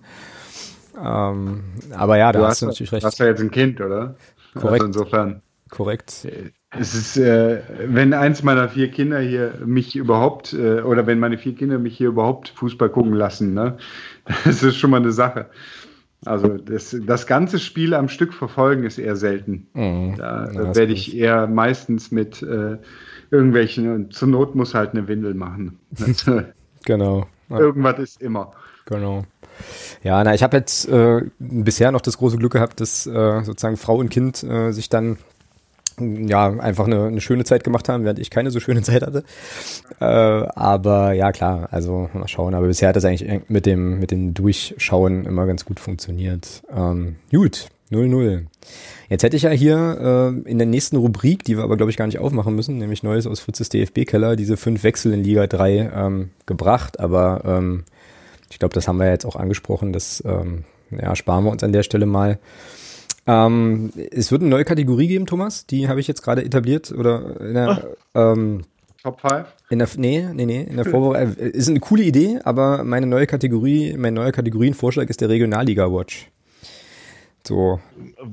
Ähm, 0.97 1.63
aber 1.91 2.17
ja, 2.17 2.31
da 2.31 2.39
Du 2.39 2.45
hast 2.45 2.61
hast, 2.61 2.61
du 2.61 2.65
natürlich 2.67 2.91
recht. 2.91 3.03
hast 3.03 3.19
ja 3.19 3.27
jetzt 3.27 3.41
ein 3.41 3.51
Kind, 3.51 3.81
oder? 3.81 4.15
Korrekt. 4.55 4.83
Also 4.83 4.85
insofern. 4.85 5.41
Korrekt. 5.69 6.27
Es 6.75 6.95
ist, 6.95 7.17
äh, 7.17 7.61
wenn 7.85 8.13
eins 8.13 8.41
meiner 8.41 8.67
vier 8.69 8.89
Kinder 8.89 9.19
hier 9.19 9.59
mich 9.65 9.95
überhaupt, 9.95 10.53
äh, 10.53 10.81
oder 10.81 11.05
wenn 11.05 11.19
meine 11.19 11.37
vier 11.37 11.53
Kinder 11.55 11.77
mich 11.77 11.95
hier 11.97 12.07
überhaupt 12.07 12.49
Fußball 12.49 12.89
gucken 12.89 13.13
lassen, 13.13 13.53
ne, 13.53 13.77
das 14.45 14.63
ist 14.63 14.77
schon 14.77 14.89
mal 14.89 14.97
eine 14.97 15.11
Sache. 15.11 15.49
Also 16.25 16.57
das, 16.57 16.95
das 17.05 17.27
ganze 17.27 17.59
Spiel 17.59 17.93
am 17.93 18.07
Stück 18.09 18.33
verfolgen 18.33 18.83
ist 18.83 18.97
eher 18.97 19.15
selten. 19.15 19.67
Mhm. 19.73 20.15
Da 20.17 20.51
Ja, 20.51 20.75
werde 20.75 20.93
ich 20.93 21.15
eher 21.15 21.47
meistens 21.47 22.11
mit 22.11 22.41
äh, 22.41 22.77
irgendwelchen, 23.31 23.91
und 23.93 24.13
zur 24.13 24.27
Not 24.29 24.55
muss 24.55 24.73
halt 24.73 24.91
eine 24.91 25.07
Windel 25.07 25.33
machen. 25.33 25.79
Äh, 26.27 26.43
Genau. 26.85 27.27
Ja, 27.49 27.59
Irgendwas 27.59 27.99
ist 27.99 28.21
immer. 28.21 28.51
genau. 28.85 29.23
Ja, 30.03 30.23
na, 30.23 30.33
ich 30.33 30.43
habe 30.43 30.57
jetzt 30.57 30.87
äh, 30.89 31.21
bisher 31.39 31.91
noch 31.91 32.01
das 32.01 32.17
große 32.17 32.37
Glück 32.37 32.53
gehabt, 32.53 32.81
dass 32.81 33.05
äh, 33.07 33.41
sozusagen 33.43 33.77
Frau 33.77 33.97
und 33.97 34.09
Kind 34.09 34.43
äh, 34.43 34.71
sich 34.71 34.89
dann 34.89 35.17
ja 35.99 36.49
einfach 36.49 36.85
eine, 36.85 37.05
eine 37.05 37.21
schöne 37.21 37.43
Zeit 37.43 37.63
gemacht 37.63 37.89
haben, 37.89 38.03
während 38.03 38.19
ich 38.19 38.29
keine 38.29 38.51
so 38.51 38.59
schöne 38.59 38.81
Zeit 38.83 39.01
hatte. 39.01 39.23
Äh, 39.99 40.05
aber 40.05 41.13
ja, 41.13 41.31
klar, 41.31 41.67
also 41.71 42.09
mal 42.13 42.27
schauen. 42.27 42.53
Aber 42.53 42.67
bisher 42.67 42.89
hat 42.89 42.95
das 42.95 43.05
eigentlich 43.05 43.41
mit 43.47 43.65
dem 43.65 43.99
mit 43.99 44.11
dem 44.11 44.33
Durchschauen 44.33 45.25
immer 45.25 45.45
ganz 45.45 45.65
gut 45.65 45.79
funktioniert. 45.79 46.63
Ähm, 46.75 47.15
gut, 47.31 47.67
0-0. 47.91 48.45
Jetzt 49.09 49.23
hätte 49.23 49.35
ich 49.35 49.43
ja 49.43 49.51
hier 49.51 50.33
äh, 50.45 50.49
in 50.49 50.57
der 50.57 50.67
nächsten 50.67 50.97
Rubrik, 50.97 51.43
die 51.43 51.57
wir 51.57 51.63
aber 51.63 51.77
glaube 51.77 51.91
ich 51.91 51.97
gar 51.97 52.07
nicht 52.07 52.19
aufmachen 52.19 52.55
müssen, 52.55 52.77
nämlich 52.77 53.03
Neues 53.03 53.27
aus 53.27 53.39
Fritzes 53.39 53.69
DFB-Keller, 53.69 54.35
diese 54.35 54.57
fünf 54.57 54.83
Wechsel 54.83 55.13
in 55.13 55.23
Liga 55.23 55.47
3 55.47 55.91
ähm, 55.95 56.29
gebracht. 56.45 56.99
Aber 56.99 57.43
ähm, 57.45 57.83
ich 58.49 58.59
glaube, 58.59 58.73
das 58.73 58.87
haben 58.87 58.97
wir 58.97 59.09
jetzt 59.09 59.25
auch 59.25 59.35
angesprochen. 59.35 59.93
Das 59.93 60.23
ähm, 60.25 60.63
ja, 60.91 61.15
sparen 61.15 61.43
wir 61.43 61.51
uns 61.51 61.63
an 61.63 61.73
der 61.73 61.83
Stelle 61.83 62.05
mal. 62.05 62.39
Ähm, 63.25 63.91
es 64.11 64.31
wird 64.31 64.41
eine 64.41 64.49
neue 64.49 64.65
Kategorie 64.65 65.07
geben, 65.07 65.25
Thomas. 65.25 65.65
Die 65.65 65.87
habe 65.87 65.99
ich 65.99 66.07
jetzt 66.07 66.21
gerade 66.23 66.43
etabliert 66.43 66.91
oder 66.91 67.39
in 67.41 67.53
der, 67.53 67.87
ähm, 68.15 68.63
Top 69.01 69.21
5? 69.21 69.45
in 69.69 69.79
der 69.79 69.89
nee, 69.97 70.27
nee, 70.33 70.45
nee, 70.45 70.61
in 70.61 70.75
der 70.75 70.85
Vorbereitung. 70.85 71.35
Äh, 71.37 71.49
Ist 71.49 71.69
eine 71.69 71.79
coole 71.79 72.03
Idee, 72.03 72.39
aber 72.43 72.83
meine 72.83 73.05
neue 73.05 73.27
Kategorie, 73.27 73.95
mein 73.97 74.13
neuer 74.13 74.31
Kategorienvorschlag 74.31 75.09
ist 75.09 75.21
der 75.21 75.29
Regionalliga 75.29 75.91
Watch. 75.91 76.29
So, 77.45 77.79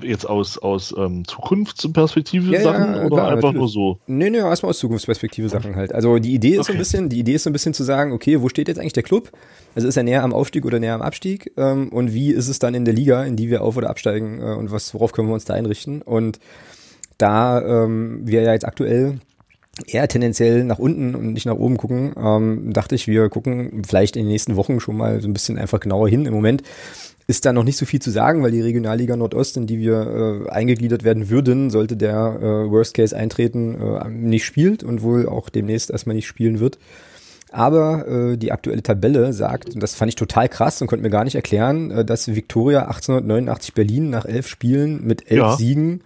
Jetzt 0.03 0.25
aus, 0.29 0.57
aus 0.59 0.95
ähm, 0.97 1.27
Zukunftsperspektive 1.27 2.53
Ja, 2.53 2.63
Sachen 2.63 2.95
ja, 2.95 3.01
oder 3.07 3.17
klar, 3.17 3.29
einfach 3.29 3.53
natürlich. 3.53 3.57
nur 3.57 3.69
so? 3.69 3.99
Nee, 4.07 4.31
nee, 4.31 4.39
erstmal 4.39 4.71
aus 4.71 4.79
Zukunftsperspektive 4.79 5.49
Sachen 5.49 5.75
halt. 5.75 5.93
Also 5.93 6.19
die 6.21 6.33
Idee 6.33 6.51
ist 6.57 6.67
so 6.67 6.73
ein 6.73 6.75
Okay. 6.75 6.79
bisschen, 6.79 7.09
die 7.09 7.19
Idee 7.19 7.35
ist 7.35 7.43
so 7.43 7.51
ein 7.51 7.53
bisschen 7.53 7.75
zu 7.75 7.83
sagen, 7.83 8.13
okay, 8.13 8.41
wo 8.41 8.49
steht 8.49 8.69
jetzt 8.69 8.79
eigentlich 8.79 8.93
der 8.93 9.03
Club? 9.03 9.33
Also 9.75 9.89
ist 9.89 9.97
er 9.97 10.05
näher 10.05 10.23
am 10.23 10.33
Aufstieg 10.33 10.65
oder 10.65 10.79
näher 10.79 10.95
am 10.95 11.03
Abstieg? 11.03 11.53
Ähm, 11.57 11.89
und 11.89 12.15
wie 12.15 12.31
ist 12.31 12.49
es 12.49 12.61
dann 12.61 12.75
in 12.75 12.85
der 12.85 12.95
Liga, 12.95 13.25
in 13.25 13.35
die 13.35 13.51
wir 13.51 13.63
auf- 13.63 13.77
oder 13.77 13.91
absteigen 13.91 14.41
äh, 14.41 14.55
und 14.55 14.71
was, 14.71 14.95
worauf 14.95 15.11
können 15.13 15.29
wir 15.29 15.35
uns 15.35 15.45
da 15.45 15.55
einrichten? 15.55 16.03
Und 16.03 16.39
da 17.19 17.61
ähm, 17.85 18.21
wir 18.25 18.43
ja 18.43 18.53
jetzt 18.53 18.65
aktuell 18.65 19.19
eher 19.87 20.07
tendenziell 20.09 20.65
nach 20.65 20.79
unten 20.79 21.15
und 21.15 21.33
nicht 21.33 21.47
nach 21.47 21.57
oben 21.57 21.77
gucken, 21.79 22.13
ähm, 22.17 22.73
dachte 22.73 22.95
ich, 22.95 23.07
wir 23.09 23.29
gucken 23.29 23.83
vielleicht 23.87 24.15
in 24.17 24.25
den 24.25 24.29
nächsten 24.33 24.57
Wochen 24.57 24.79
schon 24.79 24.97
mal 24.97 25.21
so 25.21 25.29
ein 25.29 25.33
bisschen 25.33 25.59
einfach 25.59 25.81
genauer 25.81 26.09
hin. 26.09 26.27
Im 26.27 26.35
Moment 26.35 26.63
ist 27.31 27.47
da 27.47 27.53
noch 27.53 27.63
nicht 27.63 27.77
so 27.77 27.87
viel 27.87 28.03
zu 28.03 28.11
sagen, 28.11 28.43
weil 28.43 28.51
die 28.51 28.61
Regionalliga 28.61 29.17
Nordost, 29.17 29.57
in 29.57 29.69
die 29.69 29.79
wir 29.79 30.47
äh, 30.49 30.51
eingegliedert 30.51 31.05
werden 31.05 31.31
würden, 31.31 31.71
sollte 31.71 31.97
der 31.97 32.17
äh, 32.17 32.71
Worst 32.71 32.95
Case 32.95 33.17
eintreten, 33.17 33.81
äh, 33.81 34.09
nicht 34.09 34.45
spielt 34.45 34.83
und 34.83 35.03
wohl 35.03 35.29
auch 35.29 35.49
demnächst 35.49 35.91
erstmal 35.91 36.17
nicht 36.17 36.27
spielen 36.27 36.59
wird. 36.59 36.79
Aber 37.53 38.09
äh, 38.09 38.37
die 38.37 38.51
aktuelle 38.51 38.83
Tabelle 38.83 39.33
sagt, 39.33 39.75
und 39.75 39.81
das 39.81 39.95
fand 39.95 40.09
ich 40.09 40.17
total 40.17 40.49
krass 40.49 40.83
und 40.83 40.89
konnte 40.89 41.05
mir 41.05 41.11
gar 41.11 41.23
nicht 41.23 41.37
erklären, 41.37 41.93
äh, 41.93 42.05
dass 42.05 42.35
Victoria 42.35 42.83
1889 42.87 43.75
Berlin 43.75 44.11
nach 44.11 44.25
elf 44.25 44.49
Spielen 44.49 45.07
mit 45.07 45.31
elf 45.31 45.39
ja. 45.39 45.57
Siegen 45.57 46.03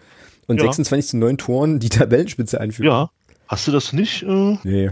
und 0.47 0.59
ja. 0.59 0.65
26 0.65 1.11
zu 1.11 1.17
9 1.17 1.39
Toren 1.39 1.79
die 1.81 1.89
Tabellenspitze 1.89 2.61
einführt. 2.61 2.87
Ja. 2.87 3.11
Hast 3.49 3.67
du 3.67 3.73
das 3.73 3.95
nicht? 3.95 4.25
Äh? 4.25 4.59
Nee. 4.63 4.91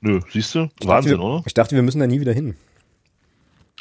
Nö, 0.00 0.18
siehst 0.32 0.54
du? 0.56 0.68
Wahnsinn, 0.84 1.18
wir, 1.18 1.20
oder? 1.20 1.42
Ich 1.46 1.54
dachte, 1.54 1.76
wir 1.76 1.82
müssen 1.82 2.00
da 2.00 2.08
nie 2.08 2.20
wieder 2.20 2.32
hin. 2.32 2.56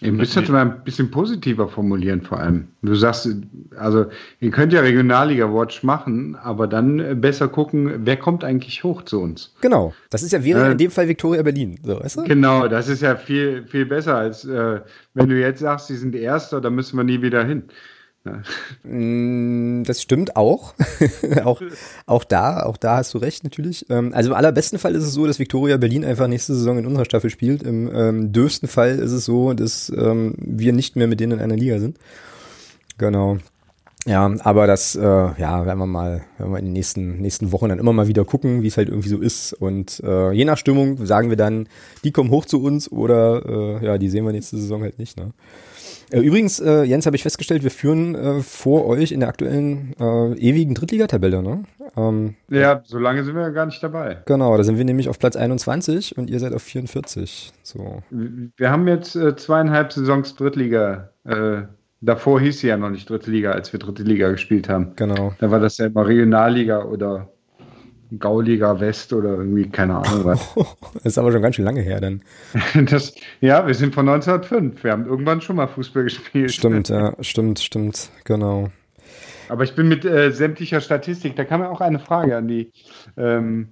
Ihr 0.03 0.11
müsst 0.11 0.35
das 0.35 0.49
mal 0.49 0.61
ein 0.61 0.83
bisschen 0.83 1.09
positiver 1.09 1.67
formulieren, 1.67 2.21
vor 2.21 2.39
allem. 2.39 2.67
Du 2.81 2.95
sagst, 2.95 3.29
also, 3.77 4.05
ihr 4.39 4.51
könnt 4.51 4.73
ja 4.73 4.81
Regionalliga 4.81 5.45
Watch 5.53 5.83
machen, 5.83 6.35
aber 6.35 6.67
dann 6.67 7.21
besser 7.21 7.47
gucken, 7.47 8.05
wer 8.05 8.17
kommt 8.17 8.43
eigentlich 8.43 8.83
hoch 8.83 9.03
zu 9.03 9.21
uns. 9.21 9.53
Genau. 9.61 9.93
Das 10.09 10.23
ist 10.23 10.33
ja 10.33 10.43
wäre 10.43 10.67
äh, 10.67 10.71
in 10.73 10.77
dem 10.77 10.91
Fall 10.91 11.07
Victoria 11.07 11.41
Berlin. 11.41 11.79
So, 11.83 11.99
weißt 11.99 12.17
du? 12.17 12.23
Genau, 12.23 12.67
das 12.67 12.89
ist 12.89 13.01
ja 13.01 13.15
viel, 13.15 13.65
viel 13.67 13.85
besser, 13.85 14.17
als 14.17 14.45
äh, 14.45 14.81
wenn 15.13 15.29
du 15.29 15.39
jetzt 15.39 15.59
sagst, 15.59 15.87
sie 15.87 15.95
sind 15.95 16.15
Erster, 16.15 16.59
dann 16.59 16.75
müssen 16.75 16.97
wir 16.97 17.03
nie 17.03 17.21
wieder 17.21 17.43
hin. 17.43 17.63
Mm, 18.83 19.83
das 19.83 20.01
stimmt 20.01 20.35
auch. 20.35 20.73
auch. 21.43 21.61
Auch 22.05 22.23
da, 22.23 22.63
auch 22.63 22.77
da 22.77 22.97
hast 22.97 23.13
du 23.13 23.17
recht 23.17 23.43
natürlich. 23.43 23.85
Ähm, 23.89 24.13
also 24.13 24.29
im 24.29 24.35
allerbesten 24.35 24.79
Fall 24.79 24.95
ist 24.95 25.03
es 25.03 25.13
so, 25.13 25.27
dass 25.27 25.39
Victoria 25.39 25.77
Berlin 25.77 26.05
einfach 26.05 26.27
nächste 26.27 26.55
Saison 26.55 26.77
in 26.77 26.85
unserer 26.85 27.05
Staffel 27.05 27.29
spielt. 27.29 27.63
Im 27.63 27.93
ähm, 27.93 28.31
dürfsten 28.31 28.69
Fall 28.69 28.99
ist 28.99 29.11
es 29.11 29.25
so, 29.25 29.53
dass 29.53 29.91
ähm, 29.95 30.35
wir 30.37 30.73
nicht 30.73 30.95
mehr 30.95 31.07
mit 31.07 31.19
denen 31.19 31.33
in 31.33 31.39
einer 31.39 31.57
Liga 31.57 31.79
sind. 31.79 31.97
Genau. 32.97 33.39
Ja, 34.05 34.33
aber 34.39 34.67
das, 34.67 34.95
äh, 34.95 35.01
ja, 35.01 35.65
werden 35.65 35.79
wir 35.79 35.85
mal, 35.85 36.25
werden 36.37 36.51
wir 36.51 36.59
in 36.59 36.65
den 36.65 36.73
nächsten, 36.73 37.21
nächsten 37.21 37.53
Wochen 37.53 37.69
dann 37.69 37.79
immer 37.79 37.93
mal 37.93 38.07
wieder 38.07 38.25
gucken, 38.25 38.61
wie 38.61 38.67
es 38.67 38.75
halt 38.75 38.89
irgendwie 38.89 39.07
so 39.07 39.17
ist. 39.17 39.53
Und 39.53 40.01
äh, 40.03 40.31
je 40.33 40.43
nach 40.43 40.57
Stimmung 40.57 41.05
sagen 41.05 41.29
wir 41.29 41.37
dann, 41.37 41.67
die 42.03 42.11
kommen 42.11 42.29
hoch 42.29 42.45
zu 42.45 42.61
uns 42.61 42.91
oder 42.91 43.79
äh, 43.81 43.85
ja, 43.85 43.97
die 43.97 44.09
sehen 44.09 44.25
wir 44.25 44.33
nächste 44.33 44.57
Saison 44.57 44.81
halt 44.81 44.99
nicht. 44.99 45.17
Ne? 45.17 45.31
Äh, 46.11 46.19
übrigens, 46.19 46.59
äh, 46.59 46.83
Jens, 46.83 47.05
habe 47.05 47.15
ich 47.15 47.23
festgestellt, 47.23 47.63
wir 47.63 47.71
führen 47.71 48.15
äh, 48.15 48.41
vor 48.41 48.85
euch 48.85 49.11
in 49.11 49.19
der 49.19 49.29
aktuellen 49.29 49.95
äh, 49.99 50.33
ewigen 50.37 50.73
Drittligatabelle, 50.73 51.41
ne? 51.41 51.63
Ähm, 51.95 52.35
ja, 52.49 52.81
so 52.85 52.97
lange 52.97 53.23
sind 53.23 53.35
wir 53.35 53.43
ja 53.43 53.49
gar 53.49 53.65
nicht 53.65 53.81
dabei. 53.83 54.17
Genau, 54.25 54.55
da 54.57 54.63
sind 54.63 54.77
wir 54.77 54.85
nämlich 54.85 55.09
auf 55.09 55.19
Platz 55.19 55.35
21 55.35 56.17
und 56.17 56.29
ihr 56.29 56.39
seid 56.39 56.53
auf 56.53 56.63
44. 56.63 57.51
So. 57.61 58.01
Wir 58.09 58.71
haben 58.71 58.87
jetzt 58.87 59.15
äh, 59.15 59.35
zweieinhalb 59.35 59.93
Saisons 59.93 60.35
Drittliga. 60.35 61.09
Äh, 61.25 61.63
davor 62.01 62.39
hieß 62.39 62.59
sie 62.59 62.67
ja 62.67 62.77
noch 62.77 62.89
nicht 62.89 63.09
Dritte 63.09 63.29
Liga, 63.29 63.51
als 63.51 63.71
wir 63.73 63.79
Dritte 63.79 64.03
Liga 64.03 64.31
gespielt 64.31 64.69
haben. 64.69 64.93
Genau. 64.95 65.33
Da 65.39 65.51
war 65.51 65.59
das 65.59 65.77
ja 65.77 65.85
immer 65.85 66.07
Regionalliga 66.07 66.83
oder 66.83 67.29
Gauliga 68.19 68.79
West 68.79 69.13
oder 69.13 69.29
irgendwie, 69.29 69.69
keine 69.69 69.95
Ahnung 69.95 70.25
was. 70.25 70.53
das 70.95 71.05
ist 71.05 71.17
aber 71.17 71.31
schon 71.31 71.41
ganz 71.41 71.55
schön 71.55 71.65
lange 71.65 71.81
her 71.81 72.01
dann. 72.01 72.21
Das, 72.89 73.13
ja, 73.41 73.65
wir 73.65 73.73
sind 73.73 73.93
von 73.93 74.07
1905. 74.07 74.83
Wir 74.83 74.91
haben 74.91 75.05
irgendwann 75.05 75.41
schon 75.41 75.55
mal 75.55 75.67
Fußball 75.67 76.03
gespielt. 76.03 76.51
Stimmt, 76.51 76.89
ja, 76.89 77.13
stimmt, 77.21 77.59
stimmt, 77.59 78.09
genau. 78.23 78.69
Aber 79.49 79.63
ich 79.63 79.75
bin 79.75 79.87
mit 79.87 80.05
äh, 80.05 80.31
sämtlicher 80.31 80.81
Statistik, 80.81 81.35
da 81.35 81.45
kam 81.45 81.61
ja 81.61 81.69
auch 81.69 81.81
eine 81.81 81.99
Frage 81.99 82.35
an 82.37 82.47
die, 82.47 82.71
ähm, 83.17 83.69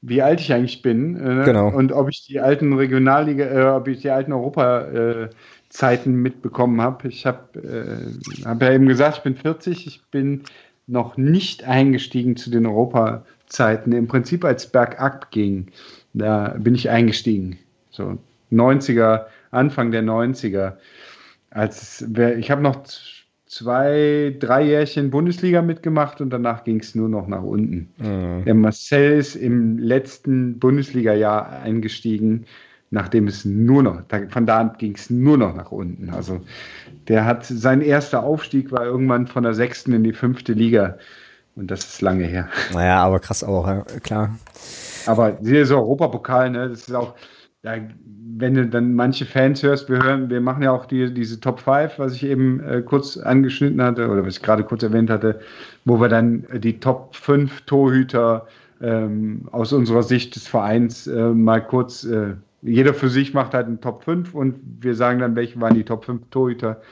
wie 0.00 0.22
alt 0.22 0.40
ich 0.40 0.52
eigentlich 0.52 0.82
bin 0.82 1.16
äh, 1.16 1.44
genau. 1.44 1.68
und 1.68 1.92
ob 1.92 2.08
ich 2.08 2.26
die 2.26 2.40
alten 2.40 2.72
Regionalliga, 2.72 3.44
äh, 3.44 3.76
ob 3.76 3.88
ich 3.88 4.00
die 4.00 4.10
alten 4.10 4.32
Europa-Zeiten 4.32 6.14
mitbekommen 6.14 6.80
habe. 6.80 7.08
Ich 7.08 7.26
habe 7.26 7.58
äh, 7.58 8.44
hab 8.44 8.62
ja 8.62 8.72
eben 8.72 8.86
gesagt, 8.86 9.18
ich 9.18 9.22
bin 9.24 9.36
40, 9.36 9.86
ich 9.86 10.02
bin 10.10 10.42
noch 10.86 11.16
nicht 11.16 11.64
eingestiegen 11.64 12.36
zu 12.36 12.50
den 12.50 12.66
Europa 12.66 13.24
Zeiten 13.46 13.92
im 13.92 14.08
Prinzip 14.08 14.44
als 14.44 14.70
bergab 14.70 15.30
ging, 15.30 15.68
da 16.12 16.56
bin 16.58 16.74
ich 16.74 16.90
eingestiegen. 16.90 17.58
So 17.90 18.18
90er, 18.52 19.26
Anfang 19.50 19.90
der 19.90 20.02
90er. 20.02 20.74
Als 21.50 22.04
ich 22.38 22.50
habe 22.50 22.62
noch 22.62 22.84
zwei, 23.46 24.36
drei 24.38 24.64
Jährchen 24.64 25.10
Bundesliga 25.10 25.62
mitgemacht 25.62 26.20
und 26.20 26.30
danach 26.30 26.64
ging 26.64 26.80
es 26.80 26.94
nur 26.94 27.08
noch 27.08 27.26
nach 27.28 27.42
unten. 27.42 27.88
Mhm. 27.98 28.44
Der 28.44 28.54
Marcel 28.54 29.18
ist 29.18 29.36
im 29.36 29.78
letzten 29.78 30.58
Bundesliga-Jahr 30.58 31.62
eingestiegen, 31.62 32.44
nachdem 32.90 33.26
es 33.28 33.44
nur 33.44 33.82
noch, 33.82 34.02
von 34.28 34.46
da 34.46 34.58
an 34.58 34.72
ging 34.78 34.94
es 34.94 35.10
nur 35.10 35.38
noch 35.38 35.54
nach 35.54 35.72
unten. 35.72 36.10
Also 36.10 36.40
der 37.08 37.24
hat, 37.24 37.44
sein 37.46 37.80
erster 37.80 38.22
Aufstieg 38.22 38.72
war 38.72 38.84
irgendwann 38.84 39.26
von 39.26 39.42
der 39.42 39.54
sechsten 39.54 39.92
in 39.92 40.04
die 40.04 40.12
fünfte 40.12 40.52
Liga. 40.52 40.98
Und 41.56 41.70
das 41.70 41.84
ist 41.84 42.02
lange 42.02 42.24
her. 42.24 42.48
Naja, 42.72 43.02
aber 43.02 43.18
krass 43.18 43.42
auch, 43.42 43.66
ja, 43.66 43.82
klar. 44.02 44.36
Aber 45.06 45.32
dieser 45.32 45.76
Europapokal, 45.76 46.50
ne, 46.50 46.68
das 46.68 46.88
ist 46.88 46.94
auch, 46.94 47.14
ja, 47.62 47.78
wenn 48.38 48.54
du 48.54 48.66
dann 48.66 48.94
manche 48.94 49.24
Fans 49.24 49.62
hörst, 49.62 49.88
wir 49.88 50.02
hören, 50.02 50.28
wir 50.28 50.42
machen 50.42 50.62
ja 50.62 50.70
auch 50.70 50.84
die, 50.84 51.12
diese 51.12 51.40
Top 51.40 51.60
5, 51.60 51.98
was 51.98 52.12
ich 52.12 52.24
eben 52.24 52.60
äh, 52.60 52.82
kurz 52.82 53.16
angeschnitten 53.16 53.80
hatte, 53.80 54.08
oder 54.10 54.24
was 54.26 54.36
ich 54.36 54.42
gerade 54.42 54.64
kurz 54.64 54.82
erwähnt 54.82 55.08
hatte, 55.08 55.40
wo 55.86 55.98
wir 55.98 56.08
dann 56.08 56.44
die 56.52 56.78
Top 56.78 57.16
5 57.16 57.62
Torhüter 57.62 58.46
ähm, 58.82 59.48
aus 59.50 59.72
unserer 59.72 60.02
Sicht 60.02 60.36
des 60.36 60.46
Vereins 60.46 61.06
äh, 61.06 61.30
mal 61.30 61.64
kurz, 61.64 62.04
äh, 62.04 62.34
jeder 62.60 62.92
für 62.92 63.08
sich 63.08 63.32
macht 63.32 63.54
halt 63.54 63.66
einen 63.66 63.80
Top 63.80 64.04
5 64.04 64.34
und 64.34 64.56
wir 64.80 64.94
sagen 64.94 65.20
dann, 65.20 65.34
welche 65.34 65.58
waren 65.60 65.74
die 65.74 65.84
Top 65.84 66.04
5 66.04 66.28
Torhüter 66.30 66.82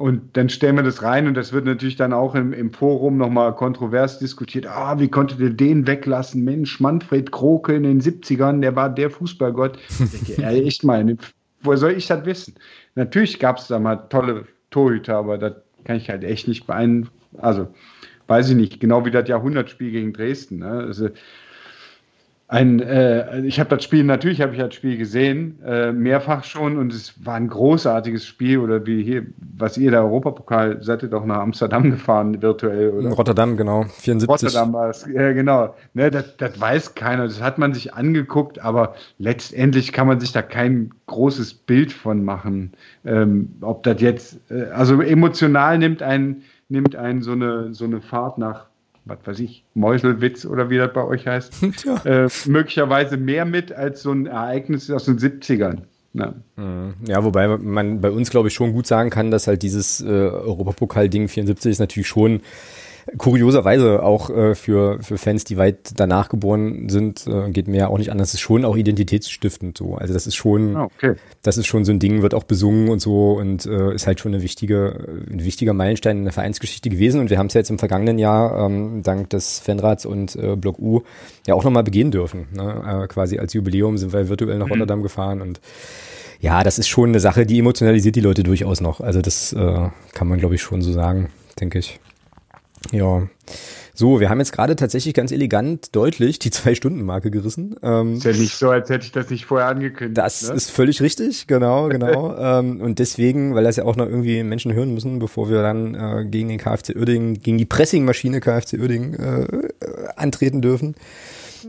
und 0.00 0.34
dann 0.34 0.48
stellen 0.48 0.76
wir 0.76 0.82
das 0.82 1.02
rein 1.02 1.26
und 1.26 1.34
das 1.34 1.52
wird 1.52 1.66
natürlich 1.66 1.96
dann 1.96 2.14
auch 2.14 2.34
im, 2.34 2.54
im 2.54 2.72
Forum 2.72 3.18
nochmal 3.18 3.54
kontrovers 3.54 4.18
diskutiert. 4.18 4.66
Ah, 4.66 4.98
wie 4.98 5.08
konntet 5.08 5.40
ihr 5.40 5.50
den 5.50 5.86
weglassen? 5.86 6.42
Mensch, 6.42 6.80
Manfred 6.80 7.30
Kroke 7.30 7.74
in 7.74 7.82
den 7.82 8.00
70ern, 8.00 8.62
der 8.62 8.74
war 8.74 8.88
der 8.88 9.10
Fußballgott. 9.10 9.78
Ich 10.00 10.10
denke, 10.10 10.40
ja, 10.40 10.52
echt 10.52 10.84
mal, 10.84 11.18
woher 11.60 11.76
soll 11.76 11.92
ich 11.92 12.06
das 12.06 12.24
wissen? 12.24 12.54
Natürlich 12.94 13.38
gab 13.38 13.58
es 13.58 13.66
da 13.66 13.78
mal 13.78 13.96
tolle 14.08 14.46
Torhüter, 14.70 15.16
aber 15.16 15.36
das 15.36 15.56
kann 15.84 15.98
ich 15.98 16.08
halt 16.08 16.24
echt 16.24 16.48
nicht 16.48 16.66
beeinflussen. 16.66 17.12
Also, 17.36 17.68
weiß 18.26 18.48
ich 18.48 18.56
nicht, 18.56 18.80
genau 18.80 19.04
wie 19.04 19.10
das 19.10 19.28
Jahrhundertspiel 19.28 19.90
gegen 19.90 20.14
Dresden. 20.14 20.60
Ne? 20.60 20.70
Also, 20.70 21.10
ein, 22.50 22.80
äh, 22.80 23.42
ich 23.42 23.60
habe 23.60 23.70
das 23.70 23.84
Spiel, 23.84 24.02
natürlich 24.02 24.40
habe 24.40 24.52
ich 24.52 24.58
das 24.58 24.74
Spiel 24.74 24.96
gesehen, 24.98 25.62
äh, 25.64 25.92
mehrfach 25.92 26.42
schon 26.42 26.78
und 26.78 26.92
es 26.92 27.24
war 27.24 27.36
ein 27.36 27.46
großartiges 27.46 28.26
Spiel 28.26 28.58
oder 28.58 28.84
wie 28.86 29.04
hier, 29.04 29.26
was 29.56 29.78
ihr 29.78 29.92
der 29.92 30.02
Europapokal, 30.02 30.82
seid 30.82 31.04
ihr 31.04 31.10
doch 31.10 31.24
nach 31.24 31.38
Amsterdam 31.38 31.84
gefahren, 31.92 32.42
virtuell, 32.42 32.90
oder? 32.90 33.10
Rotterdam, 33.10 33.56
genau, 33.56 33.84
74. 33.84 34.28
Rotterdam 34.28 34.72
war 34.72 34.90
es, 34.90 35.06
ja, 35.06 35.32
genau. 35.32 35.76
Ne, 35.94 36.10
das, 36.10 36.36
das 36.38 36.60
weiß 36.60 36.96
keiner, 36.96 37.28
das 37.28 37.40
hat 37.40 37.58
man 37.58 37.72
sich 37.72 37.94
angeguckt, 37.94 38.58
aber 38.58 38.96
letztendlich 39.18 39.92
kann 39.92 40.08
man 40.08 40.18
sich 40.18 40.32
da 40.32 40.42
kein 40.42 40.90
großes 41.06 41.54
Bild 41.54 41.92
von 41.92 42.24
machen, 42.24 42.72
ähm, 43.04 43.54
ob 43.60 43.84
das 43.84 44.00
jetzt, 44.00 44.40
äh, 44.50 44.64
also 44.72 45.00
emotional 45.00 45.78
nimmt 45.78 46.02
ein 46.02 46.42
nimmt 46.68 46.94
einen 46.94 47.20
so 47.20 47.32
eine, 47.32 47.74
so 47.74 47.84
eine 47.84 48.00
Fahrt 48.00 48.38
nach 48.38 48.69
was 49.04 49.18
weiß 49.24 49.38
ich, 49.40 49.64
Meuselwitz 49.74 50.44
oder 50.44 50.70
wie 50.70 50.78
das 50.78 50.92
bei 50.92 51.04
euch 51.04 51.26
heißt, 51.26 51.52
äh, 52.04 52.28
möglicherweise 52.46 53.16
mehr 53.16 53.44
mit 53.44 53.72
als 53.72 54.02
so 54.02 54.12
ein 54.12 54.26
Ereignis 54.26 54.90
aus 54.90 55.04
den 55.04 55.18
70ern. 55.18 55.82
Ja. 56.12 56.34
Mhm. 56.56 56.94
ja, 57.06 57.22
wobei 57.22 57.46
man 57.56 58.00
bei 58.00 58.10
uns, 58.10 58.30
glaube 58.30 58.48
ich, 58.48 58.54
schon 58.54 58.72
gut 58.72 58.86
sagen 58.86 59.10
kann, 59.10 59.30
dass 59.30 59.46
halt 59.46 59.62
dieses 59.62 60.00
äh, 60.00 60.06
Europapokal-Ding 60.06 61.28
74 61.28 61.70
ist 61.70 61.78
natürlich 61.78 62.08
schon 62.08 62.40
kurioserweise 63.18 64.02
auch 64.02 64.30
äh, 64.30 64.54
für, 64.54 65.02
für 65.02 65.18
Fans, 65.18 65.44
die 65.44 65.56
weit 65.56 65.92
danach 65.96 66.28
geboren 66.28 66.88
sind, 66.88 67.26
äh, 67.26 67.50
geht 67.50 67.68
mir 67.68 67.78
ja 67.78 67.88
auch 67.88 67.98
nicht 67.98 68.10
anders. 68.10 68.30
Das 68.30 68.34
ist 68.34 68.40
schon 68.40 68.64
auch 68.64 68.76
identitätsstiftend 68.76 69.76
so. 69.76 69.94
Also 69.94 70.14
das 70.14 70.26
ist 70.26 70.36
schon, 70.36 70.76
ah, 70.76 70.84
okay. 70.84 71.14
das 71.42 71.56
ist 71.56 71.66
schon 71.66 71.84
so 71.84 71.92
ein 71.92 71.98
Ding, 71.98 72.22
wird 72.22 72.34
auch 72.34 72.44
besungen 72.44 72.88
und 72.88 73.00
so 73.00 73.32
und 73.32 73.66
äh, 73.66 73.94
ist 73.94 74.06
halt 74.06 74.20
schon 74.20 74.34
eine 74.34 74.42
wichtige, 74.42 75.24
ein 75.30 75.44
wichtiger 75.44 75.72
Meilenstein 75.72 76.18
in 76.18 76.24
der 76.24 76.32
Vereinsgeschichte 76.32 76.90
gewesen. 76.90 77.20
Und 77.20 77.30
wir 77.30 77.38
haben 77.38 77.46
es 77.46 77.54
ja 77.54 77.60
jetzt 77.60 77.70
im 77.70 77.78
vergangenen 77.78 78.18
Jahr 78.18 78.66
ähm, 78.66 79.02
dank 79.02 79.30
des 79.30 79.58
Fanrats 79.58 80.06
und 80.06 80.36
äh, 80.36 80.56
Block 80.56 80.78
U 80.78 81.02
ja 81.46 81.54
auch 81.54 81.64
nochmal 81.64 81.84
begehen 81.84 82.10
dürfen. 82.10 82.48
Ne? 82.52 83.04
Äh, 83.04 83.06
quasi 83.08 83.38
als 83.38 83.52
Jubiläum 83.52 83.98
sind 83.98 84.12
wir 84.12 84.28
virtuell 84.28 84.58
nach 84.58 84.66
mhm. 84.66 84.72
Rotterdam 84.72 85.02
gefahren 85.02 85.40
und 85.40 85.60
ja, 86.40 86.64
das 86.64 86.78
ist 86.78 86.88
schon 86.88 87.10
eine 87.10 87.20
Sache, 87.20 87.44
die 87.44 87.58
emotionalisiert 87.58 88.16
die 88.16 88.22
Leute 88.22 88.42
durchaus 88.42 88.80
noch. 88.80 89.00
Also 89.00 89.20
das 89.20 89.52
äh, 89.52 89.88
kann 90.12 90.28
man, 90.28 90.38
glaube 90.38 90.54
ich, 90.54 90.62
schon 90.62 90.80
so 90.80 90.90
sagen, 90.90 91.28
denke 91.60 91.78
ich. 91.78 92.00
Ja. 92.92 93.28
So, 93.94 94.18
wir 94.18 94.30
haben 94.30 94.38
jetzt 94.38 94.52
gerade 94.52 94.76
tatsächlich 94.76 95.12
ganz 95.12 95.30
elegant 95.30 95.94
deutlich 95.94 96.38
die 96.38 96.50
Zwei-Stunden-Marke 96.50 97.30
gerissen. 97.30 97.76
Ähm, 97.82 98.14
ist 98.14 98.24
ja 98.24 98.32
nicht 98.32 98.56
so, 98.56 98.70
als 98.70 98.88
hätte 98.88 99.04
ich 99.04 99.12
das 99.12 99.28
nicht 99.28 99.44
vorher 99.44 99.68
angekündigt. 99.68 100.16
Das 100.16 100.48
ne? 100.48 100.54
ist 100.54 100.70
völlig 100.70 101.02
richtig, 101.02 101.46
genau, 101.46 101.88
genau. 101.90 102.34
ähm, 102.36 102.80
und 102.80 102.98
deswegen, 102.98 103.54
weil 103.54 103.64
das 103.64 103.76
ja 103.76 103.84
auch 103.84 103.96
noch 103.96 104.06
irgendwie 104.06 104.42
Menschen 104.42 104.72
hören 104.72 104.94
müssen, 104.94 105.18
bevor 105.18 105.50
wir 105.50 105.62
dann 105.62 105.94
äh, 105.94 106.24
gegen 106.24 106.48
den 106.48 106.58
KfC 106.58 106.96
Uerdingen, 106.96 107.42
gegen 107.42 107.58
die 107.58 107.66
Pressingmaschine 107.66 108.40
KfC 108.40 108.78
Uerdingen 108.78 109.14
äh, 109.14 109.42
äh, 109.42 109.68
antreten 110.16 110.62
dürfen. 110.62 110.94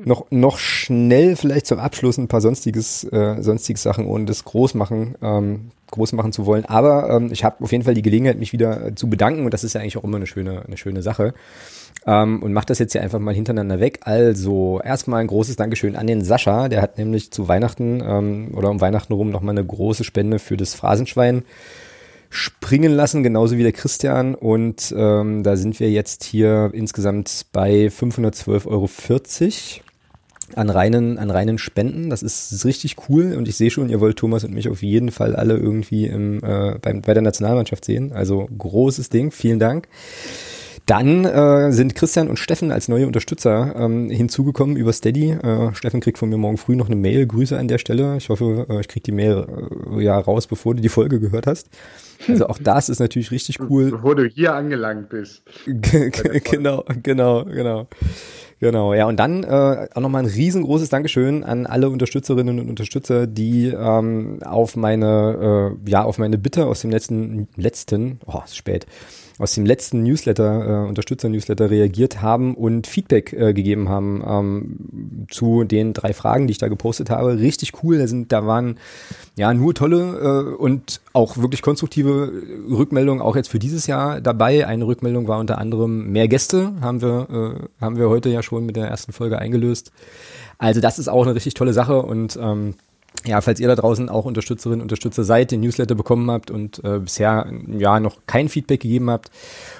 Noch, 0.05 0.27
noch 0.31 0.57
schnell 0.57 1.35
vielleicht 1.35 1.67
zum 1.67 1.79
Abschluss 1.79 2.17
ein 2.17 2.29
paar 2.29 2.39
sonstiges, 2.39 3.03
äh, 3.03 3.41
sonstiges 3.41 3.83
Sachen, 3.83 4.05
ohne 4.05 4.23
das 4.23 4.45
groß 4.45 4.73
machen. 4.75 5.15
Ähm, 5.21 5.71
groß 5.91 6.13
machen 6.13 6.31
zu 6.31 6.45
wollen. 6.45 6.65
Aber 6.65 7.09
ähm, 7.09 7.29
ich 7.31 7.43
habe 7.43 7.63
auf 7.63 7.71
jeden 7.71 7.83
Fall 7.83 7.93
die 7.93 8.01
Gelegenheit, 8.01 8.39
mich 8.39 8.53
wieder 8.53 8.87
äh, 8.87 8.95
zu 8.95 9.09
bedanken 9.09 9.45
und 9.45 9.53
das 9.53 9.63
ist 9.63 9.73
ja 9.73 9.81
eigentlich 9.81 9.97
auch 9.97 10.03
immer 10.03 10.17
eine 10.17 10.27
schöne, 10.27 10.63
eine 10.65 10.77
schöne 10.77 11.01
Sache. 11.01 11.33
Ähm, 12.07 12.41
und 12.41 12.53
mache 12.53 12.65
das 12.65 12.79
jetzt 12.79 12.93
hier 12.93 13.01
einfach 13.01 13.19
mal 13.19 13.33
hintereinander 13.33 13.79
weg. 13.79 13.99
Also 14.01 14.81
erstmal 14.83 15.21
ein 15.21 15.27
großes 15.27 15.55
Dankeschön 15.55 15.95
an 15.95 16.07
den 16.07 16.23
Sascha, 16.23 16.67
der 16.67 16.81
hat 16.81 16.97
nämlich 16.97 17.31
zu 17.31 17.47
Weihnachten 17.47 18.01
ähm, 18.03 18.51
oder 18.55 18.71
um 18.71 18.81
Weihnachten 18.81 19.13
rum 19.13 19.29
nochmal 19.29 19.55
eine 19.55 19.65
große 19.65 20.03
Spende 20.03 20.39
für 20.39 20.57
das 20.57 20.73
Phrasenschwein 20.73 21.43
springen 22.31 22.93
lassen, 22.93 23.23
genauso 23.23 23.57
wie 23.57 23.63
der 23.63 23.73
Christian. 23.73 24.33
Und 24.33 24.93
ähm, 24.97 25.43
da 25.43 25.55
sind 25.57 25.79
wir 25.79 25.91
jetzt 25.91 26.23
hier 26.23 26.71
insgesamt 26.73 27.45
bei 27.51 27.87
512,40 27.87 28.67
Euro 28.67 28.89
an 30.57 30.69
reinen, 30.69 31.17
an 31.17 31.29
reinen 31.29 31.57
Spenden. 31.57 32.09
Das 32.09 32.23
ist, 32.23 32.51
ist 32.51 32.65
richtig 32.65 32.95
cool 33.09 33.33
und 33.35 33.47
ich 33.47 33.55
sehe 33.55 33.69
schon, 33.69 33.89
ihr 33.89 33.99
wollt 33.99 34.17
Thomas 34.17 34.43
und 34.43 34.53
mich 34.53 34.69
auf 34.69 34.81
jeden 34.83 35.11
Fall 35.11 35.35
alle 35.35 35.57
irgendwie 35.57 36.07
im, 36.07 36.43
äh, 36.43 36.77
beim, 36.81 37.01
bei 37.01 37.13
der 37.13 37.23
Nationalmannschaft 37.23 37.85
sehen. 37.85 38.11
Also 38.13 38.47
großes 38.57 39.09
Ding, 39.09 39.31
vielen 39.31 39.59
Dank. 39.59 39.87
Dann 40.85 41.25
äh, 41.25 41.71
sind 41.71 41.95
Christian 41.95 42.27
und 42.27 42.37
Steffen 42.37 42.71
als 42.71 42.87
neue 42.87 43.05
Unterstützer 43.07 43.75
ähm, 43.77 44.09
hinzugekommen 44.09 44.75
über 44.75 44.91
Steady. 44.91 45.31
Äh, 45.31 45.73
Steffen 45.73 46.01
kriegt 46.01 46.17
von 46.17 46.27
mir 46.29 46.37
morgen 46.37 46.57
früh 46.57 46.75
noch 46.75 46.87
eine 46.87 46.95
Mail. 46.95 47.27
Grüße 47.27 47.57
an 47.57 47.67
der 47.67 47.77
Stelle. 47.77 48.17
Ich 48.17 48.29
hoffe, 48.29 48.65
äh, 48.67 48.81
ich 48.81 48.87
krieg 48.87 49.03
die 49.03 49.11
Mail 49.11 49.45
äh, 49.95 50.03
ja 50.03 50.17
raus, 50.17 50.47
bevor 50.47 50.75
du 50.75 50.81
die 50.81 50.89
Folge 50.89 51.19
gehört 51.19 51.47
hast. 51.47 51.69
Also 52.27 52.47
auch 52.47 52.57
das 52.57 52.89
ist 52.89 52.99
natürlich 52.99 53.31
richtig 53.31 53.59
cool. 53.61 53.91
Bevor 53.91 54.15
du 54.15 54.25
hier 54.25 54.53
angelangt 54.53 55.09
bist. 55.09 55.43
genau, 55.65 56.83
genau, 57.01 57.45
genau. 57.45 57.87
Genau, 58.61 58.93
ja, 58.93 59.07
und 59.07 59.19
dann 59.19 59.43
äh, 59.43 59.87
auch 59.95 60.01
nochmal 60.01 60.21
ein 60.21 60.29
riesengroßes 60.29 60.89
Dankeschön 60.89 61.43
an 61.43 61.65
alle 61.65 61.89
Unterstützerinnen 61.89 62.59
und 62.59 62.69
Unterstützer, 62.69 63.25
die 63.25 63.69
ähm, 63.69 64.37
auf 64.45 64.75
meine, 64.75 65.73
äh, 65.83 65.89
ja, 65.89 66.03
auf 66.03 66.19
meine 66.19 66.37
Bitte 66.37 66.67
aus 66.67 66.81
dem 66.81 66.91
letzten, 66.91 67.47
letzten, 67.55 68.19
oh, 68.27 68.41
ist 68.45 68.55
spät, 68.55 68.85
aus 69.37 69.53
dem 69.53 69.65
letzten 69.65 70.03
Newsletter, 70.03 70.85
äh, 70.85 70.87
Unterstützer-Newsletter 70.87 71.69
reagiert 71.69 72.21
haben 72.21 72.55
und 72.55 72.87
Feedback 72.87 73.33
äh, 73.33 73.53
gegeben 73.53 73.89
haben 73.89 74.23
ähm, 74.27 75.27
zu 75.29 75.63
den 75.63 75.93
drei 75.93 76.13
Fragen, 76.13 76.47
die 76.47 76.51
ich 76.51 76.57
da 76.57 76.67
gepostet 76.67 77.09
habe. 77.09 77.39
Richtig 77.39 77.83
cool. 77.83 77.97
Da 77.97 78.07
sind, 78.07 78.31
da 78.31 78.45
waren 78.45 78.77
ja 79.37 79.53
nur 79.53 79.73
tolle 79.73 80.53
äh, 80.53 80.55
und 80.55 81.01
auch 81.13 81.37
wirklich 81.37 81.61
konstruktive 81.61 82.31
Rückmeldungen 82.69 83.21
auch 83.21 83.35
jetzt 83.35 83.49
für 83.49 83.59
dieses 83.59 83.87
Jahr 83.87 84.21
dabei. 84.21 84.67
Eine 84.67 84.85
Rückmeldung 84.85 85.27
war 85.27 85.39
unter 85.39 85.57
anderem 85.57 86.11
mehr 86.11 86.27
Gäste, 86.27 86.73
haben 86.81 87.01
wir, 87.01 87.27
äh, 87.29 87.83
haben 87.83 87.97
wir 87.97 88.09
heute 88.09 88.29
ja 88.29 88.43
schon 88.43 88.65
mit 88.65 88.75
der 88.75 88.87
ersten 88.87 89.13
Folge 89.13 89.39
eingelöst. 89.39 89.91
Also 90.57 90.79
das 90.79 90.99
ist 90.99 91.07
auch 91.07 91.23
eine 91.23 91.33
richtig 91.33 91.55
tolle 91.55 91.73
Sache 91.73 92.01
und 92.03 92.37
ähm, 92.39 92.75
ja, 93.25 93.41
falls 93.41 93.59
ihr 93.59 93.67
da 93.67 93.75
draußen 93.75 94.09
auch 94.09 94.25
Unterstützerinnen, 94.25 94.81
Unterstützer 94.81 95.23
seid, 95.23 95.51
den 95.51 95.61
Newsletter 95.61 95.95
bekommen 95.95 96.29
habt 96.31 96.49
und 96.49 96.83
äh, 96.83 96.99
bisher 96.99 97.51
ja 97.77 97.99
noch 97.99 98.17
kein 98.25 98.49
Feedback 98.49 98.81
gegeben 98.81 99.09
habt 99.09 99.29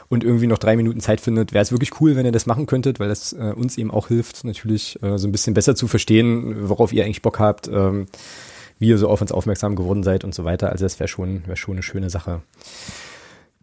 und 0.10 0.24
irgendwie 0.24 0.48
noch 0.48 0.58
drei 0.58 0.76
Minuten 0.76 1.00
Zeit 1.00 1.22
findet, 1.22 1.54
wäre 1.54 1.64
es 1.64 1.72
wirklich 1.72 2.00
cool, 2.02 2.16
wenn 2.16 2.26
ihr 2.26 2.32
das 2.32 2.46
machen 2.46 2.66
könntet, 2.66 3.00
weil 3.00 3.10
das 3.10 3.34
äh, 3.34 3.54
uns 3.56 3.78
eben 3.78 3.92
auch 3.92 4.10
hilft, 4.10 4.44
natürlich 4.44 5.02
äh, 5.02 5.18
so 5.18 5.28
ein 5.28 5.32
bisschen 5.32 5.54
besser 5.54 5.76
zu 5.76 5.88
verstehen, 5.88 6.70
worauf 6.70 6.94
ihr 6.94 7.04
eigentlich 7.04 7.22
Bock 7.22 7.40
habt, 7.40 7.68
ähm, 7.68 8.06
wie 8.80 8.90
ihr 8.90 8.98
so 8.98 9.10
auf 9.10 9.22
uns 9.22 9.32
aufmerksam 9.32 9.76
geworden 9.76 10.04
seid 10.04 10.24
und 10.24 10.36
so 10.36 10.44
weiter. 10.44 10.72
Also 10.72 10.86
das 10.86 11.00
wäre 11.00 11.08
schon, 11.08 11.46
wäre 11.46 11.58
schon 11.58 11.76
eine 11.76 11.84
schöne 11.84 12.10
Sache. 12.10 12.42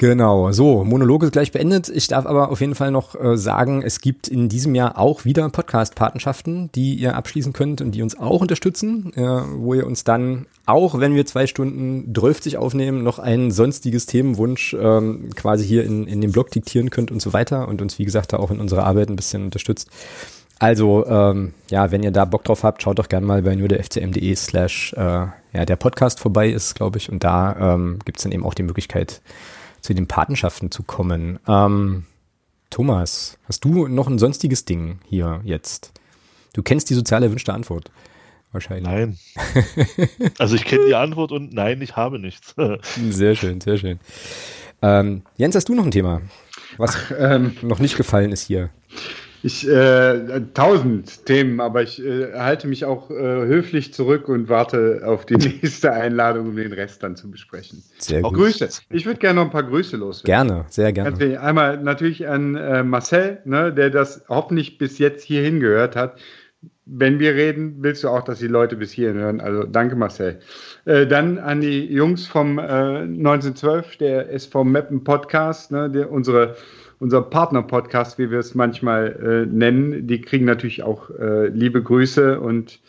Genau, 0.01 0.53
so, 0.53 0.85
Monolog 0.85 1.25
ist 1.25 1.33
gleich 1.33 1.51
beendet. 1.51 1.89
Ich 1.89 2.07
darf 2.07 2.25
aber 2.25 2.53
auf 2.53 2.61
jeden 2.61 2.77
Fall 2.77 2.93
noch 2.93 3.21
äh, 3.21 3.37
sagen, 3.37 3.83
es 3.83 4.01
gibt 4.01 4.29
in 4.29 4.49
diesem 4.49 4.77
Jahr 4.77 4.97
auch 4.97 5.25
wieder 5.25 5.49
Podcast-Patenschaften, 5.49 6.71
die 6.73 6.95
ihr 6.95 7.17
abschließen 7.17 7.53
könnt 7.53 7.81
und 7.81 7.91
die 7.91 8.03
uns 8.03 8.17
auch 8.17 8.41
unterstützen, 8.41 9.13
äh, 9.17 9.23
wo 9.57 9.75
ihr 9.75 9.85
uns 9.85 10.05
dann, 10.05 10.47
auch 10.67 11.01
wenn 11.01 11.17
wir 11.17 11.27
zwei 11.27 11.49
Stunden 11.49 12.13
drölfzig 12.13 12.59
aufnehmen, 12.59 13.03
noch 13.03 13.19
ein 13.19 13.51
sonstiges 13.51 14.07
Themenwunsch 14.07 14.77
ähm, 14.81 15.31
quasi 15.35 15.67
hier 15.67 15.83
in, 15.83 16.07
in 16.07 16.21
dem 16.21 16.31
Blog 16.31 16.53
diktieren 16.53 16.91
könnt 16.91 17.11
und 17.11 17.21
so 17.21 17.33
weiter 17.33 17.67
und 17.67 17.83
uns, 17.83 17.99
wie 17.99 18.05
gesagt, 18.05 18.33
da 18.33 18.37
auch 18.37 18.53
in 18.53 18.61
unserer 18.61 18.85
Arbeit 18.85 19.09
ein 19.11 19.17
bisschen 19.17 19.43
unterstützt. 19.43 19.91
Also, 20.61 21.07
ähm, 21.09 21.55
ja, 21.71 21.91
wenn 21.91 22.05
ihr 22.05 22.13
da 22.13 22.25
Bock 22.25 22.45
drauf 22.45 22.63
habt, 22.63 22.85
schaut 22.85 23.01
doch 23.01 23.09
gerne 23.09 23.27
mal 23.27 23.43
bei 23.43 23.57
nur 23.57 23.67
der 23.67 23.83
fcm.de 23.83 24.33
slash, 24.37 24.93
äh, 24.93 25.01
ja, 25.01 25.65
der 25.67 25.77
Podcast 25.77 26.21
vorbei 26.21 26.51
ist, 26.51 26.77
glaube 26.77 26.99
ich, 26.99 27.11
und 27.11 27.25
da 27.25 27.75
ähm, 27.75 27.99
gibt 28.05 28.19
es 28.19 28.23
dann 28.23 28.31
eben 28.31 28.45
auch 28.45 28.55
die 28.55 28.63
Möglichkeit, 28.63 29.21
zu 29.81 29.95
den 29.95 30.07
Patenschaften 30.07 30.71
zu 30.71 30.83
kommen. 30.83 31.39
Ähm, 31.47 32.05
Thomas, 32.71 33.39
hast 33.47 33.65
du 33.65 33.89
noch 33.89 34.09
ein 34.09 34.19
sonstiges 34.19 34.65
Ding 34.65 35.01
hier 35.07 35.41
jetzt? 35.45 35.93
Du 36.53 36.63
kennst 36.63 36.91
die 36.91 36.95
sozial 36.95 37.23
erwünschte 37.23 37.53
Antwort. 37.53 37.91
Wahrscheinlich. 38.53 38.85
Nein. 38.85 39.19
also 40.39 40.57
ich 40.57 40.65
kenne 40.65 40.87
die 40.87 40.95
Antwort 40.95 41.33
und 41.33 41.53
nein, 41.53 41.83
ich 41.83 41.97
habe 41.97 42.19
nichts. 42.19 42.55
sehr 43.11 43.35
schön, 43.35 43.61
sehr 43.61 43.77
schön. 43.77 44.01
Ähm, 44.81 45.23
Jens, 45.37 45.55
hast 45.55 45.69
du 45.69 45.75
noch 45.75 45.85
ein 45.85 45.91
Thema, 45.91 46.23
was 46.77 46.97
Ach, 46.97 47.13
ähm, 47.19 47.57
noch 47.63 47.79
nicht 47.79 47.97
gefallen 47.97 48.33
ist 48.33 48.43
hier? 48.43 48.71
Ich, 49.43 49.69
äh, 49.69 50.41
tausend 50.55 51.25
Themen, 51.27 51.61
aber 51.61 51.83
ich 51.83 52.05
äh, 52.05 52.33
halte 52.35 52.67
mich 52.67 52.85
auch 52.85 53.11
äh, 53.11 53.15
höflich 53.15 53.95
zurück 53.95 54.29
und 54.29 54.49
warte 54.49 55.03
auf 55.05 55.27
die 55.27 55.37
nächste 55.63 55.93
Einladung, 55.93 56.49
um 56.49 56.57
den 56.57 56.73
Rest 56.73 57.03
dann 57.03 57.15
zu 57.15 57.31
besprechen. 57.31 57.83
Sehr 57.99 58.23
gut. 58.23 58.35
Grüße. 58.35 58.69
Ich 58.91 59.07
würde 59.07 59.21
gerne 59.21 59.37
noch 59.37 59.47
ein 59.47 59.53
paar 59.53 59.63
Grüße 59.63 59.97
loswerden. 59.97 60.49
Gerne, 60.49 60.67
sehr 60.71 60.93
gerne. 60.93 61.41
Einmal 61.41 61.81
natürlich 61.83 62.29
an 62.29 62.57
äh, 62.57 62.83
Marcel, 62.83 63.39
ne, 63.45 63.73
der 63.73 63.91
das 63.91 64.25
hoffentlich 64.29 64.79
bis 64.79 64.99
jetzt 64.99 65.23
hierhin 65.25 65.61
gehört 65.61 65.95
hat. 65.95 66.19
Wenn 66.91 67.21
wir 67.21 67.35
reden, 67.35 67.77
willst 67.81 68.03
du 68.03 68.09
auch, 68.09 68.23
dass 68.23 68.39
die 68.39 68.47
Leute 68.47 68.75
bis 68.75 68.93
hierhin 68.93 69.19
hören. 69.19 69.41
Also 69.41 69.65
danke, 69.65 69.95
Marcel. 69.95 70.41
Äh, 70.87 71.07
dann 71.07 71.39
an 71.39 71.61
die 71.61 71.85
Jungs 71.85 72.27
vom 72.27 72.59
1912, 72.59 73.95
äh, 73.95 73.99
der 73.99 74.33
SV 74.33 74.65
Mappen 74.65 75.05
Podcast, 75.05 75.71
ne, 75.71 75.91
der, 75.91 76.11
unsere 76.11 76.57
unser 77.01 77.23
Partner-Podcast, 77.23 78.19
wie 78.19 78.31
wir 78.31 78.39
es 78.39 78.55
manchmal 78.55 79.47
äh, 79.49 79.55
nennen, 79.55 80.07
die 80.07 80.21
kriegen 80.21 80.45
natürlich 80.45 80.83
auch 80.83 81.11
äh, 81.11 81.49
liebe 81.49 81.83
Grüße 81.83 82.41
und 82.41 82.81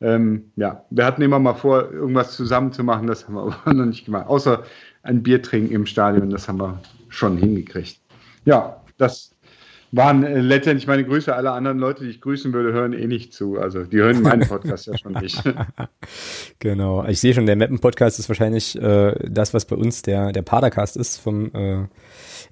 ähm, 0.00 0.52
ja, 0.56 0.84
wir 0.90 1.04
hatten 1.04 1.22
immer 1.22 1.38
mal 1.38 1.54
vor, 1.54 1.90
irgendwas 1.92 2.36
zusammen 2.36 2.72
zu 2.72 2.84
machen, 2.84 3.06
das 3.06 3.26
haben 3.26 3.34
wir 3.34 3.42
aber 3.64 3.74
noch 3.74 3.86
nicht 3.86 4.04
gemacht. 4.04 4.28
Außer 4.28 4.62
ein 5.02 5.22
Bier 5.22 5.42
trinken 5.42 5.74
im 5.74 5.86
Stadion, 5.86 6.30
das 6.30 6.48
haben 6.48 6.60
wir 6.60 6.80
schon 7.08 7.36
hingekriegt. 7.36 8.00
Ja, 8.44 8.82
das 8.96 9.34
waren 9.92 10.22
äh, 10.22 10.40
letztendlich 10.40 10.86
meine 10.86 11.04
Grüße. 11.04 11.34
Alle 11.34 11.52
anderen 11.52 11.78
Leute, 11.78 12.04
die 12.04 12.10
ich 12.10 12.20
grüßen 12.20 12.52
würde, 12.52 12.72
hören 12.72 12.92
eh 12.92 13.06
nicht 13.06 13.32
zu. 13.32 13.58
Also 13.58 13.84
die 13.84 13.98
hören 13.98 14.22
meinen 14.22 14.46
Podcast 14.46 14.86
ja 14.86 14.96
schon 14.98 15.14
nicht. 15.14 15.42
genau. 16.58 17.04
Ich 17.06 17.20
sehe 17.20 17.32
schon, 17.32 17.46
der 17.46 17.56
Mappen-Podcast 17.56 18.18
ist 18.18 18.28
wahrscheinlich 18.28 18.80
äh, 18.80 19.14
das, 19.28 19.54
was 19.54 19.64
bei 19.64 19.76
uns 19.76 20.02
der, 20.02 20.32
der 20.32 20.42
Padercast 20.42 20.96
ist 20.96 21.18
vom 21.18 21.46
äh, 21.54 21.86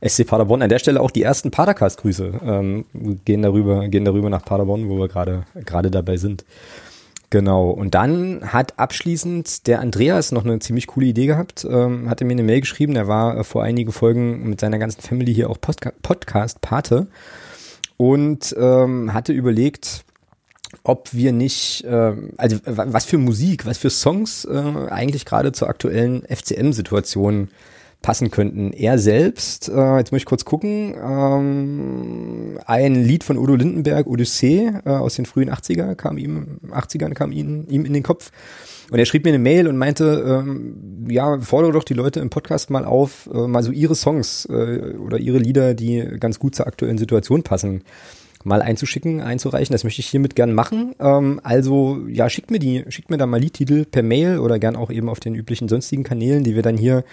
SC 0.04 0.26
Paderborn. 0.26 0.62
An 0.62 0.68
der 0.68 0.78
Stelle 0.78 1.00
auch 1.00 1.10
die 1.10 1.22
ersten 1.22 1.50
Padercast-Grüße 1.50 2.40
ähm, 2.44 2.84
gehen 3.24 3.42
darüber, 3.42 3.88
gehen 3.88 4.04
darüber 4.04 4.30
nach 4.30 4.44
Paderborn, 4.44 4.88
wo 4.88 4.98
wir 4.98 5.08
gerade 5.08 5.44
gerade 5.64 5.90
dabei 5.90 6.16
sind. 6.16 6.44
Genau. 7.30 7.70
Und 7.70 7.94
dann 7.94 8.52
hat 8.52 8.78
abschließend 8.78 9.66
der 9.66 9.80
Andreas 9.80 10.30
noch 10.32 10.44
eine 10.44 10.58
ziemlich 10.60 10.86
coole 10.86 11.06
Idee 11.06 11.26
gehabt. 11.26 11.66
Ähm, 11.68 12.08
hatte 12.08 12.24
mir 12.24 12.32
eine 12.32 12.44
Mail 12.44 12.60
geschrieben. 12.60 12.94
Er 12.94 13.08
war 13.08 13.38
äh, 13.38 13.44
vor 13.44 13.62
einigen 13.62 13.92
Folgen 13.92 14.48
mit 14.48 14.60
seiner 14.60 14.78
ganzen 14.78 15.00
Family 15.00 15.34
hier 15.34 15.50
auch 15.50 15.60
Podca 15.60 15.92
Podcast-Pate 16.02 17.08
und 17.96 18.54
ähm, 18.58 19.12
hatte 19.12 19.32
überlegt, 19.32 20.04
ob 20.84 21.12
wir 21.12 21.32
nicht, 21.32 21.84
äh, 21.84 22.12
also 22.36 22.58
was 22.64 23.04
für 23.04 23.18
Musik, 23.18 23.66
was 23.66 23.78
für 23.78 23.90
Songs 23.90 24.44
äh, 24.44 24.88
eigentlich 24.90 25.24
gerade 25.24 25.52
zur 25.52 25.68
aktuellen 25.68 26.22
FCM-Situation 26.28 27.48
passen 28.02 28.30
könnten. 28.30 28.72
Er 28.72 28.98
selbst, 28.98 29.68
äh, 29.68 29.98
jetzt 29.98 30.12
muss 30.12 30.20
ich 30.20 30.26
kurz 30.26 30.44
gucken, 30.44 30.94
ähm, 30.94 32.58
ein 32.64 32.94
Lied 32.94 33.24
von 33.24 33.36
Udo 33.36 33.54
Lindenberg, 33.56 34.06
Odyssee, 34.06 34.72
äh, 34.84 34.90
aus 34.90 35.16
den 35.16 35.26
frühen 35.26 35.50
80er, 35.50 35.94
kam 35.94 36.18
ihm, 36.18 36.60
80ern 36.70 37.14
kam 37.14 37.32
ihm, 37.32 37.66
ihm 37.68 37.84
in 37.84 37.92
den 37.92 38.02
Kopf. 38.02 38.30
Und 38.90 38.98
er 38.98 39.06
schrieb 39.06 39.24
mir 39.24 39.30
eine 39.30 39.40
Mail 39.40 39.66
und 39.66 39.76
meinte, 39.76 40.24
ähm, 40.26 41.06
ja, 41.08 41.40
fordere 41.40 41.72
doch 41.72 41.82
die 41.82 41.94
Leute 41.94 42.20
im 42.20 42.30
Podcast 42.30 42.70
mal 42.70 42.84
auf, 42.84 43.28
äh, 43.32 43.48
mal 43.48 43.62
so 43.62 43.72
ihre 43.72 43.96
Songs 43.96 44.46
äh, 44.46 44.94
oder 44.94 45.18
ihre 45.18 45.38
Lieder, 45.38 45.74
die 45.74 46.00
ganz 46.20 46.38
gut 46.38 46.54
zur 46.54 46.68
aktuellen 46.68 46.98
Situation 46.98 47.42
passen, 47.42 47.82
mal 48.46 48.62
einzuschicken, 48.62 49.20
einzureichen. 49.20 49.74
Das 49.74 49.84
möchte 49.84 50.00
ich 50.00 50.06
hiermit 50.06 50.36
gern 50.36 50.54
machen. 50.54 50.94
Ähm, 51.00 51.40
also 51.42 51.98
ja, 52.08 52.30
schickt 52.30 52.50
mir 52.50 52.60
die, 52.60 52.84
schickt 52.88 53.10
mir 53.10 53.18
da 53.18 53.26
mal 53.26 53.40
Liedtitel 53.40 53.84
per 53.84 54.02
Mail 54.02 54.38
oder 54.38 54.58
gern 54.58 54.76
auch 54.76 54.90
eben 54.90 55.08
auf 55.08 55.20
den 55.20 55.34
üblichen 55.34 55.68
sonstigen 55.68 56.04
Kanälen, 56.04 56.44
die 56.44 56.54
wir 56.54 56.62
dann 56.62 56.78
hier 56.78 57.04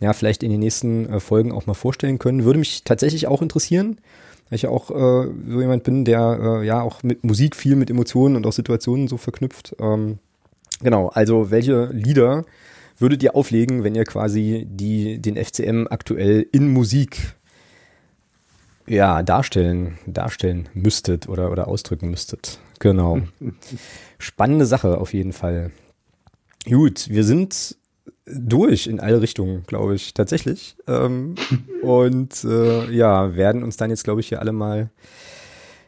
ja 0.00 0.12
vielleicht 0.12 0.42
in 0.42 0.50
den 0.50 0.60
nächsten 0.60 1.08
äh, 1.08 1.20
Folgen 1.20 1.52
auch 1.52 1.66
mal 1.66 1.74
vorstellen 1.74 2.18
können. 2.18 2.44
Würde 2.44 2.58
mich 2.58 2.82
tatsächlich 2.82 3.28
auch 3.28 3.40
interessieren, 3.40 3.98
weil 4.48 4.56
ich 4.56 4.62
ja 4.62 4.70
auch 4.70 4.90
äh, 4.90 5.30
so 5.48 5.60
jemand 5.60 5.84
bin, 5.84 6.04
der 6.04 6.38
äh, 6.42 6.66
ja 6.66 6.82
auch 6.82 7.02
mit 7.04 7.24
Musik 7.24 7.54
viel 7.54 7.76
mit 7.76 7.88
Emotionen 7.88 8.34
und 8.34 8.44
auch 8.44 8.52
Situationen 8.52 9.06
so 9.06 9.16
verknüpft. 9.16 9.76
Ähm, 9.78 10.18
genau, 10.82 11.08
also 11.08 11.52
welche 11.52 11.86
Lieder 11.92 12.44
würdet 12.98 13.22
ihr 13.22 13.36
auflegen, 13.36 13.84
wenn 13.84 13.94
ihr 13.94 14.04
quasi 14.04 14.66
die, 14.68 15.20
den 15.20 15.36
FCM 15.36 15.86
aktuell 15.88 16.46
in 16.52 16.72
Musik 16.72 17.36
ja, 18.90 19.22
darstellen, 19.22 19.98
darstellen 20.06 20.68
müsstet 20.74 21.28
oder, 21.28 21.52
oder 21.52 21.68
ausdrücken 21.68 22.10
müsstet. 22.10 22.58
Genau. 22.80 23.20
Spannende 24.18 24.66
Sache 24.66 24.98
auf 24.98 25.14
jeden 25.14 25.32
Fall. 25.32 25.70
Gut, 26.66 27.08
wir 27.08 27.22
sind 27.22 27.76
durch 28.26 28.88
in 28.88 28.98
alle 28.98 29.22
Richtungen, 29.22 29.62
glaube 29.66 29.94
ich, 29.94 30.12
tatsächlich. 30.12 30.76
Ähm, 30.88 31.36
und 31.82 32.42
äh, 32.42 32.90
ja, 32.90 33.36
werden 33.36 33.62
uns 33.62 33.76
dann 33.76 33.90
jetzt, 33.90 34.02
glaube 34.02 34.20
ich, 34.20 34.28
hier 34.28 34.40
alle 34.40 34.52
mal 34.52 34.90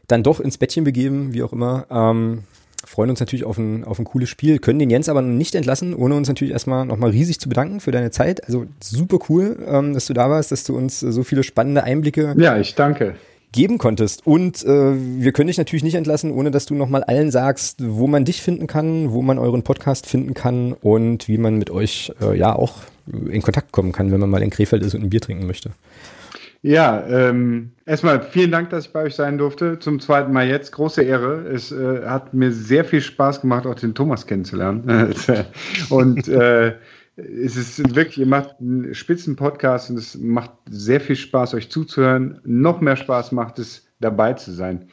dann 0.07 0.23
doch 0.23 0.39
ins 0.39 0.59
Bettchen 0.59 0.85
begeben, 0.85 1.33
wie 1.33 1.43
auch 1.43 1.53
immer. 1.53 1.87
Ähm, 1.91 2.45
freuen 2.85 3.11
uns 3.11 3.21
natürlich 3.21 3.45
auf 3.45 3.59
ein, 3.59 3.85
auf 3.85 3.99
ein 3.99 4.05
cooles 4.05 4.29
Spiel, 4.29 4.59
können 4.59 4.79
den 4.79 4.91
Jens 4.91 5.09
aber 5.09 5.23
nicht 5.23 5.55
entlassen, 5.55 5.95
ohne 5.95 6.15
uns 6.15 6.29
natürlich 6.29 6.53
erstmal 6.53 6.85
nochmal 6.85 7.11
riesig 7.11 7.41
zu 7.41 7.49
bedanken 7.49 7.81
für 7.81 7.91
deine 7.91 8.11
Zeit. 8.11 8.45
Also 8.45 8.67
super 8.81 9.19
cool, 9.29 9.59
ähm, 9.67 9.95
dass 9.95 10.07
du 10.07 10.15
da 10.15 10.31
warst, 10.31 10.53
dass 10.53 10.65
du 10.65 10.77
uns 10.77 11.01
so 11.01 11.23
viele 11.23 11.43
spannende 11.43 11.85
Einblicke 11.85 12.35
ja, 12.39 12.59
ich 12.59 12.75
danke. 12.75 13.15
geben 13.53 13.79
konntest. 13.79 14.27
Und 14.27 14.65
äh, 14.65 14.95
wir 14.95 15.33
können 15.33 15.49
dich 15.49 15.59
natürlich 15.59 15.85
nicht 15.85 15.95
entlassen, 15.95 16.33
ohne 16.33 16.51
dass 16.51 16.67
du 16.67 16.75
nochmal 16.75 17.05
allen 17.05 17.31
sagst, 17.31 17.79
wo 17.81 18.07
man 18.07 18.25
dich 18.25 18.43
finden 18.43 18.67
kann, 18.67 19.13
wo 19.13 19.23
man 19.23 19.39
euren 19.39 19.63
Podcast 19.63 20.07
finden 20.07 20.35
kann 20.35 20.73
und 20.73 21.29
wie 21.29 21.39
man 21.39 21.57
mit 21.59 21.71
euch 21.71 22.13
äh, 22.21 22.37
ja 22.37 22.55
auch 22.55 22.75
in 23.29 23.43
Kontakt 23.43 23.73
kommen 23.73 23.93
kann, 23.93 24.13
wenn 24.13 24.21
man 24.21 24.31
mal 24.31 24.43
in 24.43 24.51
Krefeld 24.51 24.83
ist 24.83 24.95
und 24.95 25.03
ein 25.03 25.11
Bier 25.11 25.21
trinken 25.21 25.47
möchte. 25.47 25.71
Ja, 26.65 27.05
ähm, 27.09 27.73
erstmal 27.87 28.23
vielen 28.23 28.53
Dank, 28.53 28.71
dass 28.71 28.87
ich 28.87 28.93
bei 28.93 29.03
euch 29.03 29.17
sein 29.17 29.37
durfte. 29.37 29.81
Zum 29.81 29.99
zweiten 29.99 30.33
Mal 30.33 30.47
jetzt. 30.47 30.71
Große 30.71 31.03
Ehre. 31.03 31.45
Es 31.49 31.73
äh, 31.73 32.07
hat 32.07 32.35
mir 32.35 32.53
sehr 32.53 32.85
viel 32.85 33.01
Spaß 33.01 33.41
gemacht, 33.41 33.67
auch 33.67 33.75
den 33.75 33.97
Thomas 33.97 34.27
kennenzulernen. 34.29 35.13
und 35.91 36.29
äh, 36.29 36.77
es 37.17 37.57
ist 37.57 37.95
wirklich, 37.97 38.19
ihr 38.19 38.27
macht 38.27 38.61
einen 38.61 38.95
spitzen 38.95 39.35
Podcast 39.35 39.91
und 39.91 39.99
es 39.99 40.17
macht 40.17 40.53
sehr 40.71 41.01
viel 41.01 41.17
Spaß, 41.17 41.55
euch 41.55 41.69
zuzuhören. 41.69 42.41
Noch 42.45 42.81
mehr 42.81 42.97
Spaß 42.97 43.33
macht 43.33 43.59
es, 43.59 43.89
dabei 43.99 44.35
zu 44.35 44.53
sein. 44.53 44.89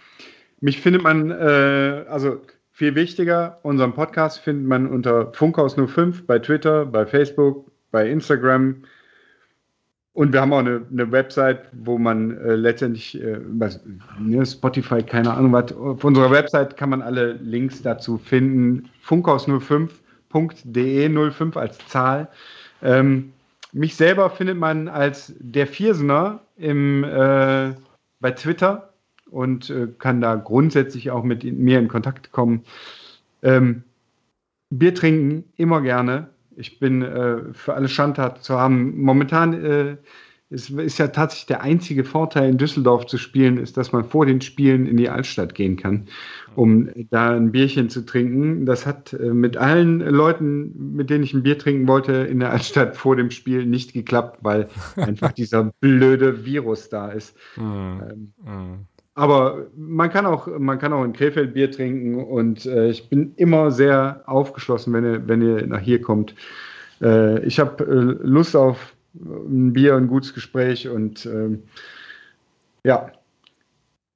Mich 0.62 0.82
findet 0.82 1.04
man, 1.04 1.30
äh, 1.32 2.06
also 2.10 2.42
viel 2.72 2.96
wichtiger, 2.96 3.60
unseren 3.64 3.94
Podcast 3.94 4.40
findet 4.40 4.66
man 4.66 4.88
unter 4.88 5.32
Funkhaus05 5.32 6.26
bei 6.26 6.40
Twitter, 6.40 6.86
bei 6.86 7.06
Facebook, 7.06 7.72
bei 7.92 8.10
Instagram. 8.10 8.84
Und 10.20 10.34
wir 10.34 10.42
haben 10.42 10.52
auch 10.52 10.60
eine, 10.60 10.82
eine 10.92 11.10
Website, 11.14 11.62
wo 11.72 11.98
man 11.98 12.38
äh, 12.40 12.56
letztendlich, 12.56 13.24
äh, 13.24 13.40
ne, 14.20 14.46
Spotify, 14.46 15.02
keine 15.02 15.34
Ahnung 15.34 15.54
was, 15.54 15.72
auf 15.72 16.04
unserer 16.04 16.30
Website 16.30 16.76
kann 16.76 16.90
man 16.90 17.02
alle 17.02 17.40
Links 17.42 17.82
dazu 17.82 18.18
finden. 18.18 18.90
Funkhaus05.de 19.02 21.32
05 21.32 21.56
als 21.56 21.78
Zahl. 21.88 22.28
Ähm, 22.82 23.32
mich 23.72 23.96
selber 23.96 24.30
findet 24.30 24.58
man 24.58 24.90
als 24.90 25.34
der 25.40 25.68
Viersener 25.68 26.42
im, 26.58 27.06
äh, 27.06 27.72
bei 28.20 28.32
Twitter 28.32 28.90
und 29.32 29.70
äh, 29.70 29.88
kann 30.00 30.20
da 30.20 30.36
grundsätzlich 30.36 31.12
auch 31.12 31.24
mit 31.24 31.46
mir 31.46 31.80
in 31.80 31.88
Kontakt 31.88 32.34
kommen. 32.34 32.66
Ähm, 33.42 33.84
Bier 34.70 34.94
trinken 34.94 35.46
immer 35.56 35.82
gerne 35.82 36.28
ich 36.56 36.80
bin 36.80 37.02
äh, 37.02 37.54
für 37.54 37.74
alle 37.74 37.88
Schandtaten 37.88 38.42
zu 38.42 38.56
haben. 38.56 39.02
Momentan 39.02 39.54
äh, 39.54 39.98
ist, 40.50 40.72
ist, 40.72 40.98
ja 40.98 41.08
tatsächlich 41.08 41.46
der 41.46 41.62
einzige 41.62 42.04
Vorteil 42.04 42.50
in 42.50 42.58
Düsseldorf 42.58 43.06
zu 43.06 43.18
spielen, 43.18 43.58
ist, 43.58 43.78
dass 43.78 43.92
man 43.92 44.04
vor 44.04 44.26
den 44.26 44.42
Spielen 44.42 44.88
in 44.88 44.98
die 44.98 45.10
Altstadt 45.10 45.54
gehen 45.54 45.78
kann, 45.78 46.08
um 46.56 46.90
da 47.12 47.36
ein 47.36 47.52
Bierchen 47.52 47.90
zu 47.90 48.04
trinken. 48.04 48.66
Das 48.66 48.86
hat 48.86 49.14
äh, 49.14 49.34
mit 49.34 49.58
allen 49.58 50.00
Leuten, 50.00 50.96
mit 50.96 51.10
denen 51.10 51.24
ich 51.24 51.34
ein 51.34 51.44
Bier 51.44 51.60
trinken 51.60 51.88
wollte, 51.88 52.14
in 52.14 52.40
der 52.40 52.52
Altstadt 52.52 52.98
vor 52.98 53.16
dem 53.16 53.30
Spiel 53.30 53.66
nicht 53.66 53.94
geklappt, 53.94 54.40
weil 54.42 54.70
einfach 54.96 55.32
dieser 55.34 55.72
blöde 55.82 56.46
Virus 56.46 56.90
da 56.90 57.10
ist. 57.10 57.38
Mhm. 57.56 58.02
Ähm, 58.10 58.34
mhm. 58.44 58.88
Aber 59.20 59.68
man 59.76 60.10
kann 60.10 60.26
auch, 60.26 60.48
man 60.48 60.80
kann 60.80 60.94
auch 60.94 61.04
in 61.04 61.12
Krefeld 61.12 61.54
Bier 61.54 61.70
trinken 61.70 62.24
und 62.24 62.66
äh, 62.66 62.88
ich 62.88 63.10
bin 63.10 63.34
immer 63.36 63.70
sehr 63.70 64.24
aufgeschlossen, 64.28 64.94
wenn 64.94 65.04
ihr, 65.04 65.28
wenn 65.28 65.42
ihr 65.42 65.68
nach 65.68 65.82
hier 65.82 66.02
kommt. 66.02 66.36
Äh, 67.02 67.44
ich 67.44 67.60
habe 67.60 67.84
äh, 67.84 68.26
Lust 68.26 68.56
auf 68.56 68.96
ein 69.16 69.74
Bier, 69.74 69.98
ein 69.98 70.08
gutes 70.08 70.34
Gespräch 70.34 70.88
und 70.88 71.26
ähm, 71.26 71.64
ja, 72.86 73.12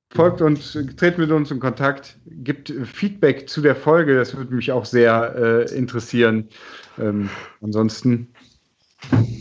folgt 0.10 0.42
uns, 0.42 0.72
tretet 0.72 1.18
mit 1.18 1.32
uns 1.32 1.52
in 1.52 1.60
Kontakt, 1.60 2.18
gibt 2.26 2.74
Feedback 2.86 3.50
zu 3.50 3.60
der 3.60 3.76
Folge, 3.76 4.16
das 4.16 4.38
würde 4.38 4.56
mich 4.56 4.72
auch 4.72 4.86
sehr 4.86 5.36
äh, 5.36 5.78
interessieren. 5.78 6.48
Ähm, 6.98 7.30
ansonsten 7.60 8.30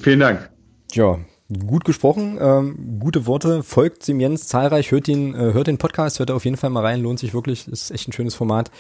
vielen 0.01 0.19
Dank. 0.19 0.51
Ja, 0.91 1.21
gut 1.67 1.85
gesprochen, 1.85 2.39
ähm, 2.41 2.99
gute 3.01 3.27
Worte, 3.27 3.63
folgt 3.63 4.07
dem 4.09 4.21
Jens 4.21 4.49
zahlreich, 4.49 4.91
hört 4.91 5.09
ihn, 5.09 5.35
äh, 5.35 5.53
hört 5.53 5.67
den 5.67 5.79
Podcast, 5.79 6.19
hört 6.19 6.31
er 6.31 6.37
auf 6.37 6.45
jeden 6.45 6.57
Fall 6.57 6.71
mal 6.71 6.85
rein, 6.85 7.03
lohnt 7.03 7.19
sich 7.19 7.35
wirklich, 7.35 7.69
ist 7.69 7.91
echt 7.91 8.09
ein 8.09 8.13
schönes 8.13 8.35
Format. 8.35 8.71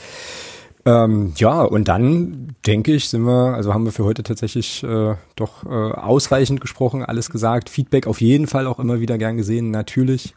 Ähm, 0.84 1.32
ja, 1.36 1.62
und 1.62 1.86
dann 1.86 2.56
denke 2.66 2.92
ich, 2.92 3.08
sind 3.08 3.22
wir, 3.22 3.54
also 3.54 3.72
haben 3.72 3.84
wir 3.84 3.92
für 3.92 4.04
heute 4.04 4.24
tatsächlich 4.24 4.82
äh, 4.82 5.14
doch 5.36 5.64
äh, 5.64 5.68
ausreichend 5.68 6.60
gesprochen, 6.60 7.04
alles 7.04 7.30
gesagt. 7.30 7.70
Feedback 7.70 8.06
auf 8.06 8.20
jeden 8.20 8.48
Fall 8.48 8.66
auch 8.66 8.80
immer 8.80 8.98
wieder 9.00 9.16
gern 9.16 9.36
gesehen, 9.36 9.70
natürlich. 9.70 10.34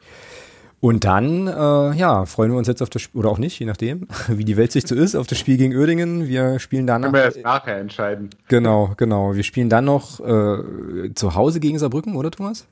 Und 0.85 1.03
dann, 1.03 1.47
äh, 1.47 1.97
ja, 1.97 2.27
freuen 2.27 2.51
wir 2.51 2.59
uns 2.59 2.67
jetzt 2.67 2.83
auf 2.83 2.91
das 2.91 3.01
Spiel, 3.01 3.19
oder 3.19 3.31
auch 3.31 3.39
nicht, 3.39 3.57
je 3.57 3.65
nachdem, 3.65 4.07
wie 4.27 4.45
die 4.45 4.55
Welt 4.55 4.71
sich 4.71 4.85
so 4.85 4.93
ist, 4.93 5.15
auf 5.15 5.25
das 5.25 5.39
Spiel 5.39 5.57
gegen 5.57 5.75
Uerdingen. 5.75 6.27
Wir 6.27 6.59
spielen 6.59 6.85
dann. 6.85 7.01
Können 7.01 7.15
wir 7.15 7.23
erst 7.23 7.41
nachher 7.41 7.79
entscheiden. 7.79 8.29
Genau, 8.49 8.91
genau. 8.95 9.33
Wir 9.33 9.41
spielen 9.41 9.67
dann 9.67 9.85
noch 9.85 10.19
äh, 10.19 11.11
zu 11.15 11.33
Hause 11.33 11.59
gegen 11.59 11.79
Saarbrücken, 11.79 12.15
oder 12.15 12.29
Thomas? 12.29 12.67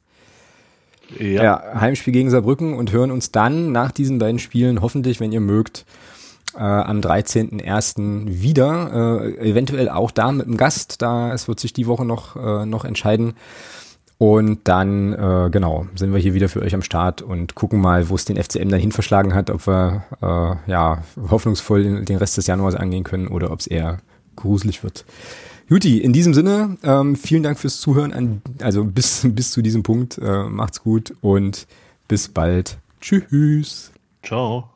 Ja. 1.17 1.43
ja. 1.43 1.81
Heimspiel 1.81 2.13
gegen 2.13 2.29
Saarbrücken 2.29 2.75
und 2.75 2.91
hören 2.91 3.09
uns 3.09 3.31
dann 3.31 3.71
nach 3.71 3.91
diesen 3.91 4.19
beiden 4.19 4.37
Spielen 4.37 4.83
hoffentlich, 4.83 5.19
wenn 5.19 5.31
ihr 5.31 5.41
mögt, 5.41 5.83
äh, 6.53 6.59
am 6.59 6.99
13.01. 6.99 8.25
wieder. 8.27 9.23
Äh, 9.23 9.49
eventuell 9.49 9.89
auch 9.89 10.11
da 10.11 10.31
mit 10.31 10.45
einem 10.45 10.57
Gast. 10.57 11.01
Da 11.01 11.33
es 11.33 11.47
wird 11.47 11.59
sich 11.59 11.73
die 11.73 11.87
Woche 11.87 12.05
noch, 12.05 12.35
äh, 12.35 12.67
noch 12.67 12.85
entscheiden. 12.85 13.33
Und 14.23 14.59
dann, 14.69 15.11
äh, 15.11 15.49
genau, 15.51 15.85
sind 15.95 16.13
wir 16.13 16.17
hier 16.17 16.33
wieder 16.33 16.47
für 16.47 16.61
euch 16.61 16.73
am 16.73 16.81
Start 16.81 17.21
und 17.21 17.55
gucken 17.55 17.81
mal, 17.81 18.07
wo 18.07 18.15
es 18.15 18.23
den 18.23 18.41
FCM 18.41 18.69
dann 18.69 18.79
hin 18.79 18.93
verschlagen 18.93 19.33
hat, 19.33 19.49
ob 19.49 19.67
wir 19.67 20.05
äh, 20.21 20.71
ja 20.71 21.03
hoffnungsvoll 21.29 22.05
den 22.05 22.15
Rest 22.15 22.37
des 22.37 22.47
Januars 22.47 22.73
angehen 22.73 23.03
können 23.03 23.27
oder 23.27 23.51
ob 23.51 23.59
es 23.59 23.67
eher 23.67 23.97
gruselig 24.37 24.81
wird. 24.81 25.03
Juti, 25.67 25.97
in 25.97 26.13
diesem 26.13 26.33
Sinne, 26.33 26.77
ähm, 26.83 27.17
vielen 27.17 27.43
Dank 27.43 27.59
fürs 27.59 27.81
Zuhören, 27.81 28.13
an, 28.13 28.41
also 28.61 28.85
bis, 28.85 29.27
bis 29.29 29.51
zu 29.51 29.61
diesem 29.61 29.83
Punkt. 29.83 30.17
Äh, 30.19 30.43
macht's 30.45 30.81
gut 30.81 31.13
und 31.19 31.67
bis 32.07 32.29
bald. 32.29 32.77
Tschüss. 33.01 33.91
Ciao. 34.23 34.69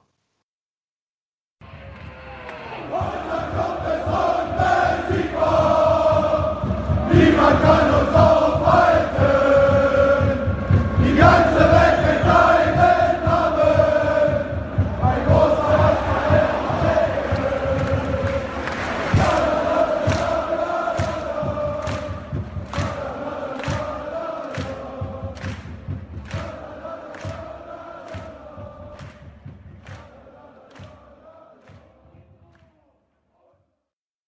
Niemand 7.14 7.61
kann 7.61 7.94
uns 7.94 8.14
auf 8.14 8.36